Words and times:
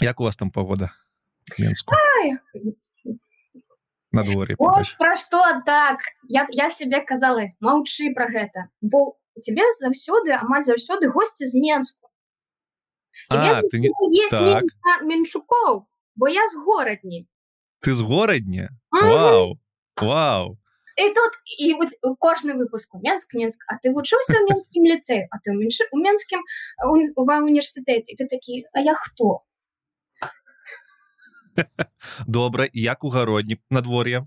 як 0.00 0.20
у 0.20 0.24
вас 0.24 0.36
там 0.36 0.50
погода 0.50 0.90
Менску 1.58 1.94
надвор'е 4.12 4.56
Ось 4.58 4.92
пра 4.98 5.16
што 5.16 5.42
так? 5.66 6.00
Я, 6.28 6.46
я 6.50 6.70
себе 6.70 7.00
казала 7.00 7.48
маўчы 7.60 8.12
пра 8.14 8.28
гэта 8.28 8.68
бо 8.80 9.16
у 9.34 9.40
тебе 9.40 9.62
заўсёды 9.80 10.32
амаль 10.32 10.64
заўсёды 10.64 11.10
госці 11.12 11.46
з 11.46 11.54
Менску 11.54 12.10
А, 13.28 13.62
ты 13.62 13.78
не... 13.78 13.90
так. 14.30 15.02
меншукоў 15.02 15.86
бо 16.16 16.28
я 16.28 16.48
з 16.48 16.56
горадні 16.64 17.26
ты 17.84 17.94
з 17.94 18.00
горадня 18.00 18.70
Вау! 18.90 19.58
Вау! 20.00 20.58
І 20.98 21.14
тут 21.14 21.32
і 21.58 21.74
кожны 22.18 22.54
выпуск 22.54 22.94
у 22.94 22.98
Менск 22.98 23.34
Менск 23.34 23.62
А 23.68 23.78
ты 23.78 23.92
вучыўся 23.92 24.34
ў 24.40 24.50
менскім 24.50 24.82
ліцэі 24.88 25.28
А 25.30 25.38
ты 25.38 25.54
менш 25.54 25.78
у 25.92 25.98
менскім 25.98 26.42
ва 27.16 27.38
універсітэце 27.44 28.16
ты 28.18 28.26
такі 28.26 28.64
А 28.72 28.80
я 28.80 28.94
хто 28.94 29.44
добра 32.26 32.68
як 32.72 33.04
у 33.04 33.08
гародні 33.08 33.56
надвор'е 33.70 34.26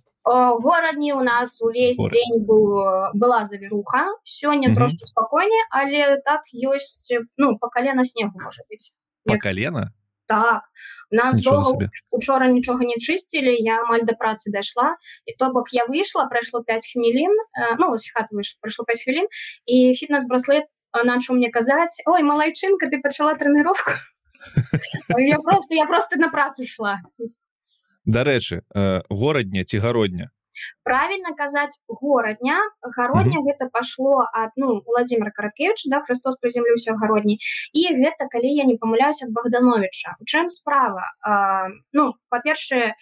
горадні 0.64 1.14
у 1.14 1.22
нас 1.22 1.62
увесь 1.62 1.98
Город. 1.98 2.12
дзень 2.12 2.46
быў 2.46 3.12
была 3.14 3.46
завіруха 3.46 4.06
сёння 4.24 4.68
mm 4.68 4.72
-hmm. 4.72 4.76
трошки 4.76 5.06
спакойней 5.06 5.64
але 5.72 6.22
так 6.26 6.42
ёсць 6.54 7.10
ну 7.38 7.58
по 7.58 7.70
калена 7.70 8.04
снегу 8.04 8.40
можа 8.40 8.62
быть. 8.70 8.94
По 9.26 9.38
калена 9.38 9.92
так. 10.28 10.64
У 11.12 11.16
нас 11.16 11.42
дома, 11.42 11.90
учора 12.12 12.48
нічога 12.48 12.86
не 12.86 12.96
чысцілі 12.96 13.56
я 13.60 13.84
амаль 13.84 14.06
да 14.08 14.14
працы 14.14 14.48
дайшла 14.48 14.96
і 15.26 15.36
то 15.36 15.52
бок 15.52 15.74
я 15.74 15.84
выйшла 15.86 16.30
прайшло 16.30 16.64
5 16.64 16.88
хвілін 16.94 17.32
э, 17.32 17.76
ну 17.80 17.92
хат 18.16 18.32
выйшла 18.32 18.58
прайшло 18.62 18.86
5 18.86 19.04
хвілін 19.04 19.28
і 19.66 19.94
фітнес 19.96 20.28
браслет 20.30 20.64
начал 21.04 21.36
мне 21.36 21.52
казаць 21.52 22.00
ой 22.06 22.24
малайчынка 22.24 22.88
ты 22.88 23.02
пачала 23.04 23.36
трэніровку 23.36 23.92
я 25.18 25.40
просто 25.40 25.76
я 25.76 25.86
просто 25.86 26.18
на 26.18 26.30
працу 26.30 26.66
шла. 26.66 27.02
Дарэчы 28.06 28.64
э, 28.74 29.02
горадня 29.10 29.64
ці 29.64 29.78
гародня? 29.78 30.32
Правильно 30.84 31.34
казаць 31.38 31.80
горадня 31.88 32.58
гародня 32.82 33.40
mm 33.40 33.44
-hmm. 33.44 33.48
гэта 33.48 33.70
пашло 33.72 34.26
ад 34.34 34.52
ну 34.56 34.82
владимир 34.86 35.32
караткевич 35.32 35.88
да 35.88 36.02
Христос 36.02 36.36
прыземлюся 36.42 36.94
гародні. 36.96 37.38
І 37.74 37.82
гэта 37.96 38.28
калі 38.32 38.50
я 38.54 38.66
не 38.66 38.78
памыляюсь 38.78 39.24
ад 39.24 39.32
богдановича 39.32 40.16
у 40.20 40.24
чым 40.26 40.50
справа? 40.50 41.04
А, 41.22 41.68
ну 41.94 42.14
па-першае 42.30 42.96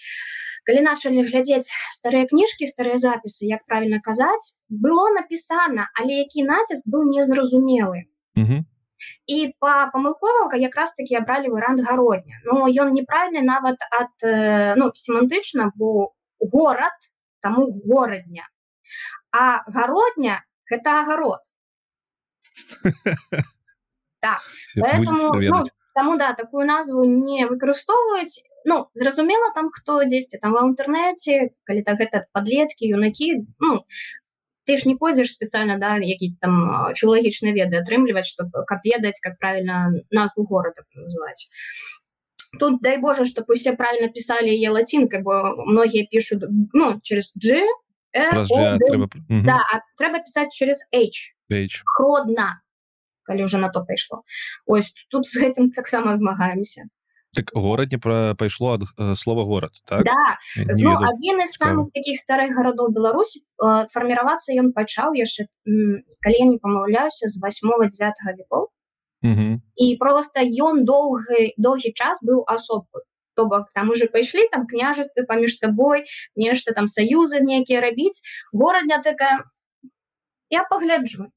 калі 0.65 0.81
начали 0.81 1.23
глядзець 1.23 1.71
старыя 1.97 2.25
кніжкі 2.27 2.65
старыя 2.67 2.97
запісы 2.97 3.45
як 3.47 3.65
правильно 3.65 3.99
казаць 4.03 4.55
было 4.69 5.09
напісана 5.09 5.89
але 5.99 6.13
які 6.13 6.43
націск 6.43 6.85
быў 6.87 7.01
незразумелы. 7.15 8.03
Mm 8.35 8.45
-hmm 8.45 8.61
і 9.27 9.53
па 9.59 9.89
памылковага 9.93 10.57
якраз 10.57 10.93
таки 10.95 11.15
абралі 11.15 11.49
варант 11.55 11.79
гародня 11.85 12.41
Ну 12.43 12.67
ён 12.67 12.93
неправільны 12.93 13.41
нават 13.41 13.77
ад 13.91 14.13
э, 14.23 14.75
ну 14.75 14.91
семантычна 14.93 15.71
бо 15.75 16.13
горад 16.39 17.11
таму 17.41 17.71
горадня 17.85 18.47
а 19.31 19.63
гародня 19.67 20.43
гэта 20.69 21.01
агарод 21.01 21.41
так 24.19 24.41
ну, 24.75 25.63
таму 25.93 26.17
да 26.17 26.33
такую 26.33 26.65
назву 26.65 27.03
не 27.05 27.45
выкарыстоўваюць 27.47 28.43
ну 28.65 28.89
зразумела 28.93 29.51
там 29.55 29.69
хто 29.71 30.03
дзесьці 30.03 30.39
там 30.43 30.53
ва 30.53 30.65
інтэрнэце 30.67 31.55
калі 31.63 31.81
так 31.87 31.99
гэта 31.99 32.25
подлеткі 32.33 32.91
юнакі 32.91 33.45
ну 33.59 33.83
ты 34.69 34.77
ж 34.77 34.85
не 34.85 34.93
пойдзеш 35.01 35.33
спецыяльна 35.33 35.81
да 35.81 35.97
які 35.97 36.37
там 36.37 36.93
філалагічныя 36.93 37.57
веды 37.57 37.81
атрымліваць 37.81 38.29
чтобы 38.29 38.61
каб 38.69 38.85
ведаць 38.85 39.17
как 39.17 39.39
правильно 39.41 39.89
назву 40.13 40.45
горада 40.45 40.85
называть. 40.93 41.49
Тут 42.59 42.77
дай 42.81 42.97
Боже 43.01 43.25
чтобы 43.25 43.57
усе 43.57 43.73
правильно 43.73 44.13
писали 44.13 44.53
е 44.53 44.69
лацінкой 44.69 45.25
бо 45.25 45.65
многія 45.65 46.05
пишут 46.05 46.45
ну 46.73 46.99
через 47.01 47.33
G 47.33 47.65
да, 49.29 49.65
трэба 49.97 50.19
писать 50.19 50.53
через 50.53 50.85
H, 50.93 51.33
H. 51.49 51.81
родна 51.97 52.61
калі 53.23 53.43
уже 53.43 53.57
на 53.57 53.69
то 53.69 53.85
пайшло 53.85 54.21
ось 54.65 54.93
тут 55.09 55.25
з 55.25 55.41
гэтым 55.41 55.71
таксама 55.73 56.17
змагаемся 56.17 56.89
так 57.35 57.51
горад 57.53 57.91
не 57.91 57.97
пра 57.97 58.35
пайшло 58.37 58.73
ад 58.73 58.83
слова 59.17 59.43
горад 59.43 59.71
так? 59.85 60.03
Да. 60.03 60.37
ну, 60.57 60.95
адзін 60.97 61.45
з 61.45 61.53
самых 61.53 61.91
таких 61.93 62.17
старых 62.17 62.55
гарадоў 62.57 62.89
Беларусі 62.95 63.45
фарміравацца 63.93 64.53
ён 64.53 64.73
пачаў 64.73 65.13
яшчэ 65.13 65.45
калі 66.25 66.35
я 66.39 66.47
не 66.49 66.57
памаўляюся 66.57 67.29
з 67.29 67.37
8 67.37 67.69
9 67.85 68.37
веков 68.37 68.69
і 69.75 69.95
просто 69.99 70.41
ён 70.41 70.85
доўгі 70.85 71.53
доўгі 71.57 71.93
час 71.93 72.23
быў 72.23 72.43
асобку 72.47 73.05
то 73.35 73.45
бок 73.45 73.71
там 73.73 73.89
уже 73.89 74.07
пайшлі 74.07 74.47
там 74.51 74.65
княжествы 74.67 75.25
паміж 75.27 75.57
сабой 75.57 76.05
нешта 76.35 76.73
там 76.73 76.87
саюзы 76.87 77.39
нейкія 77.39 77.81
рабіць 77.81 78.21
горадня 78.51 79.01
такая 79.03 79.43
я 80.49 80.63
пагляджу 80.63 81.29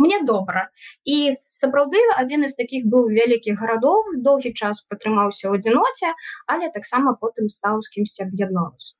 мне 0.00 0.22
добра. 0.24 0.68
І 1.04 1.30
сапраўды 1.36 2.00
адзін 2.16 2.48
з 2.48 2.56
таких 2.56 2.88
быў 2.88 3.12
вялікіх 3.12 3.60
гарадоў 3.60 4.16
доўгі 4.24 4.56
час 4.56 4.80
пратрымаўся 4.88 5.52
ў 5.52 5.60
адзіноце 5.60 6.16
але 6.48 6.72
таксама 6.72 7.12
потым 7.20 7.52
стаў 7.52 7.84
з 7.84 7.92
кімсьці 7.92 8.24
аб'ядноўся 8.24 8.96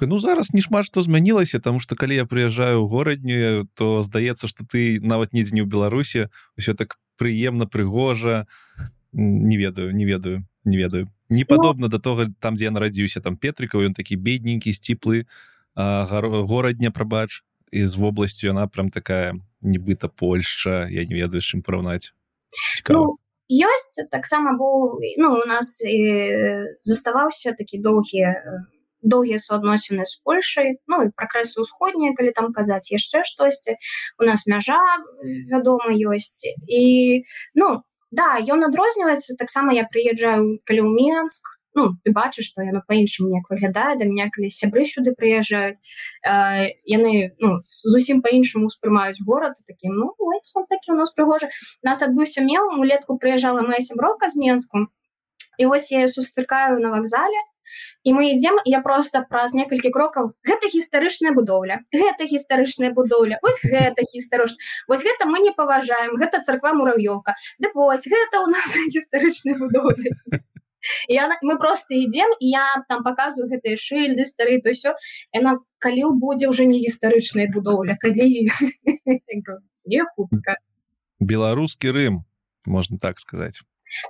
ну 0.00 0.18
зараз 0.18 0.52
не 0.52 0.60
шмат 0.60 0.84
што 0.84 1.02
змянілася 1.02 1.60
там 1.60 1.80
что 1.80 1.96
калі 1.96 2.18
я 2.18 2.26
прыязджаю 2.26 2.82
ў 2.82 2.90
гораднюю 2.90 3.68
то 3.74 4.02
здаецца 4.02 4.50
что 4.50 4.66
ты 4.66 4.98
нават 5.00 5.32
недзе 5.32 5.54
не 5.54 5.62
ў 5.62 5.70
беларусі. 5.70 6.28
Ўсё 6.58 6.74
так 6.74 6.98
прыемна 7.16 7.66
прыгожа. 7.66 8.46
Не 9.12 9.56
ведаю 9.56 9.94
не 9.94 10.04
ведаю 10.04 10.44
не 10.64 10.76
ведаю. 10.76 11.06
Не 11.28 11.44
падобна 11.44 11.86
ну, 11.86 11.92
да 11.94 11.98
того 11.98 12.26
там 12.40 12.56
дзе 12.56 12.68
я 12.68 12.74
нарадзіўся 12.74 13.22
там 13.22 13.36
петрыкаў 13.36 13.86
ён 13.86 13.94
такі 13.94 14.18
бедненькі 14.18 14.74
сціплы 14.74 15.26
горадня 15.74 16.90
прабач 16.90 17.42
з 17.72 17.96
вобласцю 17.96 18.52
яна 18.52 18.66
прям 18.68 18.90
такая 18.90 19.40
нібыта 19.60 20.08
Польша 20.08 20.86
я 20.92 21.04
не 21.04 21.16
ведаю 21.16 21.40
чым 21.40 21.62
параўнаць 21.64 22.12
ну, 22.88 23.16
ёсць 23.48 23.96
таксама 24.12 24.52
быў 24.60 25.00
ну 25.18 25.32
у 25.40 25.44
нас 25.48 25.80
і 25.80 25.96
заставаўся 26.84 27.56
такі 27.56 27.80
доўгія 27.80 28.36
доўгія 29.02 29.38
суадносіны 29.38 30.04
з 30.06 30.20
Польшай 30.22 30.78
Ну 30.86 31.02
і 31.02 31.10
пракрэсы 31.16 31.58
ўсходнія 31.60 32.14
калі 32.14 32.32
там 32.36 32.52
казаць 32.52 32.92
яшчэ 32.92 33.24
штосьці 33.26 33.76
у 34.20 34.28
нас 34.28 34.46
мяжа 34.46 34.78
вядома 35.50 35.90
ёсць 35.90 36.46
і 36.68 37.24
ну 37.54 37.82
да 38.12 38.38
ён 38.38 38.68
адрозніваецца 38.68 39.36
таксама 39.40 39.74
я 39.74 39.88
прыязджаю 39.88 40.60
калі 40.68 40.86
ў 40.86 41.24
Мск 41.24 41.42
ну 41.74 41.94
ты 42.04 42.12
бачыш 42.12 42.46
что 42.46 42.62
яно 42.62 42.82
по-іншаму 42.86 43.30
неяк 43.30 43.50
выглядае 43.50 43.96
да 43.98 44.04
меня 44.04 44.28
калі 44.30 44.50
сябры 44.50 44.84
сюды 44.84 45.14
прыязджаюць 45.18 45.80
э, 46.24 46.74
яны 46.86 47.34
ну 47.38 47.62
зусім 47.70 48.22
по-іншаму 48.22 48.66
успрымаюць 48.66 49.20
горад 49.20 49.56
таким 49.66 49.94
ну 49.94 50.14
ой, 50.18 50.40
такі 50.68 50.92
у 50.92 50.96
нас 50.96 51.12
прыгожа 51.12 51.48
нас 51.82 52.02
адбыўся 52.02 52.42
меў 52.42 52.76
улетку 52.78 53.18
прыязджала 53.18 53.62
моя 53.62 53.80
сяброка 53.80 54.28
з 54.28 54.36
менску. 54.36 54.86
І 55.58 55.66
вось 55.66 55.92
я 55.92 56.08
сустракаю 56.08 56.80
на 56.80 56.90
вакзале 56.90 57.40
і 58.04 58.12
мы 58.12 58.28
ідзем 58.32 58.58
я 58.68 58.80
просто 58.84 59.22
праз 59.30 59.54
некалькі 59.54 59.92
крокаў 59.94 60.32
гэта 60.48 60.68
гістарычная 60.72 61.32
будоўля 61.36 61.80
гэта 61.94 62.28
гістарычная 62.32 62.92
будоўля 62.98 63.38
ось 63.42 63.60
гэта 63.64 64.04
гістарыш 64.12 64.56
вось 64.88 65.04
гэта 65.06 65.28
мы 65.30 65.40
не 65.46 65.52
паважаем 65.56 66.16
гэта 66.20 66.42
царква 66.42 66.74
муравёўка 66.76 67.36
дык 67.58 67.74
вось 67.74 68.08
гэта 68.14 68.44
у 68.44 68.50
нас 68.52 68.76
гістарычная 68.96 69.56
будоўля 69.56 70.42
я 71.08 71.28
мы 71.42 71.58
просто 71.58 71.94
ідзем 71.94 72.30
і 72.40 72.50
я 72.50 72.84
там 72.88 73.02
показываю 73.04 73.50
гэтыя 73.50 73.76
шыльды 73.76 74.24
стары 74.24 74.60
то 74.62 74.72
все 74.72 74.94
яна 75.32 75.58
калі 75.78 76.14
будзе 76.18 76.48
уже 76.48 76.66
не 76.66 76.78
гістарычная 76.78 77.48
будоўля 77.52 77.96
калі 78.00 78.48
не 79.86 80.04
хутка 80.14 80.56
беларускі 81.20 81.90
Рым 81.90 82.24
можна 82.66 82.98
так 82.98 83.20
сказать. 83.20 83.60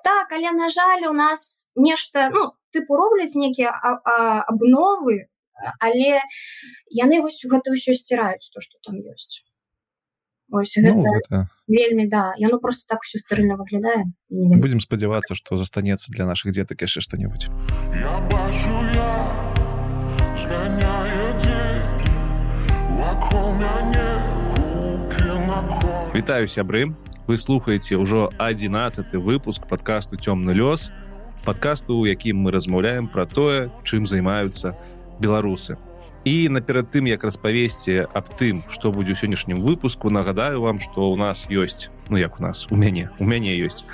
Так 0.05 0.33
але 0.33 0.53
на 0.53 0.69
жаль 0.69 1.07
у 1.09 1.13
нас 1.13 1.69
нешта 1.75 2.31
ну 2.31 2.53
тыпу 2.73 2.97
робляць 2.97 3.35
нейкія 3.35 3.71
абновы 3.73 5.29
але 5.81 6.23
яны 6.89 7.21
вось 7.23 7.43
гэта 7.45 7.75
ўсё 7.75 7.95
сціраюць 7.95 8.49
то 8.49 8.61
что 8.61 8.79
там 8.83 9.03
ёсць 9.03 9.43
Ось, 10.53 10.77
гэта, 10.77 10.95
ну, 10.95 11.01
гэта... 11.01 11.49
вельмі 11.67 12.07
да. 12.09 12.35
Яно 12.37 12.59
просто 12.61 12.85
так 12.87 13.01
все 13.03 13.19
старына 13.19 13.57
выглядае 13.57 14.13
будем 14.29 14.81
спадзявацца 14.81 15.35
что 15.35 15.57
застанецца 15.57 16.13
для 16.13 16.27
наших 16.27 16.53
дзетак 16.53 16.83
яшчэ 16.83 17.01
что-нибудь 17.01 17.49
Вітаю 26.13 26.47
сябры. 26.47 26.95
Вы 27.27 27.39
слухаеце 27.39 27.97
ўжо 27.97 28.29
11 28.37 29.15
выпуск 29.15 29.67
подкасту 29.67 30.21
цёмны 30.21 30.53
лёс 30.53 30.93
подкасту 31.45 31.97
у 31.97 32.05
якім 32.05 32.45
мы 32.45 32.53
размаўляем 32.53 33.09
про 33.09 33.25
тое 33.25 33.73
чым 33.89 34.05
займаюцца 34.05 34.77
беларусы 35.19 35.79
і 36.25 36.49
наперад 36.49 36.91
тым 36.95 37.11
як 37.11 37.25
распавесці 37.25 38.07
аб 38.15 38.31
тым 38.39 38.63
што 38.71 38.95
будзе 38.95 39.13
ў 39.13 39.19
сённяшнім 39.19 39.59
выпуску 39.61 40.11
нагадаю 40.11 40.63
вам 40.63 40.79
што 40.79 41.11
ў 41.11 41.19
нас 41.19 41.51
ёсць 41.51 41.91
ну 42.11 42.17
як 42.17 42.39
у 42.39 42.43
нас 42.43 42.67
у 42.71 42.77
мяне 42.77 43.11
у 43.19 43.25
мяне 43.27 43.55
ёсць 43.59 43.87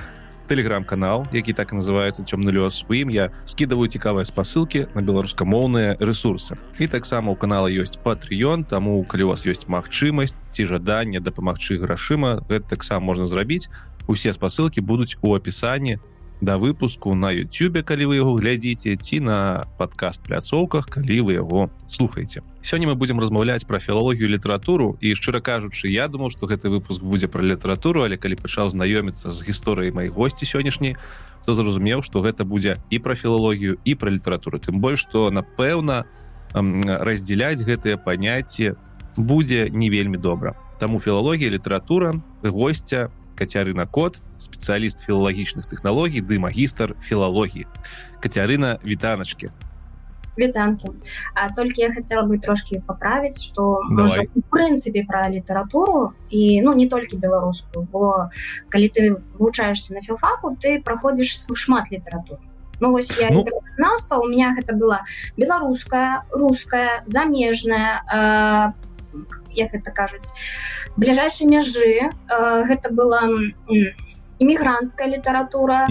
тэлеграм-канал 0.48 1.28
які 1.32 1.52
так 1.52 1.72
называется 1.72 2.24
цёмны 2.24 2.52
лёс 2.52 2.84
у 2.88 2.92
ім 2.92 3.08
я 3.08 3.32
скидываю 3.44 3.88
цікавыя 3.88 4.24
спасылкі 4.24 4.88
на 4.92 5.00
беларускамоўныя 5.00 5.96
ресурсы 6.00 6.56
і 6.78 6.88
таксама 6.88 7.32
у 7.32 7.36
канала 7.36 7.68
ёсць 7.68 8.00
патрыён 8.00 8.64
таму 8.64 9.00
калі 9.04 9.28
у 9.28 9.30
вас 9.32 9.48
ёсць 9.48 9.68
магчымасць 9.68 10.48
ці 10.52 10.64
жаданне 10.64 11.20
дапамагчы 11.20 11.80
грашыма 11.80 12.44
гэта 12.48 12.76
таксама 12.76 13.04
можна 13.04 13.26
зрабіць. 13.26 13.68
Усе 14.08 14.32
спасылкі 14.32 14.80
будуць 14.80 15.20
у 15.20 15.36
апісанні 15.36 16.00
да 16.40 16.58
выпуску 16.58 17.14
на 17.14 17.32
Ютюбе 17.32 17.82
калі 17.82 18.06
вы 18.06 18.22
яго 18.22 18.34
глядзіце 18.38 18.94
ці 18.96 19.20
на 19.20 19.66
падкаст 19.78 20.22
пляцоўках 20.22 20.86
калі 20.86 21.20
вы 21.26 21.32
яго 21.34 21.70
слухаеце. 21.88 22.42
Сёння 22.62 22.86
мы 22.86 22.94
будзем 22.94 23.18
размаўляць 23.20 23.64
пра 23.64 23.78
філалогію 23.78 24.28
літаратуру 24.28 24.98
і 25.00 25.14
шчыра 25.14 25.40
кажучы 25.40 25.88
я 25.90 26.08
думаў 26.08 26.30
што 26.30 26.46
гэты 26.46 26.70
выпуск 26.70 27.02
будзе 27.02 27.26
пра 27.26 27.42
літаратуру 27.42 28.06
але 28.06 28.16
калі 28.16 28.38
пачаў 28.38 28.70
знаёміцца 28.70 29.30
з 29.30 29.38
гісторыяй 29.42 29.90
маіх 29.90 30.12
госці 30.14 30.46
сённяшняй 30.46 30.96
то 31.44 31.54
зразумеў 31.54 32.02
што 32.02 32.20
гэта 32.22 32.44
будзе 32.44 32.78
і 32.90 32.98
пра 32.98 33.14
філалогію 33.14 33.78
і 33.84 33.94
пра 33.94 34.10
літаратуру. 34.10 34.58
Тым 34.58 34.78
больш 34.78 35.08
што 35.08 35.30
напэўна 35.30 36.04
раздзяляць 36.54 37.64
гэтыя 37.64 37.96
паняцці 37.96 38.74
будзе 39.16 39.68
не 39.70 39.90
вельмі 39.90 40.18
добра. 40.18 40.54
Таму 40.78 41.00
філалогія 41.00 41.50
літаратура 41.50 42.14
гостця 42.42 43.10
кацярына 43.38 43.86
кот 43.86 44.18
спецыяліст 44.42 45.06
філалагічных 45.06 45.70
тэхналогій 45.70 46.26
ды 46.26 46.42
магістр 46.42 46.98
філалогіі 47.06 47.70
кацярына 48.20 48.78
вітаначки 48.82 49.54
вітанки 50.38 50.88
а 51.34 51.48
толькі 51.54 51.82
я 51.82 51.94
хотела 51.94 52.22
бы 52.22 52.38
трошки 52.38 52.82
поправіць 52.86 53.42
что 53.42 53.82
в 53.90 54.42
прынцыпе 54.50 55.06
про 55.06 55.30
літаратуру 55.30 56.12
і 56.30 56.62
ну 56.62 56.74
не 56.74 56.88
толькі 56.88 57.16
беларускую 57.16 57.86
бо 57.92 58.30
калі 58.68 58.88
ты 58.88 59.16
вывучаешься 59.38 59.94
на 59.94 60.00
філфаку 60.00 60.56
ты 60.56 60.82
проходишь 60.82 61.46
шмат 61.54 61.92
літаратуру 61.92 62.40
Ну, 62.80 62.92
вось 62.92 63.18
я 63.18 63.28
ну... 63.30 63.44
знаўства 63.70 64.18
у 64.18 64.28
меня 64.28 64.54
гэта 64.54 64.72
была 64.72 65.02
беларуская 65.36 66.24
руская 66.30 67.02
замежная 67.06 68.02
э, 68.06 68.87
як 69.54 69.72
гэта 69.72 69.90
кажуць 69.90 70.32
бліжэйшай 70.96 71.46
мяжы 71.46 72.08
э, 72.08 72.10
гэта 72.68 72.92
была 72.92 73.28
імігрантская 74.38 75.08
літаратура 75.08 75.86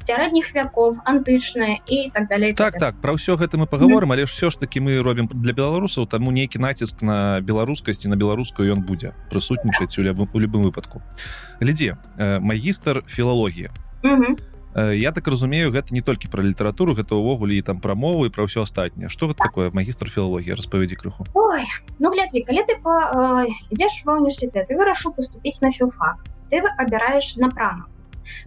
сярэдніх 0.00 0.54
вяков 0.54 0.98
антычная 1.04 1.78
і 1.86 2.10
так 2.10 2.28
далей 2.28 2.52
так 2.56 2.78
так 2.80 2.96
пра 3.04 3.12
ўсё 3.12 3.36
гэта 3.36 3.60
мы 3.60 3.66
паговорым 3.68 4.12
але 4.12 4.24
ж 4.24 4.32
все 4.32 4.50
ж 4.50 4.58
таки 4.58 4.80
мы 4.80 4.96
робім 5.02 5.28
для 5.28 5.52
беларусаў 5.52 6.08
таму 6.08 6.32
нейкі 6.32 6.58
націск 6.58 7.02
на 7.02 7.40
беларускасці 7.44 8.08
на 8.08 8.16
беларускую 8.16 8.72
ён 8.72 8.80
будзе 8.80 9.12
прысутнічаць 9.28 9.92
у 10.00 10.02
любым 10.02 10.28
у 10.32 10.38
любым 10.40 10.64
выпадку. 10.64 11.02
Глядзі 11.60 11.96
э, 12.16 12.40
магістр 12.40 13.04
філалогіі 13.06 13.70
я 14.74 15.12
так 15.12 15.26
разумею 15.28 15.70
гэта 15.70 15.94
не 15.94 16.02
толькі 16.02 16.28
пра 16.28 16.42
літаратуру 16.42 16.94
гэта 16.94 17.18
ўвогуле 17.18 17.58
і 17.58 17.62
там 17.66 17.80
прамовы 17.80 18.30
пра 18.30 18.46
ўсё 18.46 18.62
астатняе. 18.62 19.08
Что 19.08 19.30
гэта 19.30 19.50
такое 19.50 19.70
магістр 19.74 20.10
філалогіі 20.10 20.54
распавядзі 20.54 20.96
крыху. 20.96 21.26
Ой, 21.34 21.66
ну 21.98 22.10
глядзі 22.10 22.46
калі 22.46 22.62
ты 22.66 22.78
ідзеш 23.70 24.06
ва 24.06 24.22
універсітэт 24.22 24.70
і 24.70 24.78
вырашу 24.78 25.10
паступіць 25.14 25.62
на 25.62 25.70
філфак 25.70 26.22
ты 26.50 26.62
абіраеш 26.78 27.36
напрамак. 27.36 27.88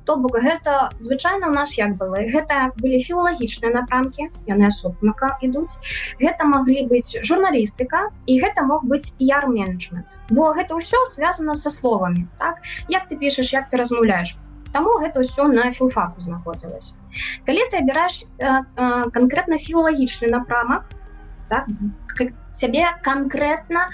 То 0.06 0.16
бок 0.16 0.40
гэта 0.40 0.92
звычайна 1.00 1.48
у 1.50 1.54
нас 1.54 1.78
як 1.78 1.98
было? 1.98 2.24
Гэта 2.24 2.72
былі 2.80 3.00
філалагічныя 3.04 3.74
напрамкі 3.74 4.30
яны 4.48 4.68
асобнака 4.68 5.38
ідуць. 5.42 5.76
Гэта 6.20 6.48
маглі 6.48 6.88
быць 6.88 7.20
журналістыка 7.20 8.12
і 8.28 8.40
гэта 8.40 8.64
мог 8.64 8.88
быць 8.88 9.12
піяр-менеджмент. 9.20 10.20
Бо 10.30 10.54
гэта 10.56 10.80
ўсё 10.80 11.04
связано 11.12 11.56
со 11.56 11.70
словамі 11.70 12.28
так? 12.40 12.64
Як 12.88 13.08
ты 13.08 13.20
пішаш 13.20 13.52
як 13.52 13.70
ты 13.70 13.78
размаўляешь 13.78 14.38
Таму 14.74 14.98
гэта 15.00 15.22
ўсё 15.22 15.48
на 15.48 15.70
філфаку 15.72 16.22
знаходзілася. 16.22 16.98
Калі 17.46 17.62
ты 17.72 17.80
абіраеш 17.86 18.26
канкрэтна 19.14 19.62
філалагічны 19.62 20.34
напрамак, 20.34 20.90
так, 21.50 21.70
цябе 22.58 22.90
канкрэтна 23.06 23.90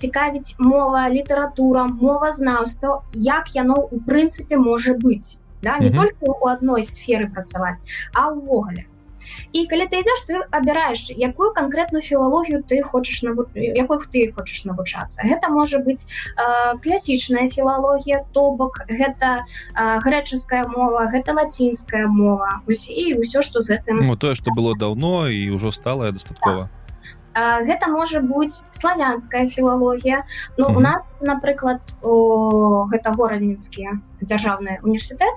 цікавіць 0.00 0.56
мова, 0.58 1.08
літаратура, 1.12 1.84
мовазнаўства, 1.92 3.04
як 3.12 3.52
яно 3.54 3.76
ў 3.92 4.00
прынцыпе 4.08 4.56
можа 4.56 4.96
быць. 4.96 5.36
Да? 5.62 5.78
не 5.78 5.90
mm 5.90 5.92
-hmm. 5.92 5.96
толькі 5.96 6.24
у 6.40 6.46
адной 6.46 6.82
сферы 6.84 7.26
працаваць, 7.34 7.84
а 8.14 8.30
ўвогуле 8.30 8.86
і 9.52 9.66
калі 9.66 9.86
ты 9.90 10.00
ідзеш 10.02 10.20
ты 10.28 10.34
абіраеш 10.50 11.10
якую 11.16 11.52
канкрэтную 11.52 12.02
філалогію 12.02 12.62
ты 12.62 12.82
хочаш 12.82 13.22
наву... 13.22 13.46
якой 13.54 13.98
ты 14.12 14.32
хочаш 14.32 14.64
навучацца 14.64 15.22
гэта 15.24 15.48
можа 15.48 15.78
быць 15.78 16.06
э, 16.36 16.78
класічная 16.82 17.48
філалогія 17.48 18.24
то 18.32 18.50
бок 18.50 18.84
гэта 18.88 19.44
э, 19.74 20.00
грэчаская 20.04 20.66
мова 20.68 21.10
гэта 21.12 21.34
лацінская 21.34 22.06
мова 22.06 22.62
ось 22.68 22.88
і 22.88 23.18
ўсё 23.20 23.42
што 23.42 23.60
з 23.60 23.76
гэтым 23.78 24.02
ну, 24.02 24.16
тое 24.16 24.34
што 24.34 24.50
было 24.54 24.74
даўно 24.78 25.28
і 25.28 25.50
ўжо 25.54 25.72
стала 25.72 26.10
дастаткова 26.12 26.68
так 26.68 26.77
гэта 27.66 27.88
можа 27.88 28.20
быць 28.20 28.64
славянская 28.70 29.48
філалогія. 29.48 30.24
Ну 30.56 30.66
mm 30.66 30.70
-hmm. 30.70 30.76
у 30.76 30.80
нас 30.80 31.22
напрыклад 31.22 31.80
гэта 32.92 33.14
горадніцкія 33.16 33.98
дзяржаўны 34.22 34.78
універсітэт 34.82 35.34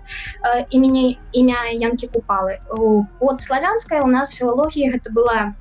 імені 0.70 1.20
імя 1.32 1.62
янкі 1.74 2.08
купалы. 2.08 2.58
От 3.20 3.42
славянская 3.42 4.02
у 4.02 4.08
нас 4.08 4.34
філалогія 4.34 4.92
гэта 4.92 5.14
была 5.14 5.54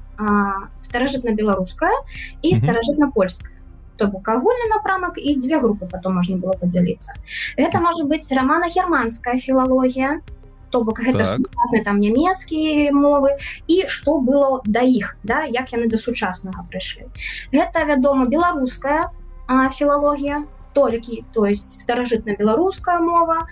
старажытна-беларуская 0.81 1.97
і 2.43 2.55
старажытна-польская. 2.55 3.57
Бок 4.01 4.29
агульны 4.29 4.67
напрамак 4.73 5.19
і 5.19 5.37
дзве 5.37 5.61
групы 5.61 5.87
потом 5.91 6.15
можна 6.15 6.37
было 6.37 6.53
падзяліцца. 6.61 7.13
Гэта 7.61 7.81
можа 7.81 8.05
быць 8.05 8.33
рамана 8.33 8.67
германская 8.77 9.37
філалогія. 9.37 10.21
то 10.25 10.40
то 10.71 10.83
бок 10.83 11.01
гэта 11.01 11.37
так. 11.37 11.85
там 11.85 12.01
нямецкія 12.01 12.93
мовы 12.93 13.37
і 13.67 13.87
што 13.87 14.19
было 14.19 14.63
да 14.65 14.81
іх 14.81 15.17
да 15.23 15.45
як 15.45 15.73
яны 15.73 15.91
да 15.91 15.99
сучаснага 15.99 16.67
прыйшлі 16.71 17.11
гэта 17.53 17.85
вядома 17.85 18.27
беларуская 18.27 19.11
філалогія 19.75 20.47
толькі 20.73 21.25
то 21.33 21.47
есть 21.47 21.81
старажытна-беларуская 21.81 22.99
мова 22.99 23.47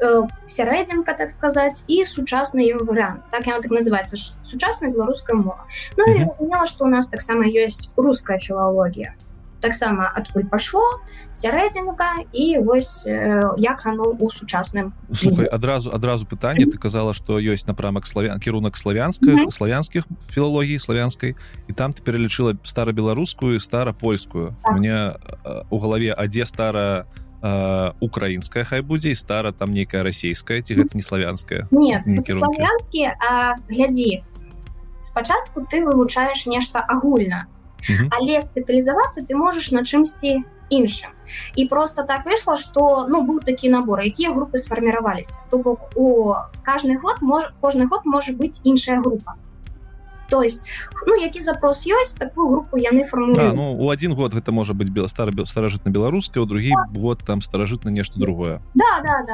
э, 0.00 0.26
сярэдзінка 0.46 1.14
так 1.14 1.30
сказаць 1.30 1.84
і 1.86 2.04
сучасны 2.04 2.66
варыянт. 2.74 3.22
Так 3.30 3.46
яна 3.46 3.62
так 3.62 3.70
называется 3.70 4.16
сучасная 4.42 4.90
беларуская 4.90 5.36
мова. 5.36 5.66
Ну 5.96 6.10
і 6.10 6.24
разумела 6.24 6.66
што 6.66 6.84
у 6.84 6.88
нас 6.88 7.08
таксама 7.08 7.46
ёсць 7.46 7.90
руская 7.96 8.38
філалогія 8.38 9.14
таксама 9.64 10.12
адкуль 10.12 10.44
пашло 10.44 10.84
сярэдзінка 11.32 12.28
і 12.36 12.60
вось 12.60 13.08
э, 13.08 13.40
як 13.56 13.80
оно 13.88 14.12
у 14.12 14.28
сучасным 14.28 14.92
слухай 15.08 15.48
адразу 15.48 15.88
адразу 15.88 16.28
пытанне 16.28 16.68
ты 16.68 16.76
казала 16.76 17.16
что 17.16 17.40
ёсць 17.40 17.64
напрамак 17.64 18.04
славян 18.06 18.36
кірунак 18.40 18.76
славянская 18.76 19.34
mm 19.34 19.40
-hmm. 19.40 19.50
славянскіх 19.50 20.04
філалогій 20.28 20.78
славянскай 20.78 21.34
і 21.68 21.72
там 21.72 21.92
ты 21.92 22.04
пералічыла 22.04 22.56
старабеларускую 22.62 23.60
старапольскую 23.60 24.54
так. 24.62 24.76
мне 24.76 25.16
у 25.70 25.78
галаве 25.78 26.12
адзе 26.12 26.44
стара 26.46 27.06
украінская 28.00 28.64
хай 28.64 28.80
будзе 28.82 29.10
і 29.10 29.14
стара 29.14 29.52
там 29.52 29.72
нейкая 29.72 30.02
расійская 30.02 30.60
ці 30.60 30.74
гэта 30.74 30.92
не 30.94 31.02
славянская 31.02 31.68
славянскі 31.72 33.10
глядзі 33.68 34.24
спачатку 35.02 35.66
ты 35.72 35.84
вывучаеш 35.84 36.46
нешта 36.46 36.80
агульна 36.80 37.46
але 38.10 38.40
спецыялізавацца 38.40 39.24
ты 39.28 39.36
можаш 39.36 39.70
на 39.72 39.84
чымсьці 39.84 40.44
іншым 40.70 41.10
і 41.54 41.66
просто 41.68 42.02
так 42.02 42.26
выйшла 42.26 42.56
что 42.56 43.06
ну 43.08 43.22
быў 43.22 43.40
такі 43.44 43.68
набор 43.68 44.00
якія 44.00 44.32
групы 44.32 44.58
сфарміраваліся 44.58 45.38
то 45.50 45.58
бок 45.58 45.90
у 45.96 46.34
каждый 46.64 46.96
год 46.96 47.20
можа 47.20 47.52
кожны 47.60 47.86
год 47.86 48.04
можа 48.04 48.32
быць 48.32 48.60
іншая 48.64 49.00
група 49.00 49.36
то 50.28 50.42
есть 50.42 50.62
ну 51.06 51.14
які 51.14 51.40
запрос 51.40 51.86
ёсць 51.86 52.18
такую 52.18 52.48
групу 52.48 52.76
яны 52.76 53.04
форму 53.04 53.34
ну 53.34 53.74
у 53.74 53.90
один 53.90 54.14
год 54.14 54.34
гэта 54.34 54.52
можа 54.52 54.74
быть 54.74 54.90
бела 54.90 55.06
стара 55.06 55.32
старажытна 55.46 55.90
беларуская 55.90 56.42
у 56.42 56.46
другі 56.46 56.70
да. 56.70 57.00
год 57.00 57.22
там 57.26 57.42
старажытна 57.42 57.90
нешта 57.90 58.18
другое. 58.18 58.60
Да, 58.74 59.00
да, 59.02 59.22
да. 59.26 59.32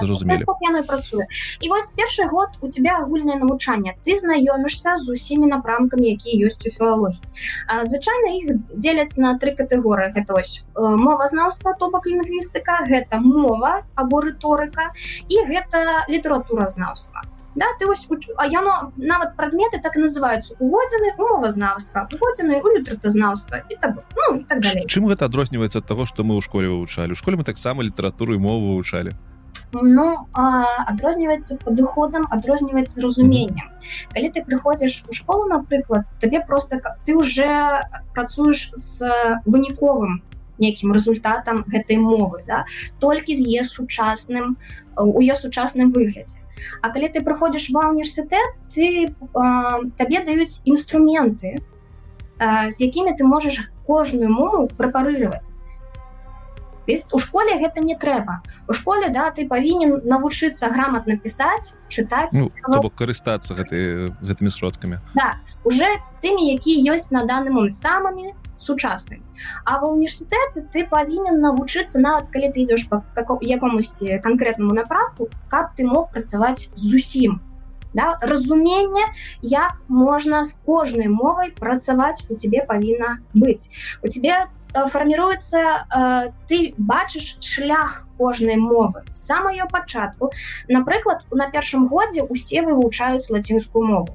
працуе. 0.82 1.26
І 1.60 1.68
вось 1.68 1.90
першы 1.96 2.28
год 2.28 2.48
у 2.60 2.68
тебя 2.68 2.98
агульнае 2.98 3.38
навучанне. 3.38 3.96
Ты 4.04 4.16
знаёмішся 4.16 4.98
з 4.98 5.08
усімі 5.08 5.46
напрамкамі 5.46 6.10
якія 6.10 6.46
ёсць 6.46 6.66
у 6.66 6.70
філалогіі. 6.70 7.20
Звычайна 7.82 8.28
іх 8.38 8.46
дзеляць 8.74 9.16
на 9.16 9.38
тры 9.38 9.56
катэгорыі. 9.56 10.12
Гэта 10.12 10.34
ось 10.34 10.62
э, 10.74 10.80
мовазнаўства 10.80 11.74
то 11.78 11.90
бок 11.90 12.06
лінгвістыка 12.06 12.84
гэта 12.86 13.20
мова 13.20 13.82
або 13.94 14.20
рыторыка 14.20 14.92
і 15.28 15.44
гэта 15.46 16.06
літаратуразнаўства 16.08 17.22
да 17.54 17.66
ты 17.78 17.86
ось 17.86 18.06
а 18.36 18.46
яно 18.46 18.92
нават 18.96 19.36
прадметы 19.36 19.80
так 19.82 19.96
называюцца 19.96 20.54
уводзены 20.58 21.14
умовазнаўства 21.18 22.08
уводзены 22.12 22.60
у 22.62 22.76
літратазнаўства 22.76 23.62
і 23.68 23.76
так 23.80 23.98
ну, 24.16 24.36
і 24.36 24.44
так 24.44 24.60
далей 24.60 24.84
чым 24.86 25.10
гэта 25.10 25.26
адрозніваецца 25.26 25.82
ад 25.82 25.86
таго 25.86 26.06
што 26.06 26.22
мы 26.22 26.38
ў 26.38 26.44
школе 26.44 26.68
вывучалі 26.68 27.12
у 27.12 27.18
школе 27.18 27.36
мы 27.36 27.44
таксама 27.44 27.82
літаратуру 27.82 28.34
і 28.34 28.38
мову 28.38 28.74
вывучалі 28.74 29.16
Ну 29.72 30.26
адрозніваецца 30.34 31.56
падыходам 31.62 32.26
адрозніваецца 32.30 33.02
разуменнем 33.02 33.70
mm 33.70 33.78
-hmm. 33.78 34.14
калі 34.14 34.30
ты 34.34 34.42
прыходзіш 34.46 35.04
у 35.08 35.12
школу 35.12 35.46
напрыклад 35.46 36.02
табе 36.20 36.40
просто 36.40 36.80
ты 37.06 37.14
уже 37.14 37.82
працуеш 38.14 38.70
з 38.74 39.02
выніковым 39.46 40.22
нейкім 40.58 40.92
результатам 40.92 41.64
гэтай 41.66 41.98
мовы 41.98 42.44
да. 42.46 42.64
Толькі 42.98 43.34
з 43.34 43.42
е 43.48 43.64
сучасным 43.64 44.56
у 44.96 45.20
ее 45.20 45.34
сучасным 45.34 45.92
выглядзе 45.92 46.39
А 46.82 46.90
калі 46.90 47.08
ты 47.08 47.24
прыходзіш 47.24 47.70
ва 47.74 47.90
універсітэт 47.90 48.56
ты 48.74 49.12
табе 49.96 50.24
даюць 50.24 50.62
інструменты 50.64 51.60
з 52.40 52.76
якімі 52.80 53.16
ты 53.16 53.24
можаш 53.24 53.70
кожную 53.86 54.30
мову 54.32 54.68
прапарыраваць 54.76 55.60
у 57.12 57.18
школе 57.18 57.58
гэта 57.60 57.80
не 57.84 57.94
трэба 57.94 58.42
у 58.68 58.72
школе 58.72 59.10
да 59.14 59.30
ты 59.30 59.46
павінен 59.46 60.00
навучыцца 60.04 60.70
грамотна 60.72 61.16
пісаць 61.16 61.74
чытаць 61.88 62.34
ну, 62.34 62.50
карыстацца 62.90 63.54
гэты 63.54 64.10
гэтымі 64.24 64.50
сродкамі 64.50 64.98
да 65.14 65.38
уже 65.64 65.86
тымі 66.22 66.50
якія 66.54 66.96
ёсць 66.96 67.10
на 67.10 67.24
данный 67.24 67.54
момент 67.54 67.76
самымі 67.76 68.34
сучасным 68.60 69.24
а 69.64 69.80
ва 69.80 69.90
універсітэты 69.96 70.68
ты 70.72 70.84
павінен 70.86 71.40
навучыцца 71.40 72.00
нават 72.04 72.28
калі 72.34 72.52
ты 72.52 72.64
ідзеш 72.68 72.86
по 72.92 73.02
якомусьці 73.40 74.20
канкрэтнаму 74.22 74.76
направку 74.76 75.28
каб 75.48 75.72
ты 75.76 75.88
мог 75.88 76.12
працаваць 76.12 76.68
зусім 76.76 77.40
да? 77.94 78.18
Разумення 78.22 79.08
як 79.42 79.82
можна 79.88 80.44
з 80.44 80.60
кожнай 80.64 81.08
мовай 81.08 81.50
працаваць 81.50 82.22
у 82.28 82.36
тебе 82.36 82.64
павінна 82.68 83.18
быць 83.34 83.72
у 84.04 84.08
тебе 84.08 84.46
фарміруецца 84.74 85.58
э, 85.58 86.32
ты 86.46 86.74
бачыш 86.78 87.38
шлях 87.40 88.06
кожнай 88.18 88.56
мовы 88.56 89.02
сам 89.14 89.48
ее 89.48 89.66
пачатку 89.66 90.30
напрыклад 90.68 91.24
на 91.32 91.50
першым 91.50 91.88
годзе 91.88 92.22
усе 92.22 92.62
вывучаюць 92.62 93.30
лацінскую 93.30 93.84
мову. 93.84 94.14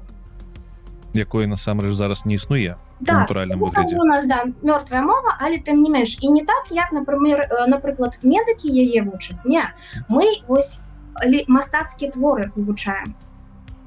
Якой 1.12 1.46
насамрэч 1.46 1.92
зараз 1.92 2.26
не 2.26 2.36
існуе 2.36 2.76
да, 3.00 3.20
натуральным 3.20 3.60
выглядзе 3.60 3.98
у 4.00 4.04
нас 4.04 4.24
да 4.26 4.44
мёртвая 4.62 5.02
мова 5.02 5.36
але 5.38 5.58
тым 5.58 5.82
не 5.82 5.90
менш. 5.90 6.18
І 6.22 6.30
не 6.30 6.44
так 6.44 6.70
як 6.70 6.92
напрымер 6.92 7.46
э, 7.48 7.66
напрыклад 7.66 8.18
медыкі 8.22 8.68
яе 8.68 9.02
вучаць. 9.02 9.44
Не 9.44 9.72
мы 10.08 10.40
вось 10.48 10.80
мастацкія 11.48 12.10
творы 12.10 12.52
вывучаем. 12.56 13.14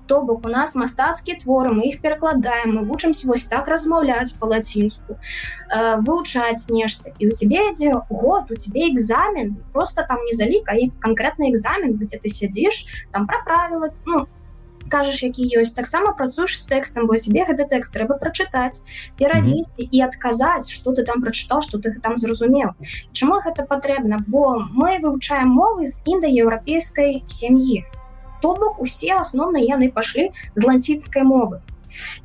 То 0.08 0.22
бок 0.22 0.46
у 0.46 0.50
нас 0.50 0.74
мастацкія 0.75 1.38
творы 1.38 1.74
мы 1.74 1.89
іх 1.89 2.01
перакладаем 2.01 2.75
мы 2.75 2.86
вучымся 2.86 3.28
вось 3.28 3.46
так 3.46 3.68
размаўляць 3.68 4.34
па-лацінску 4.34 5.18
э, 5.18 5.98
вывучаць 6.01 6.70
нешта. 6.70 7.10
І 7.18 7.30
у 7.30 7.32
тебе 7.36 7.70
ідзе 7.70 7.94
год 8.10 8.51
у 8.51 8.56
тебе 8.56 8.89
экзамен 8.94 9.58
просто 9.74 10.06
там 10.08 10.22
не 10.25 10.34
залік 10.34 10.70
а 10.70 10.78
і 10.78 10.92
канкрэтны 11.01 11.50
экзамен 11.50 11.98
где 11.98 12.18
ты 12.18 12.30
сядзіш 12.30 12.86
там 13.12 13.25
пра 13.28 13.42
правіла 13.46 13.89
ну 14.06 14.28
кажаш 14.89 15.24
які 15.24 15.46
ёсць. 15.62 15.75
Таксама 15.75 16.13
працуеш 16.13 16.60
з 16.60 16.65
тэкстам 16.67 17.08
бо 17.08 17.17
тебе 17.17 17.46
гэты 17.46 17.69
тэкст 17.69 17.93
трэба 17.93 18.17
прачытаць 18.19 18.81
перавесці 19.17 19.84
mm 19.84 19.88
-hmm. 19.88 19.98
і 19.98 20.01
адказаць 20.01 20.69
что 20.69 20.91
ты 20.91 21.05
там 21.05 21.22
прачытаў 21.22 21.62
что 21.62 21.77
ты 21.77 22.00
там 22.01 22.17
зразумеў. 22.17 22.74
Чаму 23.13 23.41
гэта 23.46 23.65
патрэбна? 23.65 24.17
Бо 24.27 24.65
мы 24.74 25.00
вывучаем 25.00 25.50
мовы 25.50 25.88
з 25.88 26.01
індаеўрапейскай 26.05 27.24
сям'і. 27.27 27.86
То 28.41 28.55
бок 28.55 28.81
усе 28.81 29.13
асноўныя 29.15 29.65
яны 29.75 29.91
пашлі 29.91 30.31
з 30.55 30.63
ланціцкай 30.63 31.24
мовы. 31.24 31.62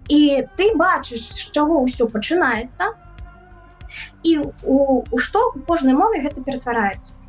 І 0.08 0.46
ты 0.56 0.76
бачыш 0.76 1.20
з 1.20 1.50
чаго 1.52 1.82
ўсё 1.84 2.06
пачынаецца 2.06 2.94
і 4.22 4.38
у, 4.62 5.04
у 5.10 5.18
што 5.18 5.52
у 5.54 5.60
кожнай 5.60 5.94
мове 5.94 6.20
гэта 6.20 6.42
ператвараецца 6.42 7.23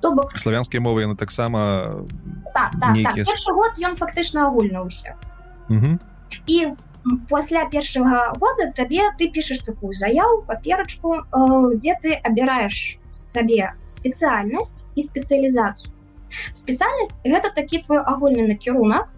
то 0.00 0.12
бок 0.14 0.36
славянскія 0.38 0.80
мовы 0.80 1.06
яны 1.06 1.16
таксама 1.16 2.04
так, 2.54 2.72
так, 2.80 2.94
нейкія... 2.94 3.24
так. 3.24 3.54
год 3.54 3.72
ён 3.78 3.96
фактычна 3.96 4.46
агульна 4.46 4.86
ўсе 4.86 5.16
і 6.46 6.58
пасля 7.30 7.64
першага 7.70 8.32
года 8.36 8.72
табе 8.76 9.10
ты 9.18 9.30
пішаш 9.32 9.64
такую 9.64 9.92
заяву 9.92 10.42
паперачку 10.46 11.24
дзе 11.74 11.96
ты 12.02 12.14
абіраеш 12.14 12.98
сабе 13.10 13.74
спецыяльнасць 13.86 14.84
і 14.94 15.00
спецыялізацыю. 15.02 15.92
Спецыяльнасць 16.52 17.20
гэта 17.24 17.52
такі 17.54 17.82
твой 17.86 18.02
агульны 18.04 18.46
накірунак. 18.48 19.08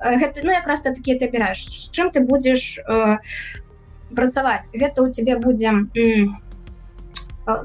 Гэта 0.00 0.40
ну 0.44 0.52
якраз 0.54 0.82
ты 0.82 0.94
такі 0.94 1.18
ты 1.18 1.28
абіраеш 1.28 1.68
з 1.68 1.90
чым 1.92 2.10
ты 2.10 2.24
будзеш 2.24 2.78
э, 2.78 3.18
працаваць. 4.14 4.70
Гэта 4.72 5.02
у 5.02 5.10
тебе 5.10 5.36
будзе 5.36 5.74
э, 5.94 6.28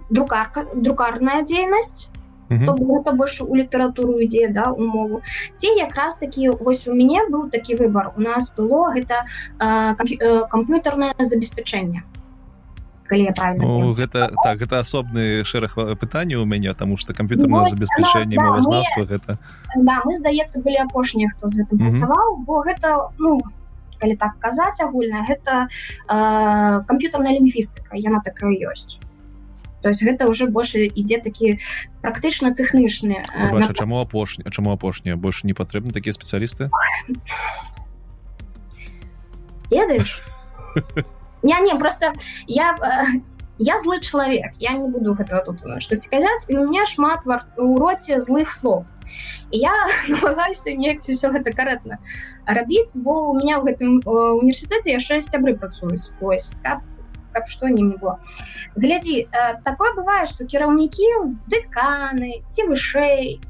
друкарка 0.10 0.68
друкарная 0.74 1.44
дзейнасць 1.44 2.10
гэта 2.50 3.12
больш 3.12 3.42
у 3.42 3.56
літаратуру 3.56 4.20
ідзе 4.20 4.48
да 4.48 4.72
умову. 4.72 5.22
Ці 5.56 5.68
якраз 5.68 6.16
такі 6.16 6.50
вось 6.50 6.88
у 6.88 6.94
мяне 6.94 7.26
быў 7.30 7.50
такі 7.50 7.76
выбор. 7.76 8.12
У 8.18 8.22
нас 8.22 8.56
было 8.56 8.92
гэта 8.94 9.26
э, 9.60 9.96
камп'ютарнае 10.50 11.14
забеспячэнне 11.20 12.04
калі 13.14 13.24
я 13.24 13.32
правильно 13.32 13.68
ну, 13.68 13.94
гэта 13.94 14.32
так 14.44 14.58
гэта 14.58 14.80
асобны 14.80 15.44
шэраг 15.44 16.00
пытання 16.00 16.40
у 16.42 16.46
мяне 16.46 16.74
тому 16.74 16.98
что 16.98 17.14
камп'ютарное 17.14 17.70
забеспячэнне 17.70 18.38
да, 18.38 18.44
мовазнаўства 18.44 19.04
гэта 19.04 19.38
да, 19.76 20.02
мы 20.06 20.14
здаецца 20.18 20.64
былі 20.64 20.82
апошнія 20.88 21.30
хто 21.30 21.48
з 21.48 21.62
гэтым 21.62 21.78
працаваў 21.78 22.28
mm 22.34 22.40
-hmm. 22.40 22.46
бо 22.46 22.64
гэта 22.64 23.10
ну 23.20 23.42
калі 24.00 24.16
так 24.16 24.34
казаць 24.40 24.82
агульна 24.82 25.26
гэта 25.30 25.68
э, 26.10 26.84
камп'ютарная 26.88 27.34
лінгвістыка 27.38 27.96
яна 27.96 28.20
такая 28.26 28.56
ёсць 28.72 29.00
то 29.84 29.90
есть 29.90 30.02
гэта 30.02 30.28
уже 30.28 30.48
больше 30.48 30.88
ідзе 30.88 31.20
такі 31.20 31.60
практычна 32.02 32.56
тэхнічны 32.56 33.22
э, 33.28 33.74
чаму 33.76 34.00
апошні 34.00 34.48
чаму 34.50 34.72
апошнія 34.72 35.16
больше 35.16 35.46
не 35.46 35.54
патрэбны 35.54 35.92
такія 35.92 36.16
спецыялісты 36.16 36.72
ведаеш 39.70 40.24
не 41.44 41.60
не 41.62 41.76
просто 41.76 42.14
я 42.48 42.74
э, 42.80 43.20
я 43.60 43.80
злы 43.80 44.00
чалавек 44.00 44.56
я 44.58 44.74
не 44.74 44.88
буду 44.88 45.14
гэтага 45.14 45.44
тут 45.46 45.60
штосьці 45.84 46.10
казаць 46.10 46.48
і 46.48 46.58
у 46.58 46.64
меня 46.64 46.86
шмат 46.86 47.28
у 47.58 47.78
роце 47.78 48.20
злых 48.20 48.52
слов. 48.52 48.86
Я 49.52 49.74
намагаюся 50.08 50.74
неяк 50.74 51.02
все 51.02 51.30
гэта 51.30 51.52
карэтна 51.52 52.00
рабіць 52.48 52.96
бо 52.96 53.30
у 53.30 53.36
меня 53.36 53.60
ў 53.60 53.68
гэтым 53.68 54.02
універсітэце 54.08 54.96
яшчэ 54.96 55.22
сябры 55.22 55.56
працуюць 55.60 56.16
ось 56.20 56.56
каб 56.64 56.82
каб 57.34 57.48
што 57.48 57.68
не 57.68 57.84
было 57.84 58.20
глядзі 58.76 59.18
э, 59.26 59.58
такое 59.64 59.94
бывае 59.98 60.26
что 60.26 60.46
кіраўнікі 60.46 61.10
дэканы 61.48 62.44
ці 62.50 62.70
вышэй 62.70 63.42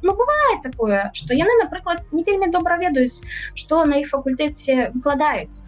Ну, 0.00 0.14
бывает 0.14 0.62
такое 0.62 1.10
что 1.12 1.34
яны 1.34 1.50
напрыклад 1.60 2.04
не 2.12 2.22
вельмі 2.22 2.50
добра 2.54 2.76
ведаюць 2.78 3.18
что 3.54 3.84
на 3.84 3.98
іх 3.98 4.10
факультэце 4.14 4.92
выкладаюць 4.94 5.66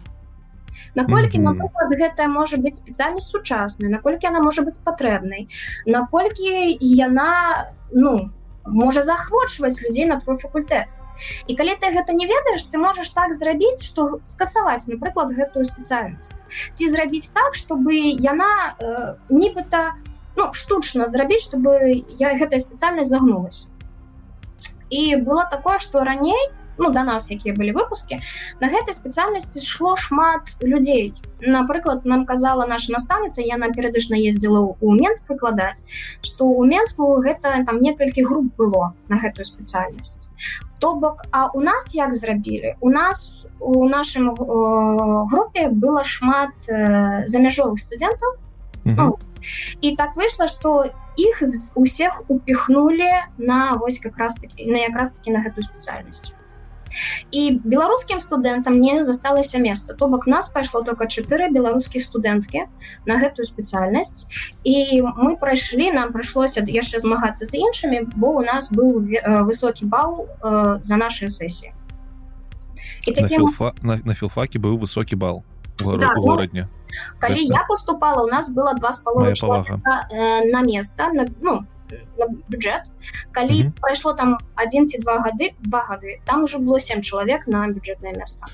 наколькі 0.95 1.37
mm 1.37 1.41
-hmm. 1.41 1.51
напрыклад 1.51 1.91
гэта 1.99 2.27
можа 2.27 2.57
быць 2.57 2.79
спецыяльнасць 2.79 3.31
сучаснай 3.31 3.91
наколькі 3.91 4.27
она 4.27 4.39
можа 4.39 4.61
быць 4.61 4.79
патрэбнай 4.83 5.47
наколькі 5.85 6.77
яна 6.79 7.67
ну 7.91 8.31
можа 8.65 9.03
захвочваць 9.03 9.81
людзей 9.81 10.05
на 10.05 10.19
твой 10.19 10.37
факультэт 10.37 10.87
і 11.47 11.55
калі 11.55 11.75
ты 11.81 11.91
гэта 11.91 12.13
не 12.13 12.27
ведаеш 12.27 12.63
ты 12.69 12.77
можаш 12.77 13.09
так 13.09 13.33
зрабіць 13.33 13.83
што 13.83 14.21
скасаваць 14.23 14.87
напрыклад 14.87 15.33
гэтую 15.35 15.65
спецыяльнасць. 15.65 16.41
Ці 16.73 16.89
зрабіць 16.89 17.29
так 17.33 17.55
чтобы 17.55 17.93
яна 18.19 18.75
э, 18.79 19.15
нібыта 19.29 19.97
ну 20.35 20.53
штучна 20.53 21.05
зрабіць 21.05 21.43
чтобы 21.43 22.05
я 22.19 22.37
гэтая 22.37 22.59
спецыяльнасць 22.59 23.09
загнулась 23.09 23.67
і 24.91 25.15
было 25.15 25.47
такое 25.49 25.79
что 25.79 26.03
раней 26.03 26.49
то 26.49 26.60
ну 26.77 26.91
до 26.91 27.03
нас 27.03 27.31
якія 27.31 27.55
былі 27.55 27.71
выпуски 27.71 28.19
на 28.59 28.67
гэтай 28.67 28.93
спецыяльнасці 28.93 29.61
шло 29.65 29.95
шмат 29.95 30.55
людзей 30.61 31.13
напрыклад 31.41 32.05
нам 32.05 32.25
казала 32.25 32.65
наша 32.65 32.93
настаўніца 32.93 33.41
яна 33.41 33.71
перыядычна 33.75 34.17
ездзіла 34.17 34.75
у 34.79 34.93
менск 34.93 35.29
выкладаць 35.29 35.83
что 36.21 36.45
у 36.45 36.65
менску 36.65 37.17
гэта 37.21 37.63
там 37.65 37.81
некалькі 37.81 38.23
груп 38.23 38.53
было 38.57 38.93
на 39.09 39.17
гэтую 39.17 39.45
спецыяльнасць 39.45 40.29
то 40.81 40.95
бок 40.95 41.21
а 41.31 41.47
у 41.53 41.61
нас 41.61 41.93
як 41.95 42.13
зрабілі? 42.13 42.75
У 42.79 42.89
нас 42.89 43.45
у 43.59 43.87
нашым 43.87 44.33
э, 44.33 45.27
групе 45.29 45.69
было 45.69 46.03
шмат 46.03 46.49
э, 46.67 47.27
за 47.27 47.39
мяжовых 47.39 47.77
студэнтаў 47.77 48.29
mm 48.85 48.91
-hmm. 48.91 48.95
ну, 48.97 49.17
і 49.81 49.95
так 49.95 50.17
выйшла 50.17 50.47
что 50.47 50.85
іх 51.17 51.39
з 51.41 51.71
усех 51.75 52.23
упихнули 52.27 53.11
на 53.37 53.73
вось 53.73 53.99
как 53.99 54.17
раз 54.17 54.35
таки 54.35 54.65
на 54.65 54.77
якраз 54.77 55.11
таки 55.11 55.31
на 55.31 55.39
гэтую 55.39 55.63
спецыяльнасць 55.63 56.33
і 57.31 57.59
беларускім 57.63 58.21
студэнтам 58.21 58.79
не 58.79 59.03
засталася 59.03 59.59
месца. 59.59 59.93
То 59.93 60.07
бок 60.07 60.27
нас 60.27 60.49
пайшло 60.49 60.81
только 60.81 61.05
чатыры 61.05 61.51
беларускіх 61.51 62.03
студэнткі 62.03 62.67
на 63.05 63.15
гэтую 63.17 63.45
спецыяльнасць. 63.45 64.27
І 64.63 65.01
мы 65.01 65.37
прайшлі 65.37 65.91
нам 65.91 66.13
прыйшлося 66.13 66.63
яшчэ 66.65 66.99
змагацца 66.99 67.45
з 67.45 67.57
іншымі 67.57 68.11
бо 68.15 68.35
у 68.37 68.41
нас 68.41 68.71
быў 68.71 69.07
высокі 69.45 69.85
бал 69.85 70.27
э, 70.43 70.79
за 70.81 70.97
нашай 70.97 71.29
сесіі. 71.29 71.73
Таким... 73.05 73.49
на, 73.81 73.99
на 74.03 74.13
філфаке 74.13 74.59
быў 74.59 74.77
высокі 74.77 75.15
бал 75.15 75.43
да, 75.79 76.13
горадня 76.15 76.69
калі 77.19 77.41
это... 77.41 77.53
я 77.53 77.65
поступала 77.67 78.23
у 78.23 78.27
нас 78.27 78.53
было 78.53 78.73
два 78.73 78.91
з 78.91 78.99
паловы 78.99 79.31
э, 79.31 80.51
на 80.51 80.61
место 80.61 81.09
на, 81.13 81.25
ну 81.41 81.65
на 82.19 82.25
бюджет. 82.49 82.81
Калі 83.31 83.61
mm 83.61 83.65
-hmm. 83.65 83.81
прайшло 83.81 84.13
там 84.13 84.37
один 84.65 84.87
ці 84.87 84.97
два 84.97 85.17
гады 85.17 85.53
два 85.59 85.79
гады 85.89 86.19
там 86.25 86.43
уже 86.43 86.57
было 86.57 86.79
семь 86.79 87.01
чалавек 87.01 87.47
на 87.47 87.67
бюджетное 87.67 88.13
место. 88.13 88.45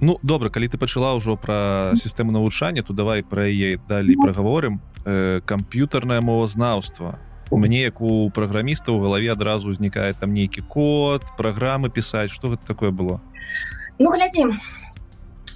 Ну 0.00 0.18
добра 0.22 0.50
калі 0.50 0.68
ты 0.68 0.78
пачала 0.78 1.14
ўжо 1.14 1.36
пра 1.36 1.92
сістэму 1.94 2.32
навучання 2.32 2.82
то 2.82 2.92
давай 2.92 3.22
пра 3.22 3.46
яе 3.46 3.78
далей 3.88 4.16
прагаворым 4.16 4.80
э, 5.04 5.40
камп'ютарнае 5.46 6.20
мовазнаўства. 6.20 7.18
Мне 7.50 7.82
як 7.82 8.00
у 8.00 8.30
праграміста 8.30 8.92
ў 8.92 9.00
галаве 9.00 9.32
адразу 9.32 9.70
ўзнікае 9.70 10.12
там 10.18 10.34
нейкі 10.34 10.66
код 10.68 11.22
праграмы 11.38 11.88
пісаць. 11.88 12.30
Что 12.30 12.48
гэта 12.50 12.66
такое 12.66 12.90
было? 12.90 13.20
Ну 13.98 14.10
глядзім 14.10 14.58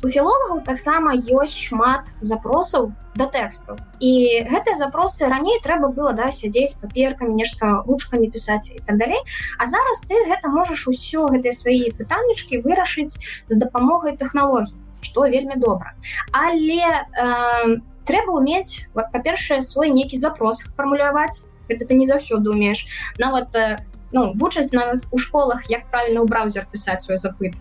у 0.02 0.10
філолагаў 0.10 0.64
таксама 0.66 1.14
ёсць 1.14 1.54
шмат 1.54 2.10
запросаў 2.20 2.90
да 3.14 3.26
тэксту 3.30 3.76
і 4.00 4.12
гэтыя 4.50 4.74
запросы 4.80 5.28
раней 5.30 5.60
трэба 5.62 5.92
было 5.94 6.12
да 6.16 6.32
сядзець 6.34 6.74
паперкамі 6.82 7.36
нешта 7.38 7.84
ручкамі 7.86 8.30
пісаць 8.32 8.72
і 8.74 8.80
так 8.82 8.98
далей. 8.98 9.20
А 9.58 9.66
зараз 9.66 10.02
ты 10.08 10.18
гэта 10.26 10.48
можаш 10.48 10.88
усё 10.88 11.28
гэтыя 11.30 11.52
свае 11.52 11.92
пытаннічкі 11.94 12.64
вырашыць 12.66 13.14
з 13.48 13.54
дапамогай 13.62 14.16
тэхналогій 14.16 14.74
што 15.02 15.26
вельмі 15.26 15.58
добра. 15.58 15.94
Але 16.30 16.82
э, 16.86 17.78
трэба 18.06 18.30
ўмець 18.38 18.86
па-першае 18.94 19.62
свой 19.62 19.90
нейкі 19.90 20.16
запрос 20.16 20.62
фармуляваць. 20.78 21.42
Гэта 21.70 21.86
ты 21.90 21.94
не 21.94 22.06
заўсёды 22.06 22.50
умееш. 22.50 22.86
Нават 23.18 23.54
э, 23.54 23.82
ну 24.12 24.32
вучаць 24.34 24.72
нават 24.72 25.06
у 25.10 25.18
школах 25.18 25.68
як 25.70 25.90
правільна 25.90 26.22
ў 26.22 26.26
браузер 26.26 26.66
пісаць 26.70 27.02
свой 27.02 27.18
запыт 27.18 27.58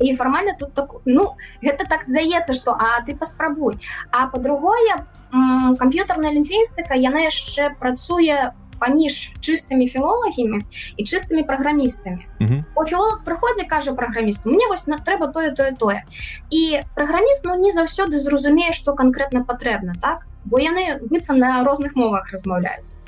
і 0.00 0.16
фармальна 0.16 0.54
тут 0.58 0.74
так 0.74 0.94
ну 1.04 1.36
гэта 1.62 1.84
так 1.88 2.04
здаецца 2.04 2.52
что 2.52 2.72
а 2.72 3.02
ты 3.06 3.16
паспрабуй 3.16 3.78
а 4.10 4.26
по-другое 4.26 5.06
камп'ютарная 5.32 6.32
лінгвістыка 6.32 6.94
яна 6.94 7.28
яшчэ 7.28 7.76
працуе 7.80 8.52
паміж 8.82 9.38
чыстымі 9.38 9.86
філолагамі 9.86 10.58
і 10.98 11.02
чыстымі 11.06 11.46
праграмістамі 11.46 12.26
у 12.74 12.84
філолог 12.84 13.22
прыходзе 13.22 13.68
кажа 13.70 13.94
праграмісту 13.94 14.50
мне 14.50 14.66
вось 14.66 14.86
на 14.90 14.98
трэба 14.98 15.30
тое 15.30 15.54
тое 15.54 15.70
тое 15.78 16.02
і 16.50 16.82
праграміст 16.98 17.46
ну 17.46 17.54
не 17.54 17.70
заўсёды 17.70 18.18
зразумее 18.18 18.74
што 18.74 18.98
канкрэтна 18.98 19.44
патрэбна 19.46 19.94
так? 20.00 20.26
Бо 20.44 20.58
яны 20.58 20.98
быццам 20.98 21.38
на 21.38 21.62
розных 21.62 21.94
мовах 21.94 22.32
размаўляюць 22.32 22.98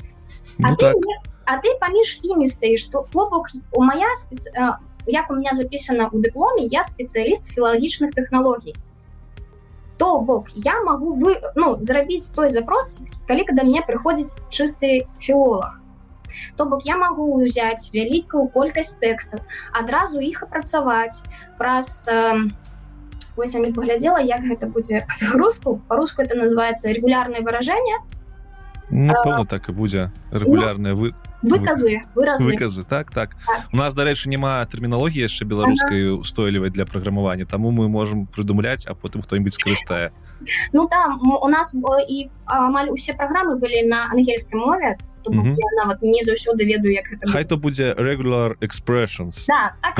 ну, 0.57 0.71
а, 0.71 0.75
так. 0.75 0.95
а 1.43 1.59
ты 1.59 1.75
паміж 1.79 2.19
імі 2.23 2.47
стаіш 2.47 2.87
што 2.87 3.03
то 3.11 3.27
бок 3.29 3.51
у 3.73 3.83
моя 3.83 4.07
спец 4.15 4.47
як 5.07 5.31
у 5.31 5.35
меня 5.35 5.53
записано 5.53 6.09
у 6.11 6.19
дыпломе 6.19 6.67
я 6.71 6.83
спецыяліст 6.83 7.53
філалагічных 7.53 8.13
тэхналогій 8.13 8.75
то 9.97 10.19
бок 10.19 10.47
я 10.55 10.81
могу 10.81 11.15
вы 11.15 11.39
ну 11.55 11.77
зрабіць 11.81 12.29
той 12.29 12.49
запрос 12.49 13.11
калі 13.27 13.45
когда 13.45 13.63
мне 13.63 13.81
прыходзіць 13.81 14.35
чысты 14.51 15.07
філолог. 15.19 15.81
То 16.57 16.65
бок 16.65 16.85
я 16.85 16.97
могу 16.97 17.31
ўзяць 17.39 17.91
вялікую 17.93 18.49
колькасць 18.51 18.99
тэкстаў 18.99 19.39
адразу 19.71 20.19
іх 20.19 20.43
апрацаваць 20.43 21.23
праз 21.57 22.07
э, 22.11 22.49
ось 23.37 23.53
я 23.53 23.59
не 23.59 23.71
паглядзела 23.71 24.19
як 24.19 24.43
гэта 24.43 24.67
будзе 24.67 25.07
руску 25.33 25.81
по-руску 25.87 26.21
это 26.21 26.35
называется 26.35 26.91
регулярное 26.91 27.41
выражение 27.41 28.03
ну, 28.95 29.13
а, 29.13 29.45
так 29.45 29.69
і 29.69 29.71
будзе 29.71 30.11
регулярная 30.31 30.93
ну, 30.93 30.99
вы 30.99 31.13
выказы 31.43 32.01
выразы. 32.15 32.43
выказы 32.43 32.83
так, 32.83 33.11
так. 33.11 33.35
Так. 33.45 33.67
У 33.73 33.77
нас 33.77 33.93
дарэчы 33.93 34.29
няма 34.29 34.65
тэрміналогіі 34.71 35.27
яшчэ 35.27 35.45
беларускай 35.45 36.15
ага. 36.15 36.21
устойлівай 36.23 36.69
для 36.69 36.85
праграмавання 36.85 37.45
таму 37.45 37.71
мы 37.71 37.87
можемм 37.87 38.27
прыдумляць 38.27 38.87
а 38.87 38.95
потым 38.95 39.21
хто-нибудь 39.21 39.53
скарыстае 39.53 40.11
ну 40.73 40.87
там 40.87 41.19
у 41.21 41.47
нас 41.47 41.75
і 41.75 42.29
амаль 42.45 42.89
усе 42.89 43.13
праграмы 43.13 43.59
былі 43.59 43.83
на 43.87 44.09
ангельскай 44.11 44.59
мове 44.59 44.97
нават 45.27 46.01
не 46.01 46.23
заўсёды 46.23 46.65
ведаю 46.65 46.93
як 46.93 47.05
гэта 47.09 47.27
хай 47.27 47.43
то 47.43 47.57
будзе 47.57 47.93
regular 47.97 48.55
expressions. 48.61 49.45
Да, 49.47 49.73
так 49.81 49.99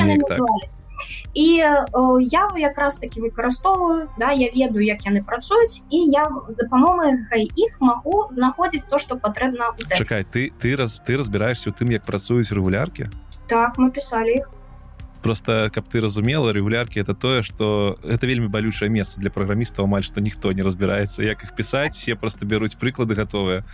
і 1.34 1.62
э, 1.62 1.86
я 2.22 2.50
якраз 2.56 2.98
таки 2.98 3.22
выкарыстоўваю 3.22 4.10
да 4.18 4.32
я 4.32 4.50
ведаю 4.54 4.86
як 4.86 5.06
яны 5.06 5.24
працуюць 5.24 5.84
і 5.90 5.98
я 6.12 6.30
з 6.48 6.56
дапамогай 6.58 7.52
іх 7.56 7.78
магу 7.80 8.28
знаходзіць 8.32 8.86
то 8.90 9.00
что 9.00 9.16
патрэбна 9.16 9.76
чакай 9.96 10.24
ты 10.24 10.52
ты 10.60 10.76
раз 10.76 11.02
ты 11.06 11.18
разбіраешься 11.18 11.70
у 11.70 11.74
тым 11.74 11.92
як 11.92 12.06
працуюць 12.06 12.52
рэгуляркі 12.52 13.10
так 13.48 13.78
мы 13.78 13.92
писали 13.92 14.40
их 14.40 14.50
просто 15.26 15.72
каб 15.74 15.90
ты 15.90 16.02
разумела 16.02 16.52
регулярки 16.52 17.00
это 17.00 17.16
тое 17.16 17.42
что 17.42 17.98
это 18.04 18.28
вельмі 18.28 18.48
балючае 18.48 18.90
месца 18.94 19.20
для 19.20 19.34
праграмістаў 19.34 19.90
амаль 19.90 20.06
что 20.06 20.22
ніхто 20.22 20.52
не 20.54 20.62
разбирается 20.62 21.24
як 21.24 21.44
их 21.44 21.56
пісаць 21.56 21.98
все 21.98 22.14
просто 22.16 22.46
бяруць 22.46 22.78
прыклады 22.78 23.16
готовыя 23.18 23.66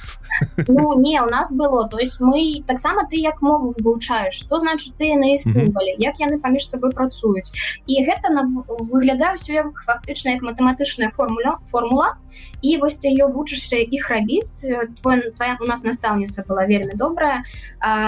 ну, 0.68 0.98
не 1.02 1.22
у 1.22 1.26
нас 1.26 1.52
было. 1.52 1.90
То 1.90 2.00
есть 2.00 2.22
мы 2.22 2.64
таксама 2.66 3.06
ты 3.06 3.18
як 3.18 3.42
мову 3.42 3.76
вывучаешь 3.78 4.36
что 4.36 4.60
значит 4.60 4.96
ты 4.96 5.16
на 5.16 5.38
сімвалі 5.38 5.96
як 6.00 6.20
яны 6.20 6.40
паміж 6.40 6.70
сабой 6.70 6.92
працуюць. 6.92 7.52
І 7.86 8.06
гэта 8.08 8.32
на 8.32 8.48
выглядаю 8.68 9.38
все 9.38 9.54
як 9.54 9.84
фактычна 9.86 10.40
як 10.40 10.42
матэматычная 10.42 11.12
формула 11.12 11.60
формула 11.68 12.16
і 12.62 12.78
вось 12.78 12.98
ты 12.98 13.08
ее 13.08 13.28
вучышся 13.28 13.78
іх 13.78 14.10
рабіць 14.10 14.64
твой 15.02 15.32
твоя 15.38 15.58
у 15.60 15.66
нас 15.66 15.84
настаўніца 15.84 16.46
была 16.48 16.66
вельмі 16.66 16.94
добрая 16.96 17.44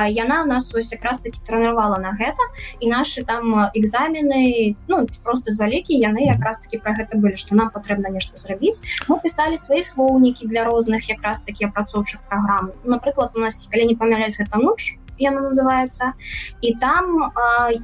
яна 0.09 0.45
нас 0.45 0.73
вось 0.73 0.91
якраз 0.91 1.19
таки 1.19 1.39
тренавала 1.45 1.97
на 1.97 2.11
гэта. 2.11 2.43
І 2.79 2.89
наши 2.89 3.23
там 3.23 3.69
экзамены 3.75 4.75
ну 4.87 5.07
просто 5.23 5.51
залікі 5.51 5.93
яны 5.97 6.25
якраз 6.25 6.59
таки 6.59 6.77
про 6.77 6.93
гэта 6.93 7.17
былі 7.17 7.37
что 7.37 7.55
нам 7.55 7.69
патрэбна 7.69 8.09
нешта 8.09 8.37
зрабіць 8.37 8.81
мы 9.07 9.19
писали 9.21 9.57
свои 9.57 9.83
слоўнікі 9.83 10.47
для 10.47 10.63
розных 10.63 11.09
якраз 11.09 11.41
таки 11.41 11.65
апрацоўчых 11.65 12.21
программ 12.29 12.71
напрыклад 12.83 13.31
у 13.35 13.39
нас 13.39 13.67
калі 13.71 13.85
не 13.85 13.95
памяляюсь 13.95 14.37
гэта 14.37 14.57
ноч 14.57 15.02
яна 15.19 15.41
называется. 15.41 16.13
І 16.61 16.75
там 16.75 17.31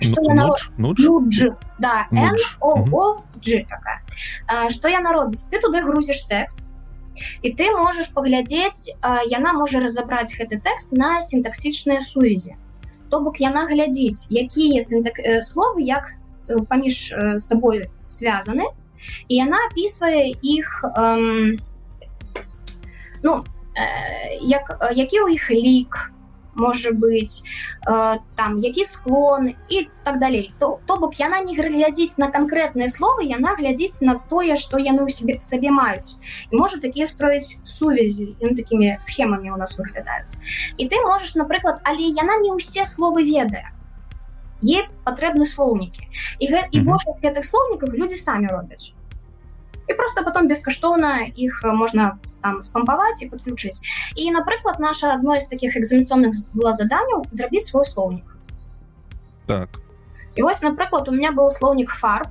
что 0.02 0.22
да 1.80 2.08
такая. 3.70 4.70
Что 4.70 4.90
яна 4.90 5.12
робіць 5.14 5.48
ты 5.52 5.60
туды 5.60 5.82
грузіш 5.82 6.28
тэкст 6.28 6.70
і 7.42 7.52
ты 7.52 7.72
можаш 7.76 8.12
паглядзець 8.16 8.96
яна 9.28 9.54
можа 9.54 9.80
разабраць 9.80 10.34
гэты 10.36 10.60
тэкст 10.60 10.92
на 10.92 11.22
сінтаксічныя 11.22 12.02
сувязі 12.02 12.56
то 13.10 13.20
бок 13.20 13.40
яна 13.42 13.66
глядзіць 13.68 14.30
якія 14.30 14.84
словы 15.44 15.84
як 15.84 16.14
паміж 16.70 17.14
сабой 17.40 17.90
связаны 18.08 18.70
і 19.28 19.36
яна 19.36 19.58
опісвае 19.72 20.36
іх 20.42 20.84
эм, 20.96 21.58
ну 23.24 23.44
э, 23.76 24.38
як 24.44 24.68
які 24.92 25.18
ў 25.24 25.36
іх 25.36 25.50
лік 25.52 26.12
можа 26.60 26.92
быць 26.92 27.42
э, 27.88 28.20
там 28.36 28.58
які 28.60 28.84
склон 28.84 29.56
і 29.70 29.88
так 30.04 30.20
далей. 30.20 30.52
То 30.60 30.80
то 30.86 30.98
бок 30.98 31.20
яна 31.20 31.40
не 31.42 31.56
глядзіць 31.56 32.18
на 32.18 32.30
канкрэтныя 32.30 32.92
словы 32.92 33.26
яна 33.26 33.56
глядзіць 33.56 34.02
на 34.02 34.20
тое 34.20 34.56
што 34.56 34.78
яны 34.78 35.08
ў 35.08 35.10
сябе 35.10 35.40
сабе 35.40 35.72
маюць. 35.72 36.20
І 36.52 36.60
можа 36.60 36.78
такія 36.78 37.08
строіць 37.08 37.58
сувязі 37.64 38.36
ён 38.44 38.56
такімі 38.60 39.00
схемамі 39.00 39.56
у 39.56 39.58
нас 39.58 39.80
выглядаюць. 39.80 40.38
І 40.78 40.92
ты 40.92 41.02
можаш 41.02 41.36
напрыклад 41.40 41.82
але 41.84 42.04
яна 42.12 42.38
не 42.44 42.52
ўсе 42.54 42.86
словы 42.86 43.24
ведае. 43.24 43.72
Е 44.60 44.84
патрэбны 45.08 45.48
слоўнікі. 45.48 46.04
І, 46.44 46.46
і 46.52 46.78
большасць 46.84 47.24
гэтых 47.24 47.48
слоўнікаў 47.48 47.96
людзі 47.96 48.20
самі 48.20 48.52
робяць 48.52 48.92
і 49.90 49.94
просто 49.94 50.24
потом 50.24 50.48
бескаштоўна 50.48 51.28
іх 51.36 51.62
можна 51.64 52.18
там 52.42 52.62
спампаваць 52.62 53.22
і 53.22 53.30
подключыць 53.30 53.82
і 54.16 54.32
напрыклад 54.32 54.80
наша 54.80 55.14
адно 55.14 55.40
з 55.40 55.48
таких 55.48 55.78
экзаменационных 55.78 56.38
было 56.54 56.74
заданняў 56.74 57.26
зрабіць 57.32 57.66
свой 57.66 57.86
слоўнік 57.86 58.38
так. 59.48 59.70
І 60.36 60.42
вось 60.42 60.62
напрыклад 60.62 61.10
у 61.10 61.12
меня 61.12 61.32
был 61.32 61.50
слоўнік 61.52 61.90
фарб 61.90 62.30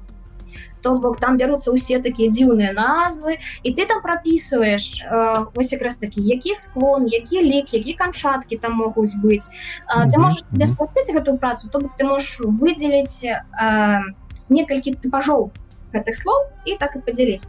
то 0.81 0.99
бок 0.99 1.18
там 1.21 1.37
бяруцца 1.37 1.75
ўсе 1.75 1.99
такія 1.99 2.31
дзіўныя 2.31 2.73
назвы. 2.73 3.38
І 3.62 3.75
ты 3.75 3.87
там 3.87 4.01
прописываешь 4.03 5.03
э, 5.03 5.47
ось 5.55 5.73
якраз 5.73 5.97
такі 5.99 6.23
які 6.23 6.55
склон 6.55 7.07
які 7.07 7.42
лік 7.42 7.75
які 7.75 7.92
канчаткі 7.92 8.57
там 8.57 8.79
могуць 8.79 9.18
быць 9.18 9.51
э, 9.90 10.07
ты 10.07 10.18
можешь 10.18 10.47
бесплаціць 10.51 11.11
гэтую 11.11 11.38
працу 11.38 11.68
то 11.68 11.81
бок 11.81 11.99
ты 11.99 12.07
можешь 12.07 12.38
выдзеліць 12.40 13.27
э, 13.27 14.03
некалькі 14.49 14.94
тыпажоў 14.94 15.51
гэтых 15.94 16.14
слоў 16.14 16.40
і 16.68 16.77
так 16.81 16.96
і 16.96 17.05
падзяліць 17.07 17.46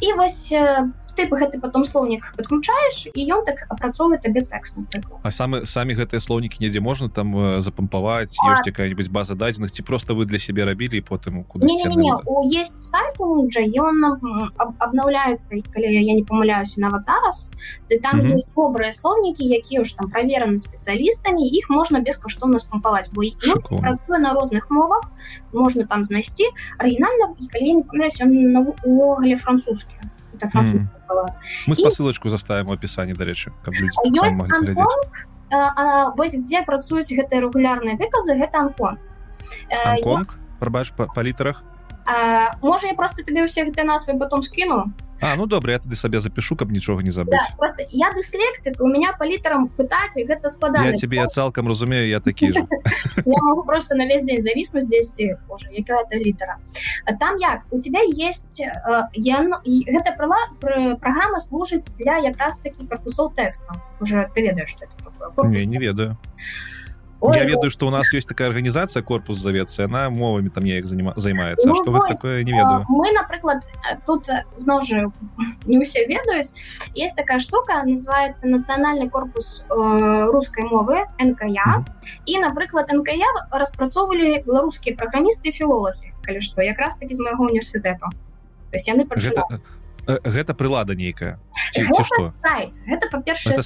і 0.00 0.12
вось 0.18 0.42
ты 1.14 1.28
гэты 1.28 1.60
потом 1.60 1.84
слоўнік 1.84 2.32
подключаешь 2.36 3.08
і 3.14 3.20
ён 3.32 3.44
так 3.44 3.66
апрацоўвае 3.68 4.18
табе 4.18 4.42
тэкст 4.42 4.78
а 5.22 5.30
самы 5.30 5.66
самі 5.66 5.94
гэтыя 5.94 6.20
слоўнікі 6.20 6.64
недзе 6.64 6.80
можна 6.80 7.08
там 7.08 7.60
запампаваць? 7.60 8.36
Ёсць 8.40 8.66
якая-нибудь 8.66 9.10
база 9.10 9.34
дадзеных? 9.34 9.70
Ці 9.72 9.82
просто 9.82 10.14
вы 10.14 10.24
для 10.24 10.38
сябе 10.38 10.64
рабілі 10.64 11.00
потым 11.00 11.44
куды 11.44 11.66
есть 12.48 12.78
сайт 12.78 13.20
ён 13.20 13.96
обнаўляецца 14.56 15.60
калі 15.72 15.88
я 15.92 16.14
не 16.14 16.24
памыляюся 16.24 16.80
нават 16.80 17.04
зараз 17.04 17.50
ты 17.88 18.00
там 18.00 18.20
mm 18.20 18.26
-hmm. 18.26 18.36
есть 18.36 18.48
добрыя 18.56 18.92
слоўнікі 18.92 19.44
якія 19.44 19.84
ж 19.84 19.96
там 19.96 20.10
правераны 20.10 20.58
спецыялістамі 20.58 21.42
іх 21.58 21.70
можна 21.70 22.00
бескаштоўна 22.00 22.58
спампаваць 22.58 23.10
бо 23.12 23.22
працуе 23.80 24.18
на 24.18 24.32
розных 24.32 24.70
мовах 24.70 25.02
можна 25.52 25.84
там 25.84 26.04
знайсці 26.04 26.44
арыгінальна 26.78 27.34
калі 27.52 27.74
не 27.74 27.82
памяляюсь 27.82 28.20
ён 28.20 28.74
увогуле 28.84 29.36
французскі 29.36 29.96
это 30.42 30.50
французский. 30.50 30.86
Mm. 30.86 31.01
Палат. 31.12 31.32
Мы 31.66 31.74
и... 31.74 31.76
спасылочку 31.76 32.28
заставим 32.28 32.66
в 32.66 32.72
описании, 32.72 33.14
до 33.14 33.24
речі, 33.24 33.52
каб 33.64 33.74
а, 35.52 36.14
вось 36.16 36.32
дзе 36.32 36.62
працуюць 36.64 37.12
гэтыя 37.12 37.44
рэгулярныя 37.44 38.00
выказы 38.00 38.40
гэта 38.40 38.64
анкон 38.64 38.96
Анконг? 39.68 40.38
Пробач 40.60 40.92
па, 40.96 41.06
па 41.12 41.22
літарах 41.22 41.62
А, 42.04 42.56
можа 42.62 42.88
я 42.88 42.94
просто 42.94 43.22
табе 43.22 43.46
ўсе 43.46 43.64
гэты 43.64 43.84
назвы 43.84 44.18
потом 44.18 44.42
скіну 44.42 44.92
А 45.22 45.36
ну 45.36 45.46
добра 45.46 45.72
я 45.72 45.78
тады 45.78 45.94
сабе 45.94 46.18
запишу 46.18 46.56
каб 46.56 46.72
нічога 46.74 47.02
не 47.06 47.14
забыць 47.14 47.38
да, 47.38 47.54
просто 47.56 47.86
я 47.90 48.10
дыслектык 48.10 48.82
у 48.82 48.88
меня 48.90 49.14
по 49.14 49.22
літарам 49.22 49.68
пытаць 49.68 50.18
гэта 50.18 50.50
складана 50.50 50.90
я 50.90 50.98
тебе 50.98 51.22
я 51.22 51.28
цалкам 51.28 51.68
разумею 51.68 52.08
я 52.08 52.18
такі 52.18 52.50
я 53.26 53.38
могу 53.42 53.62
просто 53.62 53.94
на 53.94 54.06
весь 54.06 54.24
дзень 54.24 54.42
завіснуць 54.42 54.84
здесь 54.84 55.14
якая-то 55.70 56.16
літара 56.18 56.58
там 57.20 57.36
як? 57.38 57.62
У 57.70 57.78
тебя 57.78 58.00
есть 58.02 58.60
э, 58.60 59.06
я 59.14 59.46
гэта 59.62 60.16
права 60.18 60.42
праграма 60.58 61.38
служыць 61.38 61.94
для 61.98 62.18
якраз 62.18 62.58
такі 62.58 62.86
корпусоў 62.90 63.30
тэкстам 63.30 63.78
уже 64.00 64.28
ты 64.34 64.42
ведаешь 64.42 64.70
что 64.70 64.86
это 64.86 64.96
такое 65.06 65.48
не, 65.50 65.66
не 65.66 65.78
ведаю. 65.78 66.16
а 66.18 66.71
Ой, 67.22 67.36
я 67.36 67.44
ведаю 67.44 67.70
что 67.70 67.86
у 67.86 67.90
нас 67.90 68.12
есть 68.12 68.28
такая 68.28 68.48
организация 68.48 69.02
корпус 69.02 69.38
завецца 69.38 69.84
она 69.84 70.10
мовамі 70.10 70.50
там 70.50 70.64
неяк 70.64 70.86
займаецца 70.86 71.68
ну, 71.68 71.74
что 71.74 71.92
вы 71.92 72.00
такое 72.08 72.42
не 72.42 72.50
ведаю? 72.50 72.84
мы 72.88 73.12
напрыклад 73.12 73.62
тут 74.06 74.26
зноў 74.56 74.82
жа 74.82 75.12
не 75.66 75.78
усе 75.78 76.04
ведаюць 76.06 76.50
есть 76.94 77.16
такая 77.16 77.38
штука 77.38 77.84
называется 77.84 78.48
нацыянальны 78.48 79.08
корпус 79.08 79.64
э, 79.70 80.26
рускай 80.32 80.64
мовы 80.64 81.06
нка 81.18 81.46
mm 81.46 81.54
-hmm. 81.54 81.84
і 82.26 82.38
напрыклад 82.38 82.90
нка 82.92 83.12
распрацоўвалі 83.52 84.42
беларускія 84.46 84.96
праграмісты 84.96 85.52
філолагі 85.52 86.12
калі 86.22 86.40
што 86.40 86.62
якраз 86.62 86.96
таки 86.96 87.14
з 87.14 87.20
майго 87.20 87.44
універсітэту 87.44 88.10
то 88.70 88.76
есть 88.76 88.88
яны 88.88 89.06
гэта 90.06 90.54
прылада 90.54 90.94
нейкая. 90.94 91.38
Сайт 92.30 92.82
гэта 92.86 93.06
па-першае 93.10 93.58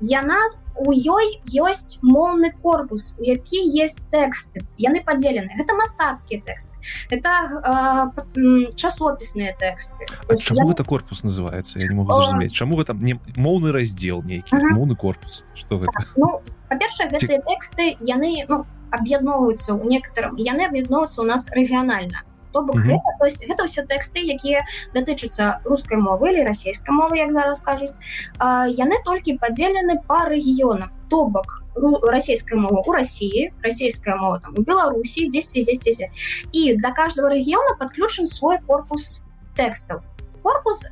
яна 0.00 0.36
у 0.78 0.92
ёй 0.92 1.42
ёсць 1.52 1.98
моўны 2.02 2.52
корпус 2.62 3.14
у 3.18 3.22
які 3.22 3.58
есть 3.58 4.08
тэксты 4.10 4.62
яны 4.78 5.02
падзелены 5.04 5.54
гэта 5.58 5.74
мастацкія 5.74 6.40
тэксты 6.42 6.76
это 7.10 8.12
э, 8.36 8.72
часопісныя 8.74 9.54
тэксты. 9.58 10.06
Чаму 10.38 10.68
я... 10.68 10.72
это 10.72 10.84
корпус 10.84 11.22
называется 11.22 11.78
я 11.78 11.88
не 11.88 11.94
могу 11.94 12.12
зразумець. 12.12 12.52
Чаму 12.52 12.82
там 12.84 13.04
не 13.04 13.18
моўны 13.36 13.72
раздзел 13.72 14.22
нейкі 14.22 14.56
-huh. 14.56 14.74
моўны 14.74 14.96
корпус? 14.96 15.44
Что 15.54 15.78
гэта? 15.78 15.92
Ну 16.16 16.40
па-першае 16.68 17.10
гэтыя 17.10 17.42
тэксты 17.42 17.96
яны 18.00 18.44
ну 18.48 18.66
аб'ядноўваюцца 18.90 19.72
ў 19.72 19.84
некаторым 19.84 20.36
яны 20.36 20.64
аб'ядноўваюцца 20.68 21.22
у 21.22 21.24
нас 21.24 21.50
рэгіянальна 21.52 22.22
то 22.52 22.62
бок 22.62 22.76
mm 22.76 22.82
-hmm. 22.82 22.88
гэта, 22.90 23.08
то 23.18 23.26
есть 23.26 23.48
гэта 23.48 23.64
ўсе 23.64 23.82
тэксты 23.86 24.20
якія 24.20 24.64
датычацца 24.94 25.60
рускай 25.64 25.98
мовы 25.98 26.30
или 26.30 26.44
расійскай 26.44 26.94
мовы 26.94 27.16
як 27.16 27.32
зараз 27.32 27.60
кажуць 27.60 27.96
яны 28.68 28.96
толькі 29.04 29.38
падзелены 29.38 30.00
по 30.06 30.18
рэгіёнам 30.24 30.90
то 31.08 31.24
бок 31.24 31.62
расійская 32.02 32.58
мова 32.58 32.82
у 32.86 32.92
Росіі 32.92 33.52
расійская 33.62 34.16
мова 34.16 34.38
там 34.38 34.54
у 34.56 34.62
Беларусі 34.62 35.28
10 35.28 35.64
10 35.64 36.10
і 36.52 36.76
до 36.76 36.92
каждого 36.92 37.28
рэгіёна 37.28 37.78
подключен 37.78 38.26
свой 38.26 38.58
корпус 38.66 39.22
тэкстаў 39.56 40.00
корпус 40.42 40.86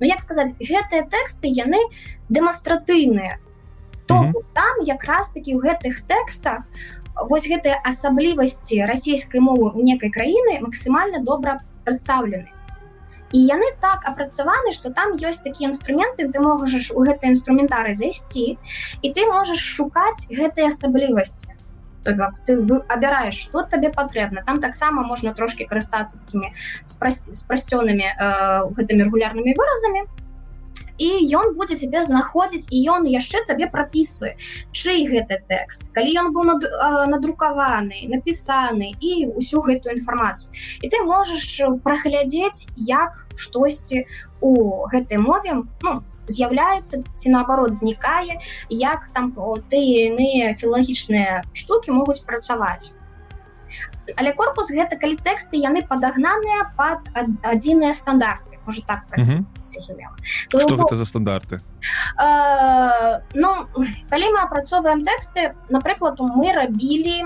Ну 0.00 0.06
як 0.06 0.20
сказаць 0.20 0.52
гэтыя 0.60 1.04
тэксты 1.08 1.48
яны 1.48 1.78
дэманстратыйныя 2.28 3.36
то 4.06 4.14
mm 4.14 4.32
-hmm. 4.32 4.44
там 4.52 4.74
якраз 4.80 5.30
таки 5.30 5.54
у 5.54 5.60
гэтых 5.60 6.02
тэкстах 6.06 6.58
у 6.58 6.99
вось 7.28 7.48
гэтыя 7.48 7.80
асаблівасці 7.84 8.86
расійскай 8.86 9.40
мовы 9.40 9.74
ў 9.74 9.82
некай 9.84 10.10
краіны 10.14 10.60
максімальна 10.64 11.20
добра 11.24 11.60
прадстаўлены 11.84 12.48
і 13.32 13.38
яны 13.38 13.68
так 13.80 14.04
апрацаваны 14.04 14.72
что 14.72 14.90
там 14.90 15.14
ёсць 15.14 15.42
такія 15.44 15.70
інструменты 15.70 16.28
ты 16.28 16.40
можаш 16.40 16.90
у 16.90 17.04
гэты 17.06 17.30
інструментары 17.30 17.94
зайсці 17.94 18.58
і 19.02 19.12
ты 19.14 19.26
можаш 19.26 19.58
шукаць 19.58 20.26
гэтыя 20.30 20.72
асаблівасці 20.74 21.54
ты 22.04 22.52
абіраеш 22.88 23.36
что 23.36 23.62
табе 23.62 23.90
патрэбна 23.90 24.42
там 24.46 24.60
таксама 24.60 25.02
можна 25.02 25.34
трошки 25.34 25.64
карыстацца 25.64 26.18
такими 26.18 26.54
спрасцёнымі 26.86 28.06
э, 28.08 28.16
гэтымі 28.74 29.04
рэгулярнымі 29.04 29.54
выразамі 29.54 30.08
і 31.00 31.08
ён 31.32 31.56
будзе 31.56 31.80
тебе 31.80 32.04
знаходзіць 32.04 32.68
і 32.68 32.78
ён 32.92 33.08
яшчэ 33.08 33.40
табе 33.48 33.66
прапісвае 33.72 34.36
чый 34.76 35.08
гэты 35.08 35.40
тэкст. 35.48 35.88
Калі 35.96 36.12
ён 36.20 36.28
быў 36.36 36.44
надрукаваны 37.08 38.04
напісаны 38.12 38.92
і 39.00 39.32
ўсю 39.40 39.64
гэтую 39.64 39.96
інфармацыю. 39.96 40.52
І 40.84 40.92
ты 40.92 41.00
можаш 41.00 41.48
праглядзець 41.80 42.68
як 42.76 43.16
штосьці 43.40 44.04
у 44.44 44.84
гэтай 44.92 45.16
мове 45.16 45.64
ну, 45.80 46.04
з'яўляецца 46.28 47.00
ці 47.16 47.32
наоборот 47.32 47.74
знікае 47.74 48.36
як 48.68 49.08
там 49.16 49.32
ты 49.72 49.80
іные 49.80 50.52
філагічныя 50.60 51.40
штуки 51.56 51.88
могуць 51.90 52.20
працаваць. 52.28 52.92
Але 54.20 54.36
корпус 54.36 54.68
гэта 54.68 55.00
калі 55.00 55.16
тэксты 55.16 55.56
яны 55.56 55.80
падагнаныя 55.80 56.68
под 56.76 57.08
адзіныя 57.40 57.96
стандарты 57.96 58.60
можа 58.68 58.84
так 58.84 59.08
mm 59.16 59.24
-hmm 59.24 59.59
зразумела. 59.72 60.16
Что 60.22 60.76
гэта 60.76 60.94
за 60.94 61.04
стандарты? 61.04 61.60
Э, 62.18 63.20
Ну 63.34 63.66
калі 64.10 64.26
мы 64.32 64.40
апрацоўваем 64.42 65.04
тэксты 65.04 65.54
напрыклад 65.68 66.20
мы 66.20 66.52
рабілі 66.52 67.24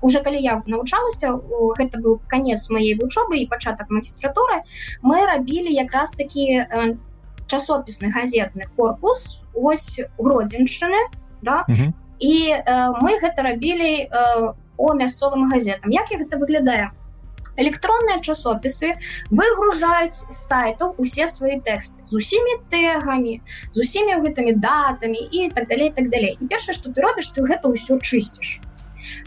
уже 0.00 0.20
калі 0.20 0.38
я 0.40 0.62
навучалася 0.66 1.34
гэта 1.78 1.98
быў 1.98 2.20
конец 2.28 2.70
маей 2.70 2.94
вучобы 2.94 3.38
і 3.38 3.46
пачатак 3.46 3.90
магістратуры 3.90 4.62
мы 5.02 5.26
рабілі 5.26 5.72
якраз 5.72 6.10
такі 6.10 6.64
э, 6.64 6.96
часопісны 7.46 8.10
газетны 8.14 8.68
корпус 8.76 9.42
ось 9.54 10.00
гродзеншчыны 10.18 11.10
да? 11.42 11.64
-huh. 11.68 11.92
і 12.18 12.54
э, 12.54 12.92
мы 13.02 13.18
гэта 13.20 13.42
рабілі 13.42 14.08
э, 14.10 14.52
о 14.76 14.94
мясцовым 14.94 15.50
газетам. 15.50 15.90
Як 15.90 16.10
я 16.10 16.18
гэта 16.18 16.38
выглядае 16.38 16.90
электронныя 17.56 18.20
часопісы 18.20 18.94
выгружаюць 19.30 20.16
з 20.16 20.36
сайтаў 20.36 20.94
усе 20.98 21.26
свае 21.26 21.60
тэксты 21.60 22.04
з 22.10 22.12
усімі 22.14 22.56
тегамі 22.70 23.40
з 23.72 23.76
усімі 23.80 24.20
гэтымі 24.24 24.54
датамі 24.56 25.18
і 25.18 25.50
так 25.50 25.68
далей 25.68 25.90
так 25.90 26.10
далей. 26.10 26.36
І 26.40 26.46
першае 26.46 26.74
что 26.74 26.92
ты 26.92 27.02
робіш 27.02 27.32
ты 27.34 27.42
гэта 27.42 27.68
ўсё 27.68 27.98
чысціш. 27.98 28.60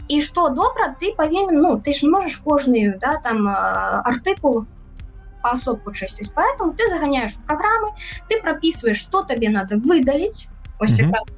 І 0.08 0.20
что 0.20 0.48
добра 0.48 0.96
ты 1.00 1.12
павінен 1.16 1.60
ну 1.60 1.80
ты 1.80 1.92
ж 1.92 2.08
можаш 2.08 2.36
кожную 2.36 2.98
да 2.98 3.20
там 3.22 3.46
артыкул 3.48 4.66
асобку 5.42 5.92
чысціць. 5.92 6.32
Поэтому 6.34 6.72
ты 6.72 6.88
заганяешь 6.88 7.36
праграмы 7.46 7.92
ты 8.28 8.40
прапісваешь 8.40 8.98
что 8.98 9.22
табе 9.22 9.48
надо 9.48 9.76
выдаліць. 9.76 10.48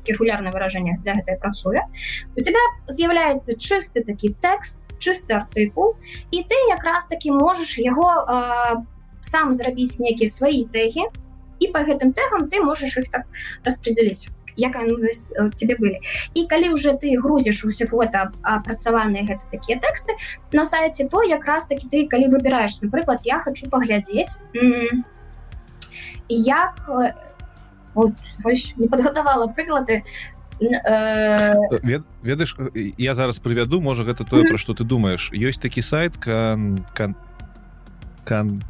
Регулярное 0.06 0.50
выражение 0.50 0.98
для 1.02 1.14
гэтай 1.14 1.36
працуе. 1.38 1.84
У 2.36 2.40
тебя 2.40 2.58
з'яўляецца 2.88 3.54
чысты 3.54 4.02
такі 4.02 4.32
тэкст 4.40 4.85
чысты 4.98 5.34
артыкул 5.34 5.96
і 6.30 6.42
ты 6.42 6.56
якраз 6.68 7.06
таки 7.06 7.30
можаш 7.30 7.78
яго 7.78 8.08
э, 8.24 8.82
сам 9.20 9.52
зрабіць 9.52 9.98
нейкія 9.98 10.28
свае 10.28 10.64
тэгі 10.70 11.08
і 11.60 11.66
по 11.72 11.80
гэтым 11.80 12.12
тегам 12.12 12.48
ты 12.48 12.62
можаш 12.62 12.96
их 12.96 13.10
так 13.10 13.26
распределіць 13.64 14.28
ну, 14.56 15.50
тебе 15.50 15.76
былі 15.76 16.00
і 16.34 16.46
калі 16.46 16.72
уже 16.72 16.92
ты 16.96 17.16
грузіш 17.20 17.64
усе 17.64 17.86
фото 17.86 18.32
апрацаваныя 18.42 19.26
гэта 19.28 19.44
такія 19.50 19.78
тэксты 19.78 20.16
на 20.52 20.64
сайте 20.64 21.08
то 21.08 21.22
якраз 21.22 21.66
таки 21.66 21.88
ты 21.88 22.08
калі 22.08 22.28
выбираешь 22.28 22.80
напрыклад 22.80 23.20
я 23.24 23.40
хочу 23.40 23.68
паглядзець 23.68 24.36
як 26.28 26.88
не 28.76 28.88
падгатавала 28.88 29.46
прыклады 29.48 30.04
Э, 30.60 31.54
ведаеш 32.22 32.56
я 32.96 33.14
зараз 33.14 33.38
прывяду 33.38 33.80
можа 33.80 34.04
гэта 34.04 34.24
тое 34.24 34.48
пра 34.48 34.56
што 34.56 34.72
ты 34.72 34.84
думаешь. 34.84 35.28
Ёсць 35.32 35.60
такі 35.60 35.82
сайт 35.84 36.16
кан 36.16 36.80
кан 36.94 37.16
кан 38.24 38.62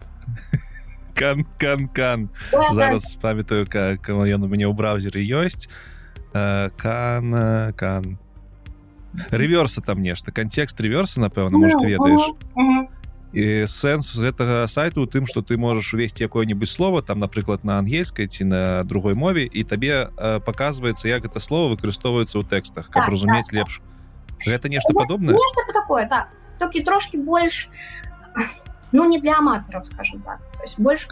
кан 1.14 1.46
кан 1.58 1.88
кан 1.88 2.28
зараз 2.74 3.14
памятаю 3.22 3.66
как 3.70 4.10
ён 4.10 4.42
у 4.42 4.48
мяне 4.50 4.66
ў 4.66 4.74
браузеры 4.74 5.22
ёсць 5.22 5.70
кан 6.32 7.24
кан. 7.78 8.18
Рэверса 9.30 9.80
там 9.80 10.02
нешта 10.02 10.32
канцекст 10.32 10.80
рэверса 10.80 11.20
напэўна 11.20 11.56
может 11.56 11.80
ведаеш 11.80 12.34
і 13.32 13.66
сэнс 13.66 14.16
гэтага 14.16 14.66
сайту 14.70 15.02
у 15.02 15.06
тым 15.06 15.26
что 15.26 15.42
ты 15.42 15.58
можаш 15.58 15.94
увесці 15.94 16.24
якое-нибудь 16.24 16.68
слово 16.68 17.02
там 17.02 17.18
напрыклад 17.18 17.64
на 17.64 17.78
ангельскай 17.78 18.26
ці 18.26 18.44
на 18.44 18.84
другой 18.84 19.14
мове 19.14 19.44
і 19.44 19.64
табе 19.64 20.08
э, 20.08 20.40
показваецца 20.40 21.08
як 21.08 21.26
гэта 21.26 21.40
слово 21.40 21.74
выкарыстоўваецца 21.74 22.38
ў 22.38 22.44
тэкстах 22.46 22.86
каб 22.86 23.04
так, 23.04 23.12
разумець 23.12 23.50
так, 23.50 23.58
лепш 23.60 23.82
гэта 24.46 24.68
нешта 24.68 24.92
падобна 24.94 25.34
такое 25.72 26.08
так. 26.08 26.28
Толькі 26.58 26.82
трошки 26.82 27.16
больш 27.16 27.68
ну 28.92 29.04
не 29.04 29.20
для 29.20 29.38
аматараў 29.38 29.84
скажем 29.84 30.22
так. 30.22 30.40
Больш 30.78 31.06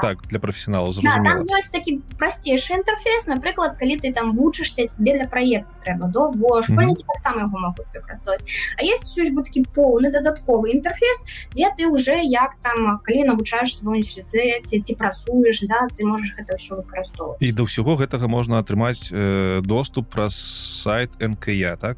так. 0.00 0.20
так 0.20 0.30
для 0.30 0.38
професіналу 0.38 0.92
да, 1.02 1.40
ёсць 1.58 1.72
такі 1.72 2.00
прасцейшы 2.20 2.78
інтэрфейс 2.78 3.26
напрыклад 3.26 3.76
калі 3.76 3.98
ты 3.98 4.12
там 4.12 4.36
вучышся 4.36 4.86
тебе 4.86 5.18
для 5.18 5.26
проекта 5.26 5.74
трэба 5.84 6.08
до 6.08 6.30
бо 6.30 6.62
школьнікі 6.62 7.02
mm 7.02 7.06
-hmm. 7.06 7.14
таксама 7.14 7.40
яго 7.46 7.58
могуць 7.58 7.90
выкарыстоўваць 7.94 8.44
А 8.78 8.84
есть 8.84 9.04
такі 9.16 9.64
поўны 9.74 10.10
дадатковы 10.12 10.70
інтэрфейс 10.76 11.18
дзе 11.54 11.72
ты 11.78 11.86
уже 11.86 12.16
як 12.22 12.56
там 12.62 13.00
калі 13.04 13.24
навучаеш 13.24 13.76
свой 13.78 13.98
універсітэце 13.98 14.80
ці 14.80 14.94
працуеш 14.94 15.60
да 15.68 15.88
ты 15.96 16.04
можаш 16.04 16.34
гэта 16.38 16.54
ўсё 16.54 16.82
выкарыстоўваць 16.82 17.40
і 17.40 17.52
да 17.52 17.62
ўсяго 17.62 17.96
гэтага 17.96 18.28
можна 18.28 18.58
атрымаць 18.58 19.10
э, 19.12 19.60
доступ 19.64 20.08
праз 20.10 20.34
сайт 20.82 21.10
нК 21.20 21.76
так? 21.80 21.96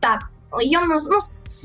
Так. 0.00 0.30
Ён 0.50 0.88
ну, 0.88 0.98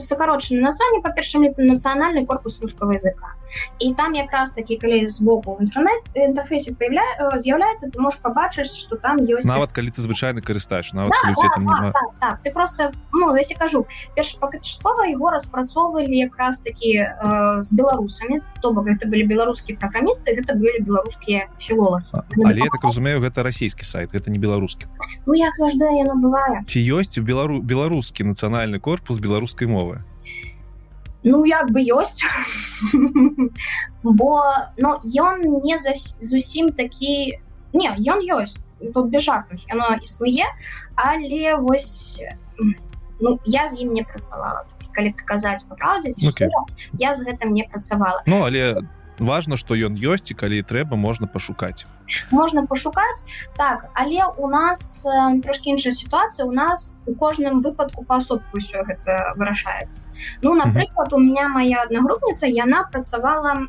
сокарочанае 0.01 0.63
название 0.63 1.01
па 1.01 1.11
першым 1.11 1.43
лице 1.43 1.63
нацыянальны 1.63 2.25
корпус 2.25 2.59
рускага 2.61 2.93
языка. 2.93 3.35
І 3.79 3.93
там 3.93 4.15
якраз 4.15 4.51
такі 4.51 4.77
калі 4.77 5.07
збоку 5.07 5.57
інтэрнет 5.61 6.09
інтэрфейсе 6.15 6.73
появля 6.75 7.05
з'яўляецца 7.37 7.91
ты 7.93 8.01
можешь 8.01 8.19
пабачыць 8.19 8.73
что 8.73 8.97
там 8.97 9.21
ёсць 9.21 9.45
нават 9.45 9.71
калі 9.71 9.93
ты 9.93 10.01
звычайны 10.01 10.41
карыстаеш 10.41 10.93
нават 10.93 11.13
Да, 11.13 11.29
да, 11.29 11.35
там 11.35 11.51
так, 11.51 11.57
няма- 11.59 11.91
так, 11.91 12.09
так, 12.19 12.35
ты 12.43 12.51
просто 12.51 12.91
ну 13.13 13.35
если 13.35 13.53
кажу 13.53 13.85
першапачаткова 14.15 15.05
яго 15.05 15.29
распрацоўвалі 15.29 16.17
якраз 16.17 16.59
такі 16.59 17.05
э, 17.05 17.63
з 17.63 17.69
беларусамі 17.71 18.41
то 18.61 18.73
бок 18.73 18.87
гэта 18.87 19.07
былі 19.07 19.23
беларускія 19.29 19.77
праграмісты 19.77 20.35
гэта 20.35 20.57
былі 20.57 20.81
беларускія 20.81 21.47
філолагі 21.59 22.25
але 22.43 22.57
я 22.57 22.69
так 22.73 22.83
разумею 22.83 23.21
гэта 23.21 23.43
расійскі 23.43 23.85
сайт 23.85 24.11
гэта 24.11 24.29
не 24.33 24.39
беларускі 24.39 24.87
Ну 25.25 25.33
як 25.37 25.53
заўжды 25.55 25.85
яно 25.93 26.17
бывае 26.17 26.65
ці 26.65 26.81
ёсць 26.81 27.17
у 27.19 27.23
белару 27.23 27.61
беларускі 27.61 28.25
нацыянальны 28.25 28.79
корпус 28.79 29.19
беларускай 29.19 29.67
мовы 29.67 29.84
Ну 31.23 31.45
як 31.45 31.71
бы 31.73 31.81
ёсць 31.81 32.21
бо 34.03 34.43
ну 34.77 34.89
ён 35.01 35.41
не 35.65 35.77
зас- 35.77 36.17
зусім 36.21 36.69
такі 36.69 37.39
не 37.73 37.89
ён 38.13 38.21
ёсць 38.21 38.57
тут 38.93 39.09
без 39.09 39.23
жартах 39.23 39.59
яно 39.69 39.95
існуе 40.01 40.45
але 40.95 41.55
вось 41.55 42.21
ну 43.19 43.39
я 43.45 43.67
з 43.67 43.81
ім 43.81 43.93
не 43.93 44.03
працавала 44.03 44.65
калі 44.93 45.11
казаць 45.25 45.65
па 45.67 45.75
праўдзе 45.75 46.13
Окей. 46.29 46.49
я 46.99 47.13
з 47.13 47.25
гэтым 47.25 47.51
не 47.57 47.63
працавала 47.63 48.21
Ну 48.27 48.43
але 48.45 48.81
важно 49.19 49.57
што 49.57 49.75
ён 49.75 49.95
ёсць 49.95 50.31
і 50.31 50.35
калі 50.35 50.61
трэба 50.61 50.95
можна 50.95 51.27
пашукаць. 51.27 51.85
Можна 52.31 52.65
пашукаць. 52.65 53.25
Так 53.57 53.89
але 53.93 54.25
у 54.37 54.47
нас 54.47 55.05
э, 55.05 55.41
трошки 55.41 55.69
іншая 55.69 55.93
сітуацыя. 55.93 56.45
У 56.45 56.51
нас 56.51 56.97
у 57.05 57.15
кожным 57.15 57.61
выпадку 57.61 58.03
паасобку 58.03 58.57
ўсё 58.57 58.83
гэта 58.83 59.33
вырашаецца. 59.35 60.03
Ну 60.41 60.55
напрыклад 60.55 61.13
у 61.13 61.19
меня 61.19 61.49
моя 61.49 61.83
аднагрупніца 61.83 62.47
яна 62.47 62.83
працавала 62.91 63.67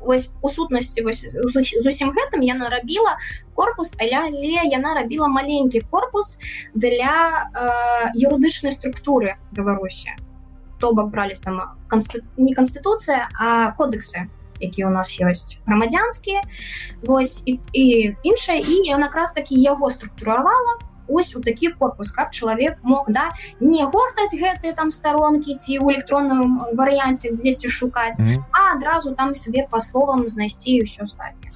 ось 0.00 0.34
у 0.40 0.48
сутнасці 0.48 1.02
вось 1.02 1.26
з 1.28 1.86
усім 1.86 2.12
гэтым 2.16 2.40
яна 2.40 2.70
рабіла 2.72 3.16
корпус 3.54 3.94
але 4.00 4.16
але 4.16 4.64
яна 4.72 4.94
рабіла 4.94 5.28
маленькі 5.28 5.80
корпус 5.90 6.38
для 6.74 7.48
э, 7.52 8.16
юрыдычнай 8.16 8.72
структуры 8.72 9.36
беларусі 9.52 10.16
то 10.80 10.92
бок 10.92 11.10
брались 11.10 11.40
там 11.40 11.60
консту... 11.88 12.18
не 12.36 12.54
канстытуцыя 12.54 13.28
а 13.38 13.70
кодексы 13.72 14.28
якія 14.60 14.88
у 14.88 14.90
нас 14.90 15.12
ёсць 15.20 15.58
грамадзянскія 15.66 16.42
вось 17.02 17.42
і, 17.46 17.60
і 17.72 18.16
іншае 18.22 18.60
і 18.60 18.88
якраз 18.88 19.32
такі 19.32 19.56
яго 19.60 19.90
структуравала 19.90 20.78
ось 21.08 21.34
у 21.36 21.40
такі 21.40 21.68
корпус 21.74 22.10
каб 22.12 22.30
чалавек 22.30 22.78
мог 22.82 23.06
да 23.08 23.30
не 23.60 23.82
гортаць 23.84 24.34
гэтыя 24.36 24.74
там 24.76 24.90
старонкі 24.90 25.56
ці 25.56 25.78
ў 25.80 25.96
электронным 25.96 26.62
варыянце 26.76 27.32
дзесьці 27.34 27.68
шукаць 27.68 28.18
Мгм. 28.20 28.44
а 28.52 28.76
адразу 28.76 29.14
там 29.14 29.34
сабе 29.34 29.66
па 29.70 29.80
словам 29.80 30.28
знайсці 30.28 30.82
ўсё 30.84 31.02
астатняе. 31.08 31.50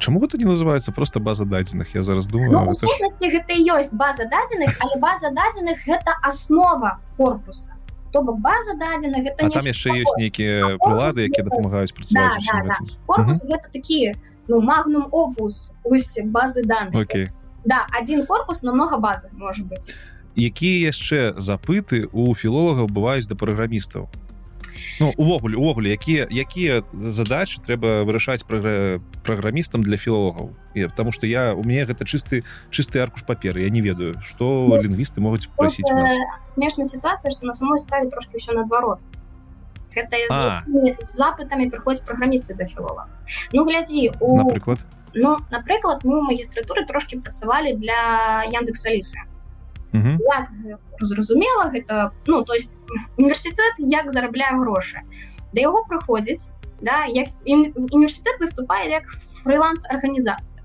Чаму 0.00 0.20
гэта 0.20 0.36
не 0.38 0.44
называется 0.44 0.92
просто 0.92 1.20
база 1.20 1.44
дадзеных 1.44 1.94
я 1.94 2.02
зараз 2.02 2.26
Ну, 2.26 2.32
думаю 2.32 2.66
у 2.66 2.72
гэта 2.72 2.74
ж- 2.74 2.90
сутнасці 2.92 3.26
гэта 3.30 3.52
і 3.54 3.62
ёсць 3.78 3.94
база 3.94 4.24
дадзеных 4.26 4.76
але 4.80 5.00
база 5.00 5.30
дадзеных 5.30 5.78
гэта 5.86 6.18
аснова 6.22 6.98
корпуса 7.16 7.73
то 8.14 8.22
бок 8.22 8.38
база 8.38 8.78
дадзеных 8.78 9.26
гэта 9.26 9.46
а 9.46 9.50
там 9.50 9.66
яшчэ 9.66 9.90
ёсць 10.06 10.14
нейкія 10.22 10.78
прылады 10.78 11.26
якія 11.26 11.44
дапамагаюць 11.50 11.90
працаваць 11.90 12.46
Да, 12.46 12.62
да, 12.62 12.78
да. 12.78 12.78
корпус 13.10 13.42
гэта 13.42 13.66
такі 13.74 14.14
ну 14.46 14.60
магнум 14.62 15.08
опус 15.10 15.72
ось 15.82 16.14
базы 16.22 16.62
данных 16.62 16.94
Окей. 16.94 17.28
Да 17.64 17.86
один 17.90 18.26
корпус 18.26 18.62
но 18.62 18.72
много 18.72 18.98
базы 19.02 19.28
может 19.34 19.66
быть 19.66 19.90
якія 20.38 20.94
яшчэ 20.94 21.34
запыты 21.38 22.06
у 22.12 22.30
філолагаў 22.34 22.86
бываюць 22.86 23.26
да 23.26 23.34
праграмістаў 23.34 24.06
Ну 25.00 25.12
увогуле 25.16 25.56
увогуле 25.56 25.90
якія 25.90 26.26
якія 26.30 26.82
задачы 26.92 27.60
трэба 27.60 28.04
вырашаць 28.04 28.44
прагра... 28.46 29.00
праграмістам 29.24 29.82
для 29.82 29.96
філолагаў 29.96 30.54
і 30.74 30.86
потому 30.86 31.12
что 31.12 31.26
я 31.26 31.54
у 31.54 31.62
мяне 31.62 31.84
гэта 31.86 32.04
чысты 32.04 32.42
чысты 32.70 32.98
аркуш 32.98 33.24
паперы 33.24 33.62
я 33.62 33.70
не 33.70 33.80
ведаю 33.80 34.20
што 34.22 34.66
Ну, 34.68 34.82
лінгвісты 34.82 35.20
могуць 35.20 35.46
прасіць 35.56 35.90
у 35.90 35.94
Просто 35.94 36.18
нас. 36.18 36.50
смешная 36.50 36.86
ситуация 36.86 37.30
что 37.30 37.46
на 37.46 37.54
самой 37.54 37.78
справе 37.78 38.08
трошки 38.10 38.38
все 38.38 38.52
наадварот. 38.52 38.98
Гэта 39.94 40.16
з, 40.16 40.30
А. 40.30 40.62
якімі 40.66 40.96
запытамі 40.98 41.70
прыходзяць 41.70 42.06
праграмісты 42.06 42.54
да 42.54 42.66
філола 42.66 43.06
ну 43.52 43.64
глядзі 43.64 44.12
у 44.20 44.36
напрыклад? 44.42 44.80
Ну 45.14 45.38
напрыклад 45.50 46.02
мы 46.04 46.18
ў 46.18 46.22
магістратуры 46.34 46.86
трошки 46.86 47.18
працавалі 47.18 47.74
для 47.78 48.42
яндекс 48.50 48.86
алісы 48.86 49.18
Мгм. 49.94 50.18
як 50.26 50.50
зразумела 51.00 51.70
гэта 51.70 52.10
ну 52.26 52.42
то 52.44 52.54
есть 52.54 52.78
універсітэт 53.16 53.78
як 53.78 54.10
зарабляе 54.10 54.58
грошы. 54.58 55.06
Да 55.52 55.60
яго 55.60 55.84
прыходзіць 55.86 56.50
да 56.82 57.04
як 57.06 57.30
універсітэт 57.46 58.42
выступае 58.42 58.90
як 58.90 59.06
фриланс 59.42 59.86
арганізацыя 59.88 60.64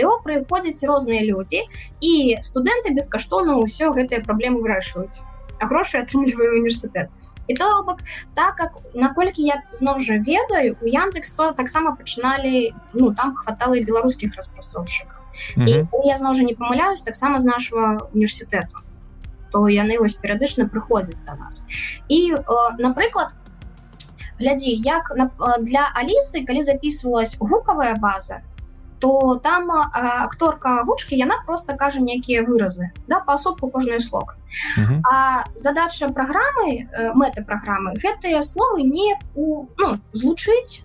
яго 0.00 0.16
прыходзяць 0.24 0.80
розныя 0.88 1.20
людзі 1.28 1.60
і 2.00 2.40
студэнты 2.40 2.96
бескаштоўна 2.96 3.60
ўсё 3.60 3.92
гэтыя 3.92 4.24
праблемы 4.24 4.64
вырашваюць 4.64 5.20
а 5.60 5.68
грошы 5.68 6.00
атрымлівае 6.00 6.56
універсітэт. 6.56 7.12
І 7.48 7.54
то 7.54 7.68
бок 7.84 8.00
так 8.34 8.56
как 8.56 8.80
наколькі 8.94 9.44
я 9.44 9.60
зноў 9.76 10.00
жа 10.00 10.16
ведаю 10.24 10.80
у 10.80 10.86
яндекс 10.88 11.36
то 11.36 11.52
таксама 11.52 11.96
пачыналі 12.00 12.72
ну 12.94 13.12
там 13.14 13.36
хватала 13.36 13.76
і 13.76 13.84
беларускіх 13.84 14.32
распрацоўшчыкаў 14.40 15.19
і 15.56 15.60
Мгм. 15.60 15.88
калі 15.92 16.06
я 16.08 16.18
зноў 16.18 16.34
жа 16.34 16.42
не 16.44 16.54
памыляюсь 16.54 17.02
таксама 17.02 17.40
з 17.40 17.44
нашага 17.44 18.08
універсітэту 18.14 18.82
то 19.52 19.66
яны 19.68 19.98
вось 19.98 20.14
перыядычна 20.14 20.68
прыходзяць 20.70 21.18
да 21.26 21.34
нас 21.34 21.62
і 22.08 22.34
э, 22.34 22.42
напрыклад 22.78 23.34
глядзі 24.38 24.70
як 24.84 25.12
на, 25.16 25.30
э, 25.38 25.62
для 25.62 25.90
алісы 25.94 26.46
калі 26.46 26.62
записывалась 26.62 27.36
гукавая 27.40 27.96
база 27.96 28.42
то 29.00 29.36
там 29.42 29.70
э, 29.70 29.84
акторка 29.96 30.84
гучки 30.84 31.14
яна 31.14 31.42
просто 31.46 31.76
кажа 31.76 32.00
нейкія 32.00 32.42
выразы 32.44 32.90
да 33.08 33.20
паасобку 33.20 33.70
кожнае 33.70 34.00
слово 34.00 34.34
Мгм. 34.76 35.02
а 35.06 35.44
задача 35.54 36.08
праграмы 36.08 36.88
э, 36.92 37.12
мэты 37.14 37.44
праграмы 37.44 37.94
гэтыя 37.94 38.42
словы 38.42 38.82
не 38.82 39.18
у 39.34 39.66
ну, 39.78 39.96
злучыць 40.12 40.84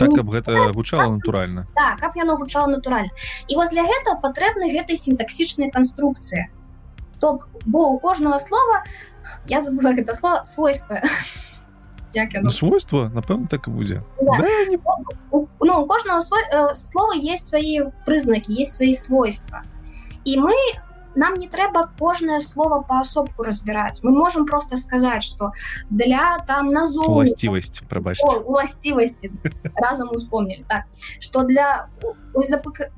так 0.00 0.08
Ну, 0.08 0.16
каб 0.16 0.30
гэта 0.32 0.72
гучала 0.72 1.12
натуральна. 1.12 1.66
так 1.76 2.00
каб 2.00 2.16
яно 2.16 2.36
гучала 2.36 2.66
натуральна. 2.66 3.10
І 3.48 3.56
вось 3.56 3.70
для 3.70 3.84
гэтага 3.84 4.20
патрэбны 4.24 4.72
гэтай 4.72 4.96
сінтаксічнай 4.96 5.70
канструкцыі. 5.70 6.48
То 7.20 7.40
бо 7.66 7.92
у 7.92 7.98
кожнага 7.98 8.38
слова 8.38 8.84
я 9.46 9.60
забыла 9.60 9.92
гэта 9.92 10.14
слово 10.14 10.44
свойства. 10.44 11.00
Свойства? 12.48 13.10
Напэўна 13.14 13.46
так 13.46 13.68
і 13.68 13.70
будзе. 13.70 14.02
Да. 14.18 14.38
да, 14.38 14.66
не... 14.66 14.78
у, 15.30 15.46
ну, 15.60 15.82
у 15.82 15.86
кожного 15.86 16.20
свой, 16.20 16.42
э, 16.50 16.74
слова 16.74 17.14
есть 17.14 17.46
свои 17.46 17.82
признаки, 18.04 18.50
есть 18.50 18.72
свои 18.72 18.94
свойства. 18.94 19.62
И 20.24 20.36
мы 20.36 20.54
нам 21.14 21.34
не 21.34 21.48
трэба 21.48 21.90
кожнае 21.98 22.40
слово 22.40 22.82
паасобку 22.82 23.42
разбіраць. 23.42 24.02
Мы 24.02 24.10
можем 24.10 24.46
просто 24.46 24.76
сказаць, 24.76 25.24
что 25.24 25.52
для 25.90 26.38
там 26.46 26.72
назоў 26.72 27.10
уласцівасць 27.10 27.82
прабачце 27.88 28.26
О, 28.26 28.40
уласцівасці 28.40 29.30
разам 29.76 30.10
успомнілі 30.12 30.64
так. 30.68 30.84
Что 31.20 31.42
для 31.42 31.88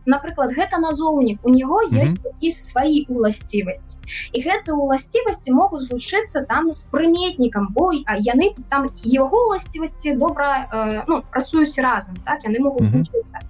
напрыклад 0.07 0.53
гэта 0.53 0.79
назоўнік 0.79 1.41
у 1.43 1.51
него 1.51 1.81
ёсць 1.89 2.21
і 2.41 2.51
свае 2.51 3.09
уласцівасці 3.09 3.97
і 4.33 4.39
гэтыя 4.45 4.77
уласцівасці 4.77 5.57
могуць 5.57 5.89
злучыцца 5.89 6.45
там 6.45 6.73
з 6.73 6.85
прыметнікам 6.93 7.73
бой 7.73 8.05
а 8.07 8.17
яны 8.21 8.53
там 8.69 8.91
яго 9.03 9.49
уласцівасці 9.49 10.17
добра 10.21 10.69
э, 10.69 11.05
ну, 11.09 11.23
працуюць 11.33 11.79
разам 11.79 12.17
так 12.27 12.45
яны 12.45 12.61
могуць 12.61 12.93
злучыцца 12.93 13.41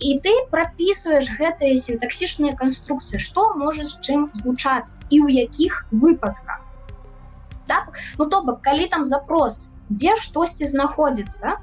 і 0.00 0.18
ты 0.18 0.34
прапісваеш 0.50 1.30
гэтыя 1.38 1.78
сінтаксічныя 1.78 2.56
канструкцыі 2.58 3.22
што 3.22 3.54
можа 3.54 3.84
з 3.84 3.99
чым 4.00 4.28
злучацца 4.34 4.98
і 5.10 5.20
ў 5.22 5.46
якіх 5.46 5.86
выпадках. 5.90 6.60
Так? 7.66 7.94
Ну 8.18 8.26
то 8.26 8.42
бок 8.42 8.62
калі 8.62 8.88
там 8.88 9.04
запрос 9.04 9.70
дзе 9.90 10.16
штосьці 10.16 10.66
знаходзіцца 10.66 11.58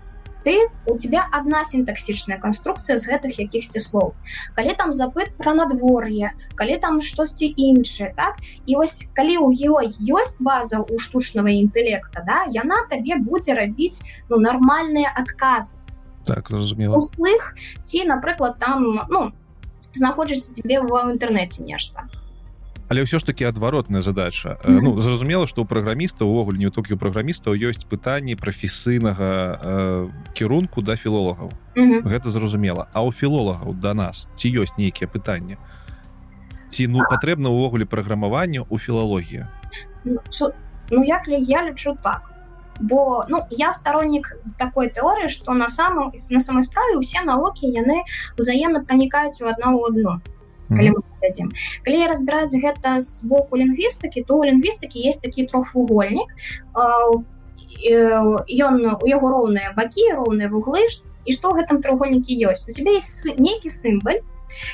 ты 0.48 0.70
у 0.86 0.98
тебя 0.98 1.28
одна 1.34 1.66
сінтаксічная 1.68 2.38
канструкцыя 2.40 2.96
з 2.96 3.04
гэтых 3.04 3.36
якіхсьці 3.36 3.84
слоў. 3.84 4.14
Калі 4.56 4.76
там 4.80 4.94
запыт 4.96 5.36
пра 5.36 5.52
надвор'е 5.52 6.32
калі 6.56 6.78
там 6.80 7.02
штосьці 7.04 7.52
іншае 7.52 8.14
так? 8.16 8.40
І 8.64 8.80
вось 8.80 9.04
калі 9.12 9.36
ў 9.44 9.52
ёй 9.68 9.92
ёсць 10.08 10.40
база 10.40 10.80
у 10.80 11.00
штучнага 11.04 11.52
інтэлекта 11.52 12.24
да 12.24 12.48
яна 12.48 12.88
табе 12.88 13.20
будзе 13.20 13.60
рабіць 13.60 14.00
ну 14.30 14.40
нармальныя 14.40 15.12
адказы. 15.12 15.76
Так 16.24 16.48
зразумела. 16.48 16.96
Услых 16.96 17.56
ці 17.84 18.08
напрыклад 18.08 18.56
там 18.60 19.04
ну 19.12 19.36
знаходзіцца 19.92 20.56
тебе 20.56 20.80
в 20.80 20.96
інтэрнэце 21.12 21.68
нешта 21.68 22.08
але 22.90 23.04
ўсё 23.04 23.20
ж 23.20 23.26
таки 23.26 23.44
адваротная 23.44 24.02
задача. 24.02 24.58
Mm 24.64 24.78
-hmm. 24.78 24.82
ну 24.82 25.02
зразумела 25.02 25.48
что 25.48 25.62
у 25.62 25.66
праграміста 25.66 26.26
увогуле 26.26 26.58
не 26.58 26.70
толькі 26.70 26.94
у 26.94 26.98
праграмістаў 26.98 27.54
ёсць 27.54 27.88
пытанні 27.90 28.36
прафесійнага 28.36 29.60
э, 29.66 30.10
кірунку 30.34 30.82
да 30.82 30.96
філолагаў. 30.96 31.52
Мгм. 31.76 32.02
гэта 32.08 32.30
зразумела. 32.30 32.88
А 32.94 33.04
у 33.04 33.12
філолагаў 33.12 33.74
да 33.74 33.94
нас 33.94 34.30
ці 34.36 34.50
ёсць 34.50 34.78
нейкія 34.78 35.08
пытанні? 35.08 35.58
Ці 36.70 36.88
ну 36.88 37.00
патрэбна 37.00 37.50
ўвогуле 37.50 37.86
праграмаванне 37.86 38.62
у 38.70 38.78
філалогіі? 38.78 39.46
Ну, 40.06 40.20
ну 40.92 41.04
як 41.04 41.28
ли 41.28 41.38
я 41.38 41.70
лічу 41.70 41.98
так. 42.04 42.32
Бо 42.80 43.26
ну 43.30 43.46
я 43.50 43.74
сторонник 43.74 44.38
такой 44.58 44.88
тэорыі 44.88 45.30
что 45.30 45.54
на 45.54 45.70
самом 45.70 46.12
на 46.32 46.42
самой 46.42 46.64
справе 46.64 46.98
усе 46.98 47.22
навукі 47.26 47.68
яны 47.68 48.04
узаемна 48.38 48.84
пранікаюць 48.84 49.42
у 49.42 49.46
одно 49.46 49.80
одно 49.80 50.22
калі 50.70 50.98
мы 50.98 51.02
дадзім 51.22 51.52
калі 51.86 52.08
разбіраць 52.12 52.54
гэта 52.54 53.00
з 53.00 53.26
боку 53.28 53.58
лінгвістыкі 53.58 54.24
то 54.28 54.38
у 54.38 54.44
лінгвістыкі 54.44 55.02
есть 55.08 55.22
такі 55.22 55.48
трохвугольнік 55.48 56.30
ён 57.88 58.76
у 59.02 59.06
яго 59.08 59.28
роўныя 59.30 59.74
бакі 59.76 60.12
роўныя 60.18 60.50
вуглы 60.50 60.88
і 61.28 61.32
што 61.36 61.52
гэтым 61.54 61.84
треугольнікі 61.84 62.34
ёсць 62.48 62.66
у 62.68 62.72
тебя 62.72 62.96
есть 62.96 63.28
нейкі 63.38 63.70
сімбаль 63.70 64.24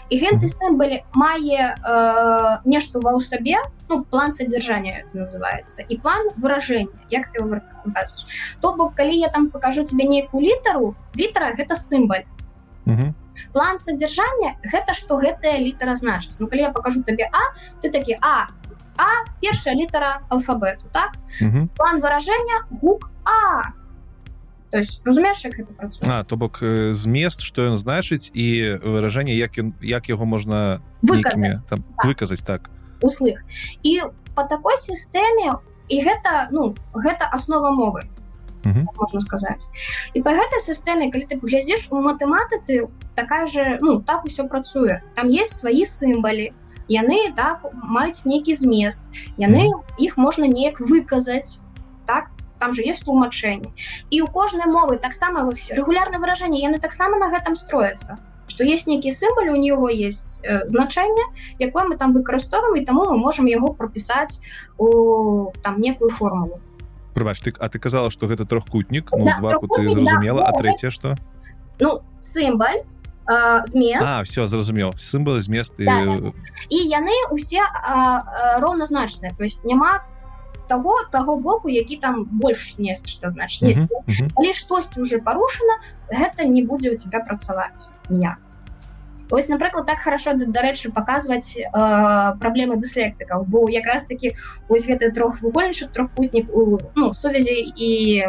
і 0.09 0.15
гэты 0.21 0.47
сімбаль 0.47 1.01
мае 1.17 1.73
э, 1.73 2.57
нешта 2.65 3.01
ва 3.01 3.17
ў 3.17 3.21
сабе 3.25 3.57
ну 3.89 4.03
план 4.05 4.31
содержания 4.31 5.05
называется 5.13 5.81
і 5.81 5.97
план 5.97 6.29
выраження 6.37 6.87
як 7.09 7.33
ты 7.33 7.41
то 8.61 8.73
бок 8.77 8.95
калі 8.95 9.17
я 9.17 9.29
там 9.29 9.49
покажу 9.49 9.83
тебе 9.83 10.05
нейкую 10.05 10.45
літару 10.45 10.95
літара 11.15 11.53
гэта 11.57 11.75
сімбаль 11.75 12.25
план 13.53 13.79
содержання 13.79 14.57
гэта 14.65 14.93
что 14.97 15.21
гэтая 15.21 15.61
літара 15.61 15.95
значыць 15.95 16.35
ну 16.39 16.47
калі 16.49 16.67
я 16.67 16.71
покажу 16.73 17.03
табе 17.03 17.29
а 17.31 17.53
ты 17.81 17.93
такі 17.93 18.17
а 18.21 18.49
а 18.97 19.25
першая 19.41 19.75
літара 19.75 20.21
алфабету 20.29 20.85
так. 20.91 21.13
План 21.75 22.01
выраження 22.01 22.65
гук 22.81 23.09
а. 23.25 23.71
То 24.71 24.77
есть 24.77 25.01
разумееш 25.05 25.45
як 25.45 25.53
гэта 25.53 25.73
працуе 25.73 26.09
а 26.09 26.23
то 26.23 26.35
бок 26.35 26.59
змест 26.91 27.41
что 27.41 27.69
ён 27.69 27.77
значыць 27.77 28.29
і 28.33 28.77
выражэнне 28.81 29.33
як 29.37 29.57
ён 29.57 29.73
як 29.81 30.09
яго 30.09 30.25
можна 30.25 30.81
выказаць 31.01 31.61
там, 31.69 31.83
так. 31.97 32.05
выказаць 32.05 32.41
так. 32.41 32.69
Услых. 33.01 33.43
І 33.83 34.01
по 34.35 34.43
такой 34.43 34.77
сістэме 34.77 35.61
і 35.89 35.95
гэта 36.01 36.49
ну 36.51 36.75
гэта 36.93 37.29
основа 37.29 37.71
мовы 37.71 38.09
можна 38.65 39.21
сказаць 39.21 39.69
і 40.13 40.21
по 40.21 40.31
гэтай 40.31 40.61
сістэме 40.63 41.11
калі 41.11 41.27
ты 41.29 41.39
паглядзіш 41.39 41.91
у 41.91 42.01
матэматыцы 42.01 42.87
такая 43.15 43.47
же 43.47 43.77
ну 43.81 44.01
так 44.01 44.25
усё 44.25 44.47
працуе 44.47 45.01
там 45.15 45.29
есть 45.29 45.57
свае 45.59 45.85
сімбалі 45.85 46.53
яны 46.87 47.31
так 47.35 47.63
маюць 47.73 48.25
нейкі 48.25 48.53
змест 48.53 49.03
яны 49.37 49.71
іх 49.97 50.17
можна 50.17 50.47
неяк 50.47 50.79
выказаць 50.79 51.59
так? 52.05 52.29
Там 52.59 52.73
же 52.73 52.81
есть 52.81 53.03
тлумачэнне 53.03 53.73
і 54.09 54.21
у 54.21 54.27
кожнай 54.27 54.67
мовы 54.67 54.97
таксама 54.97 55.51
регулярна 55.51 56.19
выражэнне 56.19 56.61
яны 56.63 56.79
таксама 56.79 57.17
на 57.17 57.27
гэтым 57.27 57.55
строятся 57.55 58.19
что 58.47 58.63
есть 58.63 58.87
нейкі 58.87 59.11
сімбаль 59.11 59.49
у 59.49 59.55
него 59.55 59.89
есть 59.89 60.39
э, 60.43 60.67
значэнне 60.69 61.23
якое 61.59 61.83
мы 61.83 61.97
там 61.97 62.13
выкарыстоўваем 62.13 62.75
і 62.75 62.85
таму 62.85 63.05
мы 63.09 63.17
можем 63.17 63.47
яго 63.47 63.73
пропісаць 63.73 64.39
у 64.77 65.51
там 65.61 65.81
некую 65.81 66.09
формулу 66.09 66.61
Прыбач, 67.13 67.39
ты 67.39 67.53
а 67.59 67.69
ты 67.69 67.79
казала 67.79 68.09
что 68.11 68.27
гэта 68.27 68.45
трохкутнік? 68.45 69.11
Ну, 69.11 69.25
да, 69.25 69.37
два 69.39 69.59
куты 69.59 69.89
зразумела 69.91 70.41
да, 70.41 70.47
а 70.47 70.51
трэцяе 70.51 70.89
что? 70.89 71.15
Ну 71.79 72.01
сімбаль 72.17 72.83
змест 73.65 74.03
а, 74.03 74.23
все 74.23 74.45
зразумеў 74.47 74.93
сімбалы 74.99 75.39
зместы 75.41 75.85
да, 75.85 76.17
да. 76.19 76.31
і 76.67 76.77
яны 76.91 77.15
усе 77.31 77.63
роўназначныя 78.59 79.31
то 79.31 79.43
есть 79.43 79.63
няма 79.63 80.03
того 80.67 81.03
того 81.11 81.37
боку 81.39 81.69
які 81.69 81.97
там 81.97 82.25
больш 82.25 82.77
нешта 82.77 83.29
значит 83.29 83.87
але 84.35 84.53
штосьці 84.53 84.99
уже 84.99 85.19
парушана 85.19 85.79
гэта 86.11 86.43
не 86.43 86.63
будзе 86.63 86.91
у 86.91 86.97
тебя 86.97 87.21
працаваць 87.21 87.87
я 88.09 88.37
ось 89.33 89.49
напрыклад 89.49 89.87
так 89.87 89.97
хорошо 89.97 90.33
дарэчы 90.37 90.91
показваць 90.91 91.57
э, 91.57 91.63
праблемы 92.39 92.77
дыслектыкаў 92.77 93.45
бо 93.49 93.65
якраз 93.69 94.05
таки 94.05 94.37
ось 94.69 94.85
гэты 94.85 95.09
трохвугольнічых 95.09 95.89
трохпутнік 95.89 96.53
у 96.53 96.77
ну, 96.95 97.13
сувязі 97.13 97.57
і 97.57 98.23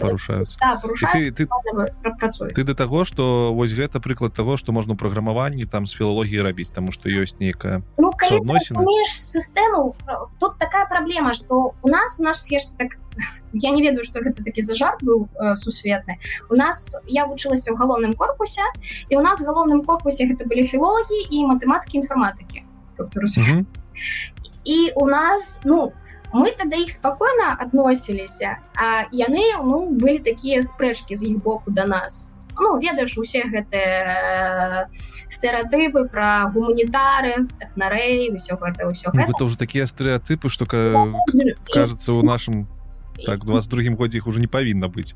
парушаюцца 0.00 0.58
да, 0.58 0.80
ты, 1.12 1.30
ты, 1.30 1.46
ты 2.54 2.64
да 2.64 2.74
таго 2.74 3.04
что 3.04 3.54
вось 3.54 3.72
гэта 3.72 4.00
прыклад 4.00 4.34
того 4.34 4.56
что 4.56 4.72
можна 4.72 4.96
праграмаванні 4.96 5.64
там 5.64 5.86
з 5.86 5.94
філологіі 5.94 6.42
рабіць 6.42 6.70
тому 6.74 6.90
что 6.90 7.08
ёсць 7.08 7.38
нейкая 7.38 7.82
ну, 7.96 8.10
сістэму 9.06 9.94
тут 10.40 10.58
такая 10.58 10.86
праблема 10.86 11.34
что 11.34 11.74
у 11.82 11.88
нас 11.88 12.18
наш 12.18 12.42
схешся 12.42 12.76
так 12.76 12.98
я 13.52 13.70
не 13.70 13.82
ведаю 13.82 14.04
что 14.04 14.20
гэта 14.20 14.44
такі 14.44 14.62
за 14.62 14.74
жарт 14.74 15.02
быў 15.02 15.28
э, 15.34 15.54
сусветны 15.56 16.18
у 16.48 16.54
нас 16.54 16.96
я 17.06 17.26
вучылася 17.26 17.72
ў 17.72 17.76
галоўным 17.76 18.14
корпусе 18.14 18.64
і 19.08 19.16
у 19.16 19.22
нас 19.22 19.40
галоўным 19.42 19.84
корпусе 19.84 20.26
гэта 20.26 20.46
былі 20.46 20.64
філологі 20.64 21.30
і 21.30 21.46
матэматыкі 21.46 22.02
інфарматыкі 22.02 22.64
і 24.64 24.78
у 24.96 25.06
нас 25.06 25.60
ну 25.64 25.92
мы 26.32 26.52
тады 26.54 26.82
іх 26.86 26.90
спакойна 26.90 27.56
адносіліся 27.58 28.58
а 28.76 29.06
яны 29.10 29.42
ну 29.64 29.90
былі 29.90 30.18
такія 30.22 30.62
спрэчкі 30.62 31.16
з 31.16 31.34
іх 31.34 31.42
боку 31.42 31.70
да 31.70 31.86
нас. 31.86 32.46
Ну 32.58 32.78
ведаеш 32.78 33.16
усе 33.18 33.42
гэтыя 33.48 34.86
стэеатыпы 35.30 36.06
пра 36.12 36.50
гуманітары 36.54 37.48
тэхнарэй 37.58 38.30
ўсё 38.36 38.58
гэта 38.60 38.90
ўсё 38.90 39.10
ну, 39.14 39.26
гэта 39.26 39.42
ўжо 39.42 39.56
такія 39.56 39.86
стэеатыпы 39.86 40.50
што 40.50 40.66
кажется 40.66 42.12
у 42.12 42.22
нашым 42.22 42.68
так 43.26 43.44
22 43.44 43.96
годзе 43.96 44.18
іх 44.18 44.26
уже 44.26 44.40
не 44.40 44.48
павінна 44.48 44.88
быць 44.88 45.14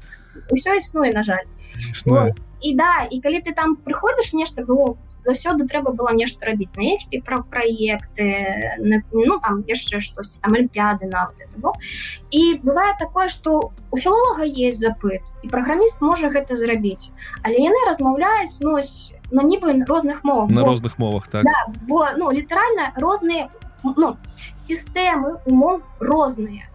усё 0.51 0.77
існуе 0.77 1.13
на 1.13 1.23
жаль 1.23 1.47
існуе. 1.91 2.31
і 2.61 2.75
да 2.75 3.07
і 3.11 3.21
калі 3.21 3.41
ты 3.45 3.55
там 3.55 3.77
прыходзіш 3.77 4.33
нешта 4.35 4.65
было 4.65 4.97
заўсёды 5.19 5.67
трэба 5.69 5.93
было 5.93 6.13
нешта 6.13 6.47
рабіць 6.47 6.77
на 6.77 6.85
ехсці 6.95 7.21
пра 7.25 7.43
праекты 7.43 8.77
ну 9.13 9.41
там 9.41 9.65
яшчэ 9.69 10.01
штосьці 10.01 10.41
там 10.41 10.55
алімпіяды 10.55 11.09
нават 11.09 11.41
это 11.41 11.57
бок 11.59 11.77
і 12.31 12.61
бывае 12.65 12.93
такое 12.99 13.29
что 13.29 13.73
у 13.91 13.97
філолога 13.97 14.45
есть 14.45 14.81
запыт 14.81 15.23
і 15.43 15.49
праграміст 15.49 16.01
можа 16.01 16.29
гэта 16.29 16.57
зрабіць 16.57 17.13
але 17.43 17.57
яны 17.57 17.81
размаўляюць 17.89 18.61
нось 18.61 19.13
на 19.31 19.43
нібы 19.43 19.85
розных 19.85 20.23
мовах. 20.23 20.51
На 20.51 20.61
бо, 20.61 20.69
розных 20.69 20.99
мовах 20.99 21.29
так. 21.29 21.45
Да, 21.45 21.73
бо 21.89 22.07
ну 22.17 22.31
літаральна 22.31 22.93
розныя 22.97 23.49
ну, 23.83 24.17
сістэмы 24.55 25.41
умоў 25.45 25.83
розныя 26.01 26.69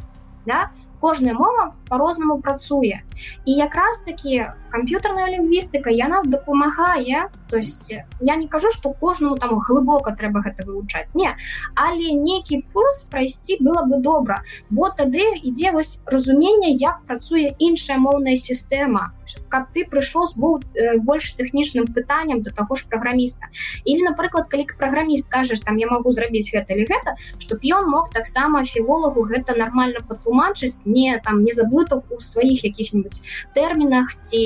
да? 0.46 0.70
Кожная 1.00 1.34
мова 1.34 1.76
по-рознаму 1.88 2.40
працуе 2.42 3.04
і 3.46 3.52
якраз 3.52 4.00
таки 4.06 4.52
камп'ютарная 4.72 5.28
лінгвістыка 5.34 5.90
яна 5.90 6.22
дапамагае 6.26 7.30
то 7.50 7.58
есть 7.58 7.94
я 8.22 8.36
не 8.36 8.48
кажу 8.48 8.72
что 8.72 8.94
кожнаму 8.94 9.38
там 9.38 9.58
глыбока 9.60 10.16
трэба 10.16 10.42
гэта 10.46 10.66
вывучаць 10.66 11.16
не 11.16 11.36
але 11.76 12.14
нейкі 12.14 12.64
курс 12.74 13.04
прайсці 13.04 13.58
было 13.60 13.86
бы 13.86 14.02
добра. 14.02 14.44
Бо 14.70 14.90
тады 14.90 15.24
ідзе 15.44 15.72
вось 15.72 16.02
разуменне 16.06 16.72
як 16.72 17.02
працуе 17.08 17.56
іншая 17.60 17.98
моўная 17.98 18.36
сістэма 18.36 19.12
каб 19.50 19.70
ты 19.74 19.86
прыйшоў 19.86 20.26
з 20.26 20.34
быў 20.42 20.54
э, 20.74 20.98
больш 20.98 21.34
тэхнічным 21.38 21.90
пытанням 21.94 22.42
до 22.42 22.50
таго 22.50 22.76
ж 22.76 22.90
праграміста. 22.90 23.50
Или 23.86 24.02
напрыклад 24.02 24.50
калі 24.50 24.66
праграміст 24.78 25.30
кажаш 25.30 25.62
там 25.62 25.78
я 25.78 25.88
могу 25.88 26.12
зрабіць 26.12 26.50
гэта 26.50 26.74
или 26.74 26.86
гэта 26.90 27.14
чтоб 27.38 27.60
ён 27.62 27.90
мог 27.90 28.10
таксама 28.10 28.64
філолагу 28.64 29.26
гэта 29.30 29.56
нормально 29.58 30.02
патлумачыць 30.08 30.86
не 30.86 31.20
там 31.24 31.44
не 31.44 31.52
заблытаў 31.52 32.04
у 32.10 32.20
сваіх 32.20 32.64
якіх-нибудь 32.66 33.09
тэрмінах 33.54 34.16
ці 34.20 34.42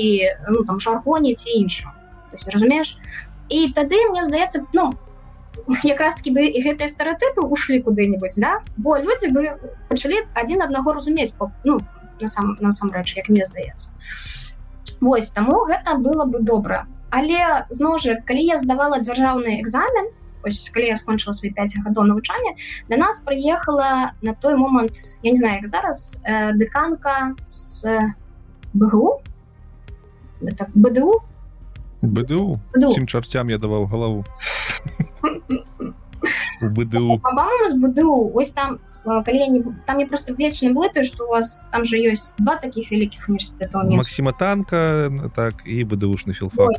ну 0.48 0.64
там 0.64 0.80
жаргоне 0.80 1.34
ці 1.34 1.50
іншым 1.50 1.90
разумееш 2.32 2.98
і 3.48 3.72
тады 3.76 3.98
мне 4.10 4.24
здаецца 4.24 4.64
ну 4.72 4.92
якраз 5.82 6.14
таки 6.14 6.30
бы 6.30 6.46
і 6.46 6.58
гэтыя 6.64 6.88
стэеатыпы 6.90 7.44
ушлі 7.46 7.80
куды-нибудь 7.82 8.34
да? 8.36 8.60
Бо 8.76 8.98
людзі 8.98 9.30
бы 9.30 9.54
пачалі 9.88 10.26
адзін 10.34 10.62
аднаго 10.66 10.92
разумець 10.92 11.32
по 11.32 11.52
ну 11.64 11.80
насам 12.20 12.56
насамрэч 12.60 13.16
як 13.16 13.28
мне 13.28 13.44
здаецца 13.44 13.90
Вось 15.00 15.30
таму 15.30 15.64
гэта 15.68 15.96
было 15.98 16.24
бы 16.24 16.40
добра 16.40 16.86
але 17.10 17.66
зноў 17.70 17.98
жа 18.02 18.18
калі 18.26 18.42
я 18.42 18.58
здавала 18.58 18.98
дзяржаўны 18.98 19.60
экзамен 19.62 20.10
ось 20.44 20.68
калі 20.74 20.90
я 20.92 20.96
скончыла 20.96 21.32
свае 21.32 21.52
5 21.54 21.86
гадоў 21.86 22.10
навучання 22.10 22.54
да 22.88 22.96
нас 22.96 23.22
прыехала 23.24 24.12
на 24.22 24.34
той 24.34 24.56
момант 24.56 24.96
я 25.22 25.30
не 25.30 25.36
знаю 25.36 25.62
як 25.62 25.68
зараз 25.68 26.20
э, 26.24 26.52
дэканка 26.52 27.34
с 27.46 27.86
бгу 28.74 29.20
так 30.58 30.68
бДУ 30.74 31.20
бДУ 32.02 32.60
всім 32.90 33.06
чарцям 33.06 33.50
я 33.50 33.58
даваў 33.58 33.86
галаву 33.86 34.24
бДУ 36.60 37.20
бДУ 37.74 38.32
ось 38.34 38.52
там 38.52 38.78
калі 39.04 39.38
я 39.38 39.48
не 39.48 39.64
там 39.86 39.98
не 39.98 40.06
просто 40.06 40.32
вечна 40.32 40.72
блытаю 40.72 41.04
что 41.04 41.24
у 41.24 41.28
вас 41.28 41.68
там 41.72 41.84
же 41.84 41.96
ёсць 41.96 42.32
два 42.38 42.56
таких 42.56 42.90
вялікіх 42.90 43.28
універсітэта 43.28 43.84
Масіма 43.84 44.32
танка 44.32 45.10
так 45.36 45.62
і 45.66 45.84
бДушны 45.84 46.32
філфак 46.32 46.70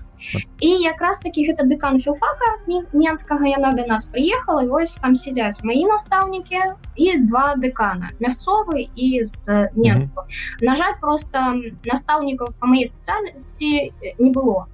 і 0.59 0.69
якраз 0.81 1.19
таки 1.19 1.45
гэта 1.45 1.65
дэкан 1.65 1.99
філфака 1.99 2.65
менскага 2.93 3.45
яна 3.45 3.73
да 3.73 3.85
нас 3.85 4.05
прыехала 4.05 4.65
вось 4.65 4.95
там 4.97 5.15
сядзяць 5.15 5.63
мои 5.63 5.85
настаўнікі 5.85 6.77
і 6.95 7.05
два 7.29 7.55
дэкана 7.55 8.09
мясцовы 8.19 8.89
і 8.95 9.25
з 9.25 9.69
Менску. 9.75 10.21
Mm 10.21 10.25
-hmm. 10.25 10.65
на 10.65 10.75
жаль 10.75 10.93
просто 11.01 11.39
настаўнікаў 11.85 12.47
по 12.59 12.67
моей 12.67 12.85
спецыяльнасці 12.85 13.93
не 14.19 14.31
было 14.31 14.65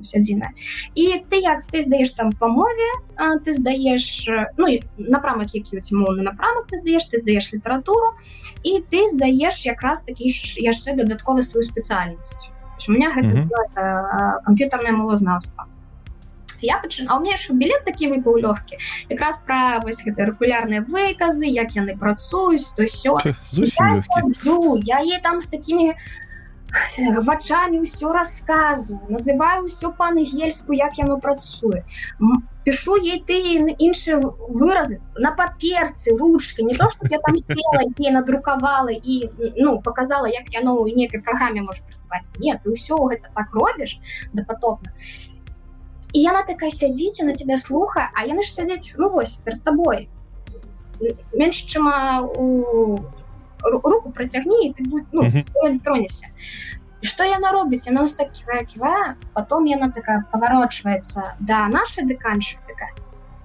адзіная 0.00 0.52
і 0.94 1.24
ты 1.28 1.40
як 1.40 1.66
ты 1.72 1.82
здаеш 1.82 2.10
там 2.16 2.32
па 2.32 2.48
мове 2.48 2.90
ты 3.44 3.52
здаеш 3.52 4.28
ну 4.56 4.66
напрамак 4.96 5.54
які 5.54 5.80
ці 5.80 5.94
моўны 5.94 6.22
напрамак 6.22 6.66
ты 6.70 6.78
здаеш 6.78 7.08
ты 7.10 7.18
здаеш 7.18 7.52
літаратуру 7.52 8.14
і 8.62 8.80
ты 8.90 9.08
здаеш 9.12 9.66
якраз 9.66 10.02
такі 10.02 10.32
яшчэ 10.60 10.96
дадаткова 10.96 11.42
сваю 11.42 11.64
спецыяльнасць 11.64 12.50
у 12.88 12.92
меня 12.92 13.12
гэта 13.12 13.28
mm 13.28 13.48
-hmm. 13.48 14.44
камп'ютарнае 14.44 14.92
мовазнаўства 14.92 15.66
я 16.62 16.80
пачынаў 16.82 17.20
мне 17.20 17.36
ж 17.36 17.56
білет 17.56 17.84
такі 17.84 18.08
выпаў 18.12 18.40
лёгкі 18.44 18.76
якрараз 19.08 19.40
пра 19.46 19.80
вось 19.84 20.04
гэта 20.04 20.28
рэгулярныя 20.30 20.84
выказы 20.84 21.48
як 21.48 21.76
яны 21.76 21.96
працуюць 21.98 22.72
то 22.76 22.84
все 22.84 23.16
я 24.84 25.00
ей 25.00 25.20
там 25.22 25.40
з 25.40 25.46
такімі 25.46 25.94
вачамі 27.22 27.82
ўсё 27.82 28.12
расказваю 28.12 29.02
называю 29.08 29.66
ўсё 29.66 29.92
па-ангельску 29.92 30.72
як 30.72 30.98
яно 30.98 31.18
працуе. 31.18 31.84
Пишу 32.64 32.96
ей 32.96 33.24
ты 33.24 33.36
іншыя 33.78 34.20
выразы 34.20 35.00
на 35.16 35.32
паперцы 35.32 36.16
ручка 36.16 36.62
не 36.62 36.74
то 36.74 36.90
что 36.90 37.08
я 37.10 37.18
там 37.18 37.36
села 37.36 37.82
не 37.98 38.10
надрукавала 38.10 38.92
і 38.92 39.30
ну 39.56 39.80
показала 39.80 40.26
як 40.26 40.52
яно 40.52 40.76
ў 40.78 40.94
некай 40.94 41.20
праграме 41.20 41.62
можа 41.62 41.82
працаваць. 41.82 42.32
Нет 42.38 42.62
ты 42.62 42.70
ўсё 42.70 42.96
гэта 43.08 43.30
так 43.34 43.50
робіш 43.52 43.98
да 44.32 44.44
потопна 44.44 44.92
і 46.12 46.20
яна 46.20 46.42
такая 46.42 46.70
сядзіць 46.70 47.22
на 47.22 47.34
тебя 47.34 47.56
слуха 47.56 48.10
а 48.14 48.26
яны 48.26 48.42
ж 48.42 48.52
сядзець 48.52 48.94
ну 48.96 49.10
вось 49.10 49.38
перед 49.44 49.62
тобой 49.62 50.08
менш 51.32 51.64
чым 51.64 51.88
у 52.36 52.98
руку 53.63 54.11
процягні 54.11 54.73
ты 54.77 54.83
будет 54.83 55.05
ну, 55.11 55.79
тронешься 55.83 56.27
что 57.01 57.23
яна 57.23 57.51
робіць 57.51 57.87
яна 57.87 58.03
ось 58.03 58.13
так 58.13 58.31
ківая 58.31 58.63
ківая 58.63 59.15
потом 59.33 59.67
яна 59.67 59.89
такая 59.89 60.25
поворачивается 60.31 61.33
да 61.39 61.67
нашей 61.67 62.05
деканши 62.05 62.57
такая 62.67 62.93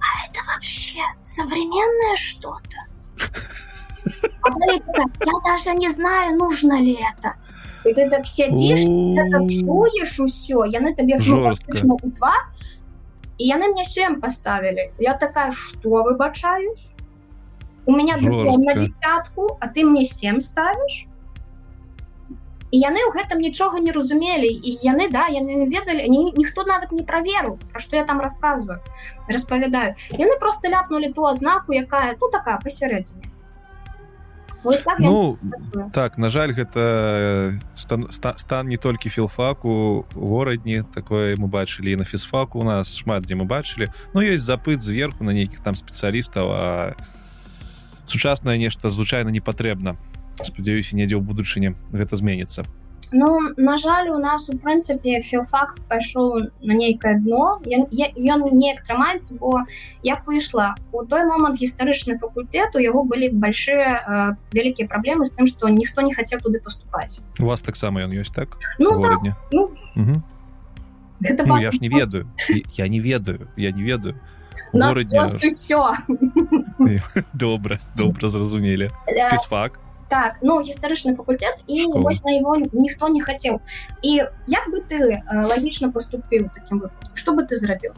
а 0.01 0.27
это 0.27 0.41
вообще 0.47 1.01
современное 1.23 2.16
что-то 2.16 2.77
я 5.27 5.33
даже 5.45 5.75
не 5.75 5.91
знаю 5.91 6.37
нужно 6.37 6.81
ли 6.81 6.95
это 6.95 7.35
і 7.85 7.95
ты 7.97 8.09
так 8.11 8.27
сядзіш 8.27 8.81
чуеш 9.61 10.21
усё 10.21 10.64
яны 10.68 10.95
табе 10.97 11.16
два 11.18 12.35
і 13.39 13.45
яны 13.49 13.68
мне 13.73 13.85
сем 13.85 14.21
поставілі 14.21 14.93
я 14.99 15.14
такая 15.14 15.51
что 15.51 16.03
выбачаюсь 16.05 16.89
у 17.86 17.92
меня 17.92 18.18
на 18.18 18.74
десятку 18.74 19.58
а 19.60 19.68
ты 19.68 19.84
мне 19.84 20.06
сем 20.06 20.42
ставіш 20.42 21.08
і 22.76 22.78
яны 22.84 23.00
ў 23.08 23.12
гэтым 23.16 23.40
нічога 23.40 23.80
не 23.80 23.96
разумелі. 23.96 24.50
І 24.52 24.84
яны 24.84 25.08
да 25.08 25.32
яны 25.32 25.64
ведалі 25.72 26.10
ні, 26.12 26.34
ніхто 26.36 26.68
нават 26.68 26.92
не 26.92 27.08
праверу 27.08 27.56
про 27.72 27.80
што 27.80 27.96
я 27.96 28.04
там 28.04 28.20
рассказываю 28.20 28.84
распавядаю. 29.32 29.96
Яны 30.12 30.36
просто 30.40 30.68
ляпнули 30.68 31.14
ту 31.14 31.26
азнаку 31.26 31.72
якая 31.72 32.20
тут 32.20 32.32
такая 32.36 32.60
пасярэдзіне. 32.60 33.32
Так 34.66 34.98
ну 35.00 35.38
так 35.94 36.18
на 36.18 36.30
жаль 36.30 36.52
гэта 36.52 37.62
стан, 37.76 38.10
стан, 38.10 38.34
стан 38.38 38.68
не 38.68 38.78
толькі 38.78 39.14
філфаку 39.14 40.06
горадні 40.16 40.84
такое 40.90 41.38
мы 41.38 41.48
бачылі 41.48 41.96
на 41.96 42.04
фізфаку 42.04 42.60
у 42.60 42.64
нас 42.66 42.98
шмат 42.98 43.24
дзе 43.24 43.40
мы 43.40 43.46
бачылі. 43.46 43.94
Ну 44.14 44.26
ёсць 44.26 44.44
запыт 44.44 44.82
зверху 44.82 45.24
на 45.24 45.32
нейкіх 45.32 45.62
там 45.62 45.78
спецыялістаў 45.78 46.50
а 46.50 46.96
сучаснае 48.08 48.58
нешта 48.58 48.89
звычайна 48.89 49.30
не 49.30 49.41
патрэбна 49.41 49.97
спадзяюся 50.41 50.95
недзе 50.95 51.16
ў 51.16 51.24
будучыні 51.24 51.76
гэта 51.91 52.16
зменіцца 52.16 52.66
Ну 53.12 53.39
на 53.58 53.78
жаль 53.78 54.10
у 54.10 54.18
нас 54.18 54.49
у 54.49 54.58
прынцыпе 54.58 55.22
філфак 55.22 55.78
пайшоў 55.89 56.49
на 56.62 56.74
нейкае 56.74 57.20
дно. 57.22 57.62
Ён 57.64 57.88
неяк 58.58 58.82
трымаецца 58.88 59.38
бо 59.39 59.64
як 60.03 60.26
выйшла 60.28 60.76
у 60.91 61.06
той 61.06 61.26
момант 61.26 61.62
гістарычны 61.62 62.18
факультет 62.18 62.76
у 62.76 62.80
яго 62.80 63.03
былі 63.03 63.30
большие 63.30 64.01
вялікія 64.51 64.88
праблемы 64.89 65.26
з 65.26 65.38
тым 65.38 65.45
што 65.45 65.70
ніхто 65.70 66.01
не 66.01 66.14
хацеў 66.14 66.41
туды 66.41 66.60
паступаць 66.60 67.22
у 67.39 67.45
вас 67.45 67.62
таксама 67.62 68.01
ён 68.01 68.12
ёсць 68.12 68.34
так? 68.34 68.58
Ну, 68.80 68.97
да, 68.99 69.36
ну, 69.51 69.72
угу. 69.95 70.24
ну, 71.22 71.58
я 71.58 71.72
ж 71.72 71.78
не 71.80 71.89
ведаю. 71.89 72.28
Я 72.74 72.88
не 72.88 72.99
ведаю. 72.99 73.47
Я 73.56 73.72
не 73.72 73.84
ведаю 73.84 74.20
все 75.49 75.97
добра 77.34 77.80
добра 77.95 78.30
зразумелі 78.30 78.89
фізфак 79.32 79.80
так 80.08 80.38
ну 80.41 80.62
гістарычны 80.62 81.16
факультэт 81.16 81.66
і 81.68 81.86
вось 82.01 82.24
на 82.24 82.32
его 82.38 82.58
ніхто 82.58 83.10
не 83.10 83.22
хацеў 83.22 83.62
і 84.03 84.12
як 84.47 84.66
бы 84.70 84.82
ты 84.86 85.18
э, 85.18 85.22
лагічна 85.28 85.91
поступіў 85.91 86.49
таким 86.53 86.84
что 87.14 87.34
бы 87.34 87.43
ты 87.43 87.56
зрабіў 87.56 87.93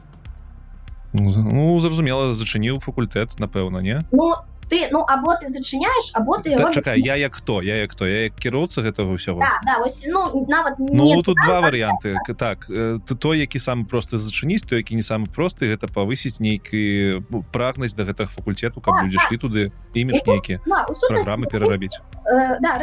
ну 1.14 1.80
зразумела 1.80 2.34
зачыніў 2.34 2.80
факультэт 2.80 3.39
напэўна 3.39 3.80
не? 3.80 4.01
Ну 4.12 4.36
ты 4.70 4.89
ну 4.91 5.03
або 5.07 5.36
ты 5.36 5.47
зачыняешь 5.49 6.11
або 6.13 6.38
ты 6.38 6.55
да, 6.57 6.72
чакай, 6.72 6.99
я 6.99 7.15
як 7.15 7.36
хто? 7.36 7.61
Я 7.61 7.76
як 7.76 7.91
хто? 7.91 8.07
Я 8.07 8.24
як 8.24 8.36
кіроўца 8.36 8.82
гэтага 8.82 9.15
ўсяго 9.15 9.39
да, 9.39 9.59
да, 9.63 9.80
вось, 9.80 10.03
ну, 10.07 10.45
нават 10.47 10.76
ну, 10.80 11.22
тут 11.24 11.38
два 11.45 11.61
варианты 11.61 12.15
так 12.38 12.68
ты 12.68 13.15
той 13.15 13.39
які 13.39 13.59
сам 13.59 13.86
просто 13.86 14.18
зачыніць 14.18 14.68
то 14.68 14.76
які 14.76 14.95
не 14.95 15.03
самы 15.03 15.28
просты 15.28 15.72
гэта 15.72 15.88
павысіць 15.88 16.39
нейкі 16.39 17.24
прагнасць 17.51 17.95
да 17.95 18.03
гэтага 18.03 18.30
факультету 18.30 18.82
каб 18.82 19.03
людзі 19.03 19.18
шлі 19.28 19.38
туды 19.38 19.72
імідж 19.93 20.28
нейкі 20.28 20.59
праграмы 20.63 21.47
перарабіць 21.47 21.97
э, 22.28 22.59
да 22.59 22.78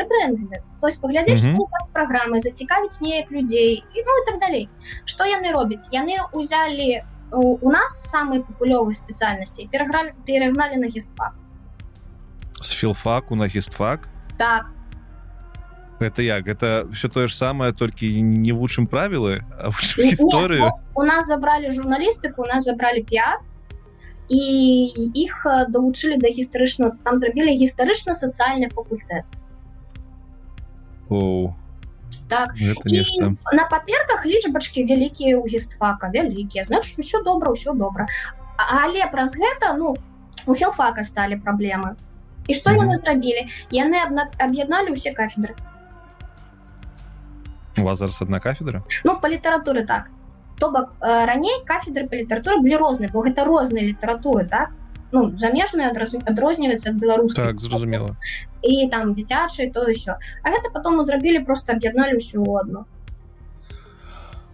то 0.81 0.87
есть 0.89 1.01
паглядзець 1.01 1.45
праграмы 1.93 2.41
зацікавіць 2.41 3.01
неяк 3.01 3.31
людзей 3.31 3.85
і 3.95 3.99
ну 4.01 4.13
і 4.23 4.25
так 4.27 4.41
далей 4.41 4.69
что 5.05 5.25
яны 5.25 5.53
робяць 5.53 5.89
яны 5.93 6.17
узялі 6.33 7.05
у 7.31 7.71
нас 7.71 8.11
самыя 8.11 8.41
папулёвыя 8.41 8.95
спецыяльнасці 8.95 9.69
перагралі 9.73 10.15
перагналі 10.27 10.77
на 10.77 10.89
гестфак 10.89 11.35
з 12.65 12.73
філфаку 12.75 13.37
на 13.37 13.47
гістфак 13.47 14.09
так. 14.37 14.67
Это 16.01 16.23
як? 16.23 16.47
Это 16.49 16.91
все 16.93 17.09
тое 17.09 17.29
ж 17.29 17.37
самае 17.37 17.73
толькі 17.73 18.23
не 18.23 18.53
вучым 18.53 18.87
правілы 18.87 19.45
гісторыю 19.99 20.71
у 20.95 21.03
нас 21.03 21.27
забрали 21.27 21.71
журналістыку 21.71 22.43
у 22.43 22.47
нас 22.47 22.65
забрали 22.65 23.03
пя 23.03 23.39
і 24.29 24.41
іх 25.15 25.47
далучылі 25.69 26.17
да 26.19 26.29
гістарычна 26.29 26.91
там 27.05 27.17
зрабілі 27.17 27.55
гістарычна-сацыяльны 27.61 28.71
факультэт 28.75 29.25
так. 32.29 32.55
На 33.53 33.65
паперках 33.69 34.27
лічбачкі 34.27 34.85
вялікія 34.85 35.39
ў 35.39 35.47
гістфака 35.47 36.11
вялікія 36.11 36.65
значит 36.65 36.99
все 36.99 37.23
добра 37.23 37.53
ўсё 37.53 37.77
добра 37.77 38.09
але 38.59 39.07
праз 39.13 39.37
гэта 39.37 39.77
ну 39.77 39.95
у 40.47 40.55
філфака 40.55 41.05
сталі 41.05 41.37
праблемы 41.37 41.97
і 42.49 42.55
што 42.55 42.73
яны 42.77 42.97
зрабілі 42.97 43.49
яны 43.71 44.01
аб'ядналі 44.39 44.93
ўсе 44.95 45.15
кафедры. 45.17 45.55
У 47.79 47.83
вас 47.83 47.99
зараз 47.99 48.23
одна 48.23 48.41
кафедра? 48.41 48.85
Ну 49.05 49.19
по 49.19 49.27
літаратуры 49.27 49.87
так. 49.87 50.11
То 50.59 50.71
бок 50.71 50.95
э, 51.01 51.25
раней 51.27 51.65
кафедры 51.67 52.07
по 52.09 52.15
літаратуры 52.15 52.61
былі 52.61 52.77
розныя 52.77 53.11
бо 53.11 53.25
гэта 53.25 53.45
розныя 53.45 53.85
літаратуры 53.85 54.47
так? 54.47 54.71
Ну 55.13 55.31
замежныя 55.39 55.91
адрозніваецца 55.91 56.91
ад 56.91 56.97
беларускай 57.01 57.47
так 57.47 57.61
зразумела. 57.61 58.17
І 58.63 58.89
там 58.91 59.15
дзіцячыя 59.15 59.73
то 59.73 59.89
ўсё 59.91 60.21
а 60.21 60.47
гэта 60.47 60.71
потом 60.71 61.03
зрабілі 61.03 61.45
просто 61.45 61.73
аб'ядналі 61.73 62.21
ўсю 62.21 62.45
одну. 62.45 62.87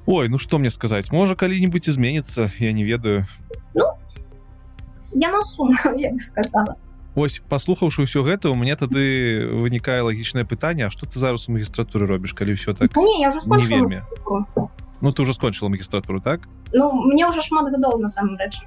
Ой 0.07 0.28
ну 0.28 0.38
что 0.38 0.59
мне 0.59 0.70
сказаць? 0.70 1.12
Можа 1.12 1.34
калі-нибудь 1.34 1.88
изменится 1.88 2.51
я 2.59 2.72
не 2.72 2.84
ведаю. 2.84 3.26
Ну 3.74 3.84
яно 5.12 5.43
сумна 5.43 5.93
я 5.97 6.12
бы 6.12 6.20
сказала 6.20 6.76
ось 7.14 7.42
паслухаўшы 7.48 8.06
ўсё 8.06 8.22
гэта 8.22 8.50
у 8.50 8.54
мяне 8.54 8.76
тады 8.76 9.46
вынікае 9.50 10.02
лагічнае 10.02 10.44
пытанне 10.44 10.90
что 10.90 11.06
ты 11.06 11.18
зараз 11.18 11.48
у 11.48 11.56
магістратуры 11.58 12.06
робіш 12.06 12.32
калі 12.32 12.54
ўсё 12.54 12.74
так 12.74 12.96
не, 12.96 13.26
не 13.26 13.66
вельмі 13.66 14.02
Ну 15.00 15.12
ты 15.12 15.22
уже 15.22 15.32
скончыла 15.32 15.68
магістратуру 15.68 16.20
так? 16.20 16.40
Ну 16.72 16.92
мне 16.92 17.26
уже 17.26 17.42
шмат 17.42 17.72
гадоў 17.72 17.98
на 17.98 18.08
самом 18.08 18.36
рэч. 18.36 18.61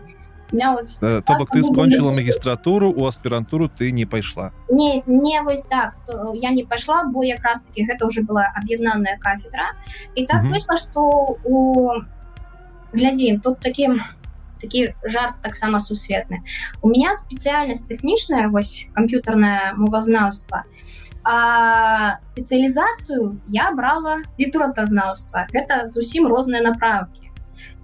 Э, 0.53 1.21
то 1.25 1.37
бок 1.37 1.49
ты 1.49 1.63
скончыла 1.63 2.11
магістратуру 2.11 2.91
у 2.91 3.05
аспірантуру 3.05 3.69
ты 3.69 3.91
не 3.91 4.05
пайшла. 4.05 4.51
Не 4.69 5.01
не 5.07 5.41
вось 5.41 5.63
так 5.63 5.95
я 6.33 6.51
не 6.51 6.63
пайшла 6.63 7.05
бо 7.05 7.23
якраз 7.23 7.61
таки 7.61 7.85
гэта 7.85 8.05
уже 8.05 8.21
была 8.21 8.51
аб'яднаная 8.55 9.17
кафедра. 9.17 9.73
І 10.15 10.25
так 10.25 10.43
выйшла 10.43 10.77
что 10.77 11.37
у 11.43 11.91
глядзі 12.93 13.39
тут 13.43 13.59
таким 13.59 14.01
такі 14.63 14.95
жарт 15.03 15.43
таксама 15.43 15.83
сусветны. 15.83 16.39
У 16.81 16.87
меня 16.87 17.11
спецыяльнасць 17.19 17.83
тэхнічная 17.91 18.47
вось 18.47 18.87
камп'ютарнае 18.95 19.75
мовазнаўства 19.75 20.63
спецыялізацыю 21.23 23.39
я 23.47 23.71
брала 23.71 24.27
літуратазнаўства 24.37 25.47
гэта 25.53 25.87
зусім 25.87 26.27
розныя 26.27 26.59
направкі 26.59 27.31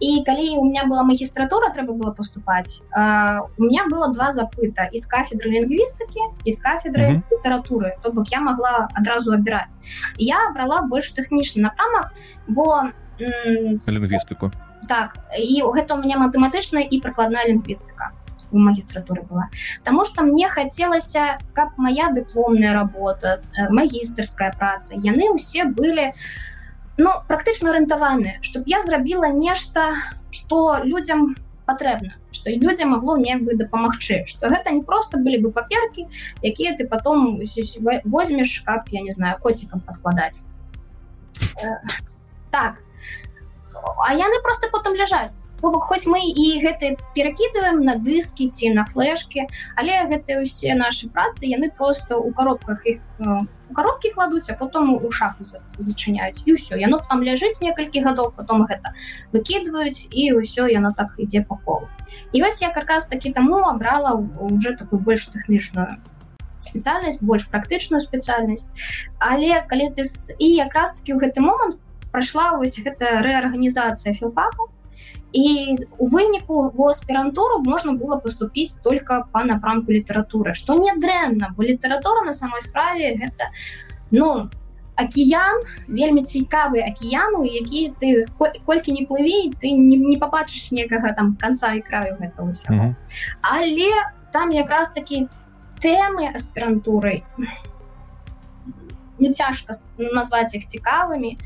і 0.03 0.19
калі 0.27 0.59
у 0.59 0.67
меня 0.67 0.83
была 0.83 1.07
магістратура 1.07 1.71
трэба 1.71 1.95
было 1.95 2.11
поступаць 2.11 2.83
у 2.91 3.63
меня 3.63 3.87
было 3.87 4.11
два 4.11 4.31
запыта. 4.31 4.91
Из 4.91 5.07
кафедры 5.07 5.55
лінгвістыкі 5.55 6.19
из 6.43 6.59
кафедры 6.59 7.03
mm 7.03 7.15
-hmm. 7.15 7.23
літаратуры 7.31 7.95
то 8.03 8.11
бок 8.11 8.31
я 8.31 8.41
могла 8.41 8.89
адразу 8.93 9.31
абіраць 9.31 9.77
я 10.17 10.51
брала 10.53 10.81
больш 10.81 11.15
тэхнічны 11.15 11.61
напрамак 11.61 12.11
бо 12.47 12.83
лінгвістыку 13.19 14.51
так 14.89 15.21
і 15.37 15.61
гэта 15.61 15.93
у 15.95 16.01
меня 16.01 16.17
матэматычная 16.17 16.83
і 16.83 16.99
прыкладная 16.99 17.45
лінгвістыка 17.45 18.09
магістратуры 18.51 19.21
была. 19.23 19.49
Таму 19.83 20.05
что 20.05 20.23
мне 20.23 20.49
хацелася 20.49 21.37
каб 21.53 21.77
моя 21.77 22.09
дыпломная 22.09 22.73
работа 22.73 23.41
э, 23.57 23.69
магістарская 23.69 24.53
праца 24.57 24.95
яны 24.97 25.29
ўсе 25.37 25.65
былі 25.65 26.13
ну 26.97 27.11
практычна 27.27 27.69
арыентаваны 27.69 28.39
чтобы 28.41 28.65
я 28.67 28.81
зрабіла 28.81 29.29
нешта 29.29 29.93
что 30.31 30.81
людям 30.83 31.37
патрэбна 31.65 32.17
что 32.31 32.49
людям 32.49 32.89
могло 32.89 33.17
неяк 33.17 33.43
бы 33.43 33.53
дапамагчы 33.55 34.25
что 34.25 34.49
гэта 34.49 34.71
не 34.71 34.81
просто 34.81 35.17
былі 35.17 35.37
бы 35.45 35.51
паперки 35.51 36.07
якія 36.41 36.75
ты 36.75 36.87
потом 36.87 37.39
возьмешь 38.05 38.61
как 38.65 38.89
я 38.89 39.01
не 39.01 39.11
знаю 39.11 39.37
котикам 39.39 39.79
подкладаць 39.79 40.41
э, 41.61 41.77
так 42.51 42.81
а 43.83 44.13
яны 44.13 44.41
просто 44.43 44.67
потом 44.71 44.95
ляжаць. 44.95 45.39
Бок 45.61 45.83
хоць 45.83 46.07
мы 46.07 46.23
і 46.23 46.63
гэты 46.63 46.95
перакідываем 47.15 47.83
на 47.83 47.95
дыскі 47.99 48.47
ці 48.47 48.71
на 48.71 48.85
флешки 48.87 49.43
але 49.75 50.07
гэтыя 50.07 50.39
ўсе 50.43 50.71
наши 50.79 51.11
працы 51.11 51.51
яны 51.51 51.67
просто 51.75 52.15
у 52.15 52.31
коробках 52.31 52.85
іх 52.87 53.03
э, 53.19 53.43
у 53.43 53.73
коробкі 53.73 54.15
кладуць 54.15 54.47
а 54.49 54.55
потом 54.55 54.95
у 54.95 55.11
шафу 55.11 55.43
зачыняюць. 55.43 56.47
І 56.47 56.55
ўсё. 56.55 56.79
Яно 56.79 57.03
там 57.03 57.23
ляжыць 57.23 57.59
некалькі 57.59 57.99
гадоў 58.07 58.31
потом 58.31 58.63
гэта 58.71 58.95
выкидываюць 59.35 60.07
і 60.07 60.39
ўсё 60.39 60.71
яно 60.71 60.95
так 60.95 61.19
ідзе 61.19 61.43
по 61.43 61.59
колу. 61.59 61.91
І 62.31 62.41
вось 62.41 62.61
я 62.61 62.71
каркас 62.71 63.07
такі 63.07 63.35
таму 63.35 63.59
абрала 63.67 64.15
уже 64.39 64.75
такую 64.79 65.03
больш 65.03 65.27
тэхнічную 65.27 65.99
спецыяльнасць 66.59 67.19
больш 67.19 67.47
практычную 67.51 67.99
спецыяльнасць. 67.99 68.71
Але 69.19 69.63
калі 69.67 69.91
ты 69.95 70.03
і 70.39 70.47
якраз 70.55 70.95
таки 70.99 71.13
ў 71.13 71.19
гэты 71.19 71.43
момант 71.43 71.79
прайшла 72.11 72.57
вось 72.57 72.79
гэта 72.79 73.21
рэарганізацыя 73.25 74.13
філфаку 74.13 74.69
і 75.31 75.77
у 75.97 76.07
выніку 76.09 76.71
в 76.73 76.87
аспірантуру 76.89 77.59
можна 77.59 77.93
было 77.93 78.19
поступіць 78.19 78.81
только 78.81 79.25
по 79.31 79.43
напрамку 79.43 79.91
літаратуры 79.91 80.53
что 80.53 80.73
не 80.73 80.93
дрэнна 80.97 81.53
бо 81.55 81.63
літаратура 81.63 82.25
на 82.25 82.33
самой 82.33 82.61
справе 82.61 83.13
гэта 83.13 83.53
ну 84.11 84.49
акіян 84.95 85.61
вельмі 85.87 86.23
цікавы 86.23 86.81
акіяну 86.81 87.45
які 87.45 87.93
ты 88.01 88.25
колькі 88.65 88.91
не 88.91 89.05
плывей 89.05 89.53
ты 89.53 89.71
не, 89.71 89.97
не 89.97 90.17
побачыш 90.17 90.71
некага 90.71 91.13
там 91.13 91.37
конца 91.39 91.73
і 91.73 91.81
краю 91.81 92.17
гэта 92.19 92.43
ўсяго 92.43 92.75
mm 92.75 92.89
-hmm. 92.89 92.95
але 93.41 93.91
там 94.33 94.51
якраз 94.51 94.91
таки 94.91 95.27
тэмы 95.79 96.35
аспірантуры 96.35 97.23
не 99.19 99.33
цяжка 99.33 99.73
назваць 99.97 100.53
іх 100.55 100.67
цікавымі 100.67 101.37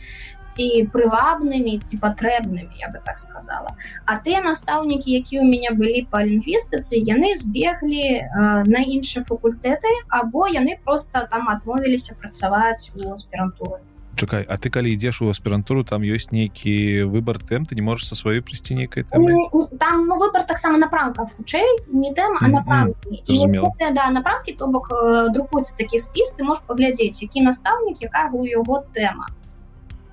ці 0.53 0.65
прывабнымі 0.93 1.77
ці 1.87 1.97
патрэбнымі 2.03 2.81
я 2.81 2.89
бы 2.93 2.99
так 3.05 3.17
сказала. 3.19 3.73
А 4.05 4.17
тыя 4.25 4.43
настаўнікі 4.45 5.15
якія 5.19 5.41
у 5.41 5.47
меня 5.47 5.71
былі 5.77 6.03
па 6.11 6.23
лінгвістыцы 6.27 6.99
яны 6.99 7.33
збеглі 7.39 8.03
э, 8.03 8.23
на 8.67 8.83
іншыя 8.97 9.23
факультэты 9.23 9.95
або 10.09 10.47
яны 10.47 10.77
просто 10.83 11.25
там 11.31 11.49
адмовіліся 11.49 12.19
працаваць 12.19 12.91
у 12.95 13.13
аспірантуры 13.13 13.81
Чакай, 14.15 14.45
а 14.47 14.57
ты 14.61 14.69
калі 14.69 14.93
ідзеш 14.93 15.21
у 15.21 15.29
аспірантуру 15.29 15.83
там 15.83 16.05
ёсць 16.05 16.29
нейкі 16.29 17.09
выбар 17.09 17.41
тэм 17.41 17.65
ты 17.65 17.73
не 17.73 17.81
можаш 17.81 18.05
са 18.07 18.15
сваёй 18.15 18.45
прыйсці 18.45 18.77
нейкай 18.77 19.03
там 19.09 19.25
ну, 19.25 20.17
выбор 20.21 20.45
таксама 20.45 20.77
напрамках 20.77 21.33
хутчэй 21.33 21.65
не 21.89 22.13
тэм 22.13 22.37
а 22.37 22.47
напрамкі 22.47 23.23
mm 23.25 23.49
-hmm. 23.49 23.93
да 23.93 24.09
напрамкі 24.09 24.53
то 24.53 24.67
бок 24.67 24.89
э, 24.91 25.33
друкуецца 25.33 25.77
такі 25.77 25.99
спіс 25.99 26.35
ты 26.37 26.43
можаш 26.43 26.63
паглядзець 26.67 27.21
які 27.21 27.41
настаўнік 27.41 28.01
якая 28.01 28.29
у 28.33 28.45
яго 28.45 28.83
тэма 28.93 29.27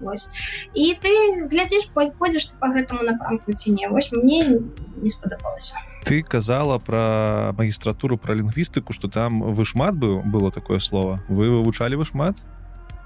Вось. 0.01 0.31
і 0.75 0.97
ты 0.97 1.49
глядзіш 1.51 1.93
ходзіш 2.19 2.53
по 2.61 2.67
гэтаму 2.67 3.03
напрамку 3.03 3.53
ці 3.53 3.71
не 3.71 3.89
вось 3.89 4.13
мне 4.13 4.61
не 5.03 5.11
спадабалася 5.11 5.75
ты 6.05 6.23
казала 6.23 6.79
про 6.79 7.53
магістратуру 7.59 8.17
про 8.17 8.35
лінгвістыку 8.35 8.93
что 8.93 9.09
там 9.09 9.43
вы 9.43 9.65
шмат 9.65 9.95
быў 9.95 10.23
было 10.25 10.51
такое 10.51 10.79
слово. 10.79 11.21
Вы 11.29 11.51
вывучалі 11.51 11.97
вы 11.97 12.05
шмат 12.05 12.37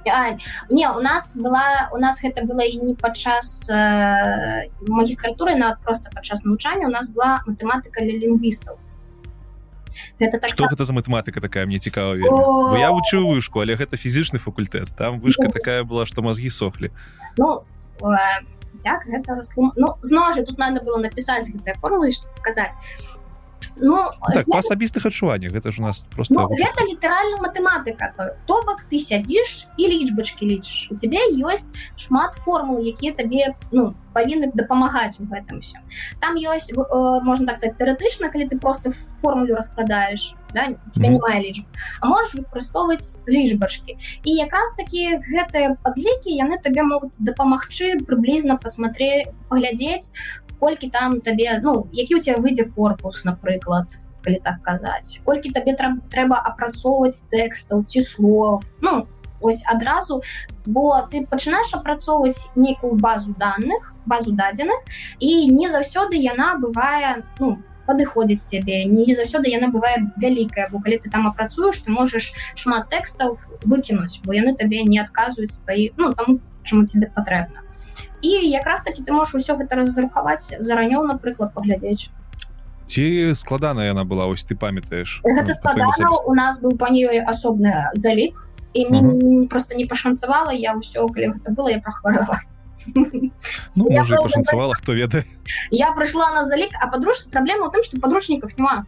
а, 0.08 0.38
не 0.70 0.88
у 0.88 1.00
нас 1.00 1.36
была 1.36 1.88
у 1.92 1.98
нас 1.98 2.22
гэта 2.22 2.44
было 2.44 2.60
і 2.60 2.76
не 2.78 2.94
падчас 2.94 3.68
э, 3.70 4.68
магістратуры 4.86 5.54
на 5.54 5.76
просто 5.76 6.10
падчас 6.14 6.44
навучання 6.44 6.86
у 6.86 6.90
нас 6.90 7.10
была 7.10 7.40
матэматыка 7.46 8.00
для 8.00 8.18
лінгвістаў 8.18 8.78
гэта 10.20 10.38
так 10.38 10.50
что 10.50 10.66
гэта 10.66 10.84
за 10.84 10.92
матэматыка 10.92 11.40
такая 11.40 11.66
мне 11.66 11.78
цікава 11.78 12.16
я 12.78 12.90
вучу 12.90 13.26
вышку 13.26 13.60
але 13.60 13.76
гэта 13.76 13.96
фізічны 13.96 14.38
факультэт 14.38 14.94
там 14.96 15.20
вышка 15.20 15.48
такая 15.48 15.84
была 15.84 16.06
что 16.06 16.22
мозги 16.22 16.50
сохлі 16.50 16.90
ну, 17.38 17.64
як 18.84 19.06
гэта 19.06 19.42
ну, 19.76 19.96
зноў 20.02 20.32
жа 20.34 20.42
тут 20.44 20.58
надо 20.58 20.80
было 20.84 20.98
напісаць 20.98 21.48
гэтыя 21.48 21.74
формулы 21.80 22.12
чтобы 22.12 22.34
показать 22.36 22.72
Ну, 23.76 24.10
так, 24.32 24.46
по 24.46 24.58
асабістых 24.58 25.06
адчуваннях 25.06 25.52
гэта 25.52 25.70
ж 25.70 25.80
у 25.80 25.84
нас 25.84 26.08
просто 26.12 26.34
ну, 26.34 26.48
гэта 26.48 26.84
літаральна 26.84 27.38
матэматыка 27.42 28.12
то, 28.46 28.62
бок 28.62 28.84
ты 28.90 28.98
сядзіш 28.98 29.66
і 29.76 29.82
лічбачки 29.88 30.46
лічыш 30.46 30.88
у 30.90 30.96
тебе 30.96 31.18
ёсць 31.42 31.74
шмат 31.96 32.34
формул 32.44 32.80
якія 32.80 33.14
табе 33.14 33.54
ну 33.72 33.94
павінны 34.14 34.50
дапамагаць 34.54 35.18
у 35.18 35.26
гэтым 35.26 35.60
все 35.60 35.82
там 36.20 36.38
ёсць 36.38 36.70
э, 36.70 36.76
можна 37.22 37.46
так 37.46 37.58
сказать 37.58 37.76
тэоретычна 37.78 38.30
калі 38.30 38.48
ты 38.48 38.58
просто 38.58 38.94
формулю 39.20 39.56
раскладаешь 39.56 40.34
да, 40.54 40.68
тебя 40.94 41.10
mm. 41.10 41.18
не 41.18 41.40
лічб 41.48 41.64
а 42.00 42.06
можешь 42.06 42.34
выкарыстоўваць 42.34 43.18
лічбачки 43.26 43.98
і 44.22 44.30
якраз 44.30 44.70
такі 44.78 45.18
гэтыя 45.18 45.76
падлікі 45.82 46.30
яны 46.30 46.58
табе 46.62 46.86
могуць 46.86 47.12
дапамагчы 47.18 47.98
прыблізна 48.06 48.56
пасмотреть 48.56 49.34
паглядзець 49.50 50.14
колькі 50.60 50.90
там 50.90 51.20
табе 51.20 51.60
ну 51.62 51.88
які 51.92 52.16
у 52.16 52.20
тебя 52.20 52.36
выйдзе 52.36 52.64
корпус 52.64 53.24
напрыклад 53.24 53.98
калі 54.24 54.40
так 54.44 54.62
казаць 54.62 55.20
колькі 55.24 55.52
табе 55.52 55.76
трэба 55.76 56.40
апрацоўваць 56.52 57.24
тэкстаў 57.30 57.84
ці 57.84 58.00
слов? 58.00 58.64
Ну 58.80 59.06
ось 59.40 59.64
адразу 59.68 60.22
бо 60.64 61.04
ты 61.10 61.26
пачынаеш 61.26 61.74
апрацоўваць 61.74 62.48
нейкую 62.56 62.94
базу 62.96 63.34
данных 63.38 63.92
базу 64.06 64.32
дадзеных 64.32 64.80
і 65.20 65.52
не 65.52 65.68
заўсёды 65.68 66.16
яна 66.16 66.56
бывае 66.56 67.22
ну 67.38 67.58
падыходзіць 67.86 68.44
сябе 68.48 68.84
не 68.88 69.14
заўсёды 69.14 69.52
яна 69.52 69.68
бывае 69.68 70.08
вялікая. 70.16 70.68
Бо 70.72 70.80
калі 70.80 70.98
ты 71.04 71.10
там 71.10 71.28
апрацуеш 71.28 71.84
ты 71.84 71.92
можаш 71.92 72.32
шмат 72.56 72.88
тэкстаў 72.88 73.36
выкінуць 73.64 74.24
бо 74.24 74.32
яны 74.32 74.56
табе 74.56 74.82
не 74.88 74.98
адказваюць 75.04 75.60
твои 75.60 75.90
ну 76.00 76.14
чаму 76.64 76.86
тебе 76.86 77.12
патрэбна 77.14 77.63
і 78.24 78.48
якраз 78.48 78.80
таки 78.82 79.02
ты 79.02 79.12
можешь 79.12 79.34
усё 79.34 79.56
гэта 79.60 79.76
разрухаваць 79.76 80.56
заранёў 80.60 81.04
напрыклад 81.04 81.52
паглядзець. 81.52 82.08
Ці 82.86 83.34
складана 83.34 83.84
яна 83.84 84.04
была 84.04 84.24
ось 84.28 84.44
ты 84.44 84.56
памятаеш 84.56 85.20
у 86.24 86.34
нас 86.34 86.60
быў 86.60 86.76
па 86.80 86.88
ёй 86.88 87.20
асобны 87.20 87.92
залік 87.94 88.40
і 88.72 88.88
мне 88.88 89.00
uh 89.00 89.12
-huh. 89.12 89.48
просто 89.48 89.74
не 89.74 89.86
пашанцавала 89.86 90.52
я 90.52 90.74
ўсё 90.74 91.08
калі 91.12 91.36
гэта 91.36 91.52
было 91.52 91.68
я 91.68 91.80
прахварала 91.80 92.40
ну, 93.74 93.86
пашанцавала 94.22 94.74
хто 94.74 94.92
ведае. 94.94 95.24
Я 95.70 95.92
прыйшла 95.92 96.34
на 96.34 96.44
залік 96.44 96.70
а 96.80 96.86
падруж 96.86 97.16
праблема 97.30 97.68
ў 97.68 97.72
тым 97.72 97.82
што 97.82 98.00
падручнікаў 98.00 98.50
няма 98.58 98.84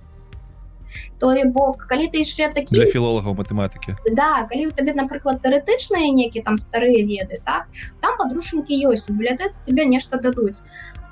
той 1.19 1.45
бок 1.51 1.87
калі 1.91 2.09
ты 2.11 2.25
яшчэ 2.25 2.53
такі 2.55 2.75
для 2.75 2.89
філолагаў 2.91 3.37
матэматыкі 3.39 3.97
да 4.13 4.47
калі 4.51 4.69
у 4.69 4.75
табе 4.77 4.97
напрыклад 4.97 5.41
тэоретычныя 5.45 6.13
некі 6.13 6.43
там 6.43 6.57
старыя 6.57 7.05
веды 7.07 7.41
так 7.45 7.71
там 8.01 8.19
падручнікі 8.19 8.77
ёсць 8.91 9.09
у 9.09 9.17
бібліятэцы 9.17 9.65
тебе 9.65 9.87
нешта 9.87 10.19
дадуць 10.19 10.63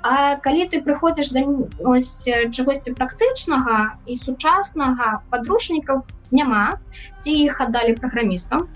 А 0.05 0.37
калі 0.37 0.69
ты 0.69 0.85
прыходзіш 0.85 1.33
да 1.33 1.41
ось 1.81 2.29
чагосьці 2.29 2.93
практычнага 2.93 3.97
і 4.05 4.17
сучаснага 4.21 5.25
падручнікаў 5.33 6.05
няма 6.29 6.77
ці 7.25 7.33
іх 7.33 7.57
аддалі 7.65 7.97
праграмістам 7.97 8.69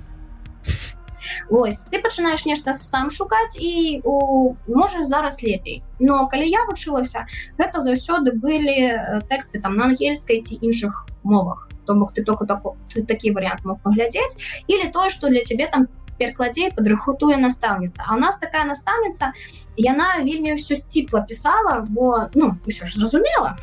Вось 1.50 1.86
ты 1.92 2.02
пачынаеш 2.02 2.46
нешта 2.46 2.74
сам 2.74 3.10
шукаць 3.10 3.56
і 3.60 4.02
у 4.04 4.56
можа 4.68 5.04
зараз 5.04 5.44
лепей 5.44 5.84
но 6.00 6.28
калі 6.28 6.48
я 6.48 6.66
вучылася 6.66 7.28
гэта 7.60 7.84
заўсёды 7.84 8.34
былі 8.34 8.78
э, 8.88 9.22
тэксты 9.30 9.60
там 9.62 9.76
на 9.76 9.92
ангельскай 9.92 10.42
ці 10.42 10.56
іншых 10.56 11.06
мовах. 11.24 11.70
То 11.86 11.96
бок 11.96 12.14
ты 12.14 12.24
только 12.24 12.46
так, 12.46 12.64
ты 12.94 13.04
такі 13.04 13.32
варыянт 13.32 13.66
мог 13.66 13.82
паглядзець 13.82 14.38
или 14.68 14.88
тое 14.90 15.10
что 15.10 15.28
для 15.28 15.44
цябе 15.44 15.68
там 15.68 15.88
перакладзей 16.20 16.72
падрыхутуе 16.76 17.40
настаўніца 17.40 18.04
а 18.06 18.16
у 18.16 18.20
нас 18.20 18.38
такая 18.38 18.66
настаўніца 18.68 19.32
яна 19.80 20.20
вельмі 20.20 20.60
ўсё 20.60 20.76
сціпла 20.76 21.24
пісала 21.24 21.88
бо 21.88 22.28
ну 22.36 22.60
ўсё 22.68 22.86
ж 22.86 23.00
зразумела 23.00 23.56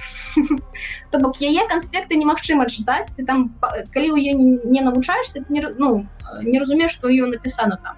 то 1.11 1.21
бок 1.21 1.39
яе 1.45 1.69
канспекты 1.69 2.17
немагчыма 2.17 2.67
чытаць 2.73 3.13
ты 3.13 3.29
там 3.29 3.53
калі 3.93 4.09
ў 4.11 4.19
е 4.25 4.33
не 4.65 4.81
навучаешься 4.81 5.45
не 5.49 5.61
ну 5.77 6.07
не 6.43 6.59
разумееш 6.59 6.93
што 6.93 7.09
ее 7.09 7.27
напісана 7.27 7.79
там. 7.83 7.97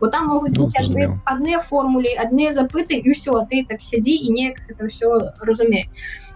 Бо 0.00 0.08
там 0.08 0.26
могуць 0.28 0.52
ну, 0.56 0.68
адныя 1.24 1.58
формулі 1.60 2.12
адныя 2.20 2.52
запыты 2.52 3.00
і 3.00 3.16
ўсё 3.16 3.48
ты 3.48 3.64
так 3.64 3.80
сядзі 3.80 4.12
і 4.12 4.32
неяк 4.32 4.60
это 4.68 4.84
ўсё 4.84 5.32
разумею 5.40 5.88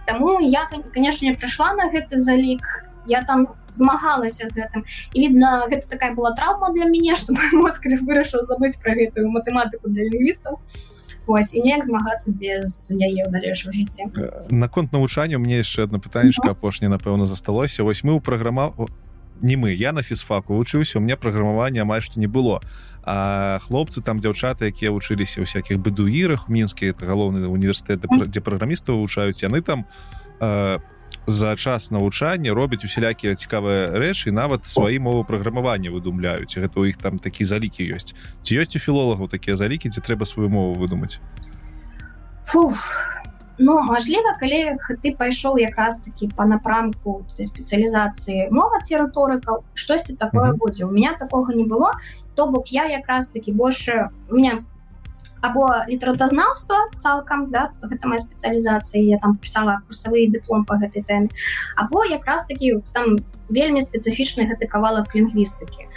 Таму 0.07 0.41
я 0.41 0.67
конечно 0.95 1.29
прыйшла 1.37 1.75
на 1.77 1.93
гэты 1.93 2.17
залік 2.17 2.65
я 3.07 3.23
там 3.23 3.49
змагалася 3.75 4.49
з 4.49 4.55
гэтым. 4.61 4.85
І 5.15 5.29
відно 5.29 5.67
гэта 5.71 5.89
такая 5.89 6.15
была 6.15 6.35
траўма 6.35 6.73
для 6.75 6.85
мяне 6.85 7.15
что 7.21 7.35
мозг 7.53 7.85
вырашыў 7.85 8.45
забыць 8.45 8.81
про 8.83 8.95
гэтую 8.95 9.31
матэматыку 9.31 9.89
для 9.89 10.05
лінгвістаў. 10.05 10.61
Вось 11.27 11.55
і 11.55 11.63
неяк 11.63 11.85
змагацца 11.85 12.33
без 12.33 12.91
яе 12.91 13.23
ў 13.23 13.31
далейшым 13.31 13.71
жыцці. 13.71 14.11
Наконт 14.51 14.93
навучання 14.93 15.39
мне 15.39 15.63
яшчэ 15.63 15.85
одно 15.85 16.01
пытаннечка 16.01 16.57
апошняе 16.57 16.91
напэўна 16.91 17.27
засталося 17.27 17.85
вось 17.85 18.03
мы 18.03 18.17
ў 18.17 18.21
праграма 18.21 18.75
не 19.43 19.57
мы 19.57 19.73
я 19.73 19.93
на 19.93 20.03
фізфаку 20.03 20.55
вучыўся 20.55 20.99
у 20.99 21.01
меня 21.01 21.17
праграмавання 21.17 21.83
амаль 21.83 22.03
што 22.03 22.21
не 22.21 22.27
было. 22.27 22.61
А 23.03 23.59
хлопцы 23.65 24.03
там 24.03 24.21
дзяўчаты 24.21 24.69
якія 24.69 24.93
вучыліся 24.93 25.41
ў 25.41 25.49
всякихх 25.49 25.81
бедуірах 25.81 26.49
мінскі 26.49 26.93
это 26.93 27.09
галоўны 27.09 27.49
універсітэт 27.49 28.05
дзе 28.05 28.41
праграмістаў 28.41 29.01
вывучаюць 29.01 29.41
яны 29.41 29.63
там 29.65 29.87
э, 30.41 30.77
за 31.27 31.57
час 31.57 31.91
навучання 31.91 32.55
робяць 32.55 32.85
усялякія 32.85 33.35
цікавыя 33.35 33.95
рэчы 33.95 34.33
нават 34.33 34.67
свае 34.67 34.99
мовы 34.99 35.25
праграмавання 35.25 35.91
выдумляюць. 35.91 36.59
Гэта 36.59 36.81
у 36.81 36.87
іх 36.87 36.97
там 36.99 37.19
такі 37.19 37.45
залікі 37.45 37.87
ёсць. 37.95 38.15
Ці 38.43 38.59
ёсць 38.59 38.77
у 38.77 38.81
філолагаў 38.83 39.29
такія 39.31 39.57
залікі 39.57 39.89
дзе 39.95 40.01
трэба 40.01 40.27
сваю 40.27 40.49
мову 40.49 40.75
выдумаць? 40.75 41.21
Ну 43.61 43.77
мажліва 43.85 44.41
калі 44.41 44.81
ты 45.05 45.13
пайшоў 45.13 45.61
якраз 45.61 46.01
таки 46.01 46.29
по 46.33 46.49
напрамку 46.49 47.29
спецыялізацыі 47.37 48.49
мова 48.49 48.81
ці 48.81 49.05
рыторыкаў 49.05 49.63
штосьці 49.75 50.17
такое 50.17 50.57
будзе. 50.57 50.89
У 50.89 50.91
меня 50.91 51.13
такога 51.13 51.53
не 51.53 51.65
было. 51.65 51.93
То 52.35 52.49
бок 52.49 52.73
я 52.73 52.89
якраз 52.89 53.29
таки 53.29 53.53
больше 53.53 54.09
у 54.31 54.35
меня 54.35 54.65
або 55.41 55.69
літаратазнаўства 55.89 56.91
цалкам 56.95 57.51
да 57.51 57.71
гэта 57.83 58.09
моя 58.09 58.21
спецыялізацыя 58.21 59.03
я 59.03 59.19
там 59.19 59.37
пісала 59.37 59.81
курсавы 59.87 60.29
дыплом 60.29 60.65
по 60.65 60.77
гэтай 60.77 61.03
тэме 61.03 61.29
або 61.77 62.05
якраз 62.05 62.45
такі 62.47 62.81
там 62.93 63.19
вельмі 63.49 63.83
спецыфічны 63.83 64.47
гэты 64.47 64.67
кавалак 64.71 65.15
лінгвістыкі. 65.15 65.89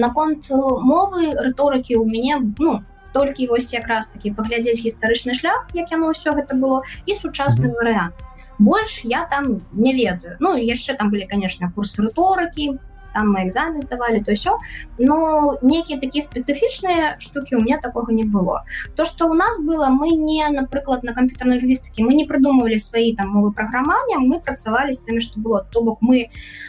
Наконт 0.00 0.48
мовы 0.50 1.36
рыторыкі 1.36 2.00
у 2.00 2.04
мяне 2.08 2.40
ну 2.58 2.82
толькі 3.12 3.46
вось 3.46 3.72
якраз 3.72 4.06
такі 4.10 4.32
паглядзець 4.32 4.80
гістарычны 4.80 5.34
шлях 5.34 5.68
як 5.74 5.92
яно 5.92 6.10
ўсё 6.10 6.34
гэта 6.34 6.56
было 6.56 6.82
і 7.06 7.14
сучасны 7.14 7.68
mm 7.68 7.70
-hmm. 7.70 7.78
варыянт. 7.78 8.16
Больш 8.58 9.04
я 9.04 9.26
там 9.30 9.60
не 9.72 9.92
ведаю. 9.92 10.36
Ну 10.40 10.56
яшчэ 10.56 10.96
там 10.96 11.10
былі 11.10 11.26
конечно 11.30 11.72
курсы 11.76 12.02
рыторыкі 12.02 12.78
там 13.14 13.32
мы 13.32 13.46
экзамен 13.46 13.80
здавалі 13.80 14.20
то 14.24 14.34
все 14.34 14.58
но 14.98 15.56
некіе 15.62 15.98
такія 16.00 16.24
спецыфічныя 16.24 17.16
штуки 17.18 17.54
у 17.54 17.60
меня 17.60 17.78
такого 17.78 18.10
не 18.10 18.24
было. 18.24 18.64
То 18.96 19.04
что 19.04 19.26
у 19.26 19.34
нас 19.34 19.60
было 19.60 19.88
мы 19.88 20.10
не 20.10 20.46
напрыклад 20.48 21.02
на 21.02 21.14
камп'ютерной 21.14 21.58
лінгвістыкі 21.58 22.04
мы 22.04 22.14
не 22.14 22.26
придумывали 22.26 22.78
свои 22.78 23.14
там 23.16 23.30
мовы 23.30 23.52
праграмання 23.52 24.18
мы 24.18 24.40
працавалі 24.40 24.92
з 24.92 24.98
тымі 24.98 25.20
что 25.20 25.40
было. 25.40 25.64
То 25.72 25.82
бок 25.82 25.98
мы 26.02 26.28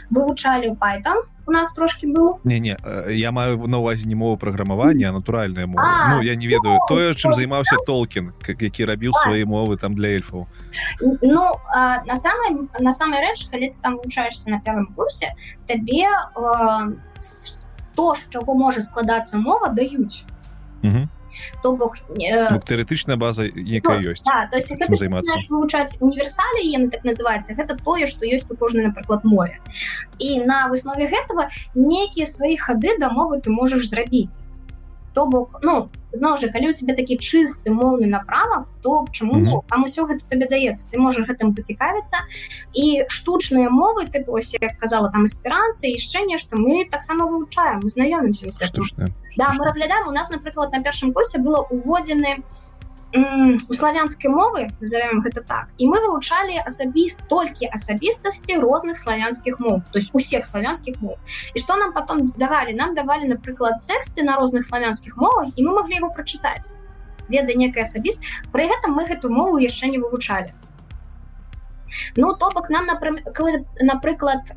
вывучалі 0.10 0.78
Python 0.80 1.26
у 1.48 1.52
нас 1.52 1.72
трошки 1.74 2.06
был. 2.06 2.40
Не 2.44 2.60
не 2.60 2.78
я 3.10 3.32
маю 3.32 3.68
на 3.68 3.78
увазе 3.78 4.08
не 4.08 4.16
мову 4.16 4.38
праграмавання 4.38 5.12
натуральная 5.12 5.68
мова 5.68 6.08
ну 6.10 6.22
я 6.22 6.36
не 6.36 6.48
ведаю 6.48 6.80
ну, 6.80 6.88
тое 6.88 7.14
чым 7.14 7.34
займаўся 7.34 7.78
толкін 7.88 8.34
как 8.42 8.62
які 8.62 8.86
рабіў 8.86 9.14
свае 9.14 9.46
мовы 9.46 9.78
там 9.78 9.94
для 9.94 10.10
эльфаў 10.10 10.48
ну 11.22 11.60
а, 11.74 12.04
на 12.06 12.16
самой 12.16 12.68
на 12.80 12.94
самой 12.94 13.20
рэч 13.20 13.48
калі 13.52 13.70
ты 13.70 13.78
там 13.82 13.98
вучаешься 13.98 14.50
на 14.50 14.60
первом 14.60 14.88
курсе 14.96 15.36
табе 15.68 16.08
то 17.96 18.16
з 18.16 18.30
чаго 18.30 18.54
можа 18.54 18.82
складацца 18.82 19.38
мова 19.38 19.70
даюць 19.70 20.26
то 21.64 21.76
бок 21.76 21.98
э, 22.20 22.60
тэоретычная 22.66 23.18
база 23.18 23.46
якая 23.46 24.00
ёсць 24.02 24.24
да, 24.24 24.50
займацца 24.96 25.38
вывучаць 25.50 25.98
універсалі 26.00 26.66
яны 26.66 26.90
так 26.90 27.04
называется 27.04 27.54
гэта 27.54 27.78
тое 27.84 28.08
што 28.08 28.26
ёсць 28.26 28.50
у 28.50 28.56
кожнай 28.56 28.88
напрыклад 28.88 29.24
мове 29.24 29.60
і 30.20 30.40
на 30.46 30.68
выснове 30.68 31.08
гэтага 31.08 31.50
нейкія 31.76 32.26
свае 32.26 32.58
хады 32.58 32.98
да 33.00 33.10
мовы 33.10 33.42
ты 33.42 33.50
можаш 33.50 33.88
зрабіць 33.90 34.46
то 35.16 35.26
бок 35.26 35.60
ну 35.64 35.90
зноў 36.12 36.38
жа 36.40 36.48
калі 36.52 36.72
у 36.72 36.76
тебе 36.76 36.96
такі 36.96 37.18
чысты 37.18 37.72
моўны 37.72 38.08
направа 38.12 38.66
то 38.84 39.06
чаму 39.12 39.36
mm 39.36 39.46
-hmm. 39.46 39.62
там 39.70 39.84
усё 39.84 40.06
гэта 40.08 40.24
табе 40.30 40.46
даецца. 40.48 40.86
Ты 40.92 41.00
можаш 41.00 41.28
гэтым 41.30 41.56
пацікавіцца. 41.56 42.18
І 42.74 43.06
штучныя 43.10 43.70
мовы 43.70 44.08
ты 44.12 44.24
ось 44.28 44.54
як 44.62 44.78
казала 44.78 45.10
там 45.10 45.26
эсперанцы 45.26 45.88
яшчэ 45.88 46.26
нешта 46.26 46.56
мы 46.56 46.90
таксама 46.92 47.26
вывучаем 47.26 47.80
мы 47.84 47.90
знаёмімся 47.90 48.50
да 49.38 49.52
мы 49.58 49.66
разглядаем 49.66 50.08
у 50.08 50.12
нас 50.12 50.30
напрыклад 50.30 50.72
на 50.72 50.84
першым 50.84 51.14
курсе 51.14 51.40
было 51.40 51.60
уводзены 51.70 52.38
у 52.38 52.65
у 53.14 53.74
славянскай 53.74 54.30
мовы 54.30 54.68
назовем 54.82 55.22
гэта 55.22 55.42
так 55.42 55.70
і 55.78 55.88
мы 55.88 56.02
вывучалі 56.04 56.60
асабіст 56.66 57.24
толькі 57.30 57.70
асабістасці 57.72 58.60
розных 58.60 58.98
славянскіх 58.98 59.60
мов 59.60 59.82
то 59.92 60.00
есть 60.00 60.12
усех 60.14 60.46
славянскіх 60.46 61.02
мов. 61.02 61.18
І 61.54 61.60
что 61.60 61.76
нам 61.76 61.94
потом 61.94 62.28
давалі 62.28 62.74
нам 62.74 62.96
давалі 62.96 63.28
напрыклад 63.32 63.86
тэксты 63.88 64.24
на 64.24 64.36
розных 64.36 64.66
славянскіх 64.66 65.18
мовах 65.18 65.48
і 65.56 65.64
мы 65.64 65.72
могли 65.74 65.96
его 65.96 66.10
прочытаць 66.10 66.76
веда 67.30 67.54
некая 67.54 67.84
асабіст 67.84 68.20
пры 68.52 68.68
гэтым 68.68 68.92
мы 68.98 69.08
гэту 69.08 69.30
мову 69.30 69.58
яшчэ 69.58 69.88
не 69.88 69.98
вывучалі 69.98 70.52
ну 72.18 72.34
то 72.34 72.50
бок 72.50 72.70
нам 72.70 72.88
напрыклад 73.80 74.52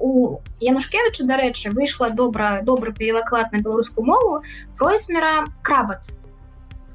у 0.00 0.40
янушкевича 0.60 1.24
дарэчы 1.24 1.70
выйшла 1.70 2.10
добра 2.10 2.60
добры 2.62 2.92
перелаклад 2.92 3.52
на 3.52 3.58
беларускую 3.58 4.04
мову 4.06 4.42
пройсмера 4.76 5.46
крабат. 5.62 6.06
то 6.06 6.27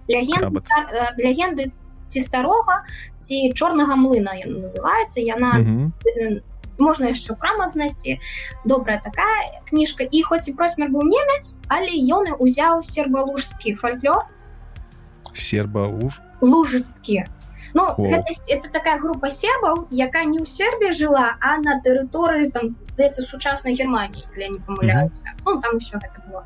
легенды, 0.07 0.57
стар, 0.57 1.13
легенды 1.17 1.71
ці 2.07 2.19
старога 2.21 2.83
ці 3.21 3.51
чорнага 3.55 3.95
млына 3.95 4.35
яна 4.37 4.65
называется 4.65 5.19
яна 5.19 5.59
можна 6.77 7.13
яшчэ 7.13 7.33
ў 7.33 7.37
крамах 7.37 7.73
знайсці 7.73 8.17
добрая 8.65 8.99
такая 9.01 9.61
кніжка 9.69 10.03
і 10.03 10.23
хоць 10.29 10.47
і 10.49 10.55
просьмер 10.57 10.89
быў 10.93 11.05
немец 11.09 11.57
але 11.69 11.93
ён 12.17 12.33
узяў 12.37 12.83
сербалужскі 12.83 13.77
фальклор 13.77 14.25
серба 15.33 15.87
уж 15.87 16.21
лужыцкі 16.41 17.23
Ну 17.75 17.89
гэта, 17.97 18.29
это 18.49 18.69
такая 18.69 18.99
група 18.99 19.31
сербаў 19.33 19.87
якая 19.89 20.25
не 20.29 20.37
ў 20.37 20.45
сербе 20.45 20.91
жыла 20.93 21.41
а 21.41 21.57
на 21.57 21.81
тэрыторыі 21.81 22.51
там 22.53 22.77
даецца 22.97 23.25
сучаснай 23.25 23.73
германії 23.73 24.25
для 24.35 24.49
не 24.49 24.59
памыляюся 24.59 25.09
mm 25.09 25.33
-hmm. 25.33 25.41
ну, 25.45 25.61
там 25.61 25.77
все 25.79 25.97
гэта 25.97 26.21
было 26.29 26.43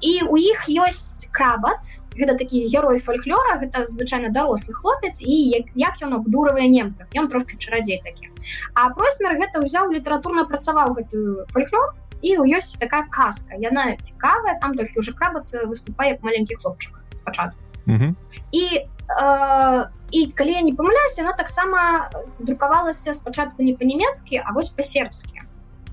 і 0.00 0.12
у 0.28 0.36
іх 0.36 0.68
ёсць 0.68 1.30
крабат 1.32 2.00
гэта 2.18 2.34
такі 2.38 2.66
герой 2.66 2.98
фальклора 2.98 3.58
гэта 3.62 3.86
звычайна 3.86 4.28
дарослы 4.34 4.74
хлопец 4.74 5.22
і 5.22 5.34
як, 5.54 5.70
як 5.74 6.02
ён 6.02 6.18
абдуравае 6.18 6.68
немцаў. 6.68 7.06
Ён 7.14 7.28
трошки 7.28 7.56
чарадзей 7.56 8.02
такі. 8.04 8.30
А 8.74 8.90
просьмер 8.90 9.38
гэта 9.38 9.62
ўзяў 9.62 9.94
літаратурна 9.94 10.44
працаваў 10.44 10.98
гэтую 10.98 11.46
фальклор 11.54 11.94
і 12.22 12.36
ёсць 12.50 12.74
такая 12.78 13.06
казка. 13.10 13.54
Яна 13.54 13.96
цікавая 13.96 14.58
там 14.60 14.74
толькі 14.74 14.98
уже 14.98 15.12
крабат 15.14 15.54
выступае 15.64 16.18
як 16.18 16.22
маленькі 16.22 16.58
хлопчык 16.58 16.98
спачатку. 17.14 17.58
Mm 17.86 17.98
-hmm. 17.98 18.14
і 18.52 18.64
э, 19.08 19.88
і 20.10 20.26
калі 20.26 20.52
я 20.52 20.62
не 20.62 20.72
памыляюся 20.72 21.22
она 21.22 21.32
таксама 21.32 22.10
друкавалася 22.38 23.14
спачатку 23.14 23.62
не 23.62 23.74
па-нямецкі 23.74 24.42
а 24.44 24.52
вось 24.52 24.68
па-сербскі 24.68 25.40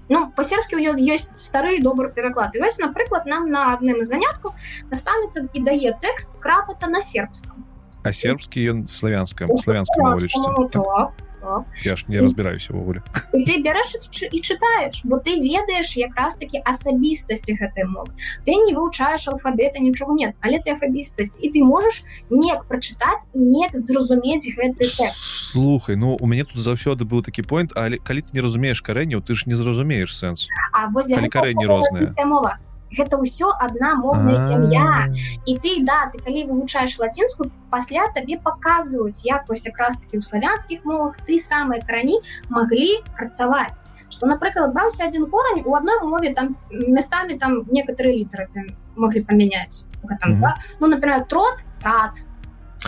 Ну 0.09 0.31
па-сербскі 0.37 0.77
ён 0.85 1.01
ёсць 1.01 1.31
стары 1.41 1.79
добры 1.81 2.11
пераклад 2.13 2.53
і 2.53 2.61
вось 2.61 2.77
напрыклад 2.77 3.25
нам 3.25 3.49
на 3.49 3.73
адным 3.73 4.03
з 4.03 4.09
заняткаў 4.13 4.53
настаўніца 4.91 5.47
і 5.53 5.59
дае 5.65 5.97
тэкст 6.01 6.37
крапата 6.39 6.87
на 6.87 7.01
сербском 7.01 7.65
а 8.05 8.13
сербскі 8.13 8.61
ён 8.69 8.87
славянская 8.87 9.49
славянская 9.57 10.13
я 11.83 11.95
ж 11.95 12.05
не 12.07 12.19
разбіраюся 12.21 12.73
ўвогуле 12.73 13.01
ты 13.47 13.61
бярэш 13.61 13.95
і 14.31 14.39
чытаеш 14.41 15.01
бо 15.03 15.17
ты 15.17 15.37
ведаеш 15.39 15.97
якраз 15.97 16.35
такі 16.35 16.61
асабістасці 16.65 17.55
гэтай 17.55 17.85
мовы. 17.85 18.11
Ты 18.45 18.55
не 18.55 18.73
вывучаеш 18.73 19.27
алфабета 19.27 19.79
нічого 19.79 20.15
нет 20.15 20.35
але 20.41 20.59
ты 20.59 20.73
афабістасць 20.75 21.39
і 21.41 21.51
ты 21.51 21.63
можаш 21.63 22.03
неяк 22.29 22.65
прачытаць 22.65 23.29
неяк 23.33 23.75
зразумець 23.75 24.45
гэты 24.45 24.85
тэкст. 24.85 25.17
слухай 25.51 25.95
ну 25.95 26.17
у 26.19 26.25
мяне 26.27 26.43
тут 26.43 26.61
заўсёды 26.61 27.05
быў 27.05 27.23
такі 27.23 27.41
пойнт 27.43 27.71
але 27.75 27.97
калі 27.97 28.21
ты 28.21 28.29
не 28.33 28.41
разумееш 28.41 28.81
карэнняў 28.81 29.21
ты 29.21 29.35
ж 29.35 29.45
не 29.45 29.55
зразумееш 29.55 30.15
сэнс 30.15 30.47
А 30.71 30.89
возле 30.89 31.15
карэнні 31.29 31.65
розная 31.65 32.09
мова 32.25 32.59
гэта 32.97 33.19
ўсё 33.19 33.51
одна 33.59 33.95
моўная 33.95 34.37
сям'я 34.37 35.11
і 35.45 35.57
ты 35.59 35.83
да 35.83 36.09
ты 36.13 36.21
калі 36.23 36.45
вывучаеш 36.51 36.97
лацінскую 36.99 37.51
пасля 37.69 38.07
табе 38.15 38.37
паказваюць 38.37 39.25
як 39.25 39.49
вось 39.49 39.65
якраз 39.65 39.99
таки 39.99 40.17
ў 40.17 40.23
славянскіх 40.23 40.85
мовах 40.85 41.19
ты 41.27 41.39
самыя 41.39 41.83
карані 41.83 42.21
маглі 42.49 43.03
працаваць 43.17 43.83
что 44.09 44.27
напрыклад 44.27 44.73
браўся 44.73 45.05
один 45.05 45.27
корань 45.29 45.63
у 45.65 45.75
одной 45.75 45.99
мове 46.03 46.33
там 46.33 46.57
местами 46.71 47.37
там 47.37 47.63
некоторые 47.71 48.23
літары 48.23 48.47
могли 48.95 49.21
памяняць 49.21 49.85
mm 50.03 50.41
-hmm. 50.41 50.53
ну 50.79 50.87
например 50.87 51.27
трот 51.27 51.65
трат. 51.81 52.27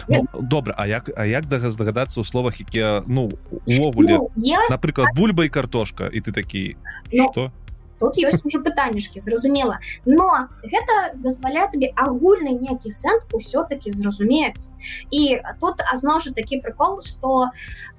Ну, 0.08 0.28
добра 0.42 0.76
А 0.78 0.88
як 0.88 1.10
А 1.18 1.26
як 1.26 1.46
да 1.46 1.60
здагадацца 1.60 2.22
ў 2.22 2.24
словах 2.24 2.62
якія 2.62 3.04
ну 3.08 3.32
увогуле 3.66 4.18
ну, 4.18 4.30
напрыклад 4.70 5.08
бульба 5.16 5.46
і 5.46 5.50
картошка 5.50 6.10
і 6.14 6.22
ты 6.22 6.32
такі 6.32 6.76
ну, 7.14 7.52
тут 8.00 8.18
ёсць 8.18 8.46
уже 8.46 8.60
пытанішкі 8.60 9.20
зразумела 9.20 9.80
но 10.06 10.50
гэта 10.64 11.18
дазваляе 11.18 11.68
табе 11.74 11.92
агульны 11.96 12.54
некі 12.58 12.92
сэнт 12.92 13.34
усё-таки 13.34 13.92
зразумець 13.92 14.70
і 15.12 15.42
тут 15.60 15.82
азноў 15.82 16.20
жа 16.20 16.34
такі 16.34 16.62
прикол 16.62 17.02
что 17.02 17.50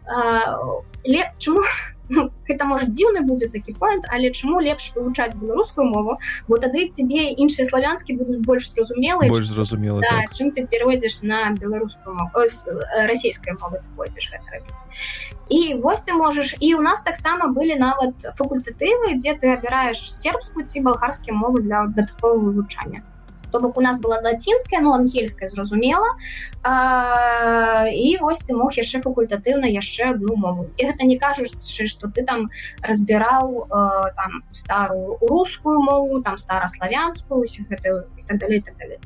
э, 0.07 1.23
чому 1.39 1.63
ну, 2.09 2.31
гэта 2.49 2.65
может 2.65 2.93
дзіўны 2.93 3.25
будзе 3.29 3.49
такі 3.49 3.75
point 3.79 4.05
але 4.09 4.31
чаму 4.31 4.61
лепш 4.61 4.93
вывучаць 4.95 5.37
беларускую 5.37 5.87
мову? 5.89 6.19
Бо 6.49 6.59
тады 6.59 6.89
тебе 6.89 7.33
іншыя 7.33 7.69
славянскі 7.69 8.17
будуць 8.19 8.41
больш 8.45 8.71
зразумелы 8.73 9.29
больш 9.29 9.49
зразумела 9.49 10.01
да, 10.01 10.25
так. 10.25 10.33
чым 10.33 10.51
ты 10.51 10.67
пераводзіш 10.67 11.23
на 11.23 11.53
беларускую 11.53 12.17
расійскай 13.07 13.55
мовы 13.61 13.81
пойдзеш 13.97 14.31
і 15.49 15.75
вось 15.75 16.01
ты 16.01 16.13
можаш 16.13 16.57
і 16.61 16.75
у 16.75 16.83
нас 16.83 17.03
таксама 17.03 17.49
былі 17.49 17.77
нават 17.77 18.15
факультатывы 18.37 19.17
дзе 19.17 19.35
ты 19.35 19.53
абіраеш 19.53 20.01
сербскую 20.13 20.67
ці 20.67 20.81
балгарскія 20.81 21.37
мовы 21.37 21.63
для 21.63 21.87
дадаткового 21.87 22.51
вывучання 22.51 23.03
то 23.51 23.61
бок 23.61 23.77
у 23.77 23.81
нас 23.81 24.01
была 24.01 24.21
лацінская 24.21 24.81
но 24.81 24.95
ангельская 24.95 25.49
зразумела 25.49 26.07
і 26.65 28.17
вось 28.21 28.41
ты 28.41 28.55
мог 28.55 28.73
яшчэ 28.73 29.01
факультатыўна 29.03 29.67
яшчэ 29.67 30.11
одну 30.11 30.37
мову. 30.37 30.71
І 30.77 30.87
гэта 30.87 31.05
не 31.05 31.19
кажаш 31.19 31.51
что 31.91 32.09
ты 32.09 32.25
там 32.25 32.51
разбіраў 32.83 33.69
там 34.17 34.43
старую 34.51 35.19
рускую 35.21 35.81
мову 35.81 36.23
там 36.23 36.37
старославянскую 36.37 37.45
гэта 37.71 38.07
і 38.17 38.23
так 38.27 38.39
далее 38.39 38.63
так 38.63 38.77
далее. 38.77 38.99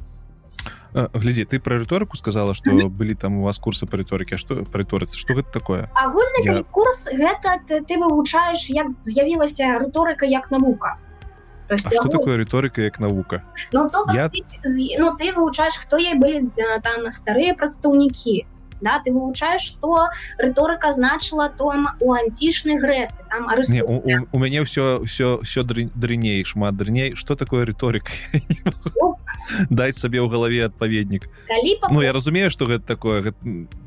Глядзі 0.92 1.44
ты 1.44 1.58
про 1.58 1.78
рыторыку 1.78 2.16
сказала 2.16 2.54
что 2.54 2.70
mm 2.70 2.76
-hmm. 2.76 2.88
былі 2.88 3.14
там 3.14 3.38
у 3.38 3.42
вас 3.42 3.58
курсы 3.58 3.86
по 3.86 3.96
рыторыке 3.96 4.36
что 4.36 4.54
прыторыцца 4.54 5.16
что 5.16 5.34
гэта 5.34 5.50
такое? 5.52 5.88
Агульны 5.94 6.44
Я... 6.44 6.62
курс 6.64 7.08
гэта 7.12 7.60
ты, 7.68 7.80
ты 7.80 7.98
вывучаеш 7.98 8.70
як 8.70 8.88
з'явілася 8.88 9.78
рыторыка 9.78 10.26
як 10.26 10.50
навука 10.50 10.98
То 11.72 11.76
есть, 11.76 11.86
а 11.86 11.90
что 11.92 12.08
такое 12.08 12.36
риторика 12.36 12.82
як 12.82 13.00
наука 13.00 13.42
ну, 13.72 13.88
то, 13.88 14.04
Я... 14.12 14.28
ты, 14.28 14.44
ну, 14.98 15.16
ты 15.16 15.32
вывучаешь 15.32 15.72
хто 15.80 15.96
ей 15.96 16.18
былі 16.20 16.52
там 16.84 17.08
старыя 17.08 17.56
прадстаўнікі 17.56 18.44
да 18.82 19.00
ты 19.00 19.10
вывучаешь 19.10 19.62
что 19.62 20.12
рыторыка 20.36 20.92
значыла 20.92 21.48
там 21.48 21.96
у 22.00 22.12
античной 22.12 22.76
грэцы 22.76 23.24
там 23.30 23.48
Не, 23.68 23.82
у, 23.82 24.04
у, 24.04 24.28
у 24.32 24.38
мяне 24.38 24.62
все 24.64 25.02
все 25.06 25.40
все 25.42 25.62
дрыней 25.64 26.44
шмат 26.44 26.76
дрыней 26.76 27.14
что 27.14 27.36
такое 27.36 27.64
рыторыка 27.64 28.12
дать 29.70 29.96
сабе 29.96 30.20
ў 30.20 30.28
галаве 30.28 30.66
адпаведнік 30.66 31.24
Ну 31.88 32.02
я 32.02 32.12
разумею 32.12 32.50
что 32.50 32.66
гэта 32.66 32.84
такое 32.84 33.32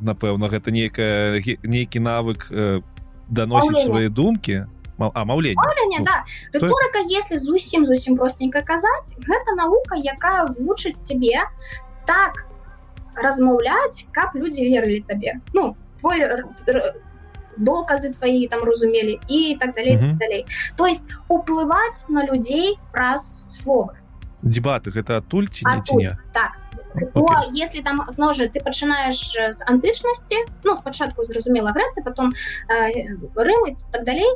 напэўна 0.02 0.48
гэта 0.48 0.72
нейкая 0.72 1.38
нейкі 1.62 2.00
навык 2.00 2.50
э, 2.50 2.82
даносіць 3.30 3.86
свае 3.86 4.10
думкі 4.10 4.66
а 5.00 5.26
маўленне 5.26 6.00
ну, 6.00 6.06
да. 6.06 6.26
рыторыка 6.54 7.04
то... 7.04 7.10
если 7.10 7.38
зусім 7.38 7.86
зусім 7.86 8.18
простенько 8.18 8.62
казаць 8.62 9.14
гэта 9.18 9.56
наука 9.56 9.96
якая 9.96 10.46
вучыць 10.60 11.00
цябе 11.00 11.44
так 12.06 12.48
размаўляць 13.16 14.08
каб 14.12 14.36
людзі 14.36 14.68
верылі 14.70 15.02
табе 15.08 15.42
ну 15.54 15.76
твой 16.00 16.24
доказы 17.58 18.12
твои 18.14 18.48
там 18.48 18.64
разумелі 18.64 19.20
і 19.28 19.58
так 19.60 19.76
далей 19.76 19.98
так 19.98 20.18
далей 20.18 20.46
то 20.76 20.88
есть 20.88 21.08
уплываць 21.28 22.08
на 22.10 22.26
людзей 22.26 22.80
праз 22.92 23.46
словы 23.50 23.96
дебаты 24.42 24.92
гэта 24.92 25.18
адтуль 25.18 25.48
ці 25.48 25.66
не 25.66 25.82
ці 25.82 25.96
не 25.96 26.18
так 26.34 26.60
Бо 27.14 27.28
если 27.54 27.82
там 27.82 28.02
зноў 28.08 28.34
жа 28.34 28.48
ты 28.48 28.62
пачынаеш 28.64 29.20
з 29.36 29.60
антычнасці 29.68 30.46
ну 30.64 30.76
спачатку 30.76 31.24
зразумела 31.24 31.72
Грэцыя 31.72 32.04
потом 32.04 32.34
э, 32.70 33.16
рымы 33.36 33.78
так 33.92 34.04
далей 34.06 34.30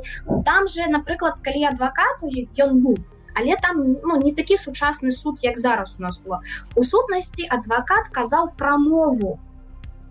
там 0.44 0.68
же 0.68 0.86
напрыклад 0.88 1.40
калі 1.42 1.64
адвакат 1.72 2.22
ён 2.58 2.80
быў 2.84 2.98
але 3.34 3.56
там 3.56 3.96
ну 4.02 4.20
не 4.20 4.34
такі 4.34 4.56
сучасны 4.56 5.10
суд 5.10 5.38
як 5.42 5.58
зараз 5.58 5.96
у 5.98 6.02
нас 6.02 6.20
было. 6.20 6.42
У 6.74 6.82
сутнасці 6.82 7.46
адвакат 7.48 8.08
казаў 8.12 8.52
прамову 8.56 9.38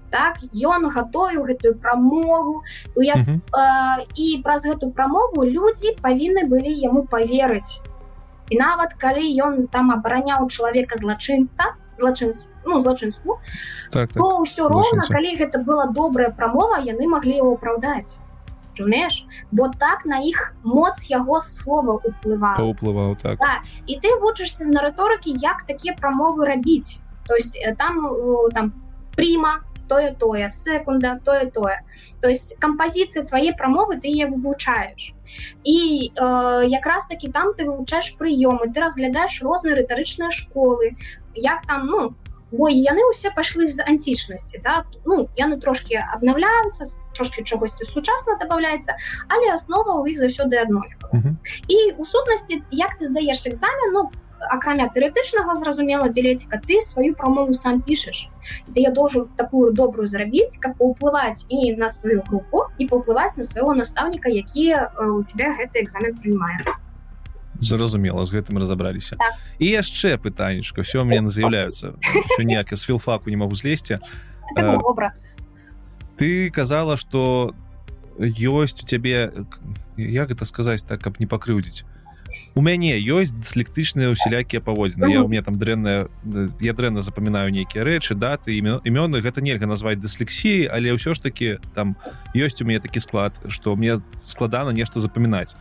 так 0.09 0.41
ён 0.53 0.89
гатовіў 0.89 1.45
гэтую 1.45 1.77
прамову 1.77 2.63
я, 2.95 3.15
mm 3.15 3.25
-hmm. 3.25 3.39
э, 3.53 4.05
і 4.15 4.41
праз 4.43 4.65
гэту 4.65 4.91
прамову 4.91 5.45
людзі 5.45 5.95
павінны 6.01 6.49
былі 6.49 6.73
яму 6.73 7.07
поверыць 7.11 7.81
і 8.49 8.57
нават 8.57 8.93
калі 8.93 9.25
ён 9.45 9.67
там 9.67 9.91
абараняў 9.91 10.49
чалавека 10.49 10.97
злачынства 10.97 11.75
злачынству 11.99 12.49
ну 12.65 12.79
злачынству 12.79 13.39
так, 13.91 14.13
так. 14.13 14.23
ўсё 14.23 14.71
роўна 14.71 15.05
калі 15.07 15.35
гэта 15.43 15.59
была 15.59 15.91
добрая 15.91 16.31
прамова 16.31 16.81
яны 16.87 17.11
маглі 17.11 17.37
его 17.43 17.53
апраўдаць 17.59 18.19
разумееш 18.79 19.27
бо 19.51 19.69
так 19.79 20.05
на 20.05 20.19
іх 20.19 20.55
моц 20.63 21.05
яго 21.09 21.39
слова 21.39 21.99
уплываў 22.03 22.71
уплываў 22.71 23.15
так. 23.15 23.37
Да. 23.39 23.61
і 23.85 23.99
ты 23.99 24.15
вучышся 24.21 24.65
на 24.65 24.81
рыторыкі 24.81 25.35
як 25.35 25.65
такія 25.67 25.93
прамовы 25.93 26.45
рабіць 26.45 27.01
то 27.27 27.35
есть 27.35 27.59
там 27.77 27.99
там 28.53 28.73
прыма 29.15 29.63
тое 29.87 30.15
тое 30.15 30.49
секунда 30.49 31.19
тое 31.25 31.51
тое 31.51 31.81
то 32.21 32.29
есть 32.29 32.55
кампазіцыі 32.59 33.25
твае 33.25 33.53
прамовы 33.53 33.99
ты 33.99 34.07
е 34.07 34.27
вывучаеш 34.27 35.13
і 35.63 36.11
э, 36.15 36.67
якраз 36.67 37.05
таки 37.07 37.29
там 37.29 37.53
ты 37.53 37.65
вывучаеш 37.65 38.17
прыёмы 38.17 38.73
ты 38.73 38.81
разглядаеш 38.81 39.41
розныя 39.41 39.75
рытарычныя 39.75 40.31
школы 40.31 40.95
як 41.35 41.65
там 41.65 41.87
ну 41.87 42.15
бо 42.51 42.69
яны 42.69 43.01
ўсе 43.13 43.29
пайшлі 43.35 43.67
з 43.67 43.85
антычнасці 43.85 44.61
да? 44.63 44.85
ну 45.05 45.29
яны 45.37 45.59
трошки 45.61 45.95
абнаўляюцца 45.95 46.89
трошки 47.13 47.43
чагосьці 47.43 47.85
сучасна 47.85 48.37
добавляецца 48.41 48.97
але 49.29 49.53
аснова 49.53 50.01
ў 50.01 50.13
іх 50.13 50.17
заўсёды 50.19 50.57
адной 50.57 50.89
uh 51.13 51.19
-huh. 51.21 51.33
і 51.67 51.91
у 51.97 52.05
сутнасці 52.05 52.63
як 52.71 52.97
ты 52.97 53.05
здаеш 53.05 53.45
экзамен 53.45 53.93
ну 53.93 54.11
акрамя 54.49 54.87
тэоретычнага 54.87 55.55
зразумела 55.59 56.09
білеціка 56.09 56.61
ты 56.65 56.81
сваю 56.81 57.15
прамову 57.15 57.53
сам 57.53 57.81
пішаш 57.81 58.29
ты 58.73 58.81
я 58.81 58.91
должен 58.91 59.27
такую 59.35 59.73
добрую 59.73 60.07
зрабіць 60.07 60.57
каб 60.59 60.77
паўплываць 60.77 61.45
і 61.49 61.75
на 61.75 61.89
сваю 61.89 62.23
групу 62.27 62.67
і 62.77 62.87
паўплываць 62.87 63.37
на 63.37 63.43
свайго 63.43 63.75
настаўніка 63.75 64.29
які 64.29 64.89
у 64.99 65.23
тебя 65.23 65.55
гэты 65.55 65.83
экзамен 65.83 66.15
прымае 66.15 66.59
зразумела 67.59 68.25
з 68.25 68.31
гэтым 68.31 68.57
разабраліся 68.57 69.15
так. 69.19 69.35
і 69.59 69.67
яшчэ 69.67 70.17
пытаннішка 70.17 70.81
все 70.81 71.03
мне 71.03 71.19
з'яўляюцца 71.29 71.99
ніяк 72.39 72.71
з 72.71 72.83
філфаку 72.85 73.29
не 73.29 73.37
могу 73.37 73.55
злезці 73.55 73.99
ты 76.15 76.49
казала 76.51 76.97
что 76.97 77.53
ёсць 78.19 78.83
у 78.83 78.85
цябе 78.87 79.31
як 79.97 80.29
гэта 80.31 80.45
сказаць 80.45 80.83
так 80.83 81.03
каб 81.03 81.19
не 81.19 81.27
пакрыўдзіць 81.27 81.83
у 82.55 82.61
мяне 82.61 82.97
ёсць 82.99 83.33
дыслектычныя 83.33 84.11
усялякія 84.13 84.61
паводзіны 84.61 85.09
я 85.11 85.23
у 85.23 85.27
меня 85.27 85.41
там 85.41 85.57
дрэнная 85.57 86.07
я 86.59 86.73
дрэнна 86.73 87.01
запамінаю 87.01 87.51
нейкія 87.51 87.83
рэчы 87.83 88.15
даты 88.15 88.57
імёны 88.59 89.21
гэта 89.21 89.41
нельга 89.41 89.65
назваць 89.65 89.97
дыслексіі 89.97 90.69
але 90.69 90.93
ўсё 90.93 91.13
ж 91.13 91.21
таки 91.21 91.57
там 91.75 91.95
ёсць 92.35 92.61
у 92.61 92.65
мяне 92.65 92.79
такі 92.79 92.99
склад 92.99 93.39
что 93.47 93.75
мне 93.75 94.01
складана 94.21 94.71
нешта 94.71 94.99
запамінаць 94.99 95.55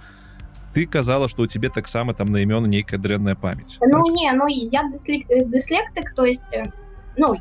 ты 0.75 0.87
казала 0.87 1.29
что 1.29 1.43
у 1.43 1.47
тебе 1.47 1.69
таксама 1.71 2.15
там 2.15 2.29
на 2.29 2.45
імёна 2.45 2.67
нейкая 2.67 3.01
дрэнная 3.01 3.35
памяць 3.35 3.79
ну 3.81 4.05
так? 4.05 4.15
не 4.15 4.33
ну 4.33 4.47
я 4.49 4.85
дыслектык 4.89 6.15
то 6.15 6.25
есть 6.25 6.55
э, 6.55 6.65
ну 7.17 7.37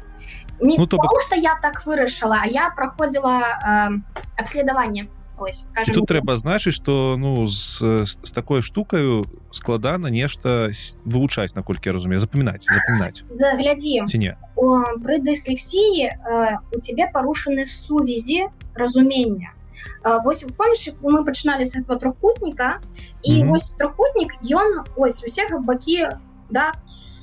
не 0.60 0.78
ну, 0.78 0.88
то 0.88 0.98
потому, 0.98 1.20
что 1.20 1.36
я 1.36 1.60
так 1.62 1.86
вырашыла 1.86 2.46
я 2.46 2.70
проходзіла 2.76 3.42
э, 3.42 3.90
абследаванне 4.38 5.08
ось, 5.38 5.68
скажем, 5.68 5.96
тут 5.96 6.08
трэба 6.08 6.38
значыць 6.38 6.74
что 6.74 7.16
ну 7.18 7.46
з, 7.48 7.80
з, 8.06 8.12
з 8.24 8.32
такой 8.32 8.62
штукаю 8.62 9.26
складана 9.52 10.08
нешта 10.08 10.72
вывучаць 11.06 11.56
наколькі 11.56 11.92
разумею. 11.92 12.20
Запамінаць 12.20 12.66
запамінаць 12.66 13.22
заглядзі 13.42 14.06
ці 14.06 14.18
не 14.18 14.34
пры 14.56 15.20
дыслексіі 15.22 16.10
э, 16.10 16.58
у 16.74 16.80
тебе 16.80 17.10
парушаны 17.14 17.66
сувязі 17.66 18.50
разумення 18.76 19.54
вось 20.24 20.44
у 20.44 20.50
польше 20.50 20.94
мы 21.02 21.24
пачыналі 21.24 21.66
з 21.66 21.76
этого 21.76 22.00
трохкутніка 22.00 22.80
і 23.22 23.32
mm 23.32 23.44
-hmm. 23.44 23.50
вось 23.50 23.70
трохкутнік 23.72 24.34
ён 24.42 24.84
ось 24.96 25.24
усе 25.24 25.48
бакі 25.66 26.08
да 26.50 26.74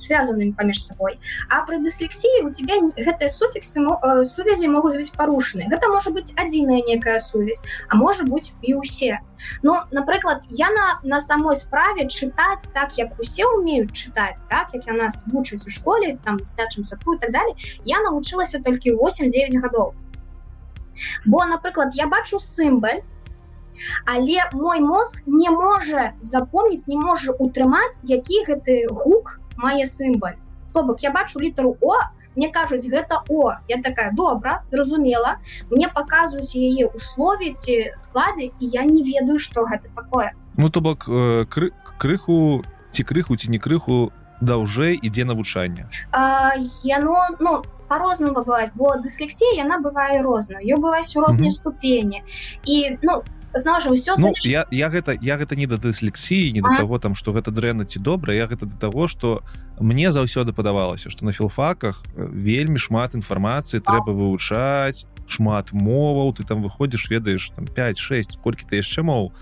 связанными 0.05 0.51
паміж 0.51 0.83
сабой 0.85 1.17
а 1.49 1.61
пры 1.67 1.81
дыслексіі 1.83 2.45
у 2.45 2.51
тебя 2.53 2.79
гэтыя 2.95 3.29
суфіксы 3.29 3.81
э, 3.81 4.25
сувязі 4.25 4.69
могуць 4.69 4.95
быць 4.95 5.11
парушаны 5.11 5.69
гэта 5.71 5.89
можа 5.89 6.13
быць 6.15 6.33
адзіная 6.37 6.81
некая 6.87 7.19
сувязь 7.19 7.63
а 7.89 7.97
можа 7.97 8.23
быць 8.23 8.53
і 8.61 8.77
ўсе 8.81 9.19
но 9.63 9.85
напрыклад 9.91 10.43
я 10.49 10.69
на 10.69 10.99
на 11.03 11.19
самой 11.19 11.55
справе 11.55 12.07
чытаць 12.07 12.69
так 12.73 12.97
як 12.97 13.19
усе 13.19 13.45
умеюць 13.45 13.91
чытаць 13.91 14.45
так 14.49 14.73
як 14.73 14.87
я 14.87 14.93
нас 14.93 15.25
вучыць 15.27 15.65
у 15.65 15.69
школе 15.69 16.17
там 16.23 16.39
сячым 16.45 16.85
садку 16.85 17.17
так 17.17 17.31
далее 17.31 17.55
я 17.83 18.01
навучылася 18.01 18.61
толькі 18.61 18.93
8-9 18.93 19.59
гадоў 19.61 19.93
бо 21.25 21.45
напрыклад 21.45 21.95
я 21.95 22.07
бачу 22.07 22.39
сімбаль 22.39 23.01
але 24.05 24.43
мой 24.53 24.79
мозг 24.79 25.23
не 25.25 25.49
можа 25.49 26.13
запомніць 26.19 26.87
не 26.87 26.97
можа 26.97 27.35
утрымаць 27.39 27.99
які 28.03 28.43
гэты 28.47 28.87
гук 28.89 29.39
мае 29.57 29.85
сімбаль. 29.85 30.37
То 30.73 30.83
бок 30.83 31.03
я 31.03 31.11
бачу 31.11 31.39
літару 31.39 31.77
о 31.81 31.95
мне 32.35 32.51
кажуць 32.51 32.87
гэта 32.91 33.23
о 33.29 33.55
я 33.67 33.81
такая 33.81 34.11
добра 34.11 34.61
зразумела 34.67 35.37
мне 35.71 35.87
паказваюць 35.87 36.55
яе 36.55 36.87
условіці 36.87 37.95
складзе 37.95 38.51
і 38.59 38.65
я 38.75 38.83
не 38.83 39.03
ведаю 39.03 39.39
что 39.39 39.65
гэта 39.65 39.89
такое. 39.95 40.33
Ну 40.57 40.69
то 40.69 40.81
бок 40.81 41.07
э, 41.07 41.45
кры 41.45 41.71
крыху 41.97 42.63
ці 42.91 43.03
крыху 43.03 43.35
ці 43.35 43.51
не 43.51 43.59
крыху 43.59 44.11
даўжэй 44.41 44.99
ідзе 45.01 45.23
навучанне. 45.23 45.87
Яно 46.83 47.27
ну 47.39 47.63
по-рознаму 47.87 48.33
бывает 48.33 48.71
бо 48.75 48.95
дыслексія 48.99 49.55
яна 49.55 49.79
бывае 49.79 50.21
розна 50.21 50.59
ее 50.59 50.75
бываюць 50.75 51.15
у 51.15 51.21
розныя 51.21 51.49
mm 51.49 51.55
-hmm. 51.55 51.61
ступені. 51.61 52.23
І 52.65 52.97
ну 53.01 53.23
зноў 53.55 53.79
жа 53.79 53.89
ўсё 53.95 54.15
ну, 54.19 54.31
я, 54.43 54.65
я 54.71 54.87
гэта 54.89 55.15
я 55.21 55.37
гэта 55.39 55.55
не 55.55 55.67
да 55.67 55.79
дыслексіі 55.79 56.51
не 56.51 56.61
да 56.61 56.75
таго 56.77 56.99
там 56.99 57.15
што 57.15 57.31
гэта 57.31 57.51
дрэнна 57.51 57.85
ці 57.87 57.99
добра 57.99 58.35
я 58.35 58.47
гэта 58.47 58.65
да 58.67 58.75
таго 58.75 59.07
што 59.07 59.41
мне 59.79 60.11
заўсёды 60.11 60.53
падавалася 60.53 61.09
што 61.09 61.25
на 61.25 61.31
філфаках 61.31 62.03
вельмі 62.15 62.77
шмат 62.77 63.15
інфармацыі 63.15 63.79
трэба 63.79 64.11
вывучаць 64.11 65.07
шмат 65.27 65.73
моваў 65.73 66.33
ты 66.35 66.43
там 66.43 66.61
выходзіш 66.61 67.09
ведаеш 67.09 67.49
там 67.55 67.65
5-6 67.65 68.39
колькі 68.43 68.65
ты 68.69 68.81
яшчэ 68.81 69.01
моў. 69.01 69.33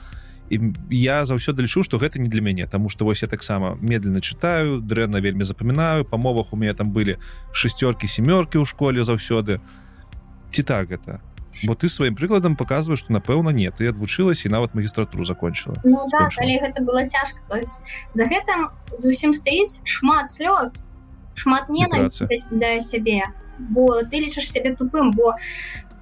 І 0.49 0.59
я 0.91 1.25
заўсёды 1.25 1.63
лічу 1.63 1.83
што 1.83 1.97
гэта 1.97 2.19
не 2.19 2.29
для 2.29 2.41
мяне 2.41 2.67
Таму 2.67 2.89
што 2.89 3.05
вось 3.05 3.23
я 3.23 3.27
таксама 3.27 3.77
медленно 3.81 4.21
чытаю 4.21 4.81
дрэнна 4.81 5.19
вельмі 5.23 5.43
запамінаю 5.43 6.05
па 6.05 6.17
мовах 6.17 6.53
у 6.53 6.57
мяне 6.57 6.73
там 6.73 6.91
былі 6.91 7.17
шестеркі 7.51 8.07
семёркі 8.07 8.59
ў 8.61 8.65
школе 8.65 9.03
заўсёды. 9.03 9.59
Ці 10.51 10.63
так 10.63 10.89
гэта 10.89 11.21
бо 11.63 11.75
ты 11.75 11.89
сваім 11.89 12.15
прыкладам 12.15 12.55
показваешь 12.55 12.99
что 12.99 13.13
напэўна 13.13 13.49
нет 13.49 13.75
ты 13.77 13.87
адвучылася 13.87 14.47
і 14.47 14.51
нават 14.51 14.73
магістратуру 14.73 15.25
закончыла 15.25 15.75
ну, 15.83 16.07
да, 16.11 16.29
гэта 16.29 16.83
было 16.83 17.07
цяжка 17.07 17.39
за 18.13 18.25
гэтым 18.25 18.69
зусім 18.97 19.33
стаіць 19.33 19.81
шмат 19.85 20.31
слёз 20.31 20.85
шмат 21.35 21.69
ненавісці 21.69 22.27
да 22.51 22.79
сябе 22.79 23.23
бо 23.59 24.01
ты 24.03 24.19
лічыш 24.19 24.49
сябе 24.51 24.75
тупым 24.75 25.11
бо 25.11 25.35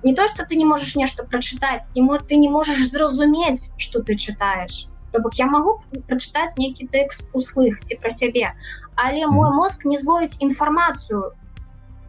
не 0.03 0.15
то 0.15 0.27
что 0.27 0.45
ты 0.45 0.55
не 0.55 0.65
можаш 0.65 0.95
нешта 0.95 1.23
прачытаць 1.23 1.91
не 1.95 2.01
мож 2.01 2.21
ты 2.27 2.35
не 2.35 2.49
можаш 2.49 2.79
зразумець 2.87 3.73
что 3.77 4.01
ты 4.01 4.15
чытаеш 4.15 4.87
То 5.11 5.19
бок 5.19 5.35
я 5.35 5.45
магу 5.45 5.83
прачытаць 6.07 6.55
нейкі 6.55 6.87
тэкст 6.87 7.27
услых 7.35 7.83
ці 7.83 7.99
пра 7.99 8.09
сябе 8.09 8.55
але 8.95 9.27
мой 9.27 9.51
мозг 9.51 9.83
не 9.85 9.97
зловіць 9.97 10.39
інфармацыю 10.39 11.35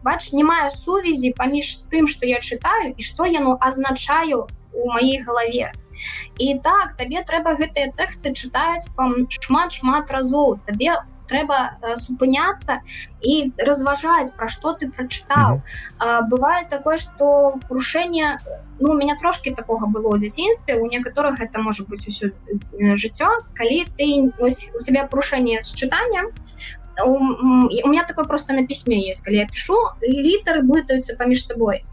бач 0.03 0.33
не 0.33 0.43
маю 0.43 0.69
сувязі 0.69 1.33
паміж 1.37 1.87
тым 1.91 2.07
что 2.07 2.25
я 2.25 2.39
чытаю 2.39 2.93
і 2.97 3.01
что 3.01 3.25
яно 3.25 3.57
азначаю 3.59 4.47
у 4.73 4.91
маей 4.91 5.21
галаве. 5.21 5.71
І 6.37 6.59
так 6.59 6.97
табе 6.97 7.23
трэба 7.23 7.55
гэтыя 7.55 7.93
тэксты 7.95 8.33
чытаць 8.33 8.89
шмат 9.29 9.71
шмат 9.71 10.11
разоў. 10.11 10.59
Табе 10.65 10.97
трэба 11.29 11.79
супыняцца 11.95 12.81
і 13.23 13.53
разважаць 13.57 14.35
пра 14.35 14.47
што 14.51 14.73
ты 14.73 14.91
прачытаў. 14.91 15.49
Mm 15.55 15.61
-hmm. 15.61 16.27
бывае 16.29 16.67
такое 16.69 16.97
что 16.97 17.55
крушэнне 17.69 18.39
ну 18.79 18.91
у 18.91 18.97
меня 18.97 19.15
трошки 19.15 19.49
такога 19.49 19.87
было 19.87 20.09
ў 20.13 20.19
дзяцінстве 20.19 20.75
у 20.75 20.85
некаторых 20.87 21.39
это 21.39 21.61
можа 21.61 21.83
быць 21.83 22.07
усё 22.07 22.31
жыццё. 22.95 23.29
Калі 23.55 23.85
ты 23.97 24.33
ось, 24.39 24.69
у 24.75 24.83
тебя 24.83 25.07
парушэнне 25.07 25.61
з 25.61 25.73
чытаннем 25.73 26.33
у, 27.05 27.15
у 27.15 27.87
меня 27.89 28.03
такое 28.07 28.25
просто 28.25 28.53
на 28.53 28.65
пісьме 28.65 28.97
есть 29.09 29.23
калі 29.23 29.37
я 29.37 29.47
пишу 29.47 29.77
літары 30.01 30.61
блытаюцца 30.61 31.17
паміж 31.17 31.45
сабой 31.45 31.85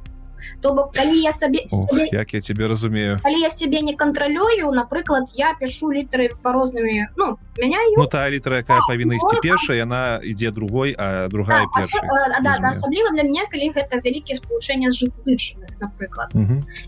то 0.63 0.73
бок 0.73 0.93
калі 0.93 1.21
я 1.21 1.33
сабе, 1.33 1.67
Ох, 1.71 1.89
сабе 1.89 2.09
як 2.13 2.35
я 2.35 2.41
тебе 2.41 2.67
разумею. 2.67 3.19
калі 3.23 3.41
я 3.41 3.51
себе 3.51 3.81
не 3.81 3.95
кантралюю 3.97 4.73
напрыклад 4.73 5.29
я 5.35 5.55
пишу 5.61 5.93
літары 5.93 6.31
по 6.43 6.53
рознымі 6.53 7.09
ну 7.17 7.39
меня 7.59 7.79
ну, 7.97 8.07
та 8.07 8.31
літара 8.31 8.57
якая 8.57 8.81
павінна 8.89 9.15
ісці 9.15 9.37
першая 9.43 9.79
яна 9.79 10.21
ідзе 10.25 10.51
другой 10.51 10.95
а 10.99 11.29
другая 11.29 11.65
да, 11.65 11.81
першая, 11.81 12.03
а, 12.37 12.41
да, 12.43 12.59
да, 12.61 12.69
асабліва 12.69 13.11
для 13.11 13.23
меня 13.23 13.47
калі 13.51 13.73
гэта 13.73 14.01
вялікія 14.05 14.37
спалучэння 14.37 14.91
зычных 14.91 15.77
напрыклад 15.81 16.33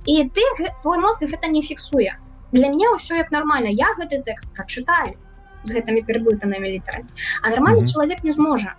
і 0.07 0.29
ты 0.29 0.43
твой 0.83 0.99
мозг 0.99 1.23
гэта 1.23 1.49
не 1.49 1.63
фіксуе 1.63 2.17
для 2.53 2.69
меня 2.69 2.93
ўсё 2.93 3.17
як 3.17 3.33
нормально. 3.33 3.73
Я 3.73 3.97
гэты 3.97 4.21
тэкст 4.23 4.53
прачытаю 4.53 5.17
з 5.63 5.75
гэтымі 5.75 6.03
пераблытанымі 6.03 6.69
літарамі. 6.75 7.09
А 7.43 7.51
нармальны 7.51 7.81
mm 7.81 7.85
-hmm. 7.85 7.93
чалавек 7.93 8.25
не 8.25 8.33
зможа. 8.33 8.75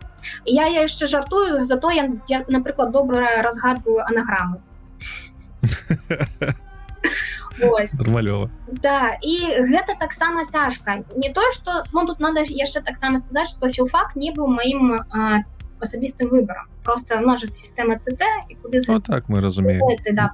Я 0.45 0.67
я 0.67 0.81
яшчэ 0.81 1.07
жартую 1.07 1.65
зато 1.65 1.91
я, 1.91 2.11
я 2.27 2.45
напрыклад 2.47 2.91
добра 2.91 3.41
разгадваю 3.41 4.07
анаграму 4.07 4.61
нормалёва 7.99 8.49
да 8.67 9.17
і 9.21 9.35
гэта 9.69 9.99
таксама 9.99 10.45
цяжка. 10.45 11.03
Не 11.15 11.33
то 11.33 11.51
что 11.51 11.83
ну 11.93 12.07
тут 12.07 12.19
надо 12.19 12.43
яшчэ 12.47 12.81
таксама 12.81 13.17
сказаць 13.17 13.49
что 13.49 13.69
філфак 13.69 14.15
не 14.15 14.31
быў 14.31 14.47
маім 14.47 15.03
асабістым 15.83 16.31
выборам 16.31 16.67
просто 16.83 17.19
ножа 17.19 17.47
сістэма 17.47 17.99
ЦТ 17.99 18.23
і 18.49 18.55
куды 18.55 18.81
ну, 18.87 18.99
так 18.99 19.29
мы 19.29 19.41
разумеем. 19.41 19.83
Да, 20.11 20.33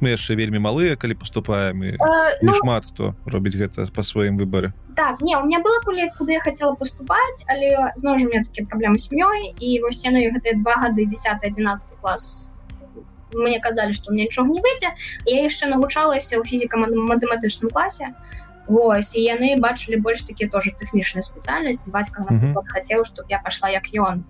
мы 0.00 0.16
яшчэ 0.16 0.34
вельмі 0.34 0.58
малыя 0.58 0.96
калі 0.96 1.14
поступаем 1.14 1.84
і 1.84 1.96
э, 1.96 2.38
ну, 2.42 2.54
шмат 2.54 2.86
хто 2.86 3.14
робіць 3.26 3.56
гэта 3.56 3.86
по 3.92 4.02
сваім 4.02 4.38
выбары 4.38 4.72
так 4.96 5.20
не 5.22 5.36
у 5.36 5.44
меня 5.44 5.60
было 5.60 5.80
кулі 5.84 6.10
куды 6.18 6.32
я 6.36 6.40
хотела 6.40 6.74
поступаць 6.74 7.44
але 7.48 7.92
зноў 7.96 8.18
жа 8.18 8.26
у 8.26 8.30
меня 8.30 8.44
такія 8.44 8.66
праблемы 8.66 8.98
сям'ёй 8.98 9.54
і 9.58 9.80
вось 9.80 10.04
яны 10.04 10.28
гэтыя 10.30 10.60
два 10.60 10.76
гады 10.80 11.06
10 11.06 11.44
11 11.44 12.00
клас 12.00 12.52
мне 13.32 13.60
казалі 13.60 13.92
что 13.92 14.12
мне 14.12 14.24
нічога 14.24 14.48
не 14.50 14.60
выйдзе 14.60 14.94
я 15.26 15.42
яшчэ 15.44 15.66
навучалася 15.70 16.38
ў 16.38 16.44
фізіка-матэматычным 16.44 17.70
класе 17.70 18.14
Вось 18.70 19.18
і 19.18 19.22
яны 19.26 19.58
бачылі 19.58 19.98
больш 19.98 20.22
такі 20.22 20.46
тоже 20.46 20.70
тэхнічныя 20.78 21.26
спецыяльнасці. 21.26 21.90
Бацька 21.90 22.22
хацеў 22.70 23.02
чтобы 23.02 23.26
я 23.26 23.42
пашла 23.42 23.66
як 23.66 23.90
ён. 23.90 24.22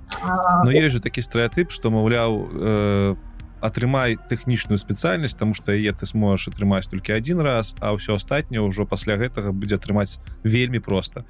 Ну 0.65 0.73
ёсць 0.73 0.97
же 0.97 1.01
такі 1.05 1.21
стэеатып 1.21 1.69
што 1.69 1.93
маўляў 1.93 2.49
э, 2.49 3.15
атрымай 3.61 4.17
тэхнічную 4.17 4.81
спецыяльнасць 4.81 5.37
тому 5.37 5.53
что 5.53 5.77
яе 5.77 5.93
ты 5.93 6.09
сможешь 6.09 6.49
атрымаць 6.49 6.89
толькі 6.89 7.13
один 7.13 7.45
раз 7.45 7.77
а 7.85 7.93
ўсё 7.93 8.17
астатняе 8.17 8.65
ўжо 8.65 8.89
пасля 8.89 9.21
гэтага 9.21 9.53
будзе 9.53 9.77
атрымаць 9.77 10.17
вельмі 10.41 10.81
проста. 10.81 11.29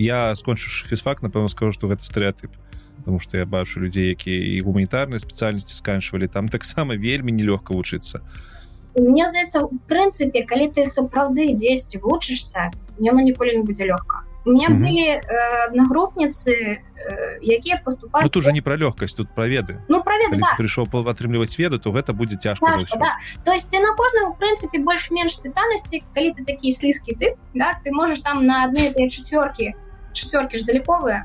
Я 0.00 0.32
скончыш 0.32 0.88
фізфак 0.88 1.20
напэўна 1.20 1.52
скажу 1.52 1.76
что 1.76 1.92
гэта 1.92 2.00
стэеатып 2.08 2.56
потому 2.96 3.20
что 3.20 3.36
я 3.36 3.44
бачу 3.44 3.76
людзей 3.76 4.08
якія 4.16 4.56
і 4.56 4.64
гуманітарныя 4.64 5.20
спецыяльнасці 5.20 5.76
сканчвалі 5.76 6.32
там 6.32 6.48
таксама 6.48 6.96
вельмі 6.96 7.28
нелёгка 7.28 7.76
вучыцца. 7.76 8.24
то 8.24 8.57
мне 8.98 9.26
здаецца 9.26 9.64
у 9.64 9.70
прынцыпе 9.88 10.44
калі 10.44 10.70
ты 10.74 10.84
сапраўды 10.84 11.52
дзесьці 11.54 11.98
вучышся 12.02 12.70
яно 12.98 13.20
ніколі 13.22 13.56
не 13.56 13.62
будзе 13.62 13.84
лёгка 13.86 14.28
у 14.44 14.52
меня 14.52 14.68
mm 14.68 14.74
-hmm. 14.74 14.80
былі 14.80 15.20
аднагрупніцы 15.68 16.50
э, 16.50 17.38
якія 17.42 17.80
поступаюць 17.84 18.24
ну, 18.24 18.30
тут 18.30 18.36
уже 18.36 18.52
не 18.52 18.62
про 18.62 18.76
лёгкасць 18.76 19.16
тут 19.16 19.28
праведы 19.36 19.76
ну 19.88 20.02
праведы 20.02 20.38
да. 20.40 20.56
прыйшоў 20.58 20.86
атрымліваць 21.08 21.58
веды 21.58 21.78
то 21.78 21.90
гэта 21.90 22.12
будзе 22.12 22.36
цяжка 22.36 22.66
да. 22.98 23.16
то 23.44 23.52
есть 23.52 23.70
ты 23.70 23.78
на 23.80 23.94
кожным 23.94 24.30
у 24.30 24.34
прынцыпе 24.34 24.78
больш-менш 24.78 25.32
спецыяльнасці 25.32 26.02
калі 26.14 26.32
ты 26.32 26.44
такі 26.44 26.72
слізкі 26.72 27.12
ты 27.20 27.36
да 27.54 27.80
ты 27.84 27.90
можаш 27.92 28.20
там 28.20 28.46
на 28.46 28.64
адны 28.64 29.08
чацвёркі 29.08 29.74
чацвёркі 30.12 30.58
ж 30.58 30.64
заліковыя 30.64 31.24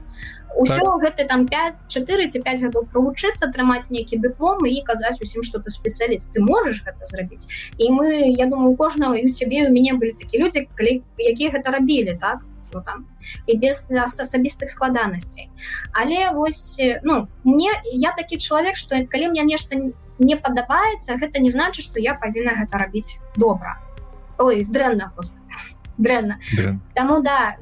ўсё 0.56 0.80
так. 0.80 1.02
гэта 1.02 1.28
там 1.28 1.48
5 1.48 1.90
4 1.90 2.28
ці 2.30 2.40
5 2.42 2.62
гадоў 2.62 2.86
правучыцца 2.94 3.50
атрымаць 3.50 3.90
нейкі 3.90 4.22
дыплом 4.22 4.66
і 4.66 4.82
казаць 4.86 5.22
усім 5.22 5.44
што 5.44 5.60
ты 5.60 5.70
спецыяліст. 5.70 6.32
Ты 6.34 6.42
можаш 6.42 6.84
гэта 6.86 7.06
зрабіць? 7.10 7.48
І 7.78 7.90
мы 7.92 8.30
я 8.30 8.46
думаю 8.46 8.72
у 8.72 8.76
кожнага 8.76 9.18
і 9.18 9.30
у 9.30 9.34
цябе 9.34 9.68
у 9.68 9.74
мяне 9.74 9.94
былі 9.94 10.14
такі 10.14 10.38
людзі 10.40 10.70
калі 10.76 11.02
якія 11.18 11.50
гэта 11.52 11.72
рабілі 11.72 12.18
так? 12.22 12.46
Ну, 12.74 12.82
там 12.82 13.06
і 13.46 13.58
без 13.58 13.92
асабістых 13.92 14.70
складанасцей. 14.70 15.50
Але 15.94 16.32
вось 16.32 16.82
ну 17.04 17.28
мне 17.44 17.70
я 17.94 18.12
такі 18.12 18.38
чалавек 18.38 18.76
што 18.76 18.98
калі 19.06 19.30
мне 19.30 19.44
нешта 19.44 19.78
не 20.20 20.36
падабаецца 20.36 21.18
гэта 21.18 21.40
не 21.40 21.50
значыць 21.50 21.86
што 21.86 22.00
я 22.00 22.14
павінна 22.14 22.54
гэта 22.58 22.78
рабіць 22.78 23.20
добра. 23.38 23.78
Ой 24.38 24.66
дрэнна. 25.98 26.40
Дрэнна. 26.58 26.82
Таму 26.96 27.22
да 27.22 27.58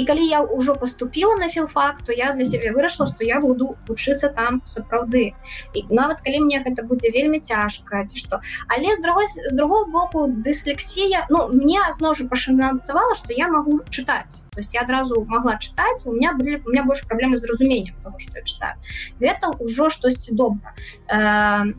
і 0.00 0.04
калі 0.08 0.24
я 0.24 0.40
ўжо 0.40 0.74
поступила 0.80 1.36
на 1.36 1.48
філфак 1.52 2.00
то 2.02 2.12
я 2.12 2.32
для 2.32 2.44
сябе 2.48 2.72
вырашла 2.72 3.06
что 3.06 3.24
я 3.24 3.40
буду 3.40 3.76
вучыцца 3.86 4.32
там 4.32 4.62
сапраўды 4.64 5.36
і 5.76 5.80
нават 5.92 6.24
калі 6.24 6.40
мне 6.48 6.64
гэта 6.64 6.88
будзе 6.88 7.12
вельмі 7.12 7.40
цяжка 7.40 8.04
ці 8.08 8.16
что? 8.16 8.40
Але 8.68 8.96
з 8.96 9.04
другой 9.04 9.28
з 9.28 9.52
другого 9.52 9.84
боку 9.92 10.24
дыслексія 10.24 11.26
ну 11.28 11.52
мне 11.52 11.84
зноў 11.92 12.16
жа 12.16 12.24
пашанцавала 12.32 13.14
что 13.14 13.36
я 13.36 13.52
могу 13.52 13.84
чытаць 13.92 14.40
то 14.56 14.64
есть 14.64 14.72
я 14.72 14.80
адразу 14.88 15.20
могла 15.28 15.60
чытаць 15.60 16.08
у 16.08 16.16
меня 16.16 16.32
былі 16.32 16.64
у 16.64 16.70
меня 16.72 16.84
больш 16.88 17.04
праблемы 17.04 17.36
з 17.36 17.44
разумением 17.44 17.94
того 18.02 18.18
что 18.18 18.38
я 18.38 18.42
читаю. 18.42 18.74
Гэта 19.20 19.52
ўжо 19.60 19.90
штосьці 19.90 20.32
добра 20.32 20.72
э, 21.12 21.76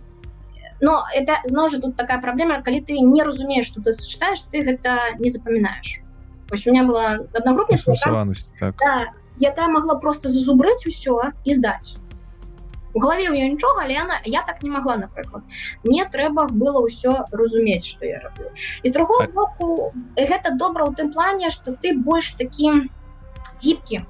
но 0.82 1.06
это 1.16 1.42
зноў 1.46 1.70
жа 1.70 1.82
тут 1.82 1.98
такая 1.98 2.22
праблема 2.22 2.62
калі 2.62 2.86
ты 2.86 3.02
не 3.02 3.24
разумееш 3.24 3.66
что 3.66 3.82
ты 3.82 3.98
читаешь 3.98 4.42
ты 4.54 4.62
гэта 4.62 5.18
не 5.18 5.30
запамінаешь 5.30 6.02
Вось 6.52 6.68
у 6.68 6.72
меня 6.72 6.84
была 6.84 7.20
одногруппница, 7.34 7.94
так. 8.60 8.76
да, 8.78 9.08
якая 9.40 9.68
могла 9.68 9.96
просто 9.96 10.28
зазубрыць 10.28 10.86
усё 10.86 11.32
і 11.46 11.56
здаць. 11.56 11.96
У 12.94 13.00
галаве 13.00 13.30
у 13.30 13.34
нее 13.34 13.48
нічога, 13.50 13.84
але 13.84 13.94
яна 13.94 14.20
я 14.26 14.44
так 14.44 14.64
не 14.64 14.70
могла, 14.70 14.98
напрыклад. 14.98 15.44
Мне 15.84 16.04
трэба 16.12 16.52
было 16.52 16.84
ўсё 16.84 17.24
разумець, 17.32 17.88
што 17.88 18.06
я 18.06 18.20
раблю. 18.20 18.52
І 18.84 18.90
з 18.90 18.92
другого 18.92 19.32
так. 19.32 19.34
боку 19.34 19.94
гэта 20.20 20.60
добра 20.60 20.84
ў 20.84 20.92
тым 20.92 21.16
плане, 21.16 21.50
што 21.50 21.72
ты 21.72 21.96
больш 21.96 22.36
такі 22.36 22.92
гібкі. 23.64 24.04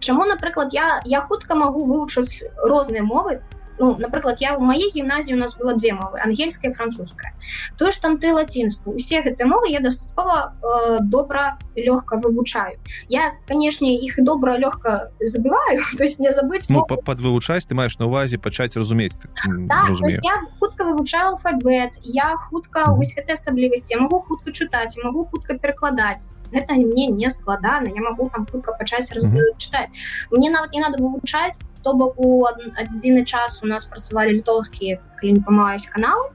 Чаму, 0.00 0.24
напрыклад, 0.24 0.72
я, 0.72 1.02
я 1.04 1.20
хутка 1.20 1.54
магу 1.54 1.84
вывучыць 1.84 2.40
розныя 2.64 3.04
мовы, 3.04 3.44
ну 3.78 3.96
напрыклад 3.98 4.38
я 4.40 4.54
ў 4.54 4.62
маей 4.62 4.90
гімназіі 4.90 5.34
у 5.34 5.40
нас 5.40 5.56
было 5.58 5.74
две 5.74 5.92
мовы 5.92 6.20
ангельская 6.20 6.72
французская 6.72 7.34
тое 7.78 7.90
ж 7.92 7.98
там 7.98 8.18
ты 8.18 8.32
лацінскую 8.32 8.96
усе 8.96 9.22
гэты 9.22 9.44
мовы 9.46 9.70
я 9.70 9.80
дастаткова 9.80 10.54
э, 10.62 10.98
добра 11.02 11.58
лёгка 11.74 12.16
вывучаю 12.16 12.78
я 13.08 13.34
канешне 13.46 13.98
іх 13.98 14.18
добра 14.18 14.58
лёгка 14.58 15.10
забываю 15.20 15.82
то 15.98 16.04
есть 16.04 16.18
мне 16.18 16.32
забыць 16.32 16.66
ну, 16.68 16.86
под 16.86 17.20
вывучаць 17.20 17.66
ты 17.66 17.74
маеш 17.74 17.98
на 17.98 18.06
увазе 18.06 18.38
пачаць 18.38 18.76
разумець 18.76 19.18
так, 19.18 19.66
да, 19.66 19.86
я 20.22 20.42
хутка 20.60 20.84
вывучаю 20.84 21.34
алфабет 21.34 21.98
я 22.02 22.36
хутка 22.36 22.94
вось 22.94 23.14
гэтай 23.14 23.34
асаблівасці 23.34 23.96
могу 23.96 24.20
хутка 24.20 24.50
чытаць 24.50 24.94
могу 25.02 25.26
хутка 25.26 25.58
перакладаць 25.58 26.30
гэта 26.54 26.74
мне 26.74 27.08
не 27.08 27.30
складана 27.30 27.90
я 27.94 28.02
могу 28.02 28.30
там 28.30 28.46
хутка 28.46 28.72
пачаць 28.78 29.12
раз 29.12 29.24
mm 29.24 29.32
-hmm. 29.32 29.58
чытаць. 29.58 29.90
Мне 30.30 30.50
нават 30.50 30.72
не 30.72 30.80
надо 30.80 31.02
вывучаць 31.02 31.62
то 31.82 31.94
бок 31.94 32.14
у 32.16 32.46
адзіны 32.46 33.24
час 33.24 33.62
у 33.62 33.66
нас 33.66 33.84
працавалі 33.84 34.32
літоўскія 34.32 34.98
калі 35.20 35.32
не 35.32 35.40
памаюсь 35.40 35.86
каналы 35.86 36.30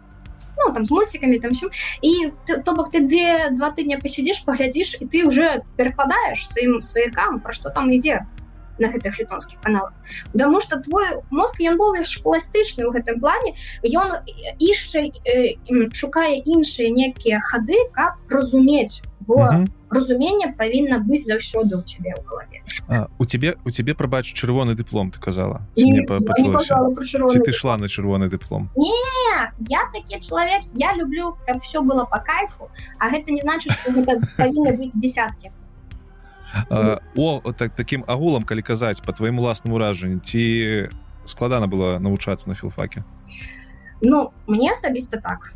ну, 0.60 0.74
там 0.74 0.86
з 0.86 0.92
мульцікамі 0.92 1.40
там 1.40 1.52
всем 1.52 1.70
і 2.02 2.32
то 2.66 2.74
бок 2.74 2.92
ты 2.92 3.00
две 3.00 3.50
два 3.52 3.72
тыдня 3.72 4.00
пасядзіш 4.02 4.44
паглядзіш 4.46 5.02
і 5.02 5.06
ты 5.06 5.28
уже 5.28 5.62
перакладаеш 5.78 6.48
сваім 6.48 6.82
сваякам 6.82 7.40
пра 7.40 7.54
што 7.54 7.70
там 7.70 7.90
ідзе 7.90 8.26
на 8.80 8.88
гэтых 8.88 9.20
літонскіх 9.20 9.60
каналах. 9.60 9.94
Таму 10.38 10.62
что 10.62 10.80
твой 10.80 11.20
мозг 11.30 11.60
ён 11.60 11.76
быў 11.76 12.00
пластычны 12.24 12.88
ў 12.88 12.96
гэтым 12.96 13.20
плане 13.20 13.56
ён 13.84 14.24
яшчэ 14.60 15.12
э, 15.28 15.60
шукае 15.94 16.40
іншыя 16.40 16.90
некія 16.90 17.40
хады 17.44 17.76
каб 17.92 18.16
разумець 18.30 19.04
бо 19.30 19.36
-hmm. 19.36 19.68
разумение 19.90 20.54
павінна 20.58 20.98
быць 20.98 21.26
заўсёды 21.26 21.78
у 21.78 21.84
тебе 21.84 22.14
ў 22.18 22.22
галаве 22.26 23.08
у 23.20 23.26
тебе 23.26 23.56
у 23.66 23.72
тебе 23.72 23.94
прабач 23.94 24.26
чырвоны 24.34 24.74
дыплом 24.74 25.12
ты 25.12 25.20
казала? 25.20 25.62
Не, 25.78 26.06
ці 27.30 27.40
ты 27.40 27.52
шла 27.52 27.78
на 27.78 27.86
чырвоны 27.86 28.30
дыплом 28.30 28.70
не 28.76 28.92
я 29.70 29.82
такі 29.94 30.20
чалавек 30.20 30.62
я 30.74 30.96
люблю 30.96 31.38
каб 31.48 31.62
все 31.62 31.82
было 31.82 32.06
по 32.06 32.20
кайфу 32.20 32.70
а 32.98 33.10
гэта 33.10 33.32
не 33.32 33.42
значит 33.42 33.72
павінна 34.38 34.72
быць 34.72 34.98
десяткі 34.98 35.52
о 37.16 37.54
так 37.58 37.72
таким 37.76 38.04
агулам 38.08 38.44
калі 38.44 38.62
казаць 38.62 39.00
по 39.06 39.14
твоему 39.14 39.42
уласнаму 39.42 39.78
ражанні 39.78 40.20
ці 40.20 40.90
складана 41.26 41.68
было 41.68 42.00
навучацца 42.00 42.50
на 42.50 42.56
філфаке 42.56 43.04
ну 44.02 44.32
мне 44.48 44.72
асабіста 44.72 45.22
так 45.22 45.54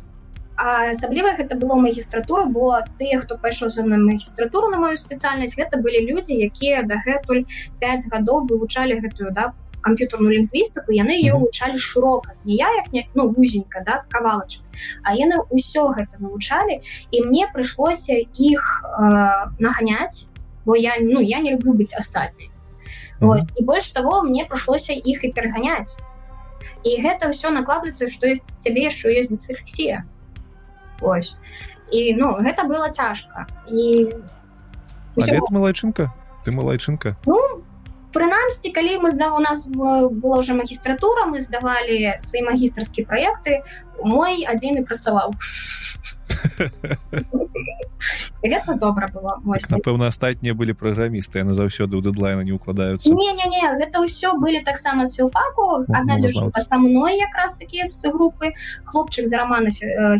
асабліва 0.56 1.34
гэта 1.34 1.58
было 1.58 1.74
магістратура 1.74 2.46
бо 2.46 2.78
тыя 2.98 3.18
хто 3.20 3.36
пайшоў 3.38 3.70
за 3.74 3.82
мной 3.82 3.98
магістратуру 3.98 4.70
на 4.70 4.78
мою 4.78 4.96
спецыяльнасць 4.96 5.58
гэта 5.58 5.82
былі 5.82 6.06
людзі 6.06 6.38
якія 6.38 6.86
дагэтуль 6.86 7.42
5 7.82 8.06
гадоў 8.12 8.46
вывучалі 8.46 9.02
гэтую 9.02 9.34
да 9.34 9.52
камп'ютарную 9.84 10.32
лінгвістыку 10.32 10.94
яны 10.96 11.12
ее 11.18 11.34
вывучалі 11.36 11.76
шырока. 11.76 12.32
Не 12.44 12.56
я 12.56 12.70
як 12.72 12.92
не 12.92 13.04
ну 13.14 13.28
вузенька 13.28 13.82
да 13.84 14.00
кавалачак 14.08 14.62
а 15.02 15.14
яны 15.14 15.42
ўсё 15.50 15.90
гэта 15.92 16.22
вывучалі 16.22 16.80
і 17.10 17.16
мне 17.26 17.50
прыйшлося 17.52 18.14
іх 18.14 18.62
э, 18.86 19.50
наганяць 19.58 20.30
бо 20.64 20.76
я 20.76 20.96
ну 21.00 21.20
я 21.20 21.40
не 21.40 21.52
люблю 21.52 21.74
быць 21.74 21.92
астатняй. 21.98 22.50
Mm 23.20 23.30
-hmm. 23.30 23.40
і 23.56 23.64
больш 23.64 23.90
того 23.90 24.22
мне 24.22 24.46
прыйшлося 24.46 24.92
іх 24.92 25.24
і 25.24 25.28
пераганяць. 25.28 25.98
І 26.84 27.02
гэта 27.02 27.28
ўсё 27.28 27.50
накладваецца 27.50 28.08
што 28.08 28.26
цябе 28.62 28.80
яшчэ 28.88 29.18
ёсць 29.20 29.30
дысфексія 29.30 30.04
ось. 31.00 31.36
І 31.90 32.14
ну 32.14 32.38
гэта 32.38 32.66
было 32.66 32.90
цяжка. 32.90 33.46
І 33.68 34.14
малайчынка? 35.16 36.12
Ты 36.44 36.52
малайчынка? 36.52 37.16
Ну 37.26 37.38
прынамсі 38.14 38.70
калі 38.70 39.02
мы 39.02 39.10
здав 39.10 39.34
у 39.34 39.42
нас 39.42 39.66
была 39.66 40.38
уже 40.38 40.54
магістратура 40.54 41.26
мы 41.26 41.40
здавалі 41.40 42.14
свае 42.22 42.46
магістрскія 42.46 43.06
праекты 43.06 43.66
мой 43.98 44.46
адзін 44.46 44.78
і 44.78 44.86
працаваў 44.86 45.34
гэта 48.42 48.74
добра 48.74 49.08
было 49.14 49.40
напэўна 49.44 50.08
астатнія 50.12 50.54
былі 50.54 50.74
праграмісты 50.74 51.40
яны 51.40 51.54
заўсёды 51.54 51.96
ў 51.96 52.02
дэдлайна 52.04 52.44
не 52.44 52.52
укладаюцца 52.52 53.08
не, 53.10 53.30
не, 53.32 53.46
не, 53.48 53.62
гэта 53.80 54.04
ўсё 54.04 54.36
былі 54.38 54.60
таксама 54.64 55.06
з 55.06 55.16
філфаку 55.16 55.86
одна 55.88 56.18
са 56.18 56.76
мной 56.78 57.18
якраз 57.18 57.54
такі 57.54 57.86
з 57.86 58.12
групы 58.12 58.52
хлопчык 58.84 59.26
за 59.26 59.38
романа 59.44 59.70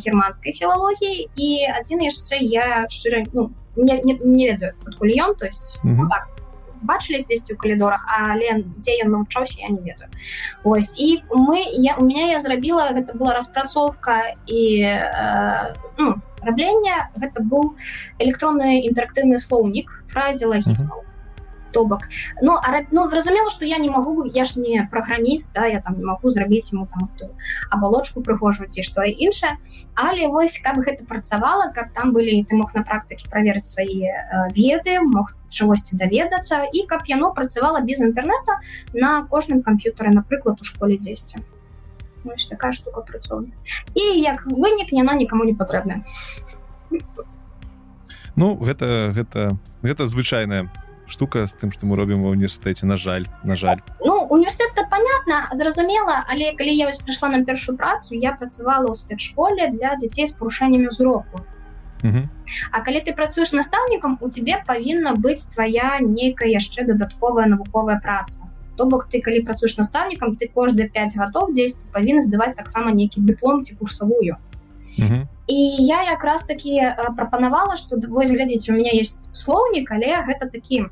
германскай 0.00 0.52
філалогіі 0.52 1.28
і 1.36 1.48
адзін 1.78 2.08
яшчэ 2.08 2.40
я 2.40 2.86
шчыра 2.88 3.24
ну, 3.32 3.50
не, 3.76 4.00
не, 4.04 4.14
не 4.18 4.44
ведаю 4.50 4.74
адкуль 4.86 5.14
ён 5.18 5.34
то 5.36 5.46
есть 5.46 5.80
mm 5.84 5.96
-hmm. 5.96 6.08
так 6.08 6.33
бачылі 6.84 7.20
здесь 7.20 7.50
у 7.50 7.56
калідорах 7.56 8.04
але 8.06 8.64
дзе 8.78 9.00
ён 9.04 9.10
навучаўся 9.16 9.60
я 9.60 9.68
не 9.68 9.80
ведаю. 9.80 10.10
Ось 10.64 10.94
і 10.96 11.24
мы 11.30 11.64
я 11.72 11.96
у 11.96 12.04
меня 12.04 12.28
я 12.30 12.40
зрабіла 12.40 12.92
гэта 12.92 13.16
была 13.16 13.34
распрацоўка 13.34 14.36
і 14.46 14.62
э, 14.84 15.74
ну, 15.98 16.20
раблення 16.42 17.08
гэта 17.16 17.40
быў 17.40 17.74
электронны 18.18 18.84
інтэрактыўны 18.84 19.38
слоўнік 19.38 20.04
фразе 20.08 20.46
лагізмаў 20.46 21.00
mm 21.00 21.04
-hmm 21.08 21.13
то 21.74 21.84
бок 21.84 22.06
а 22.40 22.80
ну 22.90 23.06
зразумела 23.06 23.50
что 23.50 23.66
я 23.66 23.78
не 23.78 23.90
могу 23.90 24.24
я 24.24 24.44
ж 24.44 24.60
не 24.60 24.88
праграміст 24.90 25.52
да, 25.52 25.66
я 25.66 25.80
там 25.80 25.98
не 25.98 26.04
могу 26.04 26.30
зрабіць 26.30 26.72
ему 26.72 26.86
там 26.86 27.10
абалочку 27.70 28.22
прыгожваць 28.22 28.78
і 28.78 28.82
что 28.82 29.02
іншае. 29.02 29.58
Але 29.94 30.28
вось 30.28 30.58
каб 30.58 30.78
гэта 30.78 31.04
працавала 31.04 31.72
каб 31.74 31.92
там 31.92 32.12
былі 32.12 32.44
ты 32.44 32.56
мог 32.56 32.74
на 32.74 32.82
практыке 32.82 33.28
праверыць 33.28 33.66
свае 33.66 34.14
э, 34.14 34.48
веды 34.54 35.00
мог 35.02 35.34
чагосьці 35.50 35.96
даведацца 35.96 36.64
і 36.72 36.86
каб 36.86 37.02
яно 37.06 37.32
працавала 37.32 37.80
без 37.80 38.00
інтэрнета 38.00 38.60
на 38.94 39.26
кожным 39.26 39.62
камп'ютары 39.62 40.14
напрыклад 40.14 40.60
у 40.60 40.64
школе 40.64 40.96
10 40.96 41.36
такая 42.48 42.72
штука 42.72 43.00
працоўна 43.00 43.52
і 43.94 44.00
як 44.22 44.46
вынік 44.46 44.92
яна 44.92 45.14
нікому 45.14 45.44
не 45.44 45.54
патрэбная. 45.54 46.04
Ну 48.36 48.56
гэта 48.56 49.12
гэта 49.14 49.58
гэта 49.82 50.06
звычайная 50.06 50.70
штука 51.06 51.46
з 51.46 51.54
тым 51.54 51.72
што 51.72 51.86
мы 51.86 51.96
робім 51.96 52.24
ва 52.24 52.34
універсітэце 52.34 52.86
на 52.86 52.96
жаль 52.96 53.26
на 53.44 53.56
жаль. 53.56 53.80
Ну 54.04 54.26
університет 54.30 54.74
понятно 54.90 55.48
зразумела 55.52 56.24
але 56.28 56.52
калі 56.58 56.72
я 56.76 56.86
вось 56.86 57.00
прыйшла 57.00 57.28
на 57.28 57.44
першую 57.44 57.76
працу 57.78 58.14
я 58.14 58.32
працавала 58.32 58.90
ў 58.90 58.94
спецшколе 58.94 59.72
для 59.74 59.96
дзяцей 59.96 60.26
з 60.26 60.32
парушэннямі 60.38 60.88
ўзроку 60.88 61.44
А 62.70 62.80
калі 62.84 63.00
ты 63.00 63.16
працуеш 63.16 63.52
настаўнікам 63.56 64.18
у 64.20 64.28
тебе 64.28 64.60
павінна 64.66 65.14
быць 65.16 65.48
твоя 65.48 65.96
нейкая 66.04 66.50
яшчэ 66.52 66.84
дадатковая 66.84 67.46
навуковая 67.48 67.96
праца. 67.96 68.44
То 68.76 68.84
бок 68.84 69.08
ты 69.08 69.22
калі 69.24 69.40
працуеш 69.48 69.76
настаўнікам 69.80 70.36
ты 70.36 70.50
кожды 70.52 70.84
5 70.84 71.16
гадоў 71.16 71.54
10 71.56 71.88
павінна 71.96 72.20
здаваць 72.26 72.56
таксама 72.60 72.92
нейкі 72.92 73.24
дыплом 73.24 73.62
ці 73.64 73.78
курсавую 73.80 74.36
і 75.46 75.86
я 75.86 76.02
якраз 76.02 76.42
таки 76.42 76.94
прапанавала 77.16 77.76
что 77.76 77.96
вось 78.08 78.30
глядзець 78.30 78.68
у 78.68 78.72
меня 78.72 78.90
есть 78.92 79.36
слоўнік 79.36 79.90
але 79.90 80.24
гэта 80.24 80.50
такі 80.50 80.86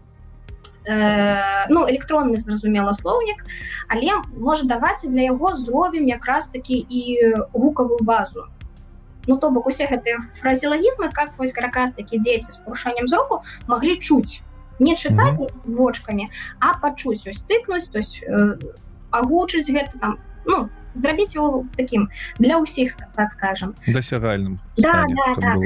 э, 0.85 1.67
ну 1.69 1.87
электронны 1.89 2.39
зразумела 2.39 2.93
слоўнік 2.93 3.45
але 3.89 4.23
можа 4.37 4.67
даваць 4.67 5.05
для 5.05 5.23
яго 5.23 5.55
зробім 5.55 6.09
якраз 6.09 6.49
таки 6.49 6.75
і 6.75 7.33
гукавую 7.53 7.99
базу 8.03 8.47
ну 9.27 9.37
то 9.39 9.51
бок 9.51 9.67
усе 9.67 9.87
гэтыя 9.87 10.19
фразелагізмы 10.41 11.13
как 11.13 11.39
вось 11.39 11.55
якраз 11.57 11.93
такі 11.93 12.19
дзеці 12.19 12.53
з 12.53 12.57
парушэннем 12.57 13.09
зроку 13.09 13.43
маглі 13.67 13.97
чуць 13.97 14.43
не 14.79 14.95
чытаць 14.95 15.39
mm 15.39 15.47
-hmm. 15.47 15.77
вочкамі 15.77 16.29
а 16.59 16.75
пачуць 16.79 17.27
ось 17.27 17.45
тыкнуць 17.49 17.93
то 17.93 17.99
есть 17.99 18.23
э, 18.23 18.59
агучыць 19.11 19.71
гэта 19.71 19.99
там 20.01 20.19
ну 20.45 20.69
зрабіць 20.95 21.37
его 21.37 21.65
таким 21.77 22.09
для 22.39 22.59
ўсіх 22.59 22.97
так 23.17 23.33
скажем. 23.33 23.75
Дасягальным 23.87 24.61
да, 24.77 25.07
да, 25.09 25.35
да. 25.37 25.57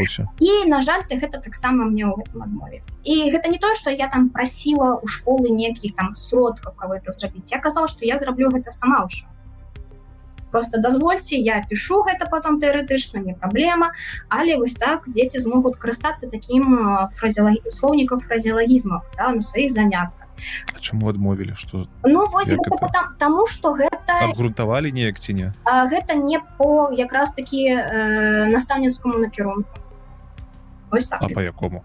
і 0.40 0.68
на 0.68 0.82
жаль 0.82 1.02
ты 1.08 1.18
гэта 1.18 1.40
таксама 1.40 1.84
мне 1.84 2.04
ў 2.06 2.16
гэтым 2.18 2.42
адмове 2.42 2.82
і 3.04 3.30
гэта 3.30 3.48
не 3.48 3.58
тое 3.58 3.74
что 3.74 3.90
я 3.90 4.08
там 4.08 4.30
прасіла 4.30 4.98
у 4.98 5.06
школы 5.06 5.50
некіх 5.50 5.94
там 5.94 6.14
сродкаў 6.14 6.74
кого 6.74 6.94
это 6.94 7.12
зрабіць 7.12 7.52
я 7.52 7.58
казала 7.58 7.88
что 7.88 8.04
я 8.04 8.18
зраблю 8.18 8.50
гэта 8.50 8.72
сама 8.72 9.06
ўсё 9.06 9.26
просто 10.50 10.78
дазвольце 10.78 11.36
я 11.36 11.62
пишу 11.68 12.02
гэта 12.02 12.28
потом 12.30 12.60
тэоретычна 12.60 13.18
не 13.18 13.34
праблема 13.34 13.92
але 14.28 14.56
вось 14.56 14.74
так 14.74 15.08
дзеці 15.08 15.40
змогуць 15.40 15.76
карыстацца 15.76 16.30
таким 16.30 17.08
фразелагі 17.12 17.60
слоўнікаў 17.70 18.20
фразелагізмов 18.20 19.02
да, 19.16 19.32
на 19.32 19.42
сваіх 19.42 19.72
занятках. 19.72 20.26
Чаму 20.80 21.08
адмовілі 21.08 21.54
что 21.56 21.88
ну 22.04 22.26
вось 22.28 22.50
гэта... 22.52 23.16
таму 23.18 23.46
что 23.46 23.72
гэта 23.72 24.36
грунтавалі 24.36 24.92
неяк 24.92 25.18
ці 25.18 25.32
не 25.32 25.52
а, 25.64 25.88
гэта 25.88 26.14
не 26.14 26.40
по 26.58 26.92
якраз 26.92 27.32
таки 27.32 27.68
э, 27.72 28.46
настаўніцкаму 28.46 29.18
накірунку 29.18 29.70
так, 31.10 31.34
по 31.34 31.42
якому 31.42 31.84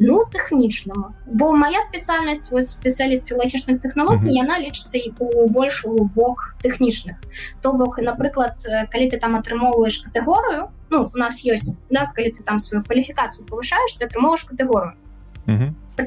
ну 0.00 0.24
тэхнічнаму 0.32 1.12
бо 1.26 1.52
моя 1.52 1.84
спецыяльнасць 1.86 2.50
вот 2.50 2.68
спецыяліст 2.68 3.28
філагічных 3.28 3.80
тэхналогій 3.84 4.34
яна 4.34 4.58
лічыцца 4.58 4.98
і 4.98 5.12
у 5.20 5.46
большую 5.48 6.08
бок 6.16 6.56
тэхнічных 6.64 7.20
то 7.62 7.72
бок 7.72 8.00
напрыклад 8.00 8.58
калі 8.64 9.10
ты 9.12 9.20
там 9.20 9.36
атрымоўваеш 9.36 10.00
катэгорыю 10.08 10.72
ну 10.90 11.10
у 11.12 11.16
нас 11.16 11.44
ёсць 11.44 11.70
да 11.90 12.08
калі 12.16 12.32
ты 12.32 12.42
там 12.42 12.58
сваю 12.58 12.82
кваліфікацыю 12.82 13.46
повышаешь 13.46 13.94
ты 14.00 14.08
атрымоўваешь 14.08 14.48
катэгорыю 14.48 14.96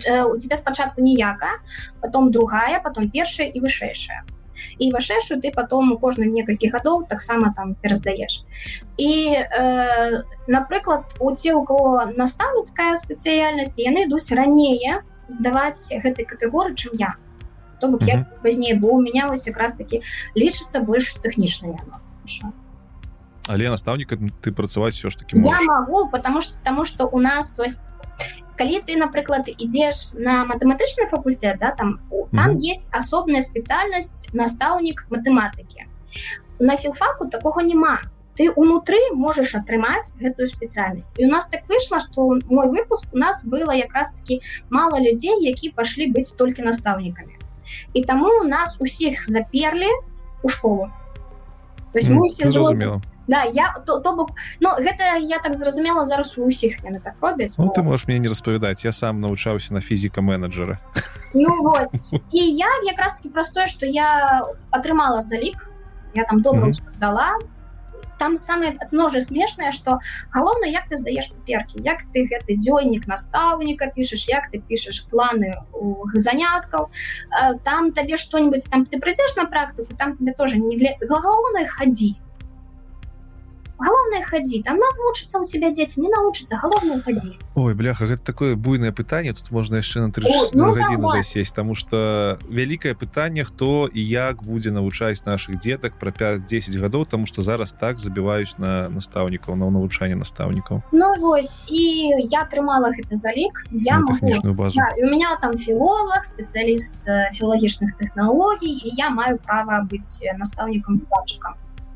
Э, 0.05 0.23
у 0.23 0.39
тебя 0.39 0.57
спачатку 0.57 1.01
ніякая 1.01 1.59
потом 2.01 2.31
другая 2.31 2.79
потом 2.79 3.09
першая 3.09 3.47
і 3.47 3.59
вышэйшая 3.59 4.23
і 4.77 4.91
вышэйшую 4.91 5.41
ты 5.41 5.51
потом 5.51 5.91
у 5.91 5.97
кожных 5.97 6.27
некалькі 6.27 6.69
гадоў 6.69 7.07
таксама 7.07 7.53
там 7.55 7.75
пераздаеш 7.75 8.43
і 8.97 9.37
э, 9.37 10.23
напрыклад 10.47 11.03
у 11.19 11.35
те 11.35 11.53
у 11.53 11.63
кого 11.63 12.05
настаўніцкая 12.15 12.97
спецыяльнасць 12.97 13.77
яны 13.77 14.05
ідуць 14.07 14.31
ранее 14.31 15.03
здаваць 15.27 15.89
гэтай 15.89 16.25
катэгоры 16.25 16.75
чым 16.75 16.93
я. 16.99 17.15
То 17.79 17.87
бок 17.89 18.03
я 18.03 18.23
пазней 18.43 18.73
бо 18.73 18.95
у 18.95 19.01
меня 19.01 19.27
вось 19.27 19.47
якраз 19.47 19.73
таки 19.73 20.01
лічыцца 20.35 20.79
больш 20.79 21.13
тэхнічна 21.19 21.75
але 23.47 23.69
настаўніка 23.69 24.15
ты 24.41 24.51
працаваць 24.51 24.95
все 24.95 25.09
ж 25.09 25.19
таки 25.19 25.37
я 25.37 25.59
могу 25.61 26.09
потому 26.09 26.41
что 26.41 26.55
потому 26.59 26.85
что 26.85 27.07
у 27.07 27.19
нас 27.19 27.57
вось 27.57 27.79
калі 28.57 28.81
ты 28.87 28.97
напрыклад 28.97 29.49
ідзеш 29.49 30.19
на 30.19 30.45
матэматычны 30.45 31.09
факультэт 31.09 31.59
да 31.59 31.71
там 31.71 31.99
там 32.31 32.51
mm 32.51 32.55
-hmm. 32.55 32.71
есть 32.71 32.95
асобная 32.95 33.41
спецыяльнасць 33.41 34.29
настаўнік 34.33 35.05
матэматыкі 35.09 35.87
на 36.59 36.77
філфаку 36.77 37.29
такого 37.29 37.61
няма 37.61 37.99
ты 38.37 38.49
унутры 38.49 39.13
можаш 39.13 39.55
атрымаць 39.55 40.13
гэтую 40.21 40.47
спецыяльнасць 40.47 41.13
і 41.17 41.25
у 41.25 41.29
нас 41.29 41.47
так 41.47 41.61
выйшла 41.69 41.99
что 41.99 42.39
мой 42.49 42.67
выпуск 42.67 43.05
у 43.13 43.17
нас 43.17 43.45
было 43.45 43.71
якраз 43.71 44.13
таки 44.13 44.41
мало 44.69 44.99
людзей 44.99 45.37
які 45.41 45.69
пашлі 45.69 46.11
быць 46.11 46.35
толькі 46.37 46.61
настаўнікамі 46.61 47.33
і 47.93 48.03
таму 48.03 48.29
у 48.41 48.43
нас 48.43 48.77
усіх 48.79 49.29
заперлі 49.29 49.87
у 50.43 50.49
школу. 50.49 50.91
То 51.91 51.99
есть 51.99 52.09
mm, 52.09 52.13
мы 52.13 52.27
все 52.27 52.49
зразумела 52.49 53.01
Да, 53.27 53.43
я 53.43 53.73
то, 53.85 53.99
то 53.99 54.15
бок 54.15 54.31
Ну 54.59 54.69
гэта 54.77 55.17
я 55.19 55.39
так 55.39 55.55
зразумела 55.55 56.05
зараз 56.05 56.37
у 56.37 56.47
ўсіх 56.47 56.83
яны 56.83 56.99
так 56.99 57.15
робяць 57.21 57.57
ну, 57.57 57.69
ты 57.69 57.83
можешь 57.83 58.07
мне 58.07 58.19
не 58.19 58.27
распавядаць 58.27 58.83
я 58.85 58.91
сам 58.91 59.21
навучаўся 59.21 59.73
на 59.73 59.81
фізіка 59.81 60.21
менеджера 60.21 60.79
ну, 61.33 61.73
і 62.31 62.39
я 62.55 62.69
якраз 62.83 63.15
таки 63.15 63.29
простое 63.29 63.67
что 63.67 63.85
я 63.85 64.41
атрымала 64.71 65.21
залік 65.21 65.73
я 66.15 66.23
там 66.23 66.41
добра 66.41 66.67
mm 66.67 66.71
-hmm. 66.71 66.91
здала. 66.91 67.39
Там 68.17 68.37
самое 68.37 68.77
ножа 68.91 69.21
смешнае 69.21 69.71
что 69.71 69.99
галоўна 70.31 70.65
як 70.67 70.83
ты 70.91 70.95
здаеш 70.95 71.27
паперки 71.27 71.81
як 71.83 71.97
ты 72.13 72.27
гэты 72.29 72.57
дзённік 72.57 73.07
настаўніка 73.07 73.87
пішаш 73.95 74.29
як 74.29 74.43
ты 74.53 74.61
пішаш 74.67 75.07
планы 75.11 75.53
заняткаў. 76.13 76.87
Там 77.63 77.91
табе 77.91 78.17
что-нибудь 78.17 78.69
там 78.71 78.85
ты 78.85 78.99
прыйдзеш 78.99 79.35
на 79.37 79.45
практыку 79.45 79.95
там 79.97 80.17
тебе 80.17 80.33
тоже 80.33 80.57
не 80.57 80.97
галоўнай 81.09 81.65
хадзі 81.67 82.15
галоўнае 83.83 84.23
хадзі 84.23 84.63
там 84.63 84.79
навучыцца 84.79 85.39
у 85.39 85.45
тебя 85.45 85.69
дзеці 85.69 86.01
не 86.01 86.09
навучыцца 86.09 86.57
галоўнае 86.57 87.01
хадзі 87.03 87.35
Ой 87.55 87.73
бляха 87.75 88.07
гэта 88.07 88.23
такое 88.23 88.55
буйнае 88.55 88.91
пытанне 88.91 89.33
тут 89.33 89.51
можна 89.51 89.83
яшчэ 89.83 90.07
на 90.07 90.11
три 90.11 90.25
ну, 90.53 90.71
гадзіны 90.73 91.07
засесть 91.11 91.55
тому 91.55 91.75
что 91.75 92.39
вялікае 92.47 92.95
пытанне 92.95 93.43
хто 93.43 93.87
і 93.91 94.01
як 94.01 94.43
будзе 94.43 94.71
навучаць 94.71 95.25
наших 95.25 95.59
дзетак 95.59 95.99
пра 95.99 96.11
5-10 96.11 96.79
гадоў 96.79 97.05
тому 97.05 97.25
что 97.25 97.41
зараз 97.41 97.75
так 97.75 97.99
забіваюць 97.99 98.57
на 98.57 98.89
настаўнікаў 98.89 99.55
на 99.55 99.69
навучанне 99.69 100.15
настаўнікаў 100.15 100.81
Ну 100.91 101.13
вось 101.19 101.63
і 101.67 102.13
я 102.31 102.47
атрымала 102.47 102.93
гэты 102.95 103.15
залік 103.15 103.65
я 103.71 103.99
тэхнічную 104.07 104.53
базу. 104.53 104.77
Да, 104.77 104.93
у 104.97 105.09
меня 105.09 105.37
там 105.41 105.57
філолог 105.57 106.23
спецыяліст 106.23 107.07
філагічных 107.33 107.97
тэхналогій 107.97 108.71
і 108.71 108.95
я 108.97 109.09
маю 109.09 109.37
права 109.37 109.83
быць 109.89 110.21
настаўнікам 110.37 111.01
бачкам 111.09 111.53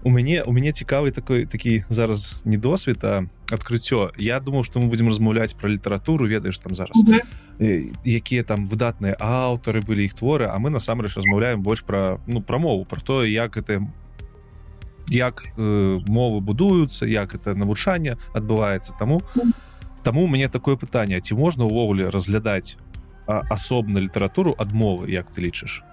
у 0.07 0.09
мяне 0.09 0.43
у 0.47 0.53
мяне 0.55 0.71
цікавы 0.71 1.11
такой 1.11 1.45
такі 1.45 1.83
зараз 1.89 2.39
не 2.45 2.57
досвед 2.57 3.03
а 3.03 3.27
адкрыццё 3.51 4.15
я 4.17 4.39
думаў 4.39 4.63
что 4.63 4.79
мы 4.79 4.87
будемм 4.87 5.11
размаўляць 5.11 5.53
про 5.53 5.69
літаратуру 5.69 6.27
ведаеш 6.27 6.57
там 6.57 6.75
зараз 6.75 7.03
mm 7.03 7.19
-hmm. 7.59 7.91
якія 8.05 8.43
там 8.43 8.67
выдатныя 8.67 9.15
аўтары 9.19 9.83
былі 9.83 10.05
іх 10.05 10.13
творы 10.15 10.47
а 10.47 10.55
мы 10.59 10.69
насамрэч 10.69 11.15
размаўляем 11.15 11.61
больш 11.61 11.81
про 11.81 12.19
ну 12.27 12.41
пра 12.41 12.57
мову 12.57 12.85
про 12.85 13.01
тое 13.01 13.31
як 13.31 13.57
это 13.57 13.87
як 15.09 15.43
э, 15.57 15.97
мовы 16.07 16.39
будуюцца 16.39 17.05
як 17.05 17.35
это 17.35 17.55
навучанне 17.55 18.15
адбываецца 18.33 18.93
таму 18.99 19.21
таму 20.03 20.27
мне 20.27 20.47
такое 20.47 20.75
пытанне 20.75 21.19
ці 21.21 21.35
можна 21.35 21.65
ўвогуле 21.65 22.09
разглядаць 22.09 22.77
асобна 23.27 23.99
літаратуру 23.99 24.55
адмовы 24.57 25.11
як 25.11 25.31
ты 25.35 25.41
лічыш 25.41 25.83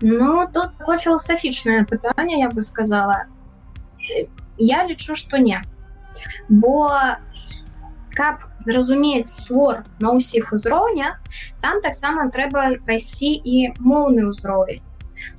Ну 0.00 0.48
тут 0.52 0.76
такое 0.78 0.98
філасафічнае 0.98 1.84
пытанне 1.84 2.40
я 2.40 2.48
бы 2.50 2.62
сказала. 2.62 3.26
Я 4.58 4.86
лічу 4.86 5.16
што 5.16 5.38
не. 5.38 5.62
Бо 6.48 6.90
каб 8.16 8.48
зразумець 8.58 9.36
твор 9.46 9.84
на 10.00 10.16
ўсіх 10.16 10.52
узроўнях 10.56 11.20
там 11.60 11.84
таксама 11.84 12.30
трэба 12.32 12.80
прайсці 12.88 13.30
і 13.36 13.76
моўны 13.78 14.32
ўзровень. 14.32 14.82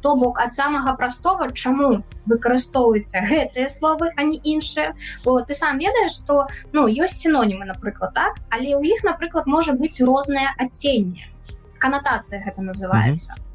То 0.02 0.16
бок 0.18 0.40
ад 0.42 0.54
самага 0.54 0.94
простого 0.98 1.50
чаму 1.54 2.04
выкарыстоўваюцца 2.30 3.26
гэтыя 3.30 3.70
словы 3.70 4.14
а 4.16 4.26
не 4.30 4.38
іншыя. 4.38 4.94
Бо 5.26 5.42
ты 5.42 5.58
сам 5.58 5.82
ведаеш 5.82 6.22
што 6.22 6.46
ну 6.74 6.86
ёсць 6.86 7.22
сінонімы 7.26 7.66
напрыклад 7.66 8.14
так? 8.14 8.38
Але 8.50 8.78
ў 8.78 8.94
іх 8.94 9.04
напрыклад 9.06 9.50
можа 9.50 9.74
быць 9.74 10.02
рознае 10.02 10.54
адценне. 10.58 11.30
Канатацыя 11.78 12.42
гэта 12.46 12.62
называется 12.62 13.34
mm 13.34 13.38
-hmm. 13.38 13.47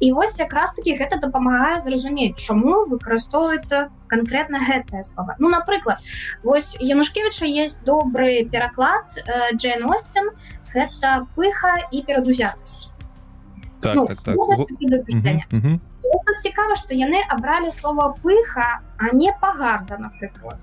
І 0.00 0.12
вось 0.12 0.38
якраз 0.38 0.72
таки 0.72 0.96
гэта 0.96 1.20
дапамагае 1.20 1.80
зразумець 1.80 2.36
чаму 2.36 2.86
выкарыстоўваецца 2.90 3.88
конкретно 4.08 4.58
гэтае 4.58 5.04
слова. 5.04 5.36
Ну 5.38 5.48
напрыклад 5.48 5.98
вось 6.42 6.76
янушкевича 6.80 7.46
есть 7.46 7.84
добры 7.84 8.44
пераклад 8.44 9.18
э, 9.18 9.56
Джейн 9.56 9.84
Остин 9.84 10.30
гэта 10.74 11.26
пыха 11.36 11.78
і 11.90 12.02
перадузятасць 12.02 12.88
так, 13.80 13.94
ну, 13.94 14.06
так, 14.06 14.18
так. 14.22 14.36
цікава 16.42 16.76
што 16.76 16.94
яны 16.94 17.20
абралі 17.32 17.72
слова 17.72 18.14
пыха 18.22 18.82
а 18.98 19.12
не 19.12 19.32
пагарда 19.40 19.98
напрыклад. 19.98 20.60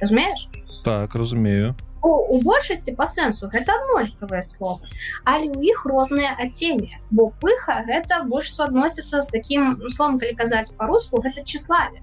Разумееш? 0.00 0.48
Так 0.84 1.14
разумею 1.14 1.74
у, 2.02 2.10
у 2.10 2.42
большасці 2.42 2.94
по 2.98 3.06
сэнсу 3.06 3.48
гэта 3.48 3.78
аднолькавыя 3.78 4.42
словы 4.42 4.88
але 5.24 5.50
у 5.50 5.60
іх 5.62 5.84
розныя 5.86 6.36
адценне 6.38 7.00
бо 7.10 7.30
пыха 7.42 7.82
гэта 7.86 8.22
больш 8.24 8.52
суадносіцца 8.54 9.22
з 9.22 9.28
таким 9.28 9.76
ну, 9.78 9.90
словом 9.90 10.18
калі 10.18 10.34
казаць 10.34 10.74
по-руску 10.76 11.22
гэта 11.22 11.44
числаве 11.44 12.02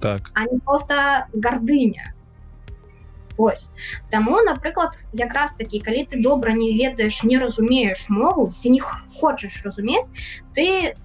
так. 0.00 0.30
А 0.34 0.44
не 0.44 0.58
просто 0.58 1.26
гордыня. 1.32 2.12
Ось. 3.38 3.68
Таму 4.10 4.40
напрыклад 4.40 4.96
якраз 5.12 5.52
такі 5.52 5.80
калі 5.80 6.06
ты 6.08 6.22
добра 6.22 6.52
не 6.52 6.72
ведаеш 6.72 7.22
не 7.22 7.38
разумееш 7.38 8.08
мову 8.08 8.48
ці 8.48 8.70
не 8.70 8.80
хочаш 8.80 9.60
разумець 9.64 10.08
ты 10.56 10.96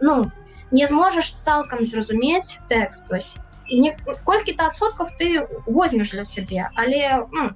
ну 0.00 0.32
не 0.72 0.86
зможаш 0.86 1.30
цалкам 1.30 1.84
зразумець 1.84 2.58
тэкст. 2.66 3.06
Ось 3.10 3.38
колькі-то 4.24 4.66
адсоткаў 4.66 5.08
ты 5.18 5.46
возьмеш 5.66 6.10
для 6.10 6.24
сябе 6.24 6.68
але 6.74 7.26
ну, 7.32 7.50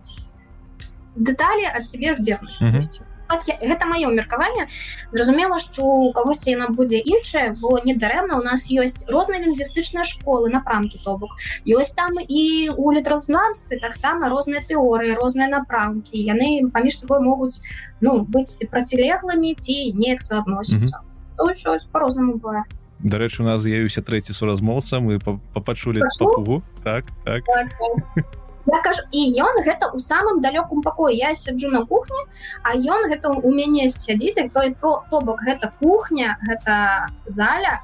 дэталі 1.16 1.66
ад 1.74 1.88
цябе 1.88 2.14
збегнуць 2.14 2.60
mm 2.60 2.70
-hmm. 2.72 3.02
так, 3.28 3.44
гэта 3.60 3.84
маё 3.86 4.08
меркаванне 4.14 4.68
зразумела 5.12 5.58
што 5.58 5.82
у 5.84 6.12
кагосьці 6.12 6.50
яна 6.50 6.68
будзе 6.68 6.98
іншая 6.98 7.54
бо 7.60 7.80
недарэмна 7.84 8.38
у 8.38 8.42
нас 8.42 8.70
ёсць 8.70 9.04
розныя 9.08 9.44
лінгвістычныя 9.44 10.04
школы 10.04 10.48
напрамкі 10.48 10.98
то 11.04 11.18
бок 11.18 11.30
ёсць 11.66 11.94
там 11.94 12.12
і 12.28 12.70
у 12.76 12.92
літразнамстве 12.92 13.78
таксама 13.78 14.28
розныя 14.28 14.62
тэорыі 14.68 15.14
розныя 15.14 15.48
напрамкі 15.48 16.16
яны 16.16 16.70
паміж 16.72 16.98
сабой 16.98 17.20
могуць 17.20 17.60
ну 18.00 18.24
быць 18.24 18.64
процілеглымі 18.70 19.54
ці 19.54 19.92
неяк 19.92 20.22
суадносіцца 20.22 20.96
mm 20.96 21.52
-hmm. 21.52 21.92
по-рознаму 21.92 22.32
бывае 22.32 22.64
дарэчы 23.00 23.42
у 23.42 23.46
нас 23.46 23.62
з'явіўся 23.62 24.02
трэці 24.02 24.34
суразмоўца 24.34 25.00
мы 25.00 25.18
пачулі 25.20 26.02
папугу 26.18 26.62
так 26.82 27.06
так, 27.24 27.44
так, 27.44 27.68
так. 28.14 28.26
Я 28.68 28.82
кажу, 28.84 29.00
і 29.16 29.20
ён 29.40 29.64
гэта 29.64 29.88
ў 29.88 29.96
самым 29.96 30.44
далёкум 30.44 30.84
пакоі. 30.84 31.16
Я 31.16 31.32
сяджу 31.32 31.72
на 31.72 31.88
кухні 31.88 32.20
а 32.62 32.76
ён 32.76 33.08
гэта 33.08 33.32
у 33.32 33.48
мяне 33.48 33.88
сядзіць 33.88 34.52
той 34.52 34.76
про 34.76 35.04
то 35.10 35.20
бок 35.20 35.40
гэта 35.40 35.72
кухня 35.80 36.36
гэта 36.44 37.08
заля 37.24 37.80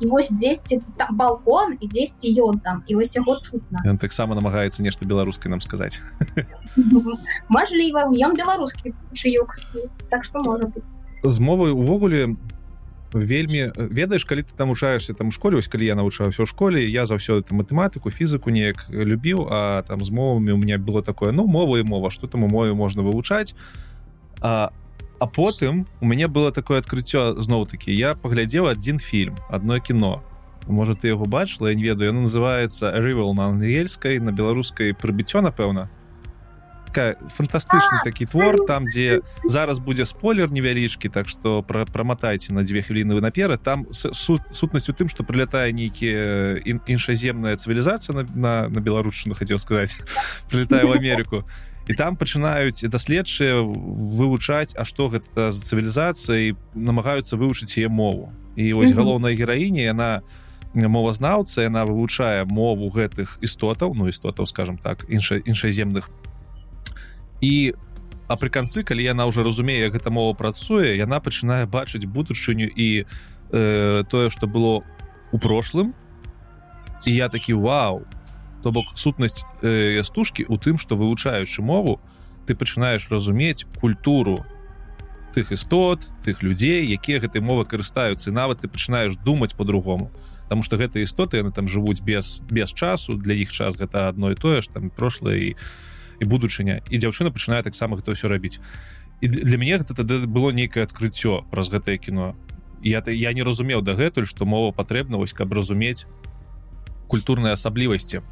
і 0.00 0.06
вось 0.06 0.30
10 0.30 0.78
там 0.96 1.16
балкон 1.16 1.74
і 1.80 1.88
10 1.88 2.22
ён 2.38 2.60
там 2.62 2.84
і 2.86 2.94
вось 2.94 3.16
яго 3.16 3.40
чутна. 3.42 3.82
Ён 3.82 3.98
таксама 3.98 4.38
намагаецца 4.38 4.82
нешта 4.82 5.02
беларускай 5.04 5.50
нам 5.50 5.60
сказаць. 5.60 5.98
Мажліва 7.48 8.06
ён 8.06 8.32
беларускі 8.38 8.94
чыёк 9.18 9.58
так 10.10 10.22
што 10.22 10.38
можа 10.46 10.70
быць. 10.70 10.86
З 11.26 11.40
мовы 11.42 11.74
увогуле 11.74 12.38
вельмі 13.12 13.72
ведаеш 13.76 14.24
калі 14.24 14.42
ты 14.42 14.52
там 14.56 14.68
вучаешься 14.68 15.12
там 15.12 15.28
у 15.28 15.30
школе 15.30 15.58
ось 15.58 15.68
калі 15.68 15.86
я 15.86 15.94
навучаўся 15.94 16.42
ў 16.42 16.46
школе 16.46 16.84
я 16.84 17.06
заўсёды 17.06 17.54
матэматыку 17.54 18.10
фізыку 18.10 18.50
неяк 18.50 18.86
любіў 18.90 19.48
а 19.50 19.82
там 19.88 20.04
з 20.04 20.10
мовамі 20.10 20.52
у 20.52 20.58
меня 20.58 20.78
было 20.78 21.02
такое 21.02 21.32
ну 21.32 21.46
мова 21.46 21.78
і 21.78 21.82
мова 21.82 22.10
что 22.10 22.26
там 22.26 22.44
у 22.44 22.48
мове 22.48 22.74
можна 22.74 23.02
вывучаць. 23.02 23.54
А 24.40 24.72
а 25.18 25.26
потым 25.26 25.86
у 26.00 26.06
мяне 26.06 26.28
было 26.28 26.52
такое 26.52 26.78
адкрыццё 26.78 27.40
зноў-таки 27.40 27.92
я 27.92 28.14
паглядзеў 28.14 28.68
адзін 28.70 28.98
фільм 28.98 29.36
одно 29.50 29.80
кіно. 29.80 30.22
Можа 30.68 30.94
ты 30.94 31.08
яго 31.08 31.24
бачыла 31.24 31.68
я 31.68 31.74
не 31.74 31.82
ведаю 31.82 32.12
называется 32.12 32.92
рывал 32.92 33.34
на 33.34 33.46
ангельскай 33.46 34.18
на 34.20 34.32
беларускай 34.32 34.92
прыбіццё 34.94 35.40
напэўна 35.40 35.88
фантастычны 36.90 38.00
такі 38.04 38.26
твор 38.26 38.56
там 38.66 38.86
дзе 38.88 39.20
зараз 39.48 39.78
будзе 39.78 40.04
спойлер 40.04 40.50
невялічкі 40.50 41.08
так 41.08 41.28
что 41.28 41.62
пра 41.62 41.84
праматайце 41.84 42.52
на 42.52 42.64
дзве 42.64 42.82
хвіліны 42.82 43.14
вы 43.14 43.20
наперад 43.20 43.62
там 43.62 43.86
сут, 43.92 44.42
сутнасць 44.50 44.88
у 44.88 44.92
тым 44.92 45.08
что 45.08 45.24
прилятае 45.24 45.72
нейкія 45.72 46.58
іншаземная 46.64 47.56
цывілізацыя 47.56 48.16
на, 48.16 48.24
на, 48.34 48.68
на 48.68 48.80
беларушчыну 48.80 49.34
хацеў 49.34 49.58
сказаць 49.58 49.96
прилетае 50.50 50.84
в 50.84 50.92
Америку 50.92 51.44
і 51.88 51.94
там 51.94 52.16
пачынаюць 52.16 52.84
даследчыя 52.84 53.64
вывучаць 53.64 54.76
А 54.76 54.84
што 54.84 55.08
гэта 55.08 55.52
за 55.52 55.60
цывілізацыя 55.64 56.52
намагаюцца 56.74 57.40
вывучыць 57.40 57.80
яе 57.80 57.88
мову. 57.88 58.32
І 58.56 58.76
вось 58.76 58.92
галоўная 58.92 59.32
гераіня 59.32 59.88
яна 59.88 60.20
мовазнаўца 60.74 61.64
яна 61.64 61.88
вывучае 61.88 62.44
мову 62.44 62.92
гэтых 62.92 63.40
істотаў 63.40 63.96
ну 63.96 64.08
істотаў 64.08 64.46
скажем 64.46 64.76
так 64.78 65.06
інша 65.08 65.40
іншаземных 65.40 66.10
і 67.40 67.74
а 68.28 68.36
пры 68.36 68.52
канцы 68.52 68.84
калі 68.84 69.02
яна 69.02 69.24
ўжо 69.24 69.42
разумее 69.42 69.88
гэта 69.88 70.12
мова 70.12 70.36
працуе 70.36 70.96
яна 71.00 71.20
пачынае 71.20 71.64
бачыць 71.64 72.04
будучыню 72.04 72.68
і 72.68 72.88
э, 73.04 74.04
тое 74.04 74.28
што 74.28 74.46
было 74.46 74.84
у 75.32 75.38
прошлым. 75.38 75.94
І 77.06 77.14
я 77.14 77.28
такі 77.28 77.54
вау! 77.54 78.04
То 78.62 78.72
бок 78.72 78.98
сутнасць 78.98 79.44
э, 79.62 80.02
стужкі 80.04 80.44
у 80.48 80.58
тым 80.58 80.78
што 80.78 80.96
вывучаючы 80.96 81.62
мову 81.62 82.00
ты 82.46 82.54
пачынаеш 82.54 83.08
разумець 83.10 83.64
культуру 83.80 84.44
тых 85.34 85.52
істот 85.52 86.10
тых 86.24 86.42
людзей 86.42 86.84
якія 86.84 87.20
гэтай 87.20 87.40
мовы 87.40 87.64
карыстаюцца 87.64 88.32
нават 88.32 88.60
ты 88.60 88.68
пачынаеш 88.68 89.16
думаць 89.16 89.54
по-другому 89.54 90.10
Таму 90.48 90.64
что 90.64 90.80
гэтыя 90.80 91.04
істоты 91.04 91.36
яны 91.36 91.52
там 91.52 91.68
жывуць 91.68 92.00
без 92.00 92.40
без 92.50 92.72
часу 92.72 93.14
для 93.14 93.34
іх 93.34 93.52
час 93.52 93.76
гэта 93.76 94.08
адно 94.08 94.32
і 94.32 94.34
тое 94.34 94.60
ж 94.60 94.68
там 94.72 94.90
прошлое 94.90 95.36
і 95.36 95.56
і 96.20 96.24
будучыня 96.24 96.82
і 96.90 96.98
дзяўчына 96.98 97.30
пачынае 97.30 97.62
таксама 97.62 97.96
гэта 97.96 98.12
ўсё 98.12 98.28
рабіць. 98.28 98.58
І 99.20 99.28
для 99.28 99.58
мяне 99.58 99.78
гэта 99.82 99.94
тады 99.94 100.26
было 100.26 100.50
нейкае 100.54 100.86
адкрыццё 100.86 101.46
праз 101.50 101.70
гэтае 101.70 101.98
кіно. 101.98 102.34
Я 102.82 103.02
я 103.06 103.32
не 103.32 103.42
разумеў 103.42 103.82
дагэтуль 103.82 104.26
што 104.26 104.46
мова 104.46 104.70
патрэбна 104.72 105.18
вось 105.18 105.32
каб 105.32 105.52
разумець 105.52 106.06
культурныя 107.08 107.54
асаблівасці. 107.54 108.22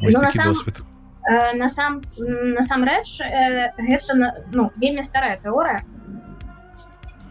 Ну, 0.00 0.20
насам, 0.20 0.54
э, 1.28 1.52
насам 1.54 2.02
насамрэч 2.18 3.20
э, 3.20 3.72
гэта 3.78 4.42
ну 4.52 4.72
вельмі 4.76 5.02
старая 5.02 5.36
тэорыя. 5.36 5.84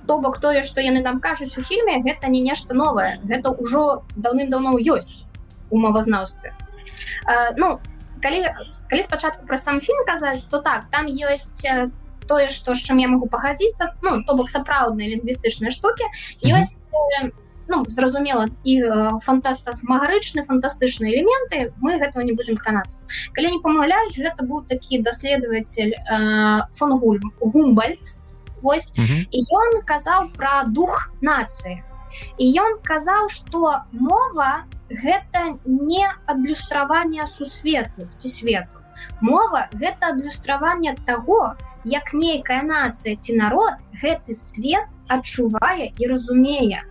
То 0.07 0.19
бок 0.19 0.39
тое 0.39 0.63
што 0.63 0.81
яны 0.81 1.03
там 1.03 1.19
кажуць 1.19 1.57
у 1.57 1.61
фільме 1.61 2.01
гэта 2.03 2.27
не 2.27 2.41
нешта 2.41 2.73
новае. 2.73 3.19
Гэта 3.23 3.51
ўжо 3.51 4.03
даўным-даўно 4.15 4.77
ёсць 4.77 5.25
у 5.69 5.77
мовазнаўстве. 5.77 6.53
Э, 7.27 7.53
ну 7.57 7.79
калі 8.21 8.45
калі 8.89 9.01
спачатку 9.03 9.45
пра 9.45 9.57
сам 9.57 9.81
фільм 9.81 10.05
казаць 10.07 10.45
то 10.49 10.61
так 10.61 10.87
там 10.91 11.07
ёсць 11.07 11.61
тое 12.27 12.47
што 12.49 12.75
з 12.75 12.81
чым 12.85 13.01
я 13.01 13.07
могу 13.11 13.27
пагадзіцца 13.27 13.93
ну 14.01 14.23
то 14.23 14.35
бок 14.35 14.49
сапраўдныя 14.49 15.15
лінгвістычныя 15.15 15.71
штукі 15.71 16.05
ёсць 16.45 16.91
ну 17.71 17.83
зразумела 17.87 18.47
і 18.63 18.73
фантаста 19.25 19.73
магарычны 19.83 20.43
фантастычныя 20.43 21.11
элементы 21.11 21.73
мы 21.81 21.97
гэтага 21.99 22.23
не 22.23 22.33
будзем 22.33 22.57
кранацца 22.57 22.97
калі 23.37 23.57
не 23.57 23.59
памыляюсь 23.59 24.17
гэта 24.17 24.45
быў 24.45 24.65
такі 24.67 25.01
даследаватель 25.05 25.95
фон 26.77 26.97
гуль 26.99 27.21
гумбальд 27.39 28.17
вось 28.61 28.93
і 28.97 29.39
ён 29.61 29.81
казаў 29.85 30.29
пра 30.37 30.63
дух 30.67 31.11
нацыі. 31.21 31.81
І 32.37 32.45
ён 32.61 32.79
казаў 32.85 33.29
што 33.33 33.81
мова 33.91 34.67
гэта 34.91 35.57
не 35.65 36.05
адлюстраванне 36.25 37.27
сусвету 37.27 38.07
ці 38.17 38.27
свету. 38.27 38.83
Мова 39.21 39.67
гэта 39.73 40.13
адлюстраванне 40.13 40.95
таго 41.05 41.55
як 41.83 42.13
нейкая 42.13 42.61
нацыя 42.61 43.15
ці 43.15 43.35
народ 43.37 43.81
гэты 44.01 44.33
свет 44.33 44.87
адчувае 45.07 45.93
і 45.97 46.07
разумее. 46.07 46.85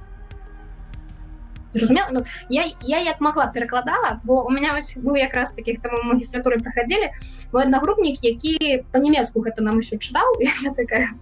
Зразумела? 1.72 2.08
Ну, 2.10 2.24
я 2.48 2.64
я 2.82 2.98
як 2.98 3.20
могла 3.20 3.46
перакладала 3.46 4.20
бо 4.24 4.42
у 4.42 4.50
меня 4.50 4.74
вось 4.74 4.96
быў 4.96 5.14
якраз 5.14 5.52
таких 5.52 5.80
там 5.80 5.94
магістратуры 6.02 6.58
праходзілі 6.58 7.14
мой 7.52 7.62
аднагрупнік 7.62 8.18
які 8.24 8.82
по-нямецку 8.90 9.40
гэта 9.40 9.62
нам 9.62 9.78
усё 9.78 9.96
чытаў 9.96 10.26
такая 10.76 11.14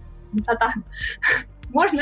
можна 1.69 2.01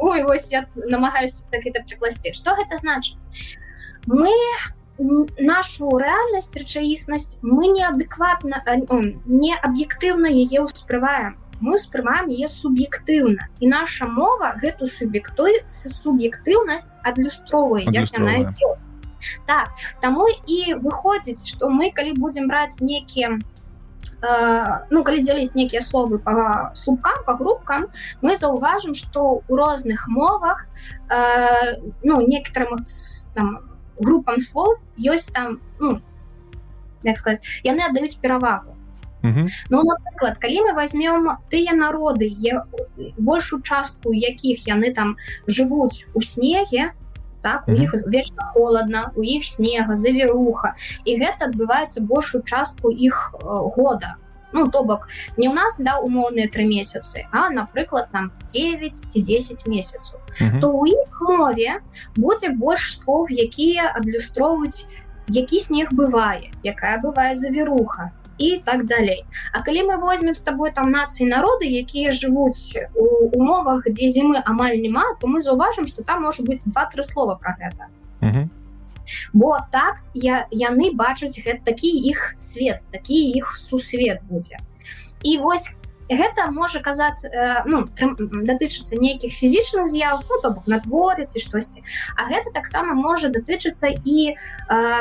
вось 0.00 0.50
я 0.52 0.66
намагаюся 0.74 1.46
так 1.50 1.66
это 1.66 1.82
прыкласці 1.82 2.32
что 2.32 2.54
гэта 2.54 2.78
значыць 2.78 3.24
мы 4.06 4.30
нашу 5.38 5.90
рэальнасць 5.98 6.54
рэчаіснасць 6.54 7.38
мы 7.42 7.68
неадэкватна 7.68 8.62
не 9.26 9.54
аб'ектыўна 9.54 10.30
яе 10.30 10.66
ўспрываем 10.66 11.34
мы 11.60 11.78
ўспрымаем 11.78 12.30
яе 12.30 12.48
суб'ектыўна 12.48 13.48
і 13.60 13.66
наша 13.66 14.06
мова 14.06 14.54
гэту 14.62 14.86
суб'екту 14.86 15.48
суб'ектыўнасць 15.68 16.94
адлюстроўвае 17.02 17.86
так 19.46 19.70
таму 20.00 20.28
і 20.28 20.58
выходзіць 20.86 21.42
што 21.48 21.70
мы 21.70 21.90
калі 21.90 22.14
будзем 22.20 22.48
браць 22.48 22.80
некія 22.80 23.38
ну 24.90 25.04
калі 25.04 25.22
дзяліць 25.22 25.54
нейкія 25.54 25.82
словы 25.82 26.18
по 26.18 26.70
слупкам 26.74 27.24
по 27.26 27.34
групкам 27.34 27.88
мы 28.22 28.36
заўважым 28.36 28.94
что 28.94 29.42
у 29.48 29.56
розных 29.56 30.08
мовах 30.08 30.66
э, 31.10 31.76
ну 32.02 32.20
некоторым 32.26 32.84
там 33.34 33.60
групам 33.98 34.40
слов 34.40 34.78
ёсць 34.96 35.32
там 35.32 35.60
ну, 35.78 36.00
як 37.02 37.18
сказать 37.18 37.42
яны 37.62 37.82
аддаюць 37.82 38.16
перавагу 38.16 38.74
Ну 39.70 39.82
напрыклад 39.82 40.36
калі 40.36 40.68
мы 40.68 40.72
возьмем 40.76 41.40
тыя 41.48 41.72
народы 41.72 42.28
большую 43.16 43.62
частку 43.62 44.12
якіх 44.12 44.68
яны 44.68 44.92
там 44.92 45.16
жывуць 45.46 46.04
у 46.12 46.20
снеге 46.20 46.92
так? 47.44 47.68
У 47.68 47.76
іх 47.76 47.92
вечна 48.08 48.50
холодна 48.56 49.12
у 49.14 49.22
іх 49.22 49.44
снега 49.44 49.96
завіруха. 50.00 50.74
І 51.04 51.20
гэта 51.20 51.52
адбываецца 51.52 52.00
большую 52.00 52.42
частку 52.42 52.90
іх 52.90 53.34
года. 53.76 54.16
Ну 54.54 54.68
то 54.70 54.84
бок 54.86 55.08
не 55.36 55.50
ў 55.50 55.52
нас 55.52 55.76
да 55.82 55.98
умоўныя 55.98 56.46
тры 56.46 56.64
месяцы 56.64 57.26
а 57.34 57.50
напрыклад 57.50 58.08
там 58.14 58.30
9 58.54 58.96
ці 58.96 59.20
10 59.20 59.66
месяцаў. 59.66 60.18
Mm 60.40 60.50
-hmm. 60.50 60.60
то 60.60 60.70
у 60.70 60.86
іх 60.86 61.20
мове 61.20 61.80
будзе 62.16 62.48
больш 62.48 62.98
слов 62.98 63.26
якія 63.30 63.92
адлюстроўваюць 63.98 64.86
які 65.26 65.58
снег 65.58 65.88
бывае 65.92 66.50
якая 66.62 67.00
бывае 67.02 67.34
завіруха 67.34 68.10
і 68.38 68.62
так 68.64 68.86
далей. 68.86 69.24
А 69.52 69.62
калі 69.62 69.82
мы 69.82 69.96
возьмем 69.98 70.34
с 70.34 70.40
тобой 70.40 70.72
там 70.72 70.90
нацыі 70.90 71.26
народы 71.26 71.66
якія 71.66 72.10
жывуць 72.10 72.76
у 72.94 73.30
умовах 73.36 73.86
дзе 73.86 74.08
зімы 74.08 74.42
амаль 74.44 74.80
няма 74.80 75.14
то 75.20 75.26
мы 75.26 75.40
заўважым 75.40 75.86
что 75.86 76.02
там 76.02 76.22
может 76.22 76.46
быть 76.46 76.62
два-тры 76.66 77.02
слова 77.02 77.34
про 77.34 77.56
гэта 77.58 78.48
бо 79.32 79.58
так 79.70 80.00
я 80.14 80.46
яны 80.50 80.90
бачуць 80.94 81.38
гэта 81.38 81.64
такі 81.64 81.88
іх 82.10 82.34
свет 82.36 82.80
такі 82.90 83.14
іх 83.36 83.56
сусвет 83.56 84.22
будзе. 84.28 84.58
І 85.22 85.38
вось 85.38 85.76
гэта 86.10 86.50
можа 86.50 86.80
казаць 86.80 87.24
э, 87.24 87.62
ну, 87.64 87.88
датычыцца 87.96 88.96
нейкіх 89.00 89.32
фізічных 89.32 89.88
з'яў 89.88 90.20
ну, 90.28 90.62
надворы 90.66 91.26
ці 91.26 91.40
штосьці 91.40 91.82
А 92.16 92.28
гэта 92.28 92.52
таксама 92.52 92.94
можа 92.94 93.28
датычыцца 93.28 93.88
і 93.88 94.32
э, 94.32 94.34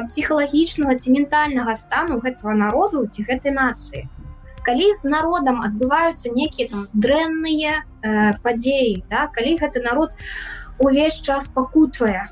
псіхалагічнага 0.08 0.96
ці 0.96 1.12
ментальнага 1.12 1.76
стану 1.76 2.20
гэтага 2.24 2.56
народу 2.56 3.08
ці 3.08 3.24
гэтай 3.28 3.52
нацыі 3.52 4.08
калі 4.64 4.96
з 4.96 5.04
народам 5.12 5.60
адбываюцца 5.60 6.32
нейкія 6.32 6.72
там 6.72 6.88
дрэнныя 6.94 7.84
э, 7.84 8.34
падзеі 8.40 9.04
да? 9.12 9.28
калі 9.28 9.60
гэты 9.60 9.84
народ 9.84 10.16
увесь 10.80 11.20
час 11.20 11.48
пакутвае 11.52 12.32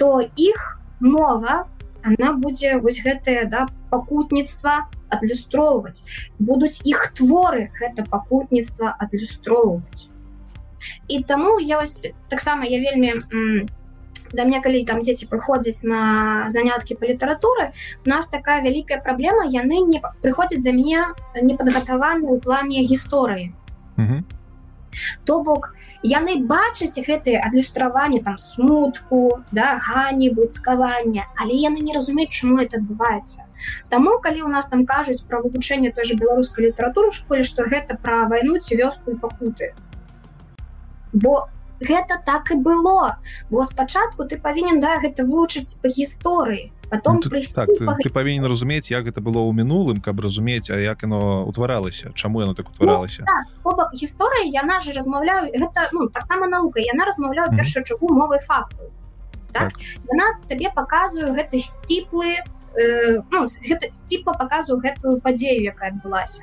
то 0.00 0.24
іх 0.36 0.80
мова 1.00 1.68
она 2.00 2.32
будзе 2.32 2.80
вось 2.80 3.04
гэтае 3.04 3.44
да 3.52 3.68
пакутніцтва 3.92 4.88
адлюстроўваць 5.10 6.04
будуць 6.38 6.80
іх 6.84 7.10
творы 7.18 7.68
гэта 7.80 8.06
пакутніцтва 8.06 8.94
адлюстроўваць 8.98 10.08
і 11.08 11.22
таму 11.24 11.58
я 11.58 11.78
вось 11.82 12.08
таксама 12.28 12.64
я 12.64 12.80
вельмі 12.80 13.20
да 14.32 14.44
мне 14.44 14.60
калі 14.62 14.84
там 14.86 15.02
дзеці 15.02 15.26
прыходзяць 15.30 15.82
на 15.82 16.46
заняткі 16.54 16.94
па 17.00 17.10
літаратуры 17.10 17.70
у 18.06 18.08
нас 18.08 18.30
такая 18.30 18.60
вялікая 18.62 19.00
праблема 19.02 19.46
яны 19.46 19.82
не 19.86 20.02
прыходзяць 20.22 20.62
да 20.62 20.72
мяне 20.72 21.10
непадгатаваны 21.34 22.30
ў 22.30 22.38
плане 22.38 22.86
гісторыі 22.86 23.52
то 25.24 25.42
бок 25.42 25.74
яны 26.02 26.36
бачаць 26.48 26.96
гэтые 26.96 27.36
адлюстраванні 27.44 28.20
там 28.24 28.38
смутку 28.38 29.44
да 29.52 29.76
ганібы 29.84 30.48
цкавання 30.48 31.26
але 31.36 31.54
яны 31.54 31.84
не 31.84 31.92
разумеюць 31.92 32.32
чаму 32.32 32.60
это 32.64 32.80
адбываецца. 32.80 33.44
Таму 33.88 34.18
калі 34.24 34.42
у 34.42 34.48
нас 34.48 34.68
там 34.68 34.86
кажуць 34.86 35.20
пра 35.28 35.40
вывучэнне 35.44 35.92
той 35.92 36.04
же 36.04 36.16
беларускай 36.16 36.66
літаратуры 36.66 37.12
школе 37.12 37.44
што 37.44 37.68
гэта 37.68 38.00
пра 38.00 38.24
вайну 38.32 38.58
ці 38.58 38.80
вёску 38.80 39.12
і 39.12 39.20
пакуты. 39.20 39.74
Бо 41.12 41.48
гэта 41.80 42.20
так 42.24 42.50
і 42.50 42.56
было. 42.56 43.20
Бо 43.50 43.64
спачатку 43.64 44.24
ты 44.24 44.40
павінен 44.40 44.80
да 44.80 44.96
гэта 45.04 45.24
вывучыць 45.28 45.76
па 45.82 45.88
гісторыі 45.88 46.72
потом 46.90 47.14
ну, 47.14 47.20
ты, 47.20 47.42
так, 47.54 47.68
ты, 47.68 47.86
ты 48.02 48.10
павінен 48.10 48.44
разумець 48.44 48.90
як 48.90 49.06
гэта 49.06 49.22
было 49.22 49.38
ў 49.46 49.54
мінулым 49.54 50.02
каб 50.02 50.20
разумець 50.20 50.70
а 50.70 50.76
як 50.76 51.02
яно 51.02 51.46
утваралася 51.46 52.12
чаму 52.14 52.42
яно 52.42 52.54
так 52.54 52.68
утваралася 52.68 53.24
ну, 53.64 53.72
так, 53.76 53.94
гісторыя 53.94 54.44
яна 54.44 54.80
же 54.80 54.92
размаўляю 54.92 55.54
гэта 55.54 55.88
ну 55.92 56.08
таксама 56.08 56.46
наука 56.46 56.80
яна 56.80 57.04
размаўляю 57.04 57.48
mm 57.48 57.54
-hmm. 57.54 57.56
першую 57.56 57.84
чагу 57.84 58.08
мовы 58.10 58.38
факту 58.38 58.90
так? 59.52 59.72
так. 59.72 59.80
яна 60.10 60.38
табе 60.48 60.70
паказваю 60.74 61.34
гэты 61.34 61.58
сціплы 61.58 62.42
э, 62.74 63.22
ну, 63.30 63.46
гэта 63.46 63.92
сціпла 63.92 64.34
паказваю 64.34 64.80
гэтую 64.80 65.20
падзею 65.20 65.62
якая 65.62 65.90
адбылася 65.90 66.42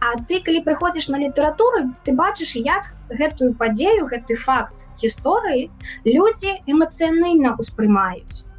А 0.00 0.18
ты 0.28 0.42
калі 0.42 0.64
прыходзіш 0.66 1.08
на 1.08 1.18
літаратуру 1.18 1.94
ты 2.04 2.12
бачыш 2.12 2.56
як 2.56 2.90
гэтую 3.08 3.54
падзею 3.54 4.06
гэты 4.10 4.34
факт 4.34 4.88
гісторыі 4.98 5.70
людзі 6.04 6.58
эмацыянальна 6.66 7.54
ўспрымаюць 7.58 8.51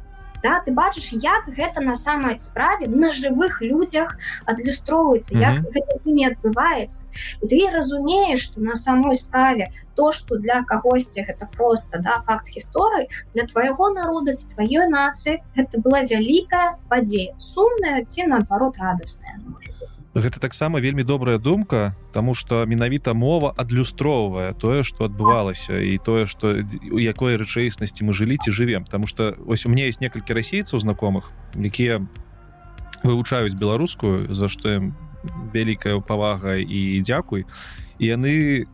да, 0.44 0.60
ты 0.60 0.72
бачыш 0.76 1.08
як 1.24 1.48
гэта 1.48 1.80
на 1.80 1.96
самай 1.96 2.38
справе 2.38 2.86
на 2.86 3.10
жывых 3.10 3.62
людзях 3.64 4.16
адлюстроўваецца 4.44 5.32
mm 5.34 5.40
-hmm. 5.40 5.48
як 5.48 5.54
гэта 5.74 5.90
з 5.96 6.00
імі 6.04 6.24
адбываецца 6.32 7.00
і 7.42 7.46
ты 7.46 7.70
разумееш 7.72 8.44
что 8.44 8.60
на 8.60 8.76
самой 8.76 9.16
справе 9.16 9.72
то 9.94 10.12
что 10.12 10.36
для 10.36 10.62
кагосьці 10.62 11.24
гэта 11.28 11.48
просто 11.56 11.98
да 11.98 12.22
факт 12.26 12.50
гісторыі 12.50 13.08
для 13.34 13.46
твайго 13.46 13.90
народа 13.90 14.34
ці 14.34 14.48
тваёй 14.54 14.88
нацыі 14.90 15.40
гэта 15.56 15.80
была 15.80 16.02
вялікая 16.02 16.76
падзея 16.88 17.34
сумная 17.38 18.04
ці 18.04 18.26
наадварот 18.30 18.78
радасная 18.78 19.38
гэта 20.14 20.40
таксама 20.40 20.80
вельмі 20.80 21.02
добрая 21.02 21.38
думка 21.38 21.94
тому 22.12 22.34
что 22.34 22.64
менавіта 22.66 23.14
мова 23.14 23.54
адлюстроўвае 23.56 24.54
тое 24.54 24.82
что 24.82 25.04
адбывалася 25.04 25.78
і 25.78 25.98
тое 25.98 26.26
что 26.26 26.54
у 26.90 26.98
якой 26.98 27.36
рэчаіснасці 27.36 28.04
мы 28.04 28.12
жылі 28.12 28.38
ці 28.38 28.50
жывем. 28.50 28.84
Потому 28.84 29.06
что 29.06 29.36
ось 29.46 29.66
у 29.66 29.70
меня 29.70 29.86
есть 29.86 30.00
некалькі 30.00 30.34
расейцаў 30.34 30.80
знакомых 30.80 31.32
якія 31.54 32.06
вывучаюць 33.02 33.54
беларускую 33.54 34.34
за 34.34 34.48
што 34.48 34.70
ім 34.70 34.84
вялікая 35.52 36.00
павага 36.00 36.56
і 36.56 37.00
дзякуй. 37.00 37.44
І 37.98 38.04
яны 38.06 38.66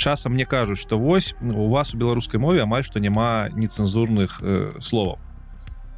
часам 0.00 0.32
мне 0.32 0.48
кажуць 0.48 0.80
что 0.80 0.98
вось 0.98 1.34
у 1.44 1.68
вас 1.68 1.94
у 1.94 1.98
беларускай 2.00 2.40
мове 2.40 2.64
амаль 2.64 2.82
што 2.82 2.98
няма 2.98 3.52
нецэнзурных 3.52 4.40
э, 4.40 4.80
словаў 4.80 5.20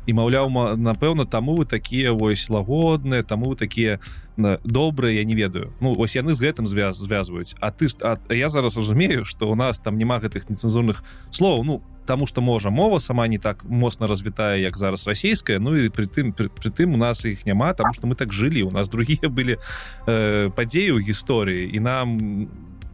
і 0.06 0.12
маўляў 0.18 0.50
напэўна 0.76 1.26
таму 1.30 1.54
вы 1.54 1.64
такія 1.64 2.12
вось 2.12 2.50
лагодныя 2.50 3.22
таму 3.22 3.54
вы 3.54 3.56
такія 3.56 4.00
добрыя 4.36 5.20
я 5.20 5.24
не 5.24 5.34
ведаю. 5.34 5.72
Ну 5.80 5.94
вось 5.94 6.16
яны 6.16 6.34
з 6.34 6.40
гэтым 6.40 6.66
звяз 6.66 6.96
звязваюць. 6.96 7.54
А 7.60 7.70
ты 7.70 7.86
а, 8.02 8.16
я 8.32 8.48
зараз 8.48 8.76
разумею 8.76 9.24
что 9.24 9.50
у 9.50 9.54
нас 9.54 9.78
там 9.78 9.98
няма 9.98 10.18
гэтых 10.18 10.50
нецэнзурных 10.50 11.04
слоў 11.30 11.64
ну 11.64 11.82
Таму 12.02 12.26
что 12.26 12.40
можа 12.40 12.70
мова 12.70 12.98
сама 12.98 13.28
не 13.28 13.38
так 13.38 13.62
моцна 13.62 14.08
развітая 14.08 14.56
як 14.56 14.76
зараз 14.76 15.06
расійская 15.06 15.60
Ну 15.60 15.76
і 15.76 15.88
при 15.88 16.06
тым 16.06 16.32
при, 16.32 16.48
при 16.48 16.70
тым 16.70 16.94
у 16.94 16.96
нас 16.96 17.24
іх 17.24 17.46
няма 17.46 17.72
тому 17.74 17.94
что 17.94 18.06
мы 18.06 18.16
так 18.16 18.32
жылі 18.32 18.62
у 18.62 18.70
нас 18.70 18.88
другія 18.88 19.28
былі 19.28 19.58
э, 20.06 20.50
падзеі 20.50 20.98
ў 20.98 21.06
гісторыі. 21.06 21.70
І 21.70 21.80
нам 21.80 22.18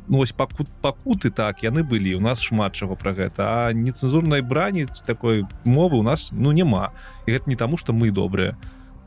ну, 0.08 0.18
ось 0.20 0.32
пакут 0.32 0.68
пакуты 0.82 1.30
так 1.30 1.62
яны 1.62 1.82
былі 1.82 2.14
у 2.16 2.20
нас 2.20 2.40
шмат 2.40 2.74
чаго 2.74 2.96
про 2.96 3.12
гэта. 3.12 3.68
А 3.68 3.72
нецэнзурнай 3.72 4.42
браніць 4.42 5.04
такой 5.06 5.44
мовы 5.64 5.98
у 5.98 6.02
нас 6.02 6.30
ну 6.32 6.52
няма. 6.52 6.92
І 7.26 7.36
гэта 7.36 7.50
не 7.50 7.56
таму 7.56 7.76
что 7.76 7.92
мы 7.92 8.10
добрыя 8.10 8.56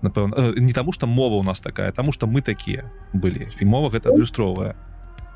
напэўна 0.02 0.34
э, 0.36 0.54
не 0.58 0.74
таму 0.74 0.94
что 0.94 1.08
мова 1.08 1.36
у 1.36 1.44
нас 1.44 1.62
такая 1.62 1.92
тому 1.92 2.12
что 2.12 2.28
мы 2.28 2.42
такія 2.42 2.90
былі. 3.14 3.46
І 3.60 3.66
мова 3.66 3.90
гэта 3.90 4.10
адлюстроўвае 4.10 4.76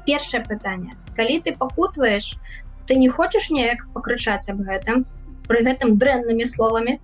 першае 0.06 0.46
пытанне. 0.46 0.94
Калі 1.18 1.42
ты 1.42 1.58
пакутваешь 1.58 2.38
ты 2.86 2.96
не 2.96 3.10
хочаш 3.10 3.50
неяк 3.50 3.90
пакрычаць 3.94 4.50
аб 4.50 4.62
гэтым 4.62 5.06
пры 5.50 5.66
гэтым 5.66 5.98
дрэннымі 5.98 6.46
словамі? 6.46 7.00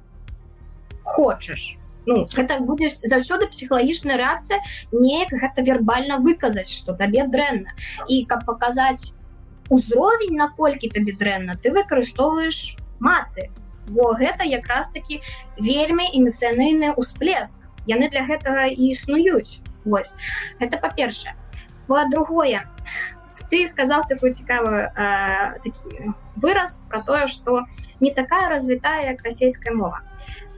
Хочаш 1.03 1.80
ну 2.05 2.25
гэта 2.35 2.59
будзе 2.65 2.89
заўсёды 2.89 3.47
псіхалагічная 3.51 4.17
рэакцыя 4.17 4.59
неяк 4.91 5.33
гэта 5.43 5.61
вербальна 5.61 6.17
выказаць 6.17 6.69
что 6.69 6.93
табе 6.93 7.27
дрэнна 7.27 7.75
і 8.07 8.25
каб 8.25 8.45
паказаць 8.45 9.13
узровень 9.69 10.37
наколькі 10.37 10.89
табе 10.89 11.13
дрэнна 11.15 11.55
ты 11.55 11.71
выкарыстоўваеш 11.71 12.77
маты. 12.99 13.49
Бо 13.89 14.13
гэта 14.13 14.45
якраз 14.45 14.91
таки 14.93 15.21
вельмі 15.57 16.05
эмацыянальны 16.13 16.93
ўсплеск 16.95 17.65
яны 17.89 18.09
для 18.13 18.23
гэтага 18.29 18.69
і 18.69 18.93
існуюць 18.93 19.59
Вось 19.83 20.13
это 20.59 20.77
па-першае 20.77 21.33
по-другое 21.87 22.69
ты 23.49 23.67
сказаў 23.67 24.05
такую 24.07 24.31
цікавую 24.31 24.93
э, 24.95 25.59
такі 25.65 26.13
выраз 26.37 26.85
про 26.87 27.01
тое 27.01 27.27
что 27.27 27.65
не 27.99 28.13
такая 28.13 28.49
развітая 28.49 29.11
як 29.11 29.25
расійская 29.25 29.73
мова 29.73 30.05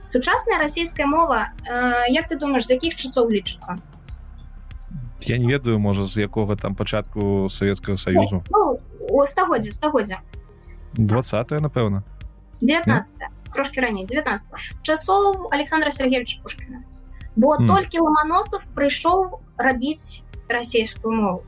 сучасная 0.04 0.58
расійская 0.58 1.06
мова 1.06 1.52
э, 1.66 2.12
як 2.12 2.28
ты 2.28 2.38
думаешь 2.38 2.66
з 2.66 2.70
якіх 2.70 2.96
часоў 2.96 3.30
лічыцца? 3.30 3.78
Я 5.20 5.38
не 5.38 5.46
ведаю 5.46 5.78
можа 5.78 6.04
з 6.04 6.18
якога 6.22 6.56
там 6.56 6.74
пачатку 6.74 7.48
союзу 7.48 8.44
ну, 8.50 8.80
у 9.10 9.26
стагоддзя 9.26 9.72
стагоддзя 9.72 10.20
20 10.94 11.50
напэўна. 11.60 12.02
19 12.60 13.18
трошки 13.54 13.80
раней 13.80 14.06
19 14.06 14.82
часоў 14.82 15.48
александра 15.50 15.90
сергеевича 15.90 16.42
пушкина 16.42 16.84
бо 17.36 17.56
mm. 17.56 17.66
толькі 17.66 17.98
ламаносов 17.98 18.62
прыйшоў 18.74 19.40
рабіць 19.58 20.22
расійскую 20.48 21.14
мову. 21.14 21.42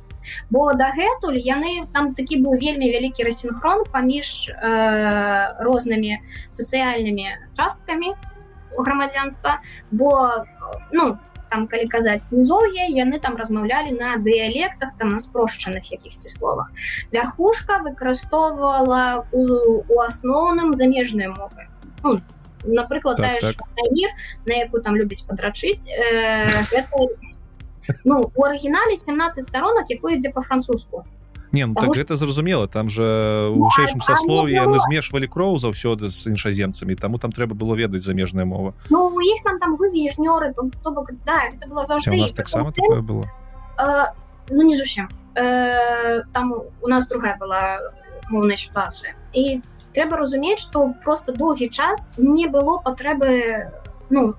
Бо 0.51 0.75
дагэтуль 0.75 1.39
яны 1.39 1.87
там 1.95 2.15
такі 2.15 2.43
быў 2.43 2.59
вельмі 2.59 2.91
вялікі 2.91 3.23
рассінхрон 3.23 3.87
паміж 3.95 4.51
э, 4.51 5.63
рознымі 5.63 6.19
сацыяльнымі 6.51 7.55
часткамі 7.55 8.19
грамадзянства 8.83 9.61
бо 9.91 10.45
ну 10.93 11.19
там 11.51 11.67
калі 11.71 11.87
казаць 11.87 12.33
нізоўе 12.33 12.89
яны 12.91 13.21
там 13.23 13.37
размаўлялі 13.37 13.95
на 13.97 14.17
дыялектах 14.17 14.97
там 14.99 15.15
на 15.15 15.21
спрошчаных 15.21 15.93
якіхсьці 15.93 16.29
словах. 16.29 16.73
Вярхушка 17.13 17.79
выкарыстоўвала 17.87 19.27
у, 19.33 19.43
у 19.87 20.01
асноўным 20.03 20.75
замежныя 20.75 21.31
мовы. 21.31 21.71
Ну, 22.03 22.21
напрыклад 22.65 23.17
так, 23.17 23.41
так. 23.41 23.57
мир 23.91 24.11
на 24.45 24.55
якую 24.55 24.83
там 24.83 24.97
любіць 24.97 25.23
падрачыць 25.23 25.89
э, 25.89 26.49
ну 28.05 28.31
у 28.35 28.43
арыгінале 28.43 28.97
17 28.97 29.45
сторонок 29.45 29.91
якое 29.91 30.17
ідзе 30.17 30.31
по-французску 30.31 31.05
Не, 31.53 31.67
ну, 31.67 31.75
так 31.75 31.95
что... 31.95 31.95
гэта 31.95 32.17
зразумела 32.17 32.69
там 32.69 32.91
же 32.91 33.49
у 33.51 33.65
вышэйшым 33.65 34.01
ну, 34.01 34.05
саслові 34.05 34.53
яны 34.53 34.79
змешвалі 34.79 35.27
кроў 35.27 35.59
заўсёды 35.59 36.09
з 36.09 36.27
іншаземцамі 36.27 36.97
таму 36.97 37.19
там 37.19 37.33
трэба 37.33 37.55
было 37.55 37.75
ведаць 37.75 38.03
замежная 38.03 38.45
мова 38.45 38.75
ну, 38.91 39.07
у 39.07 39.21
іх 39.21 39.43
там 39.45 39.59
там 39.59 39.77
вывежнёры 39.77 40.53
то, 40.55 40.71
то 40.83 40.91
бок, 40.91 41.11
да, 41.25 41.51
было 41.69 41.85
заўжды 41.85 42.17
нас 42.17 42.33
таксама 42.33 42.73
такое 42.73 43.01
было. 43.01 43.25
э, 43.79 44.05
ну 44.51 44.63
не 44.63 44.77
зусім 44.77 45.09
э, 45.35 46.23
там 46.33 46.53
у 46.83 46.89
нас 46.89 47.09
другая 47.09 47.37
была 47.39 47.79
моўная 48.31 48.57
сітуацыя 48.57 49.15
і 49.33 49.63
трэба 49.95 50.17
разумець 50.17 50.61
што 50.61 50.95
просто 51.05 51.33
доўгі 51.33 51.69
час 51.69 52.13
не 52.17 52.47
было 52.47 52.79
патрэбы 52.85 53.71
ну 54.11 54.35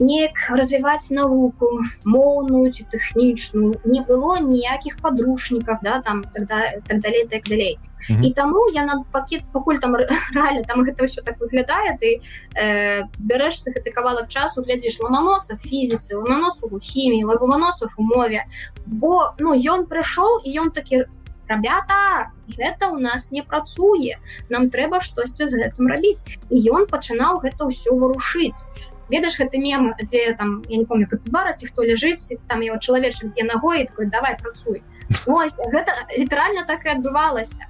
неяк 0.00 0.38
развіваць 0.50 1.10
навуку 1.10 1.68
моўную 2.04 2.70
ці 2.70 2.86
тэхнічную 2.90 3.80
не 3.84 4.02
было 4.02 4.38
ніякіх 4.40 4.98
падручнікаў 5.02 5.78
да 5.82 6.00
там 6.00 6.24
тогда 6.34 6.80
так 6.86 7.00
далей 7.00 7.26
так 7.30 7.42
далей 7.48 7.78
mm 7.78 8.16
-hmm. 8.16 8.24
і 8.24 8.32
таму 8.32 8.68
я 8.74 8.84
на 8.84 9.04
пакет 9.12 9.42
пакуль 9.52 9.78
там 9.78 9.96
реально 10.34 10.62
там 10.62 10.84
гэта 10.84 11.04
ўсё 11.04 11.22
так 11.24 11.40
выглядае 11.40 11.98
ты 12.00 12.20
э, 12.56 13.04
бярэш 13.18 13.62
ты 13.64 13.70
гэты 13.70 13.90
кавалак 13.94 14.28
часу 14.28 14.62
глядзіш 14.62 15.00
ламаноса 15.00 15.56
фізіцы 15.56 16.16
ламаносу 16.16 16.68
у 16.70 16.78
хіміі 16.78 17.24
лагуманосов 17.24 17.88
у 17.96 18.02
мове. 18.02 18.44
Бо 18.86 19.34
ну 19.38 19.54
ён 19.54 19.86
прыйшоў 19.86 20.40
і 20.44 20.60
ён 20.60 20.70
такі 20.70 21.04
ребята 21.48 22.32
гэта 22.58 22.90
у 22.90 22.98
нас 22.98 23.30
не 23.30 23.42
працуе 23.42 24.16
нам 24.48 24.70
трэба 24.70 25.00
штосьці 25.00 25.48
з 25.48 25.60
гэтым 25.60 25.88
рабіць 25.88 26.24
і 26.50 26.56
ён 26.72 26.86
пачынаў 26.88 27.40
гэта 27.44 27.68
ўсё 27.68 27.96
вырушыць 27.96 28.68
ведаеш 29.10 29.38
гэты 29.38 29.58
мем 29.58 29.94
дзе 30.00 30.34
там 30.38 30.62
я 30.68 30.78
не 30.78 30.84
помню 30.84 31.06
капібара 31.06 31.52
ці 31.52 31.66
хто 31.66 31.84
ляжыць 31.84 32.36
там 32.48 32.60
его 32.60 32.78
чалавечым 32.78 33.32
я 33.36 33.44
ногой 33.44 33.86
такой 33.86 34.06
давай 34.06 34.36
працуй 34.36 34.82
Ось 35.26 35.60
гэта 35.60 35.92
літаральна 36.16 36.64
так 36.64 36.84
і 36.84 36.88
адбывалася. 36.88 37.66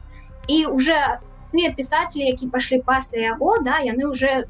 І 0.49 0.67
уже 0.67 1.19
тыя 1.53 1.71
пісацелі 1.75 2.27
які 2.27 2.47
пашлі 2.51 2.83
пасля 2.83 3.35
яго 3.35 3.59
да 3.63 3.79
яны 3.79 4.07
уже 4.07 4.47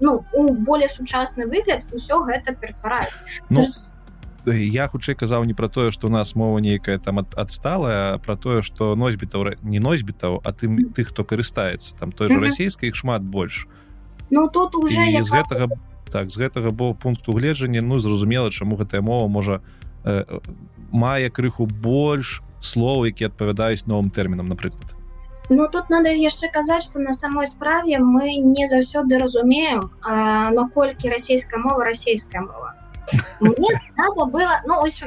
ну 0.00 0.24
у 0.32 0.54
более 0.54 0.88
сучасны 0.88 1.46
выгляд 1.46 1.86
усё 1.92 2.22
гэта 2.26 2.54
ператвараюць. 2.54 3.22
Ну 3.48 3.66
я 4.46 4.88
хутчэй 4.88 5.14
казаў 5.14 5.44
не 5.44 5.54
про 5.54 5.68
тое 5.68 5.90
что 5.90 6.06
у 6.06 6.10
нас 6.10 6.34
мова 6.34 6.58
нейкая 6.58 6.98
там 6.98 7.18
адсталая 7.18 8.18
про 8.18 8.36
тое 8.36 8.62
что 8.62 8.94
носьбітаў 8.96 9.58
не 9.62 9.78
носьбітаў 9.78 10.40
а 10.44 10.52
тым 10.52 10.92
тых 10.94 11.10
хто 11.10 11.24
карыстаецца. 11.24 11.96
Там 11.98 12.12
той 12.12 12.28
же 12.28 12.38
расійскай 12.38 12.88
іх 12.88 12.96
шмат 12.96 13.22
больш. 13.22 13.66
Ну 14.30 14.48
тут 14.48 14.74
уже 14.74 15.22
з 15.22 15.30
гэтага 15.30 15.66
бы 15.66 15.76
так 16.08 16.30
з 16.30 16.40
гэтага 16.40 16.70
бо 16.70 16.94
пункту 16.94 17.32
гледжання 17.32 17.80
ну 17.82 18.00
зразумела 18.00 18.50
чаму 18.50 18.76
гэтая 18.76 19.00
мова 19.00 19.28
можа 19.28 19.60
э, 20.04 20.24
мае 20.92 21.30
крыху 21.30 21.66
больш 21.66 22.42
слоў 22.60 23.06
які 23.06 23.28
адпавядаюць 23.30 23.86
новым 23.86 24.10
тэрмінам 24.10 24.48
напрыклад. 24.48 24.94
Ну 25.50 25.66
тут 25.68 25.88
надо 25.88 26.12
яшчэ 26.12 26.50
казаць 26.52 26.84
што 26.84 27.00
на 27.00 27.12
самой 27.12 27.46
справе 27.46 27.98
мы 27.98 28.36
не 28.36 28.66
заўсёды 28.68 29.18
разумеем 29.18 29.90
наколькі 30.04 31.08
расійская 31.08 31.60
мова 31.60 31.84
расійская 31.84 32.42
мова. 32.42 32.74
Мне 33.40 33.80
надо 33.96 34.26
было 34.26 34.60
ну 34.66 34.80
ось 34.82 35.02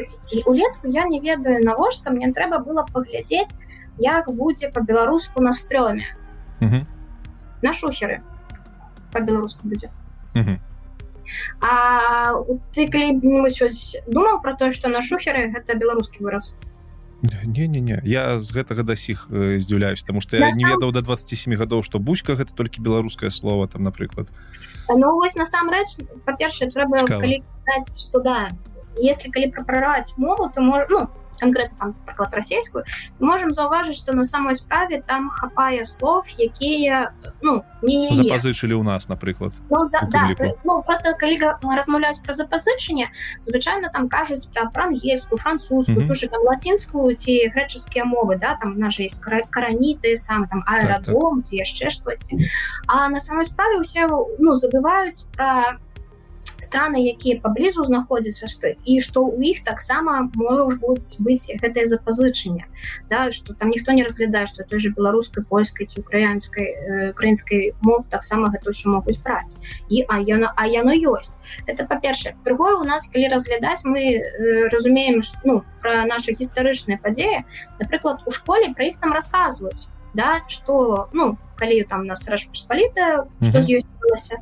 улетку 0.45 0.87
я 0.87 1.05
не 1.05 1.19
ведаю 1.19 1.63
навошта 1.63 2.09
мне 2.11 2.31
трэба 2.33 2.59
было 2.59 2.85
паглядзець 2.91 3.53
як 3.97 4.31
будзе 4.33 4.69
по-беларуску 4.69 5.41
на 5.41 5.53
стрёме 5.53 6.05
на 7.61 7.73
шухеры. 7.73 8.23
По-беларуску 9.11 9.67
будзе 9.67 9.91
А 11.61 12.33
ты 12.73 12.89
калі-нибудь 12.89 14.03
думаў 14.07 14.41
про 14.41 14.55
тое 14.55 14.71
что 14.71 14.89
на 14.89 15.01
шухеры 15.01 15.51
гэта 15.51 15.75
беларускі 15.75 16.23
выраз 16.23 16.53
не 17.21 17.67
не 17.67 17.79
не 17.79 18.01
я 18.03 18.39
з 18.39 18.51
гэтага 18.51 18.83
да 18.83 18.95
сіх 18.95 19.27
э, 19.29 19.59
здзіўляюсь 19.59 20.03
тому 20.03 20.21
что 20.21 20.37
я 20.37 20.49
не 20.51 20.65
ведаў 20.65 20.91
до 20.91 21.01
27 21.01 21.55
гадоў 21.55 21.83
что 21.83 21.99
бузька 21.99 22.33
гэта 22.33 22.55
толькі 22.55 22.81
беларускае 22.81 23.29
слово 23.29 23.67
там 23.67 23.83
напрыклад. 23.83 24.29
Ну 24.89 25.15
вось 25.15 25.35
насамрэч 25.35 26.01
па-першае 26.25 26.71
трэба 26.71 27.05
калі 27.05 27.43
что 27.93 28.19
да 28.19 28.49
если 28.97 29.29
калі 29.29 29.51
прапрараць 29.51 30.17
мову 30.17 30.49
то 30.49 30.61
можа 30.61 30.87
ну 30.89 31.09
конкретно 31.39 31.77
там 31.77 31.95
проклад 32.05 32.33
расійскую 32.33 32.83
можем 33.19 33.53
заўважыць 33.53 33.97
что 33.97 34.13
на 34.13 34.23
самой 34.23 34.55
справе 34.55 35.01
там 35.05 35.29
хапае 35.29 35.85
слов 35.85 36.27
якія 36.37 37.13
ну 37.41 37.63
не 37.81 38.13
запазычылі 38.13 38.73
у 38.73 38.83
нас 38.83 39.09
напрыклад 39.09 39.53
ну, 39.69 39.85
за, 39.85 40.07
да, 40.11 40.29
ну, 40.63 40.83
просто 40.83 41.13
калі 41.13 41.39
размаўляюць 41.63 42.19
про 42.19 42.33
запазычанне 42.33 43.11
звычайно 43.41 43.89
там 43.93 44.09
кажуць 44.09 44.49
да, 44.53 44.65
про 44.65 44.83
ангельскую 44.85 45.37
французскую 45.37 45.97
mm 45.99 46.11
-hmm. 46.11 46.29
там 46.29 46.41
лацінскую 46.43 47.15
ці 47.15 47.51
грэчаскія 47.55 48.05
мовы 48.05 48.39
да 48.39 48.57
там 48.61 48.77
наши 48.77 49.03
есть 49.03 49.23
караніты 49.49 50.15
сам 50.15 50.47
там 50.47 50.63
аэродром 50.67 51.41
так, 51.41 51.43
так. 51.43 51.45
ці 51.45 51.55
яшчэ 51.55 51.89
штосьці 51.89 52.49
а 52.87 53.09
на 53.09 53.19
самой 53.19 53.45
справе 53.45 53.79
усе 53.79 54.07
ну 54.39 54.55
забываюць 54.55 55.25
про 55.35 55.77
страны 56.61 57.01
якія 57.03 57.41
паблізу 57.41 57.83
знаходзяцца 57.85 58.47
што 58.47 58.73
і 58.85 58.99
што 59.01 59.25
ў 59.25 59.55
іх 59.55 59.63
таксама 59.67 60.29
могуць 60.35 61.17
быць 61.19 61.51
гэтае 61.61 61.85
запазычанне 61.85 62.65
да 63.09 63.31
что 63.31 63.53
там 63.53 63.69
ніхто 63.69 63.91
не 63.91 64.03
разглядае 64.03 64.45
што 64.47 64.63
той 64.63 64.79
же 64.79 64.93
беларускай 64.95 65.43
польскай 65.43 65.87
ці 65.87 66.01
украінскай 66.01 67.11
украінскай 67.11 67.73
мов 67.81 68.05
таксама 68.09 68.49
гэта 68.53 68.71
ўсё 68.71 68.89
могуць 68.89 69.19
браць. 69.23 69.55
І 69.89 70.05
а 70.07 70.19
яно 70.19 70.51
а 70.55 70.67
яно 70.67 70.93
ёсць. 70.93 71.39
Это 71.67 71.85
па-першае. 71.85 72.35
Другое 72.45 72.75
у 72.77 72.83
нас 72.83 73.07
калі 73.07 73.27
разглядаць 73.29 73.85
мы 73.85 74.01
э, 74.01 74.69
разумеем 74.69 75.21
ну 75.43 75.63
про 75.81 76.05
наши 76.05 76.33
гістарычныя 76.33 76.99
падзеі. 77.01 77.45
Напрыклад 77.79 78.21
у 78.25 78.31
школе 78.31 78.73
про 78.73 78.85
іх 78.85 79.01
нам 79.01 79.13
рассказываюць 79.13 79.87
да 80.13 80.41
что 80.47 81.09
ну 81.13 81.37
калі 81.55 81.83
там 81.83 82.05
нас 82.05 82.27
рэш 82.29 82.49
паспаліта 82.49 83.25
что 83.41 83.59
mm 83.59 83.65
-hmm. 83.65 83.81
ёсць 84.13 84.33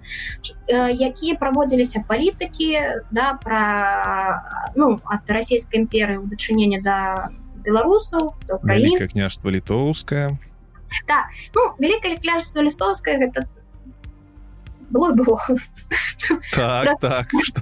якія 0.99 1.35
праводзіліся 1.35 2.03
палітыкі 2.07 2.79
да 3.11 3.33
про 3.33 3.61
ну 4.75 4.99
от 5.03 5.23
расійскай 5.27 5.79
імперыі 5.81 6.17
ў 6.17 6.29
дачынення 6.29 6.79
да 6.81 7.29
беларусаў 7.65 8.33
украінска 8.49 9.07
княжства 9.07 9.51
літоўская 9.51 10.37
так 11.05 11.29
ну 11.55 11.61
великкае 11.79 12.17
княжество 12.17 12.61
лістовская 12.61 13.17
гэта 13.19 13.45
было 14.89 15.13
было. 15.13 15.39
Так, 16.53 16.89
так, 17.01 17.27
что... 17.43 17.61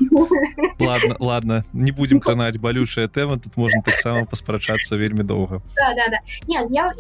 ладно 0.80 1.16
ладно 1.20 1.66
не 1.74 1.92
будем 1.92 2.20
кранаць 2.20 2.58
балючая 2.58 3.08
тэма 3.08 3.38
тут 3.38 3.58
можна 3.58 3.82
таксама 3.82 4.26
паспрачацца 4.26 4.96
вельмі 4.96 5.24
доўга 5.24 5.62
да, 5.76 5.94
да, 5.96 6.08
да. 6.10 6.18
нет 6.48 6.68
я 6.70 6.92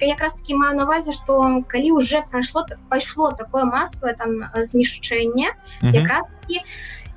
якраз 0.00 0.34
таки 0.34 0.54
маю 0.54 0.76
навазе 0.76 1.12
что 1.12 1.62
калі 1.66 1.92
уже 1.92 2.22
прайшло 2.30 2.66
пайшло 2.88 3.32
такое 3.32 3.64
масавае 3.64 4.14
там 4.14 4.44
знішчэнне 4.54 5.54
якраз 5.82 6.32
таки 6.40 6.62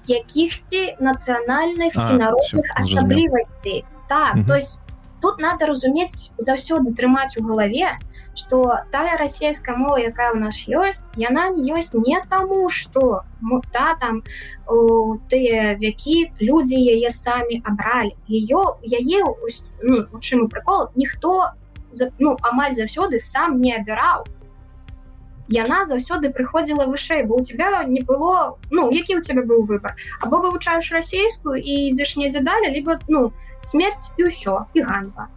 якіхсьці 0.07 0.97
нацыянальных 0.99 1.93
ці 1.93 2.13
народных 2.17 2.65
асаблівасцей 2.75 3.85
так 4.07 4.45
то 4.47 4.55
есть 4.55 4.79
тут 5.21 5.39
надо 5.39 5.67
разумець 5.67 6.31
заўсёды 6.37 6.93
трымаць 6.93 7.37
у 7.37 7.43
галаве 7.45 7.97
что 8.35 8.79
тая 8.91 9.17
расійская 9.17 9.75
мова 9.75 9.97
якая 9.97 10.31
у 10.33 10.39
нас 10.39 10.55
ёсць 10.67 11.11
яна 11.15 11.49
не 11.49 11.67
ёсць 11.71 11.93
не 11.93 12.19
таму 12.29 12.69
что 12.69 13.23
та 13.71 13.95
там 13.99 14.23
тыя 15.29 15.75
вякі 15.79 16.31
людзі 16.39 16.79
яе 16.79 17.11
самі 17.11 17.61
абралі 17.65 18.15
ее 18.27 18.77
яе 18.83 19.23
ну, 19.83 20.19
чым 20.19 20.47
прикол 20.47 20.89
ніхто 20.95 21.51
ну 22.19 22.37
амаль 22.41 22.73
заўсёды 22.73 23.19
сам 23.19 23.59
не 23.59 23.75
абіраў 23.75 24.25
яна 25.51 25.83
заўсёды 25.85 26.31
прыходзіла 26.31 26.87
вышэй 26.87 27.23
бо 27.27 27.35
у 27.35 27.43
тебя 27.43 27.83
не 27.83 28.01
было 28.01 28.57
ну 28.71 28.89
які 28.91 29.17
у 29.17 29.21
тебя 29.21 29.43
быў 29.43 29.67
выбор 29.67 29.95
або 30.21 30.39
вывучаешь 30.39 30.91
расійскую 30.91 31.59
і 31.59 31.91
ідзеш 31.91 32.15
недзе 32.15 32.39
далі 32.39 32.71
либо 32.71 32.99
ну 33.07 33.29
ты 33.29 33.51
смерть 33.61 34.11
и 34.17 34.25
ўсё 34.25 34.65
і 34.73 34.81
ганьба 34.81 35.29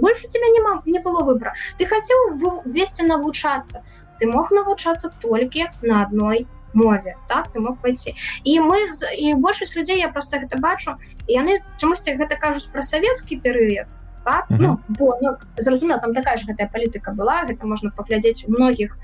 больше 0.00 0.28
тебя 0.28 0.48
не 0.48 0.60
мог 0.60 0.86
не 0.86 0.98
было 0.98 1.22
выбора 1.22 1.54
ты 1.78 1.86
хотел 1.86 2.62
дзесьці 2.64 3.02
навучацца 3.04 3.84
ты 4.20 4.26
мог 4.26 4.50
навучацца 4.50 5.12
толькі 5.20 5.68
на 5.82 6.02
одной 6.02 6.46
мове 6.72 7.16
так 7.28 7.52
ты 7.52 7.60
мог 7.60 7.80
пойти 7.80 8.14
і 8.44 8.60
мы 8.60 8.78
і 9.16 9.34
большасць 9.34 9.76
людзей 9.76 9.98
я 9.98 10.08
просто 10.08 10.38
гэта 10.38 10.58
бачу 10.58 10.96
яны 11.26 11.58
чамусьці 11.78 12.14
гэта 12.14 12.36
кажуць 12.36 12.70
про 12.72 12.82
савецкі 12.82 13.40
перыяд 13.40 13.98
так? 14.24 14.50
mm 14.50 14.56
-hmm. 14.56 14.60
ну, 14.60 14.78
бо 14.88 15.18
ну, 15.22 15.36
зразумела 15.58 16.00
там 16.00 16.14
такая 16.14 16.36
ж 16.36 16.44
гэтая 16.46 16.68
палітыка 16.72 17.12
была 17.12 17.46
гэта 17.48 17.66
можна 17.66 17.90
паглядзець 17.96 18.44
у 18.48 18.52
многіх 18.52 18.98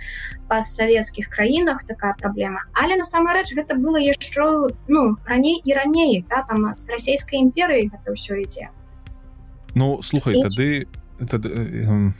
пасавецкіх 0.49 1.29
краінах 1.29 1.85
такая 1.85 2.15
праблема 2.19 2.61
але 2.73 2.97
насамрэч 2.97 3.57
гэта 3.57 3.75
было 3.75 3.99
яшчэ 3.99 4.69
ну 4.89 5.17
раней 5.25 5.63
і 5.65 5.73
раней 5.73 6.25
да, 6.31 6.43
там 6.49 6.75
з 6.77 6.91
расійскай 6.91 7.39
імперыі 7.41 7.91
гэта 7.93 8.13
ўсё 8.13 8.35
ідзе 8.35 8.69
Ну 9.77 10.01
слухай 10.03 10.41
і... 10.41 10.43
тады 10.43 10.69
тады 11.21 11.49
э, 11.53 12.11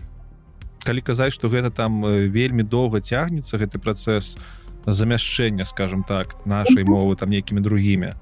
калі 0.85 1.01
казаць 1.01 1.33
что 1.33 1.49
гэта 1.49 1.73
там 1.73 2.05
вельмі 2.05 2.63
доўга 2.63 3.01
цягнецца 3.01 3.57
гэты 3.57 3.81
працэс 3.81 4.37
замяшчэння 4.85 5.65
скажем 5.65 6.05
так 6.05 6.37
нашай 6.45 6.85
мовы 6.85 7.17
там 7.17 7.33
нейкімі 7.33 7.65
другімі 7.65 8.13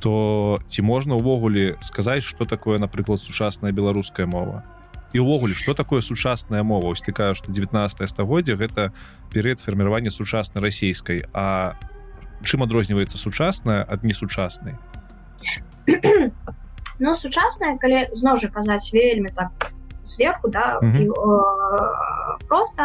то 0.00 0.60
ці 0.68 0.84
можна 0.84 1.16
ўвогуле 1.16 1.80
сказаць 1.80 2.22
что 2.22 2.44
такое 2.44 2.78
напрыклад 2.78 3.20
сучасная 3.20 3.72
беларуская 3.72 4.28
мова? 4.28 4.62
І 5.16 5.24
ўвогуле 5.24 5.56
что 5.56 5.72
такое 5.72 6.04
сучасная 6.04 6.62
мова? 6.62 6.92
Ось 6.92 7.00
такая 7.00 7.32
что 7.34 7.50
19 7.50 8.04
стагоддзя 8.04 8.60
гэта 8.60 8.92
перыяд 9.32 9.64
фарміравання 9.64 10.10
сучаснай 10.10 10.60
расійскай. 10.60 11.24
А 11.32 11.80
чым 12.44 12.62
адрозніваецца 12.62 13.16
сучасная 13.16 13.82
ад 13.88 14.04
несучаснай 14.04 14.76
но 16.98 17.14
сучасная 17.14 17.76
калі 17.78 18.08
зноў 18.12 18.36
жа 18.36 18.48
казаць 18.48 18.92
вельмі 18.92 19.30
так 19.34 19.72
сверху 20.06 20.48
да 20.48 20.78
mm 20.82 20.92
-hmm. 20.92 21.02
і, 21.02 21.08
э, 21.10 22.46
просто 22.48 22.82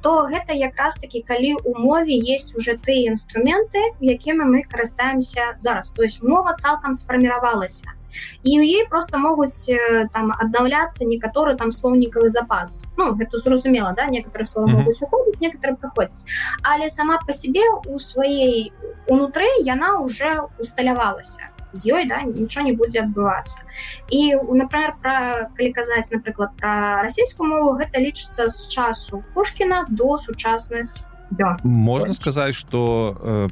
то 0.00 0.10
гэта 0.22 0.52
якраз 0.52 0.94
таки 0.94 1.24
калі 1.28 1.54
у 1.64 1.78
мове 1.78 2.34
есть 2.34 2.56
уже 2.56 2.72
тыя 2.72 3.10
інструменты 3.12 3.80
якімі 4.00 4.44
мы 4.44 4.62
карыстаемся 4.70 5.54
зараз. 5.58 5.90
То 5.90 6.02
есть 6.02 6.22
мова 6.22 6.54
цалкам 6.58 6.94
сфарміравалася. 6.94 7.84
І 8.42 8.60
у 8.60 8.62
ей 8.62 8.86
просто 8.90 9.18
могуць 9.18 9.68
э, 9.68 10.08
там 10.12 10.32
аднаўляцца 10.32 11.04
некаторы 11.04 11.56
там 11.56 11.72
слоўнікавы 11.72 12.30
запас. 12.30 12.82
Ну 12.96 13.04
гэта 13.14 13.38
зразумела 13.38 13.92
да 13.92 14.06
некоторые 14.06 14.46
слова 14.46 14.68
mm 14.68 14.74
-hmm. 14.74 14.78
могуць 14.78 15.02
уходзіць 15.02 15.40
некоторые 15.40 15.76
прыходзяць. 15.76 16.24
Але 16.62 16.90
сама 16.90 17.18
по 17.26 17.32
себе 17.32 17.60
у 17.86 17.98
сваей 17.98 18.72
унутры 19.08 19.46
яна 19.64 19.98
уже 19.98 20.40
усталявалася 20.58 21.53
з 21.74 21.86
ёй 21.90 22.08
да 22.08 22.22
нічого 22.22 22.66
не 22.66 22.72
будзе 22.72 23.02
адбывацца 23.02 23.58
і 24.08 24.34
например 24.34 24.94
про 25.02 25.50
калі 25.56 25.70
казаць 25.72 26.10
напрыклад 26.12 26.54
про 26.56 27.02
расійскую 27.02 27.48
мову 27.50 27.76
гэта 27.78 27.98
лічыцца 27.98 28.48
з 28.48 28.68
часу 28.68 29.22
пушкіна 29.34 29.84
до 29.88 30.18
сучасных 30.18 30.88
дзён. 31.30 31.58
Можна 31.64 32.14
сказаць 32.14 32.54
что 32.54 33.16
э, 33.20 33.48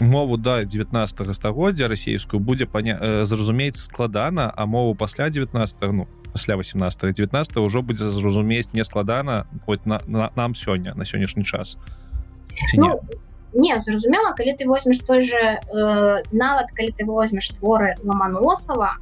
мову 0.00 0.36
да 0.36 0.64
19 0.64 1.34
стагоддзя 1.34 1.88
расійскую 1.88 2.40
будзе 2.40 2.66
паня 2.66 2.98
э, 3.00 3.24
зразумець 3.24 3.76
складана 3.76 4.52
а 4.56 4.66
мову 4.66 4.94
пасля 4.94 5.30
19 5.30 5.76
ну 5.92 6.08
пасля 6.32 6.56
18 6.56 7.14
19 7.14 7.56
ўжо 7.56 7.82
будзе 7.82 8.08
зразумець 8.08 8.72
не 8.72 8.84
складана 8.84 9.46
хоть 9.66 9.86
на, 9.86 10.00
на 10.06 10.30
нам 10.36 10.54
сёння 10.54 10.94
на 10.94 11.04
сённяшні 11.04 11.44
час. 11.44 11.76
Ну, 12.74 13.00
не 13.54 13.78
зразумела 13.80 14.32
калі 14.32 14.56
ты 14.56 14.66
возьмеш 14.66 14.98
той 14.98 15.20
же 15.20 15.38
э, 15.38 16.22
нават 16.32 16.72
калі 16.72 16.90
ты 16.92 17.04
возьмеш 17.04 17.48
творы 17.48 17.96
ломаносова 18.02 18.96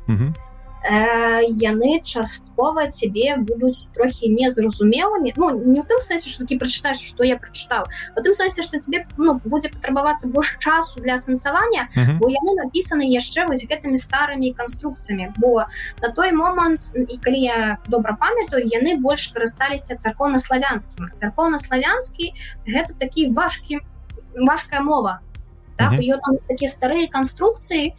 э, 0.82 1.44
яны 1.60 2.00
часткова 2.04 2.88
цябе 2.88 3.36
будуць 3.36 3.92
трохі 3.94 4.32
незразумелымі. 4.32 5.34
Ну 5.36 5.50
не 5.52 5.80
ў 5.80 5.86
тым 5.86 6.00
сэнсе 6.00 6.30
што 6.32 6.44
такі 6.44 6.56
прачытаеш 6.60 7.00
што 7.04 7.24
я 7.24 7.36
прачытаў 7.36 7.84
у 8.16 8.20
тым 8.24 8.32
сэнсе 8.34 8.64
што 8.64 8.80
тебе 8.80 9.04
ну, 9.16 9.40
будзе 9.44 9.68
патрабавацца 9.68 10.28
больш 10.28 10.56
часу 10.58 11.00
для 11.00 11.20
асэнсавання 11.20 11.88
uh 11.92 12.00
-huh. 12.00 12.18
бо 12.18 12.28
яны 12.28 12.52
напісаны 12.64 13.04
яшчэ 13.04 13.46
вось 13.46 13.64
гэтымі 13.68 13.96
старымі 13.96 14.54
канструкцыямі. 14.56 15.32
Бо 15.36 15.66
на 16.02 16.08
той 16.08 16.32
момант 16.32 16.80
і 16.96 17.16
калі 17.18 17.40
я 17.40 17.78
добра 17.88 18.16
памятаю 18.16 18.64
яны 18.64 18.96
больш 19.00 19.32
карысталіся 19.34 19.96
царкоўна-славянскім. 19.96 21.12
Царкоўна-славянскі 21.12 22.32
гэта 22.66 22.94
такі 22.98 23.30
важкі 23.32 23.80
важкая 24.36 24.80
мова 24.80 25.20
так? 25.76 25.92
uh 25.92 25.98
-huh. 25.98 26.18
там 26.20 26.36
такі 26.48 26.66
старыя 26.66 27.08
канструкцыі 27.08 27.94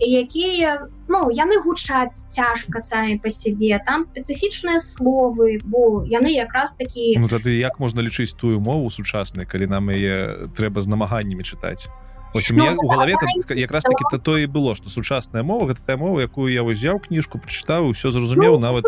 якія 0.00 0.88
ну 1.08 1.28
яны 1.30 1.60
гучаць 1.60 2.24
цяжка 2.28 2.80
самі 2.80 3.18
по 3.18 3.30
сябе 3.30 3.78
там 3.84 4.00
спецыфічныя 4.00 4.80
словы 4.80 5.60
бо 5.64 6.04
яны 6.08 6.32
якраз 6.32 6.72
такі 6.72 7.18
ну, 7.18 7.28
тады 7.28 7.60
як 7.60 7.80
можна 7.80 8.02
лічыць 8.02 8.32
тую 8.32 8.60
мову 8.60 8.90
сучаснай 8.90 9.46
калі 9.46 9.66
нам 9.66 9.90
яе 9.90 10.48
трэба 10.56 10.80
з 10.80 10.88
намаганнямі 10.88 11.44
чытаць 11.44 11.92
ось 12.32 12.50
у 12.50 12.54
меня 12.54 12.72
ну, 12.72 12.78
у 12.82 12.88
галаве 12.88 13.14
да, 13.20 13.54
якраз 13.54 13.84
таки 13.84 14.04
то 14.10 14.18
то 14.18 14.38
і 14.38 14.46
было 14.46 14.74
что 14.74 14.88
сучасная 14.88 15.42
мова 15.42 15.68
гэта 15.68 15.84
тая 15.84 15.96
мова 15.96 16.20
якую 16.20 16.48
я 16.48 16.62
узяў 16.62 17.04
кніжку 17.04 17.38
прачытаў 17.38 17.92
все 17.92 18.10
зразумеў 18.10 18.56
ну, 18.56 18.72
нават 18.72 18.84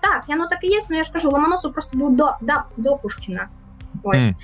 так 0.00 0.24
яно 0.28 0.48
так 0.48 0.64
і 0.64 0.72
есть 0.72 0.90
но 0.90 0.96
я 0.96 1.04
ж 1.04 1.12
кажу 1.12 1.30
ламаносу 1.30 1.70
просто 1.70 1.98
быў 1.98 2.16
до 2.16 2.36
да 2.40 2.64
до 2.76 2.96
пушкина 2.96 3.50
ось. 4.04 4.32
Mm 4.32 4.34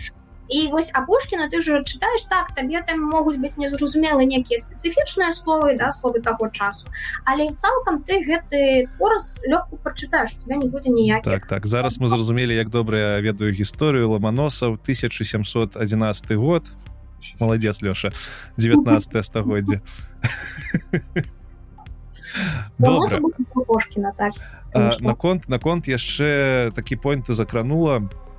і 0.48 0.68
вось 0.68 0.90
апошкіна 0.92 1.48
ты 1.48 1.58
уже 1.58 1.80
чытаеш 1.82 2.28
так 2.28 2.52
табе 2.54 2.82
там 2.86 3.00
могуць 3.00 3.36
быць 3.40 3.56
незразумелы 3.56 4.24
некія 4.28 4.60
спецыфічныя 4.60 5.32
словы 5.32 5.76
да 5.78 5.92
словы 5.92 6.20
таго 6.20 6.48
часу. 6.48 6.86
Але 7.24 7.48
цалкам 7.56 8.02
ты 8.02 8.20
гэты 8.20 8.88
твор 8.96 9.16
лёгку 9.44 9.76
прачытаеш 9.80 10.36
тебя 10.44 10.56
не 10.56 10.68
будзе 10.68 10.90
ніяк 10.90 11.24
так 11.24 11.46
так. 11.46 11.66
Зараз 11.66 11.98
мы 11.98 12.08
зразумелі 12.08 12.54
як 12.54 12.68
добра 12.68 13.20
ведаю 13.20 13.52
гісторыю 13.52 14.10
ламаносаў 14.12 14.76
1711 14.76 16.32
год. 16.36 16.64
Молодец 17.40 17.80
лёша 17.80 18.12
19 18.56 19.24
стагоддзя 19.24 19.80
наконт 25.00 25.48
наконт 25.48 25.88
яшчэ 25.88 26.72
такі 26.74 26.96
пойнт 26.96 27.30
ты 27.30 27.32
закранула 27.32 28.00
по 28.00 28.33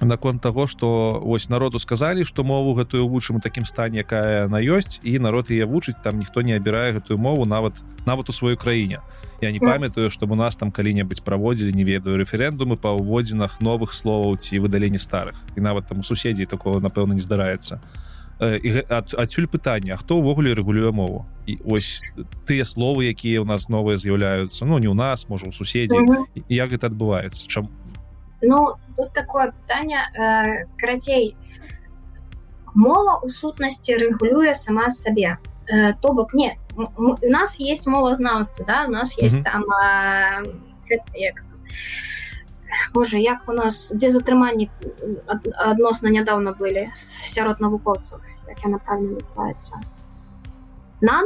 наконт 0.00 0.42
того 0.42 0.66
что 0.66 1.20
вось 1.24 1.48
народу 1.48 1.78
сказалі 1.78 2.24
что 2.24 2.44
мову 2.44 2.74
гэтую 2.74 3.08
вучым 3.08 3.36
у 3.36 3.40
такім 3.40 3.64
стане 3.64 3.98
якая 3.98 4.48
на 4.48 4.60
ёсць 4.60 5.00
і 5.02 5.18
народ 5.18 5.50
яе 5.50 5.64
вучыць 5.64 5.96
там 6.02 6.18
ніхто 6.18 6.42
не 6.42 6.56
абірае 6.56 6.92
гэтую 6.92 7.18
мову 7.18 7.44
нават 7.46 7.80
нават 8.06 8.28
у 8.28 8.32
сваёй 8.32 8.56
краіне. 8.56 9.00
Я 9.40 9.52
не 9.52 9.60
памятаю 9.60 10.10
чтобы 10.10 10.32
у 10.32 10.36
нас 10.36 10.56
там 10.56 10.70
калі-небудзь 10.70 11.20
праводзілі 11.20 11.72
не 11.72 11.84
ведаю 11.84 12.16
рэферэндумы 12.20 12.76
па 12.76 12.92
ўводзінах 12.92 13.60
новых 13.60 13.94
словаў 13.94 14.36
ці 14.36 14.58
выдаленні 14.58 14.98
старых. 14.98 15.36
І 15.56 15.60
нават 15.60 15.88
там 15.88 16.00
у 16.00 16.02
суседзей 16.02 16.46
такого 16.46 16.80
напэўна 16.80 17.14
не 17.14 17.20
здараецца. 17.20 17.80
І 18.40 18.84
ад, 18.92 19.16
адсюль 19.16 19.48
пытання 19.48 19.96
хто 19.96 20.20
ўвогуле 20.20 20.52
рэгулюе 20.52 20.92
мову? 20.92 21.24
І 21.48 21.56
ось 21.64 22.04
тыя 22.44 22.68
словы 22.68 23.08
якія 23.08 23.40
ў 23.40 23.48
нас 23.48 23.72
новыя 23.72 23.96
з'яўляюцца 23.96 24.68
ну 24.68 24.76
не 24.76 24.92
ў 24.92 24.96
нас 24.96 25.24
можа 25.32 25.48
у 25.48 25.56
суседзі 25.56 25.96
як 26.52 26.68
гэта 26.68 26.92
адбываецца? 26.92 27.48
Чаму 27.48 27.72
Ну 28.42 28.74
тут 28.96 29.12
такое 29.12 29.52
пытанне 29.52 29.98
э, 30.18 30.66
карацей 30.76 31.36
мова 32.74 33.20
у 33.22 33.28
сутнасці 33.28 33.96
рэгулюе 33.96 34.54
сама 34.54 34.90
сабе 34.90 35.38
э, 35.66 35.94
то 36.00 36.12
бок 36.12 36.34
не 36.34 36.58
у 36.76 37.30
нас 37.30 37.56
есть 37.56 37.86
мовазнаўства 37.86 38.64
да 38.64 38.84
у 38.86 38.90
нас 38.90 39.18
есть 39.18 39.36
mm 39.36 39.40
-hmm. 39.40 39.52
там 39.52 39.62
э, 39.62 40.98
як 41.14 41.42
Боже 42.94 43.18
як 43.20 43.38
у 43.48 43.52
нас 43.52 43.92
дзе 43.94 44.10
затрыманні 44.10 44.70
адносна 45.56 46.10
нядаўна 46.10 46.52
былі 46.52 46.90
сярод 46.94 47.60
навукоўцаў 47.60 48.20
як 48.48 48.64
яна 48.64 48.78
правильно 48.78 49.16
называется. 49.16 49.74
Нам 51.00 51.24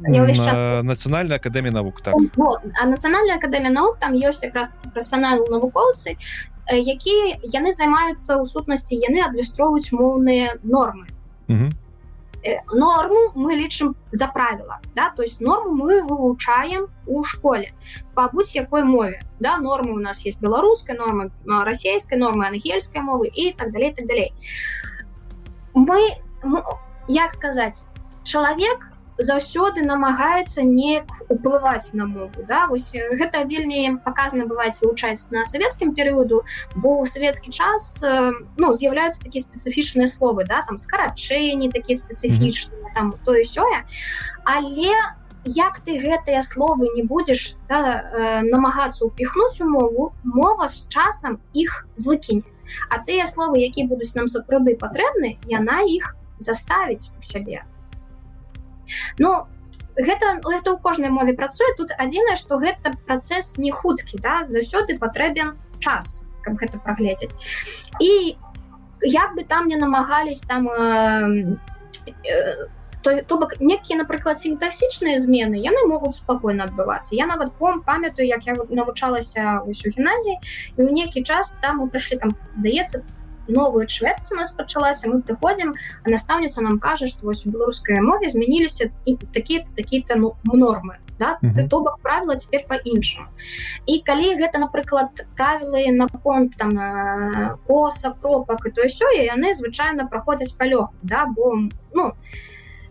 на... 0.00 0.82
нацыянальная 0.82 1.36
акадэмія 1.36 1.72
навук 1.72 2.00
так. 2.00 2.14
Вот. 2.36 2.60
а 2.80 2.86
нацыянальная 2.86 3.36
акадэмія 3.36 3.70
наук 3.70 3.98
там 4.00 4.14
ёсць 4.14 4.42
якраз 4.42 4.72
прафесіянал 4.92 5.44
навукоўцы 5.50 6.16
якія 6.70 7.36
яны 7.42 7.72
займаюцца 7.72 8.40
ў 8.40 8.46
сутнасці 8.46 8.96
яны 8.96 9.20
адлюстроўваюць 9.26 9.92
моўныя 9.92 10.58
нормы. 10.62 11.06
Норму 12.72 13.32
мы 13.34 13.52
лічым 13.52 13.96
за 14.12 14.26
правіла 14.26 14.80
да? 14.94 15.10
То 15.16 15.22
есть 15.22 15.40
норму 15.40 15.76
мы 15.76 16.00
вывучаем 16.02 16.88
у 17.06 17.22
школе 17.24 17.74
па 18.14 18.28
будь 18.32 18.54
якой 18.54 18.84
мове 18.84 19.20
да? 19.40 19.58
Нормы 19.58 19.92
у 19.92 20.00
нас 20.00 20.24
есть 20.24 20.40
беларускай 20.40 20.96
нормы 20.96 21.30
расійскай 21.44 22.18
нормы 22.18 22.46
ангельскай 22.46 23.02
мовы 23.02 23.28
і 23.28 23.52
так 23.52 23.72
далей 23.72 23.92
так 23.92 24.06
далей. 24.06 24.32
Мы 25.74 26.16
як 27.08 27.32
сказаць 27.32 27.86
чалавек 28.24 28.88
заўсёды 29.20 29.84
намагаецца 29.84 30.62
неяк 30.62 31.06
уплываць 31.28 31.92
на 31.92 32.06
мову 32.06 32.44
да? 32.48 32.66
Вось 32.66 32.90
гэта 32.92 33.44
вельмі 33.44 34.00
паказана 34.04 34.46
бываць 34.46 34.80
вывучаць 34.80 35.30
на 35.30 35.44
савецкім 35.44 35.94
перыяду 35.94 36.42
бо 36.74 37.00
ў 37.00 37.06
савецкі 37.06 37.52
час 37.52 38.00
ну 38.56 38.74
з'яўляюцца 38.74 39.22
такія 39.22 39.44
спецыфічныя 39.44 40.08
словы 40.08 40.44
да? 40.48 40.62
Там 40.66 40.76
скарачэнні 40.76 41.70
такія 41.70 41.96
спецыфічныя 41.96 42.80
mm 42.80 42.88
-hmm. 42.88 42.94
там 42.94 43.12
тое 43.24 43.44
сёе. 43.44 43.84
Але 44.44 44.92
як 45.44 45.80
ты 45.80 45.96
гэтыя 45.96 46.42
словы 46.42 46.88
не 46.94 47.02
будзеш 47.02 47.56
да, 47.68 47.80
э, 47.80 48.42
намагацца 48.42 49.04
упихнуць 49.04 49.60
у 49.60 49.68
мову 49.68 50.12
мова 50.24 50.68
з 50.68 50.88
часам 50.88 51.40
іх 51.52 51.86
выкінь 51.96 52.44
а 52.88 52.98
тыя 52.98 53.26
словы 53.26 53.64
якія 53.64 53.86
будуць 53.86 54.14
нам 54.14 54.28
сапраўды 54.28 54.76
патрэбны 54.76 55.38
яна 55.48 55.80
іх 55.82 56.14
заставіць 56.38 57.10
у 57.18 57.22
сябе 57.22 57.64
Ну 59.18 59.46
гэта 59.96 60.40
это 60.40 60.74
ў 60.74 60.78
кожнай 60.80 61.10
мове 61.10 61.34
працуе. 61.34 61.72
Тут 61.76 61.92
адзінае 61.96 62.36
што 62.36 62.58
гэта 62.58 62.94
працэс 63.06 63.58
не 63.58 63.70
хуткі 63.70 64.18
да 64.22 64.44
заўсёды 64.46 64.98
патрэбен 64.98 65.56
час 65.80 66.24
каб 66.42 66.56
гэта 66.56 66.78
прагледзець. 66.80 67.36
І 68.00 68.36
як 69.02 69.34
бы 69.36 69.44
там 69.44 69.68
не 69.68 69.76
намагались 69.76 70.40
там 70.40 70.68
э, 70.68 71.56
э, 72.24 72.68
то, 73.02 73.22
то 73.22 73.36
бок 73.38 73.60
некія 73.60 73.98
напрыклад 73.98 74.40
сінтасічныя 74.40 75.18
змены 75.18 75.56
яны 75.56 75.86
могуць 75.88 76.16
спакойна 76.16 76.64
адбывацца. 76.68 77.14
Я 77.16 77.26
нават 77.26 77.56
пом 77.56 77.80
памятаю 77.82 78.28
як 78.28 78.44
я 78.46 78.54
навучалася 78.54 79.64
ўсю 79.64 79.92
гімназіі 79.96 80.36
і 80.76 80.80
ў 80.84 80.90
нейкі 80.92 81.24
час 81.24 81.56
там 81.62 81.80
мы 81.80 81.88
прыйшлі 81.88 82.20
там 82.20 82.36
здаецца 82.56 83.04
новую 83.50 83.86
чвэрць 83.86 84.32
у 84.32 84.36
нас 84.36 84.50
пачалася 84.50 85.08
мы 85.10 85.20
прыходзім 85.22 85.74
а 86.04 86.10
настаўніца 86.10 86.62
нам 86.62 86.78
кажа 86.78 87.06
што 87.06 87.26
вось 87.26 87.46
у 87.46 87.50
беларускай 87.50 88.00
мове 88.00 88.30
змяніліся 88.30 88.90
і 89.04 89.16
такія-то 89.16 89.72
такія-то 89.76 90.16
ну, 90.16 90.34
нормы 90.44 90.96
да? 91.18 91.38
mm 91.42 91.52
-hmm. 91.52 91.68
то 91.68 91.80
бок 91.80 91.98
правіла 92.02 92.36
цяпер 92.36 92.64
па-іншаму 92.68 93.28
і 93.86 94.02
калі 94.06 94.36
гэта 94.40 94.58
напрыклад 94.58 95.26
правілы 95.36 95.92
наконт 95.92 96.56
там 96.56 96.68
на 96.68 97.58
коса 97.66 98.14
кропак 98.22 98.66
і 98.66 98.70
то 98.70 98.82
ўсё 98.82 99.06
і 99.16 99.26
яны 99.26 99.54
звычайна 99.54 100.08
праходзяць 100.10 100.56
палёгку 100.56 100.94
да 101.02 101.26
бо 101.26 101.56
ну 101.94 102.12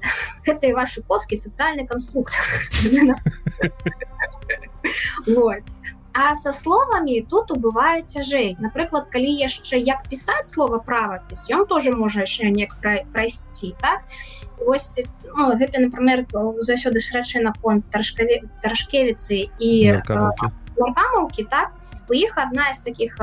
гэта 0.46 0.68
і 0.68 0.74
ваши 0.74 1.02
коскі 1.02 1.36
сацыяльны 1.36 1.88
канструктор 1.88 2.40
Вось 5.28 5.72
А 6.20 6.36
со 6.36 6.52
словамі 6.52 7.22
тут 7.32 7.52
убывае 7.56 8.04
цяжэй 8.04 8.60
напрыклад 8.60 9.08
калі 9.08 9.30
яшчэ 9.40 9.80
як 9.80 10.04
пісаць 10.12 10.52
слова 10.52 10.80
правапіс 10.84 11.46
ён 11.56 11.64
тоже 11.64 11.96
можа 11.96 12.28
яшчэ 12.28 12.52
неяк 12.52 12.76
прайсці 13.14 13.72
так? 13.80 14.04
Вось 14.60 15.00
ну, 15.24 15.56
гэта 15.56 15.80
например 15.80 16.28
заўсёды 16.60 17.00
срачы 17.00 17.40
наконт 17.40 17.88
таршкаве 17.88 18.44
тарашкевіцы 18.60 19.48
і 19.64 19.72
камаўкі 20.04 21.48
так? 21.48 21.72
У 22.12 22.14
іх 22.20 22.36
адна 22.36 22.68
з 22.76 22.84
таких 22.84 23.16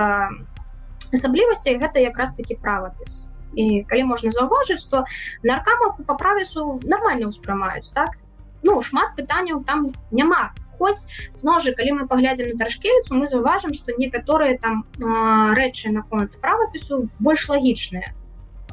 асаблівасцей 1.12 1.76
гэта 1.76 2.00
якраз 2.00 2.32
таки 2.32 2.56
правапіс 2.56 3.28
і 3.52 3.84
калі 3.84 4.08
можна 4.08 4.32
заўважыць 4.32 4.80
что 4.80 5.04
наркамаўку 5.44 6.08
по 6.08 6.16
правісу 6.16 6.80
нормально 6.80 7.28
ўспрымаюць 7.28 7.92
так? 7.92 8.16
Ну 8.64 8.80
шмат 8.80 9.12
пытанняў 9.20 9.68
там 9.68 9.92
няма 10.08 10.56
хоць 10.78 11.08
зноў 11.34 11.60
жа 11.64 11.72
калі 11.78 11.96
мы 12.00 12.08
паглядзім 12.10 12.52
на 12.52 12.60
тарашкевіцу 12.60 13.16
мы 13.16 13.26
заўважым 13.26 13.74
што 13.74 13.96
некаторыя 13.98 14.58
там 14.60 14.84
рэчы 15.58 15.92
наконт 15.96 16.38
правапісу 16.40 17.08
больш 17.18 17.48
лагічныя 17.48 18.14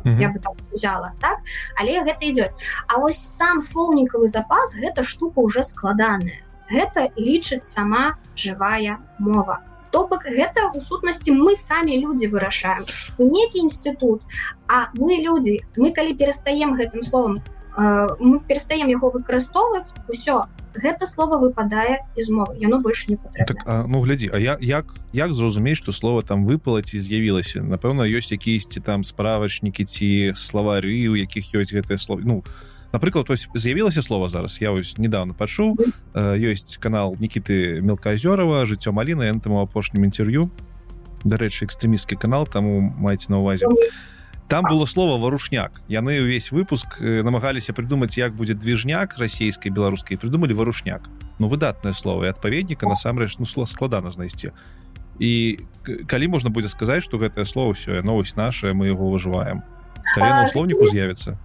я 0.03 0.29
бы 0.29 0.39
там 0.39 0.53
узяла 0.71 1.13
так? 1.21 1.39
Але 1.79 2.03
гэта 2.03 2.27
ідёць 2.27 2.55
А 2.87 2.99
вось 2.99 3.19
сам 3.19 3.61
слоўнікавы 3.61 4.27
запас 4.27 4.75
гэта 4.75 5.03
штука 5.03 5.39
уже 5.39 5.63
складаная. 5.63 6.43
Гэта 6.69 7.11
лічыць 7.15 7.63
сама 7.63 8.17
жывая 8.35 8.99
мова. 9.19 9.61
То 9.91 10.07
бок 10.07 10.25
гэта 10.25 10.71
у 10.73 10.81
сутнасці 10.81 11.31
мы 11.31 11.55
самі 11.55 11.97
людзі 12.01 12.27
вырашаем. 12.27 12.85
Некі 13.17 13.59
інстытут 13.59 14.23
а 14.67 14.89
мы 14.93 15.21
людзі 15.23 15.61
мы 15.77 15.93
калі 15.93 16.13
перастаем 16.13 16.75
гэтым 16.75 17.03
словом 17.03 17.43
мы 17.77 18.39
перастаем 18.39 18.87
яго 18.87 19.09
выкарыстоўваць 19.09 19.93
усё 20.07 20.45
гэта 20.75 21.07
слово 21.07 21.37
выпадае 21.37 22.05
из 22.15 22.29
мовы 22.29 22.57
яно 22.59 22.79
больше 22.79 23.09
не 23.09 23.17
патрэбна 23.17 23.45
так, 23.45 23.63
а, 23.65 23.85
ну 23.87 24.01
глядзі 24.01 24.29
А 24.33 24.39
я 24.39 24.57
як 24.61 24.93
як 25.13 25.33
зразумець 25.33 25.77
что 25.77 25.91
слово 25.91 26.21
там 26.21 26.45
выпала 26.45 26.81
ці 26.81 26.99
з'явілася 26.99 27.61
напэўна 27.61 28.07
ёсць 28.09 28.31
якісьці 28.31 28.79
там 28.79 29.03
справачнікі 29.03 29.85
ці 29.85 30.33
словары 30.35 31.09
у 31.09 31.15
якіх 31.15 31.53
ёсць 31.53 31.73
гэтае 31.73 31.97
слово. 31.97 32.21
Ну 32.25 32.43
напрыклад 32.91 33.29
ось 33.29 33.47
з'явілася 33.53 34.01
слово 34.01 34.29
зараз 34.29 34.61
я 34.61 34.71
ось 34.71 34.97
недавно 34.97 35.33
пачуў. 35.33 35.77
Ёсць 36.13 36.77
канал 36.77 37.15
Нкіты 37.19 37.81
мелказёрова 37.81 38.65
жыццё 38.65 38.91
маліна 38.91 39.29
энтаму 39.29 39.61
апошнім 39.61 40.05
інтерв'ю 40.05 40.49
дарэчы 41.23 41.65
экстрэмісцкі 41.65 42.15
канал 42.15 42.47
таму 42.47 42.81
маеце 42.81 43.31
на 43.31 43.39
увазе 43.39 43.67
там 44.47 44.65
было 44.65 44.85
слово 44.85 45.17
варушняк 45.17 45.81
яны 45.87 46.21
увесь 46.21 46.51
выпуск 46.51 46.99
намагаліся 46.99 47.73
придумаць 47.73 48.17
як 48.17 48.35
будзе 48.35 48.53
движняк 48.53 49.17
расійскай 49.17 49.71
беларускай 49.71 50.17
придумали 50.17 50.53
варушняк 50.53 51.09
ну 51.39 51.47
выдатное 51.47 51.93
слово 51.93 52.25
і 52.25 52.29
адпаведніка 52.29 52.87
насамрэч 52.87 53.39
ну 53.39 53.45
слова 53.45 53.67
складана 53.67 54.09
знайсці 54.09 54.51
і 55.19 55.59
калі 56.07 56.27
можна 56.27 56.49
будзе 56.49 56.69
сказаць 56.69 57.03
что 57.03 57.17
гэтае 57.17 57.45
слово 57.45 57.73
все 57.73 58.01
новость 58.01 58.37
наша 58.37 58.73
мы 58.73 58.87
его 58.87 59.09
выжываем 59.09 59.63
слоўніку 60.51 60.85
з'явіцца 60.91 61.37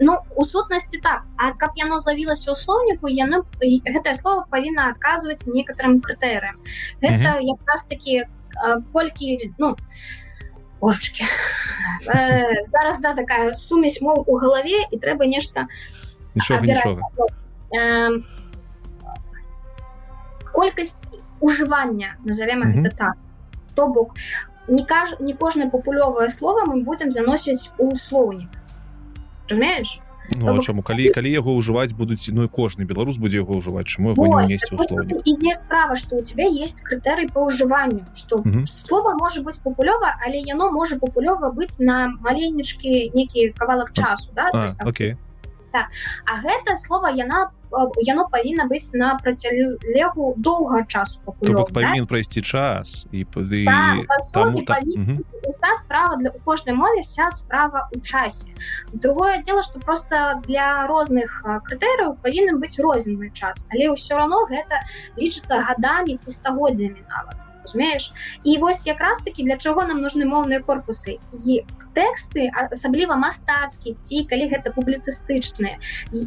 Ну 0.00 0.16
у 0.34 0.44
сутнасці 0.44 0.98
так. 0.98 1.22
А 1.36 1.52
каб 1.52 1.70
яно 1.76 1.98
з'явілася 2.02 2.50
ў 2.50 2.56
слоўніку 2.58 3.06
яны 3.06 3.42
гэтае 3.62 4.14
слово 4.14 4.46
павінна 4.50 4.90
адказваць 4.90 5.46
некаторым 5.46 6.00
крытэрыям 6.02 6.58
гэта 7.02 7.38
якраз 7.42 7.86
таки 7.86 8.26
колькі 8.92 9.54
ну 9.58 9.76
божачки 10.80 11.24
э, 12.06 12.64
зараз 12.64 13.00
да 13.00 13.14
такая 13.14 13.54
сумесь 13.54 14.00
мол 14.00 14.24
у 14.26 14.36
галаве 14.36 14.86
і 14.90 14.98
трэба 14.98 15.26
нешта 15.26 15.68
э, 17.74 18.22
колькасць 20.52 21.02
ужывання 21.40 22.16
назовем 22.24 22.62
гэта 22.62 22.96
так. 22.96 23.16
То 23.74 23.88
бок 23.88 24.14
не 24.68 24.84
каж 24.84 25.14
не 25.20 25.34
кожнае 25.34 25.70
папулёвае 25.70 26.28
слово 26.28 26.66
мы 26.66 26.82
будзем 26.82 27.12
заносіць 27.12 27.70
у 27.78 27.94
слоўнік 27.96 28.50
разумееш 29.48 30.00
Ну, 30.36 30.60
чаму 30.60 30.82
калі 30.82 31.08
калі 31.14 31.30
яго 31.32 31.54
ўжываць 31.56 31.96
будуць 31.96 32.28
ну 32.28 32.48
кожны 32.48 32.84
беларус 32.84 33.16
будзе 33.16 33.40
яго 33.40 33.60
ўжываць 33.60 33.88
чаму 33.88 34.12
яго 34.12 34.44
ідзе 35.24 35.54
справа 35.54 35.96
што 35.96 36.20
у 36.20 36.24
тебя 36.24 36.44
есть 36.44 36.84
крытэрый 36.84 37.32
по 37.32 37.48
ўжыванню 37.48 38.04
што 38.14 38.42
слова 38.68 39.16
можа 39.16 39.40
быць 39.40 39.56
папулёва 39.64 40.12
але 40.20 40.42
яно 40.44 40.70
можа 40.72 41.00
папулёва 41.00 41.52
быць 41.56 41.80
на 41.80 42.12
маленечкі 42.20 43.10
некі 43.14 43.52
кавалак 43.56 43.92
часу 43.96 44.28
да? 44.34 44.50
а, 44.52 44.74
окей 44.84 45.16
да. 45.72 45.88
а 46.24 46.40
гэта 46.42 46.76
слова 46.76 47.10
яна 47.10 47.50
яно 48.00 48.24
павінна 48.32 48.64
быць 48.64 48.96
на 48.96 49.14
працялегу 49.20 50.34
доўга 50.36 50.84
часу 50.88 51.20
павінен 51.24 52.04
да? 52.04 52.08
прайсці 52.08 52.42
час 52.42 53.06
і 53.12 53.24
пады 53.24 53.64
да, 53.64 54.00
таму, 54.32 54.64
та... 54.64 54.80
угу. 54.80 55.24
справа 55.76 56.16
для 56.16 56.30
у 56.30 56.38
кожнай 56.44 56.74
мове 56.74 57.00
вся 57.00 57.30
справа 57.30 57.88
у 57.92 58.00
часе 58.00 58.52
другое 58.92 59.42
дело 59.42 59.62
что 59.62 59.80
просто 59.80 60.40
для 60.46 60.86
розных 60.86 61.42
крытэрыяў 61.44 62.16
павінен 62.22 62.58
быць 62.60 62.80
розінны 62.80 63.30
час 63.32 63.68
але 63.72 63.92
ўсё 63.92 64.16
равно 64.16 64.46
гэта 64.48 64.80
лічыцца 65.16 65.60
гадамі 65.60 66.16
ці 66.16 66.32
стагоддзямі 66.32 67.04
нават 67.08 67.57
разумееш 67.68 68.12
і 68.44 68.58
вось 68.58 68.86
якраз 68.86 69.18
таки 69.20 69.42
для 69.42 69.56
чаго 69.56 69.84
нам 69.84 70.00
нужны 70.00 70.24
моўныя 70.24 70.60
корпусы 70.60 71.18
і 71.32 71.64
тэксты 71.94 72.48
асабліва 72.54 73.16
мастацкі 73.16 73.96
ці 74.00 74.24
калі 74.24 74.48
гэта 74.48 74.72
публіцыстычныя 74.72 75.76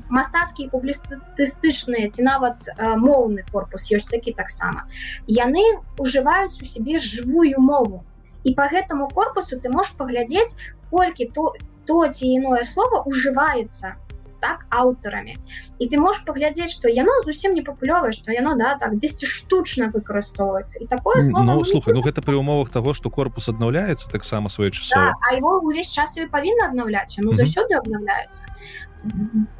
мастацкія 0.09 0.69
публістыстычныя 0.69 2.11
ці 2.11 2.21
нават 2.21 2.69
моўны 2.77 3.43
корпус 3.51 3.89
ёсць 3.91 4.09
такі 4.09 4.33
таксама 4.33 4.85
яны 5.27 5.63
ужываюць 5.97 6.61
у 6.61 6.65
сябе 6.65 6.99
жывую 6.99 7.57
мову. 7.59 8.05
І 8.43 8.53
по 8.55 8.65
гэтаму 8.65 9.09
корпусу 9.09 9.59
ты 9.59 9.69
можешь 9.69 9.93
паглядзець 9.97 10.57
колькі 10.89 11.29
то 11.33 11.53
то 11.85 12.07
ці 12.07 12.25
іное 12.25 12.63
слово 12.63 13.01
ужываецца 13.05 13.97
так 14.41 14.65
аўтарамі 14.69 15.37
і 15.79 15.87
ты 15.87 15.99
можешь 16.01 16.25
паглядзець 16.25 16.73
что 16.73 16.89
яно 16.89 17.21
зусім 17.25 17.53
не 17.53 17.61
папулёвае 17.61 18.11
что 18.11 18.31
яно 18.31 18.55
да 18.55 18.75
так 18.81 18.97
10 18.97 19.25
штучна 19.27 19.91
выкарыстоўваецца 19.93 20.81
і 20.81 20.87
такое 20.87 21.21
ну, 21.29 21.63
слухай 21.63 21.93
ну 21.93 22.01
гэта 22.01 22.21
пры 22.21 22.35
умовах 22.35 22.69
того 22.69 22.93
что 22.93 23.09
корпус 23.09 23.49
аднаўляецца 23.49 24.09
таксама 24.09 24.49
свае 24.49 24.71
часо 24.71 24.95
да, 24.95 25.13
а 25.21 25.35
его 25.35 25.59
увесь 25.61 25.89
час 25.89 26.17
вы 26.17 26.27
павінна 26.27 26.73
аднаўляць 26.73 27.17
ну 27.21 27.33
заўсёды 27.33 27.77
абнаўляецца 27.77 28.43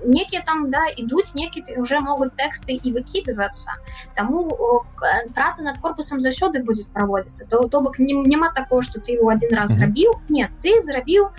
некія 0.06 0.42
там 0.46 0.70
да 0.70 0.86
ідуць 0.98 1.34
некі 1.34 1.64
уже 1.82 2.00
могуць 2.00 2.34
тэксты 2.38 2.78
і 2.78 2.94
выкідывацца 2.94 3.74
таму 4.16 4.46
праца 5.34 5.66
над 5.66 5.82
корпусам 5.82 6.22
заўсёды 6.22 6.62
будзе 6.64 6.86
праводзіцца 6.94 7.48
то 7.50 7.66
то 7.68 7.82
бок 7.82 7.98
няма 8.00 8.54
такого 8.54 8.82
что 8.82 9.00
ты 9.00 9.18
его 9.18 9.30
один 9.30 9.56
раз 9.58 9.74
зрабіў 9.74 10.14
нет 10.30 10.52
ты 10.62 10.80
зрабіў 10.82 11.30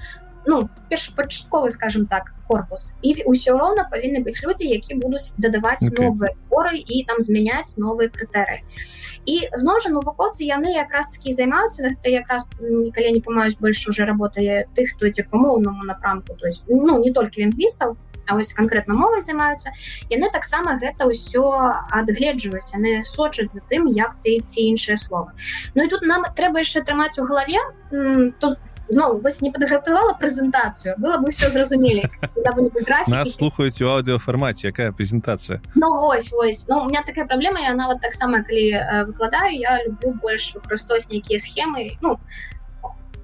ну 0.46 0.68
першапачатковы 0.90 1.70
скажем 1.70 2.06
так 2.06 2.32
корпус. 2.48 2.92
І 3.02 3.24
ўсё 3.24 3.56
роўна 3.56 3.88
павінны 3.88 4.22
быць 4.22 4.42
людзі 4.44 4.68
які 4.68 5.00
будуць 5.00 5.34
дадаваць 5.38 5.82
okay. 5.82 5.94
новыя 5.96 6.32
поры 6.50 6.76
і 6.76 7.04
там 7.08 7.20
змяняць 7.20 7.78
новыя 7.78 8.10
крытэры. 8.12 8.62
І 9.24 9.48
зноў 9.54 9.80
жа 9.80 9.90
навукоўцы 9.94 10.44
яны 10.44 10.74
якраз 10.74 11.08
таки 11.14 11.32
займаюцца 11.32 11.88
гэта 11.88 12.08
якраз 12.10 12.44
калі 12.58 13.08
не 13.16 13.20
памаюць 13.20 13.58
больш 13.58 13.86
уже 13.88 14.04
работае 14.04 14.66
тых 14.74 14.94
хто 14.94 15.06
ідзе 15.06 15.24
по 15.24 15.38
моўнаму 15.38 15.84
напрамку 15.84 16.34
то 16.34 16.46
есть 16.46 16.64
ну 16.68 16.98
не 16.98 17.12
толькі 17.12 17.46
лінгвістаў 17.46 17.96
вось 18.30 18.52
конкретно 18.52 18.94
мовай 18.94 19.20
займаюцца. 19.20 19.72
Яны 20.10 20.30
таксама 20.32 20.78
гэта 20.78 21.08
ўсё 21.10 21.42
адгледжваюць 21.90 22.72
яны 22.72 23.04
сочаць 23.04 23.52
за 23.52 23.60
тым 23.68 23.90
як 23.90 24.16
ты 24.22 24.40
ці 24.40 24.60
іншае 24.72 24.96
слово 24.96 25.32
Ну 25.74 25.84
і 25.84 25.88
тут 25.88 26.02
нам 26.02 26.24
трэба 26.36 26.62
яшчэ 26.64 26.82
трымаць 26.82 27.18
у 27.18 27.26
галаве 27.26 27.60
то 28.40 28.56
зноў 28.92 29.20
вось 29.24 29.40
не 29.42 29.50
падгатавала 29.50 30.14
прэзентацыю 30.20 30.94
было 30.98 31.18
бы 31.18 31.32
все 31.32 31.50
зразумелі 31.50 32.08
нас 33.08 33.34
слухаюць 33.34 33.80
у 33.82 33.88
аўдыофармаце 33.88 34.68
якая 34.68 34.92
прэзентацыя 34.92 35.60
ну, 35.74 35.88
ось, 36.12 36.30
ось. 36.32 36.68
ну, 36.68 36.82
у 36.82 36.88
меня 36.88 37.02
такая 37.02 37.26
праблема 37.26 37.60
я 37.60 37.74
нават 37.74 38.00
таксама 38.00 38.42
калі 38.44 39.06
выкладаю 39.08 39.52
я 39.56 39.82
люблю 39.84 40.14
больш 40.22 40.54
выкарыстоўваць 40.54 41.08
нейкія 41.10 41.38
схемы 41.38 41.96
ну 42.00 42.18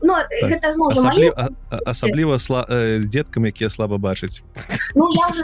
Ну, 0.01 0.15
так. 0.15 0.51
гэта 0.51 0.73
зноў 0.73 0.95
асабліва, 0.95 1.51
асабліва 1.87 2.39
сла... 2.39 2.63
э, 2.71 3.03
дзеткам 3.03 3.51
якія 3.51 3.71
слаба 3.71 3.99
бачаць 3.99 4.43
ну, 4.95 5.09
я 5.11 5.27
уже 5.27 5.43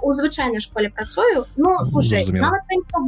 у 0.00 0.12
звычайнай 0.12 0.60
школе 0.60 0.88
працую 0.88 1.44
ну 1.56 1.76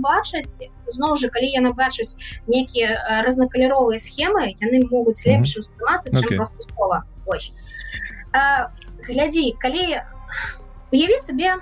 бачаць 0.04 0.68
зноў 0.92 1.16
жа 1.16 1.32
калі 1.32 1.48
яна 1.48 1.72
бачыць 1.72 2.20
нейкія 2.46 3.24
разнакаляровыя 3.24 3.96
схемы 3.96 4.52
яны 4.60 4.84
могуць 4.92 5.24
лепш 5.24 5.56
успрымацца 5.56 6.12
okay. 6.12 6.36
просто 6.36 6.60
слова 6.68 7.04
глядзі 9.08 9.56
калі 9.56 10.04
уяві 10.92 11.16
сабе 11.16 11.56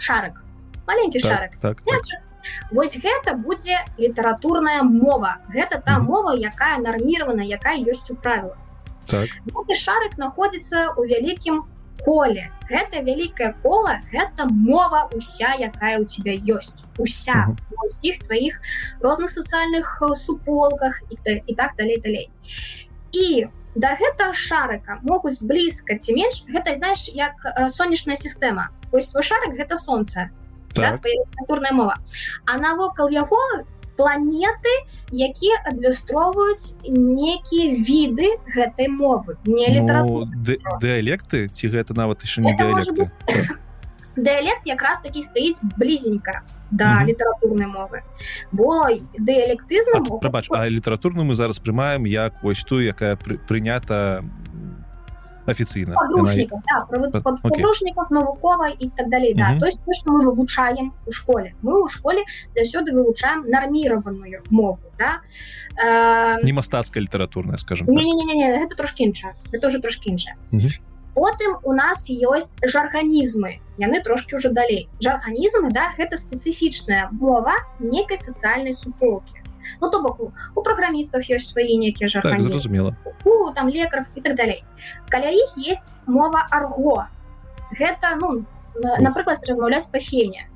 шарык 0.00 0.40
маленькі 0.88 1.20
так, 1.20 1.28
шарык 1.28 1.52
так, 1.60 1.82
так. 1.84 2.31
Вось 2.70 2.96
гэта 2.96 3.36
будзе 3.36 3.84
літаратурная 3.98 4.82
мова. 4.82 5.36
Гэта 5.48 5.82
та 5.84 5.98
мова 5.98 6.34
якая 6.34 6.78
нарміравана 6.78 7.42
якая 7.42 7.78
ёсць 7.78 8.10
у 8.10 8.16
правіла 8.16 8.56
так. 9.06 9.28
шарык 9.76 10.16
находится 10.16 10.90
у 10.96 11.04
вялікім 11.04 11.64
коле. 12.04 12.50
Гэта 12.68 13.02
вялікае 13.02 13.54
кола 13.62 14.00
гэта 14.12 14.46
мова 14.50 15.08
уся 15.14 15.54
якая 15.58 15.98
у 16.00 16.04
тебя 16.04 16.34
ёсць 16.34 16.84
уся. 16.98 17.54
Усіх 17.82 18.22
тваіх 18.26 18.60
розных 19.00 19.30
сацыяльных 19.30 19.98
э, 20.02 20.14
суполках 20.14 21.02
і 21.10 21.18
і 21.46 21.54
так 21.54 21.74
далей 21.76 21.98
далей 21.98 22.30
і 23.12 23.46
да 23.74 23.96
гэта 23.96 24.32
шарыка 24.32 24.98
могуць 25.02 25.40
блізка 25.40 25.96
ці 25.96 26.14
менш 26.16 26.44
гэта 26.48 26.76
знаеш 26.76 27.08
як 27.14 27.36
э, 27.44 27.68
сонечная 27.70 28.16
сістэма 28.16 28.68
ось 28.92 29.08
твой 29.08 29.22
шарык 29.22 29.56
гэта 29.56 29.76
сонца 29.76 30.28
так. 30.74 31.00
да, 31.02 31.10
натурная 31.40 31.72
мова. 31.72 31.96
А 32.46 32.58
навокал 32.58 33.08
яго 33.08 33.38
планеты 33.96 34.72
якія 35.12 35.60
адлюстроўваюць 35.68 36.80
некія 36.88 37.76
віды 37.76 38.36
гэтай 38.54 38.88
мовы. 38.88 39.36
Не 39.44 39.68
літаратуры 39.68 40.26
ну, 40.26 40.78
дыялекты? 40.80 41.48
Ці 41.48 41.68
гэта 41.68 41.94
нават 41.94 42.24
яшчэ 42.24 42.42
не 42.42 42.56
дыялекты? 42.56 43.08
дыялект 44.16 44.66
якраз 44.68 45.00
такі 45.00 45.22
стаіць 45.22 45.60
блізенька 45.76 46.42
да 46.70 46.96
угу. 46.96 47.06
літаратурнай 47.06 47.66
мовы. 47.66 48.02
Бо 48.52 48.88
дыялектызм 49.16 50.20
прабач 50.20 50.48
а 50.50 50.68
літаратурную 50.68 51.24
мы 51.24 51.34
зараз 51.34 51.60
прымаем 51.60 52.06
як 52.06 52.42
вось 52.42 52.64
тую 52.64 52.84
якая 52.84 53.16
пры, 53.16 53.38
прынята 53.48 54.24
афіцыйна 55.46 55.96
подружніков 57.42 58.06
навукова 58.10 58.68
і 58.78 58.90
так 58.96 59.08
далей 59.08 59.34
да. 59.34 59.58
То 59.58 59.66
есть 59.66 59.84
то 59.84 59.92
что 59.92 60.12
мы 60.12 60.24
вывучаем 60.24 60.92
у 61.06 61.12
школе. 61.12 61.54
Мы 61.62 61.82
у 61.82 61.88
школе 61.88 62.24
заўсёды 62.54 62.92
вывучаем 62.92 63.44
нарміраваную 63.46 64.42
мову 64.50 64.78
да. 64.98 65.20
Не 66.42 66.52
мастацкая 66.52 67.02
літаратурная 67.02 67.56
скажем 67.56 67.86
так. 67.86 67.96
гэта 67.96 68.76
трошки 68.76 69.02
інша 69.02 69.34
это 69.52 69.66
уже 69.66 69.80
трошки 69.80 70.08
іншая 70.08 70.36
потым 71.14 71.58
у 71.62 71.72
нас 71.72 72.08
ёсць 72.08 72.56
жарганізмы 72.64 73.60
яны 73.78 74.02
трошки 74.02 74.34
уже 74.34 74.50
далей 74.50 74.88
жарганізмы 75.00 75.70
да 75.72 75.92
гэта 75.98 76.16
спецыфічная 76.16 77.08
мова 77.12 77.54
некай 77.78 78.16
сацыяльнай 78.16 78.72
суполки 78.72 79.41
ну 79.80 79.90
то 79.90 80.02
бок 80.02 80.20
у 80.20 80.62
праграмістаў 80.62 81.22
ёсць 81.28 81.52
свае 81.52 81.76
нейкія 81.76 82.08
жар 82.08 82.22
так, 82.22 82.42
зразумела. 82.42 82.96
Там 83.54 83.68
лекаров 83.68 84.06
і 84.14 84.20
так 84.20 84.36
далей. 84.36 84.64
Каля 85.08 85.30
іх 85.30 85.56
есть 85.56 85.92
мова 86.06 86.46
арго. 86.50 87.06
Гэта 87.72 88.16
ну 88.16 88.44
напрыклад 88.74 89.38
размаўляць 89.48 89.86
па 89.92 90.00
фене 90.00 90.48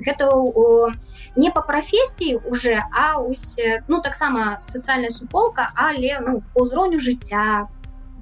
гэта 0.00 0.32
о, 0.32 0.92
не 1.36 1.50
по 1.50 1.60
прафесіі 1.62 2.40
уже 2.48 2.82
а 2.92 3.20
усе 3.20 3.84
ну 3.88 4.00
таксама 4.00 4.56
сацыяльная 4.60 5.10
суполка 5.10 5.70
але 5.74 6.18
ну 6.20 6.42
по 6.54 6.64
ўзроўню 6.64 6.98
жыцця 6.98 7.68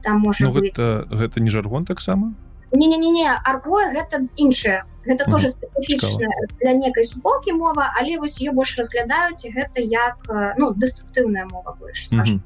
там 0.02 0.20
можа 0.20 0.44
ну, 0.44 0.50
гэта, 0.50 1.06
гэта 1.10 1.40
не 1.40 1.50
жаргон 1.50 1.84
таксама 1.84 2.34
не 2.72 2.86
не 2.86 2.96
не 2.96 3.10
не 3.10 3.28
арго 3.44 3.80
гэта 3.94 4.28
іншае. 4.36 4.84
Гэта 5.06 5.24
mm 5.24 5.30
тоже 5.32 5.48
спецыфічная 5.48 6.36
для 6.60 6.72
некай 6.72 7.04
суполкі 7.04 7.52
мова 7.52 7.92
але 7.96 8.18
вось 8.18 8.40
ее 8.40 8.52
больш 8.52 8.76
разглядаюць 8.78 9.48
гэта 9.54 9.80
як 9.80 10.16
ну 10.58 10.74
деструктыўная 10.74 11.46
мова 11.50 11.76
больш 11.80 12.12
mm 12.12 12.20
-hmm. 12.20 12.40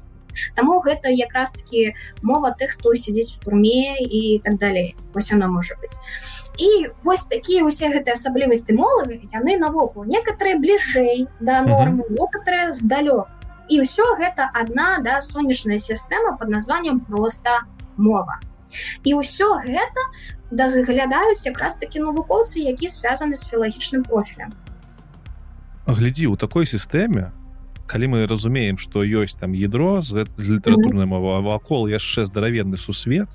Таму 0.55 0.81
гэта 0.81 1.09
якраз 1.09 1.51
таки 1.51 1.93
мова 2.21 2.55
тых 2.59 2.71
хто 2.73 2.95
сядзіць 2.95 3.37
у 3.37 3.43
турме 3.43 3.97
і 3.99 4.41
так 4.43 4.57
далей. 4.57 4.95
Вось 5.13 5.31
она 5.31 5.47
можа 5.47 5.75
быць. 5.75 5.97
І 6.57 6.89
вось 7.03 7.23
такія 7.25 7.65
усе 7.65 7.89
гэтыя 7.89 8.13
асаблівасці 8.13 8.73
молавы 8.73 9.21
яны 9.33 9.57
навокал. 9.57 10.05
Некаторые 10.05 10.57
бліжэй 10.57 11.27
да 11.39 11.61
нормы 11.61 12.03
mm 12.03 12.09
-hmm. 12.09 12.17
некоторые 12.21 12.73
здалёк. 12.73 13.27
І 13.69 13.81
ўсё 13.81 14.17
гэта 14.19 14.49
одна 14.61 14.99
да 14.99 15.21
сонечная 15.21 15.79
сістэма 15.79 16.37
под 16.37 16.49
названием 16.49 16.99
просто 16.99 17.49
мова 17.97 18.39
і 19.03 19.19
ўсё 19.19 19.61
гэта 19.65 20.01
даглядаюць 20.51 21.45
якраз 21.45 21.77
такі 21.81 22.05
навукоўцы 22.05 22.61
які 22.61 22.87
звязаны 22.87 23.35
з 23.35 23.47
філагічным 23.49 24.03
профілем. 24.03 24.53
Глядзі 25.87 26.27
у 26.27 26.35
такой 26.35 26.65
сістэме 26.65 27.31
калі 27.87 28.07
мы 28.07 28.19
разумеем 28.27 28.77
што 28.77 29.03
ёсць 29.03 29.35
там 29.35 29.53
ядро 29.53 30.01
з, 30.01 30.25
з 30.37 30.47
літаратурнай 30.57 31.05
мова 31.05 31.41
вакол 31.41 31.87
яшчэ 31.87 32.25
здаравенны 32.25 32.77
сусвет 32.77 33.29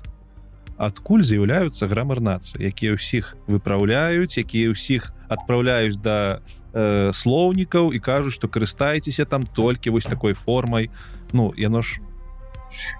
адкуль 0.79 1.23
з'яўляюцца 1.27 1.91
грамар 1.91 2.23
нацыі 2.23 2.65
якія 2.65 2.95
ўсіх 2.95 3.35
выпраўляюць 3.45 4.39
якія 4.39 4.73
ўсіх 4.73 5.13
адпраўляюць 5.29 6.01
да 6.01 6.41
э, 6.73 7.13
слоўнікаў 7.13 7.93
і 7.93 7.99
кажуць 8.01 8.33
што 8.33 8.49
карыстаецеся 8.49 9.25
там 9.25 9.45
толькі 9.45 9.93
вось 9.93 10.09
такой 10.09 10.33
формай. 10.33 10.89
Ну 11.31 11.53
яно 11.55 11.81
ж 11.81 12.01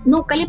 Ну 0.05 0.23
калі 0.23 0.45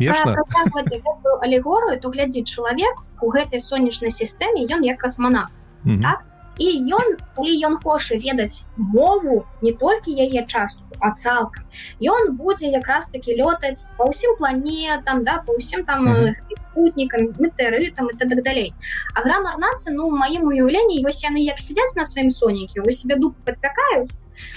алегорыю 1.41 1.99
то 2.01 2.09
глядзі 2.09 2.43
чалавек 2.43 3.01
у 3.21 3.31
гэтай 3.31 3.61
сонечнай 3.61 4.11
сістэме 4.11 4.67
ён 4.67 4.83
як 4.83 4.97
касманавт 4.97 5.53
mm 5.85 5.95
-hmm. 5.95 6.01
так? 6.01 6.31
і 6.57 6.93
ён 6.93 7.07
калі 7.35 7.53
ён 7.67 7.77
хоча 7.83 8.15
ведаць 8.15 8.65
мову 8.77 9.45
не 9.61 9.71
толькі 9.71 10.11
яе 10.11 10.45
частку 10.45 10.83
а 10.99 11.11
цалкам 11.11 11.63
ён 12.01 12.35
будзе 12.37 12.67
якраз 12.67 13.07
таки 13.07 13.33
лётаць 13.39 13.89
па 13.97 14.05
ўсім 14.05 14.37
планетам 14.37 15.23
да 15.23 15.41
па 15.47 15.53
ўсім 15.57 15.85
там 15.85 16.05
mm 16.05 16.13
-hmm. 16.13 16.33
путнікам 16.73 17.21
метэрытам 17.39 18.05
і 18.13 18.15
так 18.17 18.43
далей 18.43 18.73
а 19.15 19.21
грамар 19.21 19.55
нацы 19.57 19.89
ну 19.91 20.09
маім 20.11 20.43
уяўленні 20.47 21.03
вось 21.03 21.23
яны 21.23 21.39
як 21.53 21.59
сядзяць 21.59 21.95
на 21.95 22.05
сваім 22.05 22.31
сонікі 22.31 22.79
вы 22.85 22.91
себе 22.91 23.15
дуп 23.15 23.33
падпякаюць 23.45 24.13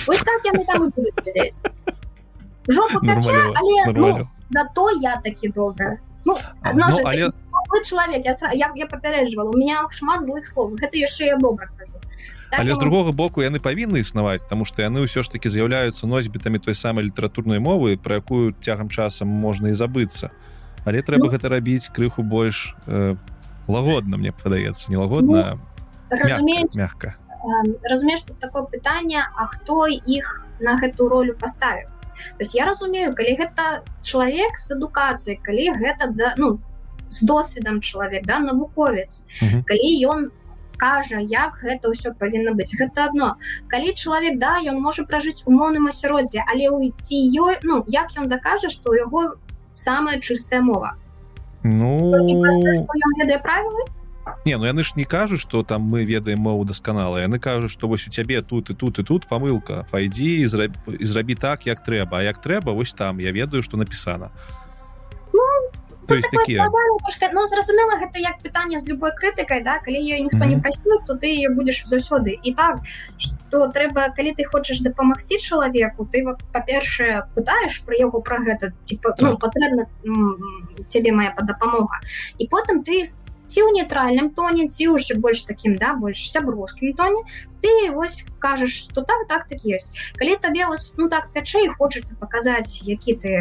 вось 0.07 0.23
так 0.28 0.41
яны 0.45 0.65
там 0.66 0.93
жопу 2.69 3.01
пяча, 3.01 3.53
але 3.55 3.93
ну, 3.93 4.28
да 4.51 4.65
то 4.75 4.91
я 4.91 5.16
такі 5.16 5.49
добра. 5.49 5.99
Ну, 6.25 6.37
ну, 6.75 7.01
але 7.05 7.31
чалавек 7.85 8.25
я, 8.25 8.35
я, 8.53 8.73
я 8.75 8.87
папярэджвала 8.87 9.51
у 9.51 9.57
меня 9.57 9.85
шмат 9.91 10.25
злых 10.25 10.47
слов. 10.47 10.73
Гэта 10.73 10.97
яшчэ 10.97 11.27
я 11.27 11.37
добра 11.37 11.69
кажу. 11.77 12.01
Так, 12.51 12.61
але 12.61 12.75
з 12.75 12.79
другога 12.79 13.12
боку 13.12 13.43
яны 13.43 13.59
павінны 13.61 14.01
існаваць 14.01 14.47
тому 14.49 14.65
что 14.65 14.83
яны 14.83 15.05
ўсё 15.05 15.23
ж 15.23 15.29
таки 15.29 15.51
з'яўляюцца 15.51 16.07
носьбітамі 16.07 16.59
той 16.59 16.75
самай 16.75 17.05
літаратурнай 17.05 17.59
мовы 17.59 17.97
про 17.97 18.16
якую 18.16 18.55
цягам 18.61 18.89
часам 18.89 19.29
можна 19.29 19.69
і 19.69 19.75
забыцца. 19.75 20.31
Але 20.85 21.03
трэба 21.03 21.29
ну, 21.29 21.33
гэта 21.33 21.49
рабіць 21.49 21.89
крыху 21.89 22.23
больш 22.23 22.77
э, 22.87 23.16
лагодна 23.69 24.16
мне 24.16 24.33
падаецца. 24.33 24.93
Нелагодна 24.93 25.59
ну, 25.59 26.65
мягка 26.77 27.16
разумееш 27.83 28.23
тут 28.23 28.39
такое 28.39 28.62
пытанне 28.62 29.25
А 29.37 29.47
хто 29.47 29.87
іх 29.87 30.47
на 30.61 30.79
гэту 30.79 31.09
ролю 31.09 31.35
паставіў 31.35 31.89
то 32.36 32.41
есть 32.41 32.55
я 32.55 32.65
разумею 32.65 33.15
калі 33.15 33.36
гэта 33.41 33.82
чалавек 34.03 34.59
з 34.59 34.77
адукацыяй 34.77 35.41
калі 35.43 35.73
гэта 35.81 36.11
да 36.12 36.35
ну 36.36 36.59
з 37.09 37.27
досведам 37.27 37.81
чалавек 37.81 38.27
да 38.27 38.39
навуковец 38.39 39.23
uh 39.43 39.49
-huh. 39.49 39.62
калі 39.65 39.91
ён 40.07 40.31
кажа 40.77 41.19
як 41.20 41.59
гэта 41.62 41.91
ўсё 41.91 42.12
павінна 42.19 42.53
быць 42.53 42.74
гэта 42.74 43.07
одно. 43.09 43.36
Калі 43.69 43.95
чалавек 43.95 44.39
да 44.39 44.59
ён 44.59 44.81
можа 44.81 45.05
пражыць 45.05 45.47
умоўным 45.47 45.86
асяроддзе 45.89 46.45
але 46.47 46.69
уйти 46.70 47.19
ёй 47.32 47.59
ну 47.62 47.85
як 47.86 48.11
ён 48.19 48.28
дакажа 48.28 48.69
што 48.69 48.91
у 48.91 48.95
яго 48.95 49.36
самая 49.74 50.20
чыстая 50.20 50.61
мова? 50.61 50.95
Ну. 51.62 52.12
Ведае 53.19 53.39
правілы 53.41 53.85
Не, 54.44 54.56
ну 54.56 54.64
яны 54.64 54.82
ж 54.82 54.92
не 54.96 55.05
кажуць 55.05 55.40
что 55.40 55.62
там 55.62 55.82
мы 55.82 56.05
ведаем 56.05 56.40
мову 56.40 56.64
дасканала 56.64 57.18
яны 57.18 57.38
кажуць 57.38 57.70
что 57.70 57.88
вось 57.88 58.06
у 58.09 58.10
цябе 58.10 58.42
тут 58.42 58.70
і 58.70 58.74
тут 58.74 58.98
і 58.98 59.02
тут 59.02 59.28
памылка 59.28 59.86
пойдзі 59.90 60.40
і 60.40 60.46
зраб... 60.46 60.72
зрабі 61.01 61.34
так 61.34 61.66
як 61.66 61.84
трэба 61.84 62.22
як 62.22 62.38
трэба 62.38 62.72
вось 62.72 62.92
там. 62.92 63.20
Я 63.20 63.32
ведаю 63.32 63.62
что 63.62 63.76
напісана 63.76 64.30
то 66.06 66.14
есть 66.14 66.30
такія 66.30 66.68
ну, 67.32 67.46
зразумела 67.46 67.98
гэта 67.98 68.18
як 68.18 68.42
пытанне 68.42 68.80
з 68.80 68.88
любой 68.88 69.10
крытыкай 69.12 69.62
да? 69.64 69.78
Калі 69.78 69.96
ее 69.96 70.20
ніхто 70.20 70.38
mm 70.38 70.42
-hmm. 70.42 70.48
не 70.48 70.60
прасіў 70.60 71.06
то 71.06 71.14
ты 71.14 71.26
ее 71.26 71.48
будешь 71.48 71.84
заўсёды. 71.86 72.38
І 72.42 72.55
так 72.55 72.78
что 73.18 73.66
трэба 73.68 74.14
калі 74.16 74.34
ты 74.38 74.44
хочаш 74.52 74.80
дапамагці 74.80 75.38
чалавеку 75.38 76.09
ты 76.12 76.36
па-першае 76.52 77.26
пытаеш 77.36 77.84
про 77.84 77.94
яго 77.96 78.20
про 78.20 78.38
гэта 78.38 78.72
типа 78.80 79.14
ну, 79.20 79.36
так. 79.36 79.40
патрэбна 79.40 79.86
цябе 80.86 81.12
моя 81.12 81.34
дапамога 81.42 82.01
і 82.38 82.48
потым 82.48 82.82
ты 82.82 83.05
ці 83.47 83.61
ў 83.65 83.77
нейтральным 83.77 84.31
тоне 84.37 84.69
ці 84.69 84.95
ўжо 84.97 85.19
больш 85.21 85.45
таким 85.49 85.77
да 85.77 85.95
больш 85.95 86.23
сяброўскім 86.33 86.97
тоне. 86.97 87.23
Ты 87.61 87.91
вось 87.93 88.25
кажаш 88.39 88.73
что 88.73 89.03
так 89.03 89.29
так 89.29 89.49
так 89.49 89.61
ёсць 89.65 89.93
калі 90.21 90.37
табе 90.37 90.66
вось 90.69 90.93
ну 90.97 91.09
так 91.09 91.31
пячэй 91.33 91.69
хочацца 91.69 92.16
паказаць 92.21 92.81
які 92.85 93.15
ты 93.16 93.33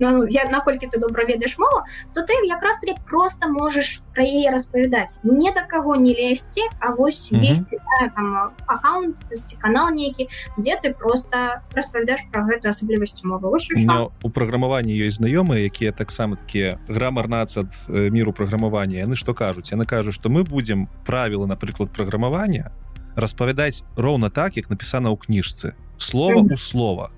ну, 0.00 0.26
я 0.26 0.48
наколькі 0.50 0.86
ты 0.86 0.98
добра 0.98 1.24
ведаеш 1.24 1.58
мову 1.58 1.82
то 2.14 2.22
ты 2.22 2.32
якраз 2.44 2.78
таки 2.78 2.94
просто 3.06 3.48
можаш 3.48 4.02
пра 4.14 4.24
яе 4.24 4.50
распавядаць. 4.50 5.20
Не 5.22 5.52
да 5.52 5.62
каго 5.62 5.96
не 5.96 6.14
лезці 6.14 6.62
А 6.80 6.90
вось 6.90 7.32
весці 7.32 7.76
mm 7.76 7.80
-hmm. 7.80 8.10
да, 8.16 8.50
аккаунт 8.66 9.16
ці 9.44 9.56
канал 9.56 9.94
нейкі 9.94 10.28
дзе 10.58 10.80
ты 10.84 10.94
просто 10.98 11.60
распавядаеш 11.74 12.20
про 12.32 12.42
гэту 12.42 12.68
асаблівасць 12.68 13.24
мовы. 13.24 14.08
У 14.22 14.30
праграмаванні 14.30 14.92
ёсць 15.06 15.20
знаёмыя 15.20 15.64
якія 15.64 15.92
таксама 15.92 16.36
такія 16.36 16.78
грамарнац 16.88 17.56
ад 17.56 17.72
міру 17.88 18.32
праграмавання. 18.32 18.98
Яны 18.98 19.16
што 19.16 19.34
кажуць? 19.34 19.72
Яны 19.72 19.84
кажуць 19.84 20.14
што 20.14 20.28
мы 20.28 20.44
будзем 20.44 20.88
правілы 21.06 21.46
напрыклад 21.46 21.90
праграмавання 21.92 22.70
распавядаць 23.16 23.84
роўна 23.96 24.30
так 24.30 24.56
як 24.56 24.70
напісана 24.70 25.10
ў 25.10 25.16
кніжцы. 25.18 25.74
Слова 25.98 26.40
у 26.40 26.56
слова 26.56 27.10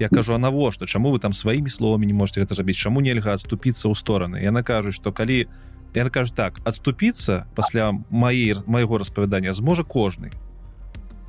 я 0.00 0.08
кажу 0.08 0.34
а 0.34 0.38
навошта? 0.38 0.86
Чаму 0.86 1.10
вы 1.10 1.18
там 1.18 1.32
сваімі 1.32 1.70
словамі 1.70 2.06
не 2.06 2.14
можете 2.14 2.40
гэта 2.40 2.54
зрабіць? 2.54 2.76
Чаму 2.76 3.00
нельга 3.00 3.34
адступіцца 3.34 3.88
ў 3.88 3.94
стороны? 3.94 4.42
Яна 4.42 4.62
кажуць 4.62 4.94
что 4.94 5.12
калі 5.12 5.46
яна 5.94 6.10
кажу 6.10 6.34
так 6.34 6.60
адступіцца 6.64 7.46
пасля 7.54 7.92
маей 8.10 8.54
майго 8.66 8.98
распавядання 8.98 9.52
зможа 9.52 9.82
кожны. 9.82 10.32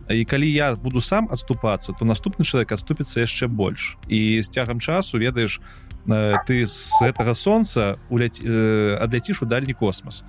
І 0.09 0.25
калі 0.25 0.51
я 0.51 0.75
буду 0.75 1.01
сам 1.01 1.27
адступацца 1.31 1.93
то 1.93 2.05
наступны 2.05 2.45
чалавек 2.45 2.71
адступіцца 2.71 3.21
яшчэ 3.21 3.47
больш. 3.47 3.97
І 4.07 4.41
з 4.41 4.49
цягам 4.49 4.79
часу 4.79 5.17
ведаеш 5.17 5.61
ты 6.45 6.65
з 6.65 7.01
гэтага 7.01 7.33
сонца 7.33 7.97
уляць 8.09 8.41
адляціш 8.41 9.41
у 9.41 9.45
дальні 9.45 9.73
космас 9.73 10.23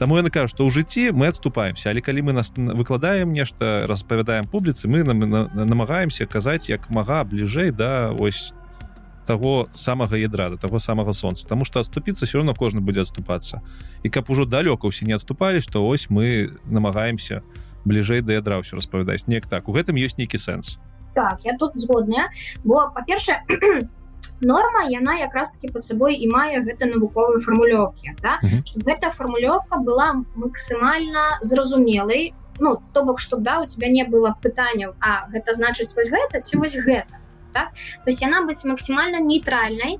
Таму 0.00 0.16
яны 0.16 0.32
кажу 0.32 0.48
што 0.48 0.64
ў 0.64 0.72
жыцці 0.72 1.12
мы 1.12 1.28
адступаемся 1.28 1.92
але 1.92 2.00
калі 2.00 2.24
мы 2.24 2.32
нас 2.32 2.56
выкладаем 2.56 3.36
нешта 3.36 3.84
распавядаем 3.84 4.48
публіцы 4.48 4.88
мы 4.88 5.04
нам 5.04 5.20
намагаемся 5.52 6.24
казаць 6.24 6.72
як 6.72 6.88
мага 6.88 7.20
бліжэй 7.28 7.68
да 7.68 8.08
ось 8.08 8.56
того 9.30 9.68
самага 9.74 10.16
ядра 10.16 10.48
да 10.50 10.56
таго 10.56 10.80
самага 10.80 11.12
сонца. 11.12 11.46
Таму 11.46 11.68
што 11.68 11.84
адступіцца 11.84 12.26
все 12.26 12.40
равно 12.40 12.54
кожны 12.56 12.80
будзе 12.80 13.04
адступацца. 13.04 13.60
І 14.02 14.08
каб 14.08 14.26
ужо 14.32 14.48
далёка 14.48 14.88
ўсе 14.88 15.04
не 15.04 15.12
адступались 15.12 15.68
то 15.68 15.86
ось 15.86 16.08
мы 16.10 16.56
намагаемся 16.64 17.44
бліжэй 17.84 18.24
да 18.24 18.40
ядра 18.40 18.58
ўсё 18.64 18.80
распавядаць 18.80 19.28
неяк 19.28 19.46
так. 19.46 19.68
У 19.68 19.76
гэтым 19.76 20.00
ёсць 20.00 20.18
нейкі 20.18 20.40
сэнс. 20.40 20.80
Так 21.14 21.44
я 21.44 21.54
тут 21.60 21.76
згодная. 21.76 22.32
Бо 22.64 22.90
па-першае 22.90 23.44
норма 24.40 24.84
яна 24.88 25.18
якраз 25.18 25.50
таки 25.50 25.68
под 25.68 25.82
сабой 25.82 26.16
і 26.16 26.28
мае 26.28 26.60
гэта 26.64 26.86
навуковыя 26.86 27.40
фармулёўкі 27.44 28.16
да? 28.22 28.40
mm 28.42 28.48
-hmm. 28.48 28.84
гэта 28.86 29.12
фармулёўка 29.12 29.80
была 29.84 30.24
максімальна 30.34 31.38
зразумелай 31.42 32.34
ну 32.60 32.78
то 32.92 33.04
бок 33.04 33.20
чтоб 33.20 33.40
да 33.40 33.60
у 33.60 33.66
тебя 33.66 33.88
не 33.88 34.04
было 34.04 34.34
пытанняў 34.42 34.94
А 35.00 35.28
гэта 35.32 35.54
значыць 35.54 35.94
вось 35.96 36.10
гэта 36.10 36.40
ці 36.40 36.56
вось 36.56 36.76
гэта 36.76 37.14
так? 37.52 37.68
то 38.04 38.10
есть 38.10 38.22
яна 38.22 38.46
быць 38.46 38.64
максімальна 38.64 39.20
нейтральнай 39.20 39.98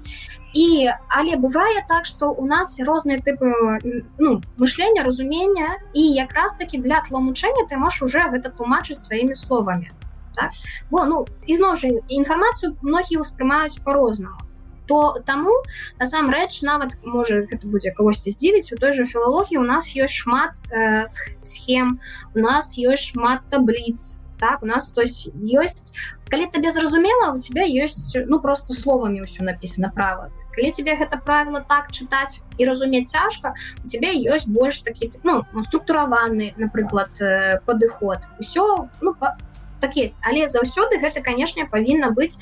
і 0.55 0.91
але 1.09 1.37
бывае 1.37 1.85
так 1.89 2.07
что 2.07 2.33
у 2.33 2.47
нас 2.47 2.79
розныя 2.81 3.21
тыпы 3.23 3.79
ну 4.19 4.43
мышлення 4.59 5.03
разумення 5.03 5.79
і 5.95 6.03
якраз 6.03 6.55
таки 6.55 6.79
для 6.79 7.01
тлумачэння 7.09 7.67
ты 7.71 7.77
можешь 7.77 8.03
уже 8.03 8.19
гэта 8.19 8.51
тлумачыць 8.51 8.99
сваімі 8.99 9.37
словамі 9.37 9.91
так? 10.37 10.51
бо 10.91 11.05
ну 11.05 11.25
ізноў 11.47 11.77
жа 11.77 11.91
інфармацыю 12.09 12.77
многія 12.83 13.21
ўспрымаюць 13.25 13.83
по-рознаму 13.85 14.51
то 14.91 15.23
таму 15.25 15.55
насамрэч 16.03 16.63
нават 16.67 16.97
можа 17.07 17.47
гэта 17.47 17.71
будзе 17.71 17.95
кагосьці 17.95 18.35
здзівіць 18.35 18.75
у 18.75 18.77
той 18.77 18.93
же 18.93 19.07
філалогіі 19.07 19.63
у 19.63 19.67
нас 19.67 19.95
ёсць 19.95 20.19
шмат 20.27 20.59
э, 20.75 21.07
схем 21.47 22.01
у 22.35 22.43
нас 22.43 22.75
ёсць 22.75 23.15
шмат 23.15 23.47
табліц 23.55 24.19
так 24.41 24.65
у 24.65 24.67
нас 24.67 24.91
то 24.91 25.07
есть 25.07 25.31
ёсць 25.47 25.95
калі 26.27 26.51
табе 26.51 26.75
зразумела 26.75 27.31
у 27.37 27.39
тебя 27.39 27.63
ёсць 27.63 28.19
ну 28.27 28.41
просто 28.43 28.75
словамі 28.75 29.23
ўсё 29.23 29.47
написано 29.47 29.93
права 29.95 30.35
калі 30.59 30.75
тебе 30.75 30.99
гэта 30.99 31.23
правіла 31.23 31.63
так 31.63 31.95
чытаць 31.95 32.43
і 32.59 32.67
разумець 32.67 33.15
цяжка 33.15 33.55
у 33.85 33.87
тебе 33.87 34.11
ёсць 34.27 34.51
больш 34.51 34.83
такі 34.83 35.13
ну, 35.23 35.47
структураваны 35.63 36.51
напрыклад 36.59 37.15
э, 37.23 37.63
падыход 37.63 38.27
усё 38.43 38.91
ну 39.01 39.15
по 39.15 39.39
так 39.81 39.97
есть. 39.97 40.21
Але 40.23 40.47
заўсёды 40.47 41.01
гэта 41.01 41.21
канешне 41.21 41.65
павінна 41.65 42.11
быць 42.11 42.39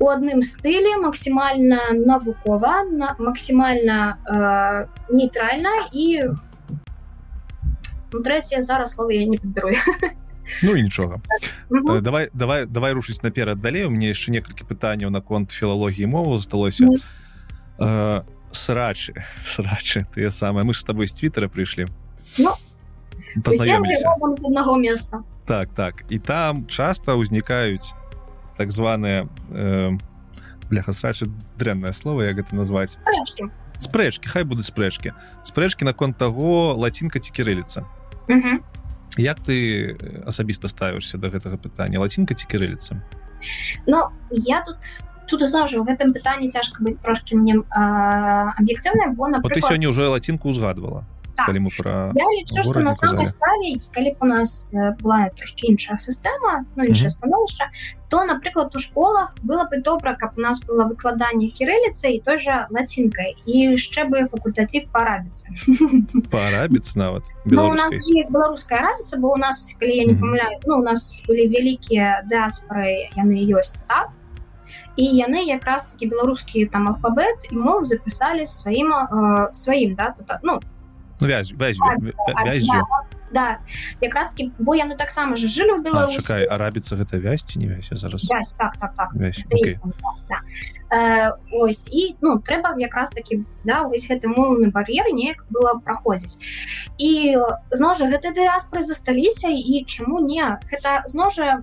у 0.00 0.08
адным 0.08 0.42
стылі 0.42 0.96
максімальна 1.02 1.92
навукова 1.92 2.82
на 2.90 3.14
максімальна 3.18 4.18
э, 4.26 4.86
нейтральна 5.14 5.70
і 5.92 6.32
ну, 8.12 8.18
трэцяе 8.20 8.62
зараз 8.62 8.92
слова 8.92 9.12
я 9.12 9.26
не 9.26 9.38
падберу 9.38 9.70
Ну 10.62 10.76
і 10.76 10.82
нічога 10.82 11.20
давай 12.02 12.28
давай 12.32 12.66
давай 12.66 12.92
рушыць 12.92 13.22
наперад 13.22 13.60
далей 13.60 13.84
у 13.84 13.90
мне 13.90 14.10
яшчэ 14.10 14.32
некалькі 14.32 14.66
пытанняў 14.66 15.10
наконт 15.10 15.52
філалогіі 15.52 16.06
мову 16.06 16.36
засталося 16.36 16.88
э, 17.78 18.22
срачы 18.50 19.14
срачы 19.44 20.06
тыя 20.14 20.30
самыя 20.30 20.64
мы 20.64 20.74
ж 20.74 20.80
з 20.80 20.84
тобой 20.84 21.06
з 21.06 21.14
твиттера 21.14 21.46
прыйшлі 21.48 21.86
ну, 22.38 22.56
аднаго 23.38 24.76
места 24.76 25.22
так 25.46 25.74
так. 25.74 26.04
І 26.08 26.18
там 26.18 26.66
часта 26.66 27.14
ўзнікаюць 27.14 27.94
так 28.56 28.70
званыя 28.70 29.28
э, 29.50 29.98
бляха 30.70 30.92
срачы 30.92 31.28
дрэннае 31.58 31.92
слово 31.92 32.28
як 32.28 32.36
гэта 32.40 32.54
назваць. 32.54 32.98
Спрэчкі. 33.82 34.28
Хай 34.30 34.44
будуць 34.44 34.70
спрэчкі. 34.70 35.12
Спрэчкі 35.42 35.84
наконт 35.84 36.16
таго 36.16 36.74
лацінка 36.78 37.18
ці 37.18 37.32
кірыліца. 37.34 37.84
Як 39.18 39.40
ты 39.44 39.98
асабіста 40.24 40.68
ставішся 40.68 41.18
до 41.18 41.28
гэтага 41.28 41.58
пытання? 41.58 42.00
Лацінка 42.00 42.34
ці 42.34 42.46
кірыліца? 42.46 43.02
Ну 43.86 44.08
я 44.30 44.62
тут 44.62 44.78
тут 45.26 45.48
зноў 45.48 45.66
жа 45.66 45.80
у 45.80 45.84
гэтым 45.84 46.12
пытанні 46.12 46.50
цяжка 46.52 46.84
быць 46.84 47.00
трошки 47.00 47.34
мне 47.34 47.56
аб'ектыўна 47.72 49.16
бо 49.16 49.28
напрыклад... 49.32 49.56
ты 49.56 49.64
сёння 49.64 49.88
уже 49.88 50.08
лацінку 50.08 50.50
узгадвала 50.50 51.04
так. 51.42 51.46
калі 51.50 51.60
мы 51.66 51.70
про 51.74 52.12
я 52.14 52.26
лічу 52.38 52.62
что 52.62 52.80
на 52.80 52.92
самой 52.92 53.26
справе 53.26 53.74
калі 53.94 54.10
б 54.14 54.16
у 54.20 54.26
нас 54.26 54.72
была 55.02 55.28
трошки 55.34 55.66
іншая 55.66 55.98
сістэма 55.98 56.64
ну 56.76 56.84
іншае 56.84 57.10
становішча 57.10 57.70
то 58.08 58.24
напрыклад 58.24 58.76
у 58.76 58.78
школах 58.78 59.34
было 59.42 59.64
бы 59.64 59.82
добра 59.82 60.14
каб 60.14 60.36
у 60.36 60.40
нас 60.40 60.60
было 60.60 60.84
выкладанне 60.84 61.50
кірыліцы 61.50 62.12
і 62.14 62.20
той 62.20 62.38
жа 62.38 62.66
лацінкай 62.70 63.36
і 63.46 63.74
яшчэ 63.74 64.06
бы 64.06 64.28
факультатив 64.28 64.88
парабіцца 64.92 65.48
парабіць 66.30 66.96
нават 66.96 67.24
ну, 67.44 67.70
у 67.70 67.74
нас 67.74 67.92
есть 68.08 68.32
беларуская 68.32 68.80
рабіца 68.80 69.18
бо 69.18 69.32
у 69.32 69.36
нас 69.36 69.74
калі 69.80 69.96
я 69.96 70.04
не 70.04 70.14
памыляю 70.14 70.60
ну 70.66 70.78
у 70.78 70.82
нас 70.82 71.24
былі 71.28 71.48
вялікія 71.48 72.24
дыаспоры 72.28 73.08
яны 73.16 73.40
ёсць 73.48 73.74
так? 73.88 74.10
І 74.96 75.04
яны 75.16 75.44
якраз 75.48 75.84
таки 75.84 76.06
беларускі 76.06 76.66
там 76.66 76.88
алфабет 76.88 77.48
і 77.50 77.56
мов 77.56 77.84
запісалі 77.88 78.46
сваім 78.46 78.92
э, 78.92 79.48
сваім 79.52 79.94
да 79.94 80.12
то, 80.12 80.38
ну 80.42 80.60
ну, 81.22 81.28
вязь, 81.28 81.52
вязь, 81.52 81.78
так, 81.78 82.44
вязь, 82.44 82.66
да, 82.66 82.82
да. 83.32 83.58
якраз 84.00 84.30
таки 84.30 84.52
бо 84.58 84.74
яны 84.74 84.96
таксама 84.96 85.36
же 85.36 85.48
жылі 85.48 85.78
в 85.78 85.82
беларус 85.82 86.14
чакай 86.14 86.44
арабіцца 86.44 86.96
гэта 86.96 87.18
вязці 87.18 87.58
не 87.58 87.66
вязь 87.66 87.88
зараз 87.90 88.26
вязь, 88.28 88.54
так, 88.58 88.76
так, 88.76 88.94
так. 88.96 89.14
Вязь, 89.14 89.44
okay. 89.46 89.78
да. 90.28 90.38
э, 90.90 91.32
ось 91.52 91.88
і 91.90 92.16
ну 92.20 92.38
трэба 92.38 92.74
якраз 92.78 93.10
таки 93.10 93.44
да 93.64 93.84
вось 93.86 94.08
гэты 94.10 94.28
моўны 94.28 94.70
бар'ер 94.70 95.06
неяк 95.14 95.46
было 95.50 95.78
праходзіць 95.78 96.38
і 96.98 97.38
зноў 97.70 97.94
жа 97.94 98.10
гэты 98.10 98.34
дыаспоры 98.34 98.82
засталіся 98.82 99.48
і 99.48 99.84
чаму 99.86 100.20
не 100.20 100.58
гэта 100.70 101.06
зноў 101.06 101.30
жа 101.30 101.62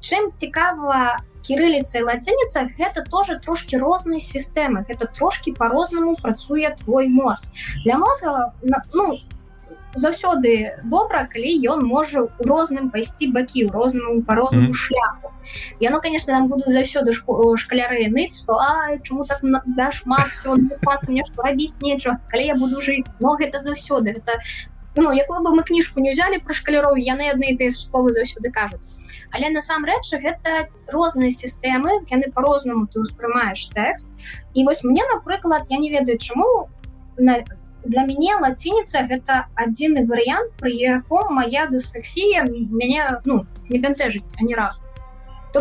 чым 0.00 0.32
цікава 0.34 1.22
кірыліца 1.46 2.02
і 2.02 2.06
лацініца 2.10 2.66
гэта 2.78 3.06
тоже 3.10 3.38
трошки 3.38 3.78
розныя 3.78 4.20
сістэмы 4.20 4.84
гэта 4.88 5.06
трошки 5.06 5.52
по-рознаму 5.52 6.16
працуе 6.16 6.74
твой 6.82 7.08
мозг. 7.08 7.52
Для 7.84 7.98
мозга 7.98 8.52
ну 8.94 9.18
заўсёды 9.96 10.76
добра 10.84 11.24
калі 11.32 11.50
ён 11.72 11.84
можа 11.86 12.28
у 12.28 12.30
розным 12.44 12.90
пайсці 12.90 13.32
бакі 13.32 13.66
ў 13.66 13.72
рознаму 13.72 14.22
по-рознаму 14.22 14.68
mm 14.68 14.70
-hmm. 14.70 14.84
шляху 14.84 15.32
яно 15.80 16.00
конечно 16.00 16.34
там 16.34 16.48
будуць 16.48 16.74
заўсёды 16.74 17.12
шкаляры 17.56 18.08
ныць 18.12 18.36
что 18.42 18.52
а 18.60 18.98
чому 19.02 19.24
так 19.24 19.40
да 19.66 19.92
шмат 19.92 20.26
все 20.32 20.56
мне 21.08 21.22
што 21.24 21.42
рабіць 21.42 21.80
нечого 21.80 22.16
калі 22.30 22.46
я 22.46 22.54
буду 22.54 22.80
жыць 22.80 23.14
но 23.20 23.36
гэта 23.40 23.58
заўсёды 23.58 24.10
это 24.10 24.32
ну 24.96 25.12
якую 25.12 25.40
бы 25.42 25.54
мы 25.56 25.62
кніжку 25.62 26.00
не 26.00 26.12
ўзялі 26.12 26.38
пра 26.44 26.54
шкаляроў 26.54 26.96
яны 26.96 27.30
адны 27.32 27.52
і 27.52 27.56
тыя 27.56 27.70
словы 27.70 28.12
заўсёды 28.12 28.50
кажуць 28.52 28.84
але 29.32 29.50
насамрэч 29.50 30.06
гэта 30.22 30.68
розныя 30.92 31.30
сістэмы 31.30 32.06
яны 32.10 32.30
по-рознаму 32.32 32.86
ты 32.86 33.02
ўспрымаеш 33.02 33.70
тэкст. 33.74 34.10
І 34.54 34.64
вось 34.64 34.84
мне 34.84 35.02
напрыклад 35.12 35.66
я 35.70 35.78
не 35.78 35.90
ведаю 35.90 36.18
чаму 36.18 36.68
на 37.16 37.42
для 37.86 38.02
мяне 38.02 38.34
лацініца 38.42 39.06
гэта 39.10 39.46
адзіны 39.54 40.06
варыянт 40.10 40.54
пры 40.60 40.74
яком 40.74 41.38
моя 41.38 41.66
дыслексія 41.70 42.42
мяне 42.46 43.22
ну 43.24 43.46
не 43.70 43.78
бянтэжыць 43.78 44.34
ані 44.42 44.58
разу 44.58 44.85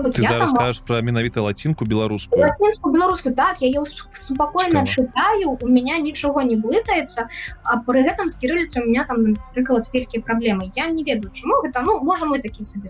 ты 0.04 0.22
зараз 0.22 0.52
там... 0.52 0.56
скажешь 0.56 0.82
про 0.88 1.02
менавіта 1.02 1.42
лацінку 1.42 1.86
беларускую 1.86 2.42
лацінскую 2.42 2.94
беларускую 2.94 3.36
так 3.36 3.62
я 3.62 3.84
спокойно 4.14 4.86
чытаю 4.86 5.58
у 5.62 5.68
меня 5.68 5.98
нічога 5.98 6.44
не 6.44 6.56
блытаецца 6.56 7.28
а 7.64 7.78
пры 7.78 8.04
гэтым 8.04 8.30
с 8.30 8.36
кірыліцы 8.36 8.82
у 8.82 8.86
меня 8.86 9.06
там 9.06 9.36
напрыклад 9.36 9.90
вялікія 9.94 10.24
праблемы 10.24 10.70
я 10.76 10.88
не 10.88 11.04
ведаю 11.04 11.32
чаму 11.34 11.62
гэта 11.64 11.82
ну 11.82 12.02
можа 12.04 12.26
мы 12.26 12.40
такі 12.40 12.66
сабе 12.66 12.90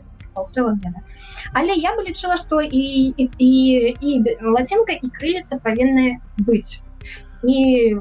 але 1.53 1.73
я 1.73 1.95
бы 1.95 2.03
лічыла 2.03 2.37
что 2.37 2.61
і 2.61 3.13
і, 3.17 3.29
і, 3.37 3.51
і 4.01 4.37
лацінка 4.41 4.93
і 4.93 5.09
крыліца 5.09 5.59
павінны 5.63 6.19
быць 6.37 6.81
і 7.43 7.97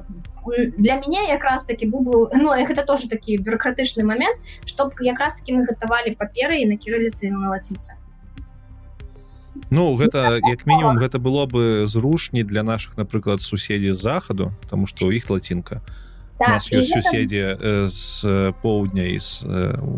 для 0.79 0.97
мяне 0.97 1.29
якраз 1.29 1.65
таки 1.65 1.87
бу 1.87 2.29
ну 2.35 2.51
гэта 2.51 2.85
тоже 2.85 3.09
такі 3.09 3.39
бюрократычны 3.39 4.05
момент 4.05 4.37
чтоб 4.67 4.93
якраз 5.01 5.35
таки 5.35 5.53
мы 5.53 5.65
гатавалі 5.65 6.15
паперы 6.19 6.61
і 6.61 6.67
на 6.67 6.77
кірыліцы 6.77 7.31
на 7.31 7.49
лаціцы 7.51 7.97
Ну 9.71 9.97
гэта 9.97 10.39
як 10.43 10.67
мінімум 10.67 10.99
гэта 10.99 11.19
было 11.19 11.47
бы 11.47 11.87
зручней 11.87 12.43
для 12.43 12.63
наших 12.63 12.97
напрыклад 12.97 13.41
суседзі 13.41 13.93
захаду 13.93 14.53
тому 14.71 14.87
что 14.87 15.07
у 15.07 15.13
іх 15.13 15.31
лацінка. 15.31 15.81
Так, 16.39 16.49
нас 16.49 16.67
ёсць 16.67 16.91
гэта... 16.91 17.03
суседзі 17.03 17.43
з 17.87 18.53
поўдня 18.63 19.07
і 19.15 19.19
з 19.21 19.47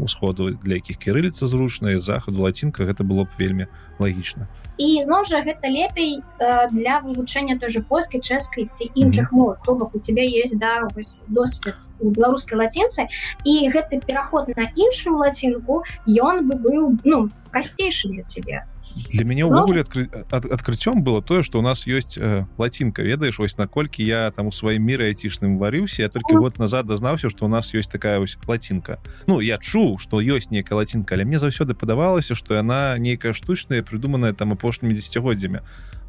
усходу 0.04 0.50
для 0.62 0.74
якіх 0.74 0.98
кірыліца 1.00 1.46
зручная 1.46 1.98
захаду 1.98 2.42
лацінка 2.42 2.84
гэта 2.84 3.04
было 3.04 3.24
б 3.24 3.28
вельмі 3.38 3.66
лагічна. 3.98 4.46
І 4.76 5.00
зноў 5.00 5.24
жа 5.24 5.40
гэта 5.40 5.64
лепей 5.72 6.20
э, 6.20 6.68
для 6.68 7.00
вывучэння 7.00 7.56
той 7.56 7.72
же 7.72 7.80
польскай 7.80 8.20
чэшскай 8.20 8.68
ці 8.68 8.92
іншых 8.92 9.32
mm 9.32 9.40
-hmm. 9.40 9.56
мов 9.56 9.56
то 9.64 9.74
бок 9.74 9.94
у 9.94 9.98
тебя 9.98 10.22
есть 10.22 10.58
да 10.58 10.88
досвед 11.28 11.74
у 11.98 12.10
беларускай 12.10 12.58
лацінцы. 12.58 13.08
І 13.44 13.70
гэты 13.72 14.04
пераход 14.06 14.48
на 14.48 14.68
іншую 14.76 15.16
лацінку 15.16 15.82
ён 16.06 16.44
бы 16.44 16.54
быў 16.60 16.98
ну 17.04 17.28
прасцейшы 17.52 18.08
для 18.08 18.22
тебе 18.22 18.64
для 19.12 19.24
мяне 19.24 19.44
ўвогуле 19.44 19.82
адкры... 19.82 20.08
ад... 20.30 20.44
адкрыццём 20.46 21.02
было 21.02 21.22
тое 21.22 21.42
что 21.42 21.58
у 21.58 21.62
нас 21.62 21.86
ёсць 21.86 22.16
э, 22.18 22.46
лацінка 22.58 23.02
ведаеш 23.02 23.38
вось 23.38 23.58
наколькі 23.58 24.04
я 24.04 24.30
там 24.30 24.48
у 24.48 24.52
сваім 24.52 24.82
міры 24.82 25.12
айцішным 25.12 25.58
варыўся 25.58 26.02
я 26.02 26.08
только 26.08 26.38
год 26.38 26.58
назад 26.58 26.86
дазнаўся 26.86 27.28
что 27.28 27.46
у 27.46 27.48
нас 27.48 27.74
ёсць 27.74 27.90
такая 27.90 28.18
вось 28.18 28.38
лацінка 28.46 28.98
Ну 29.26 29.40
я 29.40 29.58
чуў 29.58 29.98
что 29.98 30.20
ёсць 30.20 30.50
нейкая 30.50 30.76
лацінка 30.76 31.14
але 31.14 31.24
мне 31.24 31.38
заўсёды 31.38 31.74
падавалася 31.74 32.34
что 32.34 32.54
яна 32.54 32.98
нейкая 32.98 33.32
штучная 33.32 33.82
придуманая 33.82 34.32
там 34.32 34.52
апошнімі 34.52 34.94
десятгоддзямі 34.94 35.60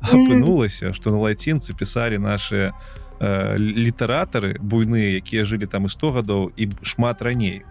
апынулася 0.02 0.94
что 0.94 1.12
на 1.12 1.18
лацінцы 1.18 1.74
пісалі 1.74 2.18
наши 2.18 2.72
э, 3.20 3.58
літаратары 3.58 4.58
буйныя 4.60 5.18
якія 5.18 5.45
жылі 5.45 5.68
там 5.68 5.86
і 5.86 5.90
100 5.90 6.12
гадоў 6.12 6.52
і 6.56 6.72
шмат 6.82 7.22
раней 7.22 7.64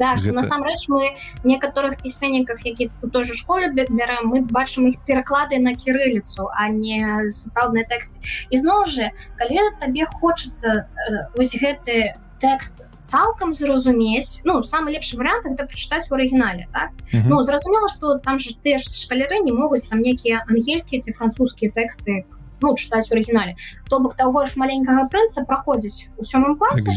да, 0.00 0.16
Гэта... 0.16 0.32
насамрэч 0.32 0.88
мы 0.88 1.12
некаторых 1.44 2.00
пісьменніках 2.02 2.64
які 2.64 2.90
у 3.02 3.08
той 3.08 3.24
же 3.24 3.34
школе 3.34 3.68
бярем 3.68 4.32
мы 4.32 4.40
бачым 4.48 4.88
іх 4.88 4.96
пераклады 5.04 5.60
на 5.60 5.76
кірыліцу 5.76 6.48
а 6.56 6.68
не 6.72 7.28
сапраўдныя 7.28 7.84
тэксты. 7.84 8.16
Ізноў 8.48 8.88
жа 8.88 9.12
калі 9.36 9.60
табе 9.78 10.08
хочацца 10.08 10.88
э, 10.88 11.28
вось 11.36 11.52
гэты 11.52 12.16
тэкст 12.40 12.88
цалкам 13.04 13.52
зразумець 13.52 14.40
ну 14.44 14.64
самы 14.64 14.96
лепшы 14.96 15.20
варыянт 15.20 15.44
гэта 15.44 15.68
прачытаць 15.68 16.08
у 16.08 16.16
арыгінале 16.16 16.66
так? 16.72 16.90
Mm 17.12 17.20
-hmm. 17.20 17.28
ну 17.28 17.42
зразумела 17.44 17.88
што 17.88 18.18
там 18.18 18.38
же 18.38 18.56
ты 18.56 18.78
ж 18.80 18.88
шкаляры 18.88 19.44
не 19.44 19.52
могуць 19.52 19.88
там 19.88 20.00
нейкія 20.00 20.44
ангельскія 20.48 21.02
ці 21.02 21.12
французскія 21.12 21.72
тэксты 21.76 22.24
ну 22.62 22.74
чытаць 22.76 23.08
у 23.10 23.14
арыгінале. 23.14 23.56
То 23.88 24.00
бок 24.00 24.16
таго 24.16 24.46
ж 24.46 24.52
маленькага 24.56 25.08
прынца 25.08 25.44
праходзіць 25.44 26.08
у 26.16 26.24
сёмым 26.24 26.56
класе 26.56 26.88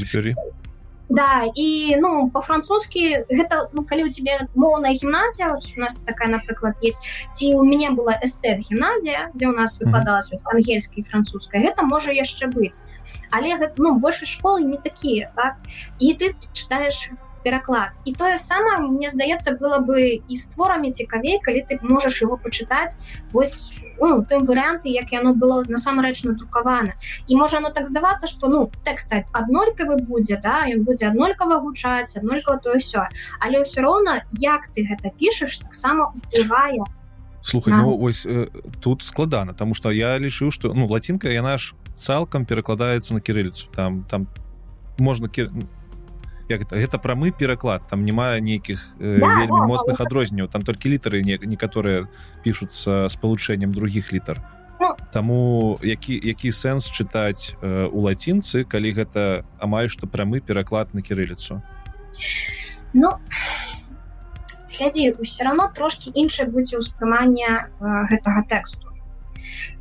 Да 1.10 1.44
і 1.56 1.96
ну 2.00 2.30
по-французскі 2.34 3.26
гэта 3.30 3.70
ну, 3.74 3.84
калі 3.84 4.08
у 4.08 4.10
тебе 4.10 4.48
моўная 4.56 4.94
гімназія 4.94 5.52
у 5.52 5.80
нас 5.80 5.96
такая 6.06 6.30
напрыклад 6.30 6.76
есть 6.82 7.04
ці 7.34 7.54
у 7.56 7.64
мяне 7.64 7.92
была 7.92 8.16
эстэт 8.24 8.64
гімназія 8.70 9.30
дзе 9.36 9.48
у 9.48 9.52
нас 9.52 9.80
выкладалась 9.82 10.32
mm 10.32 10.40
-hmm. 10.40 10.56
ангельская 10.56 11.04
французская 11.04 11.62
гэта 11.62 11.84
можа 11.84 12.12
яшчэ 12.12 12.48
быць 12.48 12.82
але 13.32 13.58
гэта 13.58 13.74
ну 13.78 14.00
больше 14.00 14.26
школы 14.26 14.64
не 14.64 14.78
такія 14.78 15.32
так 15.36 15.54
і 16.00 16.14
ты 16.14 16.36
читаешь 16.54 17.12
пераклад 17.44 17.91
і 18.06 18.14
тое 18.14 18.38
самае 18.38 18.80
мне 18.88 19.10
здаецца 19.10 19.56
было 19.60 19.80
бы 19.80 20.24
і 20.24 20.36
з 20.38 20.45
творамі 20.56 20.91
цікавей 20.91 21.40
калі 21.44 21.65
ты 21.70 21.80
можаш 21.82 22.22
его 22.22 22.38
пачытаць. 22.38 22.98
Вось 23.32 23.76
ну, 23.99 24.24
тым 24.24 24.45
варыянты 24.45 24.90
як 24.90 25.11
яно 25.11 25.34
было 25.34 25.64
насамрэч 25.68 26.24
надрукавана. 26.24 26.94
І 27.28 27.36
можа 27.36 27.57
оно 27.57 27.70
так 27.70 27.88
здавацца 27.88 28.28
что 28.28 28.48
ну 28.48 28.72
тэкст 28.84 29.14
аднолькавы 29.14 30.02
будзе 30.02 30.40
да 30.41 30.65
ён 30.72 30.84
будзе 30.84 31.07
аднолькава 31.07 31.60
гучаць 31.60 32.15
аднолькава 32.18 32.57
то 32.64 32.76
ўсё 32.80 33.07
але 33.40 33.61
ўсё 33.61 33.82
роўна 33.82 34.24
як 34.40 34.72
ты 34.74 34.88
гэта 34.88 35.11
пішаш 35.20 35.60
таксама 35.60 36.14
уплывае 36.15 36.84
слухай 37.44 37.74
ну, 37.74 37.99
ось 37.99 38.26
э, 38.26 38.48
тут 38.82 39.03
складана 39.03 39.53
тому 39.53 39.76
что 39.76 39.91
я 39.91 40.18
лічыў 40.18 40.52
что 40.52 40.74
ну 40.74 40.88
лацінка 40.88 41.30
яна 41.30 41.57
ж 41.57 41.76
цалкам 41.95 42.45
перакладаецца 42.45 43.14
на 43.14 43.22
кірыліцу 43.22 43.68
там 43.76 44.03
там 44.10 44.28
можна 44.98 45.28
кі 45.28 45.49
як 46.49 46.68
гэта 46.70 46.98
прамы 46.99 47.32
пераклад 47.32 47.88
там 47.88 48.03
няма 48.03 48.40
нейкіх 48.40 48.84
э, 48.99 49.20
да, 49.20 49.28
вельмі 49.40 49.60
да, 49.64 49.68
моцных 49.68 49.98
да, 49.98 50.03
адрозненняў 50.03 50.48
там 50.48 50.61
толькі 50.61 50.90
літары 50.90 51.24
не 51.24 51.38
некаторыя 51.40 52.07
пішуцца 52.44 53.07
спалучэннем 53.10 53.72
других 53.72 54.11
літар 54.11 54.41
ну, 54.80 54.95
Таму 55.11 55.80
які 55.82 56.20
які 56.20 56.52
сэнс 56.52 56.91
чытаць 56.91 57.56
э, 57.61 57.88
у 57.88 58.03
лацінцы 58.03 58.64
калі 58.68 58.94
гэта 58.94 59.45
амаль 59.60 59.88
што 59.88 60.07
прамы 60.07 60.41
пераклад 60.41 60.94
на 60.94 61.02
кірыліцу? 61.02 61.61
Ну 62.94 63.15
глядзі 64.74 65.15
ўсё 65.22 65.48
равно 65.48 65.72
трошки 65.72 66.11
іншае 66.11 66.52
будзе 66.52 66.78
ўспрыманне 66.78 67.48
э, 67.48 67.64
гэтага 68.11 68.44
тэксту. 68.52 68.91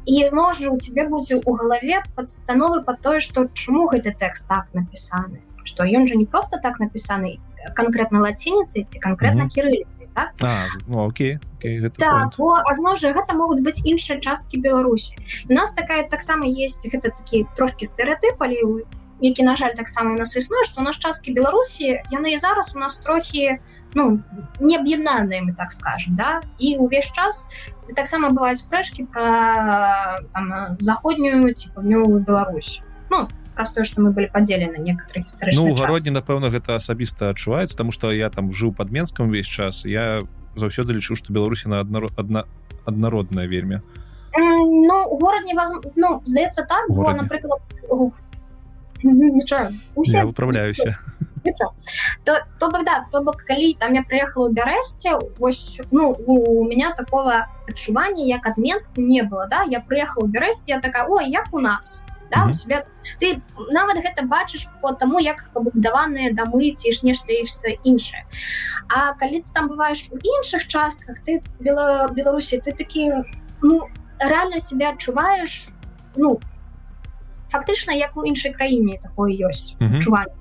І 0.06 0.26
зноў 0.26 0.54
жа 0.58 0.70
у 0.70 0.78
тебе 0.78 1.06
будзе 1.06 1.38
у 1.38 1.50
галаве 1.54 2.02
падстановы 2.14 2.82
по 2.86 2.94
тое 2.94 3.18
што 3.18 3.50
чаму 3.50 3.90
гэты 3.90 4.14
тэкст 4.14 4.46
так 4.46 4.70
напісаны 4.74 5.42
что 5.64 5.84
ён 5.84 6.06
же 6.06 6.16
не 6.16 6.26
просто 6.26 6.58
так 6.62 6.80
напісаны 6.80 7.38
конкретно 7.74 8.20
лацініцы 8.20 8.84
ці 8.84 8.98
конкретно 9.00 9.42
mm 9.42 9.46
-hmm. 9.46 9.54
кірылі 9.54 9.86
так? 10.14 10.30
ну, 10.86 11.06
окей, 11.06 11.38
окей 11.56 11.90
так, 11.96 12.34
зно 12.74 12.96
же 12.96 13.12
гэта 13.12 13.34
могуць 13.34 13.60
быць 13.60 13.82
іншыя 13.84 14.20
часткі 14.20 14.60
беларусі 14.60 15.16
у 15.50 15.52
нас 15.52 15.72
такая 15.72 16.08
таксама 16.08 16.46
есть 16.46 16.86
гэта 16.94 17.10
такі 17.10 17.46
трошки 17.56 17.86
стэеотып 17.86 18.36
але 18.38 18.84
які 19.20 19.42
на 19.42 19.56
жаль 19.56 19.74
таксама 19.74 20.14
у 20.14 20.18
нас 20.18 20.36
існуе 20.36 20.64
что 20.64 20.82
наш 20.82 20.98
часткі 20.98 21.32
беларусі 21.32 22.02
яны 22.10 22.32
і 22.32 22.36
зараз 22.36 22.76
у 22.76 22.78
нас 22.78 22.96
трохі 22.96 23.58
ну 23.94 24.20
не 24.60 24.76
аб'яднаныя 24.78 25.42
мы 25.42 25.54
так 25.54 25.72
скажем 25.72 26.16
да 26.16 26.40
і 26.58 26.76
увесь 26.76 27.12
час 27.12 27.48
таксама 27.96 28.30
бываюць 28.30 28.60
спрэчкі 28.60 29.06
про 29.12 30.18
заходнюю 30.78 31.54
ці 31.54 31.70
паўднёвую 31.74 32.20
Беларусь 32.20 32.82
ну 33.10 33.28
праз 33.54 33.72
тое 33.72 33.84
што 33.84 34.02
мы 34.02 34.10
былі 34.12 34.28
падзелены 34.32 34.78
некаторых 34.78 35.26
ну, 35.54 35.74
гародні 35.74 36.10
напэўна 36.10 36.50
гэта 36.50 36.76
асабіста 36.76 37.30
адчуваецца 37.30 37.76
тому 37.76 37.92
что 37.92 38.12
я 38.12 38.30
там 38.30 38.52
жыў 38.52 38.72
под 38.72 38.90
менскам 38.90 39.28
увесь 39.28 39.46
час 39.46 39.84
я 39.84 40.20
заўсёды 40.56 40.92
лічу 40.92 41.16
что 41.16 41.32
беларусі 41.32 41.68
на 41.68 41.80
адна 41.80 42.08
одна 42.16 42.44
аднародная 42.84 43.46
вельмі. 43.46 43.80
Ну 44.36 45.18
город 45.20 45.44
не 45.44 45.54
воз... 45.54 45.72
ну 45.96 46.22
здаецца 46.24 46.66
так 46.68 46.90
было 46.90 47.12
напрыклад 47.12 47.60
управляюся. 50.24 50.98
То 52.24 52.38
то 52.58 52.70
бок 52.70 52.84
да 52.84 53.06
то 53.10 53.20
бок 53.22 53.42
калі 53.42 53.74
там 53.74 53.94
я 53.94 54.02
прыехала 54.02 54.48
у 54.48 54.52
бярэсце 54.52 55.18
ось 55.40 55.80
ну 55.90 56.10
у 56.26 56.64
меня 56.64 56.94
такого 56.94 57.46
адчування 57.68 58.24
як 58.24 58.46
ад 58.46 58.58
менску 58.58 59.00
не 59.00 59.22
было 59.22 59.48
да. 59.50 59.64
Я 59.64 59.80
прыехала 59.80 60.24
у 60.24 60.28
бярэсце 60.28 60.70
я 60.70 60.80
такая 60.80 61.06
ой 61.08 61.30
як 61.30 61.48
у 61.52 61.58
нас 61.58 62.01
да, 62.32 62.38
mm 62.38 62.46
-hmm. 62.46 62.50
у 62.50 62.54
себе 62.54 62.86
ты 63.20 63.40
нават 63.70 63.96
гэта 63.96 64.26
бачыш 64.26 64.68
по 64.80 64.92
таму 64.92 65.20
як 65.20 65.50
пабудаваныя 65.54 66.32
дамы 66.32 66.74
ці 66.74 66.92
ж 66.92 67.00
нешта 67.02 67.32
нешта 67.32 67.68
іншае 67.84 68.24
А 68.88 69.12
калі 69.14 69.36
ты 69.44 69.48
там 69.54 69.68
бываеш 69.68 70.08
у 70.12 70.16
іншых 70.16 70.66
частках 70.66 71.16
ты 71.26 71.42
бела 71.60 72.08
беларусі 72.08 72.56
ты 72.56 72.72
такі 72.72 73.12
ну 73.62 73.88
реально 74.18 74.60
себя 74.60 74.90
адчуваеш 74.90 75.68
ну 76.16 76.40
фактычна 77.52 77.92
як 77.92 78.16
у 78.16 78.24
іншай 78.24 78.52
краіне 78.52 78.98
такое 79.02 79.32
ёсць 79.32 79.76
mm 79.80 79.88
-hmm. 79.88 80.00
чуванне 80.00 80.34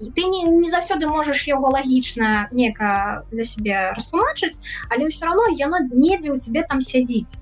і 0.00 0.04
ты 0.04 0.24
не, 0.24 0.42
не 0.42 0.70
заўсёды 0.70 1.08
можаш 1.08 1.48
яго 1.48 1.70
лагічна 1.70 2.48
нека 2.52 3.24
для 3.32 3.44
сябе 3.44 3.92
растлумачыць 3.96 4.60
але 4.90 5.08
ўсё 5.08 5.26
равно 5.26 5.42
яно 5.56 5.78
недзе 5.90 6.32
у 6.32 6.38
тебе 6.38 6.62
там 6.62 6.80
сядзіць 6.80 7.36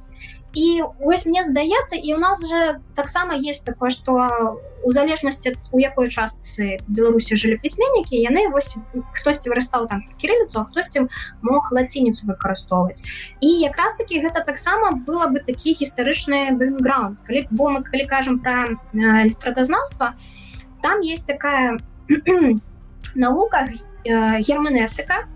і 0.54 0.82
вось 1.00 1.26
мне 1.26 1.42
здаецца 1.42 1.96
і 1.96 2.14
у 2.14 2.18
нас 2.18 2.40
же 2.48 2.80
таксама 2.94 3.34
есть 3.34 3.64
такое 3.64 3.90
что 3.90 4.62
у 4.84 4.90
залежнасці 4.90 5.56
у 5.72 5.78
якой 5.78 6.08
частцы 6.08 6.78
беларусі 6.86 7.36
жылі 7.36 7.58
пісьменнікі 7.58 8.14
яны 8.16 8.48
вось 8.54 8.76
хтосьці 9.18 9.50
вырастаў 9.50 9.88
там 9.90 10.06
кірыліцу 10.20 10.62
а 10.62 10.64
хтосьці 10.64 11.08
мог 11.42 11.72
лацініцу 11.72 12.26
выкарыстоўваць. 12.26 13.02
І 13.40 13.48
якраз 13.64 13.96
таки 13.98 14.20
гэта 14.20 14.44
таксама 14.44 14.92
было 14.92 15.26
бы 15.26 15.40
такі 15.40 15.74
гістарычны 15.74 16.54
бэкграунд 16.54 17.18
калі 17.26 17.46
бо 17.50 17.70
мы 17.70 17.82
калі 17.82 18.06
кажам 18.06 18.38
про 18.38 18.78
э, 18.94 19.24
літратазнаўства 19.28 20.14
там 20.82 21.00
есть 21.00 21.26
такая 21.26 21.78
наука 23.14 23.68
э, 24.04 24.40
германевтыка 24.40 25.26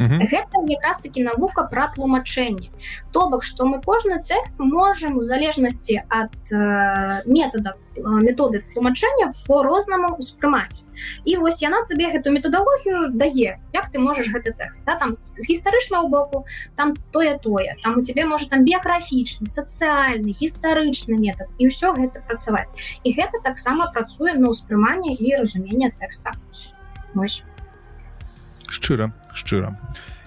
герменевтика 0.00 0.30
гэта 0.30 0.64
якраз 0.66 0.98
таки 0.98 1.22
навука 1.22 1.64
пра 1.64 1.92
тлумачэнне. 1.94 2.70
То 3.12 3.28
бок 3.28 3.42
что 3.44 3.66
мы 3.66 3.82
кожны 3.82 4.20
тэкст 4.20 4.58
можем 4.58 5.16
у 5.16 5.20
залежнасці 5.20 6.02
ад 6.08 6.32
э, 6.52 7.22
метода 7.26 7.76
э, 7.96 8.00
методы 8.00 8.64
тлумачэння 8.72 9.30
по-рознаму 9.46 10.16
успрымаць. 10.16 10.84
І 11.24 11.36
вось 11.36 11.60
яна 11.62 11.84
табе 11.88 12.08
гэту 12.12 12.30
метадалогію 12.30 13.12
дае 13.12 13.60
як 13.72 13.90
ты 13.92 13.98
можаш 13.98 14.32
гэты 14.32 14.56
тэкст 14.56 14.84
да, 14.84 14.96
там 14.96 15.14
з 15.14 15.32
гістарычнага 15.48 16.08
боку 16.08 16.44
там 16.76 16.94
тое 17.12 17.38
тое 17.38 17.76
там 17.82 17.98
у 17.98 18.02
тебе 18.02 18.24
можа 18.24 18.48
там 18.48 18.64
біяграфічны 18.64 19.46
сацыяльны 19.46 20.32
гістарычны 20.32 21.16
метод 21.16 21.48
і 21.58 21.68
ўсё 21.68 21.92
гэта 21.92 22.24
працаваць. 22.24 22.72
І 23.04 23.12
гэта 23.12 23.44
таксама 23.44 23.92
працуе 23.92 24.34
на 24.34 24.48
ўспрыманне 24.48 25.12
і 25.20 25.36
разумення 25.36 25.92
тэкста. 26.00 26.32
Вось 27.14 27.42
шчыра 28.68 29.12
шчыра. 29.34 29.78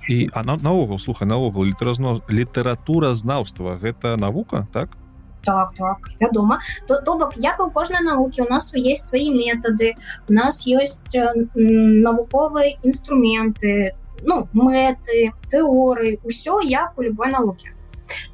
І 0.09 0.29
она 0.33 0.57
наогул 0.57 0.99
слухай 0.99 1.27
наогул 1.27 1.63
літаразно 1.63 2.21
літаратура 2.29 3.13
знаўства 3.13 3.77
гэта 3.77 4.17
навука 4.17 4.67
так? 4.73 4.97
Так 5.43 5.73
так 5.75 5.97
вядома. 6.19 6.59
То 6.87 7.01
то 7.01 7.17
бок 7.17 7.33
як 7.37 7.59
у 7.59 7.71
кожнай 7.71 8.03
навукі 8.03 8.41
у 8.41 8.49
нас 8.49 8.73
есть 8.75 9.03
свае 9.03 9.29
метады 9.31 9.95
у 10.29 10.33
нас 10.33 10.67
ёсць 10.67 11.15
навуковыя 11.55 12.77
інструменты 12.83 13.95
ну 14.23 14.47
мэты 14.53 15.31
тэорыі 15.51 16.19
ўсё 16.23 16.61
як 16.63 16.97
у 16.97 17.03
любой 17.03 17.31
навукі 17.31 17.71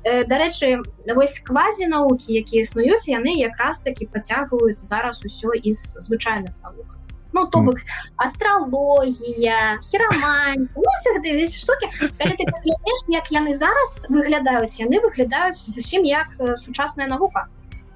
дарэчы 0.04 0.82
вось 1.16 1.40
квазі 1.40 1.88
навукі 1.88 2.34
якія 2.34 2.62
існуюць 2.64 3.10
яны 3.10 3.34
якраз 3.38 3.80
таки 3.80 4.06
пацягваюць 4.06 4.80
зараз 4.80 5.26
усё 5.26 5.54
из 5.54 5.98
звычайных 5.98 6.54
навук 6.64 6.99
ну 7.34 7.46
то 7.46 7.60
бок 7.60 7.78
астралогія 8.18 9.80
хіраман 9.84 10.68
ну, 10.76 10.84
штуки. 11.52 11.90
Як 13.08 13.32
яны 13.32 13.56
зараз 13.56 14.08
выглядаюць 14.10 14.80
яны 14.80 15.02
выглядаюць 15.02 15.58
зусім 15.58 16.04
як 16.04 16.28
сучасная 16.58 17.08
навука 17.08 17.48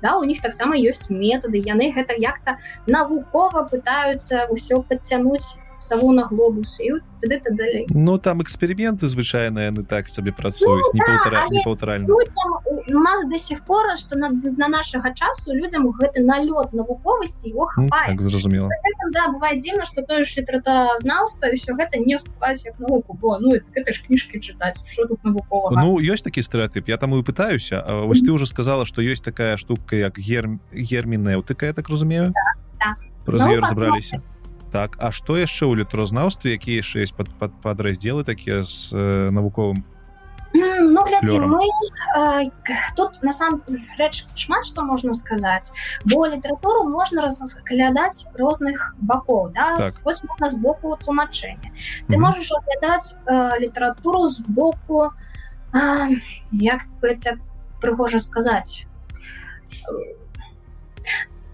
да 0.01 0.17
у 0.17 0.23
них 0.23 0.41
таксама 0.41 0.75
ёсць 0.75 1.09
метады 1.09 1.63
яны 1.63 1.91
гэта 1.95 2.13
як-то 2.19 2.57
навукова 2.87 3.63
пытаются 3.71 4.47
ўсё 4.51 4.83
подцянуть 4.83 5.57
саву 5.83 6.13
на 6.13 6.23
глобус 6.23 6.79
і 6.79 6.91
тады 7.23 7.39
-та 7.39 7.51
далей 7.51 7.85
Ну 7.89 8.17
там 8.17 8.41
эксперыменты 8.41 9.05
звычайныя 9.05 9.71
яны 9.71 9.83
так 9.83 10.09
сабе 10.09 10.31
працуюць 10.31 10.91
ну, 10.93 10.99
не 10.99 11.31
да, 11.31 11.47
не 11.51 11.63
паўтаральна 11.63 12.07
у 12.87 12.99
нас 12.99 13.25
до 13.29 13.37
сих 13.37 13.65
пор 13.65 13.97
что 13.97 14.17
на, 14.17 14.29
на 14.57 14.67
нашага 14.67 15.13
часу 15.13 15.53
людям 15.53 15.87
гэты 15.91 16.23
налёт 16.23 16.73
навуковасці 16.73 17.49
его 17.49 17.65
хапае 17.65 18.11
ну, 18.11 18.17
так, 18.17 18.21
зразумела 18.21 18.69
да, 19.13 19.27
бывает 19.27 19.59
дзіўна 19.59 19.85
что 19.85 20.01
тое 20.01 20.23
ж 20.23 20.41
літратазнаўства 20.41 21.47
і 21.47 21.55
все 21.55 21.73
гэта 21.73 21.99
не 21.99 22.15
уступаюць 22.15 22.65
як 22.65 22.79
навуку 22.79 23.17
бо 23.21 23.37
ну 23.39 23.55
это 23.55 23.91
ж 23.91 24.03
кніжкі 24.07 24.39
чытаць 24.39 24.79
что 24.87 25.07
тут 25.07 25.23
навукова 25.23 25.71
Ну 25.83 25.99
ёсць 25.99 26.23
такі 26.23 26.41
стэеотып 26.41 26.87
я 26.87 26.97
таму 26.97 27.19
і 27.19 27.23
пытаюся 27.23 27.83
вось 28.05 28.21
ты 28.21 28.31
уже 28.31 28.45
сказала 28.45 28.85
что 28.85 29.01
ёсць 29.01 29.23
такая 29.23 29.57
штука 29.57 29.95
як 29.95 30.19
гер 30.19 30.59
гермінеўтыка 30.71 31.65
я 31.65 31.73
так 31.73 31.89
разумею? 31.89 32.33
Да, 32.33 32.47
да. 32.79 32.95
праз 33.25 33.47
ну, 33.47 33.61
разобраліся 33.61 34.21
так 34.73 34.97
а 34.97 35.13
што 35.13 35.37
яшчэ 35.37 35.69
ў 35.69 35.85
літразнаўстве 35.85 36.57
якія 36.57 36.81
яшчэ 36.81 37.05
есть 37.05 37.15
пад, 37.15 37.29
пад 37.37 37.53
падраздзелы 37.61 38.25
такія 38.25 38.65
з 38.65 38.89
э, 38.91 39.29
навуковым 39.29 39.85
Ну, 40.55 41.03
глядзі, 41.03 41.39
мы, 41.39 41.65
э, 42.15 42.51
тут 42.95 43.23
на 43.23 43.31
сам 43.31 43.57
рэч 43.97 44.25
шмат 44.37 44.65
што 44.65 44.83
можна 44.85 45.13
сказаць 45.17 45.73
бо 46.05 46.27
літаратуру 46.29 46.83
можна 46.89 47.25
разглядаць 47.25 48.25
розных 48.37 48.93
бакоў 49.01 49.49
да? 49.53 49.77
так. 49.77 49.93
можна 50.05 50.49
з 50.49 50.55
боку 50.61 50.97
тлумачэння 50.97 51.69
ты 52.09 52.13
mm 52.13 52.17
-hmm. 52.17 52.19
можаш 52.19 52.51
разглядаць 52.53 53.17
э, 53.25 53.59
літаратуру 53.59 54.27
з 54.27 54.39
боку 54.39 55.09
э, 55.73 56.21
як 56.51 56.85
бы 57.01 57.17
это 57.17 57.37
прыгожа 57.81 58.19
сказаць 58.19 58.85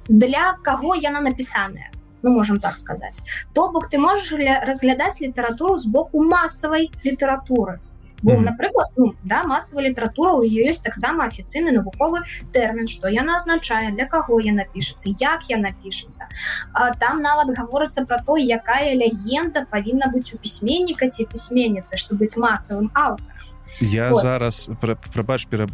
для 0.10 0.58
каго 0.64 0.96
яна 0.96 1.22
напісаная 1.22 1.92
ну 2.22 2.32
можем 2.32 2.60
так 2.60 2.78
сказаць 2.78 3.24
то 3.54 3.72
бок 3.72 3.90
ты 3.90 3.98
можаш 3.98 4.32
разглядаць 4.64 5.22
літаратуру 5.22 5.78
з 5.78 5.86
боку 5.86 6.24
масавай 6.24 6.92
літаратуры 7.04 7.80
бо 8.22 8.32
mm. 8.34 8.40
напрыклад 8.40 8.88
ну, 8.96 9.14
да 9.24 9.44
масавая 9.44 9.90
літаратура 9.90 10.34
у 10.34 10.44
ёсць 10.44 10.84
таксама 10.84 11.28
афіцыйны 11.28 11.72
навуковы 11.72 12.24
тэрмін 12.54 12.88
што 12.88 13.08
яна 13.08 13.38
азначае 13.38 13.92
для 13.92 14.06
каго 14.06 14.40
яна 14.44 14.66
пішацца 14.74 15.10
як 15.20 15.48
яна 15.50 15.72
пішацца 15.84 16.28
там 17.00 17.22
нават 17.22 17.56
гаворыцца 17.56 18.06
про 18.06 18.20
то 18.20 18.38
якая 18.38 18.94
легенда 18.94 19.66
павінна 19.70 20.12
быць 20.14 20.34
у 20.36 20.38
пісьменніка 20.38 21.10
ці 21.10 21.26
пісьменніцы 21.26 21.98
што 21.98 22.16
быць 22.16 22.36
масавым 22.36 22.92
аўтарам 22.94 23.40
я 23.80 24.12
вот. 24.12 24.22
зараз 24.22 24.70
прабач 25.14 25.48
пера 25.48 25.68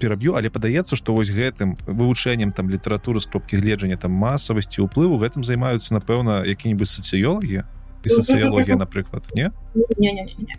пераб'ю 0.00 0.36
але 0.36 0.50
падаецца 0.52 0.96
што 0.96 1.16
вось 1.16 1.32
гэтым 1.32 1.76
вывучэннем 1.86 2.52
там 2.52 2.70
літаратуры 2.70 3.20
з 3.20 3.26
кропкі 3.26 3.60
гледжання 3.60 3.96
там 3.96 4.12
масавасці 4.12 4.84
ўплыву 4.84 5.20
гэтым 5.20 5.44
займаюцца 5.44 5.96
напэўна 5.96 6.44
які-нибудь 6.44 6.88
сацыёлагі? 6.88 7.64
І 8.04 8.08
сацыялогія 8.08 8.76
напрыклад 8.80 9.28
не? 9.36 9.52
Не, 9.74 10.12
не, 10.12 10.24
не, 10.24 10.54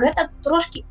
гэта 0.00 0.32
трошки 0.42 0.84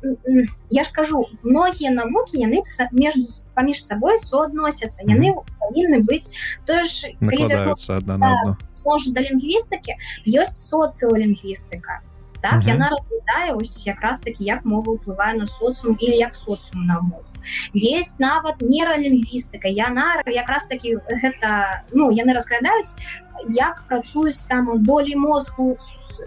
я 0.70 0.84
ж 0.84 0.90
кажу 0.92 1.26
многія 1.42 1.90
навукі 1.90 2.38
яны 2.38 2.62
между 2.92 3.26
паміж 3.54 3.82
сабой 3.82 4.18
суадносяцца. 4.22 5.02
Яны 5.02 5.34
павінны 5.58 6.06
быць 6.06 6.30
то 6.64 6.82
ж 6.86 7.10
накладаюцца 7.20 7.98
адна 7.98 8.18
на 8.18 8.30
одну 8.30 8.54
да 9.12 9.20
лінгвістыкі 9.20 9.98
ёсць 10.30 10.70
соцыолінгвістыка 10.70 12.06
так 12.46 12.60
угу. 12.60 12.68
яна 12.70 12.90
разглядае 12.94 13.54
ось 13.58 13.86
якраз 13.86 14.20
таки 14.22 14.44
як 14.46 14.62
мова 14.64 14.94
ўплывае 14.94 15.34
на 15.34 15.46
соцум 15.50 15.98
или 15.98 16.14
як 16.14 16.34
соцум 16.38 16.86
на 16.86 17.00
мов 17.02 17.26
есть 17.74 18.20
нават 18.22 18.62
нейралінгвістыка 18.62 19.66
яна 19.66 20.22
якраз 20.30 20.70
таки 20.70 20.94
гэта 21.10 21.82
ну 21.90 22.10
яны 22.14 22.38
разглядаюць 22.38 22.94
як 23.48 23.84
працуюць 23.88 24.44
там 24.48 24.82
долі 24.82 25.16
мозгу 25.16 25.76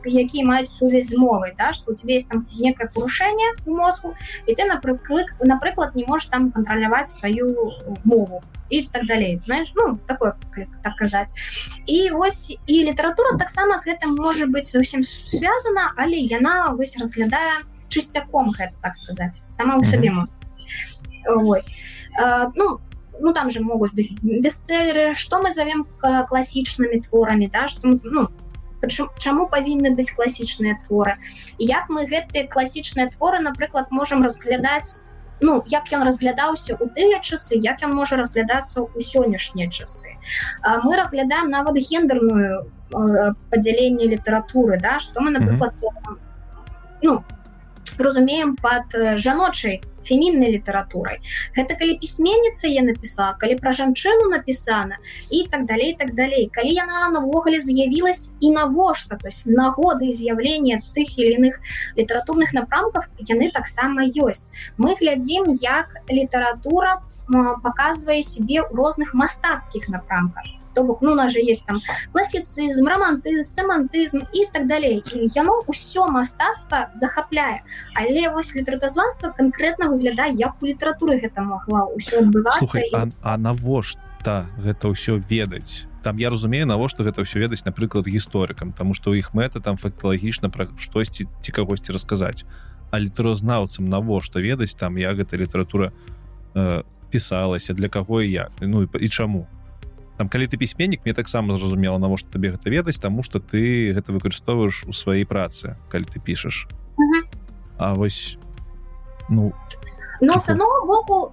які 0.06 0.44
маюць 0.44 0.70
сувязь 0.70 1.10
з 1.10 1.18
мовай 1.18 1.54
да 1.58 1.74
что 1.74 1.92
у 1.92 1.96
тебе 1.96 2.16
есть 2.16 2.30
там 2.30 2.48
некое 2.60 2.88
парушэнне 2.88 3.56
у 3.66 3.76
мозгу 3.76 4.16
і 4.46 4.56
ты 4.56 4.66
напрыклад 4.66 5.26
напрыклад 5.40 5.96
не 5.96 6.06
можешь 6.06 6.30
там 6.30 6.52
кантраляваць 6.52 7.12
сваю 7.12 7.74
мову 8.04 8.42
і 8.70 8.88
так 8.94 9.06
далей 9.06 9.40
знаешь 9.40 9.74
ну 9.76 10.00
такое 10.08 10.36
так 10.84 10.96
казаць. 10.96 11.34
І 11.86 12.10
вось 12.10 12.58
і 12.68 12.84
літаратура 12.86 13.38
таксама 13.38 13.78
з 13.78 13.88
гэтым 13.88 14.16
можа 14.16 14.46
быць 14.46 14.72
зусім 14.72 15.04
связана 15.04 15.94
але 15.98 16.16
яна 16.16 16.76
вось 16.78 16.98
разглядае 16.98 17.66
чысцяком 17.90 18.52
гэта 18.54 18.74
так 18.82 18.96
сказаць 18.96 19.44
сама 19.52 19.78
у 19.78 19.84
сабе 19.84 20.12
мозг 20.12 20.34
Вось. 21.26 21.74
ну 22.56 22.80
ну 23.20 23.34
там 23.34 23.50
же 23.52 23.62
могуць 23.62 23.92
быць 23.92 24.12
бестселлеры. 24.22 25.14
Что 25.14 25.42
мы 25.42 25.52
зовем 25.52 25.88
класічнымі 26.02 27.02
творамі 27.02 27.48
да? 27.48 27.68
Что 27.68 27.88
ну 28.04 28.30
чаму 29.18 29.48
павінны 29.52 29.92
быць 29.96 30.16
класічныя 30.16 30.78
творы? 30.88 31.18
Як 31.58 31.90
мы 31.90 32.06
гэтыя 32.08 32.48
класічныя 32.48 33.10
творы 33.10 33.40
напрыклад 33.40 33.92
можемм 33.92 34.24
разглядаць 34.24 35.04
ну 35.42 35.64
як 35.68 35.92
ён 35.92 36.04
разглядаўся 36.04 36.76
у 36.80 36.88
тыя 36.88 37.20
часы 37.22 37.56
як 37.56 37.84
ён 37.84 37.96
можа 37.96 38.16
разглядацца 38.16 38.82
ў 38.82 39.00
сённяшнія 39.00 39.70
часы. 39.70 40.16
А 40.62 40.80
мы 40.84 40.96
разглядаем 40.96 41.50
нават 41.50 41.76
гендерную 41.76 42.66
э, 42.66 43.34
падзяленне 43.50 44.06
літаратуры 44.08 44.80
да? 44.80 45.00
Что 45.00 45.22
мы 45.22 45.32
напрыклад 45.32 45.74
mm 45.76 45.92
-hmm. 46.08 46.18
ну 47.02 47.24
разумеем 47.98 48.56
под 48.56 49.20
жаночай 49.20 49.82
феміннай 50.10 50.52
літаратурай. 50.58 51.22
Гэта 51.56 51.78
калі 51.80 51.98
пісьменніца 52.02 52.68
я 52.68 52.82
напісала 52.82 53.38
калі 53.40 53.56
пра 53.62 53.72
жанчыну 53.72 54.30
напісана 54.34 54.98
і 55.30 55.46
так 55.52 55.66
далей 55.70 55.96
так 56.00 56.14
далей. 56.18 56.50
Калі 56.54 56.74
яна 56.74 57.10
навогуле 57.14 57.60
з'явілась 57.60 58.34
і 58.42 58.52
навошта 58.52 59.16
то 59.22 59.28
есть 59.30 59.46
нагоды 59.48 60.12
з'яўлення 60.12 60.82
тых 60.96 61.18
или 61.18 61.38
іных 61.38 61.62
літаратурных 61.96 62.54
напрамках 62.54 63.10
яны 63.20 63.52
таксама 63.54 64.10
ёсць. 64.10 64.52
Мы 64.78 64.96
глядзім 65.00 65.54
як 65.62 65.94
літаратура 66.10 67.02
показвае 67.64 68.24
сябе 68.24 68.66
ў 68.66 68.74
розных 68.74 69.14
мастацкіх 69.14 69.90
напрамках 69.90 70.59
то 70.80 70.86
бок 70.86 71.02
ну 71.02 71.16
нас 71.16 71.32
же 71.32 71.40
есть 71.40 71.66
там 71.66 71.78
класіцызм 72.14 72.88
романтызм 72.88 73.44
семантызм 73.44 74.24
і 74.32 74.46
так 74.54 74.68
далей 74.68 75.04
і 75.14 75.28
яно 75.36 75.60
ўсё 75.68 76.08
мастацтва 76.08 76.88
захапляе 76.94 77.62
але 77.96 78.30
вось 78.32 78.56
літаратазванства 78.56 79.36
конкретно 79.36 79.92
выглядае 79.92 80.32
як 80.40 80.56
у 80.64 80.66
літаратуры 80.66 81.20
гэта 81.20 81.44
могла 81.44 81.92
ўсё 81.92 82.24
адбывацца 82.24 82.80
і... 82.80 82.96
а, 82.96 83.12
а 83.22 83.38
навошта 83.38 84.48
гэта 84.56 84.88
ўсё 84.88 85.20
ведаць 85.20 85.84
там 86.00 86.16
я 86.16 86.30
разумею 86.32 86.64
навошта 86.64 87.04
гэта 87.04 87.28
ўсё 87.28 87.44
ведаць 87.44 87.68
напрыклад 87.68 88.08
гісторыкам 88.08 88.72
тому 88.72 88.96
что 88.96 89.12
у 89.12 89.20
іх 89.20 89.36
мэта 89.36 89.60
там 89.60 89.76
факталагічна 89.76 90.48
пра 90.48 90.72
штосьці 90.80 91.28
ці 91.28 91.52
кагосьці 91.52 91.92
расказаць 91.92 92.48
а 92.92 93.04
літаразнаўцам 93.04 93.92
навошта 93.92 94.40
ведаць 94.40 94.80
там 94.80 94.96
я 94.96 95.12
гэта 95.12 95.36
літаратура 95.36 95.92
э, 96.56 96.84
пісалася 97.10 97.74
для 97.74 97.90
каго 97.90 98.22
і 98.22 98.32
як? 98.32 98.52
Ну 98.62 98.84
і, 98.84 98.88
і 99.00 99.10
чаму 99.10 99.48
там 100.20 100.28
калі 100.28 100.52
ты 100.52 100.58
пісьменнік 100.60 101.06
мне 101.06 101.14
таксама 101.16 101.56
зразумела 101.56 101.98
навошта 101.98 102.28
табе 102.36 102.52
гэта 102.52 102.70
ведаць 102.70 103.00
тому 103.00 103.24
что 103.24 103.40
ты 103.40 103.96
гэта 103.96 104.12
выкарыстоўваеш 104.12 104.84
у 104.84 104.92
сваёй 104.92 105.24
працы 105.24 105.80
калі 105.88 106.04
ты 106.12 106.20
пішаш 106.20 106.68
А 107.80 107.96
вось 107.96 108.38
ну 109.30 109.54
но 110.20 110.36
с 110.38 110.50
одного 110.50 110.84
боку 110.84 111.32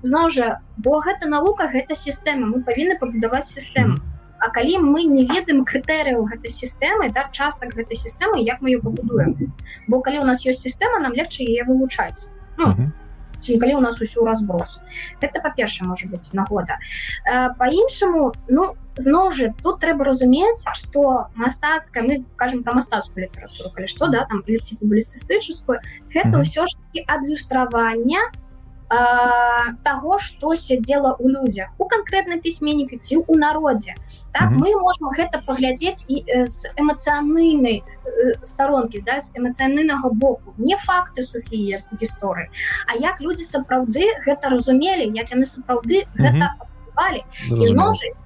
зноў 0.00 0.32
жа 0.32 0.64
бо 0.80 1.04
гэта 1.04 1.28
навука 1.28 1.68
гэта 1.68 1.92
сістэма 1.92 2.48
мы 2.48 2.64
павінны 2.64 2.96
пабудаваць 2.96 3.52
сістэму 3.52 4.00
А 4.40 4.48
калі 4.54 4.78
мы 4.78 5.02
не 5.04 5.26
ведаем 5.26 5.66
крытэрыяў 5.68 6.24
гэтай 6.32 6.48
сістэмы 6.48 7.12
да 7.12 7.28
частак 7.28 7.76
гэтай 7.76 8.00
сістэмы 8.00 8.40
як 8.40 8.64
мы 8.64 8.72
ее 8.72 8.80
пабудуем 8.80 9.52
бо 9.86 10.00
калі 10.00 10.24
у 10.24 10.24
нас 10.24 10.46
ёсць 10.48 10.64
сістэма 10.64 11.04
нам 11.04 11.12
легче 11.12 11.44
яе 11.44 11.68
вывучаць 11.68 12.32
ну, 12.56 12.72
ці 13.38 13.58
калі 13.58 13.78
у 13.78 13.80
нас 13.80 14.00
усё 14.00 14.24
разброс. 14.24 14.80
Это 15.20 15.40
па-перша 15.42 15.84
можа 15.84 16.08
быць 16.08 16.32
нагода. 16.32 16.78
По-іншаму 17.58 18.32
ну 18.48 18.74
зноў 18.96 19.30
жа 19.30 19.54
тут 19.62 19.80
трэба 19.80 20.04
разумець 20.04 20.66
что 20.74 21.28
мастацкая 21.34 22.02
мы 22.02 22.24
кажем 22.36 22.62
про 22.62 22.74
мастацкую 22.74 23.26
літаратуру 23.26 23.70
калі 23.70 23.86
што 23.86 24.08
да 24.10 24.26
там 24.26 24.42
ці 24.42 24.76
публіцыстычскую 24.82 25.78
гэта 26.10 26.34
ўсё 26.42 26.66
ж 26.66 26.74
таки 26.74 27.06
адлюстравання 27.06 28.18
у 28.34 28.47
того 29.82 30.18
что 30.18 30.54
сядзела 30.54 31.16
у 31.18 31.28
людзях 31.28 31.68
у 31.78 31.84
конкретна 31.84 32.38
пісьменніка 32.38 32.96
ці 32.96 33.16
у 33.16 33.36
народзе 33.36 33.94
так 34.32 34.50
mm 34.50 34.54
-hmm. 34.54 34.60
мы 34.60 34.80
можем 34.80 35.08
гэта 35.18 35.44
паглядзець 35.46 36.04
і 36.08 36.24
з 36.46 36.72
эмацыяныльнай 36.76 37.82
старонкі 38.42 39.02
да 39.06 39.20
з 39.20 39.32
эмацыянальнага 39.34 40.10
боку. 40.10 40.54
Не 40.58 40.76
факты 40.76 41.22
сухія 41.22 41.78
гісторыі 42.02 42.48
А 42.86 42.94
як 42.96 43.20
людзі 43.20 43.44
сапраўды 43.44 44.04
гэта 44.26 44.48
разумелі 44.48 45.12
як 45.14 45.32
яны 45.32 45.44
сапраўды 45.44 46.04
mm 46.04 46.08
-hmm. 46.16 46.22
гэта 46.24 46.52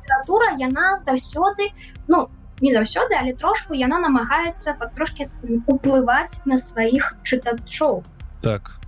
літаратура 0.03 0.57
яна 0.59 0.97
заўсёды 0.97 1.73
ну 2.09 2.29
не 2.61 2.71
заўсёды 2.71 3.19
але 3.21 3.33
трошку 3.33 3.75
яна 3.75 3.99
намагаецца 3.99 4.77
трошки 4.95 5.29
уплываць 5.67 6.41
на 6.45 6.59
сваіх 6.59 7.17
чытачоў. 7.23 8.03
Так 8.41 8.82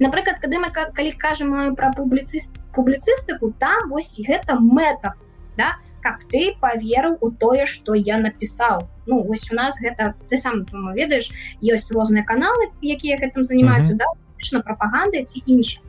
напрыклад 0.00 0.40
кады 0.40 0.58
мы 0.58 0.70
калі 0.72 1.12
кажам 1.12 1.74
пра 1.76 1.92
публіцыст 1.96 2.56
публіцыстыку 2.74 3.52
там 3.58 3.88
вось 3.88 4.18
гэта 4.18 4.58
мэта 4.58 5.14
да? 5.56 5.76
Каб 6.02 6.18
ты 6.30 6.56
поверыў 6.58 7.18
у 7.20 7.30
тое 7.30 7.64
что 7.66 7.94
я 7.94 8.18
напісаў 8.18 8.88
ну 9.06 9.22
вось 9.22 9.50
у 9.52 9.54
нас 9.54 9.78
гэта 9.80 10.14
ты 10.28 10.36
сам 10.36 10.66
ведаеш 10.94 11.30
ёсць 11.62 11.90
розныя 11.90 12.24
каналы 12.24 12.72
якія 12.82 13.18
гэтым 13.18 13.44
занимаются 13.44 13.92
mm 13.92 13.96
-hmm. 13.96 13.98
да? 13.98 14.62
Прапаганда 14.64 15.22
ці 15.22 15.42
інша 15.46 15.80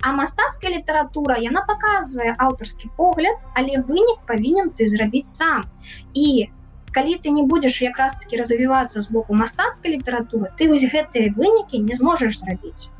а 0.00 0.12
мастацкая 0.12 0.70
літаратура 0.70 1.38
яна 1.38 1.64
показвае 1.64 2.34
аўтарскі 2.38 2.90
погляд 2.96 3.36
але 3.54 3.80
вынік 3.88 4.20
павінен 4.26 4.68
ты 4.68 4.86
зрабіць 4.86 5.32
сам. 5.32 5.64
І 6.14 6.48
калі 6.92 7.16
ты 7.24 7.30
не 7.30 7.42
будзеш 7.42 7.82
якраз 7.82 8.14
таки 8.20 8.36
развівацца 8.36 9.00
з 9.00 9.08
боку 9.10 9.34
мастацкай 9.34 9.96
літаратуры 9.96 10.52
ты 10.58 10.68
вось 10.68 10.84
гэтыя 10.84 11.32
вынікі 11.32 11.80
не 11.80 11.96
зможаш 11.96 12.38
зрабіць 12.38 12.91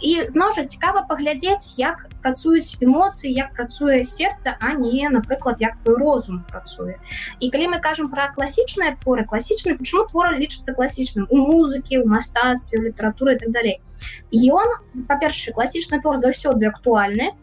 і 0.00 0.28
зноў 0.30 0.52
жа 0.56 0.64
цікава 0.64 1.02
паглядзець 1.08 1.74
як 1.78 2.06
працуюць 2.22 2.78
эмоцыі 2.82 3.32
як 3.34 3.54
працуе 3.54 4.04
сердце 4.04 4.54
а 4.60 4.72
не 4.74 5.08
напрыклад 5.08 5.60
як 5.60 5.78
твой 5.82 5.96
розум 5.98 6.44
працуе. 6.50 6.98
І 7.40 7.50
калі 7.50 7.74
мы 7.74 7.80
кажам 7.80 8.08
про 8.08 8.30
класічныя 8.34 8.94
творы 9.02 9.24
класічны 9.24 9.76
почему 9.78 10.06
твор 10.06 10.34
лічыцца 10.38 10.74
класічным? 10.74 11.26
У 11.30 11.36
музыкі 11.36 12.02
у 12.02 12.08
мастацтве 12.08 12.78
літаратуры 12.90 13.38
так 13.38 13.50
далей. 13.50 13.80
Ён 14.30 15.04
па-першае 15.08 15.54
класічны 15.54 16.00
твор 16.00 16.16
заўсёды 16.16 16.66
актуальны 16.66 17.34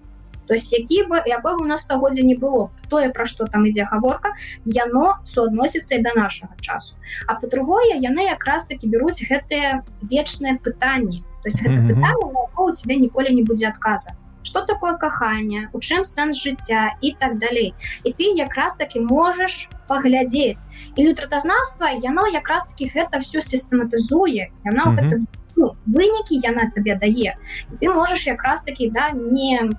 то 0.47 0.53
есть 0.53 0.71
які 0.71 1.03
бы 1.03 1.21
якой 1.25 1.57
бы 1.57 1.63
у 1.63 1.65
нас 1.65 1.81
стагоддзя 1.81 2.23
не 2.23 2.35
было 2.35 2.71
тое 2.89 3.09
пра 3.09 3.25
што 3.25 3.45
там 3.45 3.65
ідзе 3.65 3.83
гаворка 3.89 4.35
яно 4.65 5.17
суадносіцца 5.25 5.95
і 5.95 6.01
да 6.01 6.13
нашага 6.15 6.53
часу. 6.61 6.95
А 7.27 7.35
по-другое 7.35 7.97
яны 7.97 8.29
якраз 8.29 8.65
таки 8.65 8.87
бяруць 8.87 9.25
гэтыя 9.25 9.83
вечныя 10.01 10.57
пытанні 10.61 11.23
то 11.45 11.49
есть 11.49 11.61
гэта 11.61 11.73
mm 11.73 11.85
-hmm. 11.85 11.93
пытанне, 11.93 12.47
у 12.57 12.71
тебя 12.71 12.95
ніколі 12.95 13.35
не 13.35 13.43
будзе 13.43 13.67
адказа. 13.67 14.11
Што 14.43 14.61
такое 14.61 14.93
каханне, 14.97 15.69
у 15.73 15.77
чым 15.77 16.01
сэнс 16.01 16.33
жыцця 16.45 16.89
і 17.01 17.15
так 17.19 17.37
далей. 17.37 17.73
І 18.03 18.09
ты 18.09 18.23
якраз 18.37 18.75
таки 18.75 18.99
можаш 18.99 19.69
паглядзець. 19.87 20.65
І 20.95 21.07
лютратазнаўства 21.07 21.89
яно 22.03 22.27
якраз 22.27 22.63
таки 22.63 22.91
гэта 22.95 23.19
все 23.19 23.39
сістэматызуе. 23.41 24.47
Яна 24.65 24.85
mm 24.85 24.95
-hmm. 24.95 24.99
гэта, 24.99 25.25
ну, 25.55 25.75
вынікі 25.87 26.35
яна 26.43 26.71
табе 26.75 26.95
дае. 26.95 27.35
І 27.71 27.85
ты 27.85 27.93
можаш 27.93 28.27
якраз 28.27 28.63
таки 28.63 28.89
да 28.89 29.11
не 29.11 29.69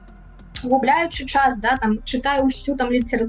губляючы 0.65 1.27
час 1.27 1.59
да 1.59 1.77
там 1.77 1.99
чытаю 2.05 2.47
ўсю 2.47 2.77
там 2.77 2.89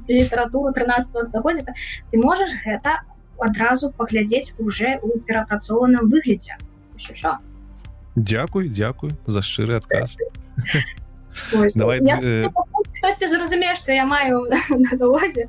літаратуру 0.09 0.73
13 0.73 1.23
стагоддзя 1.23 1.73
ты 2.13 2.17
можаш 2.17 2.49
гэта 2.65 2.89
адразу 3.37 3.91
паглядзець 3.91 4.53
уже 4.59 4.99
у 5.01 5.19
перапрацоўаным 5.19 6.09
выглядзе. 6.09 6.53
Усё, 6.95 7.13
ўсё. 7.13 7.46
Дякуй 8.17 8.69
дзякуй 8.73 9.13
за 9.29 9.45
шчыры 9.45 9.77
адказ 9.77 10.17
давай 11.77 12.01
хтосьці 12.01 13.29
зразумее 13.29 13.77
што 13.77 13.93
я 13.93 14.09
маю 14.09 14.49
навазе 14.73 15.45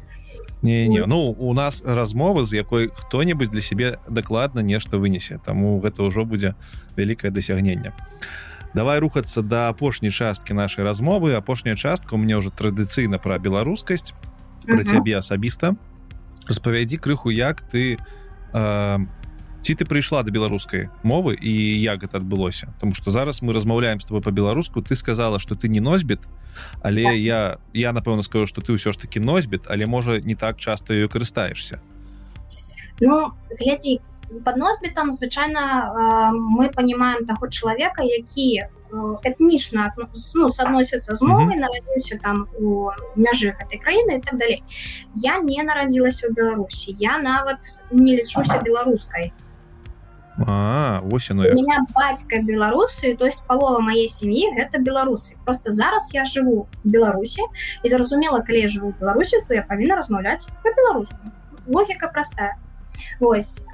не 0.60 0.88
не 0.88 1.06
ну 1.06 1.32
у 1.32 1.54
нас 1.54 1.82
размова 1.84 2.44
з 2.44 2.60
якой 2.60 2.90
хто-небудзь 2.94 3.48
для 3.48 3.60
сябе 3.60 3.98
дакладна 4.08 4.60
нешта 4.60 4.98
вынесе 4.98 5.40
таму 5.44 5.80
гэта 5.80 6.02
ўжо 6.02 6.24
будзе 6.24 6.54
вялікае 6.96 7.30
дасягненне. 7.30 7.92
Давай 8.74 8.98
рухацца 8.98 9.42
да 9.42 9.68
апошняй 9.68 10.10
часткі 10.10 10.52
нашай 10.52 10.84
размовы. 10.84 11.32
Апошняя 11.34 11.74
частка 11.74 12.14
у 12.14 12.18
мне 12.18 12.36
ўжо 12.36 12.50
традыцыйна 12.50 13.16
пра 13.18 13.38
беларускасць 13.38 14.12
пра 14.66 14.84
цябе 14.84 15.16
асабіста. 15.16 15.72
Распавядзі 16.44 16.98
крыху 16.98 17.30
як 17.30 17.62
ты 17.62 17.96
э, 17.96 18.98
ці 19.60 19.74
ты 19.74 19.84
прыйшла 19.84 20.22
до 20.22 20.30
беларускай 20.30 20.88
мовы 21.02 21.34
і 21.34 21.52
як 21.82 22.02
гэта 22.02 22.18
адбылося 22.18 22.68
Таму 22.80 22.94
что 22.94 23.10
зараз 23.10 23.42
мы 23.42 23.52
размаўляем 23.52 24.00
с 24.00 24.06
тобой 24.06 24.22
по-беларуску 24.22 24.82
ты 24.82 24.94
сказала 24.94 25.38
что 25.38 25.54
ты 25.54 25.68
не 25.68 25.80
носьбіт 25.80 26.20
але 26.82 27.04
так. 27.04 27.16
я 27.16 27.58
я 27.72 27.92
напэўна 27.92 28.22
скажу 28.22 28.46
что 28.46 28.60
ты 28.60 28.72
ўсё 28.72 28.92
ж 28.92 28.98
таки 28.98 29.20
носьбіт 29.20 29.66
але 29.66 29.86
можа 29.86 30.20
не 30.20 30.34
так 30.34 30.58
часто 30.58 30.94
ее 30.94 31.08
карыстаешься. 31.08 31.80
Ну 33.00 33.32
глядзі 33.60 34.00
под 34.44 34.56
носьбітам 34.56 35.12
звычайно 35.12 36.32
мы 36.32 36.68
понимаем 36.68 37.26
таго 37.26 37.48
чалавека 37.48 38.02
які 38.02 38.68
этнічна 39.22 39.92
ну, 40.34 40.48
соотносится 40.48 41.14
з 41.14 41.22
мовай 41.22 41.44
mm 41.44 41.50
-hmm. 41.50 41.60
нарадзіўся 41.60 42.18
там 42.22 42.46
у 42.60 42.90
мяжы 43.16 43.52
гэтай 43.58 43.78
краіны 43.84 44.16
і 44.16 44.20
так 44.20 44.36
далей 44.38 44.62
я 45.14 45.40
не 45.40 45.62
нарадзілася 45.62 46.26
ў 46.26 46.34
беларусі 46.34 46.96
я 46.98 47.18
нават 47.18 47.58
не 47.90 48.16
лічуся 48.16 48.58
беларускай 48.64 49.32
А, 50.46 51.00
вось 51.02 51.30
оно 51.30 51.42
у 51.42 51.54
меня 51.54 51.84
бацька 51.94 52.40
беларусы 52.42 53.16
то 53.16 53.26
есть 53.26 53.46
палова 53.46 53.80
моей 53.80 54.08
сем'і 54.08 54.54
гэта 54.54 54.78
беларусы 54.78 55.34
просто 55.44 55.72
зараз 55.72 56.14
я 56.14 56.24
живу 56.24 56.68
беларусі 56.84 57.42
і 57.82 57.88
зразумела 57.88 58.40
калі 58.42 58.60
я 58.60 58.68
живу 58.68 58.94
беларусі 59.00 59.42
то 59.48 59.54
я 59.54 59.62
павінна 59.62 59.96
размаўляць 59.96 60.46
по-беларуску 60.62 61.18
логіка 61.66 62.08
простая. 62.08 62.56
Вось 63.20 63.64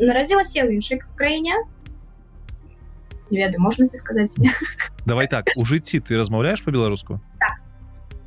нарадзілася 0.00 0.58
я 0.60 0.64
ў 0.68 0.76
іншай 0.76 1.00
краіне 1.16 1.56
не 3.32 3.40
ведаю 3.40 3.60
можна 3.64 3.88
ты 3.88 3.96
сказаць 3.96 4.36
давай 5.08 5.26
так 5.26 5.48
у 5.56 5.64
жыцці 5.64 6.00
ты 6.00 6.16
размаўляешь 6.20 6.64
по-беларуску 6.64 7.20
так. 7.40 7.56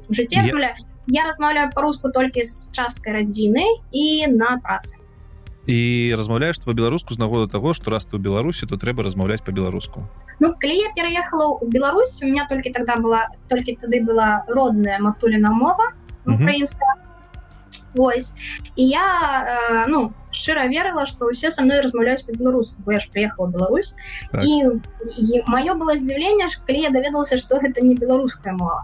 жыцці 0.09 0.35
я... 0.41 0.75
я 1.07 1.23
размаўляю 1.25 1.69
по-руску 1.71 2.09
толькі 2.09 2.43
з 2.43 2.69
часткай 2.73 3.13
радзіны 3.21 3.65
і 3.93 4.27
на 4.33 4.57
працы 4.61 4.97
і 5.67 6.13
размаўляеш 6.17 6.59
по-беларуску 6.65 7.13
з 7.13 7.19
нагоду 7.19 7.47
того 7.47 7.73
что 7.73 7.91
раз 7.91 8.05
ты 8.05 8.17
у 8.17 8.19
беларусі 8.19 8.65
то 8.65 8.77
трэба 8.77 9.03
размаўляць 9.03 9.41
по-беларуску 9.41 10.07
Ну 10.39 10.53
калі 10.59 10.75
я 10.75 10.91
пераехала 10.95 11.47
у 11.47 11.67
Беларусь 11.67 12.19
у 12.21 12.25
меня 12.25 12.45
толькі 12.49 12.71
тогда 12.71 12.95
была 12.95 13.29
толькі 13.49 13.75
тады 13.75 14.03
была 14.03 14.45
родная 14.47 14.99
матуліна 14.99 15.51
мова 15.51 15.93
украінская 16.25 16.95
Вось 17.95 18.33
і 18.75 18.87
я 18.87 19.05
э, 19.47 19.85
ну 19.87 20.11
шчыра 20.31 20.67
верыла 20.67 21.05
што 21.07 21.31
ўсе 21.31 21.51
са 21.51 21.63
мной 21.63 21.79
размаўляюць 21.79 22.27
по-беларуску 22.27 22.75
бо 22.85 22.91
я 22.91 22.99
ж 22.99 23.09
приехала 23.11 23.47
Беларусь. 23.47 23.95
Так. 24.31 24.43
і, 24.43 24.83
і 25.15 25.43
маё 25.47 25.79
было 25.79 25.95
здзіўленне 25.95 26.47
калі 26.67 26.79
я 26.79 26.89
даведалася 26.91 27.37
што 27.37 27.57
гэта 27.63 27.81
не 27.81 27.95
беларуская 27.95 28.53
мова 28.53 28.83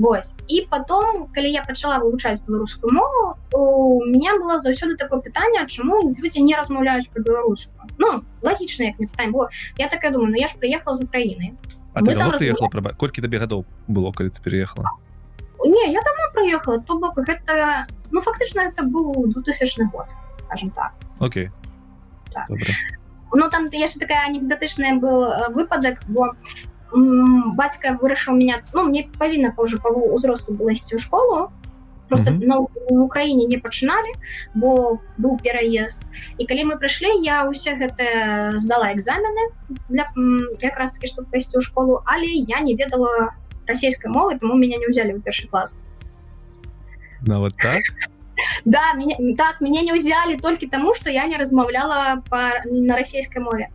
Вось. 0.00 0.36
І 0.48 0.66
потом 0.70 1.26
калі 1.34 1.52
я 1.52 1.62
пачала 1.62 1.98
вывучаць 2.00 2.40
беларускую 2.46 2.88
мову 2.88 3.36
у 3.52 4.04
меня 4.06 4.32
было 4.40 4.56
заўсёды 4.56 4.96
такое 4.96 5.20
пытанне 5.20 5.60
чаму 5.66 6.16
людзі 6.16 6.40
не 6.40 6.56
размаўляюць 6.56 7.12
по-беларуску 7.12 7.84
Ну 7.98 8.24
лагічна 8.40 8.84
як 8.84 8.98
не 8.98 9.06
пытаем 9.06 9.32
бо 9.32 9.48
я 9.76 9.88
так 9.88 10.04
я 10.04 10.10
думаю 10.10 10.30
ну, 10.30 10.36
я 10.36 10.46
ж 10.46 10.56
приехала 10.58 10.96
з 10.96 11.04
Украіны. 11.04 11.52
Размаўля... 11.92 12.94
колькі 12.96 13.20
табе 13.20 13.38
гадоў 13.38 13.64
было 13.88 14.12
калі 14.12 14.30
ты 14.30 14.40
переехала? 14.42 14.88
Не 15.64 15.92
я 15.92 16.00
давно 16.00 16.32
проехала 16.32 16.80
то 16.80 16.98
бок 16.98 17.18
гэта 17.18 17.84
ну 18.10 18.20
фактычна 18.20 18.72
это 18.72 18.88
быў 18.88 19.28
2000 19.28 19.84
год 19.92 20.08
скажем 20.46 20.70
так. 20.70 20.92
Окей. 21.20 21.50
Так. 22.32 22.48
ну 23.32 23.50
там 23.50 23.68
ты 23.68 23.76
яшчэ 23.76 24.00
такая 24.00 24.26
анекдотычная 24.26 24.96
был 24.96 25.24
э, 25.24 25.52
выпадак 25.52 26.00
бо 26.08 26.34
бацька 26.92 27.98
вырашыў 28.00 28.34
меня 28.34 28.62
ну 28.72 28.84
мне 28.88 29.08
павінна 29.18 29.52
пожа 29.56 29.78
па 29.78 29.90
узросту 29.90 30.52
было 30.52 30.72
ісці 30.72 30.96
ў 30.96 30.98
школу. 30.98 31.50
Просто 32.08 32.30
mm 32.30 32.38
-hmm. 32.38 32.46
на 32.46 32.56
Украіне 33.02 33.46
не 33.46 33.58
пачыналі 33.58 34.12
бо 34.54 34.98
быў 35.18 35.38
пераезд 35.42 36.10
і 36.38 36.46
калі 36.46 36.64
мы 36.64 36.74
прыйшлі 36.82 37.22
я 37.22 37.46
ўсе 37.46 37.78
гэта 37.78 38.58
здала 38.58 38.90
экзамены 38.94 39.54
для 39.88 40.10
якраз 40.60 40.92
таки 40.92 41.06
чтобы 41.06 41.30
пайсці 41.30 41.58
ў 41.58 41.62
школу 41.62 42.02
але 42.04 42.26
я 42.26 42.60
не 42.60 42.74
ведала 42.74 43.30
расійскай 43.66 44.10
мовы 44.10 44.38
тому 44.38 44.54
меня 44.54 44.76
не 44.76 44.86
ўзялі 44.90 45.14
ў 45.14 45.22
першы 45.22 45.48
клас. 45.48 45.78
Нават 47.22 47.54
так? 47.56 47.82
Да 48.64 48.92
меня 48.94 49.16
так 49.36 49.60
меня 49.60 49.82
не 49.82 49.92
ўзялі 49.92 50.36
толькі 50.42 50.66
таму 50.66 50.94
что 50.94 51.10
я 51.10 51.26
не 51.26 51.36
размаўляла 51.36 52.22
по 52.30 52.38
на 52.64 52.96
расійскай 52.96 53.42
мове 53.42 53.68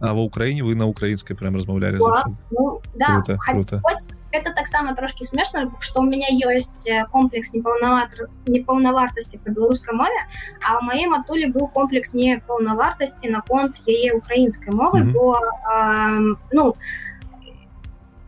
А 0.00 0.14
ва 0.14 0.22
ўкраіне 0.30 0.62
вы 0.62 0.78
на 0.78 0.86
украінскай 0.86 1.34
прям 1.34 1.58
размаўлялі 1.58 1.98
ну, 1.98 2.80
да, 2.94 3.18
круто, 3.18 3.38
круто. 3.38 3.82
это 4.30 4.54
таксама 4.54 4.94
трошки 4.94 5.24
смешно 5.24 5.72
что 5.80 6.00
у 6.00 6.06
меня 6.06 6.28
ёсць 6.30 6.86
э, 6.86 7.04
комплекс 7.10 7.52
непаўнаватр 7.52 8.30
непаўнавартасці 8.46 9.42
по 9.42 9.50
беларускай 9.50 9.94
мове 9.94 10.20
а 10.62 10.78
у 10.78 10.82
маей 10.86 11.10
матулі 11.10 11.50
быў 11.50 11.66
комплекс 11.74 12.14
непаўнавартасці 12.14 13.30
наконт 13.30 13.82
яе 13.86 14.14
украінскай 14.14 14.72
мовы 14.72 15.02
mm 15.02 15.06
-hmm. 15.06 15.12
бо 15.12 15.34
э, 15.34 16.34
ну 16.52 16.74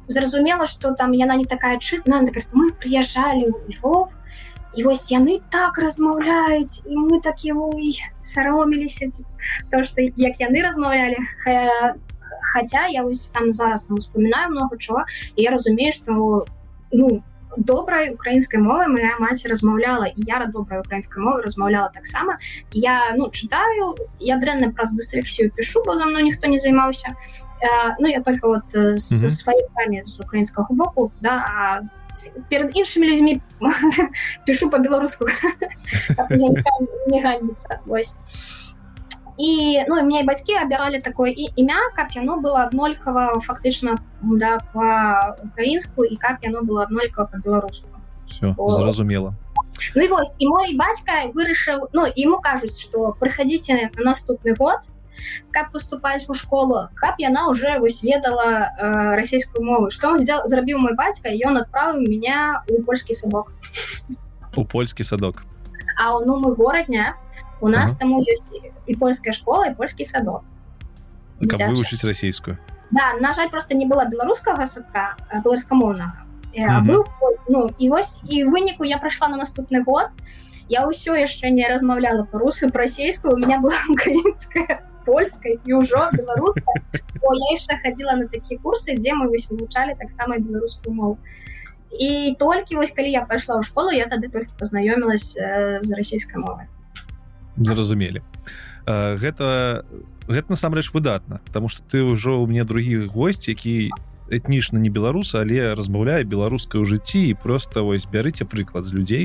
зразумела 0.08 0.66
что 0.66 0.92
там 0.92 1.12
яна 1.12 1.36
не 1.36 1.44
такая 1.44 1.78
чыстная 1.78 2.26
мы 2.52 2.72
приезжали 2.72 3.46
у 3.46 3.70
Львов 3.70 4.08
і 4.74 4.84
вось 4.84 5.10
яны 5.10 5.40
так 5.50 5.78
размаўляюць 5.78 6.82
і 6.86 6.96
мы 6.96 7.20
так 7.20 7.44
его 7.44 7.70
і 7.78 7.92
сароміліся 8.22 9.10
то 9.70 9.84
что 9.84 10.02
як 10.02 10.38
яны 10.40 10.62
размаўлялі 10.62 11.18
хотя 12.52 12.86
я 12.86 13.02
вось 13.02 13.30
там 13.30 13.54
зараз 13.54 13.84
там 13.84 13.98
успоминаю 13.98 14.50
много 14.50 14.78
чого 14.78 15.04
я 15.36 15.50
разумею 15.50 15.92
что 15.92 16.46
ну 16.92 17.22
добрай 17.56 18.14
украінскай 18.14 18.60
мовы 18.60 18.86
моя 18.88 19.18
маці 19.18 19.48
размаўляла 19.48 20.06
і 20.06 20.22
я 20.22 20.46
добрая 20.46 20.80
украінскай 20.80 21.22
мовы 21.22 21.42
размаўляла 21.42 21.90
таксама 21.90 22.38
я 22.72 23.14
ну 23.16 23.30
чытаю 23.30 23.94
я 24.20 24.38
дрэнна 24.38 24.70
праз 24.70 24.94
дысексію 24.94 25.50
пишу 25.50 25.82
бо 25.84 25.96
за 25.96 26.06
мной 26.06 26.22
ніхто 26.22 26.46
не 26.46 26.58
займаўся 26.58 27.16
ну 27.98 28.08
я 28.08 28.20
только 28.22 28.48
вот 28.48 28.74
с 28.74 29.12
mm 29.12 29.26
-hmm. 29.26 29.28
сваімі 29.28 30.02
з 30.06 30.20
украінскага 30.20 30.68
боку 30.70 31.12
да 31.20 31.82
перед 32.48 32.76
іншымі 32.76 33.06
людзьмі 33.06 33.40
пишу 34.46 34.70
по-беларуску 34.70 35.26
не 37.06 37.20
ганится 37.22 37.80
вось 37.86 38.16
і 39.38 39.80
ну 39.88 39.98
і 39.98 40.02
мне 40.02 40.22
бацькі 40.24 40.54
абіралі 40.54 41.00
такое 41.00 41.30
і 41.30 41.48
імя 41.56 41.80
каб 41.96 42.12
яно 42.14 42.36
было 42.40 42.64
аднолькава 42.68 43.40
фактычна 43.40 43.96
да 44.22 44.58
по-украінску 44.72 46.04
і 46.04 46.16
каб 46.16 46.36
яно 46.42 46.60
было 46.62 46.82
аднолькава 46.82 47.28
по-беларуску 47.32 47.88
зразумела 48.68 49.34
Ну 49.94 50.02
і 50.02 50.08
вось 50.08 50.36
і 50.38 50.46
мой 50.46 50.76
бацька 50.76 51.32
вырашыў 51.34 51.88
Ну 51.92 52.06
ему 52.16 52.40
кажуць 52.40 52.78
что 52.78 53.16
прыходите 53.18 53.90
на 53.96 54.04
наступны 54.04 54.54
год 54.54 54.84
каб 55.52 55.72
поступаць 55.72 56.28
у 56.28 56.34
школу? 56.34 56.88
Каб 56.94 57.14
яна 57.18 57.48
уже 57.48 57.78
вось 57.78 58.02
ведала 58.02 58.72
э, 58.78 59.16
расійскую 59.16 59.64
мову? 59.64 59.90
Что 59.90 60.16
зрабіў 60.18 60.78
мой 60.78 60.94
бацька 60.94 61.28
ён 61.28 61.58
адправіў 61.58 62.08
меня 62.08 62.62
у 62.68 62.82
польскі 62.82 63.14
садок. 63.14 63.52
У 64.56 64.64
польскі 64.64 65.04
садок. 65.04 65.42
А 65.96 66.18
ну 66.20 66.40
мы 66.40 66.54
горадня 66.54 67.16
у 67.60 67.68
нас 67.68 67.90
ага. 67.90 67.98
таму 68.00 68.20
ёсць 68.20 68.48
і 68.86 68.94
польская 68.96 69.32
школа 69.32 69.68
і 69.68 69.74
польскі 69.74 70.04
садок. 70.04 70.42
Вывучыць 71.40 72.04
расійскую 72.04 72.58
да 72.90 73.14
на 73.20 73.32
жаль 73.32 73.48
просто 73.50 73.74
не 73.74 73.86
было 73.86 74.04
беларускага 74.04 74.66
садка 74.66 75.16
беларускамоўнага 75.32 76.26
быў 76.86 77.06
ну 77.48 77.70
і 77.78 77.90
вось 77.90 78.18
і 78.26 78.44
выніку 78.44 78.84
я 78.84 78.98
прайшла 78.98 79.28
на 79.28 79.36
наступны 79.36 79.82
год. 79.84 80.10
Я 80.70 80.86
ўсё 80.86 81.18
яшчэ 81.18 81.50
не 81.50 81.66
размаўляла 81.66 82.22
по-русу 82.22 82.70
расійскую 82.70 83.34
у 83.34 83.38
меня 83.38 83.58
была 83.58 83.74
украінская 83.88 84.82
польскай 85.04 85.58
і 85.64 85.70
ўжо 85.80 86.10
беларуска 86.12 86.72
я 87.20 87.48
яшчэ 87.54 87.78
хадзіла 87.82 88.16
на 88.20 88.26
такія 88.26 88.58
курсы 88.60 88.96
дзе 88.96 89.14
мы 89.14 89.28
вось 89.28 89.48
вывучалі 89.50 89.94
таксама 89.98 90.38
беларускую 90.38 90.94
мову. 90.94 91.18
І 91.90 92.36
толькі 92.38 92.76
вось 92.78 92.94
калі 92.94 93.10
я 93.10 93.26
пайшла 93.26 93.58
ў 93.58 93.66
школу 93.66 93.90
я 93.90 94.06
тады 94.06 94.30
толькі 94.30 94.54
пазнаёмілась 94.58 95.34
э, 95.34 95.82
з 95.82 95.90
расійскай 95.90 96.38
мовай 96.38 96.70
зразумелі. 97.56 98.22
Гэта 98.86 99.84
гэта 100.30 100.46
насамрэч 100.48 100.94
выдатна 100.94 101.40
потому 101.46 101.68
что 101.68 101.82
ты 101.82 102.02
ўжо 102.02 102.40
у 102.40 102.46
меня 102.46 102.64
другі 102.64 103.06
госць 103.06 103.48
які 103.48 103.90
этнічна 104.30 104.78
не 104.78 104.88
беларуса 104.88 105.42
але 105.42 105.74
размаўляе 105.74 106.24
беларускай 106.24 106.80
у 106.80 106.86
жыцці 106.86 107.18
і 107.30 107.34
просто 107.34 107.82
вось 107.84 108.06
бярыце 108.06 108.46
прыклад 108.46 108.86
з 108.86 108.94
людзей 108.94 109.24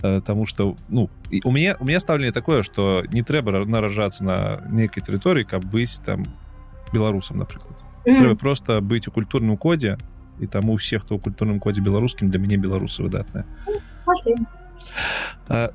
Таму 0.00 0.46
что 0.46 0.76
ну 0.88 1.10
у 1.44 1.50
мяне 1.50 1.76
у 1.80 1.84
меня 1.84 2.00
стаўленне 2.00 2.32
такое 2.32 2.62
что 2.62 3.02
не 3.12 3.22
трэба 3.22 3.64
наражацца 3.64 4.24
на 4.24 4.62
нейкай 4.70 5.02
тэрыторыі 5.02 5.44
каб 5.44 5.64
быць 5.64 5.98
там 6.04 6.24
беларусам 6.92 7.38
напрыклад 7.38 7.82
mm. 8.06 8.36
просто 8.36 8.80
быць 8.80 9.08
у 9.08 9.10
культурным 9.10 9.56
кодзе 9.56 9.98
і 10.38 10.46
таму 10.46 10.74
усе 10.74 10.98
хто 10.98 11.16
ў 11.16 11.18
культурным 11.18 11.58
кодзе 11.58 11.82
беларускім 11.82 12.30
для 12.30 12.38
мяне 12.38 12.56
беларусы 12.56 13.02
выдатная 13.02 13.44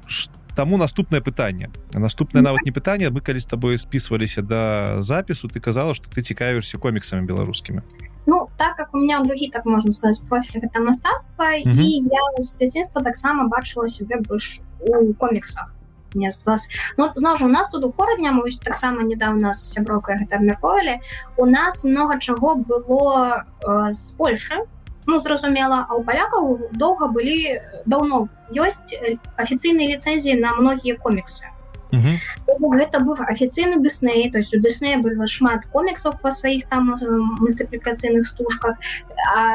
что 0.08 0.34
Таму 0.56 0.78
наступнае 0.78 1.22
пытанне 1.22 1.70
наступнае 1.94 2.44
нават 2.44 2.62
не 2.66 2.72
пытанне 2.72 3.10
мы 3.10 3.22
калі 3.22 3.40
з 3.40 3.46
табой 3.46 3.78
спісваліся 3.78 4.42
да 4.42 5.02
запісу 5.02 5.48
ты 5.48 5.60
казала 5.60 5.94
что 5.94 6.10
ты 6.14 6.22
цікавішся 6.22 6.78
коміксамі 6.78 7.26
беларускімі 7.26 7.82
Ну 8.26 8.48
так 8.58 8.76
как 8.76 8.90
у 8.94 8.98
меня 8.98 9.20
другі 9.20 9.50
так 9.50 9.66
можна 9.66 9.92
сказать 9.92 10.22
профіль 10.30 10.60
гэта 10.60 10.80
мастацтва 10.80 11.46
mm 11.46 11.64
-hmm. 11.66 11.82
і 11.82 12.04
я 12.12 12.44
з 12.44 12.58
дзяцінства 12.58 13.02
таксама 13.02 13.44
бачыла 13.48 13.88
себе 13.88 14.18
больш 14.18 14.62
у 14.80 15.14
коміксах 15.14 15.74
мне 16.16 16.32
ну, 16.98 17.10
зноў 17.16 17.38
жа 17.38 17.46
у 17.46 17.50
нас 17.50 17.70
тут 17.70 17.84
у 17.84 17.94
горадня 17.98 18.32
мы 18.32 18.52
таксама 18.64 19.04
недавно 19.04 19.54
з 19.54 19.74
сяброкай 19.74 20.18
гэта 20.20 20.36
абмярковалі 20.36 21.00
у 21.38 21.46
нас 21.46 21.84
много 21.84 22.20
чаго 22.20 22.56
было 22.56 23.46
э, 23.68 23.92
з 23.92 24.12
Польшы 24.18 24.66
ну 25.08 25.20
зразумела 25.20 25.86
а 25.90 25.96
у 25.96 26.04
палякаў 26.04 26.70
доўга 26.72 27.08
былі 27.08 27.60
даўно 27.86 28.28
ёсць 28.54 28.94
афіцыйныя 29.38 29.96
ліцэнзіі 29.96 30.40
на 30.40 30.54
многія 30.56 30.96
коміксы 30.96 31.46
гэта 31.94 33.00
быў 33.00 33.24
афіцыйны 33.28 33.82
дысней 33.82 34.32
то 34.32 34.40
есть 34.40 34.54
у 34.56 34.60
дыснея 34.60 34.98
было 34.98 35.28
шмат 35.28 35.66
коміксаў 35.74 36.20
па 36.22 36.32
сваіх 36.32 36.68
там 36.68 36.94
мультыплікацыйных 37.40 38.28
стужках 38.28 38.78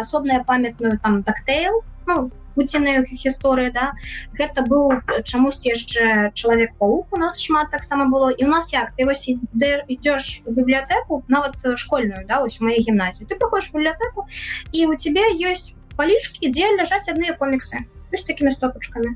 асобная 0.00 0.44
памятную 0.44 0.98
там 0.98 1.22
тактейл 1.22 1.82
ну 2.06 2.30
пуціны 2.58 3.06
гісторыі 3.06 3.70
да. 3.70 3.92
Гэта 4.34 4.66
быў 4.66 4.98
чамусьці 5.22 5.70
яшчэ 5.70 6.34
чалавек 6.34 6.74
паук 6.82 7.14
у 7.14 7.20
нас 7.22 7.38
шмат 7.38 7.70
таксама 7.70 8.10
было. 8.10 8.30
І 8.34 8.44
у 8.44 8.50
нас 8.50 8.72
як 8.72 8.90
ты 8.98 9.06
вось 9.06 9.28
ідзеш 9.30 10.42
у 10.44 10.50
бібліятэку 10.50 11.22
нават 11.28 11.54
школьную 11.78 12.26
да 12.26 12.42
вось 12.42 12.60
моей 12.60 12.82
гімназіі 12.82 13.30
ты 13.30 13.38
праходишь 13.38 13.70
бібліятэку 13.70 14.26
і 14.72 14.86
у 14.90 14.98
тебе 14.98 15.30
ёсць 15.38 15.72
палічкі 15.94 16.50
дзе 16.50 16.74
ляжаць 16.74 17.06
адныя 17.06 17.38
коміксы 17.38 17.86
такімі 18.26 18.50
стопачкамі 18.50 19.14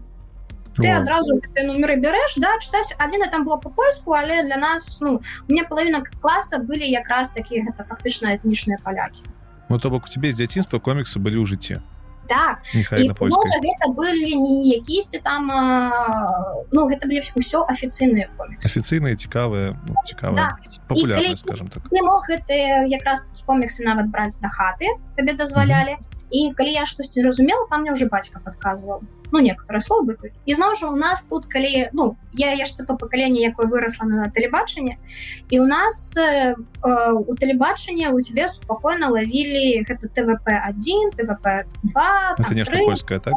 ты 0.77 0.89
адразу 0.91 1.41
нумеры 1.57 1.97
бярэш 2.01 2.39
да 2.39 2.57
чытаць 2.59 2.95
адзіна 2.99 3.29
там 3.31 3.45
было 3.45 3.57
по-польску 3.57 4.15
але 4.15 4.43
для 4.43 4.57
нас 4.57 4.99
ну 5.01 5.21
у 5.49 5.53
меня 5.53 5.65
половина 5.65 6.03
класа 6.21 6.59
былі 6.59 6.89
якраз 6.89 7.31
такі 7.31 7.63
гэта 7.63 7.85
фактычна 7.85 8.37
этнічныя 8.37 8.79
палякі 8.83 9.23
Ну 9.69 9.79
то 9.79 9.89
бок 9.91 10.05
у 10.05 10.09
тебе 10.09 10.31
з 10.31 10.37
дзяцінства 10.37 10.79
коміксы 10.79 11.19
былі 11.19 11.41
ў 11.41 11.47
жыцці 11.47 11.81
так 12.29 12.63
гэта 12.73 13.85
былі 13.97 14.37
не 14.37 14.57
якісьці 14.79 15.21
там 15.25 15.49
ну 16.73 16.89
гэта 16.89 17.07
былі 17.07 17.21
ўсё 17.21 17.67
афіцыйныя 17.69 18.31
афіцыйныя 18.65 19.17
цікавыя 19.17 19.75
ну, 19.89 19.95
цікавыя 20.07 20.57
популярны 20.89 21.37
скажем 21.37 21.69
так. 21.69 21.91
не 21.93 22.03
мог 22.03 22.25
гэты 22.29 22.89
якраз 22.89 23.27
такі 23.27 23.43
коміксы 23.47 23.85
нават 23.85 24.09
браць 24.09 24.39
да 24.39 24.49
хаты 24.49 24.87
табе 25.17 25.35
дазвалялі 25.35 25.99
і 26.31 26.53
калі 26.57 26.73
я 26.73 26.87
штосьці 26.87 27.23
разумела 27.23 27.67
там 27.69 27.83
мне 27.83 27.93
уже 27.93 28.07
бацька 28.07 28.41
подказывал 28.41 29.03
ну 29.33 29.41
некоторые 29.41 29.81
словы 29.81 30.17
і 30.47 30.55
зноў 30.55 30.77
жа 30.77 30.93
у 30.93 30.97
нас 30.97 31.25
тут 31.25 31.47
калі 31.47 31.89
ну 31.93 32.17
я 32.37 32.53
яшчэ 32.53 32.85
то 32.87 32.97
пакаленне 32.97 33.41
якое 33.41 33.67
выросла 33.67 34.05
на 34.05 34.29
тэлебачанне 34.31 34.99
і 35.51 35.61
у 35.61 35.67
нас 35.67 36.15
э, 36.17 36.55
у 36.85 37.35
тэлебачання 37.35 38.13
у 38.13 38.21
тебе 38.21 38.49
спокойно 38.49 39.11
лавілі 39.11 39.83
гэта 39.89 40.09
твп 40.09 40.47
1 40.47 41.11
твп 41.17 41.47
2 41.83 42.37
это 42.39 42.55
нешта 42.55 42.79
польская 42.85 43.19
так? 43.19 43.35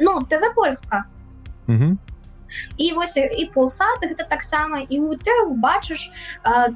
Ну 0.00 0.22
тв 0.24 0.54
польска 0.54 1.04
і 2.76 2.92
вось 2.92 3.16
і 3.16 3.50
полсад 3.54 4.00
гэта 4.02 4.24
таксама 4.28 4.80
і 4.80 5.00
у 5.00 5.14
ты 5.14 5.32
бачыш 5.48 6.10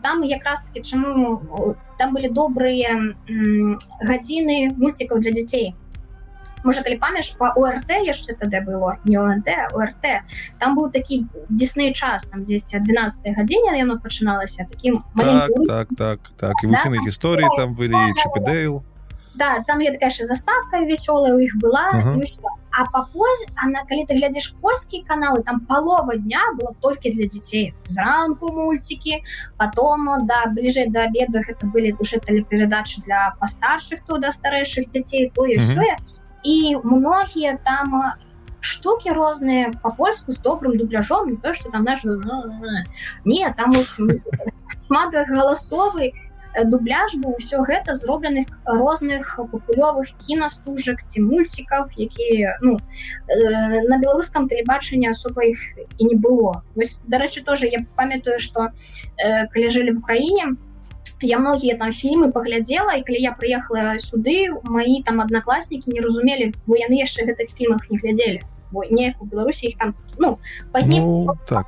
там 0.03 0.23
якраз 0.23 0.69
таки 0.69 0.83
чаму 0.83 1.77
там 1.99 2.13
былі 2.15 2.29
добрыя 2.29 3.17
гадзіны 4.05 4.77
мульцікаў 4.77 5.25
для 5.25 5.33
дзяцей 5.33 5.75
можа 6.65 6.83
калі 6.83 6.99
памяш 6.99 7.35
по 7.39 7.53
орт 7.57 7.91
яшчэ 7.91 8.35
тады 8.39 8.61
было 8.61 8.99
не 9.05 9.19
онт 9.19 9.49
орт 9.73 10.07
там 10.59 10.77
быў 10.77 10.93
такі 10.93 11.27
дзісней 11.49 11.93
час 11.93 12.29
там 12.29 12.45
10 12.45 12.83
12 12.83 13.37
гадзіне 13.37 13.79
яно 13.79 13.99
пачыналася 13.99 14.67
таким 14.71 15.05
так, 15.19 15.51
так 15.67 15.89
так 15.97 16.19
так 16.37 16.55
і 16.63 16.67
вуціны 16.67 16.99
да? 16.99 17.05
гісторыі 17.07 17.49
там 17.57 17.75
былі 17.75 17.99
чапедейл 18.17 18.83
да 19.35 19.63
там 19.67 19.81
я 19.81 19.93
такая 19.93 20.11
заставка 20.11 20.81
вясёлая 20.81 21.35
у 21.35 21.41
іх 21.41 21.57
была 21.57 21.91
uh 21.93 22.03
-huh. 22.05 22.25
а 22.71 22.85
папоз 22.85 23.39
она 23.65 23.85
калі 23.89 24.05
ты 24.09 24.17
глядзіш 24.17 24.55
польскія 24.61 25.05
каналы 25.09 25.43
там 25.43 25.61
палова 25.61 26.17
дня 26.17 26.41
было 26.61 26.75
толькі 26.81 27.11
для 27.11 27.27
дзяцей 27.27 27.75
зранку 27.87 28.53
мульцікі 28.53 29.23
потом 29.57 30.27
да 30.27 30.47
бліжэй 30.47 30.91
до 30.91 31.01
обеда 31.01 31.39
гэта 31.39 31.67
былі 31.73 31.95
уже 31.99 32.17
тэлеперадачы 32.19 33.01
для 33.07 33.35
пастаршых 33.41 34.01
то 34.07 34.19
да 34.19 34.29
старэйшых 34.29 34.89
дзяцей 34.89 35.33
тое 35.35 35.57
uh 35.57 35.61
-huh. 35.61 36.22
І 36.43 36.77
многія 36.83 37.59
там 37.65 38.15
штуки 38.61 39.11
розныя 39.11 39.73
по-польску 39.83 40.33
з 40.33 40.39
добрым 40.39 40.77
дубляжом 40.77 41.31
не 41.31 41.37
то 41.37 41.53
что 41.53 41.71
там 41.71 41.85
наш 41.85 42.05
не 43.25 43.55
там 43.57 43.73
шмат 44.87 45.15
галасовы 45.29 46.13
дубляж 46.65 47.15
быў 47.17 47.37
усё 47.41 47.65
гэта 47.65 47.95
зробленых 47.95 48.47
розных 48.67 49.41
папулёвых 49.41 50.13
кінастужак 50.21 51.03
ці 51.05 51.23
мульцікаў 51.23 51.89
якія 51.97 52.59
ну 52.61 52.77
на 53.89 53.99
беларускам 53.99 54.49
тэлебачанні 54.49 55.09
асоба 55.11 55.43
іх 55.43 55.59
і 55.99 56.05
не 56.05 56.17
было. 56.17 56.63
Дарэчы 57.09 57.43
тоже 57.43 57.67
я 57.67 57.85
памятаю 57.97 58.39
что 58.39 58.71
калі 59.17 59.71
жылі 59.71 59.91
в 59.93 59.99
Украіне 59.99 60.55
то 60.55 60.72
я 61.23 61.39
многія 61.39 61.77
там 61.79 61.91
фільмы 61.91 62.33
паглядзела 62.33 62.95
і 62.99 63.03
калі 63.03 63.19
я 63.21 63.33
прыехала 63.33 63.99
сюды 63.99 64.51
мои 64.65 65.03
там 65.03 65.21
аднакласнікі 65.21 65.91
не 65.93 66.01
разумелі 66.01 66.53
бо 66.67 66.77
яны 66.77 67.01
яшчэ 67.01 67.27
гэтых 67.27 67.55
фільмах 67.57 67.91
не 67.91 67.99
глядзелі 67.99 68.41
бо 68.71 68.85
не 68.85 69.15
у 69.21 69.27
беларусі 69.27 69.69
их 69.69 69.77
там 69.79 69.95
ну 70.19 70.39
пазней 70.73 71.01
ну, 71.01 71.29
так. 71.47 71.67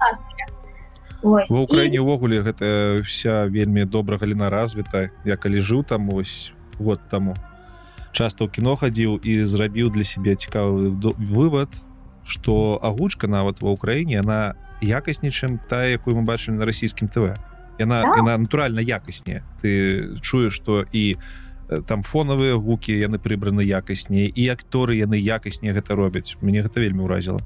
в 1.23 1.61
Украіне 1.61 2.01
увогуле 2.01 2.37
і... 2.37 2.41
гэта 2.41 3.01
вся 3.01 3.45
вельмі 3.47 3.85
добра 3.85 4.19
галіна 4.19 4.51
развіта 4.51 5.11
я 5.25 5.37
калі 5.37 5.61
жыў 5.61 5.85
там 5.85 6.13
ось 6.13 6.53
вот 6.79 7.01
таму. 7.09 7.35
Часто 8.13 8.47
ў 8.47 8.51
кіно 8.51 8.77
хадзіў 8.77 9.19
і 9.23 9.45
зрабіў 9.45 9.91
для 9.91 10.05
сябе 10.05 10.37
цікавы 10.37 10.91
вывод 11.17 11.71
что 12.25 12.81
агучка 12.83 13.27
нават 13.29 13.61
ва 13.61 13.73
ўкраіне 13.73 14.21
она 14.21 14.55
якасней 14.81 15.33
чым 15.33 15.61
та 15.69 15.89
якую 15.89 16.17
мы 16.17 16.25
бачылі 16.25 16.61
на 16.61 16.65
расійскім 16.65 17.09
тв 17.09 17.37
яна 17.79 18.03
да? 18.03 18.15
яна 18.17 18.39
натуральна 18.39 18.81
якаснее 18.81 19.43
ты 19.63 20.19
чуеш 20.21 20.55
что 20.55 20.85
і 20.93 21.17
там 21.89 22.03
фонавыя 22.03 22.57
гукі 22.57 22.93
яны 22.93 23.19
прыбраны 23.19 23.65
якасней 23.65 24.29
і 24.29 24.49
акторы 24.53 24.97
яны 25.01 25.17
якаснее 25.17 25.73
гэта 25.73 25.95
робяць 25.95 26.37
мне 26.41 26.63
гэта 26.63 26.81
вельмі 26.81 27.09
ўразіла 27.09 27.41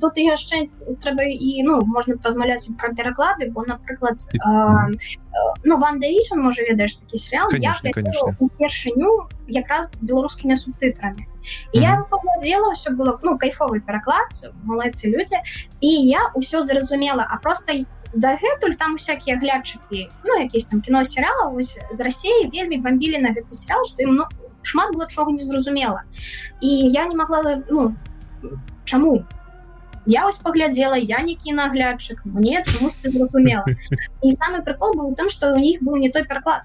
тут 0.00 0.18
яшчэ 0.18 0.68
трэба 1.02 1.24
і 1.26 1.62
ну 1.66 1.80
можна 1.86 2.18
размаўляць 2.22 2.68
пра 2.78 2.92
пераклады 2.94 3.50
бо 3.50 3.64
напрыклад 3.66 4.18
э, 4.34 4.38
э, 4.38 4.92
ну 5.64 5.78
вандавічан 5.78 6.42
можа 6.42 6.62
ведаеш 6.68 7.00
такі 7.00 7.18
серыал 7.18 7.50
першыню 8.58 9.28
якраз 9.46 9.96
з 9.96 10.02
беларускімі 10.04 10.56
субтытрамі 10.56 11.26
і 11.72 11.80
я 11.80 12.02
паглядзела 12.10 12.74
ўсё 12.74 12.94
было 12.98 13.18
ну 13.22 13.38
кайфовы 13.38 13.80
пераклад 13.80 14.30
малайцы 14.64 15.10
людзі 15.10 15.38
і 15.80 15.90
я 16.10 16.30
ўсё 16.34 16.66
зразумела 16.66 17.26
а 17.26 17.38
просто 17.38 17.72
я 17.72 17.86
дагэтуль 18.16 18.76
там 18.80 18.96
усякія 18.96 19.36
глядчыкі 19.36 20.08
ну 20.24 20.40
якісь 20.40 20.66
там 20.72 20.80
кіно 20.80 21.04
серыяла 21.04 21.52
вось 21.52 21.76
з 21.90 22.00
рассеі 22.00 22.48
вельмі 22.52 22.80
бомбілі 22.80 23.20
на 23.20 23.36
гэты 23.36 23.52
серыял 23.52 23.84
што 23.84 24.02
ім 24.02 24.16
ну, 24.20 24.24
шмат 24.66 24.92
было 24.92 25.06
чого 25.08 25.30
не 25.30 25.44
зразумела. 25.44 26.02
І 26.60 26.68
я 26.68 27.06
не 27.06 27.16
могла 27.16 27.62
ну 27.68 27.94
чаму? 28.84 29.24
Я 30.06 30.26
ось 30.28 30.36
паглядзела 30.36 30.94
я 30.94 31.20
не 31.20 31.34
кінаглядчык 31.34 32.22
мне 32.24 32.62
чамусьці 32.64 33.10
зразумела. 33.10 33.64
І 34.22 34.30
самы 34.32 34.62
прикол 34.62 34.94
быў 34.94 35.12
у 35.12 35.14
тым 35.14 35.30
што 35.30 35.54
у 35.54 35.58
них 35.58 35.82
быў 35.82 35.96
не 35.96 36.10
той 36.10 36.24
пераклад. 36.24 36.62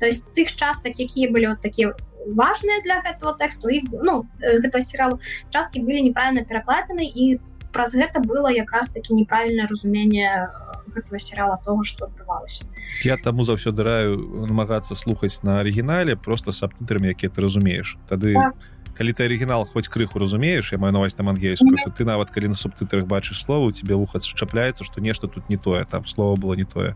То 0.00 0.06
есть 0.06 0.26
тых 0.34 0.54
частак 0.54 0.98
якія 0.98 1.30
былі 1.30 1.48
вот 1.54 1.60
такія 1.60 1.94
важныя 2.26 2.82
для 2.82 3.02
гэтага 3.02 3.36
тэксту 3.38 3.68
іх 3.68 3.84
ну 3.90 4.26
гэтага 4.40 4.82
серыялу 4.82 5.20
часткі 5.50 5.80
былі 5.80 6.02
неправільна 6.08 6.44
перакладзены 6.44 7.04
і 7.04 7.38
праз 7.74 7.94
гэта 7.98 8.22
было 8.22 8.48
якраз 8.48 8.88
таки 8.88 9.14
неправільнае 9.14 9.66
разуменне 9.66 10.48
гэтага 10.94 11.18
серыяла 11.18 11.58
того 11.64 11.84
что 11.84 12.06
адбывалася 12.06 12.64
я 13.02 13.16
таму 13.16 13.44
заўсёды 13.44 13.82
раю 13.82 14.46
намагацца 14.46 14.94
слухаць 14.94 15.42
на 15.42 15.60
арыгінале 15.60 16.16
просто 16.16 16.52
сабтытрамі 16.52 17.10
якія 17.10 17.30
ты 17.30 17.42
разумееш 17.42 17.98
тады 18.08 18.34
так. 18.34 18.54
калі 18.94 19.12
ты 19.12 19.26
арыгінал 19.26 19.66
хоць 19.66 19.88
крыху 19.88 20.18
разумееш 20.18 20.72
я 20.72 20.78
маю 20.78 20.92
новость 20.92 21.16
там 21.16 21.28
ангельскую 21.28 21.74
mm 21.74 21.82
-hmm. 21.86 21.96
ты 21.98 22.04
нават 22.04 22.30
калі 22.30 22.48
на 22.48 22.54
субтытрах 22.54 23.04
бачыш 23.06 23.42
слова 23.42 23.66
у 23.66 23.72
тебе 23.72 23.94
вуха 23.94 24.18
счапляецца 24.18 24.84
что 24.84 25.00
нешта 25.00 25.26
тут 25.26 25.50
не 25.50 25.56
тое 25.56 25.84
там 25.84 26.06
слово 26.06 26.36
было 26.36 26.54
не 26.54 26.64
тое 26.64 26.94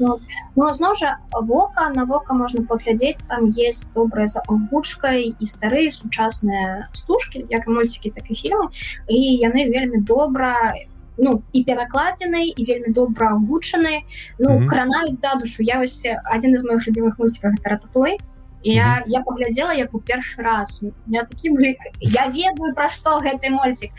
Ну, 0.00 0.18
ну 0.56 0.68
зноў 0.74 0.94
жа 0.96 1.18
вока 1.32 1.90
на 1.94 2.06
вока 2.08 2.34
можна 2.34 2.64
паглядзець 2.64 3.20
там 3.28 3.48
есть 3.52 3.92
добрая 3.92 4.26
за 4.26 4.40
агучкай 4.48 5.28
і 5.28 5.46
старыя 5.46 5.92
сучасныя 5.92 6.88
стужкі 6.92 7.44
як 7.50 7.68
мульцікі 7.68 8.10
так 8.16 8.30
і 8.30 8.34
фільмы. 8.34 8.72
І 9.08 9.18
яны 9.44 9.68
вельмі 9.68 10.00
добра 10.00 10.72
ну 11.20 11.42
і 11.52 11.64
перакладзены 11.68 12.48
і 12.56 12.64
вельмі 12.64 12.96
добра 12.96 13.36
агучаны 13.36 14.00
ну 14.38 14.50
mm 14.50 14.58
-hmm. 14.58 14.66
кранаюць 14.66 15.20
за 15.20 15.34
душу. 15.34 15.62
Я 15.62 15.78
вось 15.78 16.06
адзін 16.24 16.58
з 16.58 16.64
моих 16.64 16.88
любимых 16.88 17.14
мульціках 17.18 17.60
тарататой 17.62 18.18
я 18.62 18.84
mm 18.84 18.98
-hmm. 18.98 19.04
я 19.06 19.20
паглядзела 19.20 19.74
як 19.74 19.94
у 19.94 19.98
першы 19.98 20.42
раз. 20.42 20.82
Я 21.06 21.24
такі 21.24 21.50
былі 21.50 21.76
я 22.00 22.24
ведаю 22.26 22.74
пра 22.74 22.88
што 22.88 23.20
гэты 23.20 23.50
мольцік 23.50 23.90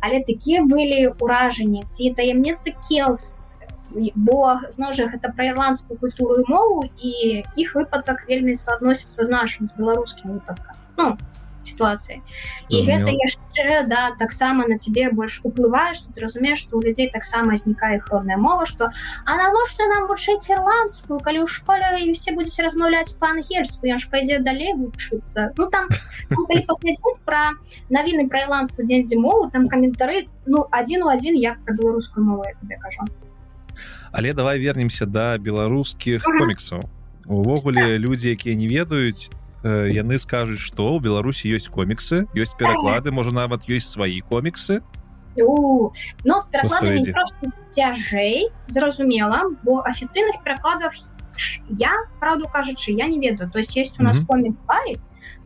але 0.00 0.20
такія 0.20 0.64
былі 0.64 1.12
ўражанні. 1.20 1.84
Ці 1.88 2.14
таямніцы 2.16 2.72
келс 2.88 3.56
бо 4.14 4.60
зноў 4.70 4.92
жа 4.98 5.08
гэта 5.12 5.32
пра 5.34 5.50
ірландскую 5.52 5.98
культуру 5.98 6.40
і 6.42 6.46
мову 6.48 6.78
і 6.98 7.42
іх 7.56 7.74
выпадак 7.74 8.24
вельмі 8.28 8.54
суадносіцца 8.54 9.24
з 9.24 9.30
нашим 9.30 9.66
з 9.66 9.76
беларускім 9.78 10.38
выпадкам 10.38 10.76
ну 10.96 11.16
сітуацыі 11.60 12.20
і 12.72 12.82
гэта 12.88 13.12
яшчэ 13.12 13.84
да 13.86 14.16
таксама 14.18 14.66
на 14.66 14.78
тебе 14.78 15.10
больш 15.12 15.40
уплывае 15.44 15.94
што 15.94 16.12
ты 16.12 16.24
разумееш 16.24 16.64
што 16.64 16.78
у 16.78 16.82
людзей 16.82 17.10
таксама 17.12 17.56
знікае 17.56 18.00
іх 18.00 18.08
родная 18.12 18.40
мова 18.40 18.66
што 18.66 18.90
а 19.24 19.36
навошта 19.36 19.88
нам 19.92 20.08
вучыць 20.10 20.48
ірландскую 20.48 21.20
калі 21.20 21.44
ў 21.44 21.46
школе 21.46 21.92
і 22.00 22.10
усе 22.16 22.34
будуць 22.36 22.56
размаўляць 22.64 23.16
па-ангельску 23.20 23.86
я 23.86 23.98
ж 24.00 24.08
пайдзе 24.10 24.40
далей 24.40 24.74
вучыцца 24.74 25.52
ну 25.56 25.68
там 25.68 25.88
пра 27.26 27.42
навіны 27.90 28.28
пра 28.28 28.46
ірландскую 28.46 28.86
дзень 28.86 29.06
дзе 29.06 29.20
мову 29.20 29.50
там 29.50 29.68
каментары 29.68 30.26
ну 30.46 30.66
адзін 30.70 31.04
у 31.04 31.12
адзін 31.12 31.36
як 31.36 31.60
пра 31.64 31.76
беларускую 31.76 32.24
мову 32.24 32.48
я 32.48 32.56
тебе 32.62 32.80
кажу 32.80 33.04
але 34.12 34.32
давай 34.32 34.58
вернемся 34.58 35.06
да 35.06 35.38
беларускіх 35.38 36.24
коміксаў 36.24 36.82
увогуле 37.26 37.98
людзі 37.98 38.34
якія 38.34 38.54
не 38.54 38.66
ведаюць 38.66 39.30
яны 39.64 40.18
скажуць 40.18 40.60
што 40.60 40.96
ў 40.96 41.04
беларусі 41.04 41.52
ёсць 41.52 41.68
коміксы 41.68 42.24
ёсць 42.32 42.56
пераклады 42.56 43.12
можа 43.12 43.30
нават 43.30 43.68
ёсць 43.68 43.92
свае 43.92 44.24
коміксы. 44.24 44.80
Но 45.36 46.36
цяжэй 47.68 48.48
зразумела 48.68 49.52
бо 49.62 49.84
афіцыйных 49.84 50.42
перакладах 50.42 50.96
я 51.68 51.92
правду 52.18 52.48
кажучы 52.48 52.92
я 52.92 53.06
не 53.06 53.20
ведаю. 53.20 53.50
То 53.50 53.58
есть 53.58 53.76
есть 53.76 54.00
у 54.00 54.02
нас 54.02 54.18
комікс 54.26 54.62
пай 54.66 54.96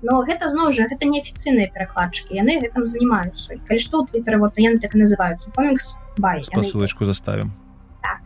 но 0.03 0.23
гэта 0.23 0.49
зноў 0.49 0.71
жа 0.71 0.87
гэта 0.87 1.09
неафіцыйныя 1.11 1.73
перакладчыкі 1.75 2.39
яны 2.39 2.61
гэтым 2.63 2.87
занимаются 2.87 3.59
калі 3.67 3.81
што 3.81 4.05
ў 4.05 4.13
твиттер 4.13 4.39
вот 4.39 4.59
яны 4.63 4.79
так 4.79 4.95
называются 4.95 5.51
комікс 5.51 5.97
бай 6.19 6.43
посылочку 6.53 7.05
заставим 7.05 7.53
так. 8.05 8.21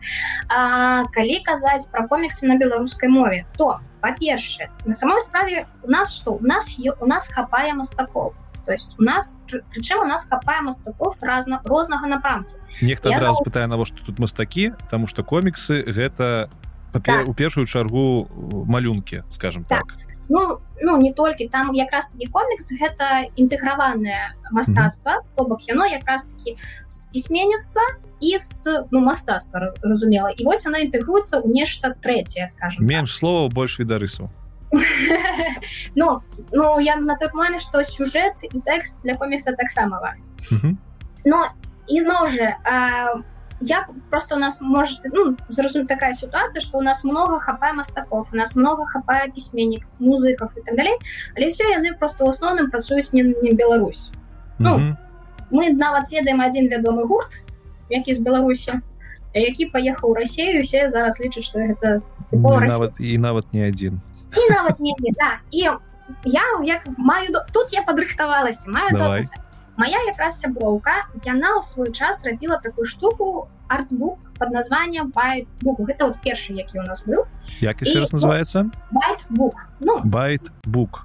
А, 0.49 1.05
калі 1.15 1.39
казаць 1.47 1.87
пра 1.91 2.03
коміксы 2.11 2.47
на 2.51 2.59
беларускай 2.59 3.09
мове 3.09 3.45
то 3.57 3.79
па-першае 4.03 4.69
на 4.85 4.93
самой 4.93 5.21
справе 5.23 5.67
у 5.83 5.89
нас 5.89 6.13
что 6.15 6.35
у 6.35 6.43
нас 6.43 6.75
у 6.77 7.05
нас 7.05 7.27
хапае 7.27 7.73
мастаков 7.73 8.35
то 8.65 8.73
есть 8.73 8.99
у 8.99 9.03
нас 9.03 9.37
прычым 9.47 10.03
у 10.03 10.05
нас 10.05 10.27
хапае 10.27 10.61
мастаков 10.61 11.17
разна 11.21 11.61
рознага 11.63 12.07
напрамку. 12.07 12.51
Нехта 12.81 13.09
адразу 13.09 13.41
пытае 13.43 13.65
навошта 13.65 13.97
тут 14.05 14.19
мастакі? 14.19 14.73
Тому 14.91 15.07
что 15.07 15.23
коміксы 15.23 15.81
гэта 15.87 16.51
так. 16.93 17.27
у 17.27 17.33
першую 17.33 17.65
чаргу 17.65 18.29
малюнкі 18.67 19.23
скажем 19.29 19.63
так, 19.63 19.87
так. 19.87 19.97
Ну, 20.29 20.59
ну 20.81 20.97
не 20.97 21.13
толькі 21.13 21.47
там 21.47 21.73
якраз 21.75 22.05
таки 22.07 22.27
комікс 22.31 22.71
гэта 22.81 23.29
інтэграванае 23.35 24.35
мастацтва 24.51 25.11
mm 25.11 25.17
-hmm. 25.17 25.35
то 25.35 25.43
бок 25.43 25.67
яно 25.67 25.85
якраз 25.85 26.23
таки 26.23 26.55
з 26.87 27.09
пісьменніцтва 27.09 27.81
і 28.19 28.37
з 28.37 28.83
ну 28.91 28.99
мастацтва 28.99 29.73
разумела 29.81 30.29
і 30.37 30.43
вось 30.43 30.67
она 30.67 30.77
інтэгруецца 30.79 31.41
ў 31.41 31.47
нешта 31.47 31.95
трэцяе 32.03 32.47
скажем 32.47 32.79
так. 32.79 32.89
менш 32.89 33.11
так. 33.11 33.19
слова 33.19 33.49
больш 33.49 33.79
відарысу 33.79 34.29
ну 35.95 36.21
ну 36.51 36.79
я 36.79 36.95
на 36.95 37.15
той 37.15 37.29
плане 37.29 37.59
что 37.59 37.83
сюжэт 37.83 38.43
і 38.53 38.59
тэкст 38.59 39.01
для 39.03 39.15
комікса 39.15 39.51
таксама 39.51 40.15
mm 40.51 40.59
-hmm. 40.61 40.75
но 41.25 41.47
і 41.87 42.01
зноў 42.01 42.27
же 42.27 42.55
а, 42.65 43.13
як 43.61 43.89
просто 44.09 44.35
у 44.35 44.39
нас 44.39 44.61
может 44.61 44.99
ну, 45.03 45.35
зразум 45.49 45.87
такая 45.87 46.13
ситуация 46.13 46.61
что 46.61 46.77
у 46.77 46.81
нас 46.81 47.03
много 47.03 47.39
хапае 47.39 47.73
мастаков 47.73 48.27
у 48.31 48.35
нас 48.35 48.55
много 48.55 48.85
хапае 48.85 49.31
пісьменнік 49.31 49.85
музыков 49.99 50.51
и 50.57 50.61
так 50.61 50.75
далей 50.75 50.97
але 51.35 51.49
все 51.49 51.63
яны 51.63 51.97
просто 51.97 52.23
у 52.25 52.29
асноўным 52.29 52.69
працуюць 52.71 53.13
не, 53.13 53.23
не 53.23 53.51
Беларусь 53.51 54.11
ну, 54.59 54.77
mm 54.77 54.81
-hmm. 54.81 54.95
мы 55.51 55.73
нават 55.73 56.11
ведаем 56.11 56.41
один 56.41 56.69
вядомы 56.69 57.05
гурт 57.05 57.43
які 57.89 58.13
з 58.13 58.19
Беларусі 58.19 58.73
які 59.33 59.65
паехаў 59.65 60.13
Россию 60.13 60.63
все 60.63 60.89
зараз 60.89 61.19
лічаць 61.19 61.45
что 61.45 61.59
это 61.59 62.01
нават 62.31 62.93
і 62.99 63.17
нават 63.17 63.53
не 63.53 63.67
один 63.67 64.01
і 64.37 64.53
нават 64.53 64.79
не 64.79 64.93
один 64.99 65.13
да. 65.13 65.39
і 65.51 65.69
я 66.25 66.43
як 66.63 66.87
маю 66.97 67.27
тут 67.53 67.67
я 67.71 67.81
падрыхтавалася 67.81 68.71
маю 68.71 68.89
моя 69.79 70.03
якраз 70.03 70.39
сяброўка 70.43 71.07
яна 71.23 71.55
ў 71.55 71.63
свой 71.63 71.95
час 71.95 72.27
рабіла 72.27 72.59
такую 72.59 72.83
штуку 72.83 73.47
артбук 73.71 74.19
под 74.35 74.51
названием 74.51 75.11
байтбук 75.15 75.79
гэта 75.87 76.11
вот 76.11 76.19
першы 76.19 76.51
які 76.53 76.83
у 76.83 76.85
нас 76.85 77.07
быў 77.07 77.23
як 77.63 77.81
еще 77.81 78.03
раз 78.03 78.11
называется? 78.11 78.67
Байтбук 78.91 79.55
ну, 79.79 80.03
байтбук 80.03 81.01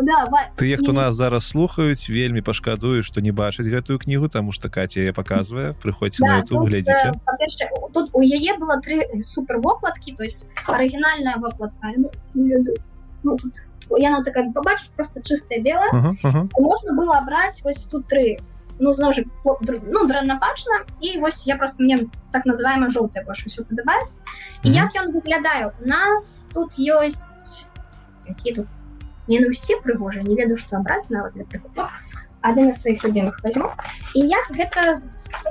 да, 0.00 0.24
ты 0.56 0.76
хто 0.76 0.92
нас 0.92 1.14
зараз 1.14 1.44
слухаюць 1.44 2.08
вельмі 2.08 2.40
пашкадую 2.40 3.02
что 3.02 3.20
не 3.20 3.36
бачыць 3.36 3.68
гэтую 3.68 4.00
кнігу 4.00 4.32
тому 4.32 4.52
что 4.52 4.72
катя 4.72 5.04
я 5.04 5.12
показывае 5.12 5.76
прыходзьце 5.76 6.24
да, 6.24 6.26
на 6.26 6.40
эту 6.40 6.64
глядзіце 6.64 7.12
э, 7.12 7.68
тут 7.92 8.10
у 8.16 8.22
яе 8.24 8.56
было 8.56 8.80
три 8.80 9.04
супер 9.22 9.60
вокладкі 9.60 10.16
то 10.16 10.24
есть 10.24 10.48
оригінальная 10.66 11.36
вокладка. 11.36 11.92
Ну, 11.96 12.10
ну, 13.26 13.36
тут 13.36 13.98
яна 14.02 14.22
такая 14.26 14.46
побачыць 14.54 14.92
просто 14.96 15.22
чыстая 15.22 15.60
белая 15.62 15.90
uh 15.92 16.02
-huh, 16.02 16.14
uh 16.24 16.34
-huh. 16.34 16.44
можна 16.70 16.94
было 17.00 17.20
браць 17.26 17.62
вось 17.64 17.84
тут 17.90 18.06
три. 18.08 18.38
Ну 18.78 18.92
зноў 18.92 19.12
жа 19.12 19.22
ну 19.94 20.06
дрэннабачна 20.06 20.84
і 21.00 21.18
вось 21.20 21.46
я 21.46 21.56
просто 21.56 21.82
мне 21.82 21.98
так 22.32 22.46
называемая 22.46 22.90
жоўтая 22.90 23.24
больш 23.24 23.46
усё 23.46 23.64
падабаецца 23.64 24.16
і 24.62 24.68
mm 24.68 24.72
-hmm. 24.72 24.82
як 24.82 24.90
ён 25.00 25.06
выглядае 25.12 25.66
у 25.66 25.88
нас 25.88 26.50
тут 26.54 26.78
ёсць 26.78 27.66
які 28.28 28.52
тут 28.52 28.66
не 29.28 29.40
на 29.40 29.48
ўсе 29.48 29.74
прыгожыя 29.84 30.22
не 30.28 30.34
ведаю 30.34 30.56
што 30.56 30.76
абраць 30.76 31.10
нават 31.10 31.32
для 31.34 31.44
прыклад 31.44 31.90
адзін 32.46 32.72
з 32.72 32.80
сваіх 32.80 33.04
любимых 33.04 33.40
возьму. 33.42 33.70
І 34.14 34.20
як 34.20 34.46
гэта 34.50 34.94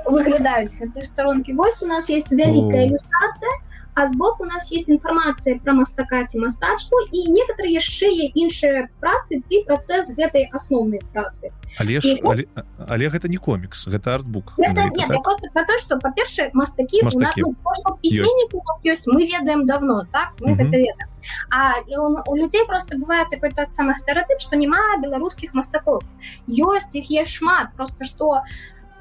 выглядаюць 0.06 0.76
гэтыя 0.80 1.02
старонкі 1.02 1.52
вось 1.52 1.82
у 1.82 1.86
нас 1.86 2.08
есть 2.08 2.32
вялікая 2.32 2.86
ілюстрацыя 2.86 3.52
а 3.96 4.06
збоку 4.06 4.44
у 4.44 4.46
нас 4.46 4.70
есть 4.70 4.88
інфармацыя 4.92 5.56
пра 5.64 5.72
мастака 5.72 6.20
ці 6.28 6.36
мастачку 6.44 7.00
і 7.16 7.32
некаторыя 7.32 7.80
яшчэ 7.80 8.28
іншыя 8.36 8.92
працы 9.00 9.40
ці 9.40 9.64
працэс 9.64 10.12
гэтай 10.12 10.52
асноўнай 10.52 11.00
працы. 11.16 11.48
Але 11.80 11.96
ж, 12.04 12.20
але, 12.20 12.44
але 12.76 13.08
гэта 13.08 13.32
не 13.32 13.40
комікс 13.40 13.88
гэта 13.88 14.20
артбук. 14.20 14.52
Так? 14.60 14.92
просто 15.24 15.48
про 15.48 15.64
то 15.64 15.78
что 15.80 15.96
па-першае 15.96 16.50
мастакі, 16.52 17.08
мастакі. 17.08 17.40
Ну, 17.40 17.56
пісьменнікі 18.04 18.60
ёсць 18.92 19.08
мы 19.08 19.24
ведаем 19.24 19.64
давно 19.64 20.04
так? 20.12 20.36
Мы 20.44 20.60
гэта 20.60 20.76
ведаем. 20.76 21.08
А 21.50 21.80
у 22.28 22.36
людзей 22.36 22.68
просто 22.68 22.98
бывае 23.00 23.24
такой 23.30 23.50
тот 23.50 23.72
самых 23.72 23.96
стэеатып 23.96 24.44
што 24.44 24.60
няма 24.60 25.00
беларускіх 25.00 25.56
мастакоў 25.56 26.04
ёсць 26.46 26.92
іх 26.92 27.08
є 27.08 27.24
шмат 27.24 27.72
просто 27.80 28.04
что 28.04 28.44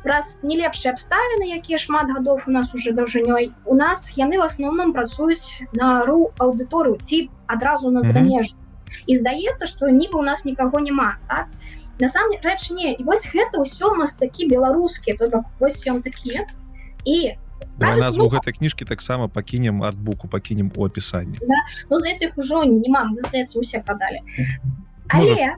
праз 0.05 0.45
не 0.45 0.55
лепшыя 0.61 0.93
абставіны 0.93 1.49
якія 1.57 1.81
шмат 1.81 2.13
гадоў 2.13 2.45
у 2.45 2.51
нас 2.53 2.73
уже 2.77 2.93
даўжынёй. 2.93 3.51
У 3.65 3.73
нас 3.73 4.13
яны 4.13 4.37
в 4.37 4.45
асноўным 4.45 4.93
працуюць 4.93 5.65
на 5.73 6.05
ру 6.05 6.29
аўдыторыю 6.37 7.01
ці 7.01 7.29
адразу 7.49 7.89
на 7.89 8.05
замеж 8.05 8.53
mm 8.53 8.57
-hmm. 8.57 9.03
і 9.07 9.17
здаецца 9.17 9.65
что 9.65 9.89
нібы 9.89 10.19
у 10.19 10.21
нас 10.21 10.45
нікаго 10.45 10.79
няма 10.79 11.17
так? 11.27 11.47
На 11.99 12.07
самом 12.07 12.37
рэч 12.43 12.73
не 12.73 12.93
і 12.93 13.03
вось 13.03 13.25
гэта 13.25 13.57
ўсё 13.65 13.97
мастакі 13.97 14.47
беларускія 14.47 15.17
только 15.17 15.43
вось 15.59 15.87
ён 15.87 16.01
такія 16.01 16.45
і 17.05 17.37
назву 17.79 18.29
гэтай 18.29 18.53
кніжкі 18.53 18.85
таксама 18.85 19.27
пакінем 19.27 19.83
артбуку 19.83 20.27
пакінем 20.27 20.71
у 20.75 20.85
апісанні. 20.85 21.37
Да? 21.41 21.59
ну, 21.89 21.99
здаецца 21.99 22.31
ўжо 22.37 22.63
не 22.63 22.89
мам 22.89 23.17
здаецца 23.27 23.59
усе 23.59 23.79
прадалі. 23.79 24.21
Але 25.07 25.55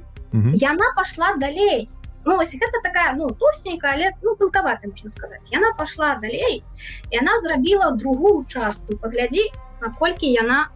яна 0.55 0.87
пашла 0.95 1.35
далей 1.37 1.89
ну 2.27 2.37
гэта 2.43 2.77
такая 2.83 3.15
ну 3.15 3.31
тостенькая 3.31 3.93
але 3.95 4.11
ну 4.21 4.35
тонкавата 4.35 4.87
можна 4.91 5.09
сказаць 5.09 5.51
яна 5.51 5.71
пашла 5.77 6.15
далей 6.21 6.63
і 7.11 7.19
она 7.23 7.39
зрабіла 7.39 7.91
другую 7.91 8.45
частку 8.45 8.97
паглядзі 8.97 9.47
наколькі 9.81 10.27
яна 10.27 10.67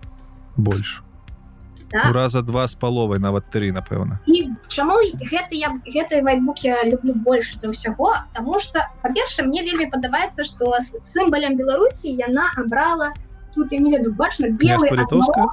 больш 0.55 1.03
да? 1.91 2.11
раза 2.13 2.41
два 2.41 2.67
з 2.67 2.75
паловай 2.75 3.19
нават 3.19 3.51
тры 3.51 3.71
напэўна 3.75 4.19
і 4.27 4.47
чаму 4.67 4.95
гэта 5.19 5.59
я 5.59 5.75
гэтай 5.83 6.23
вайбук 6.23 6.63
я 6.63 6.83
люблю 6.87 7.13
больш 7.13 7.55
за 7.59 7.67
ўсяго 7.67 8.15
тому 8.31 8.59
что 8.59 8.87
па-перша 9.03 9.43
мне 9.43 9.67
вельмі 9.67 9.91
падабаецца 9.91 10.47
што 10.47 10.79
сімбалем 11.03 11.59
беларусі 11.59 12.15
яна 12.15 12.47
абрала 12.55 13.11
тут 13.55 13.75
я 13.75 13.79
не 13.79 13.91
веду 13.91 14.15
бачна 14.15 14.47
белый 14.55 14.87
літовска 14.87 15.51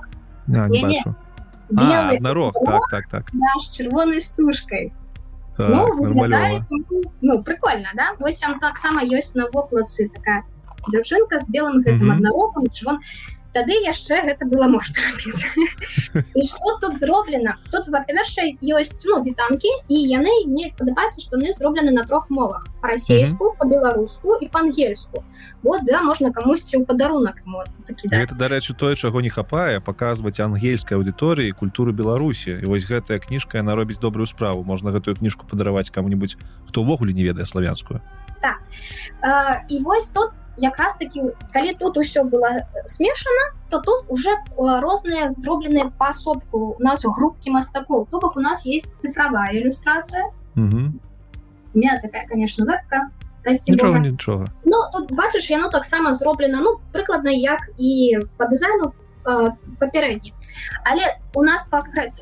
нарог 2.23 2.55
так 2.65 2.87
так 2.91 3.05
так. 3.11 3.35
наш 3.35 3.69
чырвонай 3.75 4.23
стужкой 4.23 4.93
так, 5.59 5.68
ну, 5.68 5.94
выглядае, 5.94 6.64
ну 7.20 7.43
прикольно 7.43 7.90
да? 7.94 8.14
Вось 8.20 8.43
он 8.47 8.60
таксама 8.60 9.02
ёсць 9.02 9.35
на 9.35 9.48
вокладцы 9.51 10.09
такая. 10.09 10.44
Дзяўчынка 10.86 11.40
з 11.40 11.51
белым 11.51 11.82
гэтым 11.82 12.12
аднарогам 12.14 12.70
чырвон 12.70 13.02
тады 13.53 13.75
яшчэ 13.85 14.23
гэта 14.25 14.47
было 14.47 14.69
можна 14.69 15.01
і 16.35 16.43
что 16.43 16.79
тут 16.81 16.99
зроблена? 16.99 17.57
Тут 17.73 17.89
во-першае 17.89 18.57
ёсць 18.61 19.05
ну 19.09 19.23
вітанкі 19.25 19.70
і 19.89 19.97
яны 20.09 20.33
мне 20.47 20.73
падабаецца 20.77 21.20
што 21.20 21.41
яны 21.41 21.53
зроблены 21.53 21.91
на 21.91 22.05
трох 22.05 22.31
мовах. 22.31 22.66
Расейску 22.83 23.55
по-беларуску 23.59 24.37
і 24.41 24.49
па-ангельску. 24.49 25.25
Вот 25.62 25.85
да 25.85 26.03
можна 26.03 26.33
камусьці 26.33 26.77
ў 26.77 26.85
падарунак 26.85 27.43
это 28.12 28.35
дарэчы 28.35 28.75
тое 28.75 28.97
чаго 28.97 29.20
не 29.20 29.31
хапае 29.31 29.81
паказваць 29.81 30.41
ангельскай 30.41 30.99
аўдыторыі 30.99 31.53
культуру 31.53 31.93
беларусі. 31.93 32.59
І 32.61 32.65
вось 32.66 32.85
гэтая 32.85 33.19
кніжка 33.19 33.59
яна 33.59 33.75
робіць 33.75 33.99
добрую 33.99 34.27
справу. 34.27 34.65
Можна 34.65 34.93
гэтую 34.93 35.16
кніжку 35.16 35.47
падараваць 35.47 35.91
кому-нибудь 35.91 36.37
хто 36.69 36.83
ўвогуле 36.83 37.12
не 37.12 37.25
ведае 37.25 37.47
славянскую. 37.47 38.01
Так. 38.41 38.61
І 39.69 39.83
вось 39.83 40.09
тут 40.09 40.31
якраз 40.59 40.94
таки 40.98 41.22
калі 41.52 41.74
тут 41.74 41.97
усё 41.97 42.24
было 42.24 42.66
смешана 42.86 43.55
то 43.70 43.80
тут 43.80 44.05
уже 44.09 44.30
розныя 44.56 45.28
зробленыя 45.28 45.90
паасобку 45.98 46.76
у 46.78 46.82
нас 46.82 47.05
у 47.05 47.12
групкі 47.12 47.51
мастакоў 47.51 48.06
то 48.10 48.20
бок 48.20 48.36
у 48.36 48.40
нас 48.40 48.66
есть 48.66 49.01
цифровая 49.01 49.52
ілюстрацыя 49.52 50.30
меня 51.74 52.01
такая 52.02 52.26
конечно 52.26 52.64
вебка. 52.64 53.10
Нічога 53.47 53.98
нічога 53.98 54.47
Ну 54.64 54.76
тут 54.93 55.12
бачыш 55.12 55.51
яно 55.51 55.70
таксама 55.70 56.12
зроблена 56.12 56.60
ну 56.60 56.80
прыкладна 56.93 57.30
як 57.30 57.60
і 57.78 58.18
по 58.36 58.44
дызайну 58.44 58.93
папярэдні 59.78 60.35
але 60.85 61.16
у 61.35 61.43
нас 61.43 61.68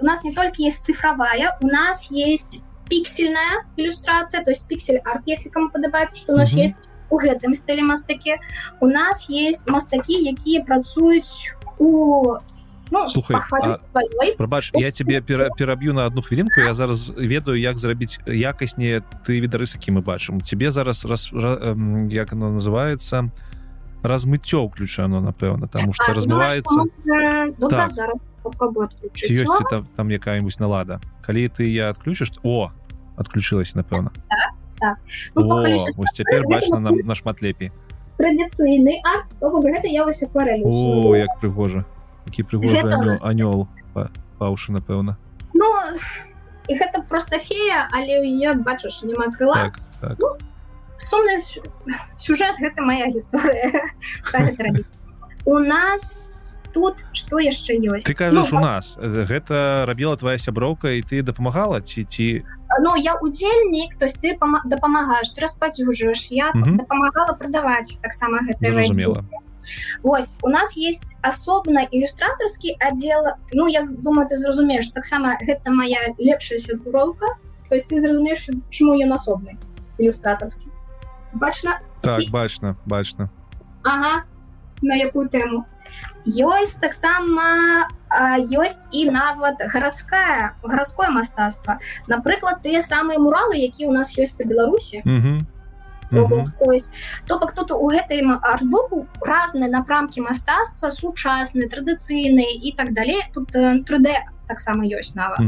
у 0.00 0.04
нас 0.04 0.24
не 0.24 0.32
толькі 0.34 0.64
есть 0.64 0.84
цифровая 0.84 1.58
у 1.62 1.66
нас 1.66 2.10
есть 2.10 2.62
пиксельная 2.88 3.64
ілюстрацыя 3.76 4.44
то 4.44 4.50
есть 4.50 4.68
пиксель 4.68 5.00
арт 5.04 5.22
если 5.26 5.48
кому 5.48 5.70
падабаецца 5.70 6.16
что 6.16 6.34
у 6.34 6.36
нас 6.36 6.52
есть 6.52 6.80
у 7.10 7.18
гэтым 7.18 7.54
стылі 7.54 7.82
мастакі 7.82 8.36
у 8.80 8.86
нас 8.86 9.30
есть 9.30 9.68
мастакі 9.70 10.14
якія 10.14 10.64
працуюць 10.64 11.54
у 11.78 12.38
Ну, 12.90 13.08
слухай 13.08 13.36
прабач 14.36 14.70
я 14.74 14.90
тебе 14.90 15.20
пераб'ю 15.20 15.92
на 15.92 16.06
одну 16.06 16.22
хвілінку 16.22 16.60
я 16.60 16.74
зараз 16.74 17.10
ведаю 17.16 17.58
як 17.58 17.78
зрабіць 17.78 18.20
якаснее 18.26 19.02
ты 19.26 19.40
відарысакі 19.40 19.90
мы 19.90 20.02
бачым 20.02 20.40
тебе 20.40 20.70
зараз 20.70 21.04
раз, 21.04 21.30
раз 21.32 21.70
як 22.10 22.32
оно 22.32 22.50
называется 22.50 23.30
размыццё 24.02 24.68
включано 24.68 25.20
напэўна 25.20 25.66
тому 25.66 25.92
что 25.92 26.14
размываецца 26.14 26.86
так. 27.70 27.90
ці 29.14 29.34
ёсць 29.34 29.66
там, 29.70 29.88
там 29.96 30.08
якая-нибудь 30.08 30.60
налада 30.60 31.00
калі 31.26 31.48
ты 31.48 31.66
я 31.66 31.90
отключишь 31.90 32.32
о 32.44 32.70
отключилась 33.16 33.74
напэўна 33.74 34.10
так? 34.14 34.54
Так. 34.86 34.98
ну, 35.34 35.42
О, 35.50 35.62
ось 35.64 36.14
цяпер 36.14 36.46
бачна 36.46 36.78
нам 36.78 36.98
нашмат 37.04 37.42
лепей 37.42 37.72
традыцыйны 38.18 39.00
арт 39.04 39.28
гэта 39.40 39.88
я 39.88 40.04
вось 40.04 40.22
О, 40.22 41.14
як 41.16 41.38
прыгожа 41.40 41.84
які 42.26 42.42
прыгожы 42.42 43.18
анёл 43.22 43.68
паўшы 44.38 44.72
напэўна 44.72 45.16
Ну 45.54 45.66
і 46.68 46.74
гэта 46.74 47.02
просто 47.08 47.38
фея 47.38 47.88
але 47.92 48.24
я 48.26 48.54
бачыш 48.54 49.02
няма 49.02 49.30
крыла 49.32 49.70
так, 49.70 49.80
так. 50.00 50.18
Ну, 50.18 50.36
сумны 50.98 51.38
сюжэт 52.16 52.58
гэта 52.58 52.82
моя 52.82 53.10
гісторыя 53.10 53.92
у 55.46 55.58
нас 55.58 56.35
тут 56.76 57.08
что 57.16 57.40
яшчэ 57.40 57.80
ёсць? 57.80 58.04
Ты 58.04 58.12
кажаш 58.12 58.52
ну, 58.52 58.60
у 58.60 58.60
нас. 58.60 58.92
Гэта 59.00 59.88
рабіла 59.88 60.20
твоя 60.20 60.36
сяброўка 60.36 60.92
і 60.92 61.00
ты 61.00 61.24
дапамагала 61.24 61.80
ці 61.80 62.04
ці? 62.04 62.44
Ну 62.84 62.92
я 63.00 63.16
удзельнік 63.16 63.96
то 63.96 64.04
есть 64.04 64.20
ты 64.20 64.36
дапамагаешь 64.36 65.32
ты 65.32 65.40
распадзюжаешь 65.40 66.28
я 66.30 66.52
дапамагала 66.52 67.32
прадаваць 67.32 67.96
таксама 68.02 68.44
гэта 68.44 68.76
разумела 68.76 69.24
Вось 70.02 70.36
у 70.42 70.48
нас 70.48 70.76
есть 70.76 71.16
асобна 71.22 71.88
ілюстратарскі 71.90 72.76
аддел 72.78 73.40
Ну 73.52 73.66
я 73.66 73.82
думаю 73.86 74.28
ты 74.28 74.36
зразумееш 74.36 74.92
таксама 74.92 75.38
гэта 75.40 75.70
моя 75.70 76.12
лепшая 76.18 76.58
сяброўка. 76.58 77.26
То 77.68 77.74
есть 77.74 77.88
ты 77.88 78.00
зразумееш 78.00 78.46
чаму 78.70 78.94
ён 79.00 79.16
асобны 79.16 79.56
ілюстратарскі. 79.98 80.68
Бачна? 81.32 81.80
Так 82.02 82.28
бачна 82.30 82.76
бачна. 82.84 83.30
Ага. 83.82 84.24
На 84.82 84.94
якую 84.94 85.28
тэму 85.32 85.64
ёсць 86.26 86.78
таксама 86.82 87.88
ёсць 88.50 88.86
і 88.90 89.10
нават 89.10 89.62
гарадская 89.62 90.54
гарадское 90.62 91.10
мастацтва. 91.10 91.78
Напрыклад 92.06 92.62
тыя 92.62 92.82
самыя 92.82 93.18
муралы 93.18 93.58
якія 93.58 93.88
у 93.88 93.92
нас 93.92 94.14
ёсць 94.18 94.36
па 94.36 94.44
беларусі. 94.44 95.02
То 96.10 96.72
есть 96.72 96.92
то 97.26 97.38
бок 97.38 97.52
тут 97.52 97.72
у 97.72 97.90
гэтай 97.90 98.22
артбуку 98.42 99.06
разныя 99.20 99.70
напрамкі 99.70 100.22
мастацтва 100.22 100.90
сучасныя 100.90 101.68
традыцыйныя 101.68 102.62
і 102.62 102.72
так 102.76 102.94
далей. 102.94 103.22
Тут 103.34 103.54
3d 103.54 104.14
таксама 104.46 104.86
ёсць 104.86 105.14
нават. 105.14 105.40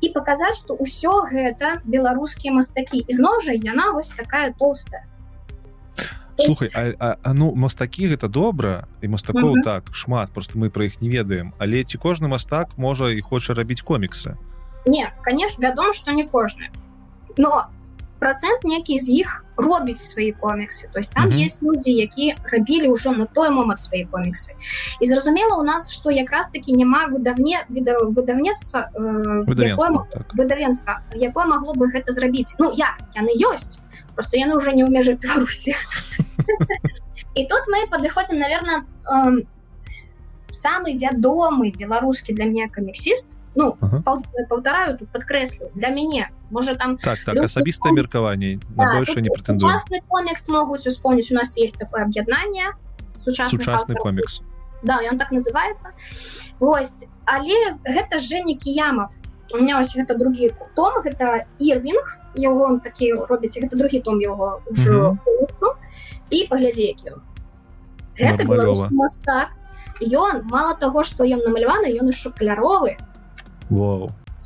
І 0.00 0.10
паказаць 0.12 0.58
што 0.58 0.74
ўсё 0.74 1.30
гэта 1.30 1.80
беларускія 1.86 2.52
мастакі. 2.52 3.06
Ізноў 3.06 3.40
жа 3.40 3.54
яна 3.54 3.94
вось 3.94 4.10
такая 4.10 4.52
толстая 4.58 5.06
слухай 6.38 6.70
а, 6.74 6.94
а, 6.98 7.16
а 7.22 7.32
ну 7.32 7.54
мастакі 7.54 8.08
гэта 8.08 8.28
добра 8.28 8.88
і 9.00 9.08
мастакоў 9.08 9.62
так 9.64 9.90
шмат 9.92 10.30
просто 10.30 10.58
мы 10.58 10.70
про 10.70 10.84
іх 10.84 11.00
не 11.00 11.08
ведаем. 11.08 11.54
Але 11.58 11.84
ці 11.84 11.98
кожны 11.98 12.28
мастак 12.28 12.78
можа 12.78 13.10
і 13.10 13.20
хоча 13.20 13.54
рабіць 13.54 13.82
коміксы 13.82 14.36
не 14.86 15.12
конечно 15.24 15.62
вядома 15.62 15.92
что 15.92 16.12
не 16.12 16.26
кожны 16.26 16.70
но 17.36 17.66
процент 18.18 18.64
некі 18.64 18.98
з 18.98 19.08
іх 19.08 19.44
робіць 19.56 20.00
свае 20.00 20.32
коміксы 20.32 20.88
то 20.92 20.98
есть 20.98 21.14
там 21.14 21.26
mm 21.26 21.32
-hmm. 21.32 21.44
есть 21.44 21.62
людзі 21.62 21.92
якія 21.92 22.36
рабілі 22.52 22.88
ўжо 22.88 23.12
на 23.12 23.24
той 23.24 23.50
момант 23.50 23.80
свае 23.80 24.06
коміксы 24.10 24.52
і 25.00 25.06
зразумела 25.06 25.56
у 25.56 25.62
нас 25.62 25.92
что 25.92 26.10
якраз 26.10 26.48
таки 26.50 26.72
няма 26.72 27.06
выдавне 27.06 27.64
віда 27.70 27.98
выдавніцтва 27.98 28.90
выдавенства 30.36 31.00
якое 31.14 31.46
магло 31.46 31.74
бы 31.74 31.86
гэта 31.86 32.12
зрабіць 32.12 32.56
ну 32.58 32.72
як? 32.76 32.96
Яны 33.16 33.30
ёсць 33.52 33.78
просто 34.14 34.36
яны 34.36 34.56
уже 34.56 34.72
не 34.72 34.84
ў 34.84 34.90
межах 34.90 35.18
беларусі 35.18 35.74
і 37.34 37.46
тут 37.50 37.62
мы 37.68 37.86
падыходзім 37.90 38.38
наверное 38.38 38.86
самый 40.54 40.96
вядомы 40.96 41.74
беларускі 41.74 42.32
для 42.32 42.46
меня 42.46 42.68
каміксіст 42.70 43.38
ну 43.54 43.76
паўтараю 44.04 44.98
тут 44.98 45.10
подкрэслю 45.10 45.70
для 45.74 45.90
мяне 45.90 46.30
можа 46.50 46.74
там 46.74 46.96
так 46.98 47.22
так 47.26 47.36
асабістае 47.42 47.92
меркаванне 47.92 48.58
на 48.76 48.94
больше 48.94 49.20
не 49.20 49.30
претендую. 49.30 49.78
комікс 50.08 50.48
могуць 50.48 50.86
успомніць 50.86 51.30
у 51.30 51.34
нас 51.34 51.56
есть 51.56 51.78
такое 51.78 52.04
аб'яднанне 52.04 52.74
сучасны 53.18 53.94
комікс 53.94 54.42
да 54.84 55.00
ён 55.00 55.18
так 55.18 55.32
называется. 55.32 55.90
Вось 56.60 57.08
але 57.24 57.74
гэта 57.84 58.20
Жені 58.20 58.54
кіямов 58.56 59.10
у 59.52 59.56
меня 59.58 59.80
ось 59.80 59.94
гэта 59.96 60.14
другі 60.14 60.52
том 60.74 61.02
гэта 61.04 61.44
ірвинг 61.58 62.18
яго 62.34 62.64
он 62.70 62.80
такі 62.80 63.12
робіць 63.12 63.58
гэта 63.58 63.76
другі 63.76 64.00
том 64.00 64.20
яго 64.20 64.60
ўжо 64.70 65.16
і 66.30 66.46
паглядзі 66.48 66.84
які 66.88 67.14
ён 67.14 67.20
гэта 68.18 68.48
мастак 68.90 69.52
ён 70.00 70.42
мало 70.50 70.74
того 70.74 71.04
что 71.04 71.24
ён 71.24 71.44
намаляваны 71.44 71.92
ён 72.00 72.08
яшчэ 72.10 72.32
каляровы 72.38 72.96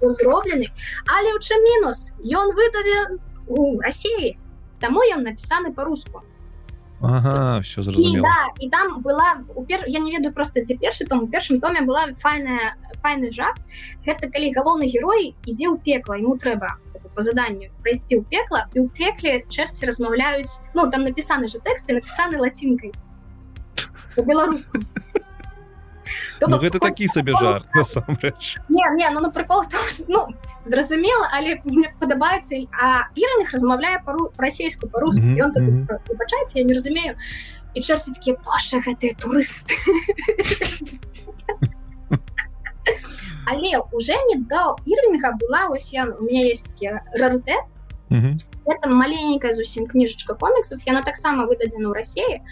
зроблены 0.00 0.70
але 1.06 1.34
ў 1.34 1.38
чым 1.42 1.58
мінус. 1.64 2.14
Ён 2.22 2.54
выдаве 2.54 3.18
у 3.48 3.80
Росіі 3.80 4.38
таму 4.80 5.02
ён 5.02 5.26
напісаны 5.26 5.74
по-руску 5.74 6.22
Ага, 7.00 7.60
все 7.60 7.82
зразумела. 7.82 8.18
І, 8.18 8.20
да, 8.20 8.40
і 8.60 8.68
там 8.70 9.02
была 9.02 9.38
пер... 9.68 9.84
я 9.86 10.00
не 10.00 10.10
ведаю 10.10 10.34
просто 10.34 10.64
дзе 10.64 10.76
першы 10.76 11.06
том 11.06 11.22
у 11.22 11.28
першым 11.28 11.60
томе 11.60 11.82
была 11.82 12.08
файная 12.18 12.74
файны 13.02 13.30
жах. 13.30 13.54
Гэта 14.04 14.26
калі 14.26 14.50
галоўны 14.52 14.90
герой 14.90 15.34
ідзе 15.46 15.70
ў 15.70 15.78
пекла 15.78 16.18
ему 16.18 16.34
трэба 16.36 16.78
по 17.18 17.22
заданню 17.22 17.70
прайсці 17.82 18.18
ў 18.18 18.22
пекла 18.30 18.70
і 18.74 18.82
ў 18.82 18.94
пекле 18.94 19.42
чэрці 19.50 19.90
размаўляюць 19.90 20.62
ну 20.78 20.86
там 20.86 21.02
напісаны 21.02 21.50
же 21.50 21.58
тэксты 21.58 21.98
напісаны 21.98 22.38
лацінкай 22.38 22.94
беларуску 24.22 24.78
ну, 26.46 26.58
гэта 26.58 26.78
такі 26.78 27.08
сабе 27.08 27.32
жарт 27.40 27.64
не, 28.68 28.84
не, 28.94 29.10
ну, 29.10 29.20
ну, 29.20 29.30
прикол 29.32 29.64
ну, 30.08 30.28
зразумела 30.64 31.28
але 31.32 31.60
мне 31.64 31.92
падабаецца 31.98 32.56
а 32.72 33.08
пірных 33.14 33.52
размаўляе 33.52 34.02
па-расейску 34.04 34.88
па-руску 34.88 35.22
mm 35.22 35.36
-hmm, 35.36 35.52
mm 35.56 35.86
-hmm. 35.86 36.16
бачаце 36.18 36.58
я 36.58 36.64
не 36.64 36.74
разумею 36.74 37.16
і 37.74 37.80
чэрці 37.80 38.12
такія 38.14 38.36
паша 38.44 38.76
гэтыя 38.78 39.14
турысты 39.16 39.74
але 43.46 43.78
уже 43.92 44.16
не 44.28 44.36
даў 44.50 44.76
ірвінга 44.84 45.36
была 45.40 45.68
ось 45.70 45.92
я 45.92 46.04
у 46.04 46.22
меня 46.22 46.46
есть 46.46 46.72
рарытэт 47.14 47.64
это 48.66 48.88
маленькая 48.88 49.54
зусім 49.54 49.86
кніжачка 49.86 50.34
коміксов 50.34 50.80
яна 50.86 51.02
таксама 51.02 51.46
выдадзена 51.46 51.88
ў 51.88 51.94
рассіі 51.94 52.42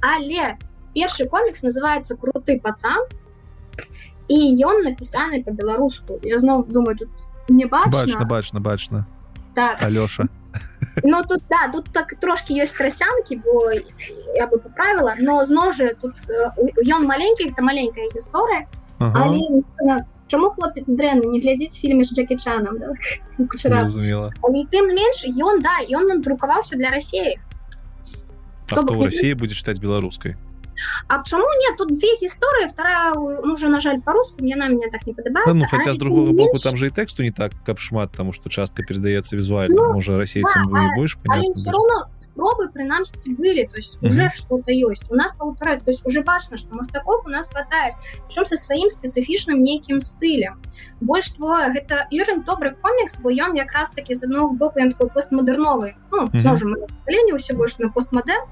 але 0.00 0.56
першы 0.94 1.28
комікс 1.28 1.62
называется 1.62 2.16
круты 2.16 2.60
пацан 2.60 3.00
і 4.28 4.38
ён 4.64 4.82
напісаны 4.84 5.42
по-беларуску 5.44 6.18
я 6.22 6.38
зноў 6.38 6.66
думаю 6.66 6.96
тут 6.96 7.08
не 7.48 7.66
бачна 7.66 7.90
бачна 7.90 8.24
бачна 8.24 8.60
бачна 8.60 9.06
так. 9.56 9.82
Алёша. 9.82 10.28
Ну 11.02 11.22
тут 11.28 11.42
да 11.50 11.68
тут 11.72 11.88
так 11.92 12.14
трошки 12.20 12.52
ёсць 12.52 12.76
трасянкі 12.76 13.40
бо 13.44 13.72
я 14.36 14.46
бы 14.46 14.58
поправіла 14.58 15.16
но 15.18 15.44
зноў 15.44 15.72
жа 15.72 15.94
тут 16.00 16.14
ён 16.84 17.06
маленькі 17.06 17.48
это 17.48 17.62
маленькая 17.62 18.08
гісторыя 18.14 18.66
ага. 18.98 20.04
Чаму 20.26 20.50
хлопец 20.50 20.88
дрэнны 20.90 21.30
не 21.30 21.38
глядзіць 21.38 21.78
фільме 21.78 22.04
з 22.04 22.10
Джекі 22.14 22.36
Чанам 22.36 22.78
да? 22.78 22.90
тым 24.72 24.90
менш 24.90 25.22
ён 25.38 25.62
да 25.62 25.78
ён 25.86 26.08
надрукаваўся 26.08 26.76
для 26.76 26.90
рассеі 26.90 27.38
России 29.06 29.32
будзе 29.32 29.54
чытаць 29.54 29.78
беларускай 29.78 30.36
А 31.08 31.18
почему 31.18 31.42
нет? 31.42 31.76
Тут 31.78 31.88
две 31.88 32.08
истории, 32.20 32.68
вторая 32.68 33.14
ну, 33.14 33.52
уже, 33.52 33.68
на 33.68 33.80
жаль, 33.80 34.00
по-русски, 34.00 34.42
мне 34.42 34.54
она 34.54 34.68
мне 34.68 34.88
так 34.90 35.06
не 35.06 35.12
подобается. 35.12 35.54
Ну, 35.54 35.64
хотя, 35.68 35.92
с 35.92 35.96
другого 35.96 36.26
боку, 36.26 36.50
меньше... 36.50 36.62
там 36.62 36.76
же 36.76 36.88
и 36.88 36.90
тексту 36.90 37.22
не 37.22 37.30
так, 37.30 37.52
как 37.64 37.78
шмат, 37.78 38.10
потому 38.10 38.32
что 38.32 38.48
часто 38.50 38.82
передается 38.82 39.36
визуально. 39.36 39.76
Ну, 39.76 39.92
Может, 39.94 40.16
российцам 40.16 40.64
да, 40.64 40.70
вы 40.70 40.94
будешь 40.96 41.18
понятно? 41.18 41.50
А 41.50 41.54
все 41.54 41.70
равно 41.70 42.08
спробы 42.08 42.68
при 42.70 42.82
нас 42.82 43.26
были, 43.26 43.66
то 43.66 43.76
есть 43.76 43.96
угу. 43.96 44.06
уже 44.06 44.28
что-то 44.30 44.72
есть. 44.72 45.10
У 45.10 45.14
нас 45.14 45.32
получается, 45.36 45.84
то 45.84 45.90
есть 45.90 46.06
уже 46.06 46.22
важно, 46.22 46.56
что 46.56 46.74
мастаков 46.74 47.24
у 47.26 47.28
нас 47.28 47.50
хватает, 47.50 47.94
причем 48.26 48.46
со 48.46 48.56
своим 48.56 48.88
специфичным 48.88 49.62
неким 49.62 50.00
стилем. 50.00 50.60
Больше 51.00 51.34
того, 51.34 51.56
это 51.58 52.06
Юрин 52.10 52.42
добрый 52.42 52.74
комикс, 52.74 53.18
бо 53.18 53.28
он 53.28 53.56
как 53.56 53.72
раз 53.72 53.90
таки, 53.90 54.14
с 54.14 54.22
одного 54.22 54.50
боку, 54.50 54.80
он 54.80 54.92
такой 54.92 55.08
постмодерновый, 55.08 55.96
ну, 56.10 56.24
угу. 56.24 56.42
тоже 56.42 56.66
мы 56.66 56.86
поколение, 56.86 57.36
все 57.38 57.54
больше 57.54 57.76
на 57.78 57.90
постмодерн, 57.90 58.46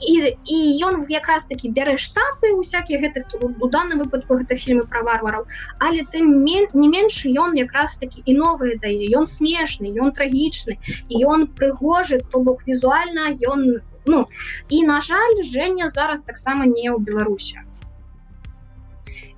і 0.00 0.36
і 0.44 0.56
ён 0.84 1.06
якраз 1.08 1.44
таки 1.44 1.68
бярэ 1.72 1.96
штампы 1.96 2.52
усякіх 2.52 3.00
гэтых 3.00 3.24
у 3.40 3.68
данным 3.68 4.04
выпадку 4.04 4.36
гэта 4.36 4.56
фільмы 4.56 4.84
про 4.84 5.02
варвараў 5.02 5.46
але 5.80 6.04
ты 6.04 6.20
не 6.20 6.88
менш 6.88 7.24
ён 7.24 7.56
якраз 7.56 7.96
таки 7.96 8.22
і 8.24 8.34
новые 8.36 8.76
дае. 8.78 9.08
Ён 9.16 9.26
смешны 9.26 9.92
ён 9.96 10.12
трагічны 10.12 10.76
і 11.08 11.24
ён 11.24 11.46
прыгожы 11.48 12.20
то 12.20 12.40
бок 12.40 12.66
візуальна 12.66 13.32
ён 13.40 13.80
ну 14.04 14.26
і 14.68 14.82
на 14.84 15.00
жаль 15.00 15.42
Женя 15.42 15.88
зараз 15.88 16.22
таксама 16.22 16.66
не 16.66 16.92
ў 16.92 17.00
беларусе 17.00 17.64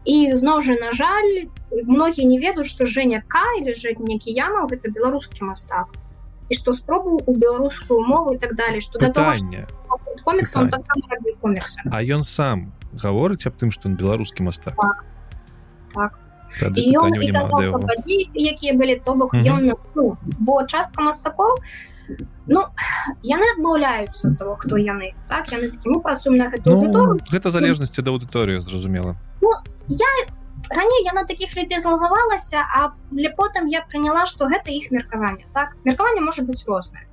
і 0.05 0.35
зноў 0.35 0.61
жа 0.67 0.75
на 0.81 0.91
жаль 0.93 1.49
многія 1.71 2.27
не 2.27 2.39
ведаюць 2.43 2.69
что 2.69 2.87
Женя 2.87 3.23
к 3.29 3.39
или 3.61 3.75
жа 3.75 3.95
некі 3.99 4.35
яма 4.35 4.67
гэта 4.67 4.91
беларускі 4.91 5.45
мастак 5.45 5.95
і 6.49 6.55
што 6.55 6.73
спробу 6.73 7.20
у 7.27 7.37
беларускую 7.37 8.01
мову 8.01 8.33
і 8.35 8.39
так 8.39 8.55
далее 8.55 8.81
что 8.81 8.99
да 8.99 9.11
того, 9.11 9.33
комікс 10.25 11.77
А 11.91 12.03
ён 12.03 12.25
сам 12.25 12.73
гаворыць 12.93 13.47
аб 13.47 13.57
тым 13.61 13.70
што 13.70 13.89
ён 13.89 13.97
беларускі 13.97 14.43
мастак 14.43 14.75
так. 14.77 15.05
Так. 15.95 16.19
якія 18.35 18.73
былі 18.73 19.01
то 19.05 19.15
бок 19.15 19.35
ён 19.35 19.73
ну, 19.95 20.16
бо 20.41 20.65
частка 20.65 21.03
мастакоў 21.03 21.61
ну 22.49 22.65
яны 23.23 23.45
адмаўляюцца 23.57 24.33
того 24.39 24.57
хто 24.57 24.81
яны 24.81 25.12
так? 25.29 25.53
Яны 25.53 25.69
такі 25.69 25.93
мы 25.93 26.01
працуем 26.01 26.41
на 26.41 26.49
гэту 26.49 26.73
ну, 26.73 27.20
гэта 27.29 27.51
залежнасці 27.51 28.01
да 28.03 28.16
аўдыторыі 28.16 28.61
зразумела. 28.65 29.16
Ну, 29.45 29.53
я 29.89 30.09
раней 30.71 31.05
яна 31.05 31.25
таких 31.25 31.57
людзей 31.57 31.81
злазавалася 31.81 32.63
а 32.63 32.95
потым 33.37 33.67
я 33.67 33.83
прыняла 33.83 34.27
что 34.27 34.49
гэта 34.49 34.71
іх 34.71 34.91
меркаванне 34.91 35.47
так? 35.53 35.77
Меркаванне 35.85 36.21
можа 36.21 36.43
быть 36.43 36.65
рознае 36.67 37.09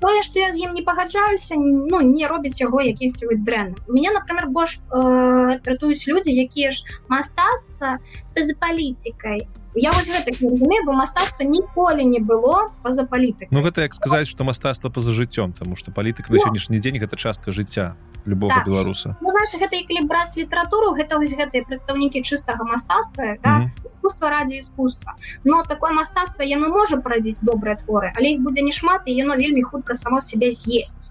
тое 0.00 0.22
что 0.22 0.38
я 0.38 0.52
з 0.52 0.56
ім 0.56 0.74
не 0.74 0.82
пагаджаюся 0.82 1.56
ну 1.56 2.00
не 2.00 2.26
робіць 2.26 2.60
яго 2.60 2.80
якімсьці 2.80 3.26
дрэнным 3.46 3.76
меня 3.88 4.12
например 4.12 4.48
больш 4.48 4.78
э, 4.90 5.58
тратуюць 5.64 6.06
людзі 6.08 6.32
якія 6.32 6.70
ж 6.70 6.84
мастацтва 7.08 7.98
з 8.36 8.54
палітикай 8.54 9.46
я 9.74 9.90
вось 9.90 10.08
гэта 10.08 10.30
разумею 10.30 10.84
бо 10.84 10.92
мастацтва 10.92 11.44
ніколі 11.44 12.04
не 12.04 12.20
было 12.20 12.68
па-за 12.82 13.04
палітык 13.04 13.48
Ну 13.50 13.62
гэта 13.62 13.82
як 13.82 13.94
сказаць 13.94 14.28
что 14.28 14.44
мастацтва 14.44 14.90
па-за 14.90 15.12
жыццём 15.12 15.52
тому 15.52 15.76
что 15.76 15.92
палітык 15.92 16.28
на 16.30 16.38
сённяшні 16.38 16.78
дзень 16.78 17.00
гэта 17.00 17.16
частка 17.16 17.52
жыцця 17.52 17.96
любого 18.24 18.54
так. 18.54 18.66
беларуса 18.66 19.16
ну, 19.20 19.30
знаешь, 19.30 19.54
гэта 19.56 19.80
калі 19.88 20.06
браць 20.06 20.36
літаратуру 20.36 20.92
гэта 20.92 21.16
вось 21.16 21.32
гэтыя 21.32 21.64
прадстаўнікі 21.64 22.22
чыстага 22.22 22.64
мастацтва 22.64 23.36
да? 23.42 23.50
mm 23.50 23.64
-hmm. 23.64 23.88
искусства 23.88 24.30
ради 24.30 24.58
искусства 24.58 25.14
но 25.44 25.62
такое 25.62 25.92
мастацтва 25.92 26.44
яно 26.44 26.68
можа 26.68 26.96
парадзіць 26.96 27.42
добрыя 27.42 27.76
творы 27.76 28.12
але 28.16 28.36
іх 28.36 28.40
будзе 28.40 28.62
немат 28.62 29.02
і 29.06 29.12
яно 29.14 29.36
вельмі 29.36 29.62
хутка 29.62 29.94
само 29.94 30.20
себе 30.20 30.52
з'есть 30.52 31.10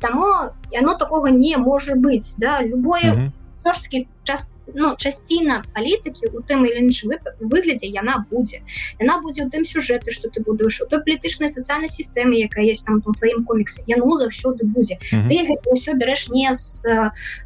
Таму 0.00 0.52
яно 0.70 0.94
такого 0.98 1.28
не 1.28 1.56
можа 1.56 1.94
быць 1.94 2.36
да 2.38 2.62
любое 2.62 3.12
mm 3.12 3.16
-hmm 3.16 3.43
все 3.64 3.72
ж 3.72 3.82
таки 3.82 4.06
час 4.22 4.52
ну 4.74 4.94
часціна 4.96 5.62
палітыкі 5.74 6.28
у 6.36 6.40
тым 6.40 6.64
или 6.68 6.80
іншым 6.84 7.16
выглядзе 7.40 7.86
яна 7.86 8.26
будзе 8.30 8.62
яна 9.00 9.20
будзе 9.20 9.44
у 9.44 9.50
тым 9.50 9.64
сюжэты 9.64 10.10
что 10.10 10.28
ты 10.28 10.40
будуеш 10.40 10.80
у 10.82 10.86
той 10.86 11.00
палітычнай 11.00 11.48
сацыяльнай 11.48 11.88
сістэме 11.88 12.36
якая 12.44 12.64
есть 12.64 12.84
там 12.84 13.02
у 13.04 13.12
тваім 13.12 13.44
коміксе 13.44 13.82
яно 13.86 14.16
заўсёды 14.16 14.64
будзе 14.64 14.98
mm 15.12 15.26
-hmm. 15.26 15.28
ты 15.28 15.70
ўсё 15.72 15.96
бярэш 15.96 16.28
не 16.30 16.54
з 16.54 16.82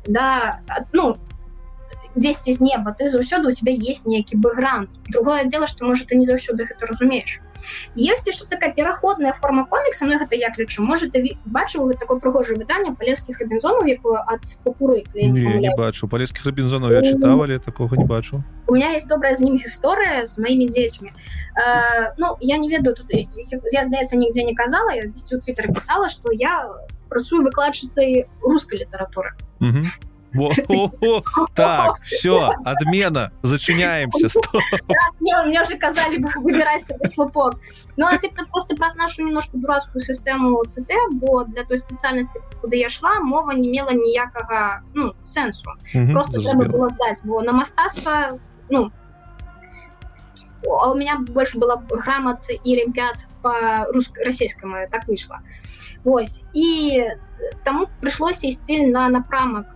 да 0.06 0.60
ну 0.92 1.16
дзесьці 2.16 2.52
з 2.52 2.60
неба 2.60 2.94
ты 2.98 3.08
заўсёды 3.08 3.48
у 3.48 3.52
тебя 3.52 3.72
есть 3.72 4.06
нейкі 4.06 4.36
бэкграунд. 4.36 4.88
Другое 5.08 5.44
дело 5.44 5.66
что 5.66 5.86
можа 5.86 6.04
ты 6.04 6.16
не 6.16 6.26
заўсёды 6.26 6.66
гэта 6.66 6.86
разумееш 6.86 7.40
есть 7.94 8.32
что 8.32 8.48
такая 8.48 8.72
пераходная 8.72 9.32
форма 9.32 9.66
комікса 9.66 10.06
Ну 10.06 10.18
гэта 10.18 10.36
як 10.36 10.58
лічу 10.58 10.82
может 10.82 11.12
ты 11.12 11.36
бачыў 11.44 11.92
такое 11.98 12.18
прыгожае 12.18 12.56
выданне 12.56 12.94
палескіх 12.94 13.38
рабінзонаў 13.40 13.86
якую 13.86 14.18
ад 14.18 14.40
папуры 14.64 15.04
не, 15.14 15.58
не 15.58 15.74
бачу. 15.76 16.08
Палескіх 16.08 16.46
рабінзонаў 16.46 16.92
я 16.92 17.02
чытавалі 17.02 17.58
такого 17.58 17.96
не 17.96 18.04
бачу. 18.04 18.42
У 18.66 18.74
меня 18.74 18.92
есть 18.92 19.08
добрая 19.08 19.34
з 19.34 19.42
ім 19.42 19.56
гісторыя 19.56 20.26
з 20.26 20.38
маімі 20.38 20.68
дзецьмі 20.68 21.10
э, 21.10 22.14
Ну 22.18 22.36
я 22.40 22.58
не 22.58 22.68
ведаю 22.68 22.94
тут 22.94 23.10
я 23.10 23.84
здаецца 23.84 24.16
нігдзе 24.16 24.44
не 24.44 24.54
казала 24.54 24.90
я 24.90 25.06
дзесьці 25.06 25.36
у 25.36 25.40
твиттер 25.40 25.72
писала 25.72 26.08
что 26.08 26.32
я 26.32 26.66
працую 27.08 27.42
выкладчыцай 27.42 28.26
рускай 28.42 28.80
літаратуры 28.80 29.34
так 31.54 32.00
все 32.02 32.50
адмена 32.64 33.30
зачыняемся 33.42 34.28
мне 35.20 35.62
уже 35.62 35.76
казалі 35.76 36.24
выбирайся 36.42 36.94
слупок. 37.06 37.60
Ну 37.96 38.06
а 38.06 38.18
ты 38.18 38.30
просто 38.50 38.76
праз 38.76 38.96
нашу 38.96 39.24
немножко 39.24 39.56
дурацкую 39.58 40.02
сістэму 40.02 40.64
цт 40.66 40.90
бо 41.12 41.44
для 41.44 41.64
той 41.64 41.78
спецыяльнасці 41.78 42.40
куды 42.60 42.76
я 42.76 42.88
шла 42.88 43.20
мова 43.20 43.52
не 43.52 43.68
мела 43.68 43.92
ніякага 43.92 44.82
ну 44.94 45.14
сэнсу 45.24 45.74
просто 46.12 46.40
трэба 46.40 46.64
было 46.68 46.88
здаць 46.88 47.20
бо 47.24 47.42
на 47.42 47.52
мастацтва 47.52 48.38
ну 48.70 48.90
у 50.64 50.94
меня 50.94 51.18
больше 51.18 51.58
было 51.58 51.82
грамат 51.90 52.50
і 52.64 52.72
олимпиад 52.76 53.26
по 53.42 53.52
русско 53.92 54.24
расійскому 54.24 54.76
так 54.90 55.08
выйшла 55.08 55.38
Вось 56.04 56.42
і 56.54 57.04
таму 57.64 57.86
прыйшлося 58.02 58.46
ісці 58.46 58.86
на 58.86 59.08
напрамак 59.08 59.66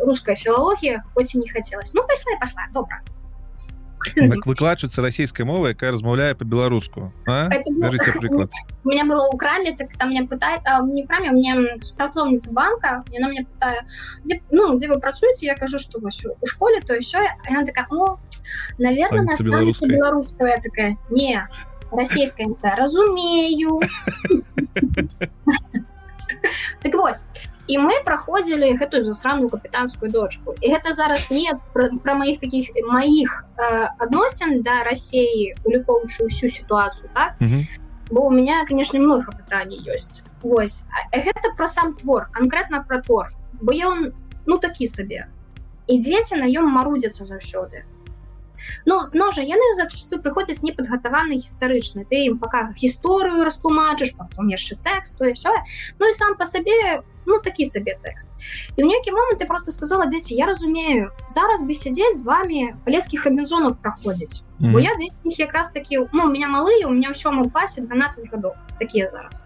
руская 0.00 0.36
філалогія 0.36 1.04
хоць 1.14 1.34
і 1.34 1.38
не 1.38 1.48
хацелось 1.48 1.94
ну 1.94 2.02
пайшла 2.02 2.36
пошла 2.40 2.66
добра 2.72 3.00
выкладчыцца 4.46 5.02
расійскай 5.02 5.46
мовы 5.46 5.74
якая 5.74 5.92
размаўляе 5.92 6.34
по-беларуску 6.34 7.12
прыклад 8.18 8.50
у 8.84 8.88
меня 8.88 9.04
было 9.04 9.28
ў 9.28 9.36
краме 9.36 9.76
так 9.76 9.96
там 9.96 10.10
мне 10.10 10.22
пытает 10.22 10.62
не 10.88 11.06
краме 11.06 11.30
мне 11.30 11.78
спрацоўніца 11.82 12.50
банка 12.50 13.04
яна 13.10 13.28
мне 13.28 13.44
пытаю 13.44 13.82
дзе, 14.24 14.40
ну 14.50 14.78
дзе 14.78 14.88
вы 14.88 15.00
працуеце 15.00 15.46
я 15.46 15.54
кажу 15.54 15.78
что 15.78 16.00
вось 16.00 16.24
у 16.24 16.46
школе 16.46 16.80
то 16.80 16.94
ўсё 16.94 17.18
она 17.48 17.64
такая 17.64 17.86
о 17.90 18.18
наверное 18.78 19.26
беларуская 19.86 20.60
такая 20.62 20.96
не 21.10 21.46
расійская 21.90 22.48
разумею 22.76 23.80
так 26.82 26.94
вось 26.94 27.24
і 27.68 27.78
мы 27.78 28.00
праходзілі 28.04 28.72
гэтую 28.80 29.04
засраную 29.04 29.52
капітанскую 29.52 30.10
дочку. 30.10 30.56
І 30.60 30.72
гэта 30.72 30.96
зараз 30.96 31.28
не 31.30 31.52
пра, 31.76 31.92
пра 32.02 32.14
маіх 32.16 32.40
каких 32.40 32.72
маіх 32.88 33.44
э, 33.60 33.88
адносін 34.00 34.62
да 34.64 34.82
рассеі 34.88 35.54
улікоўчу 35.68 36.32
ўсю 36.32 36.48
сітуацыю 36.48 37.12
так? 37.12 37.36
бо 38.10 38.24
у 38.26 38.30
меня 38.30 38.64
конечно 38.66 38.98
много 38.98 39.32
пытаний 39.32 39.78
ёсць. 39.84 40.24
Вось. 40.42 40.84
Гэта 41.12 41.52
про 41.56 41.68
сам 41.68 41.94
твор 41.94 42.28
конкретно 42.32 42.82
про 42.82 43.02
твор. 43.02 43.28
Бо 43.60 43.72
ён 43.72 44.12
ну 44.46 44.58
такі 44.58 44.88
сабе. 44.88 45.28
І 45.86 46.00
дзеці 46.00 46.40
на 46.40 46.48
ём 46.48 46.72
марудзяцца 46.72 47.28
заўсёды 47.28 47.84
Ну 48.86 49.04
зноў 49.06 49.32
жа 49.32 49.42
яны 49.42 49.74
зачасту 49.76 50.18
прыходзяць 50.22 50.62
непадгатаваны 50.62 51.38
гістарычны 51.40 52.04
ты 52.08 52.26
ім 52.28 52.38
пока 52.38 52.72
гісторыю 52.76 53.44
растлумачыш 53.44 54.16
потом 54.16 54.48
яшчэ 54.48 54.76
тэкст 54.82 55.18
то 55.18 55.30
все 55.32 55.52
Ну 55.98 56.08
і 56.08 56.12
сам 56.12 56.36
по 56.36 56.44
сабе 56.46 57.02
ну 57.28 57.38
такі 57.44 57.68
сабе 57.68 57.94
тэкст 58.00 58.32
і 58.76 58.82
ў 58.82 58.86
нейкі 58.88 59.12
момант 59.12 59.38
ты 59.38 59.46
просто 59.46 59.72
сказала 59.72 60.08
дзеці 60.08 60.34
я 60.34 60.46
разумею 60.46 61.12
зараз 61.28 61.62
бы 61.62 61.76
сядзець 61.76 62.16
з 62.16 62.24
вами 62.24 62.74
палескіх 62.84 63.24
рамбінзонов 63.24 63.76
праходзіць 63.82 64.40
mm 64.40 64.66
-hmm. 64.66 64.72
бо 64.72 64.80
я 64.80 64.96
дзесь 64.96 65.18
іх 65.24 65.38
якраз 65.38 65.70
такі 65.70 65.98
ну 66.12 66.24
у 66.24 66.32
меня 66.32 66.48
малыя 66.48 66.86
у 66.86 66.90
меня 66.90 67.12
ўсё 67.12 67.32
мой 67.32 67.50
класе 67.50 67.80
12 67.80 68.32
гадоў 68.32 68.52
такія 68.78 69.08
зараз 69.08 69.44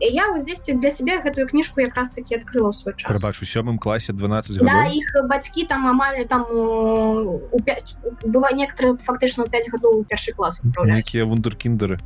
і 0.00 0.06
я 0.06 0.32
вот 0.32 0.42
здесь 0.42 0.64
для 0.66 0.90
сябе 0.90 1.20
гэтую 1.20 1.46
кніжку 1.46 1.80
якраз 1.80 2.08
таки 2.08 2.34
открыла 2.34 2.72
свой 2.72 2.94
час. 2.96 3.22
Бачу 3.22 3.44
сёмым 3.44 3.78
класе 3.78 4.12
12 4.12 4.64
да, 4.64 4.88
іх 4.88 5.28
бацькі 5.28 5.66
там 5.66 5.86
амаль 5.86 6.24
там 6.26 6.46
у 6.50 7.60
5 7.60 8.24
была 8.24 8.50
некоторые 8.52 8.96
фактычна 8.96 9.44
5 9.44 9.70
гадоў 9.70 10.00
у 10.00 10.04
першы 10.04 10.32
клас 10.32 10.62
якія 10.64 11.24
вундеркіндеры 11.24 12.00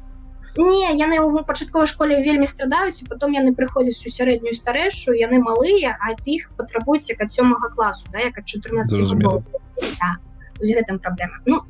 не 0.56 0.90
яны 0.94 1.18
ў 1.18 1.42
пачатковай 1.46 1.86
школе 1.86 2.22
вельмі 2.22 2.46
страдаюць 2.46 3.02
і 3.02 3.06
потом 3.06 3.34
яны 3.34 3.54
прыходзяць 3.54 4.06
у 4.06 4.10
сярэднюю 4.10 4.54
старэйшую 4.54 5.18
яны 5.18 5.38
малыя 5.38 5.98
а 5.98 6.14
ты 6.14 6.38
іх 6.38 6.50
патрабуюць 6.58 7.10
як 7.10 7.22
ад 7.22 7.30
сёмага 7.30 7.70
класу 7.74 8.06
да 8.10 8.18
як 8.18 8.38
ад 8.38 8.46
14 8.46 8.90
да, 9.98 10.18
гэтым 10.58 10.98
праблема 10.98 11.42
ну 11.46 11.62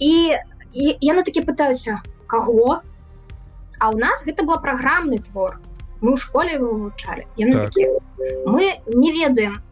і, 0.00 0.36
і 0.72 0.84
яны 1.00 1.24
такі 1.24 1.44
пытаюцца 1.44 2.00
каго 2.28 2.80
А 3.78 3.90
ў 3.90 3.98
нас 3.98 4.22
гэта 4.26 4.42
была 4.42 4.58
праграмны 4.58 5.18
твор. 5.18 5.60
Мы 6.00 6.14
ў 6.14 6.16
школе 6.18 6.58
вывучалі. 6.58 7.26
Яны 7.38 7.52
так. 7.52 7.70
такі 7.70 7.98
мы 8.46 8.78
не 8.86 9.10
ведаем, 9.12 9.62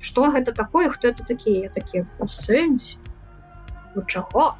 што 0.00 0.30
гэта 0.30 0.52
такое, 0.52 0.90
хто 0.90 1.08
это 1.08 1.24
такія 1.24 1.70
такія 1.70 2.06
сэнс 2.26 2.98
чаго. 4.06 4.54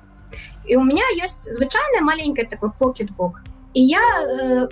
І 0.65 0.77
у 0.77 0.85
меня 0.85 1.05
ёсць 1.21 1.51
звычайная 1.51 2.01
маленькая 2.01 2.47
такой 2.47 2.71
покетбок. 2.79 3.43
І 3.75 3.87
я 3.87 4.03
э, 4.23 4.69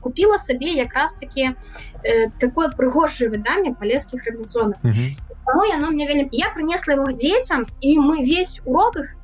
купила 0.00 0.36
сабе 0.36 0.72
якраз 0.74 1.14
таки 1.14 1.54
э, 2.02 2.30
такое 2.38 2.68
прыгожае 2.70 3.30
выданне 3.30 3.74
палескіх 3.74 4.24
рэвалюцыонах. 4.24 4.78
Mm 4.82 4.92
-hmm. 4.92 5.30
яно 5.74 5.90
мне 5.90 6.06
вельмі 6.06 6.28
я 6.32 6.52
прынесла 6.56 6.94
его 6.94 7.12
дзецям 7.12 7.66
і 7.80 7.98
мы 7.98 8.22
весь 8.22 8.62
уроках 8.64 9.16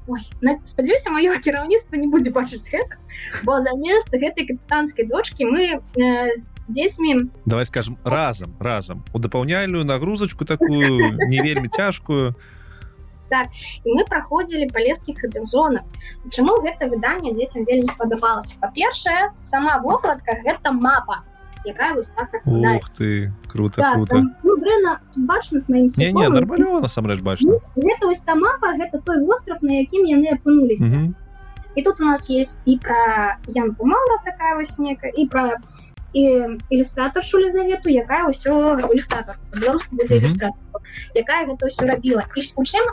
спадзяюся 0.64 1.10
маё 1.10 1.38
кіраўніцтва 1.44 1.98
не 1.98 2.06
будзе 2.06 2.30
бачыць 2.30 2.70
гэта 2.70 2.98
бо 3.44 3.60
замест 3.60 4.10
гэтай 4.12 4.46
капітанскай 4.46 5.06
дочки 5.06 5.44
мы 5.44 5.82
э, 5.96 6.34
з 6.36 6.66
дзецьмі 6.68 7.30
давай 7.46 7.64
скажем 7.66 7.98
разам 8.04 8.54
разам 8.60 9.04
у 9.12 9.18
дапаўняльную 9.18 9.84
нагрузачку 9.84 10.44
такую 10.44 11.18
не 11.28 11.42
вельмі 11.42 11.68
цяжкую 11.68 12.34
так 13.28 13.48
і 13.84 13.94
мы 13.94 14.04
праходзілі 14.08 14.70
палескіх 14.72 15.24
эпізонах 15.24 15.82
чаму 16.30 16.60
гэта 16.62 16.88
выданне 16.90 17.32
дзецям 17.32 17.64
вельмі 17.64 17.88
спадабалася 17.88 18.54
па-першае 18.60 19.32
сама 19.38 19.78
вокладка 19.78 20.38
гэта 20.44 20.72
мапа 20.72 21.24
якая 21.66 21.94
вось 21.94 22.08
так 22.08 22.28
Ух 22.44 22.88
ты 22.90 23.32
круто 23.48 23.80
да, 23.80 23.94
круто. 23.94 24.10
там, 24.10 24.36
ну, 24.42 24.56
дрена, 24.56 25.00
бачна 25.16 25.60
с 25.60 25.68
маім 25.68 25.88
не, 25.96 26.12
не, 26.12 26.28
нормально 26.28 26.80
насамрэч 26.80 27.20
бачна 27.20 27.54
гэта 27.74 28.06
вось 28.06 28.20
там 28.20 28.40
мапа 28.40 28.72
гэта 28.78 29.00
той 29.02 29.24
востров 29.24 29.58
на 29.62 29.72
якім 29.82 30.06
яны 30.06 30.30
апынуліся 30.32 30.84
mm 30.84 30.94
-hmm. 30.94 31.14
і 31.74 31.82
тут 31.82 32.00
у 32.00 32.04
нас 32.04 32.30
есть 32.30 32.58
і 32.64 32.78
пра 32.78 33.36
янку 33.46 33.86
маура 33.86 34.18
такая 34.24 34.54
вось 34.54 34.78
нека 34.78 35.08
і 35.08 35.26
пра 35.26 35.56
і 36.12 36.22
ілюстратор 36.70 37.24
шулезавету 37.24 37.90
якая 37.90 38.24
ўсё 38.28 38.80
ілюстратор 38.92 39.36
беларуску 39.60 39.96
будзе 39.96 40.14
mm 40.14 40.20
-hmm. 40.20 40.26
ілюстратор 40.26 40.60
якая 41.14 41.46
гэта 41.46 41.66
ўсё 41.66 41.86
рабіла 41.86 42.24
і 42.36 42.40
у 42.56 42.62
чым 42.62 42.84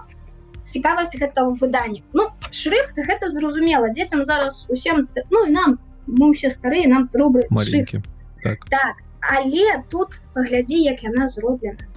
цікавасць 0.64 1.16
гэтага 1.20 1.56
выдання 1.60 2.02
ну 2.14 2.32
шрифт 2.52 2.98
гэта 2.98 3.30
зразумела. 3.30 3.90
Дзецям 3.90 4.24
зараз 4.24 4.66
усім 4.70 5.08
ну 5.30 5.46
і 5.46 5.52
нам 5.52 5.80
мы 6.08 6.32
ўсе 6.32 6.50
старыя 6.50 6.88
нам 6.88 7.10
маленькі. 7.50 8.02
Так. 8.44 8.66
так 8.70 8.96
але 9.20 9.84
тут 9.90 10.20
паглядзі 10.34 10.80
як 10.84 11.04
яна 11.04 11.28
зроблена. 11.28 11.88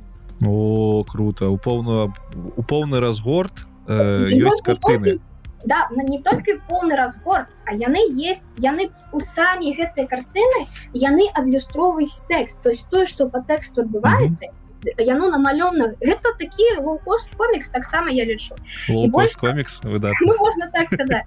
О 0.47 1.05
круто. 1.09 1.51
У 1.51 1.59
поўную 1.59 2.15
у 2.57 2.63
поўны 2.63 3.01
разгорт 3.01 3.67
э, 3.87 4.31
ёсць 4.31 4.63
картыны. 4.63 5.19
да 5.65 5.89
на 5.91 6.03
не 6.03 6.23
толькі 6.23 6.61
поўны 6.69 6.95
разгорт 6.95 7.49
а 7.67 7.75
яны 7.75 7.99
есть 8.15 8.53
яны 8.59 8.91
у 9.13 9.21
самі 9.21 9.75
гэтай 9.75 10.07
картыны 10.07 10.67
яны 10.93 11.27
адлюстроўваюць 11.35 12.23
тэкст. 12.29 12.63
То 12.63 12.71
есть 12.71 12.89
тое 12.91 13.07
что 13.07 13.29
по 13.29 13.41
тэксту 13.41 13.83
адбываецца 13.83 14.47
mm 14.47 14.51
-hmm. 14.51 14.66
Яно 14.99 15.29
намалёна 15.31 15.95
гэта 16.01 16.33
такі 16.39 16.79
лоукост 16.79 17.35
комікс 17.35 17.71
таксама 17.71 18.11
я 18.11 18.25
лічу 18.25 18.55
больш 18.89 19.37
комікс 19.37 19.81
выда 19.83 20.13
ну, 20.21 20.37
можна 20.39 20.71
так 20.73 20.89
сказать. 20.89 21.25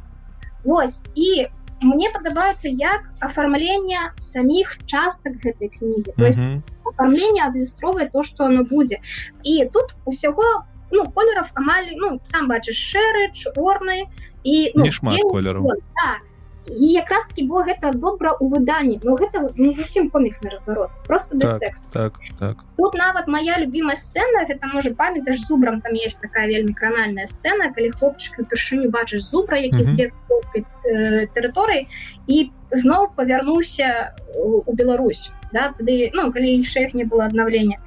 Вось 0.64 1.02
і 1.16 1.48
мне 1.82 2.10
падабаецца 2.12 2.68
як 2.70 3.08
афармленне 3.24 4.12
саміх 4.20 4.78
частак 4.86 5.40
гэтай 5.44 5.72
кнігі 5.72 6.14
то 6.18 6.26
есть 6.26 6.44
афармленне 6.86 7.44
адлюстроўвае 7.48 8.10
то 8.12 8.24
что 8.24 8.46
оно 8.46 8.64
будзе 8.64 9.00
і 9.44 9.66
тут 9.74 9.96
усяго 10.06 10.66
ну 10.92 11.06
колеров 11.12 11.52
амаль 11.54 11.96
ну 11.96 12.20
сам 12.24 12.48
бачыш 12.48 12.76
шэры 12.76 13.32
чорны 13.34 14.10
і 14.44 14.72
ну, 14.76 14.92
шмат 14.92 15.20
колеру. 15.32 15.64
так 15.96 16.29
і 16.68 16.86
якраз 16.94 17.26
таки 17.26 17.48
было 17.48 17.64
гэта 17.64 17.92
добра 17.94 18.36
ў 18.36 18.46
выданні. 18.50 19.00
Но 19.04 19.16
гэта 19.16 19.50
ну, 19.56 19.74
зусім 19.74 20.10
коміксны 20.10 20.50
разварот 20.50 20.92
просто 21.08 21.38
так, 21.40 21.76
так, 21.92 22.14
так. 22.40 22.58
тут 22.78 22.94
нават 22.94 23.28
моя 23.28 23.58
любимая 23.58 23.96
сцена 23.96 24.46
гэта 24.46 24.68
можа 24.68 24.94
памятаеш 24.94 25.42
зубрам 25.48 25.82
там 25.82 25.94
есть 25.94 26.22
такая 26.22 26.48
вельмі 26.48 26.74
кранальная 26.74 27.26
сцена 27.26 27.74
калі 27.74 27.92
хлопчык 27.92 28.40
упершыню 28.40 28.90
бачыш 28.90 29.24
зубра 29.24 29.58
які 29.58 29.84
збег 29.84 30.12
э, 30.54 31.26
тэрыторыі 31.34 31.88
і 32.28 32.52
зноў 32.72 33.14
павярнуўся 33.16 34.14
у 34.36 34.74
Беларусь 34.74 35.32
да 35.52 35.74
тады 35.74 36.12
ну 36.14 36.32
калі 36.32 36.64
шеф 36.64 36.94
не 36.94 37.06
было 37.06 37.26
аднаўлення. 37.26 37.80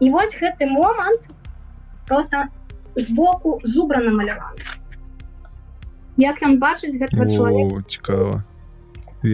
І 0.00 0.10
вось 0.10 0.34
гэты 0.34 0.66
момант 0.66 1.30
просто 2.06 2.48
збоку 2.96 3.60
зубра 3.64 4.00
намаляваны 4.00 4.83
як 6.16 6.42
ён 6.42 6.58
бачыць 6.58 6.96
гэтага 6.98 7.30
чалавека? 7.30 7.82
цікава. 7.88 8.44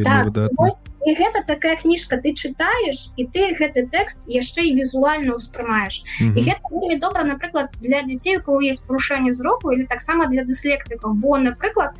Так, 0.04 0.30
ось, 0.56 0.86
і 1.02 1.14
гэта 1.18 1.42
такая 1.42 1.74
кніжка. 1.74 2.14
Ты 2.22 2.30
чытаеш 2.30 3.10
і 3.18 3.26
ты 3.26 3.50
гэты 3.58 3.90
тэкст 3.90 4.22
яшчэ 4.30 4.70
і 4.70 4.78
візуальна 4.78 5.34
ўспрымаеш. 5.34 6.06
Mm 6.22 6.30
-hmm. 6.30 6.38
і 6.38 6.40
гэта 6.46 6.62
вельмі 6.70 6.96
добра 7.02 7.24
напрыклад 7.24 7.74
для 7.82 8.02
дзяцей 8.02 8.38
у 8.38 8.42
кого 8.42 8.62
есть 8.62 8.86
парушэнне 8.86 9.32
зроку 9.32 9.72
или 9.72 9.84
таксама 9.84 10.26
для 10.26 10.42
дыслектыкаў. 10.46 11.10
Бо 11.14 11.38
напрыклад 11.38 11.90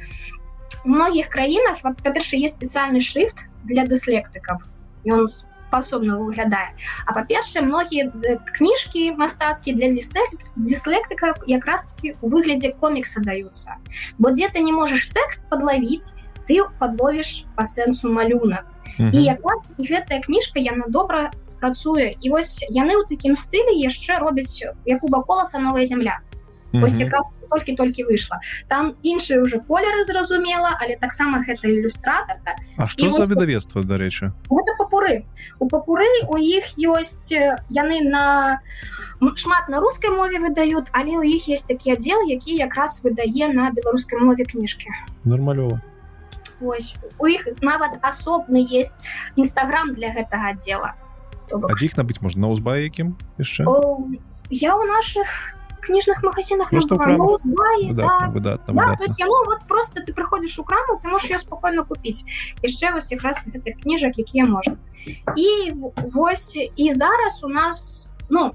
у 0.85 0.89
многіх 0.89 1.29
краінах 1.29 1.83
па-перша 1.83 2.37
есть 2.37 2.63
спецыяльны 2.63 3.01
шрифт 3.01 3.49
для 3.65 3.85
дыслектыкаў 3.85 4.63
ён 5.05 5.29
спасобна 5.71 6.19
выглядае 6.19 6.75
а 7.07 7.15
па-першае 7.15 7.63
многія 7.63 8.11
кніжкі 8.59 9.15
мастацкія 9.23 9.79
для 9.79 9.95
лісты 9.95 10.27
дыслектыкаў 10.59 11.47
якраз 11.47 11.87
таки 11.95 12.19
у 12.21 12.31
выглядзе 12.35 12.75
комікса 12.83 13.23
даюцца 13.23 13.79
бо 14.19 14.35
дзе 14.35 14.51
ты 14.51 14.67
не 14.67 14.75
можаш 14.75 15.07
тэкст 15.15 15.47
подлавіць 15.47 16.11
ты 16.51 16.59
подловіш 16.83 17.47
па 17.55 17.65
сэнсу 17.65 18.11
малюнак 18.11 18.67
і 18.99 19.23
якраз 19.23 19.63
гэтая 19.79 20.19
кніжка 20.27 20.59
яна 20.59 20.91
добра 20.91 21.31
спрацуе 21.47 22.19
і 22.19 22.35
вось 22.35 22.59
яны 22.69 22.99
ў 22.99 23.07
такім 23.07 23.39
стылі 23.39 23.79
яшчэ 23.79 24.19
робяць 24.19 24.59
як 24.85 25.07
у 25.07 25.09
баколаса 25.09 25.63
новая 25.63 25.87
зямля 25.87 26.19
ось 26.73 27.01
якраз 27.01 27.27
толькі-толькі 27.51 28.05
выйшла 28.07 28.39
там 28.69 28.95
іншыя 29.03 29.43
уже 29.43 29.59
колеры 29.61 30.05
зразумела 30.05 30.77
але 30.81 30.97
таксама 30.97 31.43
гэта 31.43 31.67
ілюстратарка 31.69 32.57
А 32.77 32.87
что 32.87 33.11
за 33.11 33.27
выдавецтва 33.27 33.83
дарэчы 33.83 34.33
гэта 34.49 34.73
папуры. 34.79 35.27
У 35.59 35.69
папуры 35.69 36.07
у 36.29 36.37
іх 36.39 36.79
ёсць 36.79 37.35
яны 37.69 38.01
на 38.07 38.63
шмат 39.37 39.69
на 39.69 39.81
рускай 39.81 40.11
мове 40.11 40.39
выдаюць 40.39 40.89
але 40.93 41.19
у 41.19 41.23
іх 41.23 41.49
есть 41.49 41.69
такі 41.69 41.99
аддзел 41.99 42.23
які 42.27 42.55
якраз 42.57 43.03
выдае 43.03 43.53
на 43.53 43.71
беларускай 43.71 44.19
мове 44.19 44.45
кніжкі 44.45 44.89
нормалёва 45.25 45.81
Ось, 46.61 46.95
у 47.19 47.27
іх 47.27 47.49
нават 47.63 47.97
асобны 48.05 48.61
есть 48.61 49.01
нстаграм 49.37 49.95
для 49.95 50.13
гэтага 50.13 50.53
аддзела 50.53 50.95
іх 51.83 51.97
набыць 51.97 52.21
можна 52.21 52.47
на 52.47 52.53
ўзба 52.55 52.79
якім 52.79 53.17
яшчэ 53.39 53.67
я 54.51 54.77
у 54.77 54.85
наших 54.85 55.60
кніжных 55.81 56.23
магазинах 56.23 56.73
вот 59.47 59.65
просто 59.69 60.03
ты 60.03 60.13
прыходзіш 60.13 60.59
у 60.59 60.65
краму 60.65 60.99
ты 61.03 61.09
можешь 61.09 61.31
ее 61.31 61.39
спокойно 61.39 61.85
купіць 61.85 62.25
яшчэ 62.63 62.93
вось 62.93 63.11
якраз 63.13 63.41
гэтых 63.47 63.83
кніжак 63.83 64.19
якія 64.19 64.45
можа 64.45 64.77
і 65.37 65.73
вось 66.15 66.57
і 66.57 66.93
зараз 66.93 67.45
у 67.45 67.49
нас 67.49 68.09
ну 68.29 68.55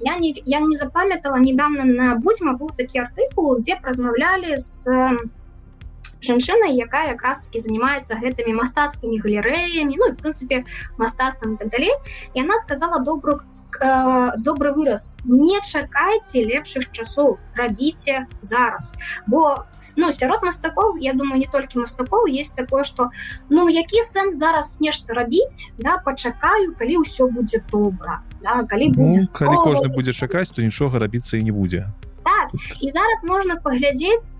я 0.00 0.16
не 0.18 0.34
я 0.44 0.60
не 0.60 0.76
запамятала 0.76 1.36
недавно 1.38 1.84
на 1.84 2.14
будзьма 2.16 2.54
быў 2.54 2.74
такі 2.76 3.04
артыкул 3.04 3.60
дзе 3.60 3.76
празмаўлялі 3.82 4.56
з 4.56 4.88
жанчына 6.24 6.72
якая 6.72 7.12
якраз 7.12 7.40
таки 7.44 7.60
занимается 7.60 8.16
гэтымі 8.16 8.54
мастацкімі 8.54 9.20
галерэямі 9.20 9.94
ну 9.96 10.08
і 10.10 10.16
прынцыпе 10.16 10.64
мастацтвам 10.98 11.56
так 11.56 11.68
далей. 11.68 11.92
І 12.34 12.42
она 12.42 12.58
сказала 12.58 12.98
добру 12.98 13.40
э, 13.80 14.30
добры 14.38 14.72
выраз. 14.72 15.16
Не 15.24 15.60
чакайце 15.60 16.44
лепшых 16.44 16.90
часоў 16.92 17.38
рабіце 17.54 18.26
зараз 18.42 18.94
бо 19.26 19.64
ну 19.96 20.12
сярод 20.12 20.42
мастакоў 20.42 20.96
я 21.00 21.12
думаю 21.12 21.38
не 21.38 21.48
толькі 21.50 21.78
мастакоў 21.78 22.26
есть 22.26 22.56
такое 22.56 22.84
что 22.84 23.10
ну 23.48 23.68
які 23.68 24.02
сэнс 24.02 24.36
зараз 24.36 24.80
нешта 24.80 25.14
рабіць 25.14 25.72
да 25.78 25.98
пачакаю 25.98 26.74
калі 26.78 27.04
ўсё 27.04 27.28
будзе 27.30 27.62
добра 27.70 28.22
да, 28.42 28.64
калі 28.68 28.88
будзе 28.92 29.20
ну, 29.24 29.28
калі 29.32 29.56
кожны 29.64 29.88
будзе 29.94 30.12
чакаць 30.12 30.50
то 30.50 30.62
нічога 30.62 30.98
рабіцца 30.98 31.36
і 31.36 31.42
не 31.42 31.52
будзе. 31.52 31.88
Так 32.24 32.50
і 32.80 32.88
зараз 32.88 33.24
можна 33.24 33.56
паглядзець 33.56 34.32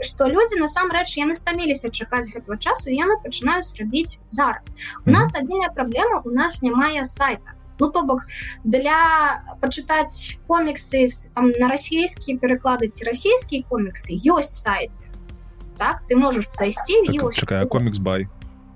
что 0.00 0.28
людзі 0.28 0.60
насамрэч 0.60 1.18
яны 1.18 1.34
стаміліся 1.34 1.90
чакаць 1.90 2.30
гэтага 2.30 2.58
часу 2.58 2.90
яны 2.90 3.18
пачынаюць 3.24 3.74
рабіць 3.78 4.18
зараз 4.28 4.70
у 5.06 5.10
нас 5.10 5.34
адзіная 5.34 5.70
праблема 5.74 6.22
у 6.24 6.30
нас 6.30 6.62
не 6.62 6.70
мае 6.70 7.04
сайта. 7.04 7.54
Ну 7.78 7.90
то 7.90 8.02
бок 8.02 8.26
для 8.64 9.42
пачытаць 9.60 10.38
коміксы 10.46 11.06
там 11.34 11.50
на 11.50 11.68
расійскія 11.68 12.38
пераклады 12.38 12.88
ці 12.88 13.04
расійскія 13.04 13.62
коміксы 13.70 14.18
ёсць 14.18 14.58
сайты. 14.58 15.06
Так 15.78 16.02
ты 16.08 16.16
можешь 16.16 16.50
зайсці 16.58 17.06
так, 17.06 17.34
чакая 17.34 17.66
комікс 17.66 17.98
бай? 17.98 18.26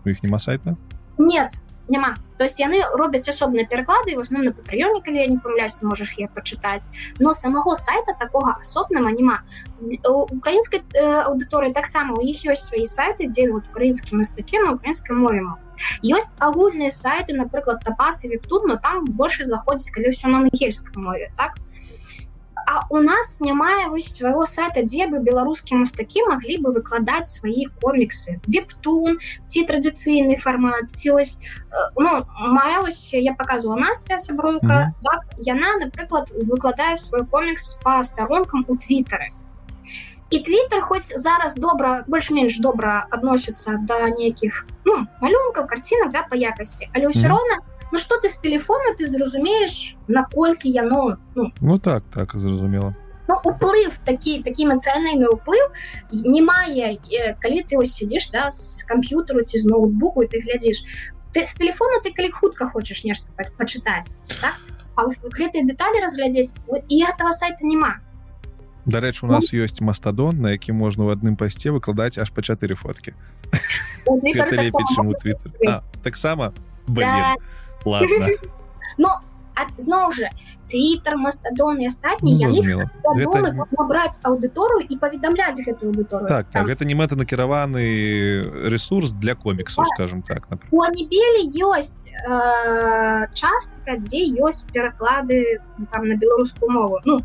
У 0.05 0.09
іх 0.09 0.23
няма 0.23 0.39
сайта? 0.39 0.76
Нет 1.18 1.62
няма 1.93 2.17
то 2.39 2.45
есть 2.45 2.59
яны 2.59 2.81
робяць 2.97 3.29
асобныя 3.29 3.69
пераклады 3.69 4.17
в 4.17 4.21
основном 4.25 4.51
на 4.51 4.53
патрыёне 4.57 5.03
калі 5.05 5.21
я 5.21 5.27
не 5.29 5.39
памыляюсь 5.39 5.77
ты 5.77 5.87
можаш 5.87 6.15
я 6.19 6.29
пачытаць 6.29 6.91
но 7.21 7.35
самого 7.35 7.75
сайта 7.75 8.17
такога 8.19 8.57
асобнага 8.61 9.12
няма 9.12 9.43
украінскай 10.09 10.81
э, 10.81 11.23
аўдыторыі 11.29 11.77
таксама 11.77 12.17
у 12.17 12.25
іх 12.25 12.45
ёсць 12.49 12.69
свае 12.73 12.87
сайты 12.87 13.29
дзе 13.29 13.51
вот 13.53 13.69
украінскі 13.71 14.17
мастакі 14.17 14.65
на 14.65 14.73
украінскай 14.79 15.17
мове 15.17 15.45
ёсць 16.03 16.33
агульныя 16.39 16.91
сайты 16.91 17.37
напрыклад 17.37 17.85
тапасы 17.85 18.29
вектур 18.29 18.65
но 18.67 18.77
там 18.77 19.05
больше 19.05 19.45
заходзіць 19.45 19.93
калі 19.93 20.17
ўсё 20.17 20.33
на 20.33 20.47
ангельскай 20.47 20.97
мове 20.97 21.31
так? 21.37 21.55
то 21.55 21.72
А 22.73 22.86
у 22.89 23.02
нас 23.02 23.36
нямае 23.41 23.89
вось 23.92 24.07
свайго 24.17 24.47
сайта 24.49 24.81
дзе 24.81 25.05
бы 25.05 25.18
беларускія 25.20 25.76
мастакі 25.81 26.23
маглі 26.25 26.55
бы 26.65 26.70
выкладаць 26.76 27.28
свае 27.28 27.67
коміксы 27.83 28.39
вептун 28.55 29.18
ці 29.44 29.65
традыцыйны 29.68 30.39
фармат 30.41 30.89
ці 30.97 31.12
ось 31.20 31.34
ну, 32.01 32.25
мая 32.57 32.81
ось 32.81 33.12
я 33.12 33.34
показывала 33.36 33.76
Настя 33.76 34.18
сяброўка 34.20 34.73
mm 34.73 34.89
-hmm. 34.89 35.05
так, 35.05 35.20
яна 35.52 35.76
напрыклад 35.84 36.33
выкладае 36.33 36.97
свой 36.97 37.26
комікс 37.26 37.76
по 37.84 38.02
старонкам 38.02 38.65
у 38.68 38.76
твиттары 38.76 39.28
і 40.31 40.39
твиттер 40.39 40.81
хоць 40.81 41.12
зараз 41.17 41.55
добра 41.55 42.05
больш-менш 42.09 42.57
добра 42.60 43.07
адносіцца 43.10 43.76
да 43.84 44.09
нейкіх 44.09 44.67
ну, 44.84 45.07
малюнкаў 45.20 45.67
карцінак 45.67 46.12
да 46.12 46.25
па 46.31 46.36
якасці 46.36 46.89
але 46.94 47.12
ўсё 47.12 47.20
mm 47.20 47.25
-hmm. 47.25 47.28
роўна 47.28 47.57
Ну 47.93 47.99
что 47.99 48.19
ты 48.19 48.29
з 48.29 48.39
телефона 48.39 48.97
ты 48.99 49.07
зразумееш 49.07 49.97
наколькі 50.09 50.71
яно 50.71 51.19
ну, 51.35 51.53
ну 51.61 51.79
так 51.79 52.03
так 52.11 52.33
зразумела 52.35 52.95
Ну, 53.29 53.39
уплыв 53.45 53.99
такі 54.05 54.43
такі 54.43 54.67
эмацыянальны 54.67 55.31
ўплыў 55.31 55.71
не 56.11 56.43
мае 56.43 56.99
калі 57.39 57.62
ты 57.62 57.79
ось 57.79 57.95
сядзіш 57.95 58.33
да 58.33 58.51
з 58.51 58.83
камп'ютару 58.89 59.45
ці 59.47 59.62
з 59.62 59.69
ноутбуку 59.71 60.27
ты 60.27 60.43
глядзіш 60.43 60.83
ты 61.31 61.47
з 61.47 61.55
телефона 61.55 62.03
ты 62.03 62.11
калі 62.11 62.33
хутка 62.33 62.67
хочаш 62.67 63.05
нешта 63.05 63.31
пачытаць 63.61 64.19
так? 64.41 64.59
гэтыя 64.97 65.62
дэталі 65.69 66.03
разглядзець 66.03 66.57
і 66.89 66.97
этого 67.05 67.31
сайта 67.33 67.62
няма 67.62 68.01
Дарэч 68.85 69.23
у 69.23 69.31
нас 69.31 69.53
ну, 69.53 69.62
ёсць 69.62 69.81
мастадон 69.81 70.43
на 70.43 70.59
які 70.59 70.73
можна 70.75 71.07
ў 71.07 71.15
адным 71.15 71.37
пасце 71.39 71.71
выкладаць 71.71 72.19
аж 72.19 72.35
па 72.35 72.43
чатыры 72.43 72.75
фоткі 72.75 73.15
таксама 76.03 76.53
так 76.91 77.39
ладно. 77.85 78.28
Но 78.99 79.20
зноў 79.78 80.12
жа 80.17 80.31
твиттер 80.70 81.17
мастадон 81.20 81.81
і 81.81 81.86
астатні 81.91 82.33
ну, 82.41 83.67
набраць 83.77 84.17
аўдыторыю 84.25 84.86
і 84.89 84.97
паведамляць 84.97 85.61
гэтую 85.61 85.93
аўдыторыю 85.93 86.28
так, 86.28 86.49
так 86.52 86.67
гэта 86.67 86.89
не 86.89 86.97
мэта 86.97 87.17
накіраваны 87.17 87.85
ресурс 88.73 89.12
для 89.12 89.35
коміксаў 89.35 89.85
скажем 89.94 90.23
так 90.23 90.49
небелі 90.73 91.44
ёсць 91.69 92.09
э, 92.09 93.28
частка 93.36 93.99
дзе 94.01 94.25
ёсць 94.41 94.65
пераклады 94.73 95.61
там 95.93 96.09
на 96.09 96.17
беларускую 96.17 96.73
мову 96.73 97.01
ну 97.05 97.20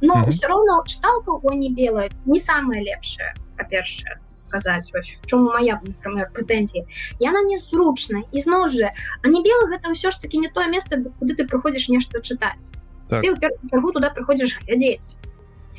но 0.00 0.14
ўсё 0.28 0.46
роўно 0.52 0.84
чыталка 0.84 1.40
у 1.40 1.56
не 1.56 1.72
белая 1.72 2.10
не 2.26 2.38
самая 2.38 2.84
лепшая 2.84 3.32
па-першае 3.56 4.20
сказаць 4.52 4.92
чому 5.24 5.52
моя 5.56 5.80
например 5.80 6.28
прэтэнзіі 6.36 6.84
яна 7.24 7.40
незручна 7.48 8.22
і 8.32 8.44
зноў 8.44 8.68
жа 8.68 8.92
а 9.22 9.32
не 9.32 9.40
белых 9.40 9.72
гэта 9.72 9.92
ўсё 9.96 10.12
ж 10.12 10.20
таки 10.20 10.36
не 10.36 10.52
тое 10.52 10.68
место 10.68 11.00
куды 11.20 11.32
ты 11.38 11.48
прыходзіш 11.48 11.88
нешта 11.88 12.20
чытаць 12.20 12.68
так. 13.08 13.24
ты 13.24 13.32
ў 13.32 13.40
першую 13.40 13.72
чаргу 13.72 13.96
туда 13.96 14.12
прыходзіш 14.12 14.60
глядзець 14.68 15.16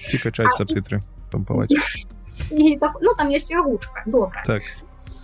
ці 0.10 0.18
качаць 0.18 0.58
сабтытры 0.58 1.06
так, 2.82 2.98
ну 3.02 3.14
там 3.14 3.30
есть 3.30 3.54
гучка 3.54 4.04
добра 4.06 4.44
так. 4.46 4.64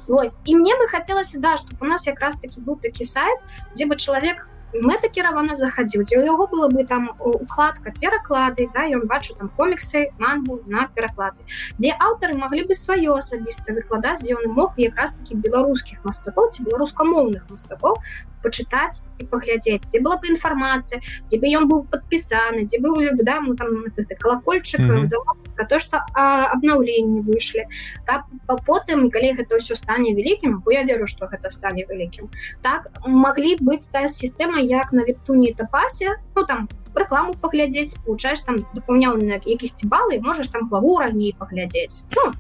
Вось. 0.08 0.40
і 0.46 0.56
мне 0.58 0.78
бы 0.78 0.88
хацелася 0.88 1.40
да 1.40 1.58
чтобы 1.58 1.82
у 1.82 1.90
нас 1.90 2.06
якраз 2.08 2.38
таки 2.38 2.62
быў 2.62 2.78
такі 2.82 3.06
сайт 3.06 3.42
дзе 3.74 3.90
бы 3.90 3.98
чалавек 3.98 4.46
мэта 4.74 5.10
кіравана 5.10 5.56
захадзіў 5.58 6.04
дзе 6.06 6.20
у 6.22 6.26
яго 6.26 6.46
было 6.48 6.70
бы 6.70 6.86
там 6.86 7.10
укладка 7.18 7.94
пераклады 7.98 8.70
да 8.74 8.86
ён 8.86 9.08
бачу 9.10 9.34
там 9.34 9.50
коміксы 9.58 10.14
мангу 10.22 10.62
на 10.68 10.86
пераклады 10.94 11.42
дзе 11.82 11.96
аўтары 11.98 12.38
маглі 12.38 12.68
бы 12.70 12.78
сваё 12.78 13.18
асабіста 13.18 13.74
выкладаць 13.74 14.22
дзе 14.22 14.38
ён 14.38 14.54
мог 14.54 14.78
якраз 14.78 15.18
такі 15.18 15.42
беларускіх 15.42 16.06
мастакоў 16.06 16.54
ці 16.54 16.64
беларускамоўных 16.70 17.50
мастакоў 17.50 17.98
пачытаць 18.44 19.02
і 19.20 19.26
паглядзець 19.26 19.90
дзе 19.90 20.00
была 20.00 20.18
бы 20.18 20.32
інфармацыя 20.34 21.02
дзе 21.28 21.40
бы 21.40 21.52
ён 21.60 21.68
быў 21.72 21.86
падпісаны 21.92 22.66
дзе 22.66 22.80
быў 22.80 22.98
да 23.24 23.40
мы 23.42 23.56
там 23.56 23.86
колокольчык 24.20 24.82
mm 24.82 25.04
-hmm. 25.04 25.24
про 25.56 25.66
то 25.66 25.80
что 25.80 26.00
абнаўленні 26.16 27.22
выйшлі 27.22 27.68
каб 28.06 28.22
потым 28.66 29.10
калі 29.12 29.36
гэта 29.38 29.60
ўсё 29.60 29.76
стане 29.76 30.14
вялікім 30.16 30.62
бо 30.66 30.72
я 30.72 30.84
веру 30.84 31.08
что 31.08 31.26
гэта 31.26 31.52
стане 31.52 31.86
вялікім 31.90 32.30
так 32.62 32.92
маглі 33.06 33.58
быць 33.62 33.92
тая 33.92 34.08
сістэма 34.08 34.60
як 34.60 34.94
на 34.94 35.04
вектуні 35.04 35.54
тапасе 35.54 36.16
ну 36.36 36.46
там 36.46 36.70
рэкламу 36.96 37.36
паглядзець 37.42 37.98
получаешь 38.06 38.42
там 38.42 38.66
дапаўняў 38.74 39.18
на 39.18 39.40
якісьці 39.44 39.88
балы 39.88 40.20
можаш 40.22 40.48
там 40.48 40.70
главу 40.70 41.00
раней 41.00 41.36
паглядзець 41.40 42.04
ну, 42.16 42.32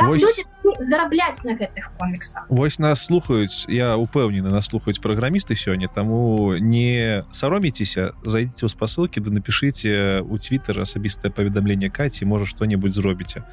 Вось... 0.00 0.42
зарабляць 0.80 1.44
на 1.44 1.54
гэтых 1.56 1.92
коміксах 1.98 2.46
Вось 2.48 2.78
нас 2.78 3.04
слухаюць 3.04 3.66
я 3.68 3.96
упэўнены 3.96 4.48
нас 4.50 4.66
слухаюць 4.66 5.00
праграмісты 5.00 5.56
сёння 5.56 5.88
таму 5.88 6.56
не 6.56 7.24
сароміцеся 7.32 8.12
зайдзеце 8.24 8.66
ў 8.66 8.70
спасылкі 8.72 9.20
да 9.20 9.30
напішыце 9.30 10.20
у 10.24 10.36
твиттер 10.40 10.80
асабістае 10.80 11.30
паведамленне 11.30 11.90
каці 11.90 12.24
можа 12.24 12.46
што-небудзь 12.46 12.96
зробіце 12.96 13.44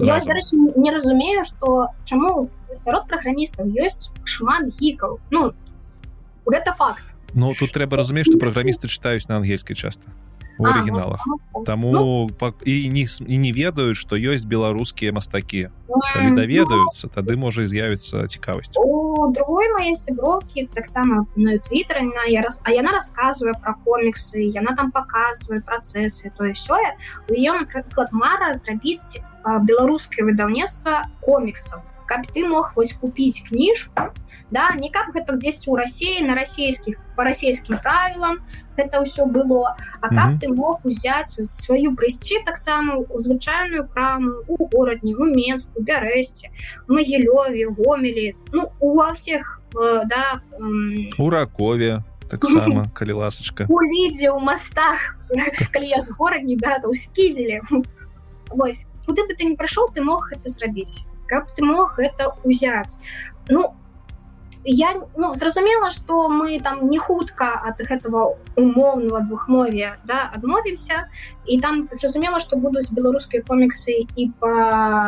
не 0.00 0.90
разумею 0.90 1.44
что 1.44 1.88
чаму 2.04 2.50
сярод 2.76 3.08
праграмістаў 3.08 3.68
ёсць 3.72 4.12
шмат 4.24 4.68
гікаў 4.80 5.20
ну 5.30 5.54
гэта 6.46 6.72
факт. 6.72 7.04
Ну 7.34 7.52
тут 7.58 7.72
трэба 7.72 7.96
разумець 7.96 8.28
што 8.28 8.38
праграмісты 8.38 8.88
чытаюць 8.88 9.26
на 9.28 9.40
ангельскай 9.40 9.76
часта 9.76 10.06
у 10.58 10.66
арыгіналах 10.66 11.24
Таму 11.66 11.92
ну, 11.92 12.52
і 12.64 12.88
не, 12.90 13.06
і 13.26 13.38
не 13.38 13.52
ведаюць 13.52 13.96
што 13.96 14.16
ёсць 14.16 14.44
беларускія 14.44 15.12
мастакі 15.12 15.68
калі 15.88 16.34
даведаюцца 16.36 17.08
тады 17.08 17.36
можа 17.36 17.66
з'явіцца 17.66 18.26
цікавасць 18.26 18.76
у 18.78 19.30
другой 19.32 19.70
мае 19.76 19.94
сяброўкі 19.94 20.66
таксама 20.74 21.26
на 21.36 21.58
твиттер 21.58 22.02
на 22.02 22.26
я 22.30 22.42
раз 22.42 22.60
а 22.64 22.74
яна 22.74 22.94
рассказывае 22.96 23.54
про 23.60 23.74
коміксы 23.86 24.44
яна 24.50 24.76
там 24.76 24.90
показывае 24.92 25.62
працэсы 25.62 26.32
тое 26.38 26.54
сёе 26.54 26.94
у 27.28 27.32
ее 27.32 27.52
напрыклад 27.52 28.12
мара 28.12 28.54
зрабіць 28.54 29.22
беларускае 29.44 30.28
выдаўніцтва 30.30 31.04
коміксаў 31.24 31.82
каб 32.06 32.26
ты 32.32 32.46
мог 32.48 32.72
вось 32.76 32.92
купіць 32.92 33.44
кніжку 33.48 34.12
да 34.54 34.70
не 34.78 34.90
каб 34.94 35.10
гэта 35.14 35.34
дзесьці 35.34 35.70
ў 35.70 35.82
рассіі 35.82 36.26
на 36.30 36.38
расійскіх 36.38 36.94
по 37.18 37.26
расійскім 37.26 37.82
правілам 37.82 38.38
гэта 38.78 39.02
ўсё 39.02 39.26
было. 39.26 39.74
А 40.00 40.08
каб 40.08 40.18
mm 40.18 40.34
-hmm. 40.34 40.40
ты 40.40 40.46
мог 40.54 40.80
узяць 40.84 41.38
сваю 41.46 41.94
прыйсці 41.94 42.44
таксама 42.46 42.96
у 42.96 43.18
звычайную 43.18 43.88
краму 43.88 44.32
у 44.46 44.68
горадні 44.72 45.14
у 45.14 45.24
менску 45.24 45.80
бярэсце 45.80 46.50
магілёве 46.88 47.66
гомелі 47.78 48.34
ну 48.52 48.70
ува 48.80 49.12
всех 49.12 49.60
э, 49.74 50.02
да 50.06 50.40
э, 50.58 51.10
у 51.18 51.30
ракове 51.30 52.02
таксама 52.30 52.86
калі 52.94 53.12
ласачка 53.12 53.66
у 53.68 53.78
лідзе 53.80 54.30
ў 54.30 54.40
мастах 54.40 55.18
калі 55.72 55.86
я 55.88 56.00
з 56.00 56.10
горадні 56.18 56.56
да 56.56 56.78
то 56.78 56.94
скідзелі 56.94 57.60
Вось 58.50 58.86
куды 59.06 59.22
бы 59.26 59.34
ты 59.34 59.44
не 59.44 59.56
прайшоў 59.56 59.90
ты 59.94 60.02
мог 60.02 60.32
это 60.32 60.48
зрабіць 60.48 61.04
каб 61.26 61.46
ты 61.54 61.64
мог 61.64 61.98
гэта 61.98 62.34
узяць 62.44 62.98
ну 63.48 63.74
я 64.64 64.94
ну, 65.16 65.34
зразумела 65.34 65.90
что 65.90 66.28
мы 66.28 66.60
там 66.60 66.88
не 66.90 66.98
хутка 66.98 67.60
от 67.68 67.80
гэтага 67.80 68.36
умоўного 68.56 69.20
двухмовия 69.20 69.96
да 70.04 70.30
адмовімся 70.34 71.08
і 71.46 71.60
там 71.60 71.88
зразумела 71.92 72.40
что 72.40 72.56
будуць 72.56 72.90
беларускія 72.90 73.42
коміксы 73.42 74.06
і 74.16 74.30
по 74.40 74.48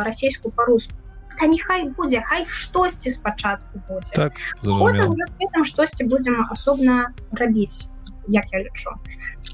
расійску 0.03 0.51
по-руску 0.51 0.93
та 1.37 1.47
нехай 1.47 1.89
будзе 1.89 2.21
хай 2.25 2.45
штосьці 2.45 3.09
спачатку 3.09 3.81
будзе. 3.89 4.13
Так 4.13 4.33
за 4.61 5.25
светом 5.25 5.65
штосьці 5.65 6.03
будзем 6.03 6.47
асобна 6.51 7.13
рабіць 7.31 7.87
як 8.27 8.45
я 8.51 8.59
лічу. 8.59 8.91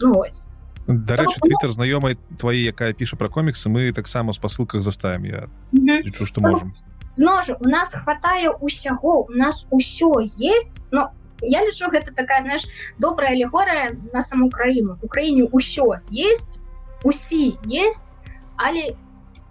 Ну, 0.01 0.19
ось. 0.19 0.45
Дарэчы 0.87 1.39
твиттер 1.39 1.71
знаёмай 1.71 2.17
твоей 2.37 2.63
якая 2.67 2.91
піша 2.93 3.15
про 3.15 3.29
коміксы 3.29 3.69
мы 3.69 3.93
таксама 3.93 4.33
в 4.33 4.35
спасылках 4.35 4.81
заставим 4.81 5.23
я 5.23 5.47
лічу 5.71 6.25
что 6.25 6.41
можем 6.41 6.73
зножу 7.15 7.55
у 7.59 7.67
нас 7.67 7.93
хватае 7.93 8.49
усяго 8.49 9.25
у 9.25 9.31
нас 9.31 9.67
усё 9.71 10.19
есть 10.21 10.85
но 10.91 11.11
я 11.41 11.61
лічу 11.65 11.89
гэта 11.91 12.13
такая 12.15 12.41
знаешь 12.41 12.65
добрая 12.97 13.31
алегорыя 13.31 13.91
на 14.13 14.21
саму 14.21 14.49
краіну. 14.49 14.97
Украіне 15.01 15.43
ўсё 15.51 15.99
есть 16.09 16.61
усі 17.03 17.59
есть 17.65 18.13
але 18.55 18.95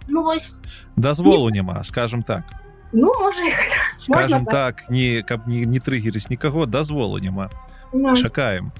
ну 0.07 0.23
вось 0.23 0.61
дазволу 0.95 1.49
не... 1.49 1.61
няма 1.61 1.83
скажем 1.83 2.23
так. 2.23 2.43
Ну 2.91 3.13
можа 3.19 3.41
скажем 3.97 4.45
так. 4.45 4.89
не 4.89 5.23
каб 5.23 5.47
не, 5.47 5.65
не 5.65 5.79
трыгерыць 5.79 6.29
нікаго 6.29 6.65
дазволу 6.65 7.19
няма. 7.19 7.49
Ну, 7.93 8.15
чакаем. 8.15 8.71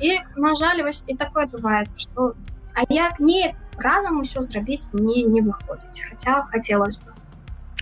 І 0.00 0.18
на 0.36 0.54
жаль 0.54 0.82
вось 0.82 1.04
і 1.08 1.16
такое 1.16 1.44
адбываецца 1.44 2.00
что 2.00 2.34
а 2.74 2.84
як 2.88 3.20
не 3.20 3.54
разам 3.78 4.20
усё 4.20 4.42
зрабіць 4.42 4.92
не 4.92 5.24
не 5.24 5.40
выходзіць. 5.40 6.04
Хотя 6.08 6.42
хотелось 6.42 6.98
бы 6.98 7.11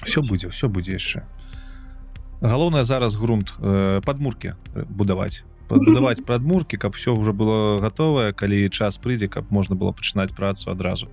все 0.04 0.22
будзе 0.22 0.48
все 0.48 0.68
будзе 0.68 0.92
яшчэ 0.92 1.24
галоўнае 2.40 2.84
зараз 2.84 3.16
грунт 3.16 3.52
э, 3.60 4.00
падмурки 4.04 4.54
будаваць. 4.74 5.44
Будаваць 5.68 6.24
прадмурки 6.24 6.76
каб 6.76 6.96
все 6.96 7.14
уже 7.14 7.32
было 7.32 7.78
готовае 7.78 8.32
калі 8.32 8.68
час 8.70 8.98
прыйдзе 8.98 9.28
каб 9.28 9.50
можна 9.50 9.76
было 9.76 9.92
пачынаць 9.92 10.34
працу 10.34 10.70
адразу. 10.70 11.08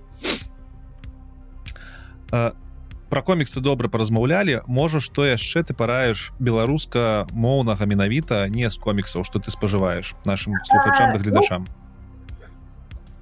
Про 3.08 3.22
коміксы 3.22 3.60
добра 3.60 3.88
паразмаўлялі. 3.88 4.60
Можа 4.66 5.00
што 5.00 5.24
яшчэ 5.24 5.62
ты 5.62 5.72
параеш 5.72 6.32
беларуска 6.38 7.26
моўнага 7.32 7.86
менавіта 7.86 8.48
не 8.48 8.68
з 8.68 8.76
коміксаў 8.76 9.24
что 9.24 9.38
ты 9.38 9.50
спажываеш 9.50 10.16
нашим 10.24 10.56
слухачам 10.64 11.12
да 11.12 11.18
гледачам 11.18 11.68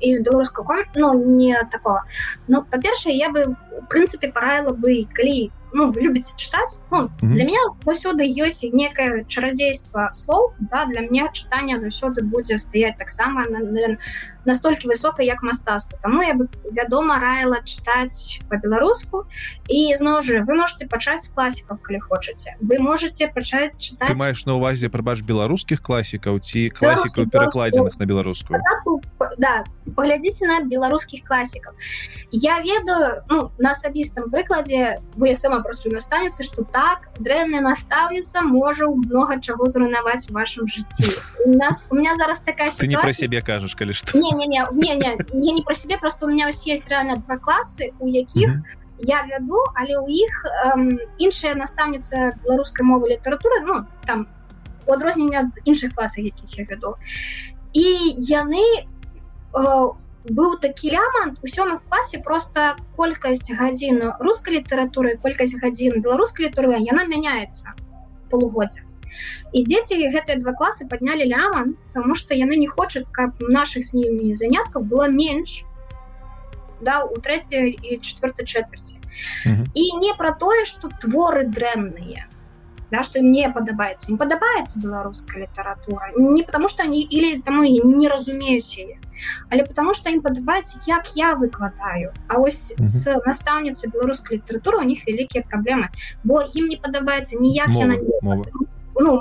из 0.01 0.23
беларускага 0.23 0.85
ну 0.95 1.15
не 1.37 1.57
такого 1.71 2.05
но 2.49 2.63
па-першае 2.63 3.17
я 3.17 3.31
бы 3.31 3.57
в 3.81 3.87
прынцыпе 3.89 4.33
параіла 4.33 4.73
бы 4.73 5.07
калі 5.13 5.53
ну, 5.73 5.93
вы 5.93 6.01
любите 6.01 6.33
читать 6.37 6.81
ну, 6.91 7.03
mm 7.03 7.11
-hmm. 7.21 7.33
для 7.33 7.45
меня 7.45 7.61
заўсёды 7.85 8.23
ёсць 8.25 8.65
некое 8.73 9.25
чарадзейство 9.29 10.09
слов 10.13 10.55
да 10.59 10.87
для 10.87 11.01
меня 11.01 11.31
чытанне 11.33 11.79
заўсёды 11.79 12.23
будзе 12.23 12.59
стаять 12.59 12.97
таксама 12.99 13.45
на, 13.51 13.59
на, 13.59 13.97
настолькі 14.47 14.89
высока 14.89 15.23
як 15.23 15.43
мастацтва. 15.43 15.99
Таму 16.03 16.23
я 16.23 16.35
бы 16.35 16.49
вядома 16.71 17.19
раіла 17.19 17.61
чытаць 17.63 18.41
по-беларуску 18.49 19.27
і 19.69 19.95
зноў 19.99 20.23
жа 20.23 20.43
вы 20.47 20.55
можете 20.55 20.87
пачаць 20.87 21.27
з 21.27 21.33
класікаў 21.35 21.79
калі 21.83 22.01
хочаце. 22.01 22.57
Вы 22.61 22.79
можете 22.79 23.29
пачаць 23.29 23.75
чытаць 23.77 24.09
ты 24.09 24.15
маеш 24.15 24.47
на 24.47 24.57
увазе 24.57 24.89
прабач 24.89 25.23
беларускіх 25.23 25.83
класікаў 25.83 26.41
ці 26.41 26.71
класікаў 26.71 27.29
перакладзеных 27.31 27.99
на 27.99 28.07
беларускую? 28.07 28.61
Да 29.39 29.65
паглядзіце 29.95 30.47
на 30.47 30.61
беларускіх 30.67 31.23
класікаў. 31.25 31.75
Я 32.31 32.59
ведаю 32.61 33.23
ну, 33.31 33.51
на 33.59 33.71
асабістым 33.71 34.31
прыкладзе 34.31 34.99
вы 35.15 35.35
сама 35.35 35.61
працую 35.63 35.95
наставніцы 35.95 36.43
что 36.43 36.65
так 36.65 37.09
дрэнная 37.19 37.61
наставніца 37.63 38.43
можа 38.43 38.91
много 38.91 39.41
чаго 39.41 39.69
зруйнаваць 39.69 40.29
у 40.31 40.35
вашем 40.35 40.67
жыцці. 40.67 41.07
У 41.47 41.55
нас 41.55 41.87
у 41.91 41.95
меня 41.95 42.17
зараз 42.17 42.41
такая 42.41 42.69
ситуация... 42.69 42.81
ты 42.81 42.87
не 42.89 42.99
про 42.99 43.13
сябе 43.13 43.43
кажаш 43.43 43.75
калі 43.75 43.93
что 43.93 44.19
не, 44.19 44.33
не, 44.37 44.67
не, 44.73 45.17
не, 45.33 45.53
не, 45.53 45.63
про 45.63 45.75
себе 45.75 45.99
просто 45.99 46.27
у 46.27 46.29
меня 46.29 46.49
ось 46.49 46.67
есть 46.67 46.89
реально 46.89 47.17
два 47.17 47.37
класы 47.37 47.93
у 47.99 48.09
якіх 48.09 48.51
mm 48.51 48.57
-hmm. 48.57 48.63
я 48.99 49.23
вяду 49.23 49.59
але 49.75 49.99
у 49.99 50.09
іх 50.09 50.45
эм, 50.67 50.99
іншая 51.19 51.55
настаўніца 51.55 52.33
беларускай 52.45 52.87
мовы 52.87 53.09
літаратуры 53.09 53.61
ну 53.67 53.85
там 54.07 54.27
у 54.87 54.93
адрознення 54.93 55.39
ад 55.39 55.47
іншых 55.65 55.95
класаў 55.95 56.25
якіх 56.25 56.59
я 56.59 56.67
вяду 56.71 56.95
і 57.73 57.85
яны 58.19 58.65
у 59.53 59.59
э, 59.59 59.93
быў 60.31 60.59
такі 60.61 60.91
лямант 60.91 61.39
у 61.43 61.47
сёмых 61.47 61.81
класе 61.89 62.19
просто 62.19 62.77
колькасць 62.97 63.51
гадзін 63.51 64.13
рускай 64.19 64.59
літаратуры 64.59 65.19
колькасць 65.23 65.55
гадзін 65.63 66.03
беларускай 66.03 66.47
літаратуры 66.47 66.83
яна 66.83 67.07
мяняецца 67.07 67.75
полугоддзя 68.31 68.83
і 69.53 69.65
дзеці 69.65 69.99
гэтыя 70.15 70.41
два 70.41 70.53
класы 70.53 70.89
паднялі 70.89 71.29
ляман 71.31 71.77
тому 71.95 72.15
что 72.15 72.35
яны 72.35 72.57
не 72.57 72.69
хочуць 72.69 73.07
каб 73.13 73.41
наших 73.41 73.85
з 73.85 73.95
німі 73.95 74.35
заняткаў 74.35 74.83
было 74.83 75.09
менш 75.09 75.65
да 76.81 77.03
у 77.05 77.17
трэцяй 77.17 77.73
і 77.73 77.99
четвертой 78.01 78.45
чвэрці 78.47 79.01
і 79.75 79.85
не 80.01 80.15
пра 80.17 80.33
тое 80.33 80.65
что 80.65 80.89
творы 80.89 81.47
дрэнныя 81.49 82.29
да, 82.91 83.03
что 83.03 83.21
мне 83.21 83.51
падабаецца 83.51 84.13
не 84.13 84.19
падабаецца 84.19 84.79
беларуская 84.79 85.43
літаратура 85.43 86.13
не 86.17 86.43
потому 86.43 86.69
что 86.69 86.83
они 86.83 87.03
или 87.03 87.41
таму 87.41 87.65
не 87.65 88.09
разумеюць 88.09 88.79
яе 88.79 88.99
але 89.51 89.65
потому 89.65 89.95
что 89.95 90.11
ім 90.11 90.21
падабаецца 90.23 90.79
як 90.87 91.11
я 91.17 91.35
выкладаю 91.35 92.13
А 92.29 92.39
ось 92.39 92.73
mm 92.73 92.77
-hmm. 92.77 92.83
с 92.83 93.21
настаўніцы 93.27 93.91
беларускай 93.91 94.39
літаратуры 94.39 94.79
у 94.79 94.85
них 94.85 95.07
вялікія 95.09 95.45
праблемы 95.51 95.89
бо 96.25 96.43
ім 96.55 96.69
не 96.69 96.77
падабаецца 96.77 97.41
ніяк 97.41 97.69
мова, 97.69 97.81
яна 97.81 97.97
мова. 98.23 98.45
Ну, 98.99 99.21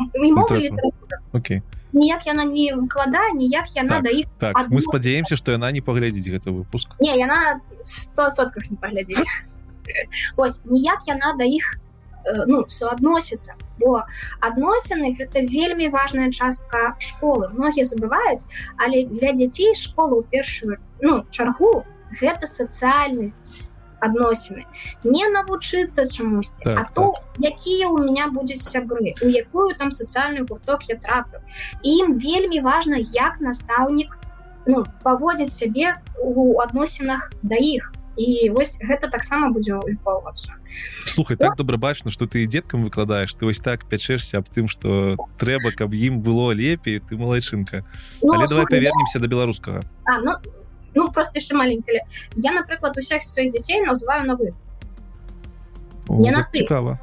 okay. 1.33 1.61
ніяк 1.93 2.25
яна 2.27 2.43
не 2.43 2.73
выкладае 2.75 3.31
ніяк 3.35 3.71
яна 3.75 3.99
так, 3.99 4.03
да 4.03 4.09
іх 4.11 4.27
так, 4.39 4.55
мы 4.69 4.81
спадзяемся 4.81 5.35
что 5.35 5.51
яна 5.51 5.71
не 5.71 5.81
паглядзіць 5.81 6.27
гэты 6.27 6.51
выпуск. 6.51 6.91
Не 6.99 7.15
яна 7.17 7.61
100сотках 7.85 8.71
не 8.71 8.77
паглядзіць 8.77 9.23
ось 10.37 10.63
ніяк 10.65 11.07
яна 11.07 11.35
да 11.39 11.47
іх 11.47 11.79
Э, 12.25 12.43
ну 12.47 12.65
суадносіцца 12.67 13.53
бо 13.77 14.01
адносіны 14.41 15.13
гэта 15.17 15.45
вельмі 15.45 15.89
важная 15.93 16.31
частка 16.31 16.95
школы. 16.99 17.49
Многія 17.53 17.85
забываюць 17.85 18.49
але 18.81 19.05
для 19.05 19.33
дзяцей 19.37 19.75
школы 19.77 20.21
ў 20.21 20.29
першую 20.33 20.77
ну 21.05 21.21
чаргу 21.29 21.85
гэта 22.21 22.49
сацыяльны 22.49 23.29
адносіны. 24.05 24.65
Не 25.03 25.27
навучыцца 25.29 26.05
чамусьці 26.05 26.63
так, 26.63 26.77
а 26.77 26.83
то 26.93 27.11
так. 27.11 27.23
якія 27.39 27.89
у 27.89 27.97
меня 27.97 28.27
будуць 28.29 28.61
сябры 28.61 29.13
у 29.21 29.27
якую 29.27 29.75
там 29.75 29.91
сацыяльны 29.91 30.45
гурток 30.45 30.87
я 30.89 30.95
траплю. 30.95 31.41
Ім 31.83 32.19
вельмі 32.19 32.61
важна 32.61 32.97
як 32.99 33.41
настаўнік 33.41 34.17
ну 34.65 34.85
паводзіць 35.03 35.53
сябе 35.53 35.95
у 36.21 36.59
адносінах 36.61 37.31
да 37.41 37.55
іх. 37.55 37.93
І 38.15 38.49
вось 38.49 38.79
гэта 38.79 39.11
таксама 39.11 39.51
будзе 39.51 39.75
улікоўвацца 39.75 40.55
слухай 41.05 41.37
так 41.37 41.55
добра 41.55 41.77
бачна 41.77 42.11
что 42.11 42.27
ты 42.27 42.45
деткам 42.45 42.83
выкладаеш. 42.83 43.33
Ты 43.33 43.45
вось 43.45 43.59
так 43.59 43.85
пячэшся 43.85 44.39
аб 44.39 44.49
тым 44.49 44.67
что 44.67 45.15
трэба 45.39 45.71
каб 45.71 45.93
ім 45.93 46.21
было 46.21 46.51
лепей 46.51 46.99
ты 46.99 47.17
малайчынка. 47.17 47.85
Ну, 48.21 48.33
але 48.33 48.47
давай 48.47 48.65
вернемся 48.69 49.19
я... 49.19 49.21
до 49.21 49.27
беларускага. 49.27 49.81
Ну, 50.23 50.35
ну 50.95 51.11
просто 51.11 51.39
яшчэ 51.39 51.55
маленькалі 51.55 52.01
я 52.35 52.51
напрыклад 52.51 52.97
усіх 52.97 53.23
сваіх 53.23 53.51
дзяцей 53.51 53.81
называю 53.85 54.25
на 54.25 54.35
вы 54.35 54.53
не 56.09 56.31
на 56.31 56.47
ты 56.51 56.65
цікава 56.65 56.99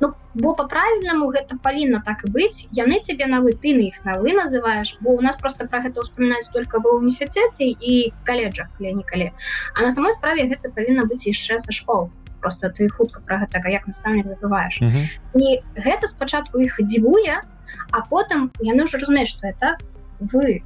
Ну, 0.00 0.12
бо 0.34 0.54
по-правільнаму 0.54 1.30
гэта 1.32 1.56
павінна 1.62 2.02
так 2.04 2.24
і 2.24 2.30
быць. 2.30 2.68
Яны 2.72 3.00
цябе 3.00 3.26
на 3.26 3.40
вы 3.40 3.56
ты 3.56 3.74
на 3.74 3.88
іх 3.88 4.04
на 4.04 4.18
вы 4.20 4.32
называешь 4.32 4.96
бо 5.00 5.10
у 5.16 5.20
нас 5.20 5.36
просто 5.36 5.66
про 5.66 5.80
гэта 5.80 6.04
ўспамінаюць 6.04 6.52
только 6.52 6.78
ва 6.78 7.00
універсітэце 7.00 7.64
і 7.64 8.12
каледжах 8.24 8.68
калі 8.78 9.32
а 9.74 9.82
на 9.82 9.90
самой 9.90 10.12
справе 10.12 10.46
гэта 10.46 10.70
павінна 10.70 11.04
быць 11.04 11.26
яшчэ 11.26 11.58
са 11.58 11.72
школ. 11.72 12.10
Просто 12.40 12.70
ты 12.70 12.88
хутка 12.88 13.20
про 13.20 13.36
гэтага 13.38 13.68
як 13.68 13.86
настаўнік 13.86 14.26
забываешь 14.26 14.80
mm 14.80 14.90
-hmm. 14.90 15.06
і 15.34 15.62
гэта 15.76 16.06
спачатку 16.06 16.60
іх 16.60 16.76
дзівуе 16.80 17.42
а 17.90 18.00
потым 18.10 18.50
яны 18.60 18.84
ўжо 18.84 18.98
разумеюць 18.98 19.28
что 19.28 19.48
это 19.48 19.76
вы 20.20 20.62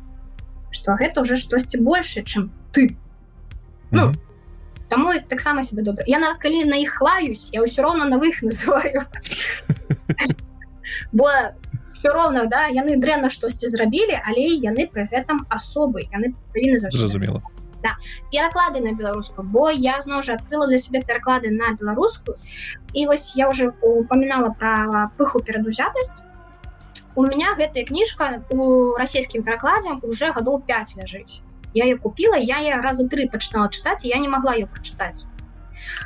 что 0.70 0.92
гэта 0.92 1.20
уже 1.20 1.36
штосьці 1.36 1.78
больше 1.78 2.22
чым 2.22 2.50
ты. 2.74 2.96
Ну 3.90 4.02
mm 4.02 4.10
-hmm. 4.10 4.14
Таму 4.88 5.12
таксама 5.28 5.64
себе 5.64 5.82
добра. 5.82 6.04
Я 6.06 6.18
нават 6.18 6.38
калі 6.38 6.64
на 6.64 6.76
іх 6.76 6.90
хлаюсь 6.90 7.48
я 7.52 7.62
ўсё 7.62 7.82
роўна 7.82 8.04
на 8.04 8.18
вых 8.18 8.42
называю. 8.48 9.06
Бо 11.12 11.30
все 12.04 12.12
роўна 12.12 12.44
да 12.52 12.66
яны 12.68 13.00
дрэнна 13.00 13.30
штосьці 13.32 13.68
зрабілі 13.72 14.20
але 14.28 14.44
яны 14.60 14.84
пры 14.92 15.08
гэтым 15.08 15.46
асобы 15.48 16.04
яны 16.12 16.36
павінны 16.52 16.76
зразумела 16.78 17.40
да. 17.80 17.96
пераклады 18.28 18.84
на 18.84 18.92
беларускую 18.92 19.48
бо 19.48 19.70
я 19.70 19.96
зноў 20.04 20.20
жа 20.20 20.36
адкрыла 20.36 20.68
для 20.68 20.76
сябе 20.76 21.00
пераклады 21.00 21.48
на 21.48 21.72
беларускую 21.80 22.36
і 22.92 23.06
вось 23.06 23.32
я 23.36 23.48
уже 23.48 23.72
упамінала 23.80 24.52
про 24.52 25.08
пыху 25.16 25.40
перадузятасць 25.40 26.20
у 27.14 27.24
меня 27.24 27.56
гэтая 27.56 27.88
кніжка 27.88 28.44
у 28.50 28.96
расійскім 29.00 29.48
перакладзе 29.48 29.96
уже 30.02 30.28
гадоў 30.28 30.60
5 30.60 30.96
ляжыць 31.00 31.40
я 31.74 31.84
ее 31.84 31.98
купила 31.98 32.34
я 32.34 32.58
я 32.58 32.80
раза 32.80 33.08
три 33.08 33.28
пачынала 33.28 33.68
чытаць 33.68 34.04
я 34.04 34.18
не 34.18 34.28
могла 34.28 34.54
ее 34.54 34.66
прочытаць 34.66 35.24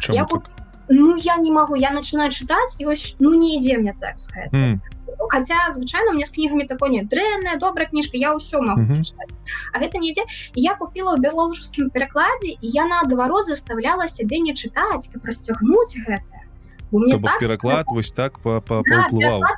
я 0.08 0.24
куп... 0.24 0.44
ну 0.88 1.16
я 1.16 1.36
не 1.36 1.50
могу 1.52 1.74
я 1.74 1.90
начинаю 1.90 2.30
чытаць 2.30 2.76
і 2.78 2.86
вось 2.86 3.16
ну 3.18 3.34
не 3.34 3.56
ідзе 3.56 3.78
мне 3.78 3.94
тэкст 4.00 4.32
mm. 4.52 4.80
хотя 5.28 5.70
звычайно 5.72 6.12
мне 6.12 6.24
з 6.24 6.30
кнігамі 6.30 6.66
такой 6.66 6.90
не 6.90 7.02
дрэнная 7.04 7.58
добрая 7.58 7.88
кніжка 7.88 8.16
я 8.16 8.34
ўсё 8.34 8.60
могу 8.60 8.80
mm 8.80 8.92
-hmm. 8.92 9.36
а 9.72 9.78
гэта 9.78 9.98
не 9.98 10.08
ідзе 10.10 10.24
я 10.54 10.74
купила 10.74 11.14
ў 11.14 11.20
беларускім 11.20 11.90
перакладзе 11.90 12.48
і 12.48 12.58
я 12.60 12.86
наадварот 12.86 13.46
заставляла 13.46 14.08
сябе 14.08 14.40
не 14.40 14.52
чытаць 14.52 15.12
каб 15.12 15.24
расцягнуць 15.24 15.96
гэта 16.06 16.37
мне 16.92 17.18
так 17.18 17.40
пераклад 17.40 17.86
вось 17.90 18.12
так 18.12 18.38
па, 18.38 18.60
па, 18.60 18.82
да, 18.86 19.08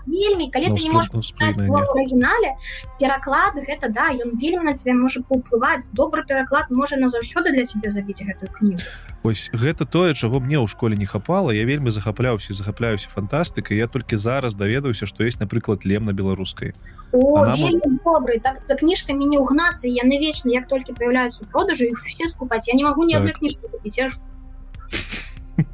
вельмі 0.07 0.50
калі 0.50 0.75
ты 0.75 0.83
не 0.83 0.91
можешь 0.91 1.33
арыгінале 1.39 2.57
пераклад 2.99 3.55
гэта 3.55 3.89
да 3.89 4.10
ён 4.10 4.34
вельмі 4.39 4.65
на 4.65 4.75
тебе 4.75 4.94
можа 4.94 5.23
паўплываць 5.23 5.91
добры 5.92 6.25
пераклад 6.26 6.70
можа 6.70 6.97
назаўсёды 6.97 7.52
для 7.52 7.65
тебе 7.65 7.91
забіць 7.91 8.23
гэтую 8.23 8.50
кнігу 8.50 8.83
ось 9.23 9.50
гэта 9.52 9.86
тое 9.86 10.15
чаго 10.15 10.41
мне 10.41 10.59
ў 10.59 10.67
школе 10.67 10.97
не 10.97 11.07
хапала 11.07 11.50
я 11.50 11.65
вельмі 11.65 11.91
захапляўся 11.91 12.52
захапляюся 12.52 13.09
фантастыкай 13.10 13.78
я 13.78 13.86
толькі 13.86 14.17
зараз 14.17 14.55
даведаўся 14.55 15.07
што 15.07 15.25
есть 15.25 15.41
напрыклад 15.41 15.84
лем 15.84 16.05
на 16.05 16.12
беларускай. 16.12 16.75
Добрый 17.12 18.39
так 18.41 18.62
за 18.62 18.75
кніжкамі 18.75 19.26
не 19.26 19.39
ўгнацца 19.39 19.86
яны 19.86 20.18
вечна 20.18 20.50
як 20.50 20.68
толькі 20.68 20.94
появляюцца 20.94 21.44
продажу 21.47 21.84
их 21.84 22.02
все 22.02 22.26
скупаць 22.26 22.68
я 22.68 22.75
не 22.75 22.84
могу 22.84 23.05
ни 23.05 23.15
одной 23.15 23.33
так. 23.33 23.39
кніжкі 23.39 23.68
купіць 23.68 23.99
я 23.99 24.09
ж 24.09 24.18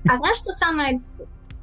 А 0.08 0.16
знаешь, 0.16 0.36
что 0.36 0.52
самое 0.52 1.00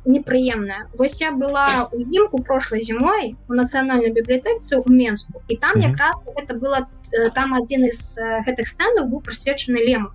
непрыемная 0.05 0.87
вось 0.97 1.21
я 1.21 1.31
была 1.31 1.87
узімку 1.91 2.43
прошлой 2.43 2.83
зімой 2.83 3.35
у 3.47 3.53
нацыянальнай 3.53 4.11
бібліятэцы 4.11 4.75
ў 4.79 4.89
менску 4.89 5.41
і 5.47 5.55
там 5.57 5.75
mm 5.75 5.81
-hmm. 5.81 5.89
якраз 5.91 6.25
это 6.35 6.59
было 6.59 6.87
там 7.35 7.53
адзін 7.53 7.85
из 7.85 8.19
гэтых 8.19 8.67
стэндаў 8.67 9.07
быў 9.07 9.21
прысвечаны 9.21 9.79
лему 9.79 10.11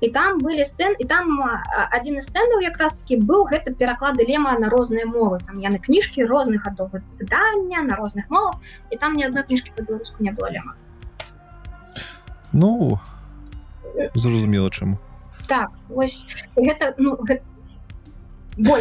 і 0.00 0.08
там 0.08 0.38
былі 0.38 0.64
стэн 0.64 0.94
і 0.98 1.04
там 1.04 1.26
адзін 1.90 2.20
з 2.20 2.30
стэндаў 2.30 2.62
якраз 2.62 2.94
таки 2.94 3.16
быў 3.16 3.50
гэта 3.50 3.74
пераклады 3.74 4.22
лема 4.28 4.58
на 4.58 4.68
розныя 4.70 5.06
мовы. 5.06 5.38
Там 5.46 5.58
яны 5.58 5.78
кніжкі 5.78 6.24
розных 6.24 6.62
гадоў 6.62 6.90
выдання 7.18 7.82
на 7.82 7.96
розных 7.96 8.30
мовах 8.30 8.54
і 8.90 8.96
там 8.96 9.16
ні 9.16 9.24
адной 9.24 9.42
кніжкі 9.42 9.72
по-беларуску 9.76 10.22
не 10.22 10.30
было 10.30 10.50
лема 10.50 10.74
ну 12.52 12.98
зразумела 14.14 14.70
чаму 14.70 14.98
так 15.46 15.70
вось 15.88 16.26
гэта 16.56 16.94
ну 16.98 17.16
гэта 17.16 17.42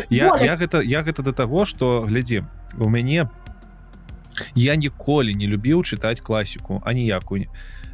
я, 0.09 0.33
я 0.41 0.55
гэта 0.55 0.81
я 0.81 1.03
гэта 1.03 1.23
да 1.23 1.31
таго 1.31 1.65
что 1.65 2.05
глядзі 2.07 2.43
у 2.77 2.89
мяне 2.89 3.29
я 4.55 4.75
ніколі 4.75 5.33
не 5.33 5.47
любіў 5.47 5.83
чытаць 5.83 6.21
класіку 6.21 6.81
а 6.85 6.93
ніякую 6.93 7.45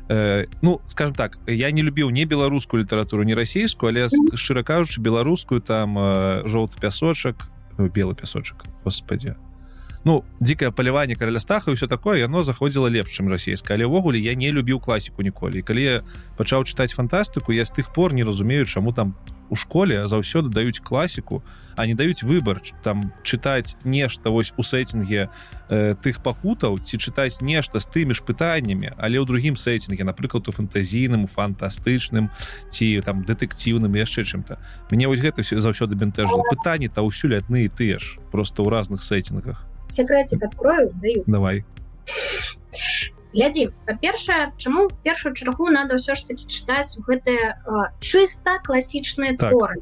э, 0.10 0.48
ну 0.62 0.82
скажем 0.88 1.16
так 1.16 1.40
я 1.48 1.72
не 1.72 1.84
любіў 1.84 2.10
не 2.10 2.26
беларускую 2.26 2.84
літаратуру 2.84 3.24
не 3.24 3.36
расійскую 3.36 3.90
але 3.92 4.08
шчыра 4.36 4.64
кажучы 4.64 5.02
беларускую 5.02 5.62
там 5.62 5.98
э, 5.98 6.48
жоўты 6.48 6.80
пясочак 6.80 7.50
белы 7.78 8.16
пясочак 8.16 8.64
господи 8.84 9.36
ну 10.04 10.24
дзікае 10.40 10.72
паляванне 10.72 11.16
караля 11.16 11.40
стаха 11.40 11.72
ўсё 11.72 11.88
такое 11.88 12.20
яно 12.20 12.44
заходзіла 12.44 12.92
лепш 12.92 13.16
чым 13.16 13.32
расійска 13.32 13.74
але 13.74 13.88
ўвогуле 13.88 14.20
я 14.20 14.36
не 14.36 14.52
любіў 14.52 14.80
класіку 14.84 15.24
ніколі 15.24 15.64
калі 15.64 15.84
я 15.84 15.96
пачаў 16.38 16.68
чытаць 16.68 16.92
фантастыку 16.92 17.56
я 17.56 17.66
з 17.66 17.72
тых 17.72 17.94
пор 17.96 18.14
не 18.14 18.24
разумею 18.24 18.66
чаму 18.66 18.92
там 18.92 19.16
у 19.50 19.56
школе 19.56 20.08
заўсёды 20.08 20.50
даюць 20.50 20.80
класіку 20.80 21.44
а 21.76 21.88
не 21.88 21.96
даюць 21.96 22.24
выбор 22.24 22.62
там 22.84 23.14
чытаць 23.24 23.76
нешта 23.84 24.30
вось 24.30 24.54
у 24.58 24.64
сеттинге 24.64 25.30
э, 25.70 25.96
тых 25.96 26.20
пакутаў 26.20 26.80
ці 26.80 26.98
чытаць 26.98 27.42
нешта 27.42 27.80
з 27.80 27.88
тымі 27.88 28.14
ж 28.14 28.28
пытаннямі 28.28 28.92
але 28.98 29.24
ў 29.24 29.26
другім 29.26 29.56
сеттинге 29.56 30.04
напрыклад 30.04 30.48
у 30.48 30.52
фантазійным 30.52 31.28
фантастычным 31.28 32.28
ці 32.70 33.02
там 33.06 33.24
дэтэктыўным 33.24 33.96
яшчэ 33.96 34.28
чым-то 34.28 34.60
мне 34.92 35.08
вось 35.08 35.24
гэта 35.24 35.48
все 35.48 35.64
заўсёды 35.64 35.96
бянтэжла 35.96 36.44
пытанні 36.52 36.92
та 36.92 37.08
ўсюль 37.08 37.40
адны 37.40 37.66
і 37.66 37.72
тыя 37.72 38.04
ж 38.04 38.20
просто 38.32 38.64
ў 38.64 38.70
разных 38.70 39.04
сеттингах 39.04 39.64
секретик 39.94 40.44
открою 40.44 40.92
даю. 41.02 41.24
Давай. 41.28 41.64
Глядзі 43.34 43.70
па-першае 43.86 44.54
чаму 44.58 44.90
першую 45.06 45.34
чаргу 45.34 45.70
надо 45.70 45.98
ўсё 46.02 46.18
ж 46.18 46.26
таки 46.30 46.46
чытаць 46.46 46.98
гэтыя 47.02 47.58
э, 47.62 47.94
чыста 48.02 48.62
класічныя 48.66 49.38
так. 49.38 49.54
творы? 49.54 49.82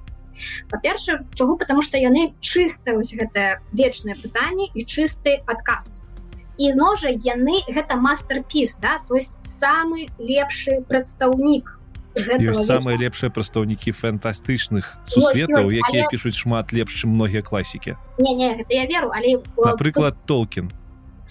Па-першае 0.71 1.27
чаго 1.35 1.57
потому 1.57 1.81
что 1.81 1.99
яны 1.99 2.35
чыстыя 2.39 2.95
вось 2.95 3.11
гэтае 3.11 3.59
вечнае 3.71 4.15
пытанне 4.15 4.71
і 4.71 4.87
чысты 4.87 5.43
адказ 5.47 6.11
і 6.61 6.69
зноў 6.71 6.95
жа 7.01 7.11
яны 7.11 7.63
гэта 7.67 7.97
мастер-піс 7.97 8.77
да 8.81 8.99
то 9.07 9.15
есть 9.15 9.39
самы 9.41 10.07
лепшы 10.19 10.81
прадстаўнік 10.87 11.80
самыя 12.15 12.97
лепшыя 12.97 13.29
прадстаўнікі 13.31 13.91
фантастычных 13.91 14.97
сусветаў 15.05 15.71
якія 15.71 16.05
але... 16.05 16.11
пішуць 16.11 16.35
шмат 16.35 16.73
лепш 16.73 17.03
чым 17.03 17.15
многія 17.15 17.41
класікі 17.41 17.95
не, 18.19 18.31
не, 18.35 18.65
я 18.69 18.85
веру 18.85 19.11
але 19.15 19.39
напрыклад 19.57 20.15
толкін 20.25 20.71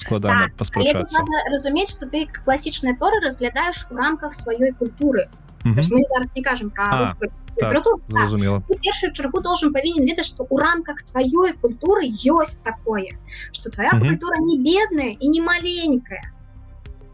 складана 0.00 0.48
так, 0.48 0.56
паспрачацца 0.56 1.24
разумець 1.50 1.90
что 1.92 2.08
ты 2.08 2.26
класічныя 2.26 2.96
творы 2.96 3.20
разглядаеш 3.20 3.86
у 3.90 3.96
рамках 3.96 4.32
сваёй 4.32 4.72
культуры. 4.72 5.28
Мы 5.64 6.02
зараз 6.08 6.34
не 6.34 6.42
кажем 6.42 6.70
про 6.70 7.12
зразумела 8.08 8.62
першую 8.82 9.12
чаргу 9.12 9.40
должен 9.40 9.72
павінен 9.72 10.08
ведаць 10.08 10.26
что 10.26 10.46
у 10.48 10.56
рамках 10.56 11.04
твоёй 11.12 11.52
культуры 11.52 12.08
ёсць 12.08 12.56
такое 12.64 13.20
что 13.52 13.70
твоя 13.70 13.90
культура 13.90 14.36
не 14.40 14.56
бедная 14.58 15.12
і 15.20 15.28
не 15.28 15.40
маленькая 15.40 16.32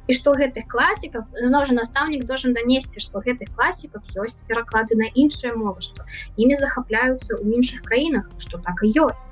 і 0.06 0.12
что 0.12 0.34
гэтых 0.38 0.66
класікаў 0.70 1.26
зноў 1.46 1.66
жа 1.66 1.74
настаўнік 1.78 2.24
должен 2.24 2.54
данесці 2.54 3.00
что 3.00 3.18
гэтых 3.24 3.50
класікаў 3.56 4.02
ёсць 4.22 4.42
пераклады 4.46 4.96
на 4.96 5.10
іншыя 5.10 5.54
мовы 5.54 5.82
что 5.82 6.06
імі 6.36 6.56
захапляюцца 6.56 7.36
ў 7.36 7.58
іншых 7.58 7.82
краінах 7.82 8.30
что 8.38 8.58
так 8.58 8.82
і 8.82 8.92
ёсць. 8.94 9.26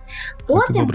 Потым 0.46 0.90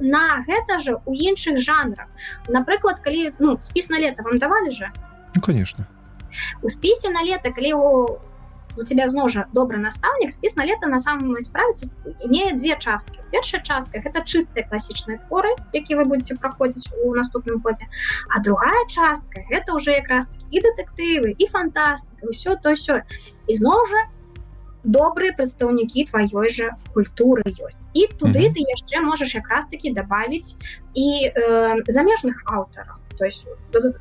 на 0.00 0.26
гэта 0.46 0.78
же 0.78 0.98
у 1.04 1.12
іншых 1.14 1.58
жанрах. 1.58 2.08
Напрыклад 2.48 3.00
калі 3.00 3.32
ну 3.38 3.58
спіс 3.60 3.90
на 3.90 3.98
лета 3.98 4.22
вам 4.22 4.38
давалі 4.38 4.70
же 4.70 4.90
ну, 5.34 5.40
конечно. 5.40 5.86
У 6.62 6.68
спісе 6.68 7.10
на 7.10 7.22
лета 7.22 7.52
калі 7.52 7.72
у 7.74 8.18
у 8.76 8.84
тебя 8.84 9.08
зноў 9.08 9.28
жа 9.28 9.44
добры 9.52 9.78
настаўнік 9.78 10.32
спіс 10.32 10.56
на 10.56 10.64
лета 10.64 10.88
на 10.88 10.98
самом 10.98 11.40
справе 11.42 11.72
имея 12.24 12.54
две 12.56 12.76
часткі 12.78 13.20
першая 13.32 13.60
частка 13.62 14.00
гэта 14.00 14.24
чыстыя 14.24 14.64
класічныя 14.68 15.20
творы 15.26 15.52
які 15.72 16.00
вы 16.00 16.04
будете 16.04 16.36
праходзіць 16.36 16.88
у 17.04 17.14
наступным 17.14 17.60
годзе 17.60 17.86
а 18.28 18.40
другая 18.40 18.86
частка 18.88 19.44
гэта 19.50 19.74
уже 19.74 19.92
якраз 19.92 20.28
і 20.50 20.60
дэтэктывы 20.64 21.36
і 21.36 21.44
фантастыка 21.52 22.26
ўсё 22.26 22.56
то 22.56 22.74
все 22.74 23.04
ізноў 23.46 23.86
жа 23.92 24.08
добрыя 24.84 25.32
прадстаўнікі 25.36 26.08
тваёй 26.10 26.48
жа 26.48 26.74
культуры 26.94 27.44
ёсць 27.46 27.90
і 27.94 28.08
туды 28.18 28.40
mm 28.40 28.50
-hmm. 28.50 28.54
ты 28.54 28.60
яшчэ 28.76 29.04
можаш 29.04 29.34
якраз 29.34 29.66
таки 29.66 29.92
добавить 29.92 30.56
і 30.94 31.30
э, 31.36 31.82
замежных 31.86 32.42
аўтараў 32.46 32.96
то 33.18 33.24
есть 33.24 33.46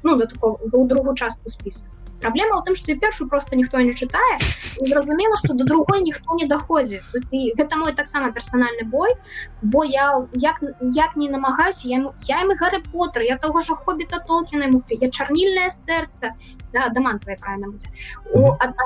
ну 0.04 0.16
да 0.16 0.26
такого 0.26 0.60
в 0.64 0.88
другую 0.88 1.16
частку 1.16 1.50
спіса 1.50 1.88
Праблема 2.22 2.62
ў 2.62 2.66
тым, 2.66 2.76
што 2.78 2.92
і 2.94 3.00
першую 3.02 3.30
просто 3.30 3.56
ніхто 3.56 3.82
не 3.82 3.94
чытае. 3.94 4.38
зразумела, 4.82 5.36
што 5.38 5.54
да 5.54 5.64
другой 5.64 6.02
ніхто 6.02 6.36
не 6.36 6.48
даходзіць. 6.48 7.02
гэта 7.58 7.76
мой 7.76 7.94
таксама 7.94 8.32
персанальны 8.32 8.84
бой, 8.86 9.14
бо 9.62 9.84
я 9.84 10.28
як, 10.34 10.62
як 10.82 11.16
не 11.16 11.30
намагаюся 11.30 11.88
я, 11.88 12.14
я 12.28 12.42
ім 12.42 12.54
гары 12.56 12.82
потр, 12.92 13.22
я 13.22 13.38
таго 13.38 13.62
ж 13.62 13.76
хобіта 13.76 14.20
толкіна 14.20 14.68
мупе, 14.68 14.96
я 15.02 15.10
чарнільнае 15.10 15.70
сэрца 15.70 16.34
да, 16.74 16.90
дамантвае 16.90 17.38
правильно 17.38 17.72
будзе 17.72 17.88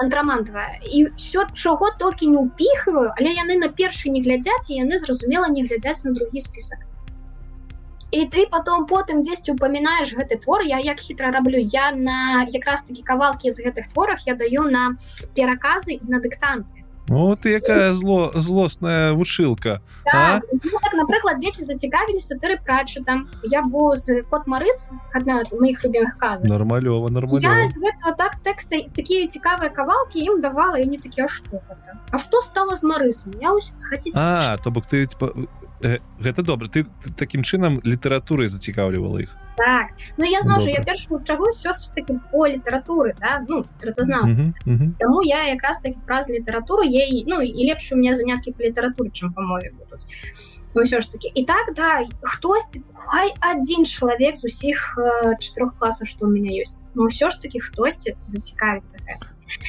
андрамантавая 0.01 0.79
і 0.81 1.07
все 1.17 1.45
чаго 1.53 1.89
толькі 1.99 2.27
не 2.27 2.37
ўпіхваю, 2.37 3.13
але 3.17 3.33
яны 3.33 3.59
на 3.59 3.69
першы 3.69 4.09
не 4.09 4.21
глядзяць 4.21 4.69
і 4.69 4.81
яны 4.81 4.99
зразумела 4.99 5.47
не 5.47 5.63
глядзяць 5.63 6.03
на 6.03 6.11
другі 6.11 6.41
спісак 6.41 6.79
і 8.15 8.25
ты 8.31 8.47
потом 8.47 8.85
потым 8.87 9.21
дзесьці 9.27 9.51
упамінаеш 9.51 10.15
гэты 10.15 10.39
твор. 10.39 10.63
Я 10.63 10.79
як 10.79 11.03
хітра 11.03 11.31
раблю 11.35 11.59
я 11.59 11.91
на 11.91 12.47
якраз 12.47 12.87
такі 12.87 13.03
кавалкі 13.03 13.51
з 13.51 13.59
гэтых 13.59 13.91
творах 13.91 14.23
я 14.27 14.35
даю 14.35 14.63
на 14.63 14.95
пераказы 15.35 15.99
на 16.07 16.23
дыктанты. 16.23 16.87
Ну 17.07 17.35
ты 17.35 17.49
якая 17.49 17.93
зло 17.93 18.31
злосная 18.33 19.13
вучылка 19.13 19.81
так, 20.05 20.43
ну, 20.51 20.79
так, 20.81 20.93
напрыклад 20.93 21.37
дзеці 21.37 21.65
зацікавіліся 21.65 22.39
тыры 22.41 22.57
прачу 22.63 23.03
там. 23.03 23.27
Я 23.43 23.61
бу 23.61 23.95
з 23.95 24.23
кот 24.31 24.47
марыс 24.47 24.89
адна 25.13 25.43
моих 25.51 25.83
любимых 25.83 26.17
каз 26.17 26.41
нормалёва 26.41 27.11
нормалёва. 27.11 27.67
Гэтага 27.67 28.15
так 28.15 28.39
тэксты 28.41 28.87
такія 28.95 29.27
цікавыя 29.27 29.69
кавалкі 29.69 30.23
ім 30.23 30.41
давала 30.41 30.79
і 30.79 30.87
не 30.87 30.97
такія 30.97 31.27
што 31.27 31.61
А 32.11 32.17
што 32.17 32.41
стало 32.41 32.75
з 32.75 32.83
марысам? 32.87 33.35
Я 33.41 33.51
хацець 33.83 34.15
то 34.63 34.71
бок 34.71 34.87
ты 34.87 35.05
гэта 35.81 36.43
добра. 36.43 36.67
Ты, 36.67 36.85
ты 37.03 37.11
таким 37.15 37.43
чынам 37.43 37.81
літаратурай 37.83 38.47
зацікаўлівала 38.47 39.21
іх? 39.21 39.35
Так. 39.57 39.95
Ну 40.17 40.25
я 40.25 40.41
зноў 40.41 40.67
я 40.67 40.83
першую 40.83 41.21
все 41.51 41.73
ж 41.73 41.93
таки 41.93 42.19
по 42.31 42.47
літаратуры 42.47 43.15
да? 43.19 43.43
ну 43.47 43.65
тратазнаўства. 43.79 44.53
Таму 44.99 45.21
я 45.23 45.47
якраз 45.47 45.79
таки 45.79 45.97
праз 46.05 46.29
літаратуру 46.29 46.83
ей 46.83 47.23
ну 47.27 47.41
і 47.41 47.69
лепш 47.69 47.91
у 47.93 47.95
меня 47.95 48.15
заняткі 48.15 48.51
по 48.51 48.63
літаратуры 48.63 49.11
чым 49.11 49.33
по 49.33 49.41
мове 49.41 49.71
будуць. 49.71 50.05
Ўсё 50.75 50.99
ж 50.99 51.11
таки 51.11 51.31
і 51.33 51.45
так 51.45 51.73
да 51.75 52.03
хтось 52.21 52.67
хай 53.07 53.31
адзін 53.39 53.85
чалавек 53.85 54.35
з 54.35 54.43
усіх 54.43 54.99
э, 54.99 55.39
чатырох 55.39 55.79
класаў 55.79 56.07
что 56.07 56.25
у 56.25 56.29
меня 56.29 56.51
ёсць. 56.51 56.83
Но 56.95 57.07
ўсё 57.07 57.31
ж 57.31 57.39
таки 57.39 57.59
хтосьці 57.59 58.15
зацікавіцца 58.27 58.99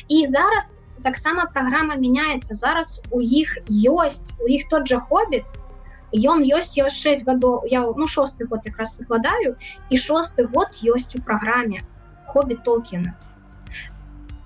і 0.08 0.26
зараз 0.26 0.80
таксама 1.04 1.46
праграма 1.46 1.94
мяняецца. 1.94 2.54
Зараз 2.54 3.02
у 3.10 3.20
іх 3.22 3.58
ёсць 3.70 4.34
у 4.42 4.50
іх 4.50 4.66
тот 4.68 4.88
жа 4.90 4.98
хобіт 4.98 5.46
ён 6.14 6.42
ёсць 6.46 6.78
ёсць 6.78 7.02
6 7.02 7.26
гадоў 7.26 7.66
я 7.70 7.82
ну 7.82 8.06
шосты 8.06 8.46
год 8.46 8.64
якраз 8.64 8.98
выкладаю 8.98 9.56
і 9.90 9.96
шосты 9.96 10.46
год 10.46 10.68
ёсць 10.82 11.16
у 11.18 11.22
праграме 11.22 11.82
хобі 12.26 12.56
толкіна 12.62 13.14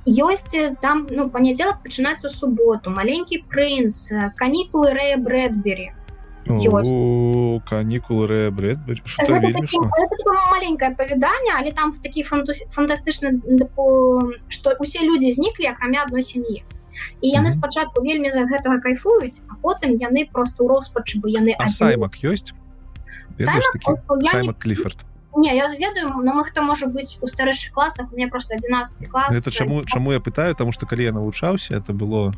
ёсць 0.07 0.57
там 0.81 1.07
ну 1.11 1.29
панядзелак 1.29 1.83
пачынаецца 1.85 2.29
ў 2.29 2.33
суботу 2.33 2.91
маленькі 2.91 3.45
прынц 3.53 4.09
канікулы 4.41 4.97
рэя 4.97 5.17
брэдбері 5.21 5.93
канікулы 7.69 8.27
рэя 8.27 8.51
маленькое 10.51 10.91
павяданне 10.97 11.53
але 11.53 11.73
там 11.73 11.93
такі 11.93 12.25
фантастычны 12.25 13.37
што 14.49 14.77
усе 14.81 15.05
людзі 15.05 15.37
зніклі 15.37 15.69
акрамя 15.77 16.09
адной 16.09 16.25
сям'і 16.25 16.65
і 17.20 17.29
яны 17.29 17.51
спачатку 17.51 18.03
вельмі 18.03 18.31
за 18.31 18.45
гэтага 18.45 18.81
кайфуюць 18.81 19.41
а 19.49 19.57
потым 19.62 19.97
яны 19.97 20.29
просто 20.31 20.65
ў 20.65 20.69
роспачы 20.69 21.20
бо 21.20 21.29
яны 21.29 21.57
саймак 21.69 22.19
ёсць? 22.23 22.53
Кліфорд 24.59 25.07
Не, 25.37 25.55
я 25.55 25.69
ведаю 25.69 26.11
но 26.23 26.35
мы 26.35 26.45
хто 26.45 26.62
можа 26.62 26.87
быць 26.87 27.19
у 27.23 27.27
старэйшых 27.27 27.73
класах 27.73 28.11
мне 28.12 28.29
просто 28.29 28.55
11 28.55 29.09
клас 29.09 29.35
это 29.35 29.51
чаму 29.51 29.85
чаму 29.85 30.12
я 30.12 30.20
пытаю? 30.20 30.55
Тому 30.55 30.73
что 30.73 30.87
калі 30.87 31.05
я 31.05 31.12
навучаўся 31.12 31.77
это 31.77 31.93
было 31.93 32.35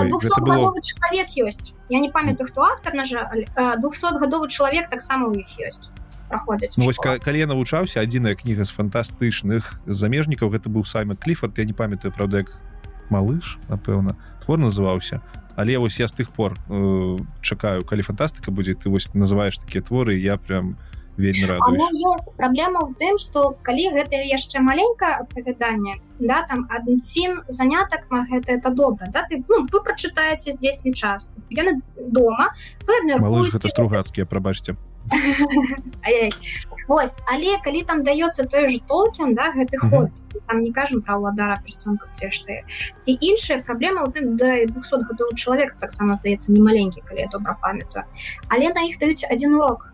было... 0.00 0.72
чалавек 0.80 1.28
ёсць. 1.36 1.72
Я 1.88 2.00
не 2.00 2.10
памятаю 2.10 2.48
хто 2.48 2.62
автор 2.62 2.94
на 2.94 3.04
жаль 3.04 3.46
200гадовы 3.56 4.48
чалавек 4.48 4.88
таксама 4.88 5.28
у 5.28 5.34
іх 5.34 5.48
ёсць 5.58 5.90
праходзяць 6.28 6.76
ну, 6.76 6.84
вось 6.84 6.98
калі 6.98 7.38
я 7.38 7.46
навучаўся 7.46 8.00
адзіная 8.02 8.34
кніга 8.34 8.66
з 8.66 8.74
фантастычных 8.74 9.80
замежнікаў 9.86 10.50
гэта 10.50 10.70
быў 10.72 10.84
саймы 10.84 11.16
кліфорд 11.16 11.58
я 11.58 11.64
не 11.64 11.72
памятаю 11.72 12.12
правда 12.12 12.42
як 12.44 12.50
малыш 13.10 13.58
напэўна 13.68 14.16
твор 14.44 14.58
называўся. 14.58 15.20
Але 15.56 15.78
вось 15.78 15.98
я 16.00 16.08
з 16.08 16.12
тых 16.12 16.30
пор 16.30 16.56
э, 16.68 17.16
чакаю 17.40 17.84
калі 17.84 18.02
фантастыка 18.02 18.50
будзе 18.50 18.74
ты 18.74 18.90
вось 18.90 19.08
называешь 19.14 19.58
такія 19.58 19.82
творы 19.82 20.20
я 20.20 20.36
прям 20.36 20.76
вельмі 21.16 21.46
радуюсь. 21.46 21.80
праблема 22.36 22.84
ў 22.84 22.94
тым 23.00 23.16
что 23.16 23.56
калі 23.62 23.88
гэта 23.96 24.20
яшчэ 24.20 24.60
маленькае 24.60 25.24
апавяданне 25.24 25.96
да 26.20 26.44
там 26.44 26.68
адзін 26.68 27.42
занятак 27.48 28.10
на 28.10 28.28
гэта 28.28 28.52
это 28.52 28.70
добра 28.70 29.08
да 29.08 29.24
ты 29.24 29.42
ну, 29.48 29.64
вы 29.64 29.80
прачытаеце 29.80 30.52
з 30.52 30.58
дзецьмі 30.60 30.92
частку 30.92 31.32
яны 31.50 31.80
дома 31.96 32.52
гэта 32.84 33.68
стругацкія 33.68 34.26
прабачце. 34.26 34.76
Вось 36.88 37.16
але 37.32 37.58
калі 37.64 37.82
там 37.82 38.04
даецца 38.04 38.44
той 38.44 38.68
же 38.68 38.80
толкен 38.84 39.34
да 39.34 39.52
гэты 39.56 39.78
ход 39.78 40.12
там 40.48 40.62
не 40.62 40.72
кажам 40.72 41.02
пра 41.02 41.18
ўладара 41.18 41.58
персонка 41.64 42.08
ці 42.10 42.30
што 42.30 42.58
ці 43.00 43.12
іншая 43.20 43.60
праблема 43.66 44.06
ў 44.06 44.12
тым 44.14 44.36
да 44.40 44.62
200 44.70 45.10
гадоў 45.10 45.34
чалавек 45.36 45.76
таксама 45.82 46.16
здаецца 46.16 46.52
не 46.52 46.62
маленькі 46.62 47.04
калі 47.06 47.26
я 47.26 47.28
добра 47.28 47.58
памятаю. 47.60 48.06
Але 48.48 48.72
на 48.72 48.86
іх 48.88 48.98
даюць 48.98 49.26
адзін 49.26 49.58
урок. 49.60 49.92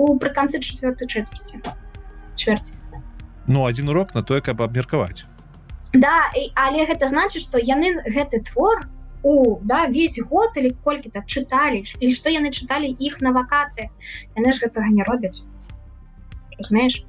У 0.00 0.16
прыканцы 0.16 0.60
четвертой 0.60 1.06
четверти. 1.06 1.60
Чвэрці 2.34 2.80
ну 3.50 3.66
один 3.66 3.88
урок 3.88 4.14
на 4.14 4.22
тое 4.22 4.40
каб 4.40 4.62
абмеркаваць 4.62 5.24
да 5.92 6.30
і, 6.38 6.52
але 6.54 6.86
гэта 6.86 7.10
значыць 7.10 7.42
что 7.42 7.58
яны 7.58 7.98
гэты 8.06 8.42
твор 8.46 8.86
у 9.22 9.58
да 9.66 9.86
весь 9.86 10.20
год 10.22 10.56
или 10.56 10.70
колькі-то 10.70 11.24
чыталі 11.26 11.82
і 11.82 12.12
што 12.14 12.30
яны 12.30 12.54
чыталі 12.54 12.86
іх 12.86 13.20
на 13.20 13.32
вакацыі 13.32 13.90
яны 14.38 14.52
ж 14.52 14.62
гэтага 14.62 14.94
не 14.94 15.02
робяць 15.02 15.42
разумееш 16.58 17.02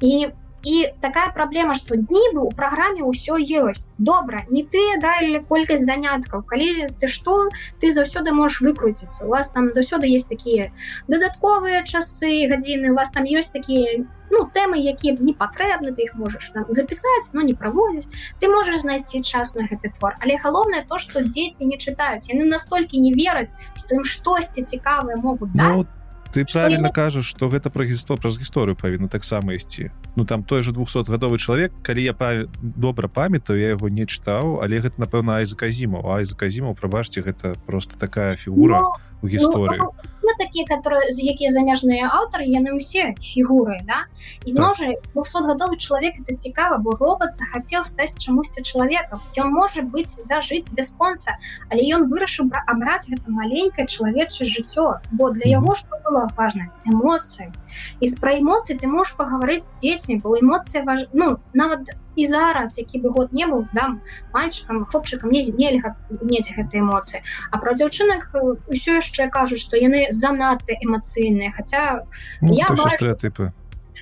і 0.00 0.34
і 0.64 0.88
такая 1.00 1.30
праблема 1.30 1.74
што 1.74 1.96
нібы 1.96 2.40
у 2.40 2.50
праграме 2.50 3.04
ўсё 3.04 3.36
ёсць 3.60 3.92
добра 3.98 4.44
не 4.48 4.64
ты 4.64 4.82
далі 5.00 5.44
колькасць 5.48 5.84
заняткаў 5.84 6.42
калі 6.48 6.88
ты 7.00 7.08
што 7.08 7.36
ты 7.80 7.92
заўсёды 7.92 8.32
можешь 8.32 8.60
выкруціцца 8.64 9.24
у 9.26 9.30
вас 9.36 9.50
там 9.50 9.72
заўсёды 9.76 10.08
есть 10.08 10.28
такія 10.28 10.72
дадатковыя 11.08 11.84
часы 11.84 12.48
гадзіны 12.48 12.92
у 12.92 12.96
вас 12.96 13.10
там 13.10 13.24
ёсць 13.24 13.52
такія 13.52 14.04
ну 14.30 14.44
тэмы 14.54 14.80
якія 14.80 15.16
не 15.20 15.34
патрэбны 15.36 15.92
ты 15.92 16.08
іх 16.08 16.14
можаш 16.20 16.48
там 16.56 16.64
запісаць 16.68 17.32
но 17.32 17.42
не 17.42 17.54
праводзіць 17.54 18.08
ты 18.40 18.48
можаш 18.48 18.80
знайсці 18.86 19.20
час 19.20 19.54
на 19.54 19.68
гэты 19.68 19.92
твор 19.98 20.16
але 20.20 20.40
галоўнае 20.40 20.84
то 20.88 20.98
што 20.98 21.20
дзеці 21.20 21.68
не 21.68 21.76
чытаюць 21.76 22.30
яны 22.32 22.48
настолькі 22.48 23.04
не 23.04 23.12
вераць 23.12 23.52
што 23.76 24.00
ім 24.00 24.04
штосьці 24.04 24.64
цікавыя 24.64 25.20
могуць 25.20 25.52
даць 25.52 25.92
ну, 25.92 26.03
ты 26.34 26.44
правильно 26.44 26.90
кажаш 26.90 27.26
что 27.26 27.48
гэта 27.48 27.70
пра 27.70 27.86
гісто 27.86 28.18
праз 28.18 28.38
гісторыю 28.42 28.74
павінна 28.74 29.06
таксама 29.08 29.54
ісці 29.54 29.90
ну 30.16 30.24
там 30.24 30.42
той 30.42 30.62
же 30.66 30.74
200гадовы 30.74 31.38
чалавек 31.38 31.72
калі 31.82 32.02
я 32.02 32.12
па 32.12 32.50
добра 32.60 33.06
памятаю 33.08 33.60
я 33.60 33.78
яго 33.78 33.88
не 33.88 34.02
чытаў 34.02 34.58
але 34.58 34.82
гэта 34.82 34.98
напэўна 34.98 35.38
айзаказімаў 35.38 36.02
айзаказімаў 36.18 36.74
прабачце 36.74 37.22
гэта 37.22 37.54
просто 37.66 37.94
такая 37.98 38.34
фігура 38.34 38.82
но... 38.82 39.13
У 39.24 39.26
гісторыі 39.26 39.80
ну, 39.80 39.88
ну, 40.22 40.30
такія 40.38 40.66
которые 40.68 41.08
з 41.08 41.24
якія 41.24 41.48
замежныя 41.48 42.12
аўтары 42.12 42.44
яны 42.44 42.76
ўсе 42.76 43.16
фігуры 43.16 43.80
да? 43.88 44.04
І 44.44 44.52
зноў 44.52 44.76
жа 44.76 44.92
200гадовы 45.16 45.80
чалавек 45.80 46.20
это 46.20 46.36
цікава 46.36 46.76
бо 46.84 46.92
робот 46.92 47.32
захацеў 47.40 47.88
стаць 47.88 48.12
чамусьці 48.20 48.60
чалавекам 48.60 49.24
ён 49.40 49.48
можа 49.48 49.80
быць 49.80 50.20
да 50.28 50.44
жыць 50.44 50.68
без 50.68 50.92
конца 50.92 51.40
але 51.72 51.88
ён 51.96 52.12
вырашыў 52.12 52.52
абраць 52.52 53.08
гэта 53.08 53.32
маленькае 53.32 53.88
чалавечае 53.88 54.44
жыццё 54.44 55.00
бо 55.16 55.32
для 55.32 55.48
яго 55.56 55.72
што 55.72 55.96
было 56.04 56.28
важна 56.36 56.68
эмоцыі 56.84 57.48
і 57.48 58.04
з 58.04 58.14
пра 58.20 58.36
эмоцыі 58.36 58.76
ты 58.76 58.92
можаш 58.92 59.16
пагаварыць 59.16 59.64
з 59.64 59.72
дзецьмі 59.80 60.20
бо 60.20 60.36
эмоцыя 60.36 60.84
важ... 60.84 61.08
ну 61.16 61.40
нават 61.56 61.96
у 61.96 62.03
і 62.16 62.26
зараз 62.26 62.78
які 62.78 63.00
бы 63.00 63.10
год 63.10 63.32
не 63.32 63.46
быў 63.46 63.66
дам 63.72 64.00
мальчыкам 64.32 64.84
хлопчыкам 64.86 65.30
не 65.30 65.44
нельга 65.50 65.96
мець 66.22 66.50
гэтай 66.50 66.80
эмоцыі. 66.80 67.22
А 67.50 67.58
про 67.58 67.74
дзяўчынак 67.74 68.30
ўсё 68.70 69.00
яшчэ 69.00 69.28
кажуць 69.30 69.60
што 69.60 69.76
яны 69.76 70.08
занадта 70.10 70.72
эмацыйныя 70.78 71.52
хаця 71.52 72.06
ну, 72.40 72.54
я 72.54 72.66
стэеатыпы. 72.70 73.52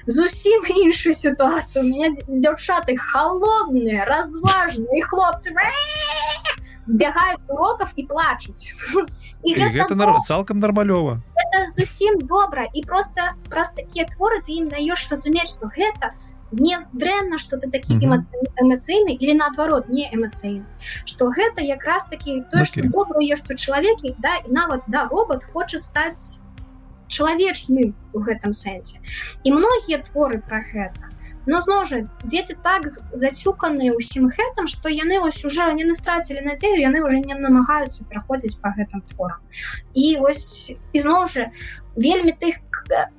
зусім 0.06 0.66
іншую 0.66 1.14
сітуацыю. 1.14 1.84
У 1.84 1.88
меня 1.88 2.10
дзяўчаты 2.26 2.96
холодныя 2.96 4.04
разважныя 4.04 5.02
хлопцы 5.06 5.54
збягаюць 6.86 7.46
уроков 7.48 7.92
і 7.96 8.02
плачуць. 8.06 8.74
І 9.42 9.54
гэта 9.54 9.94
нар... 9.94 10.18
цалкам 10.22 10.58
нармалёва 10.58 11.22
зусім 11.74 12.18
добра. 12.18 12.66
І 12.72 12.82
просто 12.82 13.34
праз 13.50 13.72
такія 13.72 14.06
творы 14.06 14.42
ты 14.42 14.58
ім 14.58 14.68
даеш 14.68 15.08
разумець 15.10 15.50
што 15.54 15.68
гэта 15.68 16.12
не 16.52 16.78
дрэнна 16.92 17.38
что 17.38 17.58
ты 17.58 17.70
такі 17.70 17.94
эмацыйны 17.94 19.14
или 19.14 19.32
наадварот 19.32 19.88
не 19.88 20.08
эмацыйны. 20.12 20.66
Что 21.04 21.30
гэта 21.30 21.62
якраз 21.62 22.04
таки 22.04 22.42
то 22.50 22.64
что 22.64 22.82
добра 22.82 23.20
ёсць 23.20 23.50
у 23.50 23.56
чалавеке 23.56 24.14
да 24.18 24.36
і 24.44 24.52
нават 24.52 24.82
да 24.86 25.08
робот 25.08 25.44
хоча 25.52 25.80
стаць 25.80 26.38
чалавечным 27.08 27.94
у 28.12 28.20
гэтым 28.20 28.52
сэнсе. 28.52 29.00
І 29.44 29.52
многія 29.52 29.98
творы 29.98 30.40
про 30.40 30.60
гэта. 30.60 31.08
Но 31.46 31.60
зноў 31.60 31.84
жа 31.90 32.04
дзеці 32.22 32.54
так 32.62 32.86
зацюканыя 33.12 33.96
ўсім 33.96 34.28
гэтым 34.30 34.68
что 34.68 34.88
яны 34.88 35.18
вось 35.20 35.42
уже 35.44 35.66
не 35.74 35.84
настрацілі 35.84 36.44
надзею 36.44 36.78
яны 36.78 37.02
уже 37.02 37.18
не 37.18 37.34
намагаюцца 37.34 38.04
праходзіць 38.06 38.60
по 38.60 38.70
гэтым 38.76 39.02
творам. 39.10 39.40
І 39.94 40.16
вось 40.20 40.70
ізноў 40.92 41.26
жа 41.26 41.50
вельмі 41.96 42.32
тых 42.32 42.62
как 42.70 43.10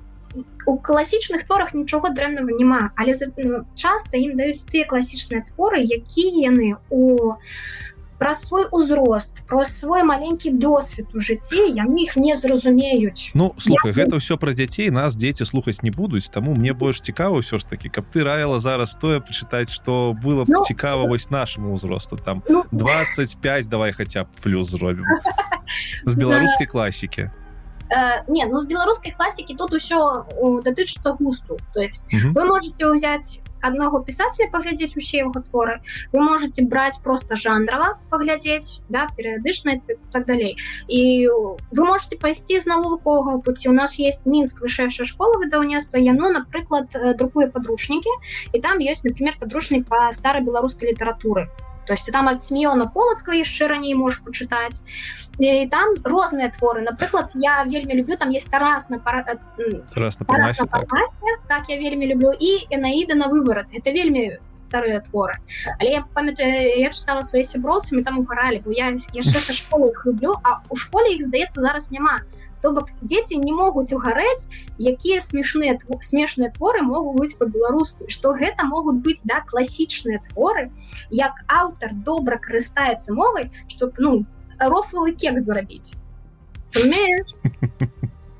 у 0.66 0.78
класічных 0.78 1.44
творах 1.46 1.74
нічога 1.74 2.10
дрэннага 2.10 2.56
няма 2.58 2.90
але 2.96 3.14
ну, 3.36 3.64
часта 3.74 4.16
ім 4.16 4.36
даюць 4.36 4.64
тыя 4.68 4.88
класічныя 4.88 5.44
творы 5.48 5.82
якія 5.84 6.50
яны 6.50 6.76
у 6.90 7.34
пра 8.18 8.34
свой 8.34 8.64
узрост 8.70 9.42
про 9.46 9.64
свой 9.64 10.02
маленькі 10.02 10.50
досвед 10.50 11.06
у 11.14 11.20
жыцці 11.20 11.60
яны 11.76 12.06
іх 12.06 12.16
не 12.16 12.32
зразумеюць. 12.32 13.34
Ну 13.34 13.52
слухай 13.58 13.92
Я... 13.92 14.04
гэта 14.04 14.16
ўсё 14.16 14.38
пра 14.38 14.54
дзяцей 14.54 14.88
нас 14.88 15.12
дзеці 15.12 15.44
слухаць 15.44 15.82
не 15.82 15.90
будуць 15.90 16.30
таму 16.30 16.54
мне 16.54 16.72
больш 16.72 17.04
цікава 17.04 17.42
ўсё 17.42 17.58
ж 17.58 17.68
таки 17.68 17.92
каб 17.92 18.08
ты 18.08 18.24
раіла 18.24 18.58
зараз 18.58 18.94
тое 18.96 19.20
пачытаць 19.20 19.74
што 19.74 20.14
было 20.14 20.48
б 20.48 20.56
ну, 20.56 20.64
цікава 20.64 21.04
вось 21.04 21.28
нашаму 21.28 21.74
ўзросту 21.74 22.16
там 22.16 22.42
ну... 22.48 22.64
25 22.72 23.68
давай 23.68 23.92
хаця 23.92 24.24
б 24.24 24.28
плюс 24.40 24.70
зробім. 24.70 25.04
З 26.08 26.14
беларускай 26.14 26.66
класікі 26.66 27.28
Э, 27.90 28.24
не 28.28 28.46
ну 28.46 28.58
з 28.58 28.66
беларускай 28.66 29.12
класікі 29.12 29.54
тут 29.54 29.72
усё 29.72 30.24
датычыцца 30.64 31.16
густу. 31.18 31.58
То 31.74 31.80
есть 31.80 32.12
mm 32.12 32.20
-hmm. 32.20 32.32
вы 32.32 32.46
можете 32.46 32.86
ўзяць 32.86 33.40
аднаго 33.64 34.00
пісателя 34.04 34.48
паглядзець 34.52 34.96
усе 34.96 35.18
яго 35.24 35.40
творы 35.40 35.80
вы 36.12 36.20
можете 36.20 36.64
браць 36.68 36.98
просто 37.04 37.36
жанрава 37.36 37.98
паглядзець 38.12 38.84
да 38.88 39.08
перыядычна 39.16 39.80
так 40.12 40.26
далей 40.26 40.56
і 40.88 41.28
вы 41.72 41.84
можете 41.84 42.16
пайсці 42.20 42.60
з 42.60 42.66
навуковага 42.66 43.38
пуці 43.40 43.68
у 43.72 43.72
нас 43.72 43.98
есть 43.98 44.26
мінск 44.26 44.60
вышэйшая 44.60 45.08
школа 45.08 45.40
выдаўніцтва 45.40 45.98
яно 45.98 46.30
напрыклад 46.30 46.92
э, 46.94 47.14
друкуе 47.16 47.48
падручнікі 47.48 48.12
і 48.52 48.60
там 48.60 48.78
ёсць 48.78 49.04
например 49.04 49.40
падручнік 49.40 49.88
по 49.88 50.12
старой 50.12 50.44
беларускай 50.44 50.92
літаратуры 50.92 51.48
то 51.86 51.92
есть 51.92 52.10
там 52.12 52.28
ад 52.28 52.42
смеёна 52.42 52.86
полацква 52.86 53.32
яшчэ 53.32 53.66
раней 53.68 53.94
можешь 53.94 54.22
почытаць 54.22 54.82
і 55.38 55.66
там 55.66 55.94
розныя 56.04 56.50
творы. 56.50 56.82
Напрыклад 56.82 57.32
я 57.34 57.64
вельмі 57.64 57.94
люблю 57.94 58.16
там 58.16 58.30
есть 58.30 58.50
тарас 58.50 58.88
на 58.88 58.98
пара... 58.98 59.24
тарас 59.94 60.20
на 60.20 60.26
парасе, 60.26 60.64
так. 60.66 60.86
так 61.48 61.68
я 61.68 61.78
вельмі 61.78 62.06
люблю 62.06 62.32
і 62.38 62.66
энаіда 62.70 63.14
на 63.14 63.26
выварат 63.28 63.66
это 63.74 63.90
вельмі 63.90 64.38
старыя 64.46 65.00
творы. 65.00 65.34
Але 65.80 65.90
я 65.90 66.04
памятаю 66.14 66.78
я 66.78 66.90
чытала 66.90 67.22
свае 67.22 67.44
сяброўцамі 67.44 68.02
там 68.02 68.18
угаралі 68.18 68.62
бо 68.64 68.70
я 68.70 68.90
яшчэ 68.90 69.38
са 69.38 69.52
школы 69.52 69.92
люблю 70.04 70.36
а 70.42 70.62
у 70.70 70.76
школе 70.76 71.14
іх 71.16 71.26
здаецца 71.26 71.60
зараз 71.60 71.90
няма 71.90 72.20
то 72.64 72.72
бок 72.72 72.90
дзеці 73.04 73.38
не 73.44 73.52
могуць 73.52 73.92
угарэць 73.92 74.48
якія 74.92 75.20
смешныя 75.20 75.76
смешныя 76.10 76.50
творы 76.56 76.80
могуць 76.88 77.18
быць 77.20 77.36
по-беларуску 77.40 78.08
што 78.16 78.32
гэта 78.40 78.64
могуць 78.70 79.00
быць 79.04 79.20
да 79.28 79.42
класічныя 79.50 80.22
творы 80.30 80.70
як 81.10 81.44
аўтар 81.60 81.92
добра 82.08 82.40
карыстаецца 82.48 83.12
мовай 83.20 83.52
чтоб 83.68 84.00
ну 84.06 84.14
рофлы 84.58 85.12
кек 85.12 85.38
зарабіць 85.44 85.92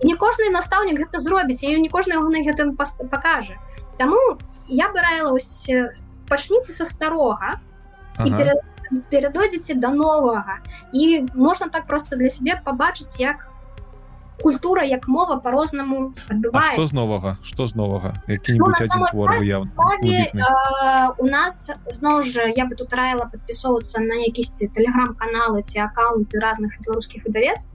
не 0.04 0.16
кожны 0.20 0.50
настаўнік 0.52 0.98
гэта 1.00 1.20
зробіць 1.20 1.62
я 1.62 1.78
не 1.78 1.88
кожны 1.88 2.18
яго 2.18 2.28
на 2.28 2.44
гэтым 2.44 2.76
пакажа. 2.76 3.56
Таму 3.98 4.20
я 4.68 4.90
бы 4.92 5.00
раіла 5.00 5.38
пачніце 6.28 6.72
са 6.72 6.84
старога 6.84 7.60
ага. 8.16 8.26
і 8.26 8.30
перад 8.30 8.60
перадойдзеце 9.10 9.74
да 9.80 9.90
новага. 9.90 10.60
І 10.92 11.26
можна 11.34 11.68
так 11.68 11.86
просто 11.86 12.16
для 12.16 12.28
сябе 12.28 12.60
пабачыць 12.64 13.16
як 13.18 13.48
культура 14.44 14.84
як 14.84 15.08
мова 15.08 15.36
по-рознаму 15.40 16.12
адбывае 16.28 16.76
что 16.76 16.86
з 16.86 16.92
новага 16.92 17.38
что 17.42 17.66
з 17.66 17.74
новага 17.74 18.12
які-нибудь 18.28 18.76
ну, 18.78 18.84
один 18.84 19.06
твор 19.08 19.30
выяў 19.40 19.64
у 21.16 21.26
нас 21.26 21.70
зноў 21.88 22.20
жа 22.20 22.52
я 22.52 22.68
бы 22.68 22.76
тут 22.76 22.92
раіла 22.92 23.24
подпісоўвацца 23.32 24.04
на 24.04 24.20
якісьці 24.28 24.68
телеграм-каналы 24.76 25.64
ці 25.64 25.80
аккаунты 25.88 26.44
разных 26.44 26.76
беларускіх 26.84 27.24
выдавецтв 27.24 27.72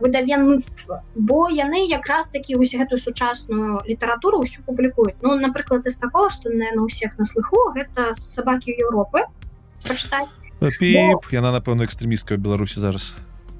выдавенства 0.00 1.04
бо 1.14 1.52
яны 1.52 1.84
якраз 1.84 2.32
такі 2.32 2.56
вось 2.56 2.72
гэтую 2.72 2.96
сучасную 2.96 3.84
літаратуру 3.84 4.40
ўсю 4.48 4.64
публікуюць 4.64 5.20
ну 5.20 5.36
напрыклад 5.36 5.84
из 5.84 6.00
такого 6.00 6.32
что 6.32 6.48
наверное 6.48 6.84
у 6.84 6.88
всех 6.88 7.20
на 7.20 7.28
слыху 7.28 7.76
гэта 7.76 8.16
сабакі 8.16 8.72
Еўропы 8.72 9.28
пачытаць 9.84 10.32
Піп, 10.58 11.28
Бо... 11.28 11.30
яна 11.30 11.52
напэўна 11.52 11.84
экстрэмісткая 11.84 12.40
беларусі 12.40 12.80
зараз 12.80 13.12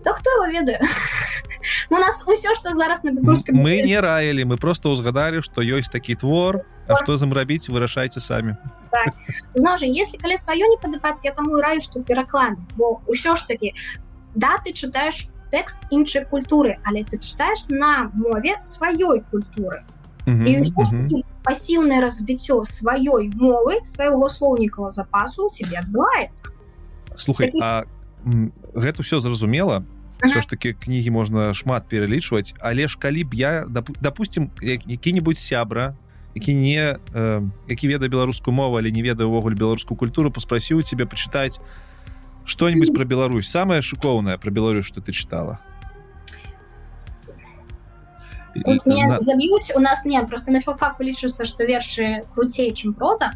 Да 0.09 0.15
хто 0.15 0.31
его 0.31 0.47
ведае 0.47 0.81
у 1.91 1.95
нас 1.95 2.25
усё 2.27 2.55
что 2.55 2.73
зараз 2.73 3.05
на 3.05 3.13
беларускай 3.13 3.55
мы 3.55 3.85
не 3.85 4.01
раілі 4.01 4.45
мы 4.49 4.57
просто 4.57 4.89
ўзгадалі 4.89 5.45
что 5.45 5.61
ёсць 5.61 5.93
такі 5.93 6.17
твор 6.17 6.65
А 6.89 6.97
что 6.97 7.21
зам 7.21 7.37
рабіць 7.37 7.69
вырашайце 7.69 8.21
самі 8.25 8.57
так. 8.89 9.13
зноў 9.53 9.77
жа 9.77 9.85
если 9.85 10.17
калі 10.17 10.41
сваё 10.41 10.65
не 10.65 10.81
падабаць 10.81 11.21
я 11.29 11.33
таму 11.37 11.61
раю 11.61 11.85
что 11.85 12.01
пераклад 12.01 12.57
бо 12.81 13.05
ўсё 13.05 13.37
ж 13.37 13.45
таки 13.45 13.75
да 14.33 14.57
ты 14.65 14.73
чытаеш 14.73 15.29
тэкст 15.53 15.85
іншай 15.93 16.25
культуры 16.25 16.81
але 16.89 17.05
ты 17.05 17.21
чытаеш 17.21 17.69
на 17.69 18.09
мове 18.17 18.57
сваёй 18.65 19.21
культуры. 19.29 19.85
Пасіўнае 21.45 22.01
развіццё 22.01 22.65
сваёй 22.65 23.29
мовы 23.37 23.85
свайго 23.85 24.29
слоўнікава 24.29 24.89
запасу 24.93 25.53
тебе 25.53 25.85
адбываецца 25.85 26.49
слухай 27.17 27.53
Такі... 27.53 27.61
а 27.61 27.85
гэта 28.73 29.05
ўсё 29.05 29.21
зразумела 29.21 29.85
все 30.25 30.41
ж 30.41 30.49
таки 30.49 30.73
кнігі 30.73 31.11
можна 31.11 31.55
шмат 31.55 31.89
пералічваць 31.89 32.55
але 32.61 32.89
ж 32.89 32.99
калі 32.99 33.25
б 33.25 33.35
я 33.35 33.67
допустим 34.01 34.51
які-нибудь 34.61 35.39
сябра 35.39 35.95
які 36.35 36.55
не 36.55 36.99
э, 37.15 37.49
які 37.69 37.89
ведае 37.89 38.09
беларускую 38.09 38.55
мову 38.55 38.79
але 38.79 38.91
не 38.91 39.03
ведае 39.03 39.27
увогуле 39.27 39.55
беларускую 39.55 39.99
культуру 39.99 40.31
паспрасіў 40.31 40.83
тебе 40.83 41.07
пачытаць 41.07 41.61
что-нибудь 42.45 42.95
про 42.95 43.05
Беларусь. 43.05 43.49
Самое 43.49 43.83
шыкоўнае 43.83 44.39
про 44.39 44.51
Беларусь 44.51 44.87
что 44.87 45.01
ты 45.01 45.13
чытала 45.13 45.61
на... 48.55 49.19
заб'юць 49.19 49.75
у 49.75 49.81
нас 49.81 50.05
не 50.05 50.23
просто 50.25 50.51
на 50.51 50.61
филфаку 50.61 51.03
лічуцца 51.03 51.45
что 51.45 51.65
вершы 51.65 52.23
круцей 52.35 52.73
чым 52.75 52.95
проза. 52.95 53.33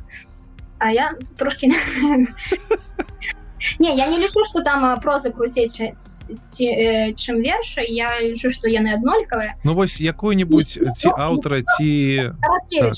А 0.78 0.90
я 0.90 1.14
трошки 1.38 1.70
не 3.78 3.94
я 3.96 4.06
не 4.06 4.18
лічу 4.18 4.44
что 4.44 4.62
там 4.62 5.00
проза 5.00 5.30
круцей 5.30 5.68
чым 5.68 7.36
верша 7.40 7.82
я 7.82 8.20
лічу 8.20 8.50
что 8.50 8.68
яны 8.68 8.94
аднолькавыя 8.94 9.56
Ну 9.64 9.74
вось 9.74 10.00
якой-нибудь 10.00 10.78
ці 10.96 11.08
аўтара 11.08 11.62
ці 11.62 12.32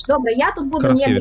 добра 0.08 0.32
я 0.32 0.52
тут 0.52 0.66
буду 0.68 0.92
не 0.92 1.20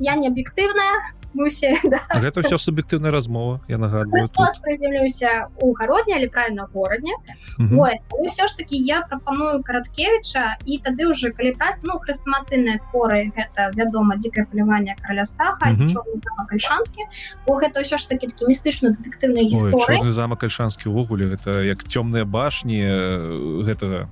я 0.00 0.16
не 0.16 0.28
аб'ектыўная 0.28 1.14
усе 1.34 1.78
да. 1.84 2.00
гэта 2.14 2.42
все 2.42 2.58
суб'ектыўная 2.58 3.10
размова 3.10 3.60
я 3.68 3.78
нагадую 3.78 4.22
прыземлюся 4.62 5.48
у 5.60 5.72
гародня 5.72 6.16
але 6.16 6.28
правильно 6.28 6.68
горадня 6.72 7.14
ўсё 7.58 8.48
ж 8.48 8.56
таки 8.56 8.76
я 8.76 9.02
прапаную 9.02 9.62
караткевича 9.62 10.56
і 10.64 10.78
тады 10.78 11.08
уже 11.10 11.30
калі 11.30 11.52
праць 11.58 11.82
ну 11.82 11.98
хрыстаматынныя 11.98 12.80
творы 12.90 13.32
гэта 13.36 13.70
вядома 13.74 14.16
дзікае 14.16 14.46
паляванне 14.46 14.96
караля 15.00 15.24
стаха 15.24 15.74
кальшанскі 16.48 17.02
бо 17.46 17.58
гэта 17.58 17.82
ўсё 17.82 17.98
ж 17.98 18.08
таки 18.08 18.30
такі 18.30 18.46
містычна 18.46 18.94
дэтэктыўныя 18.94 19.44
гісторыі 19.48 20.10
замак 20.10 20.40
кальшанскі 20.46 20.88
увогуле 20.88 21.34
гэта 21.34 21.62
як 21.66 21.82
цёмныя 21.84 22.24
башні 22.24 22.80
гэтага 23.66 24.08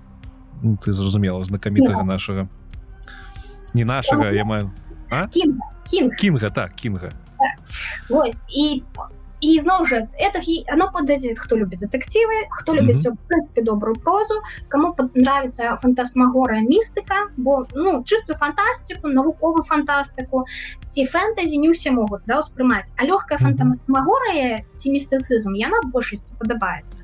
ты 0.83 0.93
зразумела 0.93 1.43
знакамітага 1.43 2.03
нашага 2.03 2.49
не 3.75 3.85
нашага 3.85 4.31
я 4.31 4.45
маю 4.45 4.71
Кінга. 5.31 5.59
Кінг. 5.91 6.17
Кінга, 6.17 6.51
так, 6.51 6.75
Кінга. 6.75 7.11
Вось, 8.09 8.43
і, 8.49 8.83
і 9.41 9.59
зноў 9.59 9.85
жа, 9.87 10.07
это 10.19 10.39
оно 10.73 10.91
подойдет, 10.93 11.39
хто 11.39 11.57
любіць 11.57 11.83
дэтэктывы, 11.83 12.47
хто 12.51 12.75
любіць, 12.75 13.03
mm 13.03 13.11
-hmm. 13.11 13.17
в 13.17 13.27
прынцыпе, 13.29 13.65
добрую 13.65 13.97
прозу, 13.97 14.35
кому 14.69 14.95
нравится 15.15 15.79
фантасмагора 15.83 16.61
містыка, 16.61 17.29
бо, 17.37 17.67
ну, 17.75 18.05
чыстую 18.05 18.39
фантастику, 18.39 19.09
навуковую 19.09 19.65
фантастыку, 19.65 20.45
ці 20.89 21.07
фэнтэзі 21.07 21.59
не 21.59 21.69
ўсе 21.71 21.91
могуць, 21.91 22.23
да, 22.27 22.39
успрымаць. 22.39 22.93
А 22.97 23.05
лёгкая 23.05 23.39
mm 23.39 23.43
-hmm. 23.43 23.57
фантасмагора 23.57 24.61
ці 24.77 24.93
містыцызм, 24.93 25.53
яна 25.55 25.81
большасці 25.93 26.35
падабаецца. 26.39 26.99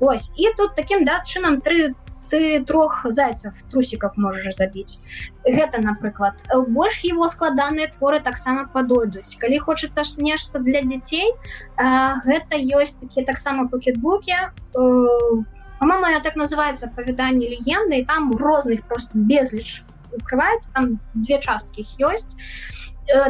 Вось, 0.00 0.32
і 0.36 0.48
тут 0.56 0.74
таким, 0.74 1.04
да, 1.04 1.22
чынам 1.26 1.60
тры 1.60 1.94
ты 2.32 2.64
трох 2.64 3.02
зайцев 3.04 3.52
трусиков 3.70 4.16
можешь 4.16 4.56
забіць 4.56 5.04
гэта 5.44 5.84
напрыклад 5.84 6.40
больш 6.72 7.04
его 7.04 7.28
складаныя 7.28 7.92
творы 7.92 8.20
таксама 8.24 8.64
падойдуць 8.72 9.36
калі 9.36 9.58
хочется 9.58 10.00
ж 10.02 10.16
нешта 10.16 10.58
для 10.58 10.80
дзяцей 10.80 11.28
гэта 11.76 12.56
ёсць 12.56 12.96
такія 13.04 13.26
таксама 13.28 13.68
пакетбуки 13.68 14.32
по-моему 14.72 16.06
я 16.08 16.20
так 16.24 16.36
называется 16.36 16.88
апавяданне 16.88 17.52
легенды 17.52 18.00
і 18.00 18.04
там 18.08 18.32
розных 18.32 18.88
просто 18.88 19.18
безліч 19.18 19.84
укрываецца 20.16 20.72
там 20.72 21.00
две 21.12 21.36
часткі 21.36 21.84
ёсць 22.00 22.32
Э, 22.32 22.81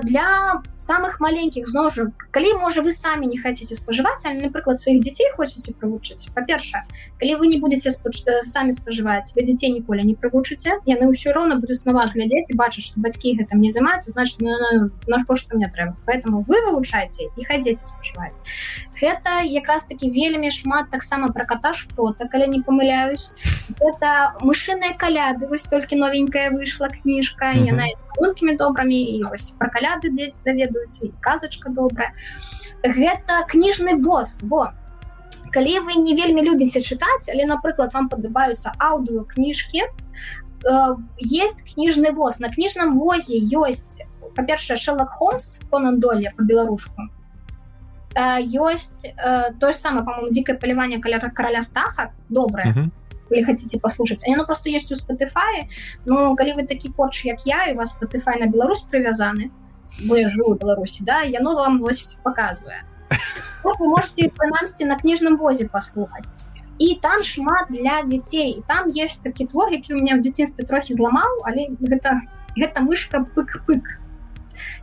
для 0.03 0.61
самых 0.77 1.21
маленькіх 1.21 1.69
зноў 1.69 1.89
жа 1.95 2.05
калі 2.35 2.59
можа 2.61 2.83
вы 2.83 2.93
самі 2.93 3.27
не 3.31 3.39
хаце 3.39 3.65
спажываць 3.65 4.27
але 4.29 4.43
напрыклад 4.45 4.81
сваіх 4.81 5.01
дзяцей 5.01 5.31
хочаце 5.37 5.73
прывучыць 5.79 6.29
па-перша 6.35 6.85
калі 7.21 7.39
вы 7.41 7.47
не 7.47 7.59
будете 7.59 7.91
спач... 7.91 8.23
Э, 8.27 8.43
самі 8.43 8.73
спажываць 8.77 9.33
вы 9.37 9.47
дзяцей 9.49 9.71
ніколі 9.73 10.05
не 10.05 10.15
прывучыце 10.15 10.83
яны 10.85 11.09
ўсё 11.09 11.33
роўна 11.33 11.57
будуць 11.63 11.85
на 11.87 11.97
вас 11.97 12.13
глядзець 12.13 12.51
і 12.53 12.59
бачыць 12.59 12.85
што 12.91 13.01
бацькі 13.01 13.37
гэтым 13.39 13.63
не 13.63 13.71
займаюцца 13.71 14.11
значит 14.11 14.43
ну, 14.43 14.91
наш 15.07 15.25
кошт 15.25 15.53
мне 15.55 15.71
трэба 15.71 15.97
поэтому 16.05 16.45
вы 16.45 16.61
вывучаеце 16.67 17.31
і 17.33 17.45
хадзеце 17.45 17.87
спажываць 17.87 18.43
гэта 18.99 19.47
якраз 19.47 19.87
таки 19.87 20.11
вельмі 20.11 20.51
шмат 20.51 20.91
таксама 20.91 21.33
пра 21.33 21.45
катаж 21.45 21.87
фото 21.97 22.29
калі 22.29 22.51
не 22.53 22.61
памыляюсь 22.61 23.33
это 23.81 24.37
мышыная 24.41 24.95
каляды 24.99 25.49
вось 25.49 25.65
толькі 25.65 25.97
новенькая 25.97 26.51
выйшла 26.51 26.93
кніжка 26.93 27.55
яна 27.57 27.89
гонкімі 28.19 28.57
добрамі 28.57 29.01
і 29.17 29.23
вось 29.25 29.55
про 29.63 29.71
каляды 29.71 30.11
дзесь 30.11 30.43
даведаюцца 30.43 31.07
і 31.07 31.15
казачка 31.23 31.71
добрая. 31.71 32.11
Гэта 32.83 33.47
кніжны 33.47 33.95
босс 34.03 34.43
бо 34.43 34.75
калі 35.55 35.87
вы 35.87 36.03
не 36.03 36.19
вельмі 36.19 36.43
любіце 36.43 36.83
чытаць 36.83 37.31
але 37.31 37.47
напрыклад 37.47 37.95
вам 37.95 38.09
падабаюцца 38.11 38.75
аўдыо 38.75 39.23
кніжкі 39.31 39.87
э, 39.87 40.97
есть 41.19 41.63
кніжны 41.71 42.11
воз 42.11 42.41
на 42.41 42.51
кніжным 42.51 42.99
возе 42.99 43.39
ёсць 43.39 44.03
па-першае 44.35 44.81
шелак 44.81 45.15
холмс 45.15 45.61
понан 45.71 46.01
доле 46.01 46.33
по-беларуску 46.35 47.07
э, 48.17 48.43
ёсць 48.59 49.07
э, 49.07 49.53
то 49.61 49.71
ж 49.71 49.77
самае 49.77 50.03
по-моему 50.03 50.33
дзікае 50.33 50.59
паліванне 50.59 50.99
каля 50.99 51.21
караля 51.21 51.63
стаха 51.63 52.11
добрае. 52.29 52.73
Mm 52.73 52.75
-hmm 52.75 53.02
вы 53.33 53.45
хотите 53.45 53.81
послушать. 53.81 54.23
Оно 54.29 54.45
просто 54.45 54.69
есть 54.69 54.93
у 54.93 54.95
Spotify 54.95 55.67
но 56.07 56.37
калі 56.37 56.55
вы 56.61 56.67
такі 56.67 56.93
корч 56.93 57.25
як 57.25 57.47
я 57.47 57.73
у 57.73 57.77
вас 57.77 57.97
Spotify 57.97 58.39
на 58.39 58.47
Беларусь 58.47 58.83
привязаны. 58.83 59.51
Вы 60.09 60.31
живу 60.31 60.55
Беларусі 60.55 61.05
да 61.05 61.23
яно 61.23 61.55
вам 61.55 61.81
вось 61.81 62.17
показывае 62.25 62.85
вы 63.65 63.89
можете 63.89 64.31
прынамсці 64.31 64.85
на 64.85 64.97
кніжным 64.97 65.37
возе 65.37 65.69
послухаць 65.69 66.35
і 66.79 66.99
там 67.03 67.23
шмат 67.23 67.71
для 67.71 68.03
дзяцей 68.03 68.59
і 68.59 68.63
там 68.67 68.89
есть 68.89 69.23
такі 69.23 69.47
твор 69.47 69.73
які 69.73 69.95
у 69.95 69.97
меня 69.97 70.17
в 70.17 70.21
дзяцінстве 70.21 70.65
трохі 70.65 70.95
зламаў 70.95 71.45
але 71.47 71.69
гэта 71.81 72.21
гэта 72.57 72.83
мышка 72.85 73.25
пык-пык. 73.37 73.97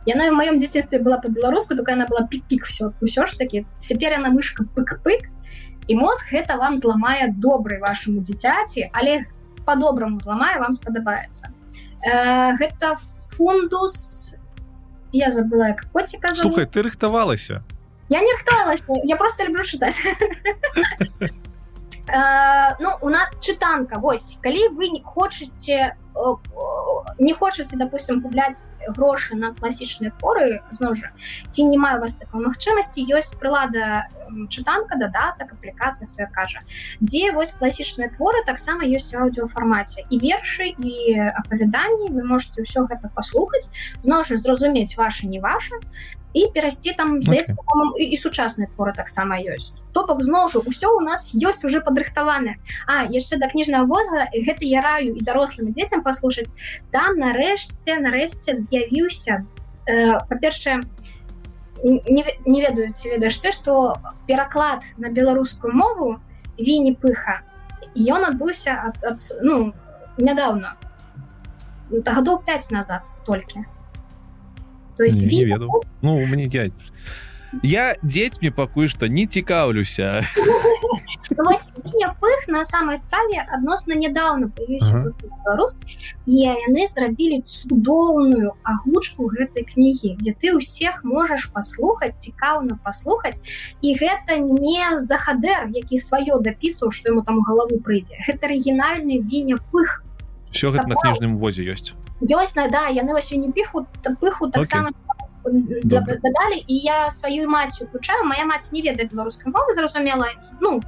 Яна 0.06 0.30
в 0.30 0.34
маём 0.34 0.58
дзяцінстве 0.58 0.98
была 0.98 1.18
по-беларуску 1.18 1.76
только 1.76 1.92
она 1.92 2.06
была 2.06 2.26
пик-пик 2.26 2.64
все 2.64 2.92
ўсё 3.00 3.26
ж 3.26 3.36
таки 3.36 3.66
цяпер 3.78 4.12
яна 4.12 4.30
мышка 4.30 4.64
пык-пык 4.64 5.28
і 5.90 5.98
мозг 5.98 6.30
гэта 6.30 6.56
вам 6.56 6.78
зламае 6.78 7.34
добры 7.34 7.82
вашаму 7.82 8.22
дзіцяці 8.22 8.86
але 8.94 9.26
по-добраму 9.66 10.22
зламае 10.22 10.62
вам 10.62 10.72
спадабаецца 10.72 11.50
э, 11.50 12.54
гэта 12.62 12.94
фундус 13.34 14.38
я 15.10 15.34
забыла 15.34 15.74
як 15.74 15.82
коціка 15.90 16.34
слухай 16.38 16.66
ты 16.66 16.86
рыхтавалася? 16.86 17.62
Я 18.08 18.22
не 18.22 18.32
рыхтавалася 18.38 19.02
я 19.02 19.16
просто 19.16 19.50
люблю 19.50 19.66
чытаць 19.66 19.98
Э, 22.12 22.74
ну 22.80 22.90
у 23.02 23.08
нас 23.08 23.30
чытанка 23.40 23.98
вось 24.00 24.38
калі 24.42 24.74
вы 24.74 24.88
не 24.90 25.02
хочаце 25.02 25.94
не 27.18 27.32
хочаце 27.34 27.76
допустим 27.76 28.20
купляць 28.20 28.58
грошы 28.88 29.36
на 29.36 29.54
класічныя 29.54 30.10
творы 30.18 30.58
зноў 30.74 30.96
жа 30.98 31.12
ці 31.50 31.64
не 31.70 31.78
маю 31.78 32.00
вас 32.02 32.18
такой 32.18 32.42
магчымасці 32.42 33.06
ёсць 33.14 33.38
прылада 33.38 34.10
чытанка 34.50 34.98
дадатак 34.98 35.54
аплікацыя 35.54 36.10
хто 36.10 36.26
я 36.26 36.28
кажа 36.34 36.66
дзе 37.00 37.30
вось 37.30 37.54
класічныя 37.54 38.10
творы 38.10 38.42
таксама 38.42 38.90
ёсць 38.90 39.14
аўдыофармаце 39.14 40.02
і 40.10 40.18
вершы 40.18 40.74
і 40.74 41.14
апавяданні 41.30 42.10
вы 42.10 42.26
можете 42.26 42.66
ўсё 42.66 42.90
гэта 42.90 43.06
паслухаць 43.14 43.70
зноў 44.02 44.26
жа 44.26 44.34
зразумець 44.34 44.98
ваша 44.98 45.30
не 45.30 45.38
ваша 45.38 45.78
і 46.32 46.46
перайсці 46.54 46.94
там 46.96 47.22
здаецца 47.22 47.54
okay. 47.58 47.98
і, 47.98 48.04
і 48.14 48.16
сучасныя 48.16 48.70
творы 48.70 48.94
таксама 48.94 49.40
ёсць 49.42 49.74
то 49.92 50.06
бок 50.06 50.22
зноў 50.22 50.50
жа 50.54 50.62
ўсё 50.62 50.94
у 50.94 51.00
нас 51.02 51.34
ёсць 51.34 51.64
уже 51.66 51.80
падрыхтаваны 51.82 52.56
А 52.86 53.02
яшчэ 53.04 53.42
да 53.42 53.50
кніжнага 53.50 53.86
воза 53.90 54.30
гэта 54.30 54.62
я 54.62 54.82
раю 54.82 55.14
і 55.18 55.22
дарослым 55.26 55.74
дзецям 55.74 56.06
паслушаць 56.06 56.54
там 56.94 57.18
нарэшце 57.18 57.98
нарэшце 57.98 58.54
з'явіўся 58.62 59.42
э, 59.90 60.18
па-першае 60.30 60.86
не, 61.82 62.22
не 62.46 62.60
ведаю 62.62 62.92
ці 62.94 63.10
ведаеш 63.10 63.38
ты 63.42 63.50
што 63.50 63.98
пераклад 64.30 64.86
на 64.98 65.10
беларускую 65.10 65.74
мову 65.74 66.20
віні 66.58 66.94
пыха 66.94 67.42
ён 67.96 68.22
адбыўся 68.30 68.78
ад, 68.86 69.02
ад 69.02 69.18
ну 69.42 69.74
нядаўна 70.14 70.76
гадоў 71.90 72.42
5 72.46 72.70
назад 72.70 73.02
толькі 73.26 73.66
то 75.00 75.04
есть 75.04 75.22
не, 75.22 75.28
не 75.28 75.44
веду. 75.46 75.82
Ну 76.02 76.26
мне 76.26 76.46
дядь. 76.46 76.72
Я 77.62 77.96
дзецьмі 78.02 78.50
пакуль 78.50 78.86
што 78.92 79.08
не 79.08 79.24
цікаўлюся 79.24 80.20
пых 82.20 82.48
на 82.48 82.64
самой 82.64 82.98
справе 83.00 83.40
адносна 83.40 83.96
нядаўна 83.96 84.50
беларус 84.58 85.78
і 86.26 86.36
яны 86.36 86.84
зрабілі 86.86 87.40
цудоўную 87.48 88.52
агучку 88.62 89.30
гэтай 89.32 89.64
кнігі 89.72 90.20
дзе 90.20 90.36
ты 90.36 90.52
ўсех 90.58 91.00
можаш 91.02 91.48
паслухаць 91.56 92.20
цікаўна 92.20 92.76
паслухаць 92.84 93.40
і 93.80 93.96
гэта 93.96 94.36
не 94.36 95.00
захадэр 95.00 95.72
які 95.72 95.96
сваё 95.96 96.44
дапісаў 96.44 96.92
што 96.92 97.16
ему 97.16 97.24
там 97.24 97.40
галаву 97.40 97.80
прыйдзе 97.80 98.20
гэта 98.28 98.52
арыгінальны 98.52 99.24
віня 99.24 99.56
пых 99.72 100.04
все 100.50 100.68
гэта 100.68 100.86
на 100.86 100.96
кніжным 100.96 101.38
возе 101.38 101.64
ёсць 101.64 101.94
ёсць 102.20 102.54
да 102.54 102.88
яны 102.88 103.12
вось 103.12 103.30
не 103.30 103.50
піху 103.52 103.86
пыху 104.20 104.50
таксама 104.50 104.90
дадалі 105.44 106.58
і 106.66 106.76
я 106.76 107.10
сваю 107.10 107.48
маці 107.48 107.84
уключаю 107.84 108.24
моя 108.24 108.44
маці 108.44 108.70
не 108.72 108.82
ведае 108.82 109.08
беларускай 109.08 109.52
мовы 109.52 109.72
зразумела 109.72 110.28
ну 110.60 110.80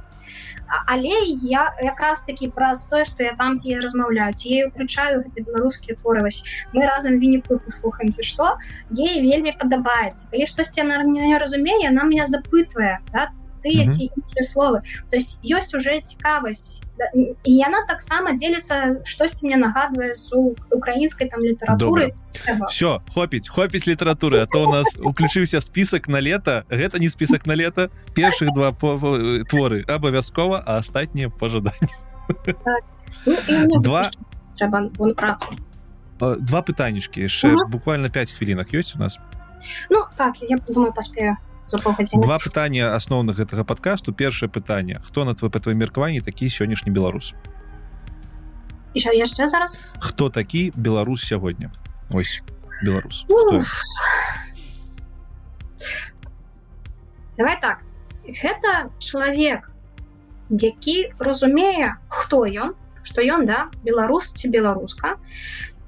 але 0.87 1.15
я 1.43 1.73
якраз 1.81 2.21
таки 2.21 2.49
праз 2.49 2.85
тое 2.87 3.05
что 3.05 3.23
я 3.23 3.33
там 3.35 3.55
з 3.55 3.65
ей 3.65 3.79
размаўляю 3.79 4.33
я 4.45 4.67
уключаю 4.67 5.23
гэты 5.23 5.43
беларускія 5.43 5.97
творы 5.97 6.21
вось 6.21 6.43
мы 6.73 6.85
разам 6.85 7.19
віні 7.19 7.41
пыху 7.47 7.71
слухаемся 7.71 8.23
что 8.23 8.57
ей 8.89 9.21
вельмі 9.21 9.53
падабаецца 9.59 10.27
калі 10.31 10.45
штосьці 10.45 10.81
она 10.81 11.03
не 11.03 11.37
разумее 11.37 11.89
она 11.89 12.03
меня 12.03 12.25
запытвае 12.25 12.99
да, 13.11 13.29
тыя 13.63 13.89
ці 13.89 14.11
іншыя 14.11 14.43
словы 14.43 14.83
то 15.09 15.15
есть 15.15 15.39
ёсць 15.43 15.73
уже 15.73 16.01
цікавасць 16.01 16.83
і 17.43 17.51
яна 17.57 17.81
таксама 17.89 18.37
дзеліцца 18.37 19.01
штосьці 19.03 19.49
мне 19.49 19.57
нагадвае 19.57 20.13
су 20.15 20.53
украінскай 20.69 21.27
там 21.27 21.41
літаратуры. 21.41 22.13
Все 22.69 23.01
хопіць 23.09 23.49
хопіць 23.49 23.87
літаратуры 23.87 24.43
а 24.43 24.45
то 24.45 24.63
у 24.63 24.71
нас 24.71 24.93
уключыўся 25.01 25.59
список 25.59 26.07
на 26.07 26.21
лета 26.21 26.65
гэта 26.69 26.99
не 26.99 27.09
список 27.09 27.45
на 27.47 27.55
лета 27.55 27.89
першых 28.13 28.53
два 28.53 28.71
творы 29.49 29.83
абавязкова 29.87 30.63
а 30.65 30.77
астатнія 30.77 31.29
пожаданні 31.29 31.89
так. 32.45 32.83
ну, 33.25 33.79
два. 33.79 34.09
два 36.19 36.61
пытанішкі 36.61 37.21
яшчэ. 37.21 37.55
Буквально 37.67 38.09
5 38.09 38.31
хвілінах 38.31 38.73
ёсць 38.73 38.95
у 38.95 38.99
нас? 38.99 39.19
Ну 39.89 40.05
так 40.15 40.41
я 40.41 40.57
думаю 40.57 40.93
паспею 40.93 41.37
два 41.79 42.37
пытання 42.37 42.93
асноўных 42.95 43.37
гэтага 43.37 43.63
подкасту 43.63 44.13
першае 44.13 44.49
пытанне 44.49 45.01
хто 45.03 45.25
на 45.25 45.33
твой 45.35 45.51
па 45.51 45.59
твоім 45.59 45.79
меркаванні 45.79 46.21
такі 46.21 46.49
сённяшні 46.49 46.93
беларус 46.93 47.33
яшчэ 48.93 49.47
зараз. 49.49 49.93
Хто 49.99 50.29
такі 50.29 50.71
беларус 50.75 51.25
сягоння 51.25 51.71
ось 52.13 52.41
беларус 52.85 53.25
давай 57.37 57.57
так. 57.61 57.81
Гэта 58.23 58.93
чалавек 58.99 59.71
які 60.49 61.11
разумее 61.19 61.97
хто 62.07 62.45
ён 62.45 62.77
што 63.03 63.21
ён 63.21 63.45
да 63.45 63.67
беларус 63.83 64.31
ці 64.31 64.49
беларуска. 64.49 65.17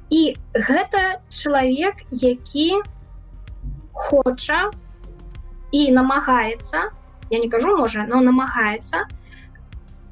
І 0.09 0.35
гэта 0.53 1.21
чалавек 1.29 2.01
які 2.11 2.81
хоча 3.93 4.71
і 5.75 5.91
намагаецца 5.91 6.89
я 7.29 7.39
не 7.39 7.49
кажу 7.49 7.75
можа 7.77 8.05
но 8.07 8.21
намагаецца 8.21 9.05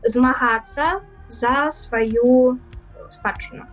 змагацца 0.04 1.00
за 1.30 1.72
сваю 1.72 2.60
спадчыну 3.10 3.70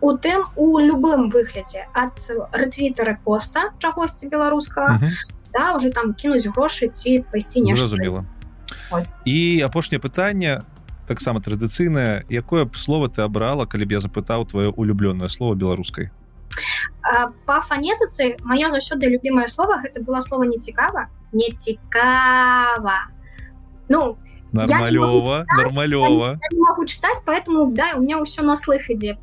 у 0.00 0.12
тым 0.18 0.44
у 0.56 0.78
любым 0.78 1.30
выглядзе 1.30 1.86
ад 1.94 2.18
рэтвітары 2.52 3.16
поста 3.24 3.70
чагосьці 3.78 4.28
беларускага 4.28 4.98
uh 4.98 5.02
-huh. 5.02 5.10
да 5.52 5.74
уже 5.76 5.90
там 5.90 6.14
кінуць 6.14 6.46
грошы 6.46 6.88
ці 6.88 7.24
пайсці 7.32 7.60
не 7.60 7.76
зразумела 7.76 8.24
і 9.24 9.62
апошняе 9.64 10.00
пытанне 10.00 10.62
таксама 11.06 11.40
традыцыйнае 11.40 12.24
якое 12.28 12.64
б 12.64 12.76
слово 12.76 13.06
ты 13.08 13.22
абрала 13.22 13.66
калі 13.66 13.84
б 13.84 13.92
я 13.92 14.00
запытаў 14.00 14.44
твоё 14.44 14.72
улюблёнае 14.76 15.28
слово 15.28 15.54
беларускай 15.54 16.10
по 17.46 17.60
фанетыцы 17.60 18.36
маё 18.44 18.70
заўсёды 18.70 19.06
любимае 19.08 19.48
слово 19.48 19.78
гэта 19.82 20.02
было 20.02 20.20
слово 20.20 20.44
не 20.44 20.58
цікава 20.58 21.06
не 21.32 21.50
цікава 21.52 23.08
ну 23.88 24.18
нормалёва 24.52 25.44
нормалёва 25.56 26.38
могу 26.52 26.84
чытаць 26.84 27.22
поэтому 27.26 27.72
да 27.72 27.96
у 27.96 28.00
меня 28.00 28.20
ўсё 28.20 28.42
на 28.42 28.56
слых 28.56 28.90
ідзе 28.90 29.16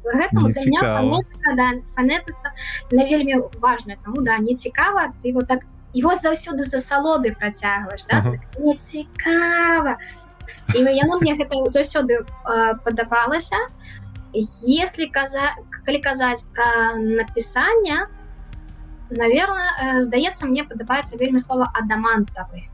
фанетыца 1.95 2.51
на 2.91 3.05
вельмі 3.05 3.45
важная. 3.61 3.97
Таму 4.03 4.21
да 4.21 4.37
не 4.37 4.55
цікава 4.55 5.13
ты 5.23 5.33
вот 5.33 5.47
так 5.47 5.65
его 5.93 6.13
заўсёды 6.13 6.63
за 6.63 6.79
салоды 6.79 7.35
працягваеш 7.35 8.05
да? 8.09 8.15
-huh. 8.21 8.39
так, 8.53 8.81
цікава 8.81 9.97
і 10.75 10.79
яно 10.79 11.19
мне 11.19 11.35
гэта 11.35 11.69
заўсёды 11.69 12.25
э, 12.45 12.75
падабалася. 12.83 13.55
Если 14.61 15.07
каза 15.07 15.55
калі 15.89 16.05
казаць 16.05 16.45
про 16.53 16.95
напісання 17.01 18.05
то 18.05 18.19
наверное 19.09 19.69
э, 19.81 20.01
здаецца 20.01 20.45
мне 20.45 20.63
падабаецца 20.63 21.17
вельмі 21.17 21.39
слова 21.39 21.69
адамантавы 21.73 22.69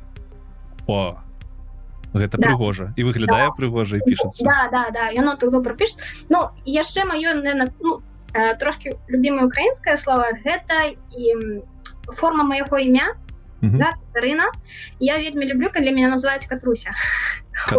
о 0.87 1.23
гэта 2.13 2.37
да. 2.37 2.47
прыгожа 2.47 2.91
і 2.95 3.07
выглядае 3.07 3.47
да. 3.47 3.55
прыгожа 3.55 3.99
пішацца 4.03 4.43
да, 4.43 4.67
да, 4.71 4.83
да. 4.91 5.05
яно 5.15 5.35
так 5.35 5.51
добра 5.51 5.73
піш 5.73 5.95
Ну 6.29 6.51
яшчэ 6.65 7.07
маё 7.07 7.33
ну, 7.79 8.01
э, 8.33 8.55
трошки 8.59 8.99
любимое 9.07 9.45
украінскае 9.47 9.97
слово 9.97 10.35
гэта 10.43 10.95
і 11.15 11.63
форма 12.19 12.43
майго 12.43 12.77
імя 12.77 13.15
да, 13.61 13.93
Каtarina. 14.13 14.51
я 14.99 15.17
вельмі 15.17 15.45
люблю 15.45 15.69
калі 15.73 15.91
меня 15.91 16.09
называюць 16.09 16.47
катруся. 16.47 16.91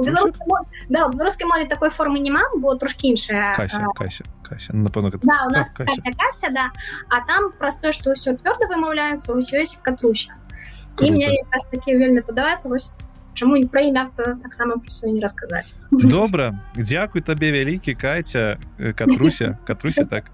Да 0.88 1.08
беларускай 1.08 1.46
мове 1.46 1.66
такой 1.66 1.90
формы 1.90 2.18
няма 2.18 2.40
бо 2.56 2.74
трошки 2.74 3.06
іншая 3.06 3.56
напэўна 4.72 5.10
да, 5.22 5.46
у 5.46 5.50
нас 5.50 5.70
а, 5.74 5.76
кася. 5.84 6.10
Кася, 6.18 6.50
да. 6.50 6.70
А 7.08 7.20
там 7.26 7.52
праз 7.58 7.78
тое 7.78 7.92
што 7.92 8.12
ўсё 8.16 8.36
цвёрда 8.36 8.66
вымаўляецца 8.72 9.36
ўсё 9.36 9.60
ёсць 9.60 9.76
катруся. 9.82 10.32
І 11.00 11.10
мне 11.10 11.28
такі 11.70 11.96
вельмі 11.96 12.24
падаваецца 12.24 12.68
вось 12.68 12.94
чаму 13.34 13.56
не 13.56 13.68
пра 13.68 13.84
імя 13.84 14.08
таксама 14.16 14.80
пра 14.80 15.12
не 15.12 15.20
расказаць 15.20 15.76
добра 15.90 16.56
дзякуй 16.76 17.20
табе 17.20 17.52
вялікі 17.52 17.94
каця 17.94 18.58
катруся. 18.96 19.58
Катруся 19.66 20.04
так. 20.04 20.32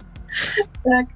Так 0.84 1.06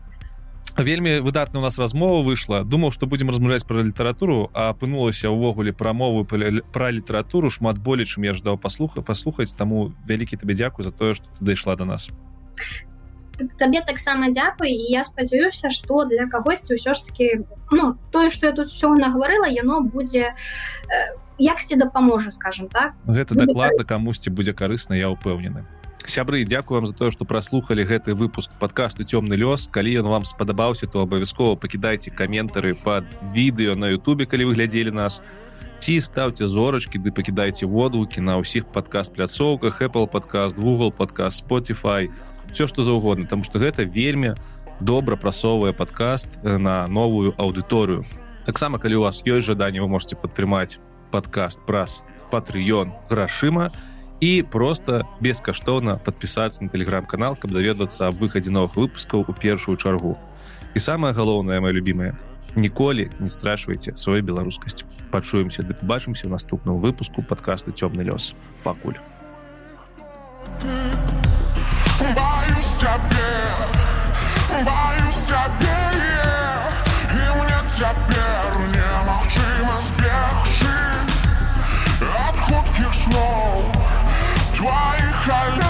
вельмі 0.79 1.21
выдатна 1.21 1.61
у 1.61 1.63
нас 1.63 1.79
размова 1.79 2.23
выйшла. 2.23 2.65
Думаў 2.65 2.93
што 2.93 3.07
будзем 3.07 3.31
размаўляць 3.31 3.65
пра 3.65 3.83
літаратуру 3.83 4.51
а 4.53 4.71
апынулася 4.71 5.33
ўвогуле 5.33 5.73
прамову 5.73 6.25
пра 6.25 6.91
літаратуру 6.91 7.51
шмат 7.51 7.79
болей 7.79 8.07
чым 8.07 8.25
я 8.25 8.33
ждаў 8.33 8.59
паслуха 8.59 9.03
паслухаць. 9.03 9.55
Таму 9.57 9.93
вялікі 10.07 10.37
табе 10.37 10.55
дзякуй 10.55 10.85
за 10.85 10.93
тое 10.93 11.15
што 11.15 11.25
ты 11.39 11.45
дайшла 11.45 11.77
до 11.77 11.85
нас. 11.85 12.11
Табе 13.59 13.81
таксама 13.81 14.29
дзякуй 14.33 14.73
і 14.73 14.93
я 14.93 15.05
спадзяюся 15.05 15.71
што 15.71 16.05
для 16.05 16.29
кагосьці 16.29 16.77
ўсё 16.77 16.93
ж 16.93 17.05
таки 17.05 17.45
ну 17.71 17.97
тое 18.13 18.31
што 18.31 18.47
я 18.47 18.53
тут 18.53 18.69
все 18.69 18.93
нагаварыла 18.93 19.49
яно 19.49 19.81
будзе 19.81 20.37
яксьці 21.39 21.77
дапаможа 21.77 22.31
скажем 22.31 22.69
так. 22.69 22.97
Гэта 23.07 23.37
дакладна 23.37 23.85
камусьці 23.85 24.31
будзе 24.31 24.53
карысна 24.53 24.97
я 24.97 25.13
ўпэўнены 25.13 25.65
сябры 26.11 26.45
дзякую 26.45 26.79
вам 26.79 26.87
за 26.87 26.95
тое 26.95 27.11
што 27.11 27.25
праслухалі 27.25 27.85
гэты 27.87 28.15
выпуск 28.15 28.51
падкасту 28.61 29.03
цёмны 29.03 29.35
лёс 29.35 29.67
калі 29.73 30.03
ён 30.03 30.09
вам 30.13 30.25
спадабаўся 30.25 30.87
то 30.87 31.03
абавязкова 31.03 31.57
пакідайце 31.57 32.11
каментары 32.11 32.75
под 32.75 33.05
відэо 33.35 33.75
на 33.75 33.91
Ютубе 33.91 34.27
калі 34.27 34.51
вы 34.51 34.55
глядзелі 34.55 34.91
нас. 34.91 35.23
Ці 35.79 36.01
ставце 36.01 36.47
зорачкі 36.47 37.03
ды 37.03 37.11
пакідайце 37.11 37.67
водгукі 37.67 38.21
на 38.21 38.39
ўсіх 38.39 38.71
падкаст 38.71 39.15
пляцоўках 39.19 39.83
apple 39.83 40.07
подкаст 40.07 40.57
google 40.57 40.93
подкаст 40.93 41.43
spotify 41.43 42.09
все 42.53 42.67
что 42.67 42.83
заўгодна 42.83 43.27
там 43.27 43.43
что 43.43 43.59
гэта 43.59 43.83
вельмі 43.83 44.35
добра 44.81 45.17
прасоввае 45.17 45.73
подкаст 45.73 46.29
на 46.43 46.87
новую 46.87 47.35
аўдыторыю. 47.35 48.05
Таксама 48.45 48.79
калі 48.79 49.01
у 49.01 49.03
вас 49.09 49.25
ёсць 49.27 49.49
жаданне 49.49 49.83
вы 49.83 49.89
можете 49.89 50.15
падтрымаць 50.15 50.79
подкаст 51.11 51.67
праз 51.67 52.05
патрыён 52.31 52.95
грашыма. 53.11 53.73
і 53.73 53.96
і 54.21 54.43
проста 54.43 55.05
бескаштоўна 55.21 55.99
падпісацца 56.01 56.65
на 56.65 56.71
тэлеграм-канал, 56.73 57.37
каб 57.37 57.53
даведвацца 57.53 58.09
аб 58.09 58.17
выхадзе 58.21 58.51
новых 58.51 58.77
выпускаў 58.77 59.25
у 59.29 59.33
першую 59.33 59.77
чаргу. 59.77 60.17
І 60.75 60.79
самае 60.79 61.13
галоўнае 61.13 61.61
мае 61.61 61.73
любімае. 61.73 62.17
Ніколі 62.57 63.11
не 63.21 63.29
страшвайце 63.29 63.97
сваю 63.97 64.25
беларускасць. 64.25 64.85
Пачуемся 65.13 65.61
ды 65.63 65.77
пабачымся 65.77 66.25
ў 66.25 66.33
наступным 66.33 66.81
выпуску 66.81 67.21
падкасту 67.21 67.73
цёмны 67.77 68.01
лёс. 68.01 68.33
Пакуль. 68.65 68.97
Боюсь 72.17 72.73
тебе, 72.81 73.33
боюсь 74.65 75.25
тебе, 75.29 75.81
и 77.13 77.25
мне 77.37 77.61
теперь 77.69 78.56
Why 84.67 85.66